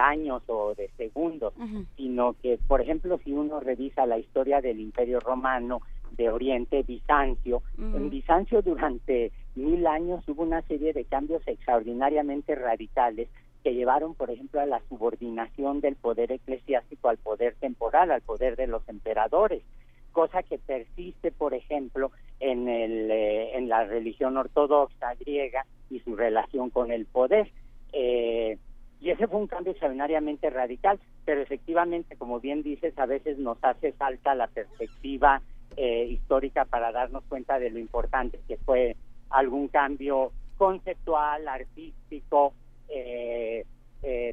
años 0.00 0.42
o 0.46 0.74
de 0.76 0.88
segundos, 0.96 1.52
sino 1.96 2.34
que, 2.40 2.58
por 2.68 2.80
ejemplo, 2.80 3.18
si 3.24 3.32
uno 3.32 3.58
revisa 3.58 4.06
la 4.06 4.18
historia 4.18 4.60
del 4.60 4.78
Imperio 4.78 5.18
Romano 5.18 5.80
de 6.12 6.30
Oriente, 6.30 6.84
Bizancio, 6.84 7.62
en 7.76 8.10
Bizancio 8.10 8.62
durante 8.62 9.32
mil 9.56 9.86
años 9.88 10.26
hubo 10.28 10.44
una 10.44 10.62
serie 10.62 10.92
de 10.92 11.04
cambios 11.04 11.42
extraordinariamente 11.46 12.54
radicales 12.54 13.28
que 13.64 13.74
llevaron, 13.74 14.14
por 14.14 14.30
ejemplo, 14.30 14.60
a 14.60 14.66
la 14.66 14.80
subordinación 14.88 15.80
del 15.80 15.96
poder 15.96 16.30
eclesiástico 16.30 17.08
al 17.08 17.18
poder 17.18 17.56
temporal, 17.56 18.12
al 18.12 18.22
poder 18.22 18.56
de 18.56 18.68
los 18.68 18.88
emperadores 18.88 19.62
cosa 20.10 20.42
que 20.42 20.58
persiste, 20.58 21.32
por 21.32 21.54
ejemplo, 21.54 22.10
en, 22.38 22.68
el, 22.68 23.10
eh, 23.10 23.56
en 23.56 23.68
la 23.68 23.84
religión 23.84 24.36
ortodoxa 24.36 25.14
griega 25.14 25.66
y 25.90 26.00
su 26.00 26.16
relación 26.16 26.70
con 26.70 26.90
el 26.90 27.06
poder. 27.06 27.50
Eh, 27.92 28.58
y 29.00 29.10
ese 29.10 29.26
fue 29.26 29.40
un 29.40 29.46
cambio 29.46 29.72
extraordinariamente 29.72 30.50
radical, 30.50 31.00
pero 31.24 31.40
efectivamente, 31.40 32.16
como 32.16 32.40
bien 32.40 32.62
dices, 32.62 32.98
a 32.98 33.06
veces 33.06 33.38
nos 33.38 33.58
hace 33.62 33.92
falta 33.92 34.34
la 34.34 34.48
perspectiva 34.48 35.40
eh, 35.76 36.04
histórica 36.04 36.64
para 36.64 36.92
darnos 36.92 37.24
cuenta 37.24 37.58
de 37.58 37.70
lo 37.70 37.78
importante 37.78 38.40
que 38.46 38.58
fue 38.58 38.96
algún 39.30 39.68
cambio 39.68 40.32
conceptual, 40.56 41.48
artístico, 41.48 42.52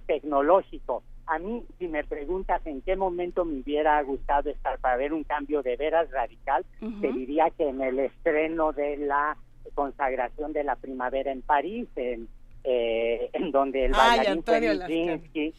tecnológico 0.08 1.04
a 1.28 1.40
mí, 1.40 1.64
si 1.78 1.88
me 1.88 2.04
preguntas 2.06 2.66
en 2.66 2.82
qué 2.82 2.96
momento 2.96 3.44
me 3.44 3.60
hubiera 3.60 4.02
gustado 4.02 4.50
estar 4.50 4.80
para 4.80 4.96
ver 4.96 5.12
un 5.12 5.26
cambio 5.26 5.62
de 5.62 5.76
veras 5.76 6.10
radical, 6.10 6.66
te 7.02 7.12
diría 7.12 7.50
que 7.50 7.68
en 7.68 7.82
el 7.82 8.00
estreno 8.00 8.72
de 8.72 8.96
la 8.98 9.38
consagración 9.74 10.54
de 10.54 10.64
la 10.64 10.78
primavera 10.78 11.32
en 11.32 11.42
París, 11.42 11.90
en, 11.98 12.30
eh, 12.64 13.30
en 13.34 13.52
donde 13.52 13.86
el 13.86 13.92
bailarín 13.92 14.42
fue 14.42 15.54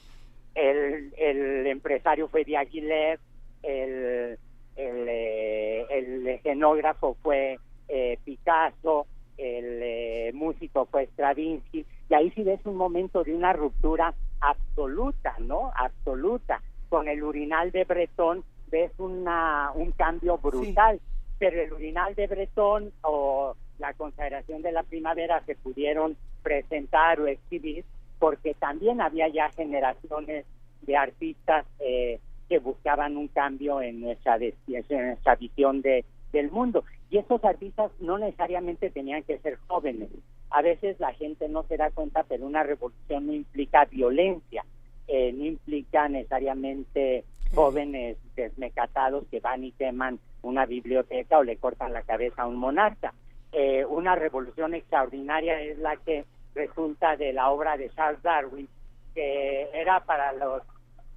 el, 0.55 1.13
el 1.17 1.67
empresario 1.67 2.29
fue 2.29 2.45
Diaghilev, 2.45 3.21
el, 3.63 4.39
el, 4.77 5.07
eh, 5.09 5.87
el 5.91 6.27
escenógrafo 6.29 7.17
fue 7.23 7.59
eh, 7.89 8.19
Picasso, 8.25 9.07
el 9.37 10.33
músico 10.35 10.87
fue 10.87 11.07
Stravinsky, 11.09 11.85
y 12.09 12.15
ahí 12.15 12.31
sí 12.31 12.43
ves 12.43 12.61
un 12.65 12.77
momento 12.77 13.23
de 13.23 13.35
una 13.35 13.53
ruptura 13.53 14.15
absoluta, 14.41 15.35
¿no? 15.39 15.73
Absoluta. 15.75 16.63
Con 16.89 17.09
el 17.09 17.23
urinal 17.23 17.71
de 17.71 17.85
Bretón 17.85 18.45
ves 18.71 18.93
una, 18.99 19.71
un 19.75 19.93
cambio 19.93 20.39
brutal, 20.39 21.01
pero 21.39 21.63
el 21.63 21.73
urinal 21.73 22.15
de 22.15 22.27
Bretón 22.27 22.93
o 23.03 23.55
la 23.79 23.93
consagración 23.95 24.63
de 24.63 24.73
la 24.73 24.83
primavera 24.83 25.43
se 25.47 25.55
pudieron 25.55 26.17
presentar 26.43 27.21
o 27.21 27.27
exhibir 27.27 27.85
porque 28.19 28.55
también 28.55 29.01
había 29.01 29.29
ya 29.29 29.51
generaciones 29.51 30.45
de 30.83 30.97
artistas 30.97 31.67
eh, 31.79 32.19
que 32.49 32.59
buscaban 32.59 33.17
un 33.17 33.29
cambio 33.29 33.81
en 33.81 34.01
nuestra, 34.01 34.37
en 34.37 35.07
nuestra 35.07 35.37
visión 35.37 35.83
de, 35.83 36.05
del 36.33 36.51
mundo. 36.51 36.85
Y 37.11 37.19
esos 37.19 37.43
artistas 37.45 37.91
no 38.01 38.19
necesariamente 38.19 38.91
tenían 38.91 39.23
que 39.23 39.39
ser 39.39 39.59
jóvenes. 39.67 40.09
A 40.51 40.63
veces 40.63 40.99
la 40.99 41.13
gente 41.13 41.49
no 41.49 41.63
se 41.65 41.77
da 41.77 41.91
cuenta, 41.91 42.25
pero 42.25 42.47
una 42.47 42.63
revolución 42.63 43.27
no 43.27 43.33
implica 43.33 43.85
violencia, 43.85 44.65
eh, 45.07 45.33
no 45.33 45.45
implica 45.45 46.09
necesariamente 46.09 47.25
jóvenes 47.55 48.17
desmecatados 48.37 49.27
que 49.31 49.41
van 49.41 49.65
y 49.65 49.73
queman 49.73 50.19
una 50.43 50.67
biblioteca 50.67 51.39
o 51.39 51.43
le 51.43 51.57
cortan 51.57 51.93
la 51.93 52.03
cabeza 52.03 52.43
a 52.43 52.47
un 52.47 52.57
monarca. 52.57 53.13
Eh, 53.53 53.85
una 53.87 54.15
revolución 54.15 54.75
extraordinaria 54.75 55.61
es 55.61 55.79
la 55.79 55.97
que 55.97 56.25
resulta 56.55 57.17
de 57.17 57.33
la 57.33 57.51
obra 57.51 57.77
de 57.77 57.91
Charles 57.91 58.23
Darwin, 58.23 58.69
que 59.15 59.69
era 59.73 60.01
para 60.05 60.33
los 60.33 60.63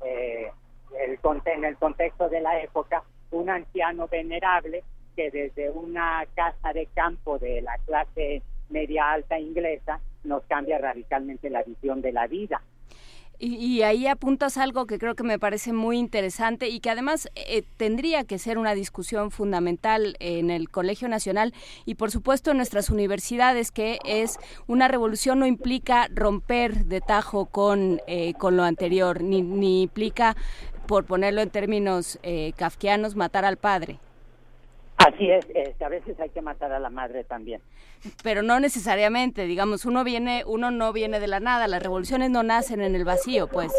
eh, 0.06 0.50
el, 1.00 1.20
en 1.46 1.66
el 1.66 1.78
contexto 1.78 2.30
de 2.30 2.42
la 2.42 2.62
época 2.62 3.04
un 3.32 3.50
anciano 3.50 4.08
venerable 4.08 4.84
que 5.16 5.32
desde 5.32 5.70
una 5.70 6.26
casa 6.36 6.74
de 6.74 6.86
campo 6.88 7.38
de 7.40 7.62
la 7.62 7.78
clase 7.86 8.42
media 8.72 9.12
alta 9.12 9.40
inglesa 9.40 10.00
nos 10.24 10.44
cambia 10.46 10.78
radicalmente 10.78 11.50
la 11.50 11.64
visión 11.64 12.02
de 12.02 12.12
la 12.12 12.28
vida. 12.28 12.62
Y, 13.44 13.82
ahí 13.82 14.06
apuntas 14.06 14.60
algo 14.60 14.86
que 14.86 15.00
creo 15.00 15.16
que 15.16 15.24
me 15.24 15.40
parece 15.40 15.74
muy 15.74 15.98
interesante 15.98 16.70
y 16.70 16.80
que 16.80 16.92
además 16.92 17.28
eh, 17.34 17.64
tendría 17.76 18.24
que 18.24 18.38
ser 18.38 18.60
una 18.60 18.76
discusión 18.76 19.32
fundamental 19.32 20.16
en 20.20 20.52
el 20.52 20.70
Colegio 20.70 21.08
Nacional 21.08 21.52
y 21.84 21.96
por 21.96 22.12
supuesto 22.12 22.52
en 22.52 22.58
nuestras 22.58 22.92
universidades, 22.92 23.72
que 23.72 23.98
es 24.06 24.38
una 24.68 24.88
revolución 24.88 25.40
no 25.40 25.48
implica 25.48 26.08
romper 26.14 26.86
de 26.86 27.02
tajo 27.02 27.48
con, 27.48 28.00
eh, 28.06 28.36
con 28.36 28.58
lo 28.58 28.64
anterior, 28.64 29.24
ni, 29.24 29.42
ni 29.42 29.82
implica, 29.82 30.36
por 30.88 31.06
ponerlo 31.06 31.42
en 31.42 31.50
términos 31.50 32.20
eh, 32.22 32.54
kafkianos, 32.58 33.16
matar 33.16 33.44
al 33.44 33.58
padre. 33.58 33.98
Así 34.98 35.32
es, 35.32 35.48
a 35.82 35.90
veces 35.90 36.20
hay 36.20 36.30
que 36.30 36.44
matar 36.44 36.72
a 36.74 36.80
la 36.80 36.92
madre 36.92 37.24
también. 37.24 37.60
Pero 38.24 38.42
no 38.42 38.60
necesariamente, 38.60 39.46
digamos, 39.46 39.86
uno 39.86 40.04
viene, 40.04 40.44
uno 40.46 40.72
no 40.72 40.94
viene 40.94 41.20
de 41.20 41.28
la 41.28 41.40
nada, 41.40 41.68
las 41.68 41.84
revoluciones 41.84 42.30
no 42.30 42.44
nacen 42.44 42.82
en 42.82 42.96
el 42.96 43.06
vacío, 43.06 43.48
pues. 43.48 43.72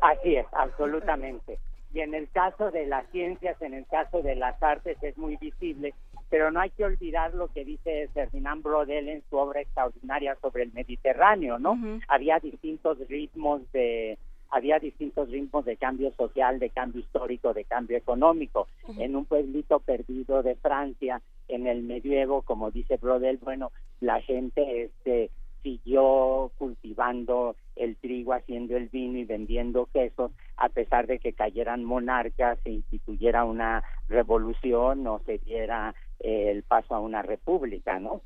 Así 0.00 0.36
es, 0.36 0.46
absolutamente. 0.52 1.58
Y 1.92 2.00
en 2.00 2.14
el 2.14 2.28
caso 2.30 2.70
de 2.70 2.86
las 2.86 3.08
ciencias, 3.10 3.60
en 3.62 3.74
el 3.74 3.86
caso 3.86 4.22
de 4.22 4.36
las 4.36 4.62
artes 4.62 4.96
es 5.02 5.16
muy 5.16 5.36
visible, 5.36 5.94
pero 6.30 6.50
no 6.50 6.60
hay 6.60 6.70
que 6.70 6.84
olvidar 6.84 7.34
lo 7.34 7.48
que 7.48 7.64
dice 7.64 8.08
Ferdinand 8.12 8.62
Brodel 8.62 9.08
en 9.08 9.22
su 9.30 9.36
obra 9.36 9.62
extraordinaria 9.62 10.36
sobre 10.42 10.64
el 10.64 10.72
Mediterráneo, 10.72 11.58
¿no? 11.58 11.78
Había 12.08 12.38
distintos 12.38 12.98
ritmos 13.08 13.62
de 13.72 14.18
había 14.50 14.78
distintos 14.78 15.30
ritmos 15.30 15.64
de 15.64 15.76
cambio 15.76 16.12
social, 16.12 16.58
de 16.58 16.70
cambio 16.70 17.00
histórico, 17.00 17.52
de 17.52 17.64
cambio 17.64 17.96
económico. 17.96 18.68
En 18.98 19.16
un 19.16 19.24
pueblito 19.24 19.80
perdido 19.80 20.42
de 20.42 20.56
Francia, 20.56 21.20
en 21.48 21.66
el 21.66 21.82
medievo, 21.82 22.42
como 22.42 22.70
dice 22.70 22.96
Brodel, 22.96 23.38
bueno, 23.38 23.72
la 24.00 24.20
gente 24.22 24.84
este, 24.84 25.30
siguió 25.62 26.50
cultivando 26.58 27.56
el 27.76 27.96
trigo, 27.96 28.32
haciendo 28.32 28.76
el 28.76 28.88
vino 28.88 29.18
y 29.18 29.24
vendiendo 29.24 29.86
quesos, 29.92 30.32
a 30.56 30.68
pesar 30.68 31.06
de 31.06 31.18
que 31.18 31.32
cayeran 31.32 31.84
monarcas, 31.84 32.58
se 32.64 32.70
instituyera 32.70 33.44
una 33.44 33.84
revolución 34.08 35.06
o 35.06 35.20
se 35.26 35.38
diera 35.38 35.94
eh, 36.20 36.50
el 36.50 36.62
paso 36.62 36.94
a 36.94 37.00
una 37.00 37.22
república, 37.22 38.00
¿no? 38.00 38.22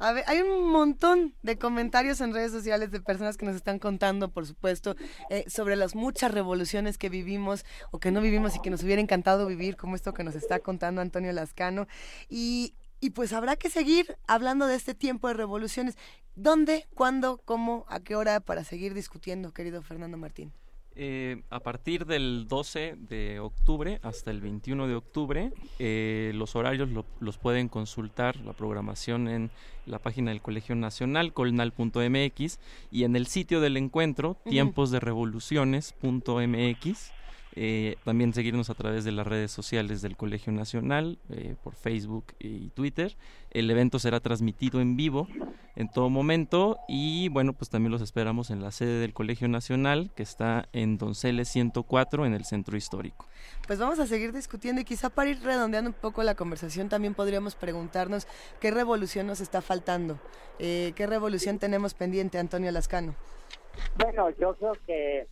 A 0.00 0.12
ver, 0.12 0.24
hay 0.28 0.40
un 0.40 0.70
montón 0.70 1.34
de 1.42 1.58
comentarios 1.58 2.22
en 2.22 2.32
redes 2.32 2.52
sociales 2.52 2.90
de 2.90 3.02
personas 3.02 3.36
que 3.36 3.44
nos 3.44 3.54
están 3.54 3.78
contando, 3.78 4.30
por 4.30 4.46
supuesto, 4.46 4.96
eh, 5.28 5.44
sobre 5.46 5.76
las 5.76 5.94
muchas 5.94 6.32
revoluciones 6.32 6.96
que 6.96 7.10
vivimos 7.10 7.66
o 7.90 7.98
que 7.98 8.10
no 8.10 8.22
vivimos 8.22 8.56
y 8.56 8.60
que 8.60 8.70
nos 8.70 8.82
hubiera 8.82 9.02
encantado 9.02 9.46
vivir, 9.46 9.76
como 9.76 9.96
esto 9.96 10.14
que 10.14 10.24
nos 10.24 10.34
está 10.34 10.58
contando 10.60 11.02
Antonio 11.02 11.32
Lascano. 11.32 11.86
Y, 12.30 12.72
y 12.98 13.10
pues 13.10 13.34
habrá 13.34 13.56
que 13.56 13.68
seguir 13.68 14.16
hablando 14.26 14.66
de 14.66 14.76
este 14.76 14.94
tiempo 14.94 15.28
de 15.28 15.34
revoluciones. 15.34 15.98
¿Dónde, 16.34 16.88
cuándo, 16.94 17.42
cómo, 17.44 17.84
a 17.90 18.00
qué 18.00 18.16
hora 18.16 18.40
para 18.40 18.64
seguir 18.64 18.94
discutiendo, 18.94 19.52
querido 19.52 19.82
Fernando 19.82 20.16
Martín? 20.16 20.54
Eh, 20.96 21.42
a 21.50 21.60
partir 21.60 22.04
del 22.04 22.46
12 22.48 22.96
de 23.08 23.38
octubre 23.38 24.00
hasta 24.02 24.30
el 24.30 24.40
21 24.40 24.88
de 24.88 24.96
octubre, 24.96 25.52
eh, 25.78 26.32
los 26.34 26.56
horarios 26.56 26.88
los 27.20 27.38
pueden 27.38 27.68
consultar, 27.68 28.36
la 28.40 28.52
programación 28.52 29.28
en 29.28 29.50
la 29.86 29.98
página 29.98 30.30
del 30.30 30.42
Colegio 30.42 30.74
Nacional, 30.74 31.32
colnal.mx, 31.32 32.58
y 32.90 33.04
en 33.04 33.16
el 33.16 33.26
sitio 33.26 33.60
del 33.60 33.76
encuentro, 33.76 34.36
tiemposderevoluciones.mx. 34.48 37.12
Eh, 37.56 37.96
también 38.04 38.32
seguirnos 38.32 38.70
a 38.70 38.74
través 38.74 39.04
de 39.04 39.12
las 39.12 39.26
redes 39.26 39.50
sociales 39.50 40.02
del 40.02 40.16
Colegio 40.16 40.52
Nacional, 40.52 41.18
eh, 41.30 41.56
por 41.62 41.74
Facebook 41.74 42.26
y 42.38 42.68
Twitter. 42.70 43.16
El 43.50 43.70
evento 43.70 43.98
será 43.98 44.20
transmitido 44.20 44.80
en 44.80 44.96
vivo 44.96 45.26
en 45.76 45.88
todo 45.90 46.10
momento 46.10 46.78
y 46.88 47.28
bueno, 47.28 47.52
pues 47.52 47.70
también 47.70 47.90
los 47.90 48.02
esperamos 48.02 48.50
en 48.50 48.62
la 48.62 48.70
sede 48.70 49.00
del 49.00 49.12
Colegio 49.12 49.48
Nacional 49.48 50.10
que 50.14 50.22
está 50.22 50.68
en 50.72 50.98
Donceles 50.98 51.48
104 51.48 52.26
en 52.26 52.34
el 52.34 52.44
centro 52.44 52.76
histórico. 52.76 53.26
Pues 53.66 53.78
vamos 53.78 53.98
a 53.98 54.06
seguir 54.06 54.32
discutiendo 54.32 54.80
y 54.80 54.84
quizá 54.84 55.10
para 55.10 55.30
ir 55.30 55.42
redondeando 55.42 55.90
un 55.90 55.94
poco 55.94 56.22
la 56.22 56.34
conversación 56.34 56.88
también 56.88 57.14
podríamos 57.14 57.54
preguntarnos 57.54 58.26
qué 58.60 58.70
revolución 58.70 59.26
nos 59.26 59.40
está 59.40 59.62
faltando, 59.62 60.20
eh, 60.58 60.92
qué 60.94 61.06
revolución 61.06 61.58
tenemos 61.58 61.94
pendiente, 61.94 62.38
Antonio 62.38 62.70
Lascano. 62.70 63.14
Bueno, 63.96 64.30
yo 64.38 64.54
creo 64.56 64.72
que 64.86 65.26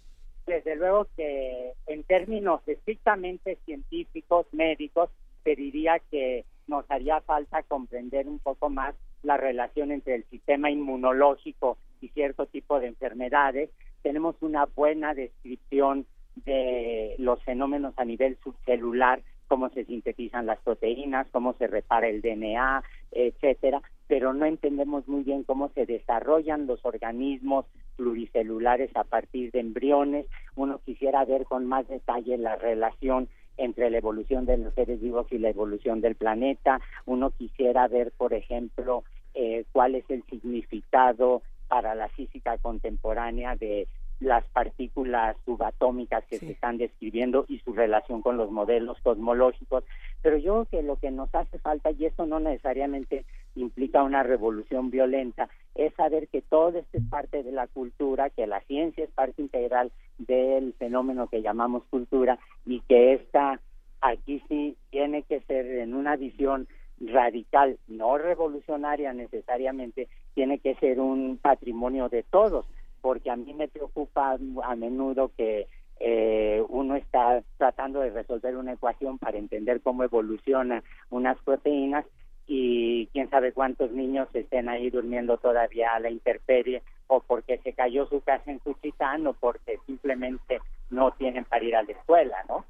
desde 0.48 0.76
luego 0.76 1.06
que 1.16 1.74
en 1.86 2.02
términos 2.04 2.60
estrictamente 2.66 3.58
científicos, 3.64 4.46
médicos, 4.52 5.10
pediría 5.44 6.00
que 6.10 6.44
nos 6.66 6.90
haría 6.90 7.20
falta 7.20 7.62
comprender 7.62 8.28
un 8.28 8.38
poco 8.38 8.68
más 8.68 8.94
la 9.22 9.36
relación 9.36 9.92
entre 9.92 10.16
el 10.16 10.24
sistema 10.24 10.70
inmunológico 10.70 11.78
y 12.00 12.08
cierto 12.08 12.46
tipo 12.46 12.80
de 12.80 12.88
enfermedades. 12.88 13.70
Tenemos 14.02 14.36
una 14.40 14.66
buena 14.66 15.14
descripción 15.14 16.06
de 16.44 17.14
los 17.18 17.42
fenómenos 17.44 17.94
a 17.96 18.04
nivel 18.04 18.38
subcelular, 18.42 19.22
cómo 19.48 19.70
se 19.70 19.84
sintetizan 19.84 20.46
las 20.46 20.58
proteínas, 20.60 21.26
cómo 21.30 21.54
se 21.54 21.66
repara 21.66 22.08
el 22.08 22.20
DNA, 22.20 22.82
etcétera, 23.12 23.82
pero 24.08 24.32
no 24.32 24.46
entendemos 24.46 25.06
muy 25.06 25.22
bien 25.22 25.44
cómo 25.44 25.68
se 25.74 25.86
desarrollan 25.86 26.66
los 26.66 26.84
organismos 26.84 27.66
pluricelulares 27.96 28.90
a 28.96 29.04
partir 29.04 29.52
de 29.52 29.60
embriones. 29.60 30.26
Uno 30.56 30.80
quisiera 30.84 31.24
ver 31.24 31.44
con 31.44 31.66
más 31.66 31.86
detalle 31.88 32.38
la 32.38 32.56
relación 32.56 33.28
entre 33.58 33.90
la 33.90 33.98
evolución 33.98 34.46
de 34.46 34.56
los 34.56 34.72
seres 34.74 35.00
vivos 35.00 35.26
y 35.30 35.38
la 35.38 35.50
evolución 35.50 36.00
del 36.00 36.14
planeta. 36.14 36.80
Uno 37.04 37.30
quisiera 37.30 37.86
ver, 37.86 38.12
por 38.16 38.32
ejemplo, 38.32 39.04
eh, 39.34 39.64
cuál 39.72 39.94
es 39.94 40.08
el 40.08 40.22
significado 40.24 41.42
para 41.68 41.94
la 41.94 42.08
física 42.08 42.56
contemporánea 42.58 43.56
de 43.56 43.88
las 44.20 44.44
partículas 44.46 45.36
subatómicas 45.44 46.24
que 46.24 46.38
se 46.38 46.50
están 46.50 46.78
describiendo 46.78 47.44
y 47.46 47.58
su 47.60 47.72
relación 47.72 48.22
con 48.22 48.36
los 48.36 48.50
modelos 48.50 48.98
cosmológicos. 49.02 49.84
Pero 50.22 50.38
yo 50.38 50.64
creo 50.64 50.66
que 50.66 50.86
lo 50.86 50.96
que 50.96 51.10
nos 51.10 51.32
hace 51.34 51.58
falta, 51.58 51.90
y 51.92 52.06
esto 52.06 52.26
no 52.26 52.40
necesariamente 52.40 53.24
implica 53.60 54.02
una 54.02 54.22
revolución 54.22 54.90
violenta, 54.90 55.48
es 55.74 55.94
saber 55.94 56.28
que 56.28 56.42
todo 56.42 56.78
esto 56.78 56.98
es 56.98 57.04
parte 57.08 57.42
de 57.42 57.52
la 57.52 57.66
cultura, 57.66 58.30
que 58.30 58.46
la 58.46 58.60
ciencia 58.62 59.04
es 59.04 59.10
parte 59.10 59.42
integral 59.42 59.92
del 60.18 60.72
fenómeno 60.74 61.28
que 61.28 61.42
llamamos 61.42 61.84
cultura 61.90 62.38
y 62.66 62.80
que 62.82 63.14
esta 63.14 63.60
aquí 64.00 64.42
sí 64.48 64.76
tiene 64.90 65.22
que 65.22 65.40
ser 65.40 65.66
en 65.66 65.94
una 65.94 66.16
visión 66.16 66.68
radical, 67.00 67.78
no 67.86 68.18
revolucionaria 68.18 69.12
necesariamente, 69.12 70.08
tiene 70.34 70.58
que 70.58 70.74
ser 70.76 71.00
un 71.00 71.38
patrimonio 71.40 72.08
de 72.08 72.24
todos 72.24 72.66
porque 73.00 73.30
a 73.30 73.36
mí 73.36 73.54
me 73.54 73.68
preocupa 73.68 74.36
a 74.64 74.76
menudo 74.76 75.30
que 75.36 75.68
eh, 76.00 76.62
uno 76.68 76.96
está 76.96 77.42
tratando 77.56 78.00
de 78.00 78.10
resolver 78.10 78.56
una 78.56 78.72
ecuación 78.72 79.18
para 79.18 79.38
entender 79.38 79.80
cómo 79.80 80.04
evolucionan 80.04 80.82
unas 81.10 81.38
proteínas 81.42 82.04
y 82.50 83.06
quién 83.12 83.28
sabe 83.28 83.52
cuántos 83.52 83.92
niños 83.92 84.26
estén 84.32 84.70
ahí 84.70 84.88
durmiendo 84.88 85.36
todavía 85.36 85.94
a 85.94 86.00
la 86.00 86.08
intemperie 86.08 86.82
o 87.06 87.20
porque 87.20 87.58
se 87.58 87.74
cayó 87.74 88.08
su 88.08 88.22
casa 88.22 88.50
en 88.50 88.58
Cuchitán 88.58 89.26
o 89.26 89.34
porque 89.34 89.78
simplemente 89.86 90.60
no 90.88 91.12
tienen 91.12 91.44
para 91.44 91.64
ir 91.64 91.76
a 91.76 91.82
la 91.82 91.92
escuela, 91.92 92.36
¿no? 92.48 92.64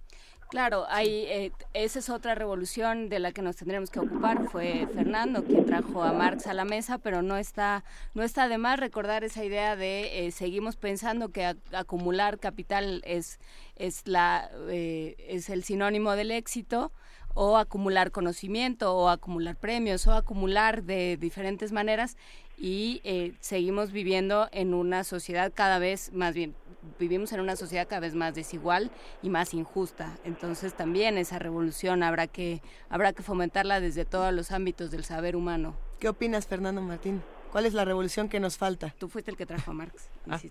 Claro, 0.48 0.86
hay, 0.88 1.26
eh, 1.28 1.52
esa 1.74 1.98
es 1.98 2.08
otra 2.08 2.34
revolución 2.34 3.10
de 3.10 3.18
la 3.18 3.32
que 3.32 3.42
nos 3.42 3.56
tendremos 3.56 3.90
que 3.90 4.00
ocupar. 4.00 4.48
Fue 4.48 4.88
Fernando 4.94 5.44
quien 5.44 5.66
trajo 5.66 6.02
a 6.02 6.14
Marx 6.14 6.46
a 6.46 6.54
la 6.54 6.64
mesa, 6.64 6.96
pero 6.96 7.20
no 7.20 7.36
está, 7.36 7.84
no 8.14 8.22
está 8.22 8.48
de 8.48 8.56
más 8.56 8.80
recordar 8.80 9.24
esa 9.24 9.44
idea 9.44 9.76
de 9.76 10.26
eh, 10.26 10.30
seguimos 10.30 10.76
pensando 10.76 11.28
que 11.28 11.54
acumular 11.72 12.38
capital 12.38 13.02
es, 13.04 13.38
es, 13.76 14.08
la, 14.08 14.50
eh, 14.70 15.16
es 15.18 15.50
el 15.50 15.64
sinónimo 15.64 16.12
del 16.12 16.30
éxito 16.30 16.92
o 17.34 17.56
acumular 17.56 18.10
conocimiento 18.10 18.96
o 18.96 19.08
acumular 19.08 19.56
premios 19.56 20.06
o 20.06 20.12
acumular 20.12 20.82
de 20.82 21.16
diferentes 21.16 21.72
maneras 21.72 22.16
y 22.56 23.00
seguimos 23.40 23.92
viviendo 23.92 24.48
en 24.50 24.74
una 24.74 25.04
sociedad 25.04 25.52
cada 25.54 25.78
vez 25.78 26.12
más 26.12 26.34
bien 26.34 26.54
vivimos 26.98 27.32
en 27.32 27.40
una 27.40 27.56
sociedad 27.56 27.86
cada 27.88 28.00
vez 28.00 28.14
más 28.14 28.34
desigual 28.34 28.90
y 29.22 29.30
más 29.30 29.54
injusta. 29.54 30.18
Entonces 30.24 30.74
también 30.74 31.18
esa 31.18 31.38
revolución 31.38 32.02
habrá 32.02 32.26
que, 32.26 32.62
habrá 32.88 33.12
que 33.12 33.22
fomentarla 33.22 33.80
desde 33.80 34.04
todos 34.04 34.32
los 34.32 34.50
ámbitos 34.52 34.90
del 34.90 35.04
saber 35.04 35.36
humano. 35.36 35.76
¿Qué 35.98 36.08
opinas, 36.08 36.46
Fernando 36.46 36.80
Martín? 36.80 37.22
¿Cuál 37.52 37.66
es 37.66 37.74
la 37.74 37.84
revolución 37.84 38.28
que 38.28 38.40
nos 38.40 38.56
falta? 38.56 38.94
Tú 38.98 39.08
fuiste 39.08 39.30
el 39.30 39.36
que 39.36 39.46
trajo 39.46 39.70
a 39.70 39.74
Marx. 39.74 40.08
Ah. 40.28 40.38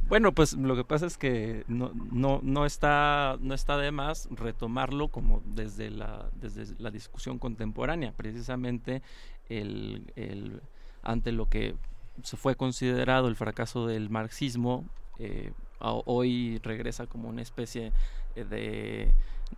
bueno, 0.08 0.32
pues 0.32 0.54
lo 0.54 0.76
que 0.76 0.84
pasa 0.84 1.06
es 1.06 1.18
que 1.18 1.64
no, 1.68 1.92
no, 1.94 2.40
no, 2.42 2.66
está, 2.66 3.36
no 3.40 3.54
está 3.54 3.76
de 3.76 3.92
más 3.92 4.28
retomarlo 4.30 5.08
como 5.08 5.42
desde 5.44 5.90
la, 5.90 6.30
desde 6.34 6.74
la 6.78 6.90
discusión 6.90 7.38
contemporánea, 7.38 8.12
precisamente 8.12 9.02
el, 9.48 10.12
el, 10.16 10.62
ante 11.02 11.32
lo 11.32 11.48
que 11.48 11.74
se 12.22 12.36
fue 12.36 12.54
considerado 12.54 13.28
el 13.28 13.36
fracaso 13.36 13.86
del 13.86 14.10
marxismo, 14.10 14.84
eh, 15.18 15.52
hoy 15.80 16.58
regresa 16.62 17.06
como 17.06 17.28
una 17.28 17.42
especie 17.42 17.92
eh, 18.36 18.44
de, 18.44 19.12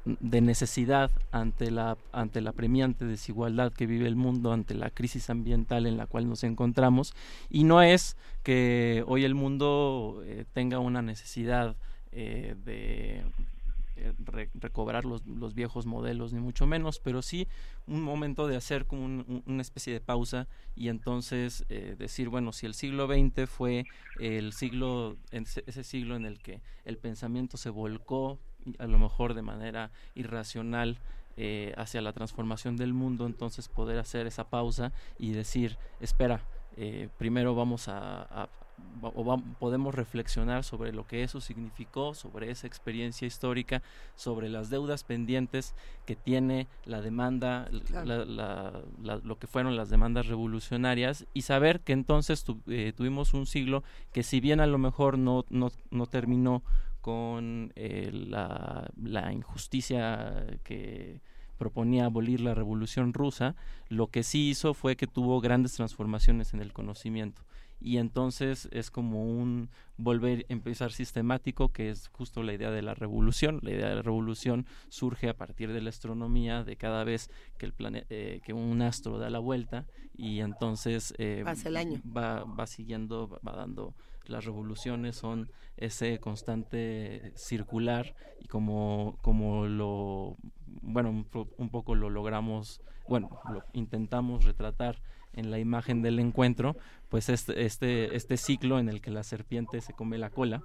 de, 0.04 0.40
necesidad 0.40 1.10
ante 1.30 1.70
la, 1.70 1.96
ante 2.12 2.40
la 2.40 2.52
premiante 2.52 3.04
desigualdad 3.04 3.72
que 3.72 3.86
vive 3.86 4.06
el 4.06 4.16
mundo, 4.16 4.52
ante 4.52 4.74
la 4.74 4.90
crisis 4.90 5.30
ambiental 5.30 5.86
en 5.86 5.96
la 5.96 6.06
cual 6.06 6.28
nos 6.28 6.44
encontramos, 6.44 7.14
y 7.50 7.64
no 7.64 7.82
es 7.82 8.16
que 8.42 9.04
hoy 9.06 9.24
el 9.24 9.34
mundo 9.34 10.22
eh, 10.24 10.44
tenga 10.52 10.78
una 10.78 11.02
necesidad 11.02 11.76
eh, 12.12 12.54
de 12.64 13.24
recobrar 14.60 15.04
los, 15.04 15.24
los, 15.26 15.54
viejos 15.54 15.86
modelos, 15.86 16.32
ni 16.32 16.40
mucho 16.40 16.66
menos, 16.66 16.98
pero 16.98 17.22
sí 17.22 17.46
un 17.86 18.02
momento 18.02 18.46
de 18.46 18.56
hacer 18.56 18.86
como 18.86 19.24
una 19.46 19.62
especie 19.62 19.92
de 19.92 20.00
pausa 20.00 20.48
y 20.74 20.88
entonces 20.88 21.64
eh, 21.68 21.94
decir, 21.98 22.28
bueno, 22.28 22.52
si 22.52 22.66
el 22.66 22.74
siglo 22.74 23.06
XX 23.06 23.48
fue 23.48 23.84
el 24.18 24.52
siglo, 24.52 25.16
ese 25.30 25.84
siglo 25.84 26.16
en 26.16 26.26
el 26.26 26.38
que 26.38 26.60
el 26.84 26.98
pensamiento 26.98 27.56
se 27.56 27.70
volcó, 27.70 28.38
a 28.78 28.86
lo 28.86 28.98
mejor 28.98 29.34
de 29.34 29.42
manera 29.42 29.90
irracional, 30.14 30.98
eh, 31.38 31.72
hacia 31.78 32.02
la 32.02 32.12
transformación 32.12 32.76
del 32.76 32.92
mundo, 32.92 33.24
entonces 33.24 33.66
poder 33.66 33.98
hacer 33.98 34.26
esa 34.26 34.44
pausa 34.50 34.92
y 35.18 35.32
decir, 35.32 35.78
espera, 35.98 36.42
eh, 36.76 37.08
primero 37.16 37.54
vamos 37.54 37.88
a, 37.88 38.50
o 39.00 39.38
podemos 39.58 39.94
reflexionar 39.94 40.62
sobre 40.62 40.92
lo 40.92 41.06
que 41.06 41.22
eso 41.22 41.40
significó, 41.40 42.14
sobre 42.14 42.50
esa 42.50 42.66
experiencia 42.66 43.26
histórica, 43.26 43.82
sobre 44.14 44.48
las 44.48 44.70
deudas 44.70 45.04
pendientes 45.04 45.74
que 46.04 46.16
tiene 46.16 46.68
la 46.84 47.00
demanda, 47.00 47.68
lo 47.70 49.38
que 49.38 49.46
fueron 49.46 49.76
las 49.76 49.88
demandas 49.88 50.26
revolucionarias 50.26 51.26
y 51.32 51.42
saber 51.42 51.80
que 51.80 51.92
entonces 51.94 52.44
eh, 52.66 52.92
tuvimos 52.94 53.34
un 53.34 53.46
siglo 53.46 53.82
que 54.12 54.22
si 54.22 54.40
bien 54.40 54.60
a 54.60 54.66
lo 54.66 54.78
mejor 54.78 55.18
no, 55.18 55.44
no, 55.48 55.72
no 55.90 56.06
terminó 56.06 56.62
con 57.02 57.72
eh, 57.76 58.10
la, 58.12 58.90
la 58.96 59.32
injusticia 59.32 60.46
que 60.64 61.20
proponía 61.58 62.06
abolir 62.06 62.40
la 62.40 62.54
revolución 62.54 63.12
rusa, 63.12 63.54
lo 63.88 64.06
que 64.06 64.22
sí 64.22 64.48
hizo 64.48 64.72
fue 64.72 64.96
que 64.96 65.06
tuvo 65.06 65.40
grandes 65.40 65.74
transformaciones 65.74 66.54
en 66.54 66.60
el 66.60 66.72
conocimiento 66.72 67.42
y 67.82 67.98
entonces 67.98 68.68
es 68.70 68.90
como 68.90 69.24
un 69.24 69.68
volver 69.96 70.46
a 70.48 70.52
empezar 70.52 70.92
sistemático 70.92 71.72
que 71.72 71.90
es 71.90 72.08
justo 72.08 72.42
la 72.42 72.54
idea 72.54 72.70
de 72.70 72.82
la 72.82 72.94
revolución 72.94 73.58
la 73.62 73.70
idea 73.70 73.88
de 73.88 73.96
la 73.96 74.02
revolución 74.02 74.66
surge 74.88 75.28
a 75.28 75.36
partir 75.36 75.72
de 75.72 75.80
la 75.80 75.90
astronomía 75.90 76.64
de 76.64 76.76
cada 76.76 77.04
vez 77.04 77.30
que 77.58 77.66
el 77.66 77.74
eh, 78.08 78.40
que 78.44 78.52
un 78.52 78.82
astro 78.82 79.18
da 79.18 79.30
la 79.30 79.40
vuelta 79.40 79.86
y 80.16 80.40
entonces 80.40 81.14
eh, 81.18 81.44
el 81.64 81.76
año. 81.76 82.00
va 82.04 82.44
va 82.44 82.66
siguiendo 82.66 83.40
va 83.46 83.56
dando 83.56 83.94
las 84.26 84.44
revoluciones 84.44 85.16
son 85.16 85.50
ese 85.76 86.18
constante 86.18 87.32
circular 87.36 88.14
y 88.40 88.46
como 88.46 89.18
como 89.22 89.66
lo 89.66 90.36
bueno 90.82 91.10
un, 91.10 91.26
un 91.56 91.68
poco 91.70 91.94
lo 91.94 92.10
logramos 92.10 92.80
bueno 93.08 93.40
lo 93.50 93.64
intentamos 93.72 94.44
retratar 94.44 95.00
en 95.34 95.50
la 95.50 95.58
imagen 95.58 96.02
del 96.02 96.18
encuentro, 96.18 96.76
pues 97.08 97.28
este, 97.28 97.64
este, 97.64 98.16
este 98.16 98.36
ciclo 98.36 98.78
en 98.78 98.88
el 98.88 99.00
que 99.00 99.10
la 99.10 99.22
serpiente 99.22 99.80
se 99.80 99.92
come 99.92 100.18
la 100.18 100.30
cola, 100.30 100.62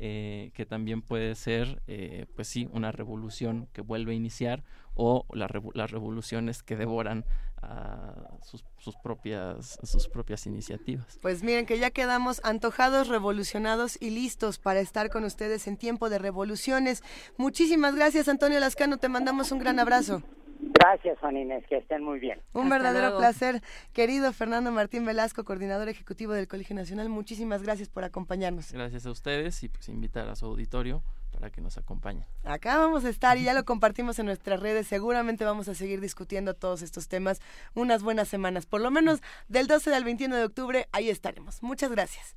eh, 0.00 0.50
que 0.54 0.64
también 0.64 1.02
puede 1.02 1.34
ser, 1.34 1.82
eh, 1.86 2.26
pues 2.36 2.48
sí, 2.48 2.68
una 2.72 2.92
revolución 2.92 3.68
que 3.72 3.80
vuelve 3.80 4.12
a 4.12 4.14
iniciar 4.14 4.62
o 4.94 5.26
las 5.32 5.50
revoluciones 5.90 6.62
que 6.62 6.76
devoran 6.76 7.24
a 7.62 8.38
sus, 8.42 8.64
sus, 8.78 8.96
propias, 8.96 9.78
sus 9.82 10.08
propias 10.08 10.46
iniciativas. 10.46 11.18
Pues 11.20 11.42
miren 11.42 11.66
que 11.66 11.78
ya 11.78 11.90
quedamos 11.90 12.40
antojados, 12.44 13.08
revolucionados 13.08 14.00
y 14.00 14.10
listos 14.10 14.58
para 14.58 14.80
estar 14.80 15.10
con 15.10 15.24
ustedes 15.24 15.66
en 15.66 15.76
tiempo 15.76 16.10
de 16.10 16.18
revoluciones. 16.18 17.02
Muchísimas 17.36 17.94
gracias, 17.94 18.28
Antonio 18.28 18.60
Lascano, 18.60 18.98
te 18.98 19.08
mandamos 19.08 19.50
un 19.50 19.58
gran 19.58 19.78
abrazo. 19.78 20.22
Gracias, 20.70 21.18
Juan 21.18 21.36
Inés, 21.36 21.64
que 21.66 21.78
estén 21.78 22.04
muy 22.04 22.18
bien. 22.18 22.40
Un 22.52 22.68
verdadero 22.68 23.16
placer, 23.16 23.62
querido 23.94 24.32
Fernando 24.32 24.70
Martín 24.70 25.06
Velasco, 25.06 25.44
coordinador 25.44 25.88
ejecutivo 25.88 26.34
del 26.34 26.46
Colegio 26.46 26.76
Nacional. 26.76 27.08
Muchísimas 27.08 27.62
gracias 27.62 27.88
por 27.88 28.04
acompañarnos. 28.04 28.72
Gracias 28.72 29.06
a 29.06 29.10
ustedes 29.10 29.62
y 29.62 29.68
pues 29.68 29.88
invitar 29.88 30.28
a 30.28 30.36
su 30.36 30.44
auditorio 30.46 31.02
para 31.32 31.50
que 31.50 31.60
nos 31.60 31.78
acompañe. 31.78 32.26
Acá 32.44 32.78
vamos 32.78 33.04
a 33.04 33.08
estar 33.08 33.38
y 33.38 33.44
ya 33.44 33.54
lo 33.54 33.64
compartimos 33.64 34.18
en 34.18 34.26
nuestras 34.26 34.60
redes. 34.60 34.86
Seguramente 34.86 35.44
vamos 35.44 35.68
a 35.68 35.74
seguir 35.74 36.00
discutiendo 36.00 36.54
todos 36.54 36.82
estos 36.82 37.08
temas 37.08 37.40
unas 37.74 38.02
buenas 38.02 38.28
semanas. 38.28 38.66
Por 38.66 38.80
lo 38.80 38.90
menos 38.90 39.22
del 39.48 39.68
12 39.68 39.94
al 39.94 40.04
21 40.04 40.36
de 40.36 40.44
octubre, 40.44 40.88
ahí 40.92 41.08
estaremos. 41.08 41.62
Muchas 41.62 41.90
gracias. 41.90 42.34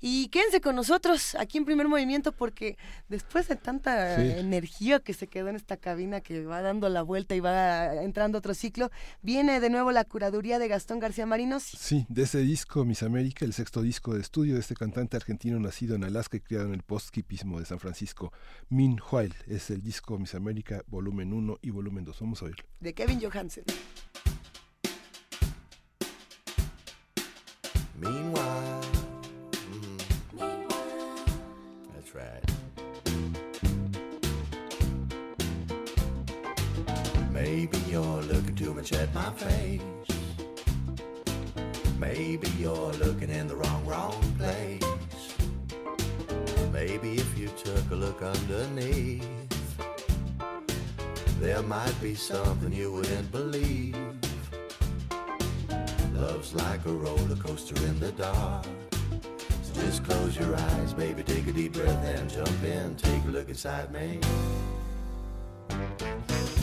Y 0.00 0.28
quédense 0.28 0.60
con 0.60 0.76
nosotros 0.76 1.34
aquí 1.34 1.58
en 1.58 1.64
primer 1.64 1.86
movimiento 1.86 2.32
porque 2.32 2.78
después 3.08 3.48
de 3.48 3.56
tanta 3.56 4.22
energía 4.38 5.00
que 5.00 5.12
se 5.12 5.26
quedó 5.26 5.48
en 5.48 5.56
esta 5.56 5.76
cabina 5.76 6.20
que 6.20 6.44
va 6.46 6.62
dando 6.62 6.88
la 6.88 7.02
vuelta 7.02 7.34
y 7.34 7.40
va 7.40 8.02
entrando 8.02 8.38
otro 8.38 8.54
ciclo, 8.54 8.90
viene 9.22 9.60
de 9.60 9.68
nuevo 9.68 9.92
la 9.92 10.04
curaduría 10.04 10.58
de 10.58 10.68
Gastón 10.68 11.00
García 11.00 11.26
Marinos. 11.26 11.62
Sí, 11.62 12.06
de 12.08 12.22
ese 12.22 12.38
disco 12.38 12.84
Miss 12.84 13.02
América, 13.02 13.44
el 13.44 13.52
sexto 13.52 13.82
disco 13.82 14.14
de 14.14 14.20
estudio 14.20 14.54
de 14.54 14.60
este 14.60 14.74
cantante 14.74 15.16
argentino 15.16 15.60
nacido 15.60 15.96
en 15.96 16.04
Alaska 16.04 16.38
y 16.38 16.40
criado 16.40 16.66
en 16.66 16.74
el 16.74 16.82
post-kipismo 16.82 17.60
de 17.60 17.66
San 17.66 17.78
Francisco, 17.78 18.32
Min 18.70 18.98
Hual, 19.10 19.34
es 19.46 19.70
el 19.70 19.82
disco 19.82 20.18
Miss 20.18 20.34
América 20.34 20.82
volumen 20.86 21.32
1 21.32 21.58
y 21.62 21.70
volumen 21.70 22.04
2. 22.04 22.20
Vamos 22.20 22.42
a 22.42 22.46
oírlo. 22.46 22.64
De 22.80 22.94
Kevin 22.94 23.20
Johansen. 23.20 23.64
Meanwhile 28.00 28.89
Maybe 37.32 37.78
you're 37.88 38.22
looking 38.22 38.56
too 38.56 38.74
much 38.74 38.92
at 38.92 39.14
my 39.14 39.30
face. 39.30 39.80
Maybe 41.98 42.48
you're 42.58 42.92
looking 42.94 43.30
in 43.30 43.46
the 43.46 43.54
wrong, 43.54 43.86
wrong 43.86 44.20
place. 44.38 44.82
Maybe 46.72 47.14
if 47.14 47.38
you 47.38 47.48
took 47.48 47.90
a 47.90 47.94
look 47.94 48.22
underneath, 48.22 49.26
there 51.38 51.62
might 51.62 52.00
be 52.00 52.14
something 52.14 52.72
you 52.72 52.92
wouldn't 52.92 53.30
believe. 53.30 53.96
Love's 56.14 56.54
like 56.54 56.84
a 56.86 56.92
roller 56.92 57.36
coaster 57.36 57.76
in 57.86 58.00
the 58.00 58.12
dark. 58.12 58.66
Just 59.80 60.04
close 60.04 60.36
your 60.36 60.54
eyes, 60.56 60.94
baby, 60.94 61.22
take 61.22 61.46
a 61.46 61.52
deep 61.52 61.72
breath 61.72 62.04
and 62.04 62.30
jump 62.30 62.62
in. 62.62 62.94
Take 62.96 63.24
a 63.24 63.28
look 63.28 63.48
inside 63.48 63.90
me. 63.92 64.20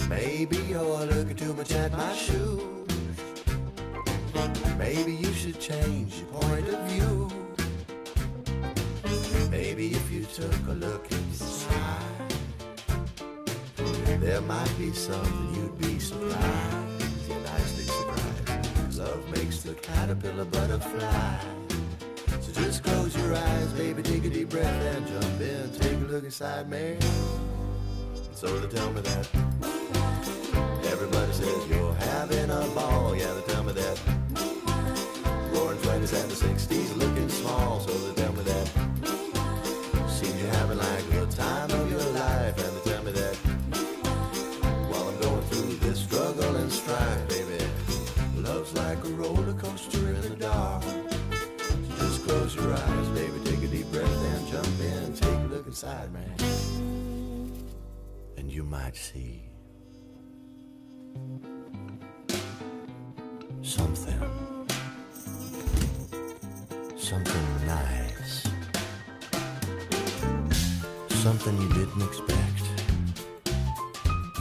Maybe 0.07 0.57
you're 0.69 1.05
looking 1.05 1.35
too 1.35 1.53
much 1.53 1.71
at 1.73 1.91
my 1.91 2.13
shoes. 2.13 2.87
Maybe 4.77 5.13
you 5.13 5.33
should 5.33 5.59
change 5.59 6.19
your 6.19 6.27
point 6.41 6.67
of 6.69 6.79
view. 6.91 7.29
Maybe 9.49 9.87
if 9.87 10.11
you 10.11 10.23
took 10.25 10.67
a 10.69 10.73
look 10.73 11.11
inside, 11.11 12.33
there 14.21 14.41
might 14.41 14.77
be 14.77 14.93
something 14.93 15.55
you'd 15.55 15.77
be 15.79 15.99
surprised. 15.99 16.39
Yeah, 17.27 17.39
nicely 17.43 17.83
surprised. 17.83 18.97
Love 18.99 19.29
makes 19.31 19.63
the 19.63 19.73
caterpillar 19.73 20.45
butterfly. 20.45 21.66
Just 22.57 22.83
close 22.83 23.15
your 23.15 23.35
eyes, 23.35 23.73
baby, 23.73 24.01
take 24.01 24.25
a 24.25 24.29
deep 24.29 24.49
breath 24.49 24.95
and 24.95 25.07
jump 25.07 25.41
in. 25.41 25.71
Take 25.79 25.93
a 25.93 26.11
look 26.11 26.23
inside 26.23 26.69
me. 26.69 26.97
So 28.33 28.47
they 28.59 28.75
tell 28.75 28.91
me 28.91 29.01
that 29.01 29.27
everybody 30.91 31.31
says 31.33 31.67
you're 31.69 31.93
having 31.93 32.49
a 32.49 32.67
ball. 32.75 32.86
Inside, 55.77 56.11
man. 56.11 56.33
And 58.35 58.51
you 58.51 58.63
might 58.63 58.95
see 58.95 59.43
something. 63.61 64.19
Something 66.97 67.65
nice. 67.67 68.49
Something 71.09 71.61
you 71.61 71.69
didn't 71.69 72.01
expect. 72.01 72.63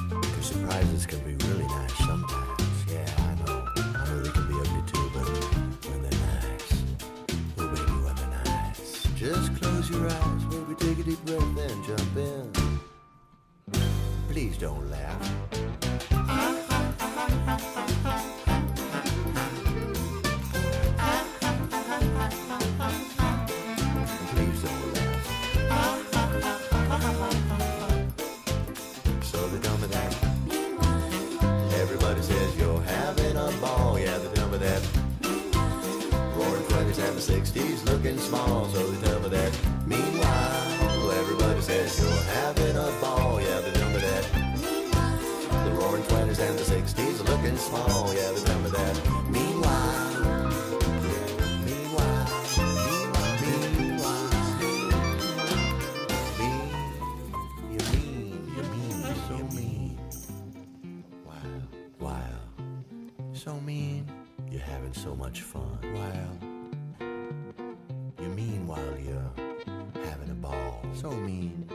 Because 0.09 0.47
surprises 0.47 1.05
can 1.05 1.19
be 1.19 1.35
really 1.47 1.67
nice 1.67 1.99
sometimes. 1.99 2.85
Yeah, 2.91 3.13
I 3.19 3.35
know. 3.45 3.69
I 3.77 4.09
know 4.09 4.23
they 4.23 4.31
can 4.31 4.49
be 4.49 4.55
ugly 4.55 4.83
too, 4.91 5.11
but 5.13 5.29
when 5.87 6.01
they're 6.03 6.21
nice. 6.33 6.73
Just 9.17 9.55
close 9.61 9.91
your 9.91 10.09
eyes, 10.09 10.46
take 10.79 10.99
a 10.99 11.03
deep 11.03 11.25
breath 11.25 11.43
and 11.43 11.85
jump 11.85 12.17
in. 12.17 12.53
Please 14.29 14.59
don't 14.59 14.91
laugh. 14.91 15.21
Please 24.33 24.63
don't 24.63 24.95
laugh. 24.95 25.25
So 29.23 29.49
they 29.49 29.61
tell 29.61 29.79
me 29.79 29.87
that. 29.89 30.13
Everybody 31.81 32.23
says 32.23 32.57
you're 32.57 32.83
having 32.83 33.37
a 33.37 33.51
ball. 33.61 33.99
Yeah, 33.99 34.19
they 34.19 34.35
tell 34.35 34.49
me 34.49 34.59
that. 34.59 34.83
Roaring 36.37 36.65
20s 36.65 36.99
and 36.99 37.17
the 37.17 37.21
60s 37.21 37.85
looking 37.87 38.19
small. 38.19 38.69
So 38.69 38.96
60s 47.67 47.73
looking 47.73 47.87
small. 47.87 48.15
Yeah, 48.15 48.33
they 48.33 48.41
me 48.63 48.71
that. 48.71 48.95
Meanwhile, 49.31 50.15
meanwhile, 51.67 52.27
meanwhile, 53.81 54.31
you 57.71 57.81
mean, 57.93 58.31
you 58.57 58.63
mean, 58.73 58.97
so 59.29 59.37
mean. 59.57 59.99
Wow, 61.25 61.35
wow, 62.01 62.39
so 63.33 63.61
mean. 63.61 64.05
You're 64.51 64.61
having 64.61 64.95
so 64.95 65.15
much 65.15 65.43
fun. 65.43 65.79
Wow. 65.95 66.31
You 68.23 68.29
mean 68.29 68.67
while 68.67 68.99
you're 68.99 69.33
having 70.05 70.31
a 70.31 70.35
ball. 70.35 70.83
So 70.95 71.11
mean. 71.11 71.69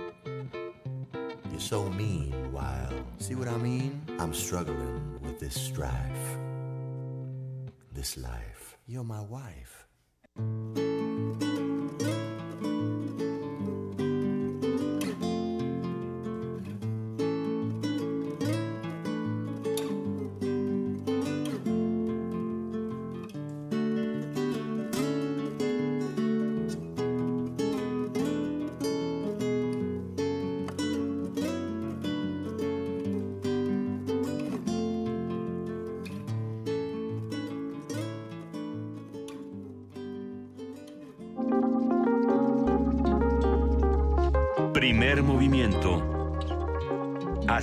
You're 1.51 1.59
so 1.59 1.89
mean 1.89 2.51
while. 2.51 3.00
See 3.21 3.35
what 3.35 3.47
I 3.47 3.57
mean? 3.57 4.01
I'm 4.17 4.33
struggling 4.33 5.19
with 5.21 5.39
this 5.39 5.53
strife. 5.53 6.39
This 7.93 8.17
life. 8.17 8.79
You're 8.87 9.03
my 9.03 9.21
wife. 9.21 9.85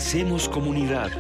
Hacemos 0.09 0.49
comunidad. 0.49 1.11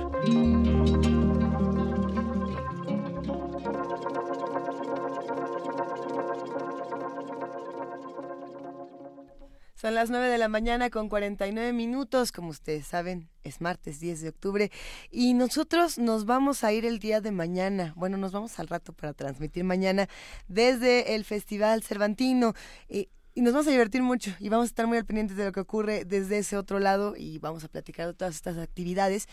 Son 9.74 9.94
las 9.94 10.08
9 10.08 10.28
de 10.28 10.38
la 10.38 10.48
mañana 10.48 10.88
con 10.88 11.10
49 11.10 11.74
minutos, 11.74 12.32
como 12.32 12.48
ustedes 12.48 12.86
saben, 12.86 13.28
es 13.42 13.60
martes 13.60 14.00
10 14.00 14.22
de 14.22 14.28
octubre 14.30 14.70
y 15.10 15.34
nosotros 15.34 15.98
nos 15.98 16.24
vamos 16.24 16.64
a 16.64 16.72
ir 16.72 16.86
el 16.86 16.98
día 16.98 17.20
de 17.20 17.30
mañana, 17.30 17.92
bueno, 17.94 18.16
nos 18.16 18.32
vamos 18.32 18.58
al 18.58 18.68
rato 18.68 18.94
para 18.94 19.12
transmitir 19.12 19.64
mañana 19.64 20.08
desde 20.48 21.14
el 21.14 21.26
Festival 21.26 21.82
Cervantino. 21.82 22.54
Eh, 22.88 23.08
y 23.38 23.40
nos 23.40 23.52
vamos 23.52 23.68
a 23.68 23.70
divertir 23.70 24.02
mucho 24.02 24.32
y 24.40 24.48
vamos 24.48 24.64
a 24.64 24.66
estar 24.66 24.88
muy 24.88 24.98
al 24.98 25.04
pendiente 25.04 25.34
de 25.34 25.44
lo 25.44 25.52
que 25.52 25.60
ocurre 25.60 26.04
desde 26.04 26.38
ese 26.38 26.56
otro 26.56 26.80
lado 26.80 27.14
y 27.16 27.38
vamos 27.38 27.62
a 27.62 27.68
platicar 27.68 28.08
de 28.08 28.14
todas 28.14 28.34
estas 28.34 28.58
actividades. 28.58 29.28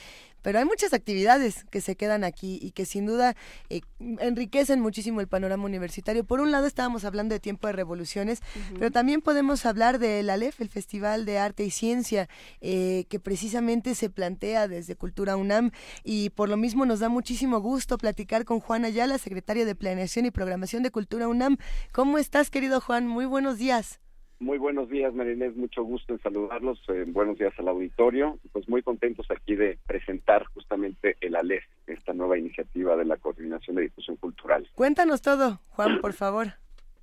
Pero 0.46 0.60
hay 0.60 0.66
muchas 0.66 0.94
actividades 0.94 1.66
que 1.72 1.82
se 1.82 1.96
quedan 1.96 2.24
aquí 2.24 2.60
y 2.62 2.70
que 2.70 2.86
sin 2.86 3.08
duda 3.08 3.36
eh, 3.72 3.82
enriquecen 4.20 4.80
muchísimo 4.80 5.20
el 5.20 5.28
panorama 5.28 5.66
universitario. 5.66 6.24
Por 6.24 6.40
un 6.40 6.52
lado 6.52 6.68
estábamos 6.68 7.04
hablando 7.04 7.34
de 7.34 7.40
tiempo 7.40 7.66
de 7.66 7.74
revoluciones, 7.74 8.42
pero 8.76 8.92
también 8.92 9.22
podemos 9.22 9.66
hablar 9.66 9.98
del 9.98 10.30
ALEF, 10.30 10.62
el 10.62 10.70
Festival 10.70 11.26
de 11.26 11.40
Arte 11.40 11.66
y 11.66 11.72
Ciencia, 11.72 12.30
eh, 12.62 13.06
que 13.10 13.20
precisamente 13.20 13.96
se 13.96 14.12
plantea 14.12 14.68
desde 14.68 14.96
Cultura 14.96 15.36
UNAM 15.36 15.72
y 16.04 16.30
por 16.30 16.48
lo 16.48 16.58
mismo 16.58 16.86
nos 16.86 17.00
da 17.00 17.10
muchísimo 17.10 17.60
gusto 17.60 17.98
platicar 17.98 18.46
con 18.46 18.60
Juan 18.60 18.86
Ayala, 18.86 19.18
secretario 19.18 19.66
de 19.66 19.74
Planeación 19.74 20.28
y 20.28 20.32
Programación 20.32 20.84
de 20.84 20.92
Cultura 20.92 21.28
UNAM. 21.28 21.58
¿Cómo 21.92 22.20
estás, 22.20 22.52
querido 22.52 22.82
Juan? 22.82 23.08
Muy 23.08 23.26
buenos 23.26 23.58
días. 23.58 24.00
Muy 24.40 24.58
buenos 24.58 24.90
días, 24.90 25.14
Marinés. 25.14 25.56
Mucho 25.56 25.84
gusto 25.84 26.14
en 26.14 26.20
saludarlos. 26.20 26.82
Eh, 26.90 27.06
buenos 27.08 27.38
días 27.38 27.54
al 27.58 27.70
auditorio. 27.70 28.38
Pues 28.52 28.68
muy 28.68 28.82
contentos 28.82 29.26
aquí 29.32 29.56
de 29.56 29.78
presentar 29.88 30.46
justamente 30.48 31.16
el 31.22 31.36
ALEF, 31.36 31.64
esta 31.88 32.14
nueva 32.14 32.38
iniciativa 32.38 32.98
de 32.98 33.06
la 33.06 33.16
Coordinación 33.18 33.78
de 33.78 33.84
Difusión 33.84 34.18
Cultural. 34.18 34.68
Cuéntanos 34.76 35.22
todo, 35.22 35.60
Juan, 35.70 36.00
por 36.02 36.14
favor. 36.14 36.48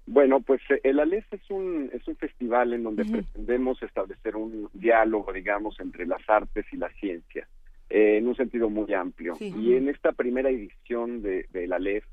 Bueno, 0.07 0.41
pues 0.41 0.61
eh, 0.69 0.81
el 0.85 1.01
ALEF 1.01 1.25
es 1.33 1.51
un, 1.51 1.91
es 1.93 2.07
un 2.07 2.17
festival 2.17 2.75
en 2.75 2.83
donde 2.83 3.05
pretendemos 3.07 3.83
establecer 3.83 4.37
un 4.37 4.69
diálogo, 4.75 5.33
digamos, 5.33 5.79
entre 5.81 6.07
las 6.07 6.29
artes 6.29 6.67
y 6.71 6.77
la 6.77 6.91
ciencia, 6.91 7.49
eh, 7.89 8.19
en 8.19 8.29
un 8.29 8.37
sentido 8.37 8.69
muy 8.69 8.93
amplio. 8.93 9.37
Sí. 9.37 9.55
Y 9.57 9.75
en 9.75 9.89
esta 9.89 10.13
primera 10.13 10.51
edición 10.51 11.23
de, 11.23 11.47
del 11.51 11.73
ALEF, 11.73 12.05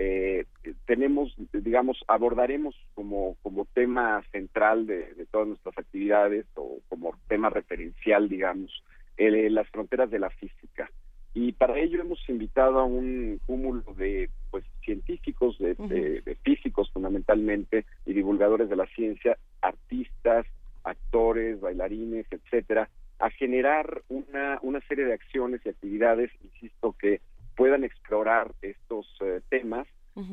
eh, 0.00 0.44
tenemos, 0.86 1.34
digamos, 1.52 1.98
abordaremos 2.06 2.74
como, 2.94 3.36
como 3.42 3.64
tema 3.74 4.22
central 4.30 4.86
de, 4.86 5.12
de 5.14 5.26
todas 5.26 5.48
nuestras 5.48 5.76
actividades 5.76 6.46
o 6.54 6.78
como 6.88 7.16
tema 7.26 7.50
referencial, 7.50 8.28
digamos, 8.28 8.84
eh, 9.16 9.50
las 9.50 9.68
fronteras 9.70 10.08
de 10.10 10.20
la 10.20 10.30
física. 10.30 10.88
Y 11.34 11.52
para 11.52 11.78
ello 11.78 12.00
hemos 12.00 12.20
invitado 12.28 12.78
a 12.78 12.84
un 12.84 13.40
cúmulo 13.44 13.82
de 13.96 14.30
pues 14.50 14.64
científicos, 14.84 15.58
de, 15.58 15.74
de- 15.74 16.20
de 16.22 16.34
físicos 16.36 16.90
fundamentalmente, 16.92 17.84
y 18.06 18.12
divulgadores 18.12 18.68
de 18.70 18.76
la 18.76 18.86
ciencia, 18.86 19.36
artistas, 19.60 20.46
actores, 20.84 21.60
bailarines, 21.60 22.26
etcétera, 22.30 22.88
a 23.18 23.30
generar 23.30 24.02
una, 24.08 24.58
una 24.62 24.80
serie 24.88 25.04
de 25.04 25.12
acciones 25.14 25.60
y 25.64 25.68
actividades, 25.68 26.30
insisto, 26.44 26.94
que 26.98 27.20
puedan 27.58 27.82
explorar 27.84 28.52
estos 28.62 29.04
eh, 29.20 29.40
temas 29.50 29.86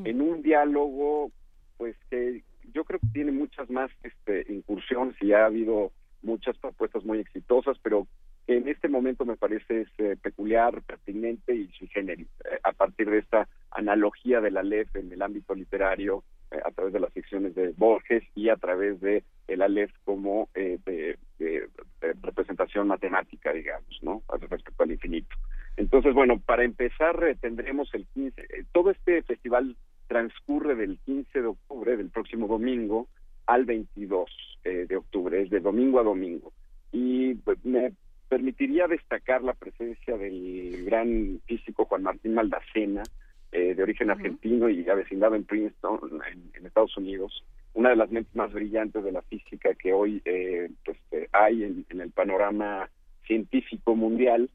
en 0.07 0.21
un 0.21 0.41
diálogo 0.41 1.31
pues 1.77 1.95
que 2.09 2.43
yo 2.73 2.83
creo 2.85 2.99
que 2.99 3.07
tiene 3.13 3.31
muchas 3.31 3.69
más 3.69 3.91
este, 4.03 4.45
incursiones 4.51 5.15
y 5.21 5.33
ha 5.33 5.45
habido 5.45 5.91
muchas 6.23 6.57
propuestas 6.57 7.03
muy 7.03 7.19
exitosas, 7.19 7.77
pero 7.83 8.07
que 8.47 8.57
en 8.57 8.67
este 8.67 8.87
momento 8.87 9.25
me 9.25 9.37
parece 9.37 9.81
es, 9.81 9.89
eh, 9.99 10.15
peculiar, 10.21 10.81
pertinente 10.83 11.53
y 11.55 11.67
sui 11.77 11.87
generis, 11.87 12.27
eh, 12.45 12.59
a 12.63 12.71
partir 12.73 13.09
de 13.09 13.19
esta 13.19 13.47
analogía 13.71 14.39
de 14.41 14.51
la 14.51 14.63
LEF 14.63 14.95
en 14.95 15.11
el 15.11 15.21
ámbito 15.21 15.53
literario, 15.53 16.23
eh, 16.51 16.59
a 16.63 16.71
través 16.71 16.93
de 16.93 16.99
las 17.01 17.13
secciones 17.13 17.53
de 17.55 17.69
Borges 17.77 18.23
y 18.35 18.49
a 18.49 18.55
través 18.55 18.99
de 19.01 19.23
el 19.47 19.61
ALEF 19.61 19.91
como 20.05 20.49
eh, 20.55 20.79
de, 20.85 21.17
de- 21.39 21.67
de 22.01 22.13
representación 22.21 22.87
matemática, 22.87 23.51
digamos, 23.53 23.99
¿no? 24.01 24.23
Respecto 24.49 24.83
al 24.83 24.91
infinito. 24.91 25.35
Entonces, 25.77 26.13
bueno, 26.13 26.39
para 26.39 26.63
empezar 26.63 27.23
eh, 27.23 27.35
tendremos 27.35 27.93
el 27.93 28.05
15, 28.13 28.41
eh, 28.41 28.65
todo 28.71 28.91
este 28.91 29.21
festival 29.23 29.75
transcurre 30.07 30.75
del 30.75 30.97
15 31.05 31.41
de 31.41 31.47
octubre, 31.47 31.97
del 31.97 32.09
próximo 32.09 32.47
domingo, 32.47 33.07
al 33.45 33.65
22 33.65 34.29
eh, 34.63 34.85
de 34.87 34.95
octubre, 34.97 35.41
es 35.41 35.49
de 35.49 35.59
domingo 35.59 35.99
a 35.99 36.03
domingo. 36.03 36.51
Y 36.91 37.35
pues, 37.35 37.63
me 37.65 37.93
permitiría 38.29 38.87
destacar 38.87 39.43
la 39.43 39.53
presencia 39.53 40.17
del 40.17 40.85
gran 40.85 41.39
físico 41.45 41.85
Juan 41.85 42.03
Martín 42.03 42.33
Maldacena, 42.33 43.03
eh, 43.51 43.75
de 43.75 43.83
origen 43.83 44.09
argentino 44.09 44.69
y 44.69 44.87
avecindado 44.89 45.35
en 45.35 45.45
Princeton, 45.45 45.99
en, 46.31 46.51
en 46.53 46.65
Estados 46.65 46.97
Unidos, 46.97 47.43
una 47.73 47.89
de 47.89 47.95
las 47.95 48.09
mentes 48.09 48.35
más 48.35 48.51
brillantes 48.51 49.03
de 49.03 49.11
la 49.11 49.21
física 49.23 49.73
que 49.75 49.93
hoy 49.93 50.21
eh, 50.25 50.69
pues, 50.83 50.97
hay 51.31 51.63
en, 51.63 51.85
en 51.89 52.01
el 52.01 52.11
panorama 52.11 52.89
científico 53.25 53.95
mundial, 53.95 54.49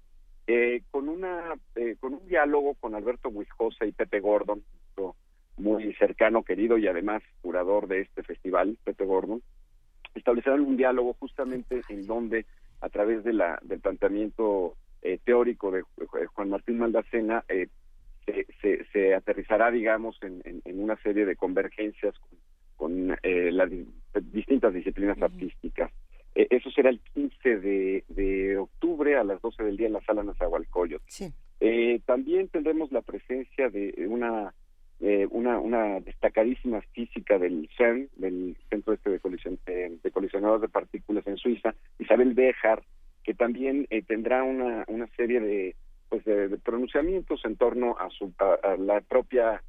eh, 0.53 0.83
con 0.91 1.09
una 1.09 1.55
eh, 1.77 1.97
con 2.01 2.15
un 2.15 2.27
diálogo 2.27 2.75
con 2.75 2.95
Alberto 2.95 3.29
Huiscosa 3.29 3.85
y 3.87 3.93
Pepe 3.93 4.20
Gordon, 4.20 4.62
muy 5.57 5.93
cercano, 5.95 6.43
querido 6.43 6.79
y 6.79 6.87
además 6.89 7.23
curador 7.43 7.87
de 7.87 8.01
este 8.01 8.23
festival, 8.23 8.79
Pepe 8.83 9.05
Gordon, 9.05 9.43
establecerán 10.15 10.61
un 10.62 10.77
diálogo 10.77 11.15
justamente 11.20 11.83
en 11.91 12.07
donde 12.07 12.47
a 12.81 12.89
través 12.89 13.23
de 13.25 13.35
la 13.35 13.59
del 13.62 13.81
planteamiento 13.81 14.77
eh, 15.03 15.19
teórico 15.23 15.70
de 15.70 15.83
Ju- 15.83 16.27
Juan 16.29 16.49
Martín 16.51 16.79
Maldacena 16.79 17.45
eh, 17.49 17.69
se, 18.25 18.47
se, 18.61 18.85
se 18.93 19.15
aterrizará, 19.15 19.70
digamos, 19.70 20.17
en, 20.23 20.41
en- 20.45 20.62
en 20.65 20.83
una 20.83 20.97
serie 21.03 21.27
de 21.27 21.37
convergencias 21.37 22.15
con, 22.19 22.39
con, 22.77 23.19
eh, 23.23 23.51
las 23.53 23.70
di- 23.70 23.87
distintas 24.33 24.73
disciplinas 24.73 25.20
artísticas. 25.20 25.91
Eh, 26.34 26.47
eso 26.50 26.70
será 26.70 26.91
el 26.91 27.00
15 27.15 27.59
de, 27.59 28.05
de 28.09 28.59
octubre 28.59 29.17
a 29.17 29.25
las 29.25 29.41
12 29.42 29.65
del 29.65 29.76
día 29.76 29.86
en 29.89 29.94
la 29.94 30.02
sala 30.02 30.23
Nazahualcóyotl. 30.23 31.05
Sí. 31.09 31.33
Eh, 31.60 32.00
también 32.07 32.49
tendremos 32.49 32.91
la 32.91 33.02
presencia 33.02 33.68
de 33.68 34.07
una, 34.09 34.55
eh, 35.00 35.26
una, 35.31 35.60
una 35.60 36.00
destacadísima 36.00 36.81
física 36.92 37.39
del 37.39 37.68
CERN, 37.76 38.09
del 38.17 38.57
Centro 38.70 38.94
este 38.94 39.10
de, 39.10 39.20
colisión, 39.20 39.59
eh, 39.67 39.99
de 40.02 40.10
colisionadores 40.10 40.62
de 40.62 40.68
partículas 40.68 41.26
en 41.26 41.36
Suiza, 41.36 41.75
Isabel 41.99 42.33
Bejar, 42.33 42.83
que 43.23 43.34
también 43.34 43.86
tendrá 44.07 44.42
una, 44.42 44.84
una 44.89 45.07
serie 45.09 45.41
de, 45.41 45.76
pues 46.09 46.25
de, 46.25 46.49
pronunciamientos 46.65 47.44
en 47.44 47.57
torno 47.57 47.94
a, 47.99 48.09
su, 48.09 48.33
a, 48.39 48.76
la 48.78 49.02
propia 49.02 49.62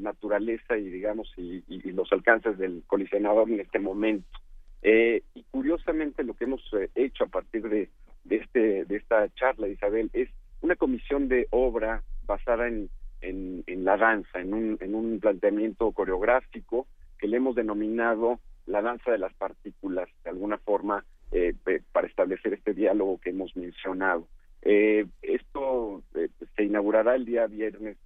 naturaleza 0.00 0.76
y 0.76 0.88
digamos 0.88 1.32
y, 1.36 1.64
los 1.90 2.12
alcances 2.12 2.56
del 2.56 2.84
colisionador 2.86 3.50
en 3.50 3.58
este 3.58 3.80
momento. 3.80 4.38
Y 4.82 5.42
curiosamente 5.50 6.24
lo 6.24 6.34
que 6.34 6.44
hemos 6.44 6.62
hecho 6.94 7.24
a 7.24 7.28
partir 7.28 7.68
de, 7.68 7.88
de, 8.24 8.36
este, 8.36 8.84
de 8.84 8.96
esta 8.96 9.28
charla, 9.34 9.68
Isabel, 9.68 10.10
es 10.12 10.28
una 10.60 10.76
comisión 10.76 11.28
de 11.28 11.46
obra 11.50 12.02
basada 12.26 12.68
en, 12.68 12.88
en, 13.22 13.84
la 13.84 13.96
danza, 13.96 14.40
en 14.40 14.54
un, 14.54 14.78
en 14.80 14.94
un 14.94 15.20
planteamiento 15.20 15.90
coreográfico 15.92 16.86
que 17.18 17.28
le 17.28 17.36
hemos 17.36 17.54
denominado 17.54 18.40
la 18.66 18.82
danza 18.82 19.10
de 19.10 19.18
las 19.18 19.32
partículas, 19.34 20.08
de 20.24 20.30
alguna 20.30 20.58
forma, 20.58 21.04
eh, 21.30 21.54
para 21.92 22.06
establecer 22.06 22.52
este 22.52 22.74
diálogo 22.74 23.18
que 23.18 23.30
hemos 23.30 23.56
mencionado. 23.56 24.26
Eh, 24.62 25.06
esto 25.22 26.02
eh, 26.14 26.28
se 26.54 26.64
inaugurará 26.64 27.16
el 27.16 27.24
día 27.24 27.46
viernes 27.46 27.96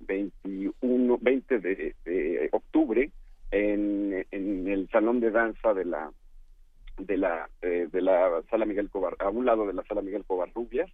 21, 0.00 1.18
20 1.20 1.58
de, 1.58 2.48
octubre 2.52 3.10
en, 3.52 4.26
en, 4.32 4.68
el 4.68 4.88
salón 4.90 5.20
de 5.20 5.30
danza 5.30 5.72
de 5.74 5.84
la 5.84 6.10
de 6.98 7.16
la 7.16 7.48
de 7.60 8.00
la 8.02 8.42
sala 8.50 8.66
Miguel 8.66 8.90
Cobar, 8.90 9.16
a 9.20 9.30
un 9.30 9.46
lado 9.46 9.66
de 9.66 9.72
la 9.72 9.84
sala 9.84 10.02
Miguel 10.02 10.24
Covarrubias 10.24 10.90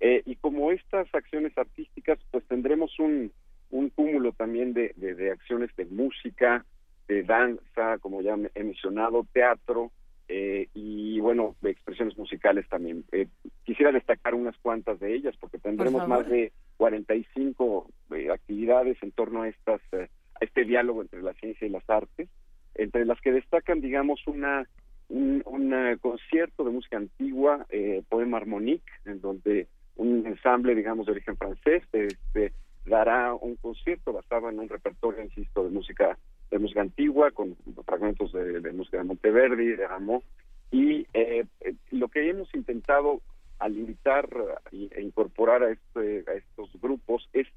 eh, 0.00 0.22
y 0.26 0.36
como 0.36 0.72
estas 0.72 1.12
acciones 1.14 1.56
artísticas, 1.56 2.18
pues 2.30 2.44
tendremos 2.46 2.98
un, 2.98 3.32
un 3.70 3.88
cúmulo 3.90 4.32
también 4.32 4.74
de, 4.74 4.92
de, 4.96 5.30
acciones 5.30 5.74
de 5.76 5.86
música, 5.86 6.64
de 7.08 7.22
danza, 7.22 7.98
como 7.98 8.20
ya 8.20 8.36
he 8.54 8.64
mencionado, 8.64 9.26
teatro 9.32 9.90
eh, 10.28 10.68
y, 10.74 11.18
bueno, 11.20 11.56
de 11.62 11.70
expresiones 11.70 12.18
musicales 12.18 12.68
también. 12.68 13.04
Eh, 13.12 13.28
quisiera 13.64 13.92
destacar 13.92 14.34
unas 14.34 14.56
cuantas 14.58 15.00
de 15.00 15.14
ellas 15.14 15.34
porque 15.40 15.58
tendremos 15.58 16.06
más 16.06 16.28
de 16.28 16.52
45 16.76 17.88
actividades 18.32 18.98
en 19.02 19.12
torno 19.12 19.42
a, 19.42 19.48
estas, 19.48 19.80
a 19.92 20.08
este 20.40 20.64
diálogo 20.64 21.02
entre 21.02 21.22
la 21.22 21.34
ciencia 21.34 21.66
y 21.66 21.70
las 21.70 21.88
artes, 21.88 22.28
entre 22.74 23.04
las 23.04 23.20
que 23.20 23.32
destacan, 23.32 23.80
digamos, 23.80 24.26
una 24.26 24.68
un, 25.08 25.42
un 25.46 25.98
concierto 26.00 26.64
de 26.64 26.72
música 26.72 26.96
antigua, 26.96 27.66
Poema 28.08 28.38
Harmonique, 28.38 28.90
en 29.04 29.20
donde 29.20 29.68
un 29.94 30.26
ensamble, 30.26 30.74
digamos, 30.74 31.06
de 31.06 31.12
origen 31.12 31.36
francés, 31.36 31.84
este, 31.92 32.52
dará 32.84 33.34
un 33.34 33.56
concierto 33.56 34.12
basado 34.12 34.48
en 34.48 34.58
un 34.58 34.68
repertorio, 34.68 35.22
insisto, 35.22 35.64
de 35.64 35.70
música 35.70 36.18
de 36.50 36.58
música 36.60 36.80
antigua, 36.80 37.32
con 37.32 37.56
fragmentos 37.84 38.32
de, 38.32 38.72
música 38.72 38.98
de 38.98 39.04
Monteverdi, 39.04 39.66
de 39.66 39.86
Rameau, 39.86 40.22
y 40.70 41.06
eh, 41.12 41.44
eh, 41.60 41.74
lo 41.90 42.08
que 42.08 42.30
hemos 42.30 42.52
intentado 42.54 43.20
al 43.58 43.76
invitar 43.76 44.28
e 44.70 45.00
incorporar 45.00 45.62
a, 45.62 45.70
este, 45.70 46.24
a 46.28 46.34
estos 46.34 46.70
grupos 46.80 47.28
es 47.32 47.48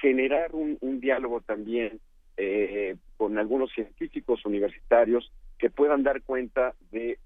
generar 0.00 0.54
un, 0.54 0.78
diálogo 1.00 1.40
también 1.40 2.00
eh, 2.38 2.96
con 3.16 3.36
algunos 3.36 3.70
científicos 3.72 4.46
universitarios 4.46 5.30
que 5.58 5.70
puedan 5.70 6.02
dar 6.04 6.22
cuenta 6.22 6.74
de 6.92 7.18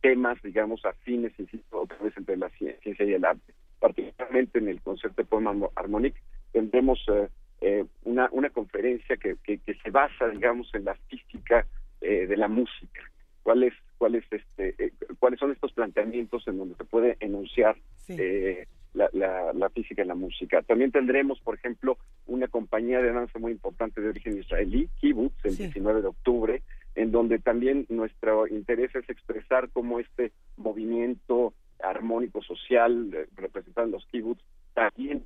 temas, 0.00 0.40
digamos, 0.42 0.84
afines, 0.84 1.32
insisto, 1.38 1.80
otra 1.80 1.96
vez 1.98 2.16
entre 2.16 2.36
la 2.36 2.50
ciencia 2.50 3.04
y 3.04 3.14
el 3.14 3.24
arte 3.24 3.52
particularmente 3.78 4.58
en 4.58 4.68
el 4.68 4.80
concierto 4.80 5.22
de 5.22 5.28
poema 5.28 5.54
Harmonic, 5.76 6.14
tendremos 6.52 6.98
eh, 7.08 7.28
eh, 7.60 7.84
una, 8.04 8.28
una 8.32 8.50
conferencia 8.50 9.16
que, 9.16 9.36
que, 9.42 9.60
se 9.82 9.90
basa, 9.90 10.28
digamos, 10.28 10.72
en 10.74 10.84
la 10.84 10.94
física 11.08 11.66
eh, 12.00 12.26
de 12.26 12.36
la 12.36 12.48
música. 12.48 13.02
¿Cuáles 13.42 13.72
cuál 13.96 14.14
este, 14.14 14.92
cuáles 15.18 15.40
son 15.40 15.50
estos 15.50 15.72
planteamientos 15.72 16.46
en 16.46 16.58
donde 16.58 16.76
se 16.76 16.84
puede 16.84 17.16
enunciar 17.18 17.76
la, 18.98 19.08
la, 19.12 19.52
la, 19.52 19.70
física 19.70 20.02
en 20.02 20.08
la 20.08 20.14
música? 20.14 20.62
También 20.62 20.90
tendremos, 20.90 21.40
por 21.40 21.54
ejemplo, 21.54 21.98
una 22.26 22.48
compañía 22.48 23.00
de 23.00 23.12
danza 23.12 23.38
muy 23.38 23.52
importante 23.52 24.00
de 24.00 24.08
origen 24.10 24.38
israelí, 24.38 24.88
Kibbutz, 25.00 25.44
el 25.44 25.56
19 25.56 26.02
de 26.02 26.08
octubre, 26.08 26.62
en 26.94 27.12
donde 27.12 27.38
también 27.38 27.86
nuestro 27.88 28.46
interés 28.48 28.94
es 28.94 29.08
expresar 29.08 29.70
cómo 29.70 30.00
este 30.00 30.32
movimiento 30.56 31.54
armónico 31.80 32.42
social 32.42 33.10
eh, 33.14 33.28
representando 33.36 33.98
los 33.98 34.06
kibbutz 34.06 34.42
también 34.74 35.24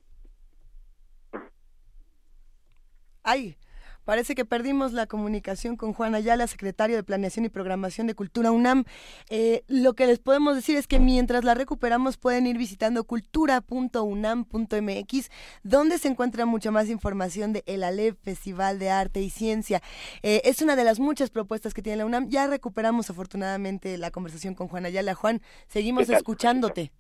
Ay, 3.25 3.57
Parece 4.05 4.35
que 4.35 4.45
perdimos 4.45 4.93
la 4.93 5.07
comunicación 5.07 5.77
con 5.77 5.93
Juan 5.93 6.15
Ayala, 6.15 6.47
secretario 6.47 6.97
de 6.97 7.03
Planeación 7.03 7.45
y 7.45 7.49
Programación 7.49 8.07
de 8.07 8.15
Cultura 8.15 8.51
UNAM. 8.51 8.85
Eh, 9.31 9.63
lo 9.69 9.95
que 9.95 10.07
les 10.07 10.19
podemos 10.19 10.57
decir 10.57 10.77
es 10.77 10.87
que 10.87 10.99
mientras 10.99 11.45
la 11.45 11.55
recuperamos 11.55 12.17
pueden 12.17 12.47
ir 12.47 12.59
visitando 12.59 13.05
cultura.unam.mx, 13.05 15.31
donde 15.63 15.99
se 15.99 16.09
encuentra 16.09 16.47
mucha 16.47 16.71
más 16.71 16.89
información 16.89 17.53
de 17.53 17.63
el 17.67 17.85
ALEP, 17.85 18.17
Festival 18.23 18.79
de 18.79 18.91
Arte 18.91 19.21
y 19.21 19.31
Ciencia. 19.31 19.81
Eh, 20.23 20.43
es 20.45 20.63
una 20.63 20.77
de 20.77 20.85
las 20.85 20.99
muchas 20.99 21.31
propuestas 21.31 21.75
que 21.75 21.83
tiene 21.83 21.99
la 21.99 22.07
UNAM. 22.07 22.29
Ya 22.29 22.47
recuperamos 22.47 23.11
afortunadamente 23.11 23.99
la 23.99 24.11
conversación 24.11 24.55
con 24.55 24.69
Juan 24.69 24.87
Ayala. 24.87 25.15
Juan, 25.15 25.41
seguimos 25.69 26.09
escuchándote. 26.11 26.93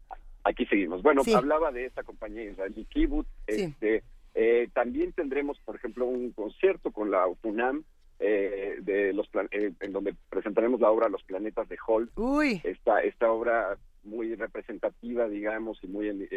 Aquí 0.44 0.66
seguimos. 0.66 1.02
Bueno, 1.02 1.22
hablaba 1.34 1.70
de 1.70 1.86
esta 1.86 2.02
compañía 2.02 2.44
israelí 2.44 2.84
Kibbutz. 2.86 3.28
Este, 3.46 4.02
eh, 4.34 4.68
también 4.72 5.12
tendremos, 5.12 5.58
por 5.60 5.76
ejemplo, 5.76 6.06
un 6.06 6.32
concierto 6.32 6.90
con 6.90 7.10
la 7.10 7.26
UNAM 7.42 7.84
eh, 8.18 8.76
de 8.80 9.12
los 9.12 9.28
eh, 9.50 9.72
en 9.80 9.92
donde 9.92 10.14
presentaremos 10.30 10.80
la 10.80 10.90
obra 10.90 11.08
Los 11.08 11.22
planetas 11.24 11.68
de 11.68 11.76
Hall. 11.86 12.10
Uy. 12.16 12.60
Esta 12.64 13.00
esta 13.02 13.30
obra 13.30 13.76
muy 14.04 14.34
representativa, 14.34 15.28
digamos, 15.28 15.78
y 15.82 15.86
muy 15.86 16.28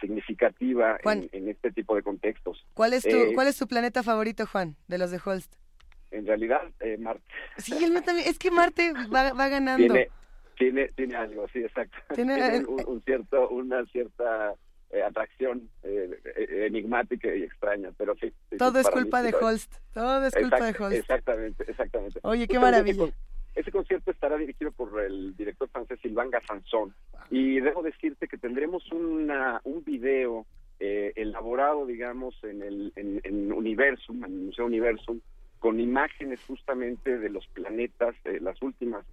significativa 0.00 0.98
en, 1.04 1.48
este 1.48 1.70
tipo 1.72 1.94
de 1.94 2.02
contextos. 2.02 2.64
¿Cuál 2.74 2.94
es 2.94 3.02
tu 3.02 3.34
cuál 3.34 3.48
es 3.48 3.58
tu 3.58 3.66
planeta 3.66 4.02
favorito, 4.02 4.46
Juan, 4.46 4.76
de 4.88 4.98
los 4.98 5.10
de 5.10 5.20
Holst? 5.24 5.54
En 6.10 6.26
realidad, 6.26 6.62
Marte. 6.98 7.22
Sí, 7.58 7.72
también. 8.04 8.28
Es 8.28 8.38
que 8.38 8.50
Marte 8.50 8.92
va, 9.14 9.48
ganando. 9.48 9.94
Tiene, 10.56 10.88
tiene, 10.88 11.16
algo, 11.16 11.46
sí, 11.48 11.60
exacto. 11.60 11.96
Tiene, 12.14 12.64
un 12.66 13.02
cierto, 13.02 13.48
una 13.48 13.84
cierta 13.86 14.54
eh, 14.92 15.04
atracción 15.04 15.70
eh, 15.84 16.18
eh, 16.24 16.66
enigmática 16.66 17.32
y 17.32 17.44
extraña, 17.44 17.92
pero 17.96 18.16
sí. 18.16 18.32
todo 18.58 18.80
es 18.80 18.90
culpa 18.90 19.22
de 19.22 19.32
Holst, 19.32 19.72
todo 19.94 20.26
es 20.26 20.34
culpa 20.34 20.66
de 20.66 20.76
Holst. 20.76 20.98
Exactamente, 20.98 21.64
exactamente. 21.68 22.18
Oye, 22.24 22.48
qué 22.48 22.58
maravilla. 22.58 23.04
Ese, 23.54 23.70
concierto 23.70 24.10
estará 24.10 24.36
dirigido 24.36 24.72
por 24.72 25.00
el 25.00 25.36
director 25.36 25.68
francés 25.68 26.00
Sylvain 26.02 26.30
Gassanson 26.30 26.92
y 27.30 27.60
debo 27.60 27.84
decirte 27.84 28.26
que 28.26 28.36
tendremos 28.36 28.90
una, 28.90 29.60
un 29.62 29.84
video 29.84 30.44
elaborado, 30.80 31.86
digamos, 31.86 32.34
en 32.42 32.62
el 32.62 32.92
en, 32.96 33.52
Universum, 33.52 34.24
en 34.24 34.32
el 34.32 34.40
Museo 34.46 34.66
Universum, 34.66 35.20
con 35.60 35.78
imágenes 35.78 36.40
justamente 36.48 37.16
de 37.16 37.28
los 37.28 37.46
planetas, 37.48 38.16
las 38.40 38.60
últimas 38.60 39.04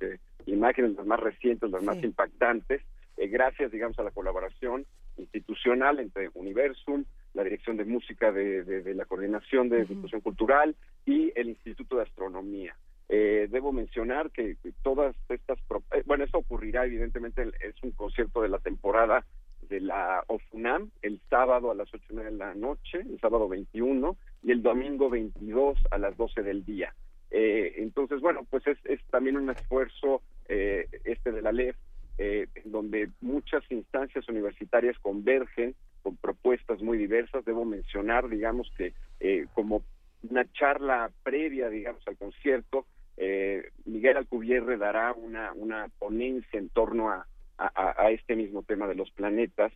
imágenes, 0.47 0.95
las 0.95 1.05
más 1.05 1.19
recientes, 1.19 1.69
las 1.69 1.83
más 1.83 2.01
impactantes, 2.03 2.81
gracias, 3.15 3.71
digamos, 3.71 3.99
a 3.99 4.03
la 4.03 4.11
colaboración 4.11 4.87
institucional 5.17 5.99
entre 5.99 6.29
Universum, 6.33 7.05
la 7.33 7.43
Dirección 7.43 7.77
de 7.77 7.85
Música 7.85 8.31
de, 8.31 8.93
la 8.95 9.05
Coordinación 9.05 9.69
de 9.69 9.85
Difusión 9.85 10.21
Cultural 10.21 10.75
y 11.05 11.31
el 11.35 11.49
Instituto 11.49 11.97
de 11.97 12.03
Astronomía. 12.03 12.75
Eh, 13.09 13.47
debo 13.49 13.71
mencionar 13.71 14.31
que, 14.31 14.57
todas 14.83 15.15
estas, 15.29 15.57
eh, 15.93 16.03
bueno, 16.05 16.25
eso 16.25 16.39
ocurrirá 16.39 16.85
evidentemente, 16.85 17.43
es 17.61 17.81
un 17.83 17.91
concierto 17.91 18.41
de 18.41 18.49
la 18.49 18.59
temporada 18.59 19.25
de 19.69 19.79
la 19.81 20.23
OFUNAM 20.27 20.91
el 21.01 21.21
sábado 21.29 21.71
a 21.71 21.75
las 21.75 21.93
8 21.93 22.13
de 22.13 22.31
la 22.31 22.53
noche, 22.55 22.99
el 22.99 23.19
sábado 23.19 23.47
21 23.47 24.17
y 24.43 24.51
el 24.51 24.61
domingo 24.61 25.09
22 25.09 25.77
a 25.91 25.97
las 25.97 26.17
12 26.17 26.41
del 26.41 26.65
día. 26.65 26.93
Eh, 27.31 27.75
entonces, 27.77 28.19
bueno, 28.21 28.45
pues 28.49 28.65
es, 28.67 28.77
es 28.85 28.99
también 29.09 29.37
un 29.37 29.49
esfuerzo 29.49 30.21
este 30.49 31.33
de 31.33 31.41
la 31.41 31.51
LEF 31.51 31.75
eh, 32.19 32.47
donde 32.65 33.11
muchas 33.21 33.63
instancias 33.69 34.27
universitarias 34.27 34.97
convergen 34.99 35.75
con 36.01 36.17
propuestas 36.17 36.81
muy 36.81 36.97
diversas. 36.97 37.45
Debo 37.45 37.63
mencionar, 37.63 38.27
digamos, 38.27 38.71
que 38.75 38.93
eh, 39.19 39.45
como 39.53 39.83
una 40.27 40.51
charla 40.53 41.11
previa, 41.23 41.69
digamos, 41.69 42.01
al 42.07 42.17
concierto, 42.17 42.87
eh, 43.17 43.69
Miguel 43.85 44.17
Alcubierre 44.17 44.77
dará 44.77 45.13
una, 45.13 45.53
una 45.53 45.89
ponencia 45.99 46.59
en 46.59 46.69
torno 46.69 47.11
a, 47.11 47.27
a, 47.57 48.11
este 48.11 48.35
mismo 48.35 48.63
tema 48.63 48.87
de 48.87 48.95
los 48.95 49.11
planetas. 49.11 49.71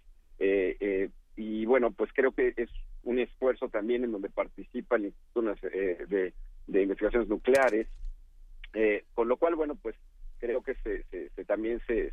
y 1.36 1.66
bueno, 1.66 1.92
pues 1.92 2.12
creo 2.14 2.32
que 2.32 2.54
es 2.58 2.70
un 3.04 3.20
esfuerzo 3.20 3.70
también 3.70 4.04
en 4.04 4.12
donde 4.12 4.30
participa 4.30 4.96
el 4.96 5.06
Instituto 5.06 5.56
de, 5.68 6.34
de 6.68 6.82
Investigaciones 6.82 7.30
Nucleares, 7.30 7.88
con 9.14 9.28
lo 9.28 9.38
cual, 9.38 9.56
bueno, 9.56 9.76
pues 9.76 9.96
creo 10.42 10.62
que 10.62 10.76
se, 10.84 11.04
se, 11.04 11.46
también 11.46 11.80
se, 11.88 12.12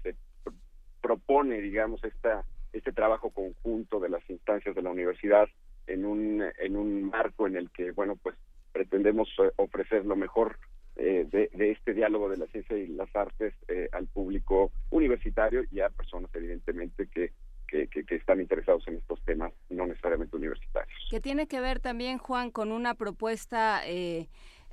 propone, 1.00 1.60
digamos, 1.60 2.04
esta, 2.04 2.44
este 2.72 2.92
trabajo 2.92 3.30
conjunto 3.30 3.98
de 3.98 4.10
las 4.10 4.28
instancias 4.28 4.76
de 4.76 4.82
la 4.82 4.90
universidad 4.90 5.48
en 5.86 6.04
un, 6.04 6.44
en 6.58 6.76
un 6.76 7.04
marco 7.04 7.46
en 7.46 7.56
el 7.56 7.70
que, 7.70 7.90
bueno, 7.92 8.16
pues 8.16 8.36
pretendemos 8.72 9.28
eh, 9.42 9.50
ofrecer 9.56 10.04
lo 10.04 10.14
mejor 10.14 10.58
eh, 10.96 11.26
de, 11.30 11.70
este 11.70 11.94
diálogo 11.94 12.28
de 12.28 12.36
la 12.36 12.46
ciencia 12.48 12.76
y 12.76 12.88
las 12.88 13.14
artes 13.16 13.54
eh, 13.68 13.88
al 13.92 14.06
público 14.08 14.70
universitario 14.90 15.62
y 15.70 15.80
a 15.80 15.88
personas, 15.88 16.30
evidentemente, 16.34 17.06
que, 17.06 17.32
que, 17.66 17.88
que, 17.88 18.14
están 18.16 18.40
interesados 18.40 18.86
en 18.88 18.96
estos 18.96 19.22
temas, 19.22 19.52
no 19.70 19.86
necesariamente 19.86 20.36
universitarios. 20.36 20.98
Que 21.10 21.20
tiene 21.20 21.46
que 21.46 21.60
ver 21.60 21.80
también, 21.80 22.18
Juan, 22.18 22.50
con 22.50 22.72
una 22.72 22.94
propuesta 22.94 23.82
eh, 23.86 24.28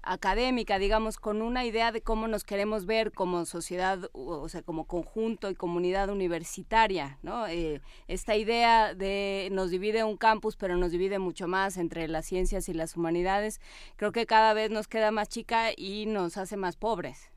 académica, 0.05 0.79
digamos, 0.79 1.17
con 1.17 1.41
una 1.41 1.65
idea 1.65 1.91
de 1.91 2.01
cómo 2.01 2.27
nos 2.27 2.43
queremos 2.43 2.85
ver 2.85 3.11
como 3.11 3.45
sociedad, 3.45 4.09
o 4.13 4.47
sea, 4.47 4.61
como 4.61 4.85
conjunto 4.85 5.49
y 5.49 5.55
comunidad 5.55 6.09
universitaria, 6.09 7.17
¿no? 7.23 7.47
Eh, 7.47 7.81
esta 8.07 8.35
idea 8.35 8.93
de 8.93 9.49
nos 9.51 9.71
divide 9.71 10.03
un 10.03 10.17
campus, 10.17 10.55
pero 10.55 10.77
nos 10.77 10.91
divide 10.91 11.19
mucho 11.19 11.47
más 11.47 11.77
entre 11.77 12.07
las 12.07 12.25
ciencias 12.25 12.69
y 12.69 12.73
las 12.73 12.95
humanidades, 12.95 13.59
creo 13.95 14.11
que 14.11 14.25
cada 14.25 14.53
vez 14.53 14.69
nos 14.69 14.87
queda 14.87 15.11
más 15.11 15.27
chica 15.27 15.71
y 15.75 16.05
nos 16.05 16.37
hace 16.37 16.55
más 16.55 16.77
pobres. 16.77 17.31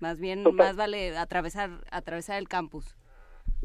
Más 0.00 0.18
bien, 0.18 0.44
más 0.54 0.76
vale 0.76 1.16
atravesar, 1.16 1.84
atravesar 1.90 2.38
el 2.38 2.48
campus. 2.48 2.96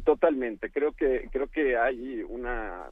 Totalmente, 0.03 0.72
creo 0.72 0.92
que 0.94 1.27
creo 1.32 1.48
que 1.48 1.77
hay 1.77 2.22
una 2.24 2.92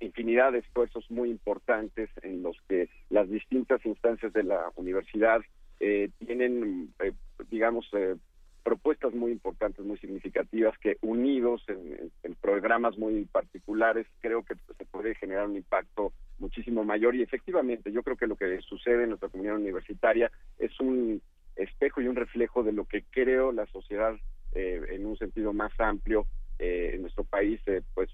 infinidad 0.00 0.52
de 0.52 0.58
esfuerzos 0.58 1.10
muy 1.10 1.30
importantes 1.30 2.10
en 2.22 2.42
los 2.42 2.56
que 2.68 2.88
las 3.10 3.28
distintas 3.28 3.84
instancias 3.84 4.32
de 4.32 4.42
la 4.42 4.70
universidad 4.76 5.40
eh, 5.80 6.10
tienen, 6.18 6.92
eh, 7.00 7.12
digamos, 7.50 7.88
eh, 7.92 8.16
propuestas 8.64 9.14
muy 9.14 9.30
importantes, 9.30 9.84
muy 9.84 9.96
significativas, 9.98 10.76
que 10.78 10.98
unidos 11.00 11.64
en, 11.68 12.10
programas 12.40 12.96
muy 12.98 13.24
particulares, 13.26 14.06
creo 14.20 14.42
que 14.42 14.54
se 14.76 14.84
puede 14.86 15.14
generar 15.14 15.46
un 15.46 15.56
impacto 15.56 16.12
muchísimo 16.38 16.84
mayor. 16.84 17.14
Y 17.14 17.22
efectivamente, 17.22 17.92
yo 17.92 18.02
creo 18.02 18.16
que 18.16 18.26
lo 18.26 18.36
que 18.36 18.60
sucede 18.62 19.04
en 19.04 19.10
nuestra 19.10 19.28
comunidad 19.28 19.56
universitaria 19.56 20.30
es 20.58 20.78
un 20.80 21.20
espejo 21.56 22.00
y 22.00 22.08
un 22.08 22.16
reflejo 22.16 22.62
de 22.62 22.72
lo 22.72 22.84
que 22.84 23.04
creo 23.10 23.52
la 23.52 23.66
sociedad 23.66 24.16
en 24.54 25.04
un 25.04 25.16
sentido 25.18 25.52
más 25.52 25.72
amplio 25.78 26.26
en 26.58 27.02
nuestro 27.02 27.24
país 27.24 27.60
pues 27.94 28.08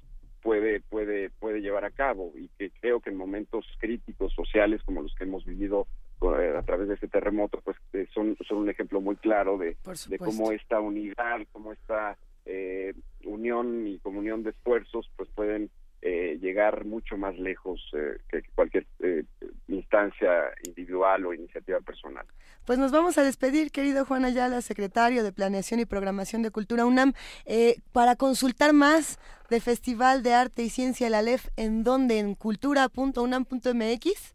puede 0.45 0.81
puede 0.81 1.31
puede 1.31 1.63
llevar 1.63 1.87
a 1.87 1.91
cabo 1.91 2.31
y 2.37 2.49
que 2.59 2.71
creo 2.79 3.01
que 3.01 3.09
en 3.09 3.17
momentos 3.17 3.65
críticos 3.79 4.33
sociales 4.35 4.83
como 4.85 5.01
los 5.01 5.15
que 5.15 5.25
hemos 5.25 5.43
vivido 5.47 5.89
eh, 6.21 6.55
a 6.57 6.63
través 6.63 6.87
de 6.87 6.95
este 6.95 7.09
terremoto 7.09 7.63
pues 7.65 7.79
eh, 7.95 8.07
son 8.13 8.37
son 8.47 8.59
un 8.59 8.69
ejemplo 8.69 9.01
muy 9.01 9.17
claro 9.17 9.57
de, 9.57 9.79
de 10.09 10.19
cómo 10.19 10.53
esta 10.53 10.81
unidad 10.81 11.41
cómo 11.51 11.73
esta 11.73 12.19
eh, 12.45 12.93
unión 13.25 13.87
y 13.87 13.99
comunión 14.01 14.43
de 14.43 14.51
esfuerzos 14.51 15.11
pues 15.17 15.31
pueden 15.31 15.71
eh, 16.07 16.39
llegar 16.39 16.85
mucho 16.85 17.17
más 17.17 17.35
lejos 17.39 17.81
eh, 17.95 18.19
que 18.29 18.43
cualquier 18.55 18.87
eh, 19.01 19.25
instancia 19.69 20.53
individual 20.67 21.25
o 21.25 21.33
iniciativa 21.33 21.81
personal. 21.81 22.27
Pues 22.67 22.79
nos 22.79 22.93
vamos 22.93 23.17
a 23.17 23.23
despedir, 23.23 23.71
querido 23.71 24.05
Juan 24.05 24.27
Ayala, 24.27 24.61
secretario 24.61 25.25
de 25.25 25.33
Planeación 25.33 25.81
y 25.81 25.87
Programación 25.87 26.43
de 26.43 26.51
Cultura 26.51 26.85
UNAM, 26.85 27.15
para 27.93 28.17
consultar 28.17 28.75
más 28.75 29.19
del 29.49 29.63
Festival 29.63 30.23
de 30.23 30.35
Arte 30.35 30.65
y 30.65 30.69
Ciencia 30.69 31.07
el 31.07 31.15
ALEF, 31.15 31.49
¿en 31.57 31.85
dónde? 31.85 32.19
¿En 32.19 32.35
cultura.unam.mx? 32.35 34.35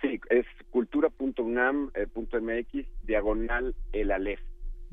sí, 0.00 0.20
es 0.30 0.46
cultura.unam.mx, 0.70 2.86
diagonal 3.04 3.74
el 3.92 4.12
ALEF. 4.12 4.40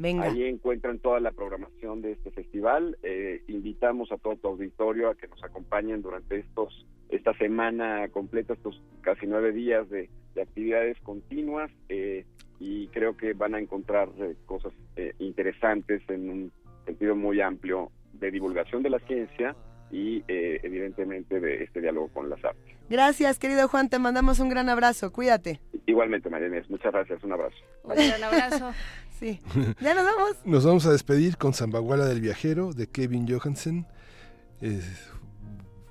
Ahí 0.04 0.44
encuentran 0.44 1.00
toda 1.00 1.20
la 1.20 1.32
programación 1.32 2.02
de 2.02 2.12
este 2.12 2.30
festival. 2.30 2.98
Eh, 3.02 3.42
invitamos 3.48 4.12
a 4.12 4.18
todo 4.18 4.36
tu 4.36 4.48
auditorio 4.50 5.10
a 5.10 5.16
que 5.16 5.28
nos 5.28 5.44
acompañen 5.44 6.02
durante 6.04 6.38
estos 6.38 6.86
esta 7.10 7.34
semana 7.38 8.08
completa, 8.10 8.54
estos 8.54 8.82
casi 9.02 9.26
nueve 9.26 9.54
días 9.54 9.90
de, 9.90 10.10
actividades 10.40 11.00
continuas 11.00 11.72
eh, 11.90 12.24
y 12.60 12.90
creo 12.90 13.18
que 13.18 13.34
van 13.34 13.56
a 13.56 13.60
encontrar 13.60 14.08
eh, 14.20 14.36
cosas 14.46 14.72
interesantes 15.18 16.04
en 16.10 16.30
un 16.30 16.52
sentido 16.86 17.16
muy 17.16 17.42
amplio 17.42 17.92
de 18.14 18.30
divulgación 18.30 18.84
de 18.84 18.92
la 18.92 19.00
ciencia 19.00 19.56
y 19.90 20.24
evidentemente 20.28 21.40
de 21.40 21.64
este 21.64 21.82
diálogo 21.82 22.10
con 22.10 22.30
las 22.30 22.44
artes. 22.46 22.76
Gracias, 22.88 23.40
querido 23.40 23.68
Juan, 23.68 23.90
te 23.90 23.98
mandamos 23.98 24.40
un 24.40 24.50
gran 24.50 24.70
abrazo, 24.70 25.12
cuídate. 25.12 25.60
Igualmente, 25.88 26.30
María 26.30 26.50
muchas 26.70 26.92
gracias, 26.92 27.24
un 27.24 27.32
abrazo. 27.32 27.58
Un 27.84 27.96
gran 27.96 28.24
abrazo. 28.24 28.72
Sí. 29.20 29.42
Ya 29.82 29.96
nos 29.96 30.04
vamos. 30.04 30.36
Nos 30.46 30.66
vamos 30.66 30.86
a 30.86 30.92
despedir 30.92 31.38
con 31.38 31.54
Zambaguala 31.54 32.06
del 32.06 32.22
Viajero 32.22 32.74
de 32.74 32.88
Kevin 32.88 33.28
Johansen. 33.28 33.88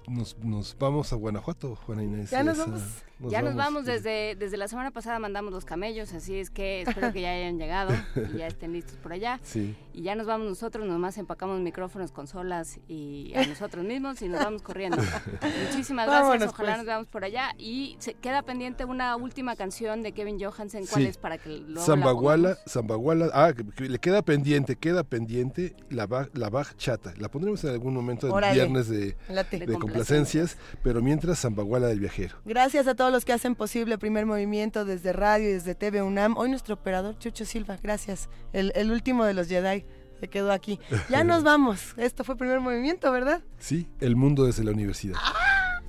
nos, 0.09 0.39
nos, 0.39 0.77
vamos 0.79 1.13
a 1.13 1.17
Guanajuato, 1.17 1.75
Juana 1.77 2.05
Inés. 2.05 2.31
Ya 2.31 2.43
nos 2.43 2.59
vamos 2.59 2.83
ya 3.21 3.43
nos 3.43 3.55
vamos 3.55 3.87
desde, 3.87 4.37
desde 4.37 4.57
la 4.57 4.69
semana 4.69 4.91
pasada 4.91 5.19
mandamos 5.19 5.53
los 5.53 5.65
camellos, 5.65 6.13
así 6.13 6.39
es 6.39 6.51
que 6.51 6.83
espero 6.83 7.13
que 7.13 7.23
ya 7.23 7.31
hayan 7.31 7.59
llegado 7.59 7.95
y 8.35 8.39
ya 8.39 8.47
estén 8.47 8.73
listos 8.73 8.97
por 8.97 9.13
allá. 9.13 9.41
Y 9.55 10.03
ya 10.03 10.15
nos 10.15 10.27
vamos 10.27 10.47
nosotros, 10.47 10.87
nomás 10.87 11.17
empacamos 11.17 11.61
micrófonos, 11.61 12.13
consolas 12.13 12.79
y 12.89 13.33
a 13.35 13.47
nosotros 13.47 13.85
mismos 13.85 14.21
y 14.21 14.29
nos 14.29 14.45
vamos 14.45 14.63
corriendo. 14.63 14.99
Muchísimas 15.69 16.07
gracias, 16.07 16.51
ojalá 16.51 16.69
pues. 16.69 16.77
nos 16.79 16.87
veamos 16.87 17.07
por 17.09 17.25
allá. 17.25 17.55
Y 17.59 17.97
se 17.99 18.15
queda 18.15 18.43
pendiente 18.43 18.85
una 18.85 19.17
última 19.17 19.57
canción 19.57 20.03
de 20.03 20.13
Kevin 20.13 20.39
Johansen, 20.39 20.87
¿cuál 20.87 21.07
es 21.07 21.17
para 21.17 21.39
que 21.39 21.61
lo 21.67 21.81
Zambaguala, 21.81 22.59
Zambaguala, 22.69 23.31
ah, 23.33 23.53
le 23.79 23.99
queda 23.99 24.23
pendiente, 24.23 24.77
queda 24.77 25.05
pendiente 25.05 25.75
la, 25.89 26.29
la 26.35 26.51
Bach 26.51 26.77
Chata. 26.77 27.15
La 27.17 27.31
pondremos 27.31 27.65
en 27.65 27.71
algún 27.71 27.95
momento 27.95 28.39
el 28.39 28.55
viernes 28.55 28.89
de, 28.89 29.17
de, 29.51 29.79
complacencias, 29.79 30.59
pero 30.83 31.01
mientras 31.01 31.41
Zambaguala 31.41 31.87
del 31.89 32.01
viajero. 32.01 32.37
Gracias 32.45 32.87
a 32.87 32.95
todos 32.95 33.06
los 33.11 33.25
que 33.25 33.33
hacen 33.33 33.55
posible 33.55 33.99
Primer 33.99 34.27
Movimiento 34.27 34.85
desde 34.85 35.13
radio 35.13 35.49
y 35.49 35.53
desde 35.53 35.75
TV 35.75 36.03
UNAM. 36.03 36.37
Hoy 36.37 36.51
nuestro 36.51 36.75
operador 36.75 37.19
Chucho 37.19 37.45
Silva, 37.45 37.79
gracias. 37.83 38.29
El, 38.53 38.91
último 38.91 39.25
de 39.25 39.35
los 39.35 39.49
Jedi 39.49 39.85
se 40.21 40.29
quedó 40.29 40.53
aquí. 40.53 40.81
Ya 41.09 41.25
nos 41.25 41.43
vamos. 41.45 41.95
Esto 41.97 42.25
fue 42.25 42.37
Primer 42.37 42.61
Movimiento, 42.61 43.11
¿verdad? 43.13 43.43
Sí, 43.59 43.89
el 44.01 44.17
mundo 44.17 44.45
desde 44.45 44.65
la 44.65 44.73
universidad. 44.73 45.17
¡Ah! 45.23 45.81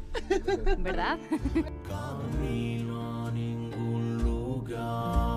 ¿Verdad? 0.80 1.18
Camino 1.88 3.28
a 3.28 3.32
ningún 3.32 4.24
lugar. 4.24 5.37